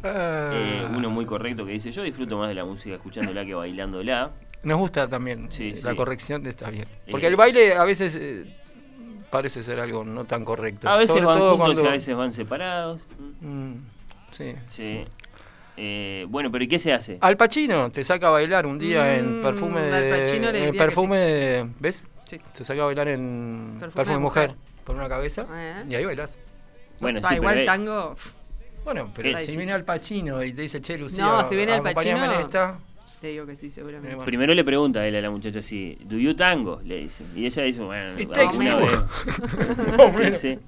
Eh, 0.03 0.87
uno 0.95 1.09
muy 1.09 1.25
correcto 1.25 1.65
que 1.65 1.73
dice, 1.73 1.91
yo 1.91 2.03
disfruto 2.03 2.37
más 2.37 2.47
de 2.47 2.55
la 2.55 2.63
música 2.63 2.95
escuchándola 2.95 3.45
que 3.45 3.53
bailándola. 3.53 4.31
Nos 4.63 4.77
gusta 4.77 5.07
también. 5.07 5.49
la 5.83 5.95
corrección 5.95 6.45
está 6.45 6.69
bien. 6.69 6.85
Porque 7.11 7.27
el 7.27 7.35
baile 7.35 7.73
a 7.73 7.83
veces 7.83 8.15
eh, 8.15 8.45
parece 9.29 9.63
ser 9.63 9.79
algo 9.79 10.03
no 10.03 10.25
tan 10.25 10.43
correcto. 10.45 10.89
A 10.89 10.97
veces 10.97 11.23
van 11.23 11.39
juntos 11.39 11.83
y 11.83 11.87
a 11.87 11.91
veces 11.91 12.15
van 12.15 12.33
separados. 12.33 13.01
Mm, 13.41 13.73
sí. 14.31 14.55
Sí. 14.67 15.05
Eh, 15.77 16.25
bueno, 16.29 16.51
pero 16.51 16.63
¿y 16.63 16.67
qué 16.67 16.79
se 16.79 16.91
hace? 16.91 17.19
Al 17.21 17.37
Pacino 17.37 17.91
te 17.91 18.03
saca 18.03 18.27
a 18.27 18.31
bailar 18.31 18.65
un 18.65 18.79
día 18.79 19.15
en 19.15 19.39
mm, 19.39 19.41
perfume 19.41 19.81
de. 19.81 20.73
perfume 20.73 21.69
¿Ves? 21.79 22.03
Sí. 22.25 22.39
Te 22.55 22.63
saca 22.65 22.81
a 22.81 22.85
bailar 22.85 23.07
en 23.09 23.77
perfume, 23.79 24.13
de 24.13 24.19
mujer, 24.19 24.55
por 24.83 24.95
una 24.95 25.07
cabeza 25.07 25.45
ah, 25.49 25.83
y 25.87 25.95
ahí 25.95 26.03
bailas. 26.03 26.37
Bueno, 26.99 27.21
sí, 27.27 27.35
igual 27.35 27.63
tango. 27.65 28.15
Bueno, 28.83 29.11
pero 29.13 29.37
si 29.39 29.55
viene 29.55 29.73
al 29.73 29.83
Pacino 29.83 30.43
y 30.43 30.53
te 30.53 30.63
dice, 30.63 30.81
che, 30.81 30.97
Lucía, 30.97 31.25
no, 31.25 31.47
si 31.47 31.55
viene 31.55 31.73
al 31.73 31.83
Pacino, 31.83 32.23
en 32.23 32.41
esta. 32.41 32.79
Te 33.21 33.27
digo 33.27 33.45
que 33.47 33.55
sí, 33.55 33.71
seguramente. 33.71 34.23
Primero 34.25 34.53
le 34.53 34.63
pregunta 34.63 34.99
a 34.99 35.07
él 35.07 35.15
a 35.15 35.21
la 35.21 35.31
muchacha 35.31 35.61
si, 35.61 35.97
¿do 36.03 36.17
you 36.17 36.35
tango? 36.35 36.79
Le 36.83 36.97
dice. 36.97 37.23
Y 37.35 37.45
ella 37.47 37.63
dice, 37.63 37.81
bueno, 37.81 38.11
una 38.11 38.75
vez. 38.75 38.89
sí, 40.39 40.39
sí. 40.39 40.59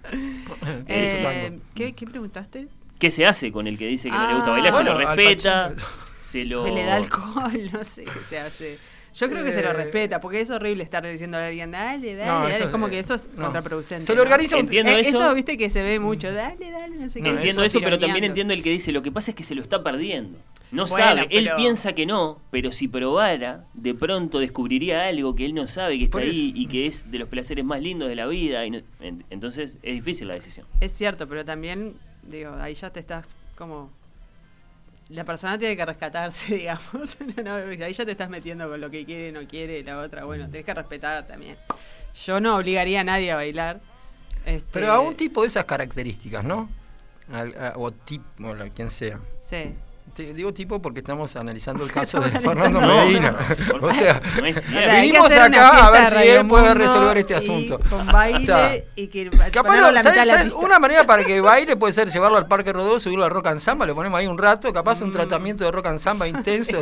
Eh, 0.87 1.59
¿qué, 1.75 1.93
¿Qué 1.93 2.07
preguntaste? 2.07 2.67
¿Qué 2.97 3.11
se 3.11 3.25
hace 3.25 3.51
con 3.51 3.67
el 3.67 3.77
que 3.77 3.87
dice 3.87 4.09
que 4.09 4.15
no 4.15 4.27
le 4.27 4.35
gusta 4.35 4.49
bailar? 4.49 4.73
¿Se 4.73 4.83
lo 4.83 4.97
respeta? 4.97 5.73
Se, 6.19 6.45
lo... 6.45 6.63
se 6.63 6.71
le 6.71 6.83
da 6.83 6.95
alcohol, 6.95 7.71
no 7.71 7.83
sé 7.83 8.03
qué 8.03 8.19
se 8.29 8.39
hace. 8.39 8.77
Yo 9.15 9.29
creo 9.29 9.43
que 9.43 9.51
se 9.51 9.61
lo 9.63 9.71
eh, 9.71 9.73
respeta, 9.73 10.21
porque 10.21 10.41
es 10.41 10.49
horrible 10.49 10.83
estar 10.83 11.05
diciendo 11.05 11.37
a 11.37 11.47
alguien, 11.47 11.71
dale, 11.71 12.15
dale, 12.15 12.51
dale. 12.51 12.63
Es 12.63 12.69
como 12.69 12.89
que 12.89 12.99
eso 12.99 13.15
es 13.15 13.27
contraproducente. 13.35 14.05
Se 14.05 14.15
lo 14.15 14.21
organiza 14.21 14.55
un 14.55 14.61
Entiendo 14.61 14.91
eh, 14.91 15.01
eso. 15.01 15.19
eso, 15.19 15.33
viste 15.33 15.57
que 15.57 15.69
se 15.69 15.81
ve 15.81 15.99
mucho, 15.99 16.31
dale, 16.31 16.71
dale, 16.71 16.95
no 16.95 17.09
sé 17.09 17.21
qué. 17.21 17.29
Entiendo 17.29 17.63
eso, 17.63 17.79
pero 17.79 17.97
también 17.97 18.23
entiendo 18.23 18.53
el 18.53 18.61
que 18.61 18.71
dice, 18.71 18.91
lo 18.91 19.01
que 19.01 19.11
pasa 19.11 19.31
es 19.31 19.35
que 19.35 19.43
se 19.43 19.55
lo 19.55 19.61
está 19.61 19.83
perdiendo. 19.83 20.37
No 20.71 20.85
sabe, 20.87 21.27
él 21.31 21.49
piensa 21.57 21.93
que 21.93 22.05
no, 22.05 22.39
pero 22.51 22.71
si 22.71 22.87
probara, 22.87 23.65
de 23.73 23.95
pronto 23.95 24.39
descubriría 24.39 25.07
algo 25.07 25.35
que 25.35 25.45
él 25.45 25.55
no 25.55 25.67
sabe 25.67 25.97
que 25.97 26.05
está 26.05 26.19
ahí 26.19 26.53
y 26.55 26.67
que 26.67 26.85
es 26.85 27.11
de 27.11 27.17
los 27.17 27.27
placeres 27.27 27.65
más 27.65 27.81
lindos 27.81 28.07
de 28.07 28.15
la 28.15 28.27
vida. 28.27 28.65
Y 28.65 28.83
entonces 29.29 29.77
es 29.81 29.95
difícil 29.95 30.27
la 30.27 30.35
decisión. 30.35 30.67
Es 30.79 30.91
cierto, 30.93 31.27
pero 31.27 31.43
también, 31.43 31.95
digo, 32.23 32.53
ahí 32.59 32.75
ya 32.75 32.91
te 32.91 32.99
estás 32.99 33.35
como 33.55 33.89
la 35.09 35.23
persona 35.23 35.57
tiene 35.57 35.75
que 35.75 35.85
rescatarse, 35.85 36.55
digamos. 36.57 37.17
ahí 37.83 37.93
ya 37.93 38.05
te 38.05 38.11
estás 38.11 38.29
metiendo 38.29 38.69
con 38.69 38.79
lo 38.79 38.91
que 38.91 39.05
quiere, 39.05 39.31
no 39.31 39.47
quiere, 39.47 39.83
la 39.83 39.99
otra. 39.99 40.25
Bueno, 40.25 40.47
tenés 40.49 40.65
que 40.65 40.73
respetar 40.73 41.25
también. 41.25 41.57
Yo 42.25 42.39
no 42.39 42.55
obligaría 42.57 43.01
a 43.01 43.03
nadie 43.03 43.31
a 43.31 43.35
bailar. 43.35 43.81
Este... 44.45 44.69
Pero 44.71 44.91
a 44.91 44.99
un 44.99 45.15
tipo 45.15 45.41
de 45.41 45.47
esas 45.47 45.65
características, 45.65 46.43
¿no? 46.43 46.69
o 47.75 47.91
tipo, 47.91 48.23
quien 48.75 48.89
sea. 48.89 49.19
Sí 49.39 49.73
digo 50.25 50.53
tipo 50.53 50.81
porque 50.81 50.99
estamos 50.99 51.35
analizando 51.35 51.83
el 51.83 51.91
caso 51.99 52.19
de 52.19 52.29
Fernando 52.29 52.81
Medina. 52.81 53.35
o 53.81 53.93
sea, 53.93 54.21
vinimos 55.01 55.31
acá 55.31 55.87
a 55.87 55.91
ver 55.91 56.09
si 56.09 56.27
él 56.29 56.47
puede 56.47 56.73
resolver 56.73 57.17
este 57.17 57.35
asunto. 57.35 57.79
Con 57.89 58.05
baile 58.11 58.87
y 58.95 59.07
que 59.07 59.29
capaz 59.51 59.77
una 60.55 60.79
manera 60.79 61.05
para 61.05 61.23
que 61.23 61.41
baile 61.41 61.75
puede 61.75 61.93
ser 61.93 62.09
llevarlo 62.09 62.37
al 62.37 62.47
Parque 62.47 62.73
Rodó, 62.73 62.99
subirlo 62.99 63.25
al 63.25 63.31
Rock 63.31 63.47
and 63.47 63.59
Samba, 63.59 63.85
le 63.85 63.93
ponemos 63.93 64.19
ahí 64.19 64.27
un 64.27 64.37
rato, 64.37 64.71
capaz 64.73 65.01
un 65.01 65.09
mm. 65.09 65.13
tratamiento 65.13 65.63
de 65.63 65.71
Rock 65.71 65.87
and 65.87 65.99
Samba 65.99 66.27
intenso. 66.27 66.79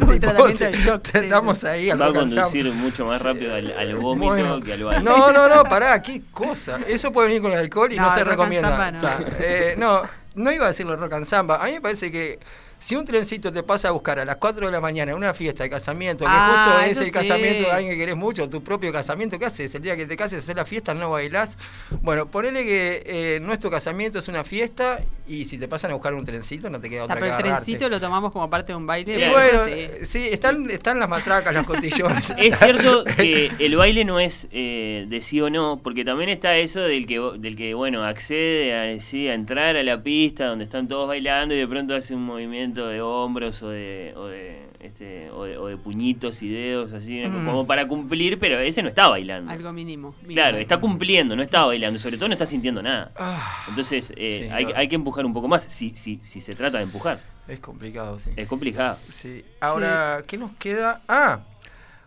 estamos 1.13 1.63
ahí 1.63 1.89
al 1.89 2.01
Va 2.01 2.07
a 2.07 2.13
conducir 2.13 2.71
mucho 2.71 3.05
más 3.05 3.21
rápido 3.21 3.53
al, 3.55 3.71
al 3.71 3.95
vómito 3.95 4.61
que 4.61 4.73
al 4.73 4.83
baile. 4.83 5.03
No, 5.03 5.31
no, 5.31 5.47
no, 5.47 5.63
pará, 5.63 6.01
qué 6.01 6.23
cosa. 6.31 6.79
Eso 6.87 7.11
puede 7.11 7.27
venir 7.27 7.41
con 7.41 7.51
el 7.51 7.59
alcohol 7.59 7.91
y 7.91 7.97
no, 7.97 8.13
se 8.13 8.23
recomienda. 8.23 8.93
Eh, 9.39 9.75
no, 9.77 10.01
no 10.35 10.51
iba 10.51 10.65
a 10.65 10.69
decirlo 10.69 10.95
Rock 10.95 11.13
and 11.13 11.25
Samba. 11.25 11.61
A 11.61 11.65
mí 11.65 11.73
me 11.73 11.81
parece 11.81 12.11
que 12.11 12.39
si 12.79 12.95
un 12.95 13.05
trencito 13.05 13.51
te 13.51 13.63
pasa 13.63 13.87
a 13.87 13.91
buscar 13.91 14.19
a 14.19 14.25
las 14.25 14.35
4 14.35 14.67
de 14.67 14.71
la 14.71 14.79
mañana 14.79 15.11
en 15.11 15.17
una 15.17 15.33
fiesta 15.33 15.63
de 15.63 15.69
casamiento, 15.69 16.25
que 16.25 16.31
ah, 16.31 16.75
justo 16.75 16.91
es 16.91 17.07
el 17.07 17.11
casamiento 17.11 17.67
de 17.67 17.71
alguien 17.71 17.93
que 17.93 17.97
querés 17.97 18.15
mucho, 18.15 18.49
tu 18.49 18.63
propio 18.63 18.93
casamiento, 18.93 19.39
¿qué 19.39 19.45
haces? 19.45 19.73
El 19.73 19.81
día 19.81 19.95
que 19.95 20.05
te 20.05 20.15
cases, 20.15 20.39
hacer 20.39 20.55
la 20.55 20.65
fiesta, 20.65 20.93
no 20.93 21.09
bailás. 21.09 21.57
Bueno, 22.01 22.27
ponele 22.27 22.63
que 22.63 23.03
eh, 23.05 23.39
nuestro 23.39 23.71
casamiento 23.71 24.19
es 24.19 24.27
una 24.27 24.43
fiesta 24.43 25.01
y 25.27 25.45
si 25.45 25.57
te 25.57 25.67
pasan 25.67 25.91
a 25.91 25.95
buscar 25.95 26.13
un 26.13 26.23
trencito, 26.23 26.69
no 26.69 26.79
te 26.79 26.89
queda 26.89 27.03
otra 27.03 27.15
pero 27.15 27.25
el 27.25 27.37
trencito 27.37 27.89
lo 27.89 27.99
tomamos 27.99 28.31
como 28.31 28.49
parte 28.49 28.73
de 28.73 28.77
un 28.77 28.85
baile. 28.85 29.19
Y 29.19 29.29
bueno, 29.29 29.59
sí, 30.03 30.27
están, 30.31 30.69
están 30.69 30.99
las 30.99 31.09
matracas, 31.09 31.53
los 31.53 31.65
cotillones. 31.65 32.31
es 32.37 32.57
cierto 32.57 33.03
que 33.03 33.51
el 33.57 33.75
baile 33.75 34.05
no 34.05 34.19
es 34.19 34.47
eh, 34.51 35.05
de 35.09 35.21
sí 35.21 35.41
o 35.41 35.49
no, 35.49 35.79
porque 35.83 36.05
también 36.05 36.29
está 36.29 36.55
eso 36.57 36.81
del 36.81 37.07
que, 37.07 37.19
del 37.39 37.55
que 37.55 37.73
bueno, 37.73 38.03
accede 38.03 38.97
a, 38.97 39.01
sí, 39.01 39.27
a 39.27 39.33
entrar 39.33 39.75
a 39.75 39.83
la 39.83 40.01
pista 40.01 40.45
donde 40.45 40.65
están 40.65 40.87
todos 40.87 41.07
bailando 41.07 41.55
y 41.55 41.57
de 41.57 41.67
pronto 41.67 41.95
hace 41.95 42.13
un 42.13 42.23
movimiento 42.23 42.66
movimiento 42.67 42.87
de 42.87 43.01
hombros 43.01 43.61
o 43.63 43.69
de, 43.69 44.13
o 44.15 44.25
de, 44.25 44.67
este, 44.79 45.29
o 45.31 45.67
de, 45.67 45.77
puñitos 45.77 46.41
y 46.41 46.49
dedos, 46.49 46.93
así, 46.93 47.23
como 47.23 47.65
para 47.65 47.87
cumplir, 47.87 48.37
pero 48.39 48.59
ese 48.59 48.81
no 48.81 48.89
está 48.89 49.07
bailando. 49.07 49.51
Algo 49.51 49.71
mínimo. 49.73 50.15
Claro, 50.27 50.57
está 50.57 50.79
cumpliendo, 50.79 51.35
no 51.35 51.43
está 51.43 51.65
bailando, 51.65 51.99
sobre 51.99 52.17
todo 52.17 52.27
no 52.27 52.33
está 52.33 52.45
sintiendo 52.45 52.81
nada. 52.81 53.11
Ah. 53.17 53.65
Entonces 53.69 54.11
eh, 54.15 54.49
hay, 54.51 54.67
hay, 54.75 54.87
que 54.87 54.95
empujar 54.95 55.25
un 55.25 55.33
poco 55.33 55.47
más, 55.47 55.63
si, 55.63 55.93
si, 55.95 56.19
si 56.23 56.41
se 56.41 56.55
trata 56.55 56.77
de 56.77 56.83
empujar. 56.83 57.19
Es 57.47 57.59
complicado, 57.59 58.19
sí. 58.19 58.31
Es 58.35 58.47
complicado. 58.47 58.97
Sí. 59.11 59.43
Ahora, 59.61 60.23
¿qué 60.27 60.37
nos 60.37 60.51
queda? 60.53 61.01
Ah, 61.07 61.39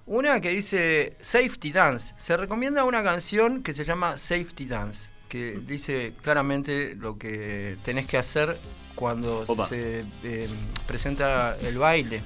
una 0.07 0.41
que 0.41 0.51
dice 0.51 1.17
Safety 1.21 1.73
Dance. 1.73 2.15
Se 2.19 2.37
recomienda 2.37 2.85
una 2.85 3.03
canción 3.03 3.63
que 3.63 3.73
se 3.73 3.85
llama 3.85 4.19
Safety 4.19 4.67
Dance, 4.67 5.13
que 5.29 5.59
dice 5.65 6.13
claramente 6.23 6.95
lo 6.95 7.17
que 7.17 7.79
tenés 7.85 8.07
que 8.07 8.19
hacer 8.19 8.59
cuando 8.95 9.45
se 9.69 10.05
eh, 10.25 10.49
presenta 10.87 11.57
el 11.63 11.79
baile. 11.79 12.23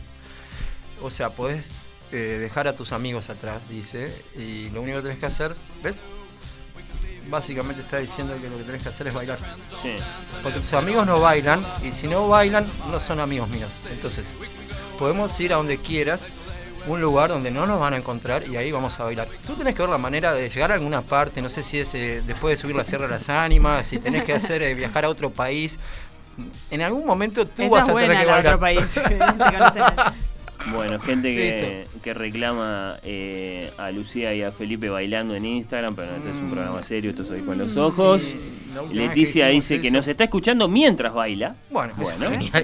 O 1.03 1.11
sea, 1.11 1.31
podés 1.31 1.69
eh, 2.13 2.39
dejar 2.41 2.69
a 2.69 2.75
tus 2.75 2.93
amigos 2.93 3.29
atrás, 3.31 3.63
dice, 3.69 4.15
y 4.37 4.71
lo 4.71 4.83
único 4.83 4.99
que 4.99 5.03
tenés 5.03 5.19
que 5.19 5.27
hacer, 5.27 5.55
¿ves? 5.83 5.97
Básicamente 7.29 7.83
está 7.83 7.99
diciendo 7.99 8.37
que 8.41 8.49
lo 8.49 8.59
que 8.59 8.65
tenés 8.65 8.83
que 8.83 8.89
hacer 8.89 9.09
es 9.09 9.15
bailar. 9.15 9.39
Sí. 9.83 9.97
Porque 10.43 10.61
tus 10.61 10.73
amigos 10.75 11.07
no 11.07 11.21
bailan, 11.21 11.65
y 11.83 11.93
si 11.93 12.07
no 12.07 12.29
bailan, 12.29 12.71
no 12.91 13.01
son 13.01 13.21
amigos 13.21 13.49
míos. 13.49 13.89
Entonces, 13.91 14.35
podemos 14.99 15.39
ir 15.41 15.53
a 15.53 15.57
donde 15.57 15.79
quieras, 15.79 16.23
un 16.87 17.01
lugar 17.01 17.31
donde 17.31 17.51
no 17.51 17.67
nos 17.67 17.81
van 17.81 17.95
a 17.95 17.97
encontrar 17.97 18.47
y 18.47 18.57
ahí 18.57 18.71
vamos 18.71 19.01
a 19.01 19.05
bailar. 19.05 19.29
Tú 19.47 19.55
tenés 19.55 19.75
que 19.75 19.83
ver 19.83 19.91
la 19.91 19.99
manera 19.99 20.35
de 20.35 20.49
llegar 20.49 20.71
a 20.71 20.75
alguna 20.75 21.03
parte, 21.03 21.41
no 21.41 21.49
sé 21.49 21.63
si 21.63 21.79
es 21.79 21.95
eh, 21.95 22.23
después 22.27 22.57
de 22.57 22.61
subir 22.61 22.77
la 22.77 22.85
Sierra 22.85 23.07
de 23.07 23.13
las 23.13 23.29
Ánimas, 23.29 23.87
si 23.87 23.99
tenés 23.99 24.25
que 24.25 24.35
hacer 24.35 24.75
viajar 24.75 25.07
a 25.07 25.09
otro 25.09 25.31
país, 25.31 25.79
en 26.71 26.83
algún 26.83 27.07
momento 27.07 27.47
tú 27.47 27.69
vas 27.69 27.89
a 27.89 27.95
tener 27.95 28.11
que 28.11 28.27
bailar. 28.27 28.47
otro 28.47 28.61
país. 28.61 29.01
Bueno, 30.73 31.01
gente 31.01 31.87
que, 32.03 32.15
reclama 32.15 32.99
eh, 33.03 33.71
a 33.79 33.91
Lucía 33.91 34.35
y 34.35 34.43
a 34.43 34.53
Felipe 34.53 34.89
bailando 34.89 35.35
en 35.35 35.45
Instagram, 35.45 35.95
pero 35.95 36.11
no, 36.11 36.17
esto 36.19 36.31
es 36.31 36.37
un 36.37 36.49
mm. 36.49 36.51
programa 36.53 36.83
serio, 36.83 37.11
esto 37.11 37.25
soy 37.25 37.43
con 37.43 37.59
los 37.59 37.77
ojos. 37.77 38.23
Leticia 38.93 39.49
dice 39.49 39.81
que 39.81 39.91
nos 39.91 40.09
está 40.09 40.25
escuchando 40.25 40.69
mientras 40.69 41.15
baila. 41.15 41.55
Bueno, 41.71 41.95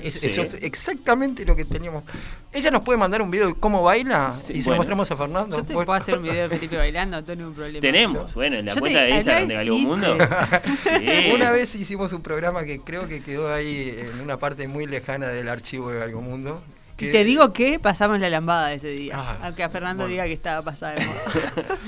Eso, 0.03 0.43
es 0.43 0.55
exactamente 0.55 1.45
lo 1.45 1.55
que 1.55 1.65
teníamos. 1.65 2.05
Ella 2.53 2.71
nos 2.71 2.83
puede 2.83 2.99
mandar 2.99 3.23
un 3.23 3.31
video 3.31 3.49
de 3.49 3.55
cómo 3.55 3.83
baila 3.83 4.35
y 4.49 4.63
se 4.63 4.71
lo 4.71 4.77
mostramos 4.77 5.11
a 5.11 5.17
Fernando. 5.17 5.57
Yo 5.57 5.65
te 5.65 5.73
puedo 5.73 5.93
hacer 5.93 6.19
un 6.19 6.25
video 6.25 6.49
de 6.49 6.57
Felipe 6.57 6.77
bailando, 6.77 7.19
no 7.19 7.25
tengo 7.25 7.53
problema. 7.53 7.81
Tenemos, 7.81 8.35
bueno, 8.35 8.57
en 8.57 8.67
la 8.67 8.75
cuenta 8.75 9.03
de 9.03 9.11
Instagram 9.11 9.49
de 9.49 9.55
Galgo 9.55 9.79
Mundo. 9.79 10.19
Una 11.35 11.51
vez 11.53 11.75
hicimos 11.75 12.13
un 12.13 12.23
programa 12.23 12.65
que 12.65 12.81
creo 12.81 13.07
que 13.07 13.23
quedó 13.23 13.53
ahí 13.53 13.95
en 13.97 14.21
una 14.21 14.37
parte 14.39 14.67
muy 14.67 14.87
lejana 14.87 15.29
del 15.29 15.49
archivo 15.49 15.91
de 15.91 16.01
Galgo 16.01 16.21
Mundo 16.21 16.63
y 17.01 17.13
te 17.13 17.25
digo 17.25 17.53
que 17.53 17.79
pasamos 17.79 18.21
la 18.21 18.31
lambada 18.31 18.73
ese 18.73 18.91
día. 18.91 19.15
Ah, 19.17 19.39
aunque 19.43 19.63
a 19.63 19.69
Fernando 19.69 20.07
diga 20.07 20.25
que 20.25 20.33
estaba 20.33 20.63
pasada 20.63 20.95
de 20.95 21.07
moda. 21.07 21.23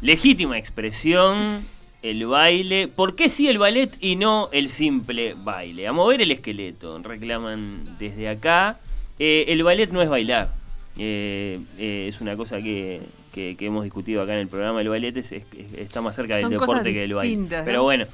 Legítima 0.00 0.58
expresión, 0.58 1.64
el 2.02 2.26
baile. 2.26 2.88
¿Por 2.88 3.16
qué 3.16 3.28
sí 3.28 3.48
el 3.48 3.58
ballet 3.58 3.96
y 4.00 4.16
no 4.16 4.48
el 4.52 4.68
simple 4.68 5.34
baile? 5.36 5.88
A 5.88 5.92
mover 5.92 6.22
el 6.22 6.30
esqueleto, 6.30 6.98
reclaman 6.98 7.96
desde 7.98 8.28
acá. 8.28 8.78
Eh, 9.18 9.46
el 9.48 9.62
ballet 9.62 9.90
no 9.90 10.00
es 10.02 10.08
bailar. 10.08 10.50
Eh, 10.96 11.60
eh, 11.78 12.06
es 12.08 12.20
una 12.20 12.36
cosa 12.36 12.58
que, 12.58 13.02
hemos 13.34 13.84
discutido 13.84 14.22
acá 14.22 14.34
en 14.34 14.40
el 14.40 14.48
programa. 14.48 14.80
El 14.80 14.88
ballet 14.88 15.16
está 15.16 16.00
más 16.00 16.16
cerca 16.16 16.36
del 16.36 16.50
deporte 16.50 16.92
que 16.92 17.00
del 17.00 17.14
baile. 17.14 17.46
Pero 17.64 17.82
bueno. 17.82 18.04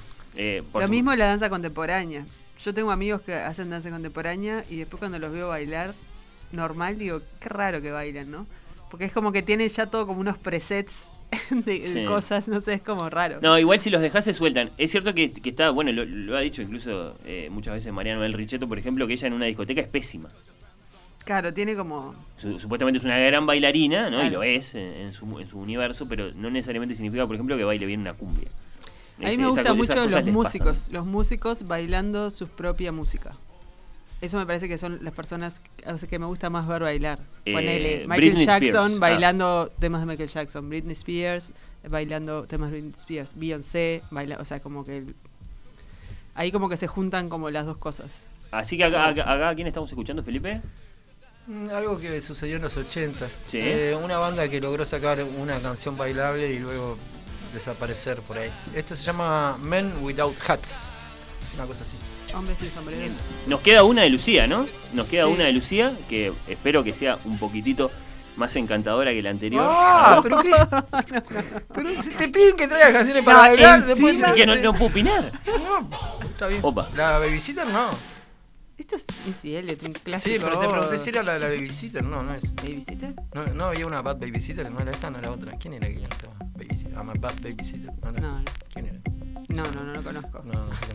Lo 0.74 0.88
mismo 0.88 1.14
la 1.14 1.26
danza 1.26 1.48
contemporánea. 1.50 2.24
Yo 2.64 2.72
tengo 2.72 2.90
amigos 2.90 3.20
que 3.20 3.34
hacen 3.34 3.68
danza 3.68 3.90
contemporánea 3.90 4.64
y 4.70 4.76
después 4.76 4.98
cuando 4.98 5.18
los 5.18 5.30
veo 5.30 5.48
bailar 5.48 5.94
normal, 6.54 6.98
digo, 6.98 7.20
qué 7.40 7.48
raro 7.48 7.82
que 7.82 7.90
bailen, 7.90 8.30
¿no? 8.30 8.46
Porque 8.90 9.06
es 9.06 9.12
como 9.12 9.32
que 9.32 9.42
tienen 9.42 9.68
ya 9.68 9.86
todo 9.86 10.06
como 10.06 10.20
unos 10.20 10.38
presets 10.38 11.08
de, 11.50 12.04
cosas, 12.06 12.48
no 12.48 12.60
sé, 12.60 12.74
es 12.74 12.82
como 12.82 13.10
raro. 13.10 13.38
No, 13.42 13.58
igual 13.58 13.80
si 13.80 13.90
los 13.90 14.00
dejas 14.00 14.24
se 14.24 14.34
sueltan. 14.34 14.70
Es 14.78 14.90
cierto 14.90 15.14
que, 15.14 15.32
está, 15.44 15.70
bueno, 15.70 15.92
lo, 15.92 16.36
ha 16.36 16.40
dicho 16.40 16.62
incluso 16.62 17.16
eh, 17.24 17.48
muchas 17.50 17.74
veces 17.74 17.92
Mariano 17.92 18.24
El 18.24 18.32
Richetto, 18.32 18.68
por 18.68 18.78
ejemplo, 18.78 19.06
que 19.06 19.14
ella 19.14 19.26
en 19.26 19.32
una 19.32 19.46
discoteca 19.46 19.80
es 19.80 19.88
pésima. 19.88 20.30
Claro, 21.24 21.54
tiene 21.54 21.74
como... 21.74 22.14
supuestamente 22.36 22.98
es 22.98 23.04
una 23.04 23.18
gran 23.18 23.46
bailarina, 23.46 24.10
¿no? 24.10 24.22
Y 24.24 24.30
lo 24.30 24.42
es 24.42 24.74
en, 24.74 25.12
su, 25.14 25.24
universo, 25.58 26.06
pero 26.06 26.32
no 26.34 26.50
necesariamente 26.50 26.94
significa, 26.94 27.26
por 27.26 27.34
ejemplo, 27.34 27.56
que 27.56 27.64
baile 27.64 27.86
bien 27.86 28.00
una 28.00 28.12
cumbia. 28.12 28.48
A 29.18 29.20
mí 29.20 29.24
me 29.24 29.32
este, 29.32 29.46
gusta 29.46 29.74
mucho 29.74 30.06
los 30.06 30.26
músicos, 30.26 30.92
los 30.92 31.06
músicos 31.06 31.66
bailando 31.66 32.30
su 32.30 32.48
propia 32.48 32.92
música. 32.92 33.36
Eso 34.20 34.38
me 34.38 34.46
parece 34.46 34.68
que 34.68 34.78
son 34.78 35.00
las 35.02 35.12
personas 35.12 35.60
que 36.08 36.18
me 36.18 36.26
gusta 36.26 36.48
más 36.48 36.66
ver 36.66 36.82
bailar. 36.82 37.18
Eh, 37.44 38.04
Michael 38.06 38.36
Jackson 38.36 38.92
ah. 38.96 38.98
bailando 38.98 39.70
temas 39.78 40.00
de 40.00 40.06
Michael 40.06 40.28
Jackson, 40.28 40.68
Britney 40.68 40.94
Spears 40.94 41.52
bailando 41.88 42.44
temas 42.44 42.70
de 42.70 42.78
Britney 42.78 42.94
Spears, 42.96 43.32
Beyoncé, 43.34 44.02
baila, 44.10 44.38
o 44.40 44.44
sea, 44.44 44.60
como 44.60 44.84
que 44.84 45.04
ahí 46.34 46.50
como 46.50 46.68
que 46.68 46.76
se 46.76 46.86
juntan 46.86 47.28
como 47.28 47.50
las 47.50 47.66
dos 47.66 47.76
cosas. 47.76 48.26
Así 48.50 48.76
que 48.76 48.84
acá, 48.84 49.08
acá, 49.08 49.54
¿quién 49.54 49.66
estamos 49.66 49.90
escuchando, 49.90 50.22
Felipe? 50.22 50.60
Mm, 51.46 51.70
algo 51.70 51.98
que 51.98 52.20
sucedió 52.22 52.56
en 52.56 52.62
los 52.62 52.76
80 52.76 53.26
eh, 53.52 53.98
una 54.02 54.16
banda 54.16 54.48
que 54.48 54.60
logró 54.60 54.84
sacar 54.84 55.22
una 55.22 55.60
canción 55.60 55.96
bailable 55.96 56.52
y 56.52 56.58
luego 56.58 56.96
desaparecer 57.52 58.20
por 58.22 58.38
ahí. 58.38 58.50
Esto 58.74 58.96
se 58.96 59.04
llama 59.04 59.58
Men 59.60 59.92
Without 60.02 60.36
Hats. 60.48 60.86
Una 61.54 61.66
cosa 61.66 61.84
así. 61.84 61.96
Nos 63.46 63.60
queda 63.60 63.84
una 63.84 64.02
de 64.02 64.10
Lucía, 64.10 64.46
¿no? 64.46 64.66
Nos 64.92 65.06
queda 65.06 65.26
una 65.26 65.44
de 65.44 65.52
Lucía 65.52 65.92
que 66.08 66.32
espero 66.48 66.82
que 66.84 66.94
sea 66.94 67.18
un 67.24 67.38
poquitito 67.38 67.90
más 68.36 68.54
encantadora 68.56 69.12
que 69.12 69.22
la 69.22 69.30
anterior. 69.30 69.64
¡Ah! 69.66 70.20
¿Pero 70.22 70.42
qué? 70.42 70.50
Pero 71.72 72.02
si 72.02 72.10
te 72.10 72.28
piden 72.28 72.56
que 72.56 72.66
traigas 72.66 72.92
canciones 72.92 73.22
para 73.22 73.38
bailar, 73.38 73.84
después 73.84 74.20
te... 74.20 74.32
que 74.34 74.46
no, 74.46 74.56
no, 74.56 74.72
puedo 74.72 74.86
opinar. 74.86 75.32
No, 75.46 75.88
está 76.26 76.48
bien. 76.48 76.60
Opa. 76.62 76.88
La 76.96 77.18
babysitter 77.18 77.66
no. 77.66 77.90
Esto 78.76 78.96
es 78.96 79.06
Elliott, 79.44 79.82
un 79.84 79.92
clásico. 79.92 80.34
Sí, 80.34 80.40
pero 80.42 80.58
te 80.58 80.68
pregunté 80.68 80.98
si 80.98 81.10
era 81.10 81.22
la, 81.22 81.38
la 81.38 81.48
babysitter, 81.48 82.02
no, 82.02 82.24
no 82.24 82.34
es. 82.34 82.52
¿Babysitter? 82.56 83.14
No, 83.32 83.46
no 83.46 83.64
había 83.66 83.86
una 83.86 84.02
bad 84.02 84.16
babysitter, 84.16 84.68
no 84.68 84.80
era 84.80 84.90
esta, 84.90 85.10
no 85.10 85.18
era 85.18 85.30
otra. 85.30 85.56
¿Quién 85.58 85.74
era 85.74 85.86
que 85.86 86.00
cantaba? 86.00 86.34
Babysitter. 86.56 86.92
I'm 86.94 87.10
a 87.10 87.14
bad 87.14 87.34
babysitter. 87.40 87.92
No, 88.02 88.10
no. 88.10 88.20
no. 88.20 88.44
¿Quién 88.72 88.86
era? 88.86 88.98
No, 89.54 89.62
no, 89.62 89.84
no 89.84 89.92
lo 89.94 90.02
conozco. 90.02 90.42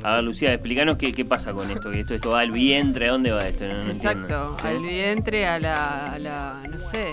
a 0.04 0.16
ver, 0.16 0.24
Lucía, 0.24 0.54
explícanos 0.54 0.98
qué, 0.98 1.14
qué 1.14 1.24
pasa 1.26 1.54
con 1.54 1.70
esto. 1.72 1.92
Que 1.92 2.02
esto, 2.02 2.14
esto 2.14 2.32
va 2.32 2.42
al 2.42 2.52
vientre, 2.52 3.08
¿a 3.08 3.12
dónde 3.12 3.32
va 3.32 3.48
esto? 3.48 3.66
No, 3.66 3.92
Exacto, 3.92 4.58
al 4.64 4.80
vientre, 4.82 5.48
a 5.48 5.60
la, 5.60 6.12
a 6.14 6.20
la, 6.20 6.64
no 6.70 6.78
sé, 6.80 7.08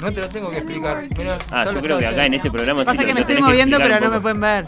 no 0.00 0.12
te 0.12 0.20
lo 0.20 0.28
tengo 0.28 0.50
que 0.50 0.58
explicar. 0.58 1.08
ah, 1.50 1.66
yo 1.72 1.80
creo 1.80 1.98
que 1.98 2.06
acá 2.06 2.26
en 2.26 2.34
este 2.34 2.50
programa. 2.50 2.84
Pasa 2.84 3.04
que 3.04 3.14
me 3.14 3.20
estoy 3.20 3.40
moviendo, 3.40 3.78
pero 3.78 4.00
no 4.00 4.10
me 4.10 4.20
pueden 4.20 4.40
ver. 4.40 4.66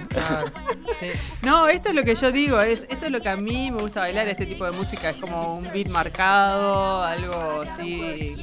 No, 1.42 1.68
esto 1.68 1.90
es 1.90 1.94
lo 1.94 2.04
que 2.04 2.14
yo 2.14 2.32
digo. 2.32 2.60
Es, 2.60 2.86
esto 2.88 3.06
es 3.06 3.12
lo 3.12 3.20
que 3.20 3.28
a 3.28 3.36
mí 3.36 3.70
me 3.70 3.78
gusta 3.78 4.00
bailar, 4.00 4.28
este 4.28 4.46
tipo 4.46 4.64
de 4.64 4.70
música. 4.70 5.10
Es 5.10 5.16
como 5.16 5.58
un 5.58 5.64
beat 5.72 5.88
marcado, 5.88 7.02
algo 7.02 7.62
así. 7.62 8.36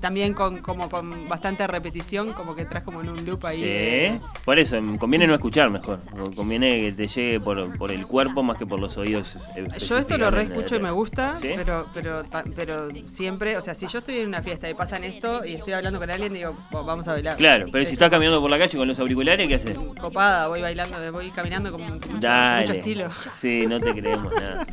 También 0.00 0.34
con 0.34 0.58
como 0.58 0.88
con 0.88 1.28
bastante 1.28 1.66
repetición, 1.66 2.32
como 2.32 2.54
que 2.54 2.64
traes 2.64 2.84
como 2.84 3.00
en 3.02 3.10
un 3.10 3.24
loop 3.24 3.44
ahí. 3.46 3.60
Sí, 3.62 4.20
por 4.44 4.58
eso, 4.58 4.76
conviene 4.98 5.26
no 5.26 5.34
escuchar 5.34 5.70
mejor. 5.70 5.98
Conviene 6.34 6.80
que 6.80 6.92
te 6.92 7.08
llegue 7.08 7.40
por, 7.40 7.76
por 7.76 7.92
el 7.92 8.06
cuerpo 8.06 8.42
más 8.42 8.56
que 8.56 8.66
por 8.66 8.80
los 8.80 8.96
oídos. 8.96 9.36
Yo 9.78 9.98
esto 9.98 10.18
lo 10.18 10.30
reescucho 10.30 10.76
y 10.76 10.80
me 10.80 10.90
gusta, 10.90 11.36
pero, 11.40 11.86
pero, 11.92 12.22
pero 12.56 12.88
siempre, 13.08 13.56
o 13.56 13.60
sea, 13.60 13.74
si 13.74 13.86
yo 13.86 13.98
estoy 13.98 14.18
en 14.18 14.28
una 14.28 14.42
fiesta 14.42 14.68
y 14.68 14.74
pasan 14.74 15.04
esto 15.04 15.44
y 15.50 15.54
estoy 15.56 15.72
hablando 15.72 15.98
con 15.98 16.10
alguien, 16.10 16.32
digo, 16.32 16.56
vamos 16.70 17.06
a 17.08 17.12
bailar. 17.12 17.36
Claro, 17.36 17.66
pero 17.70 17.84
si 17.84 17.92
estás 17.92 18.10
caminando 18.10 18.40
por 18.40 18.50
la 18.50 18.58
calle 18.58 18.76
con 18.76 18.86
los 18.86 18.98
auriculares, 18.98 19.48
¿qué 19.48 19.54
haces? 19.56 19.76
Copada, 20.00 20.48
voy 20.48 20.60
bailando, 20.60 21.12
voy 21.12 21.30
caminando 21.30 21.72
con 21.72 21.82
mucho, 21.82 22.08
mucho 22.10 22.72
estilo. 22.72 23.10
Sí, 23.32 23.66
no 23.66 23.80
te 23.80 23.94
creemos 23.94 24.32
nada. 24.34 24.66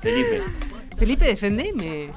Felipe. 0.00 0.42
Felipe, 0.96 1.24
defendeme. 1.26 2.10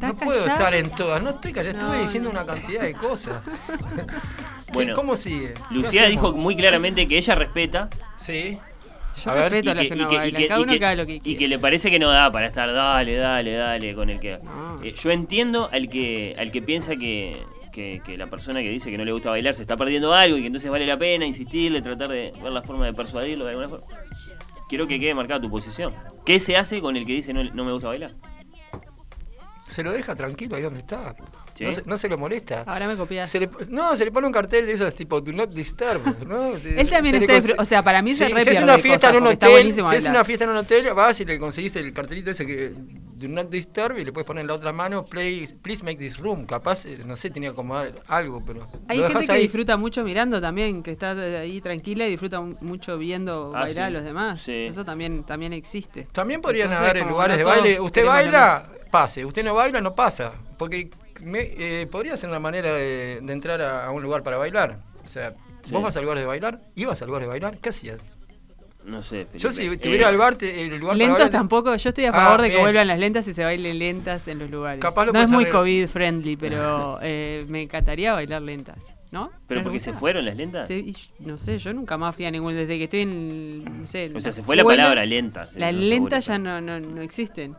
No 0.00 0.16
puedo 0.16 0.46
estar 0.46 0.74
en 0.74 0.90
todas, 0.90 1.22
no 1.22 1.30
estoy 1.30 1.52
callado, 1.52 1.76
estuve 1.76 2.00
diciendo 2.00 2.30
una 2.30 2.46
cantidad 2.46 2.82
de 2.82 2.94
cosas. 2.94 3.42
Bueno, 4.70 4.92
¿cómo 4.94 5.16
sigue? 5.16 5.54
Lucía 5.70 6.04
dijo 6.08 6.32
muy 6.32 6.54
claramente 6.54 7.08
que 7.08 7.16
ella 7.16 7.34
respeta. 7.34 7.88
Sí. 8.18 8.58
Yo 9.24 9.34
respeto 9.34 9.70
a 9.70 9.74
la 9.74 9.82
que, 9.82 9.96
no 9.96 10.08
cada 10.08 10.60
uno 10.60 10.78
que, 10.78 10.96
lo 10.96 11.06
que 11.06 11.20
Y 11.22 11.36
que 11.36 11.48
le 11.48 11.58
parece 11.58 11.90
que 11.90 11.98
no 11.98 12.10
da 12.10 12.30
para 12.30 12.46
estar 12.46 12.72
dale, 12.72 13.16
dale, 13.16 13.52
dale 13.54 13.94
con 13.94 14.10
el 14.10 14.20
que. 14.20 14.38
Eh, 14.82 14.94
yo 15.00 15.10
entiendo 15.10 15.68
al 15.72 15.88
que, 15.88 16.34
al 16.38 16.50
que 16.50 16.62
piensa 16.62 16.96
que, 16.96 17.36
que, 17.72 18.16
la 18.16 18.26
persona 18.26 18.60
que 18.60 18.70
dice 18.70 18.90
que 18.90 18.98
no 18.98 19.04
le 19.04 19.12
gusta 19.12 19.30
bailar 19.30 19.54
se 19.54 19.62
está 19.62 19.76
perdiendo 19.76 20.12
algo 20.12 20.36
y 20.36 20.40
que 20.40 20.46
entonces 20.46 20.70
vale 20.70 20.86
la 20.86 20.98
pena 20.98 21.26
insistirle, 21.26 21.80
tratar 21.82 22.08
de 22.08 22.32
ver 22.42 22.52
la 22.52 22.62
forma 22.62 22.86
de 22.86 22.92
persuadirlo 22.92 23.44
de 23.44 23.50
alguna 23.50 23.68
forma. 23.68 23.86
Quiero 24.68 24.86
que 24.86 25.00
quede 25.00 25.14
marcada 25.14 25.40
tu 25.40 25.50
posición. 25.50 25.94
¿Qué 26.26 26.40
se 26.40 26.56
hace 26.56 26.80
con 26.80 26.96
el 26.96 27.06
que 27.06 27.12
dice 27.12 27.32
no, 27.32 27.42
no 27.42 27.64
me 27.64 27.72
gusta 27.72 27.88
bailar? 27.88 28.12
Se 29.66 29.82
lo 29.82 29.92
deja 29.92 30.14
tranquilo 30.14 30.56
ahí 30.56 30.62
donde 30.62 30.80
está. 30.80 31.14
No, 31.86 31.98
se, 31.98 32.08
lo 32.08 32.18
molesta. 32.18 32.62
Ahora 32.66 32.88
me 32.88 32.96
copias. 32.96 33.32
no, 33.70 33.96
se 33.96 34.04
le 34.04 34.12
pone 34.12 34.26
un 34.26 34.32
cartel 34.32 34.66
de 34.66 34.72
esos 34.72 34.94
tipo 34.94 35.20
Do 35.20 35.32
Not 35.32 35.50
Disturb. 35.50 36.26
¿no? 36.26 36.54
Él 36.76 36.88
también 36.88 37.22
está. 37.22 37.60
O 37.60 37.64
sea, 37.64 37.82
para 37.82 38.02
mí 38.02 38.14
se 38.14 38.28
re 38.28 38.44
Si 38.44 38.50
es 38.50 38.60
una 38.60 38.78
fiesta 38.78 39.10
en 39.10 39.16
un 39.16 39.26
hotel, 39.26 39.72
si 39.72 39.80
es 39.80 40.04
una 40.04 40.24
fiesta 40.24 40.44
en 40.44 40.50
un 40.50 40.56
hotel, 40.56 40.92
vas 40.94 41.20
y 41.20 41.24
le 41.24 41.38
conseguiste 41.38 41.80
el 41.80 41.92
cartelito 41.92 42.30
ese 42.30 42.46
que 42.46 42.72
Do 43.18 43.28
Not 43.28 43.50
Disturb 43.50 43.98
y 43.98 44.04
le 44.04 44.12
puedes 44.12 44.26
poner 44.26 44.42
en 44.42 44.46
la 44.46 44.54
otra 44.54 44.72
mano 44.72 45.04
Play, 45.04 45.46
Please 45.60 45.82
Make 45.82 45.96
This 45.96 46.18
Room. 46.18 46.46
Capaz, 46.46 46.86
eh, 46.86 47.00
no 47.04 47.16
sé, 47.16 47.30
tenía 47.30 47.52
como 47.52 47.76
algo, 48.06 48.42
pero. 48.44 48.68
Hay 48.88 49.02
gente 49.02 49.26
que 49.26 49.38
disfruta 49.38 49.76
mucho 49.76 50.04
mirando 50.04 50.40
también, 50.40 50.82
que 50.82 50.92
está 50.92 51.12
ahí 51.12 51.60
tranquila 51.60 52.06
y 52.06 52.10
disfruta 52.10 52.40
mucho 52.40 52.96
viendo 52.96 53.52
ah, 53.54 53.60
bailar 53.60 53.86
a 53.86 53.90
los 53.90 54.04
demás. 54.04 54.48
Eso 54.48 54.84
también, 54.84 55.24
también 55.24 55.52
existe. 55.52 56.06
También 56.12 56.40
podrían 56.40 56.72
haber 56.72 57.04
lugares 57.06 57.38
de 57.38 57.44
baile. 57.44 57.80
¿Usted 57.80 58.06
baila? 58.06 58.68
Pase. 58.90 59.24
¿Usted 59.24 59.44
no 59.44 59.54
baila? 59.54 59.80
No 59.80 59.94
pasa. 59.94 60.32
Porque 60.56 60.90
eh, 61.24 61.86
podría 61.90 62.16
ser 62.16 62.30
una 62.30 62.40
manera 62.40 62.72
de, 62.72 63.16
entrar 63.18 63.60
a, 63.60 63.90
un 63.90 64.02
lugar 64.02 64.22
para 64.22 64.36
bailar. 64.36 64.78
O 65.04 65.08
sea, 65.08 65.34
vos 65.70 65.82
vas 65.82 65.96
al 65.96 66.02
lugar 66.02 66.18
de 66.18 66.26
bailar, 66.26 66.60
ibas 66.74 67.00
al 67.02 67.08
lugar 67.08 67.22
de 67.22 67.28
bailar, 67.28 67.58
¿qué 67.58 67.70
hacías? 67.70 67.98
No 68.88 69.02
sé. 69.02 69.26
Yo 69.34 69.52
si 69.52 69.76
tuviera 69.76 70.06
eh, 70.06 70.08
al 70.08 70.16
bar, 70.16 70.38
el 70.40 70.78
lugar 70.78 70.96
Lentos 70.96 71.30
tampoco, 71.30 71.76
yo 71.76 71.88
estoy 71.90 72.06
a 72.06 72.12
favor 72.12 72.40
ah, 72.40 72.42
de 72.42 72.50
que 72.50 72.58
vuelvan 72.58 72.86
las 72.86 72.98
lentas 72.98 73.28
y 73.28 73.34
se 73.34 73.44
bailen 73.44 73.78
lentas 73.78 74.26
en 74.28 74.38
los 74.38 74.50
lugares. 74.50 74.82
no 75.12 75.20
es 75.20 75.30
muy 75.30 75.46
COVID 75.46 75.88
friendly, 75.88 76.36
pero 76.36 76.98
eh, 77.02 77.44
me 77.48 77.62
encantaría 77.62 78.14
bailar 78.14 78.42
lentas. 78.42 78.94
¿No? 79.10 79.30
¿Pero 79.46 79.62
porque 79.62 79.80
se 79.80 79.94
fueron 79.94 80.26
las 80.26 80.36
lentas? 80.36 80.68
no 81.18 81.38
sé, 81.38 81.58
yo 81.58 81.72
nunca 81.72 81.96
más 81.96 82.14
fui 82.14 82.26
a 82.26 82.30
ningún. 82.30 82.54
Desde 82.54 82.76
que 82.76 82.84
estoy 82.84 83.00
en. 83.02 83.80
No 83.80 83.86
sé, 83.86 84.10
o 84.14 84.20
sea, 84.20 84.32
se 84.32 84.42
fue 84.42 84.54
la 84.56 84.64
palabra 84.64 85.04
lentas. 85.06 85.54
Las 85.54 85.74
lentas 85.74 86.26
ya 86.26 86.38
no, 86.38 86.60
no, 86.60 86.78
no 86.78 87.00
existen. 87.00 87.56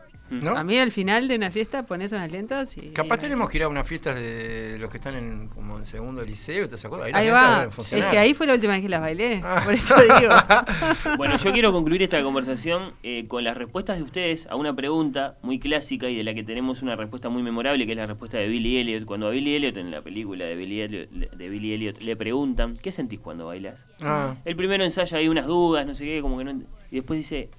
A 0.56 0.64
mí 0.64 0.78
al 0.78 0.92
final 0.92 1.28
de 1.28 1.36
una 1.36 1.50
fiesta 1.50 1.84
pones 1.84 2.12
unas 2.12 2.30
lentas 2.30 2.76
y. 2.76 2.90
Capaz 2.90 3.18
tenemos 3.18 3.50
que 3.50 3.58
ir 3.58 3.64
a 3.64 3.68
unas 3.68 3.86
fiestas 3.86 4.14
de 4.14 4.76
los 4.78 4.90
que 4.90 4.98
están 4.98 5.16
en 5.16 5.48
como 5.48 5.78
en 5.78 5.84
segundo 5.84 6.22
liceo, 6.22 6.68
¿te 6.68 6.76
acuerdas? 6.76 7.10
Ahí, 7.14 7.28
va. 7.28 7.68
Es 7.78 8.04
que 8.04 8.18
ahí 8.18 8.34
fue 8.34 8.46
la 8.46 8.54
última 8.54 8.74
vez 8.74 8.82
que 8.82 8.88
las 8.88 9.00
bailé. 9.00 9.42
Ah. 9.50 9.62
Por 9.64 9.74
eso 9.74 9.96
digo. 10.00 10.32
bueno, 11.16 11.36
yo 11.38 11.50
quiero 11.52 11.72
concluir 11.72 12.02
esta 12.02 12.22
conversación 12.22 12.92
eh, 13.02 13.26
con 13.26 13.42
las 13.42 13.56
respuestas 13.56 13.96
de 13.96 14.04
ustedes 14.04 14.46
a 14.46 14.54
una 14.54 14.76
pregunta 14.76 15.38
muy 15.42 15.58
clásica 15.58 16.08
y 16.08 16.14
de 16.14 16.22
la 16.22 16.34
que 16.34 16.44
tenemos 16.44 16.82
una 16.82 16.94
respuesta 16.94 17.28
muy 17.28 17.42
memorable, 17.42 17.84
que 17.84 17.92
es 17.92 17.98
la 17.98 18.06
respuesta 18.06 18.38
de 18.38 18.46
Billy 18.46 18.76
Elliot. 18.76 19.06
Cuando 19.06 19.26
a 19.26 19.30
Billy 19.30 19.56
Elliot 19.56 19.76
en 19.76 19.90
la 19.90 20.02
película 20.02 20.44
de 20.44 20.54
Billy 20.54 20.82
Elliot, 20.82 21.10
de 21.10 21.48
Billy 21.48 21.72
Elliot 21.72 22.00
le 22.00 22.14
preguntan, 22.16 22.76
¿qué 22.76 22.92
sentís 22.92 23.18
cuando 23.18 23.46
bailas? 23.46 23.84
Ah. 24.00 24.36
El 24.44 24.54
primero 24.54 24.84
ensaya 24.84 25.18
ahí 25.18 25.28
unas 25.28 25.46
dudas, 25.46 25.84
no 25.84 25.94
sé 25.94 26.04
qué, 26.04 26.20
como 26.20 26.38
que 26.38 26.44
no. 26.44 26.52
Y 26.90 26.96
después 26.96 27.18
dice, 27.18 27.50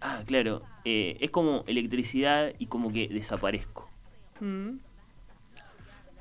Ah, 0.00 0.22
claro. 0.26 0.62
Eh, 0.84 1.16
es 1.20 1.30
como 1.30 1.64
electricidad 1.66 2.52
y 2.58 2.66
como 2.66 2.92
que 2.92 3.08
desaparezco. 3.08 3.88
Mm. 4.40 4.78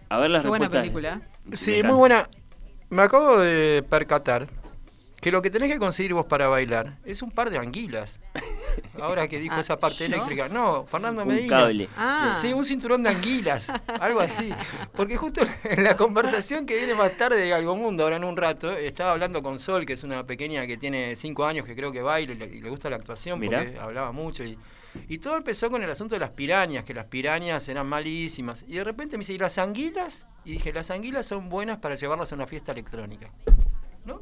A 0.09 0.17
ver 0.17 0.29
las 0.29 0.43
Qué 0.43 0.49
buena 0.49 0.69
película. 0.69 1.21
Sí, 1.53 1.81
muy 1.83 1.95
buena. 1.95 2.29
Me 2.89 3.01
acabo 3.01 3.39
de 3.39 3.83
percatar 3.89 4.47
que 5.19 5.31
lo 5.31 5.41
que 5.41 5.49
tenés 5.49 5.71
que 5.71 5.79
conseguir 5.79 6.13
vos 6.13 6.25
para 6.25 6.47
bailar 6.47 6.97
es 7.03 7.21
un 7.21 7.31
par 7.31 7.49
de 7.49 7.57
anguilas. 7.57 8.19
Ahora 9.01 9.27
que 9.27 9.39
dijo 9.39 9.55
ah, 9.57 9.61
esa 9.61 9.79
parte 9.79 10.05
eléctrica. 10.05 10.47
No, 10.49 10.85
Fernando 10.85 11.25
me 11.25 11.41
Un 11.41 11.47
cable. 11.47 11.89
Ah. 11.97 12.37
Sí, 12.39 12.53
un 12.53 12.63
cinturón 12.63 13.01
de 13.03 13.09
anguilas. 13.09 13.71
algo 13.99 14.19
así. 14.19 14.53
Porque 14.95 15.17
justo 15.17 15.41
en 15.63 15.83
la 15.83 15.97
conversación 15.97 16.65
que 16.65 16.77
viene 16.77 16.93
más 16.93 17.17
tarde 17.17 17.41
de 17.41 17.53
Algo 17.53 17.75
Mundo, 17.75 18.03
ahora 18.03 18.17
en 18.17 18.23
un 18.23 18.37
rato, 18.37 18.71
estaba 18.71 19.11
hablando 19.11 19.41
con 19.41 19.59
Sol, 19.59 19.85
que 19.85 19.93
es 19.93 20.03
una 20.03 20.25
pequeña 20.25 20.67
que 20.67 20.77
tiene 20.77 21.15
cinco 21.15 21.45
años, 21.45 21.65
que 21.65 21.75
creo 21.75 21.91
que 21.91 22.01
baila 22.01 22.33
y 22.33 22.61
le, 22.61 22.69
gusta 22.69 22.89
la 22.89 22.97
actuación, 22.97 23.39
porque 23.39 23.77
hablaba 23.79 24.11
mucho. 24.11 24.43
Y, 24.43 24.57
y 25.07 25.17
todo 25.17 25.37
empezó 25.37 25.71
con 25.71 25.81
el 25.83 25.89
asunto 25.89 26.15
de 26.15 26.19
las 26.19 26.31
pirañas, 26.31 26.83
que 26.85 26.93
las 26.93 27.05
pirañas 27.05 27.67
eran 27.69 27.87
malísimas. 27.87 28.65
Y 28.67 28.75
de 28.75 28.83
repente 28.83 29.17
me 29.17 29.21
dice, 29.21 29.33
¿y 29.33 29.37
las 29.39 29.57
anguilas? 29.57 30.25
Y 30.45 30.51
dije, 30.51 30.71
las 30.71 30.91
anguilas 30.91 31.25
son 31.25 31.49
buenas 31.49 31.77
para 31.77 31.95
llevarlas 31.95 32.31
a 32.31 32.35
una 32.35 32.47
fiesta 32.47 32.71
electrónica. 32.71 33.31
¿No? 34.05 34.21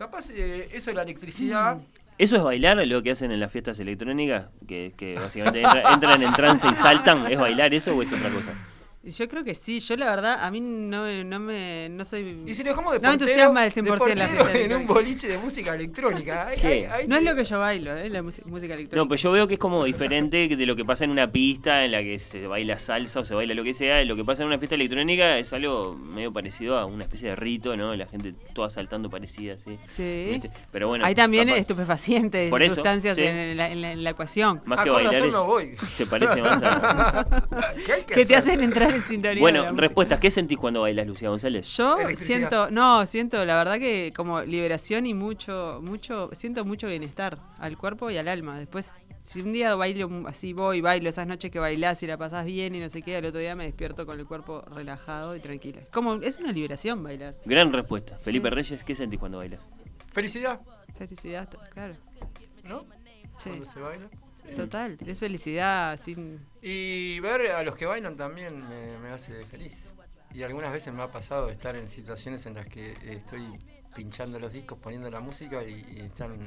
Capaz 0.00 0.30
eh, 0.30 0.66
eso 0.72 0.88
de 0.90 0.94
la 0.94 1.02
electricidad 1.02 1.76
mm. 1.76 1.80
¿Eso 2.16 2.36
es 2.36 2.42
bailar 2.42 2.78
lo 2.86 3.02
que 3.02 3.10
hacen 3.10 3.32
en 3.32 3.38
las 3.38 3.52
fiestas 3.52 3.78
electrónicas? 3.80 4.46
Que, 4.66 5.14
básicamente 5.20 5.62
entran 5.92 6.22
en 6.22 6.32
trance 6.32 6.66
y 6.68 6.74
saltan. 6.74 7.30
¿Es 7.30 7.38
bailar 7.38 7.74
eso 7.74 7.94
o 7.94 8.02
es 8.02 8.10
otra 8.10 8.30
cosa? 8.30 8.52
Yo 9.02 9.28
creo 9.28 9.42
que 9.42 9.54
sí, 9.54 9.80
yo 9.80 9.96
la 9.96 10.10
verdad, 10.10 10.44
a 10.44 10.50
mí 10.50 10.60
no, 10.60 11.10
no 11.24 11.40
me 11.40 11.88
no 11.88 12.04
soy 12.04 12.42
Y 12.46 12.54
si 12.54 12.62
lo 12.62 12.68
dejamos 12.68 12.92
de 12.92 13.00
No 13.00 13.08
me 13.08 13.14
entusiasma 13.14 13.64
el 13.64 13.72
100% 13.72 14.14
la 14.14 14.28
fiesta 14.28 14.58
en 14.58 14.74
un 14.74 14.86
boliche 14.86 15.26
de 15.26 15.38
música 15.38 15.74
electrónica. 15.74 16.48
no 17.06 17.16
es 17.16 17.22
lo 17.22 17.34
que 17.34 17.44
yo 17.44 17.58
bailo, 17.58 17.96
eh, 17.96 18.10
la 18.10 18.22
música 18.22 18.44
electrónica. 18.44 18.96
No, 18.96 19.08
pues 19.08 19.22
yo 19.22 19.30
veo 19.32 19.48
que 19.48 19.54
es 19.54 19.60
como 19.60 19.84
diferente 19.84 20.48
de 20.48 20.66
lo 20.66 20.76
que 20.76 20.84
pasa 20.84 21.04
en 21.04 21.12
una 21.12 21.32
pista 21.32 21.82
en 21.82 21.92
la 21.92 22.02
que 22.02 22.18
se 22.18 22.46
baila 22.46 22.78
salsa 22.78 23.20
o 23.20 23.24
se 23.24 23.34
baila 23.34 23.54
lo 23.54 23.64
que 23.64 23.72
sea. 23.72 24.04
Lo 24.04 24.16
que 24.16 24.24
pasa 24.24 24.42
en 24.42 24.48
una 24.48 24.58
fiesta 24.58 24.74
electrónica 24.74 25.38
es 25.38 25.50
algo 25.54 25.94
medio 25.94 26.30
parecido 26.30 26.78
a 26.78 26.84
una 26.84 27.04
especie 27.04 27.30
de 27.30 27.36
rito, 27.36 27.78
¿no? 27.78 27.94
La 27.94 28.06
gente 28.06 28.34
toda 28.52 28.68
saltando 28.68 29.08
parecida, 29.08 29.56
sí. 29.56 29.78
Sí. 29.96 30.42
Pero 30.70 30.88
bueno. 30.88 31.06
Hay 31.06 31.14
también 31.14 31.48
estupefacientes, 31.48 32.52
sustancias 32.74 33.16
en, 33.16 33.56
la, 33.56 33.70
en, 33.70 34.04
la, 34.04 34.10
ecuación. 34.10 34.60
Más 34.66 34.84
que 34.84 34.90
bailar. 34.90 35.26
no 35.28 35.46
voy. 35.46 35.74
Se 35.96 36.04
parece 36.04 36.42
más 36.42 36.60
a. 36.62 37.26
¿Qué 37.86 38.04
que 38.04 38.26
te 38.26 38.36
hacen 38.36 38.60
entrar 38.60 38.89
bueno, 39.40 39.72
respuestas. 39.72 40.20
¿Qué 40.20 40.30
sentís 40.30 40.58
cuando 40.58 40.82
bailas, 40.82 41.06
Lucía 41.06 41.28
González? 41.28 41.66
Yo 41.76 41.96
siento, 42.16 42.70
no, 42.70 43.06
siento 43.06 43.44
la 43.44 43.56
verdad 43.56 43.78
que 43.78 44.12
como 44.14 44.42
liberación 44.42 45.06
y 45.06 45.14
mucho, 45.14 45.80
mucho, 45.82 46.30
siento 46.36 46.64
mucho 46.64 46.88
bienestar 46.88 47.38
al 47.58 47.76
cuerpo 47.76 48.10
y 48.10 48.18
al 48.18 48.28
alma. 48.28 48.58
Después, 48.58 49.04
si 49.20 49.40
un 49.40 49.52
día 49.52 49.74
bailo 49.74 50.26
así, 50.26 50.52
voy, 50.52 50.80
bailo 50.80 51.08
esas 51.08 51.26
noches 51.26 51.50
que 51.50 51.58
bailás 51.58 52.02
y 52.02 52.06
la 52.06 52.16
pasás 52.16 52.44
bien 52.44 52.74
y 52.74 52.80
no 52.80 52.88
sé 52.88 53.02
qué, 53.02 53.16
al 53.16 53.24
otro 53.24 53.40
día 53.40 53.54
me 53.54 53.64
despierto 53.64 54.06
con 54.06 54.18
el 54.18 54.26
cuerpo 54.26 54.62
relajado 54.74 55.36
y 55.36 55.40
tranquilo. 55.40 55.80
Como, 55.92 56.14
es 56.14 56.38
una 56.38 56.52
liberación 56.52 57.02
bailar. 57.02 57.36
Gran 57.44 57.72
respuesta. 57.72 58.18
Felipe 58.18 58.50
Reyes, 58.50 58.84
¿qué 58.84 58.94
sentís 58.94 59.18
cuando 59.18 59.38
bailas? 59.38 59.60
Felicidad. 60.12 60.60
Felicidad, 60.98 61.48
claro. 61.72 61.94
¿No? 62.68 62.84
Sí. 63.38 63.50
Cuando 63.50 63.66
se 63.66 63.80
baila. 63.80 64.10
Total, 64.56 64.96
es 65.06 65.18
felicidad 65.18 65.98
sin... 66.00 66.40
Y 66.62 67.20
ver 67.20 67.50
a 67.52 67.62
los 67.62 67.76
que 67.76 67.86
bailan 67.86 68.16
también 68.16 68.64
me, 69.00 69.08
hace 69.08 69.44
feliz. 69.44 69.92
Y 70.32 70.42
algunas 70.42 70.72
veces 70.72 70.92
me 70.92 71.02
ha 71.02 71.08
pasado 71.10 71.48
estar 71.48 71.76
en 71.76 71.88
situaciones 71.88 72.46
en 72.46 72.54
las 72.54 72.66
que 72.66 72.94
estoy 73.08 73.44
pinchando 73.94 74.38
los 74.38 74.52
discos, 74.52 74.78
poniendo 74.78 75.10
la 75.10 75.20
música 75.20 75.62
y, 75.64 76.00
están 76.06 76.38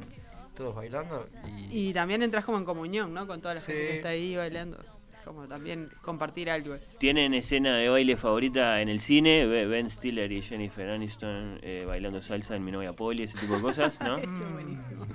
todos 0.55 0.75
bailando. 0.75 1.27
Y... 1.69 1.93
también 1.93 2.23
entras 2.23 2.45
como 2.45 2.57
en 2.57 2.65
comunión, 2.65 3.13
¿no? 3.13 3.27
Con 3.27 3.41
toda 3.41 3.55
la 3.55 3.61
gente 3.61 3.87
que 3.87 3.95
está 3.97 4.09
ahí 4.09 4.35
bailando 4.35 4.83
como 5.23 5.47
también 5.47 5.89
compartir 6.01 6.49
algo. 6.49 6.77
¿Tienen 6.97 7.33
escena 7.33 7.77
de 7.77 7.89
baile 7.89 8.17
favorita 8.17 8.81
en 8.81 8.89
el 8.89 8.99
cine? 8.99 9.45
Ben 9.45 9.89
Stiller 9.89 10.31
y 10.31 10.41
Jennifer 10.41 10.89
Aniston 10.89 11.59
eh, 11.61 11.83
bailando 11.85 12.21
salsa 12.21 12.55
en 12.55 12.63
Mi 12.63 12.71
novia 12.71 12.93
Polly, 12.93 13.23
ese 13.23 13.37
tipo 13.37 13.55
de 13.55 13.61
cosas, 13.61 13.99
¿no? 14.01 14.17
Eso 14.17 14.29
es 14.29 14.51
buenísimo. 14.53 15.05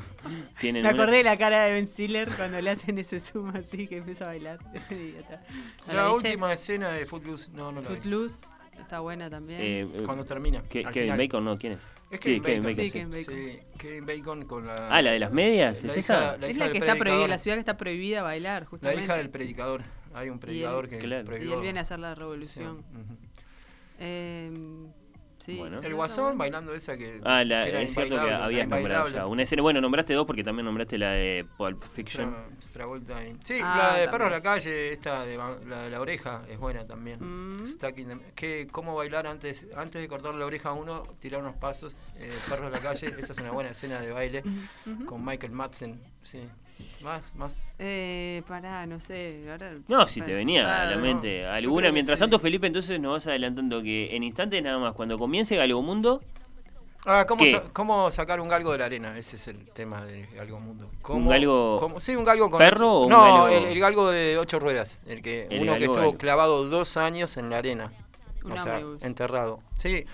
Me 0.62 0.88
acordé 0.88 1.18
de 1.18 1.24
la 1.24 1.36
cara 1.36 1.64
de 1.64 1.72
Ben 1.72 1.86
Stiller 1.86 2.30
cuando 2.36 2.60
le 2.60 2.70
hacen 2.70 2.98
ese 2.98 3.20
zoom 3.20 3.50
así 3.56 3.86
que 3.86 3.98
empieza 3.98 4.24
a 4.24 4.28
bailar. 4.28 4.58
Es 4.74 4.90
un 4.90 4.98
idiota. 4.98 5.42
La, 5.86 6.12
última 6.12 6.52
escena 6.52 6.90
de 6.90 7.06
Footloose, 7.06 7.50
no, 7.52 7.72
no 7.72 7.80
la 7.80 7.86
Footloose 7.86 8.44
está 8.80 9.00
buena 9.00 9.28
también. 9.28 9.60
Eh, 9.60 9.80
eh, 9.80 10.02
cuando 10.04 10.24
termina. 10.24 10.62
Kevin 10.62 11.16
Bacon, 11.16 11.44
no, 11.44 11.58
¿quién 11.58 11.74
es? 11.74 11.80
Es 12.10 12.20
Kevin, 12.20 12.42
Bacon. 12.42 12.74
Sí, 12.74 12.90
Kevin 12.90 13.10
Bacon. 13.10 13.34
Sí, 13.34 13.58
Kevin 13.76 14.06
Bacon 14.06 14.44
con 14.46 14.66
la. 14.66 14.88
Ah, 14.90 15.02
la 15.02 15.10
de 15.10 15.18
las 15.18 15.32
medias, 15.32 15.84
¿es 15.84 15.96
esa? 15.96 16.36
es 16.36 16.56
la 16.56 16.70
que 16.70 16.78
está 16.78 16.96
prohibida, 16.96 17.28
la 17.28 17.38
ciudad 17.38 17.56
que 17.56 17.60
está 17.60 17.76
prohibida 17.76 18.22
bailar, 18.22 18.64
justamente. 18.64 19.00
La 19.00 19.04
hija 19.04 19.16
del 19.16 19.30
predicador. 19.30 19.82
Hay 20.14 20.30
un 20.30 20.38
predicador 20.38 20.88
que 20.88 20.96
Y 20.96 21.52
él 21.52 21.60
viene 21.60 21.78
a 21.78 21.82
hacer 21.82 21.98
la 21.98 22.14
revolución. 22.14 22.84
eh, 23.98 24.50
el 25.56 25.94
Guasón 25.94 26.36
bailando 26.36 26.74
esa 26.74 26.96
que. 26.96 27.20
Ah, 27.24 27.42
la, 27.44 27.66
es 27.66 27.94
cierto 27.94 28.16
que 28.16 28.30
habías 28.30 28.68
nombrado 28.68 29.08
ya. 29.08 29.26
Una 29.26 29.42
escena, 29.42 29.62
bueno, 29.62 29.80
nombraste 29.80 30.12
dos 30.14 30.26
porque 30.26 30.44
también 30.44 30.66
nombraste 30.66 30.98
la 30.98 31.12
de 31.12 31.46
Pulp 31.56 31.82
Fiction. 31.94 32.34
Sí, 33.42 33.60
ah, 33.62 33.92
la 33.94 34.00
de 34.00 34.08
Perros 34.08 34.28
de 34.28 34.36
la 34.36 34.42
Calle, 34.42 34.92
esta 34.92 35.24
de 35.24 35.36
la 35.36 35.84
de 35.84 35.90
la 35.90 36.00
oreja, 36.00 36.42
es 36.48 36.58
buena 36.58 36.84
también. 36.84 37.18
Mm. 37.20 37.64
que, 38.34 38.66
¿Cómo 38.70 38.94
bailar 38.94 39.26
antes 39.26 39.66
antes 39.74 40.00
de 40.00 40.08
cortar 40.08 40.34
la 40.34 40.44
oreja 40.44 40.70
a 40.70 40.72
uno, 40.72 41.04
tirar 41.18 41.40
unos 41.40 41.56
pasos? 41.56 41.96
Eh, 42.16 42.32
Perros 42.48 42.70
de 42.70 42.78
la 42.78 42.82
Calle, 42.82 43.14
esa 43.18 43.32
es 43.32 43.38
una 43.38 43.50
buena 43.50 43.70
escena 43.70 44.00
de 44.00 44.12
baile 44.12 44.42
con 45.06 45.24
Michael 45.24 45.52
Madsen. 45.52 46.00
Sí. 46.22 46.42
Más, 47.02 47.22
más. 47.36 47.74
Eh, 47.78 48.42
pará, 48.46 48.86
no 48.86 49.00
sé. 49.00 49.40
no, 49.86 50.06
si 50.08 50.20
te 50.20 50.34
venía 50.34 50.82
a 50.82 50.84
la 50.86 50.96
mente 50.96 51.46
alguna. 51.46 51.92
Mientras 51.92 52.18
tanto, 52.18 52.38
Felipe, 52.38 52.66
entonces 52.66 53.00
nos 53.00 53.12
vas 53.12 53.26
adelantando 53.26 53.82
que 53.82 54.14
en 54.14 54.22
instantes 54.22 54.62
nada 54.62 54.78
más, 54.78 54.94
cuando 54.94 55.18
comience 55.18 55.56
Galgo 55.56 55.82
Mundo. 55.82 56.22
Ah, 57.06 57.24
¿cómo, 57.26 57.44
¿cómo, 57.72 58.10
sacar 58.10 58.40
un 58.40 58.48
galgo 58.48 58.72
de 58.72 58.78
la 58.78 58.86
arena? 58.86 59.16
Ese 59.16 59.36
es 59.36 59.48
el 59.48 59.70
tema 59.70 60.04
de 60.04 60.26
Galgo 60.34 60.58
Mundo. 60.60 60.90
¿Cómo, 61.00 61.20
¿Un 61.20 61.28
galgo, 61.28 61.96
sí, 62.00 62.16
un 62.16 62.24
galgo 62.24 62.50
con, 62.50 62.58
perro 62.58 63.02
o 63.02 63.08
No, 63.08 63.48
El, 63.48 63.78
galgo 63.78 64.10
de 64.10 64.36
ocho 64.36 64.58
ruedas. 64.58 65.00
El 65.06 65.22
que, 65.22 65.48
uno 65.58 65.76
que 65.78 65.84
estuvo 65.84 66.18
clavado 66.18 66.64
dos 66.64 66.96
años 66.96 67.36
en 67.36 67.50
la 67.50 67.58
arena. 67.58 67.92
Un 68.52 68.58
o 68.58 68.62
sea, 68.62 68.80
enterrado. 69.00 69.60
Sí, 69.76 70.06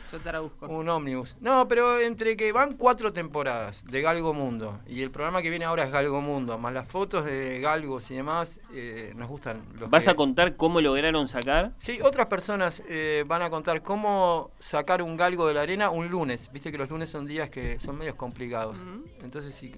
un 0.61 0.89
ómnibus. 0.89 1.37
No, 1.41 1.67
pero 1.69 1.99
entre 2.01 2.37
que 2.37 2.53
van 2.53 2.75
cuatro 2.75 3.13
temporadas 3.13 3.85
de 3.85 4.03
Galgo 4.03 4.35
Mundo 4.35 4.81
y 4.87 5.03
el 5.03 5.11
programa 5.11 5.43
que 5.43 5.51
viene 5.51 5.65
ahora 5.65 5.85
es 5.85 5.91
Galgo 5.91 6.21
Mundo, 6.21 6.59
más 6.59 6.73
las 6.73 6.89
fotos 6.89 7.25
de 7.25 7.61
galgos 7.61 8.11
y 8.11 8.17
demás, 8.17 8.61
eh, 8.73 9.13
nos 9.17 9.29
gustan. 9.29 9.63
¿Vas 9.89 10.09
a 10.09 10.15
contar 10.15 10.57
cómo 10.57 10.81
lograron 10.81 11.29
sacar? 11.29 11.73
Sí, 11.79 11.99
otras 12.03 12.27
personas 12.27 12.83
eh, 12.89 13.25
van 13.27 13.43
a 13.43 13.51
contar 13.51 13.83
cómo 13.83 14.51
sacar 14.59 15.03
un 15.03 15.17
galgo 15.17 15.47
de 15.47 15.55
la 15.55 15.63
arena 15.63 15.91
un 15.91 16.09
lunes. 16.09 16.51
Viste 16.53 16.71
que 16.73 16.79
los 16.79 16.91
lunes 16.91 17.09
son 17.09 17.27
días 17.27 17.51
que 17.51 17.79
son 17.81 17.99
medios 17.99 18.17
complicados. 18.17 18.85
Entonces, 19.23 19.55
si 19.55 19.75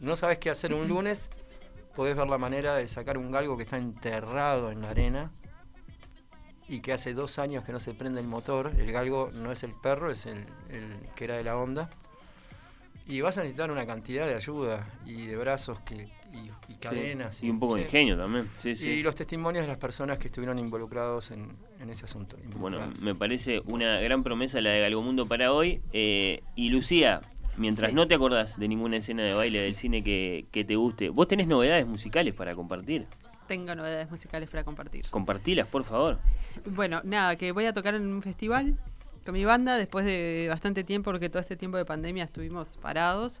no 0.00 0.16
sabes 0.16 0.38
qué 0.38 0.50
hacer 0.50 0.74
un 0.74 0.88
lunes, 0.88 1.30
podés 1.94 2.16
ver 2.16 2.28
la 2.28 2.38
manera 2.38 2.74
de 2.74 2.88
sacar 2.88 3.18
un 3.18 3.30
galgo 3.30 3.56
que 3.56 3.62
está 3.64 3.78
enterrado 3.78 4.70
en 4.70 4.82
la 4.82 4.90
arena 4.90 5.30
y 6.70 6.80
que 6.80 6.92
hace 6.92 7.14
dos 7.14 7.40
años 7.40 7.64
que 7.64 7.72
no 7.72 7.80
se 7.80 7.94
prende 7.94 8.20
el 8.20 8.28
motor. 8.28 8.72
El 8.78 8.92
galgo 8.92 9.30
no 9.34 9.50
es 9.50 9.64
el 9.64 9.72
perro, 9.74 10.08
es 10.08 10.24
el, 10.26 10.46
que 11.16 11.24
era 11.24 11.36
de 11.36 11.42
la 11.42 11.56
onda. 11.56 11.90
Y 13.08 13.20
vas 13.22 13.36
a 13.38 13.40
necesitar 13.40 13.72
una 13.72 13.84
cantidad 13.86 14.24
de 14.24 14.36
ayuda 14.36 14.88
y 15.04 15.26
de 15.26 15.36
brazos 15.36 15.80
que, 15.80 16.08
y, 16.68 16.74
cadenas. 16.76 17.42
y, 17.42 17.50
un 17.50 17.58
poco 17.58 17.74
de 17.74 17.82
ingenio 17.82 18.16
también. 18.16 18.48
y 18.62 19.02
los 19.02 19.16
testimonios 19.16 19.64
de 19.64 19.68
las 19.68 19.78
personas 19.78 20.18
que 20.18 20.28
estuvieron 20.28 20.60
involucrados 20.60 21.32
en, 21.32 21.56
ese 21.90 22.04
asunto. 22.04 22.36
Bueno, 22.56 22.78
me 23.02 23.16
parece 23.16 23.60
una 23.64 23.98
gran 23.98 24.22
promesa 24.22 24.60
la 24.60 24.70
de 24.70 24.80
Galgomundo 24.82 25.26
para 25.26 25.52
hoy. 25.52 25.80
Eh, 25.92 26.44
y 26.54 26.68
Lucía, 26.68 27.20
mientras 27.56 27.92
no 27.92 28.06
te 28.06 28.14
acordás 28.14 28.60
de 28.60 28.68
ninguna 28.68 28.98
escena 28.98 29.24
de 29.24 29.34
baile 29.34 29.60
del 29.60 29.74
cine 29.74 30.04
que, 30.04 30.46
que 30.52 30.64
te 30.64 30.76
guste, 30.76 31.08
¿vos 31.08 31.26
tenés 31.26 31.48
novedades 31.48 31.84
musicales 31.84 32.32
para 32.32 32.54
compartir? 32.54 33.08
Tengo 33.50 33.74
novedades 33.74 34.08
musicales 34.08 34.48
para 34.48 34.62
compartir. 34.62 35.10
Compartilas, 35.10 35.66
por 35.66 35.82
favor. 35.82 36.20
Bueno, 36.66 37.00
nada, 37.02 37.34
que 37.34 37.50
voy 37.50 37.66
a 37.66 37.72
tocar 37.72 37.96
en 37.96 38.06
un 38.06 38.22
festival 38.22 38.78
con 39.24 39.34
mi 39.34 39.44
banda 39.44 39.76
después 39.76 40.04
de 40.04 40.46
bastante 40.48 40.84
tiempo, 40.84 41.10
porque 41.10 41.28
todo 41.28 41.40
este 41.40 41.56
tiempo 41.56 41.76
de 41.76 41.84
pandemia 41.84 42.22
estuvimos 42.22 42.76
parados. 42.76 43.38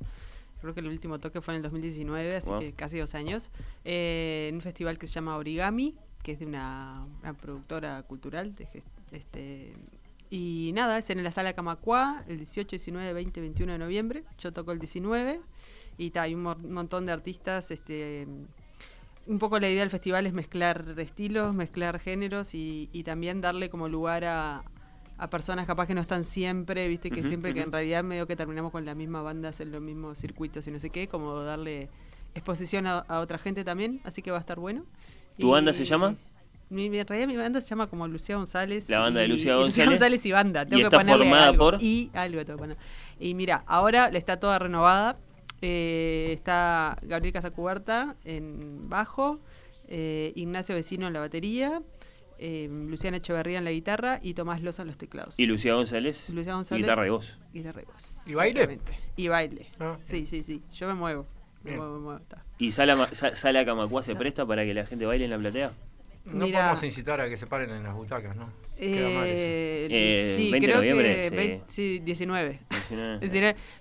Creo 0.60 0.74
que 0.74 0.80
el 0.80 0.88
último 0.88 1.20
toque 1.20 1.40
fue 1.40 1.54
en 1.54 1.58
el 1.58 1.62
2019, 1.62 2.36
así 2.38 2.50
que 2.58 2.72
casi 2.72 2.98
dos 2.98 3.14
años. 3.14 3.52
Eh, 3.84 4.48
en 4.48 4.56
un 4.56 4.62
festival 4.62 4.98
que 4.98 5.06
se 5.06 5.12
llama 5.12 5.36
Origami, 5.36 5.94
que 6.24 6.32
es 6.32 6.40
de 6.40 6.46
una, 6.46 7.06
productora 7.40 8.02
cultural. 8.02 8.52
este, 9.12 9.72
y 10.28 10.72
nada, 10.74 10.98
es 10.98 11.08
en 11.10 11.22
la 11.22 11.30
sala 11.30 11.52
Camacua, 11.52 12.24
el 12.26 12.38
18, 12.38 12.70
19, 12.70 13.12
20, 13.12 13.40
21 13.40 13.72
de 13.74 13.78
noviembre. 13.78 14.24
Yo 14.38 14.52
toco 14.52 14.72
el 14.72 14.80
19 14.80 15.40
y 15.98 16.18
hay 16.18 16.34
un 16.34 16.42
montón 16.42 17.06
de 17.06 17.12
artistas 17.12 17.70
este, 17.70 18.26
un 19.26 19.38
poco 19.38 19.58
la 19.60 19.68
idea 19.68 19.80
del 19.80 19.90
festival 19.90 20.26
es 20.26 20.32
mezclar 20.32 20.84
estilos, 20.98 21.54
mezclar 21.54 21.98
géneros 21.98 22.54
y, 22.54 22.88
también 23.04 23.40
darle 23.40 23.70
como 23.70 23.88
lugar 23.88 24.24
a, 24.24 24.62
personas 25.30 25.66
capaz 25.66 25.86
que 25.86 25.94
no 25.94 26.00
están 26.00 26.24
siempre, 26.24 26.88
viste 26.88 27.10
que 27.10 27.22
siempre 27.22 27.52
que 27.52 27.60
en 27.60 27.70
realidad 27.70 28.02
medio 28.02 28.26
que 28.26 28.36
terminamos 28.36 28.72
con 28.72 28.86
la 28.86 28.94
misma 28.94 29.20
banda, 29.20 29.50
en 29.58 29.70
los 29.70 29.82
mismos 29.82 30.18
circuitos 30.18 30.66
y 30.66 30.70
no 30.70 30.78
sé 30.78 30.88
qué, 30.88 31.08
como 31.08 31.40
darle 31.40 31.90
exposición 32.34 32.86
a, 32.86 33.04
otra 33.08 33.36
gente 33.36 33.62
también, 33.62 34.00
así 34.04 34.22
que 34.22 34.30
va 34.30 34.38
a 34.38 34.40
estar 34.40 34.58
bueno. 34.58 34.86
¿Tu 35.38 35.50
banda 35.50 35.72
se 35.72 35.84
llama? 35.84 36.16
Mi, 36.70 36.86
en 36.86 37.06
realidad 37.06 37.28
mi 37.28 37.36
banda 37.36 37.60
se 37.60 37.68
llama 37.68 37.88
como 37.88 38.06
Lucía 38.08 38.36
González. 38.36 38.88
La 38.88 39.00
banda 39.00 39.20
de 39.20 39.28
Lucía 39.28 39.56
González. 39.56 39.76
Lucía 39.76 39.86
González 39.90 40.26
y 40.26 40.32
banda. 40.32 40.64
Tengo 40.64 40.78
y 40.78 40.88
que 40.88 40.96
está 40.96 41.16
formada 41.16 41.52
por... 41.52 41.82
Y 41.82 42.10
algo 42.14 42.44
tengo 42.44 42.56
que 42.56 42.62
poner. 42.62 42.76
Y 43.18 43.34
mira, 43.34 43.64
ahora 43.66 44.10
le 44.10 44.18
está 44.18 44.38
toda 44.38 44.58
renovada 44.58 45.18
eh, 45.62 46.30
está 46.32 46.96
Gabriel 47.02 47.32
Casacuberta 47.32 48.16
en 48.24 48.88
bajo, 48.88 49.40
eh, 49.88 50.32
Ignacio 50.34 50.74
Vecino 50.74 51.06
en 51.06 51.12
la 51.12 51.20
batería, 51.20 51.82
eh, 52.38 52.68
Luciana 52.70 53.18
Echeverría 53.18 53.58
en 53.58 53.64
la 53.64 53.72
guitarra 53.72 54.18
y 54.22 54.34
Tomás 54.34 54.62
Loza 54.62 54.82
en 54.82 54.88
los 54.88 54.96
teclados. 54.96 55.38
¿Y 55.38 55.46
Lucía 55.46 55.74
González? 55.74 56.28
Lucía 56.28 56.54
González. 56.54 56.84
Guitarra 56.84 57.06
y 57.06 57.10
voz. 57.10 57.36
Guitarra 57.52 57.82
y 57.82 57.84
voz. 57.84 58.26
¿Y 58.26 58.34
baile? 58.34 58.80
Y 59.16 59.28
baile. 59.28 59.66
Ah, 59.78 59.98
sí, 60.02 60.26
sí, 60.26 60.42
sí. 60.42 60.62
Yo 60.72 60.88
me 60.88 60.94
muevo. 60.94 61.26
¿Y 62.58 62.72
Sala, 62.72 63.10
Sala 63.12 63.64
Camacua 63.64 64.02
se 64.02 64.16
presta 64.16 64.46
para 64.46 64.64
que 64.64 64.72
la 64.72 64.86
gente 64.86 65.04
baile 65.04 65.26
en 65.26 65.30
la 65.30 65.38
platea? 65.38 65.72
No 66.24 66.46
podemos 66.46 66.82
incitar 66.82 67.20
a 67.20 67.28
que 67.28 67.36
se 67.36 67.46
paren 67.46 67.70
en 67.70 67.82
las 67.82 67.94
butacas, 67.94 68.36
¿no? 68.36 68.50
Eh, 68.82 69.88
eh, 69.90 70.34
sí, 70.36 70.50
creo 70.58 70.80
que 70.80 71.60
sí. 71.68 71.98
19. 71.98 72.60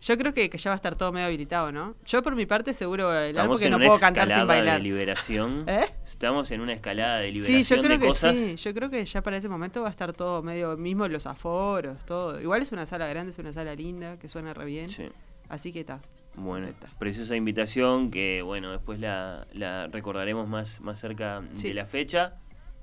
Yo 0.01 0.17
creo 0.17 0.33
que, 0.33 0.49
ya 0.49 0.69
va 0.69 0.73
a 0.73 0.75
estar 0.75 0.95
todo 0.95 1.11
medio 1.11 1.27
habilitado, 1.27 1.71
¿no? 1.71 1.95
Yo 2.05 2.21
por 2.21 2.35
mi 2.35 2.45
parte 2.45 2.73
seguro 2.73 3.07
bailar 3.07 3.47
porque 3.47 3.69
no 3.69 3.77
puedo 3.77 3.99
cantar 3.99 4.31
sin 4.31 4.45
bailar. 4.45 4.77
De 4.77 4.83
liberación. 4.83 5.63
¿Eh? 5.67 5.85
Estamos 6.03 6.51
en 6.51 6.61
una 6.61 6.73
escalada 6.73 7.19
de 7.19 7.31
liberación 7.31 7.63
sí, 7.63 7.75
yo 7.75 7.81
creo 7.81 7.99
que 7.99 8.09
Sí, 8.13 8.55
yo 8.57 8.73
creo 8.73 8.89
que 8.89 9.05
ya 9.05 9.21
para 9.21 9.37
ese 9.37 9.47
momento 9.47 9.81
va 9.81 9.87
a 9.87 9.91
estar 9.91 10.13
todo 10.13 10.43
medio 10.43 10.75
mismo 10.77 11.07
los 11.07 11.25
aforos, 11.25 12.03
todo. 12.05 12.39
Igual 12.41 12.61
es 12.61 12.71
una 12.71 12.85
sala 12.85 13.07
grande, 13.07 13.31
es 13.31 13.39
una 13.39 13.53
sala 13.53 13.73
linda, 13.75 14.17
que 14.17 14.27
suena 14.27 14.53
re 14.53 14.65
bien. 14.65 14.89
Así 15.47 15.71
que 15.71 15.81
está. 15.81 16.01
Bueno, 16.35 16.67
preciosa 16.99 17.35
invitación 17.35 18.11
que, 18.11 18.41
bueno, 18.41 18.71
después 18.71 18.99
la, 18.99 19.45
recordaremos 19.91 20.47
más, 20.47 20.79
más 20.81 20.99
cerca 20.99 21.41
de 21.41 21.73
la 21.73 21.85
fecha. 21.85 22.35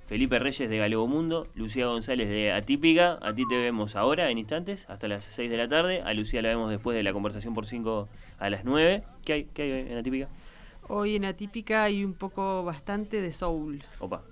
Felipe 0.07 0.39
Reyes 0.39 0.71
de 0.71 0.79
Galego 0.79 1.09
Mundo, 1.09 1.49
Lucía 1.55 1.87
González 1.87 2.29
de 2.29 2.53
Atípica. 2.53 3.19
A 3.23 3.35
ti 3.35 3.43
te 3.49 3.57
vemos 3.57 3.97
ahora 3.97 4.31
en 4.31 4.39
instantes, 4.39 4.89
hasta 4.89 5.09
las 5.09 5.25
6 5.25 5.51
de 5.51 5.57
la 5.57 5.69
tarde. 5.69 6.01
A 6.03 6.15
Lucía 6.15 6.43
la 6.43 6.51
vemos 6.51 6.71
después 6.71 6.97
de 6.97 7.03
la 7.03 7.13
conversación 7.13 7.55
por 7.55 7.67
5 7.67 8.09
a 8.39 8.51
las 8.51 8.65
9. 8.65 9.03
¿Qué 9.25 9.33
hay, 9.33 9.45
qué 9.53 9.63
hay 9.63 9.71
en 9.93 9.99
Atípica? 9.99 10.29
Hoy 10.89 11.17
en 11.17 11.25
Atípica 11.25 11.83
hay 11.83 12.05
un 12.05 12.15
poco 12.15 12.63
bastante 12.63 13.21
de 13.21 13.33
soul. 13.33 13.83
Opa. 13.99 14.23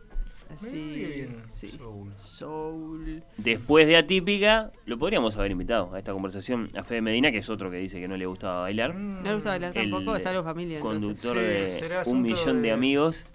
Así, 0.54 1.26
sí. 1.50 1.80
Soul. 2.14 3.24
Después 3.36 3.88
de 3.88 3.96
Atípica, 3.96 4.70
lo 4.86 4.96
podríamos 4.98 5.36
haber 5.36 5.50
invitado 5.50 5.92
a 5.92 5.98
esta 5.98 6.12
conversación 6.12 6.68
a 6.76 6.84
Fede 6.84 7.00
Medina, 7.00 7.32
que 7.32 7.38
es 7.38 7.48
otro 7.48 7.72
que 7.72 7.78
dice 7.78 7.98
que 7.98 8.06
no 8.06 8.16
le 8.16 8.26
gustaba 8.26 8.60
bailar. 8.60 8.94
No 8.94 9.22
le 9.22 9.34
gusta 9.34 9.50
bailar 9.50 9.72
tampoco, 9.72 10.14
es 10.14 10.24
algo 10.26 10.44
familia. 10.44 10.78
Conductor 10.78 11.36
de 11.36 12.02
un 12.06 12.22
millón 12.22 12.62
de, 12.62 12.70
amigos. 12.70 13.26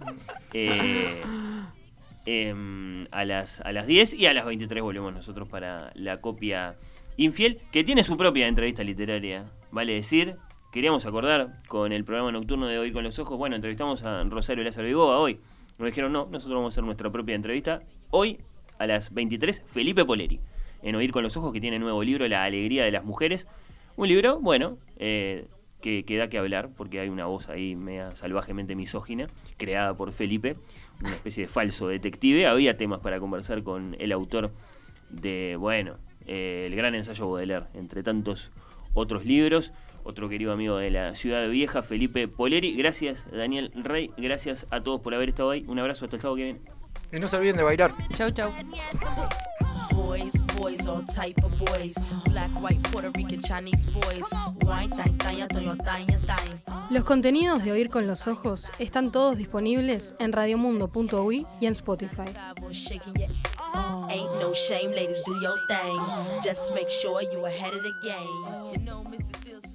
Eh, 0.54 1.22
em, 2.30 3.08
a, 3.12 3.26
las, 3.26 3.62
a 3.62 3.72
las 3.72 3.88
10 3.88 4.14
y 4.14 4.26
a 4.26 4.34
las 4.34 4.46
23 4.46 4.82
volvemos 4.84 5.14
nosotros 5.14 5.48
para 5.48 5.92
la 5.96 6.22
copia 6.22 6.76
infiel, 7.18 7.60
que 7.72 7.84
tiene 7.84 8.04
su 8.04 8.18
propia 8.18 8.48
entrevista 8.48 8.84
literaria, 8.84 9.46
vale 9.72 9.94
decir. 9.94 10.36
Queríamos 10.72 11.06
acordar 11.08 11.64
con 11.68 11.92
el 11.92 12.06
programa 12.06 12.32
nocturno 12.32 12.68
de 12.68 12.78
Hoy 12.78 12.92
con 12.92 13.04
los 13.04 13.18
Ojos. 13.18 13.38
Bueno, 13.38 13.56
entrevistamos 13.56 14.04
a 14.04 14.24
Rosario 14.24 14.64
Lázaro 14.64 14.86
Vigoa 14.86 15.18
hoy 15.18 15.40
nos 15.80 15.88
dijeron, 15.88 16.12
no, 16.12 16.28
nosotros 16.30 16.58
vamos 16.58 16.74
a 16.74 16.74
hacer 16.74 16.84
nuestra 16.84 17.10
propia 17.10 17.36
entrevista. 17.36 17.82
Hoy, 18.10 18.40
a 18.78 18.86
las 18.86 19.14
23, 19.14 19.64
Felipe 19.66 20.04
Poleri, 20.04 20.40
en 20.84 20.96
Oír 20.96 21.12
con 21.12 21.24
los 21.24 21.38
Ojos, 21.38 21.54
que 21.54 21.62
tiene 21.62 21.80
nuevo 21.80 22.04
libro, 22.04 22.28
La 22.28 22.44
Alegría 22.44 22.84
de 22.84 22.92
las 22.92 23.06
Mujeres. 23.06 23.48
Un 23.96 24.10
libro, 24.10 24.40
bueno, 24.40 24.78
eh, 24.98 25.46
que, 25.82 26.04
que, 26.06 26.18
da 26.18 26.30
que 26.30 26.38
hablar, 26.38 26.70
porque 26.76 27.00
hay 27.00 27.10
una 27.10 27.26
voz 27.26 27.50
ahí 27.50 27.76
media 27.76 28.16
salvajemente 28.16 28.76
misógina, 28.76 29.28
creada 29.58 29.96
por 29.96 30.12
Felipe, 30.12 30.58
una 31.02 31.12
especie 31.12 31.46
de 31.46 31.50
falso 31.50 31.88
detective. 31.88 32.48
Había 32.48 32.78
temas 32.78 33.00
para 33.00 33.20
conversar 33.20 33.64
con 33.64 33.96
el 34.00 34.12
autor 34.12 34.52
de, 35.10 35.56
bueno, 35.58 35.98
eh, 36.26 36.66
el 36.68 36.76
gran 36.76 36.96
ensayo 36.96 37.28
Baudelaire, 37.28 37.66
entre 37.74 38.04
tantos 38.04 38.52
otros 38.94 39.26
libros 39.26 39.72
otro 40.04 40.30
querido 40.30 40.52
amigo 40.52 40.78
de 40.78 40.90
la 40.92 41.16
ciudad 41.16 41.48
vieja, 41.50 41.84
Felipe 41.84 42.28
Poleri. 42.28 42.76
Gracias, 42.76 43.26
Daniel 43.32 43.72
Rey. 43.76 44.12
Gracias 44.18 44.68
a 44.72 44.82
todos 44.82 45.02
por 45.02 45.14
haber 45.14 45.30
estado 45.30 45.52
ahí. 45.52 45.66
Un 45.68 45.80
abrazo 45.80 46.06
hasta 46.06 46.16
el 46.18 46.22
sábado 46.22 46.38
que 46.38 46.44
viene. 46.44 46.79
Y 47.12 47.20
no 47.20 47.28
se 47.28 47.38
olviden 47.38 47.58
de 47.58 47.64
bailar. 47.64 47.94
Chau, 48.16 48.30
chau. 48.32 48.52
Los 56.90 57.04
contenidos 57.04 57.64
de 57.64 57.72
Oír 57.72 57.90
con 57.90 58.08
los 58.08 58.28
Ojos 58.28 58.72
están 58.80 59.12
todos 59.12 59.38
disponibles 59.38 60.16
en 60.20 60.34
radiomundo.ui 60.34 61.46
y 61.60 61.66
en 61.66 61.72
Spotify. 61.74 62.26
Ain't 64.10 64.32
no 64.42 64.54
shame, 64.54 64.92
ladies, 64.96 65.22
do 65.26 65.40
your 65.42 65.56
thing. 65.68 66.00
Just 66.44 66.74
make 66.74 66.90
sure 66.90 67.22
you 67.22 67.46
ahead 67.46 67.74
of 67.74 67.84
the 67.84 67.94
game. 68.04 69.69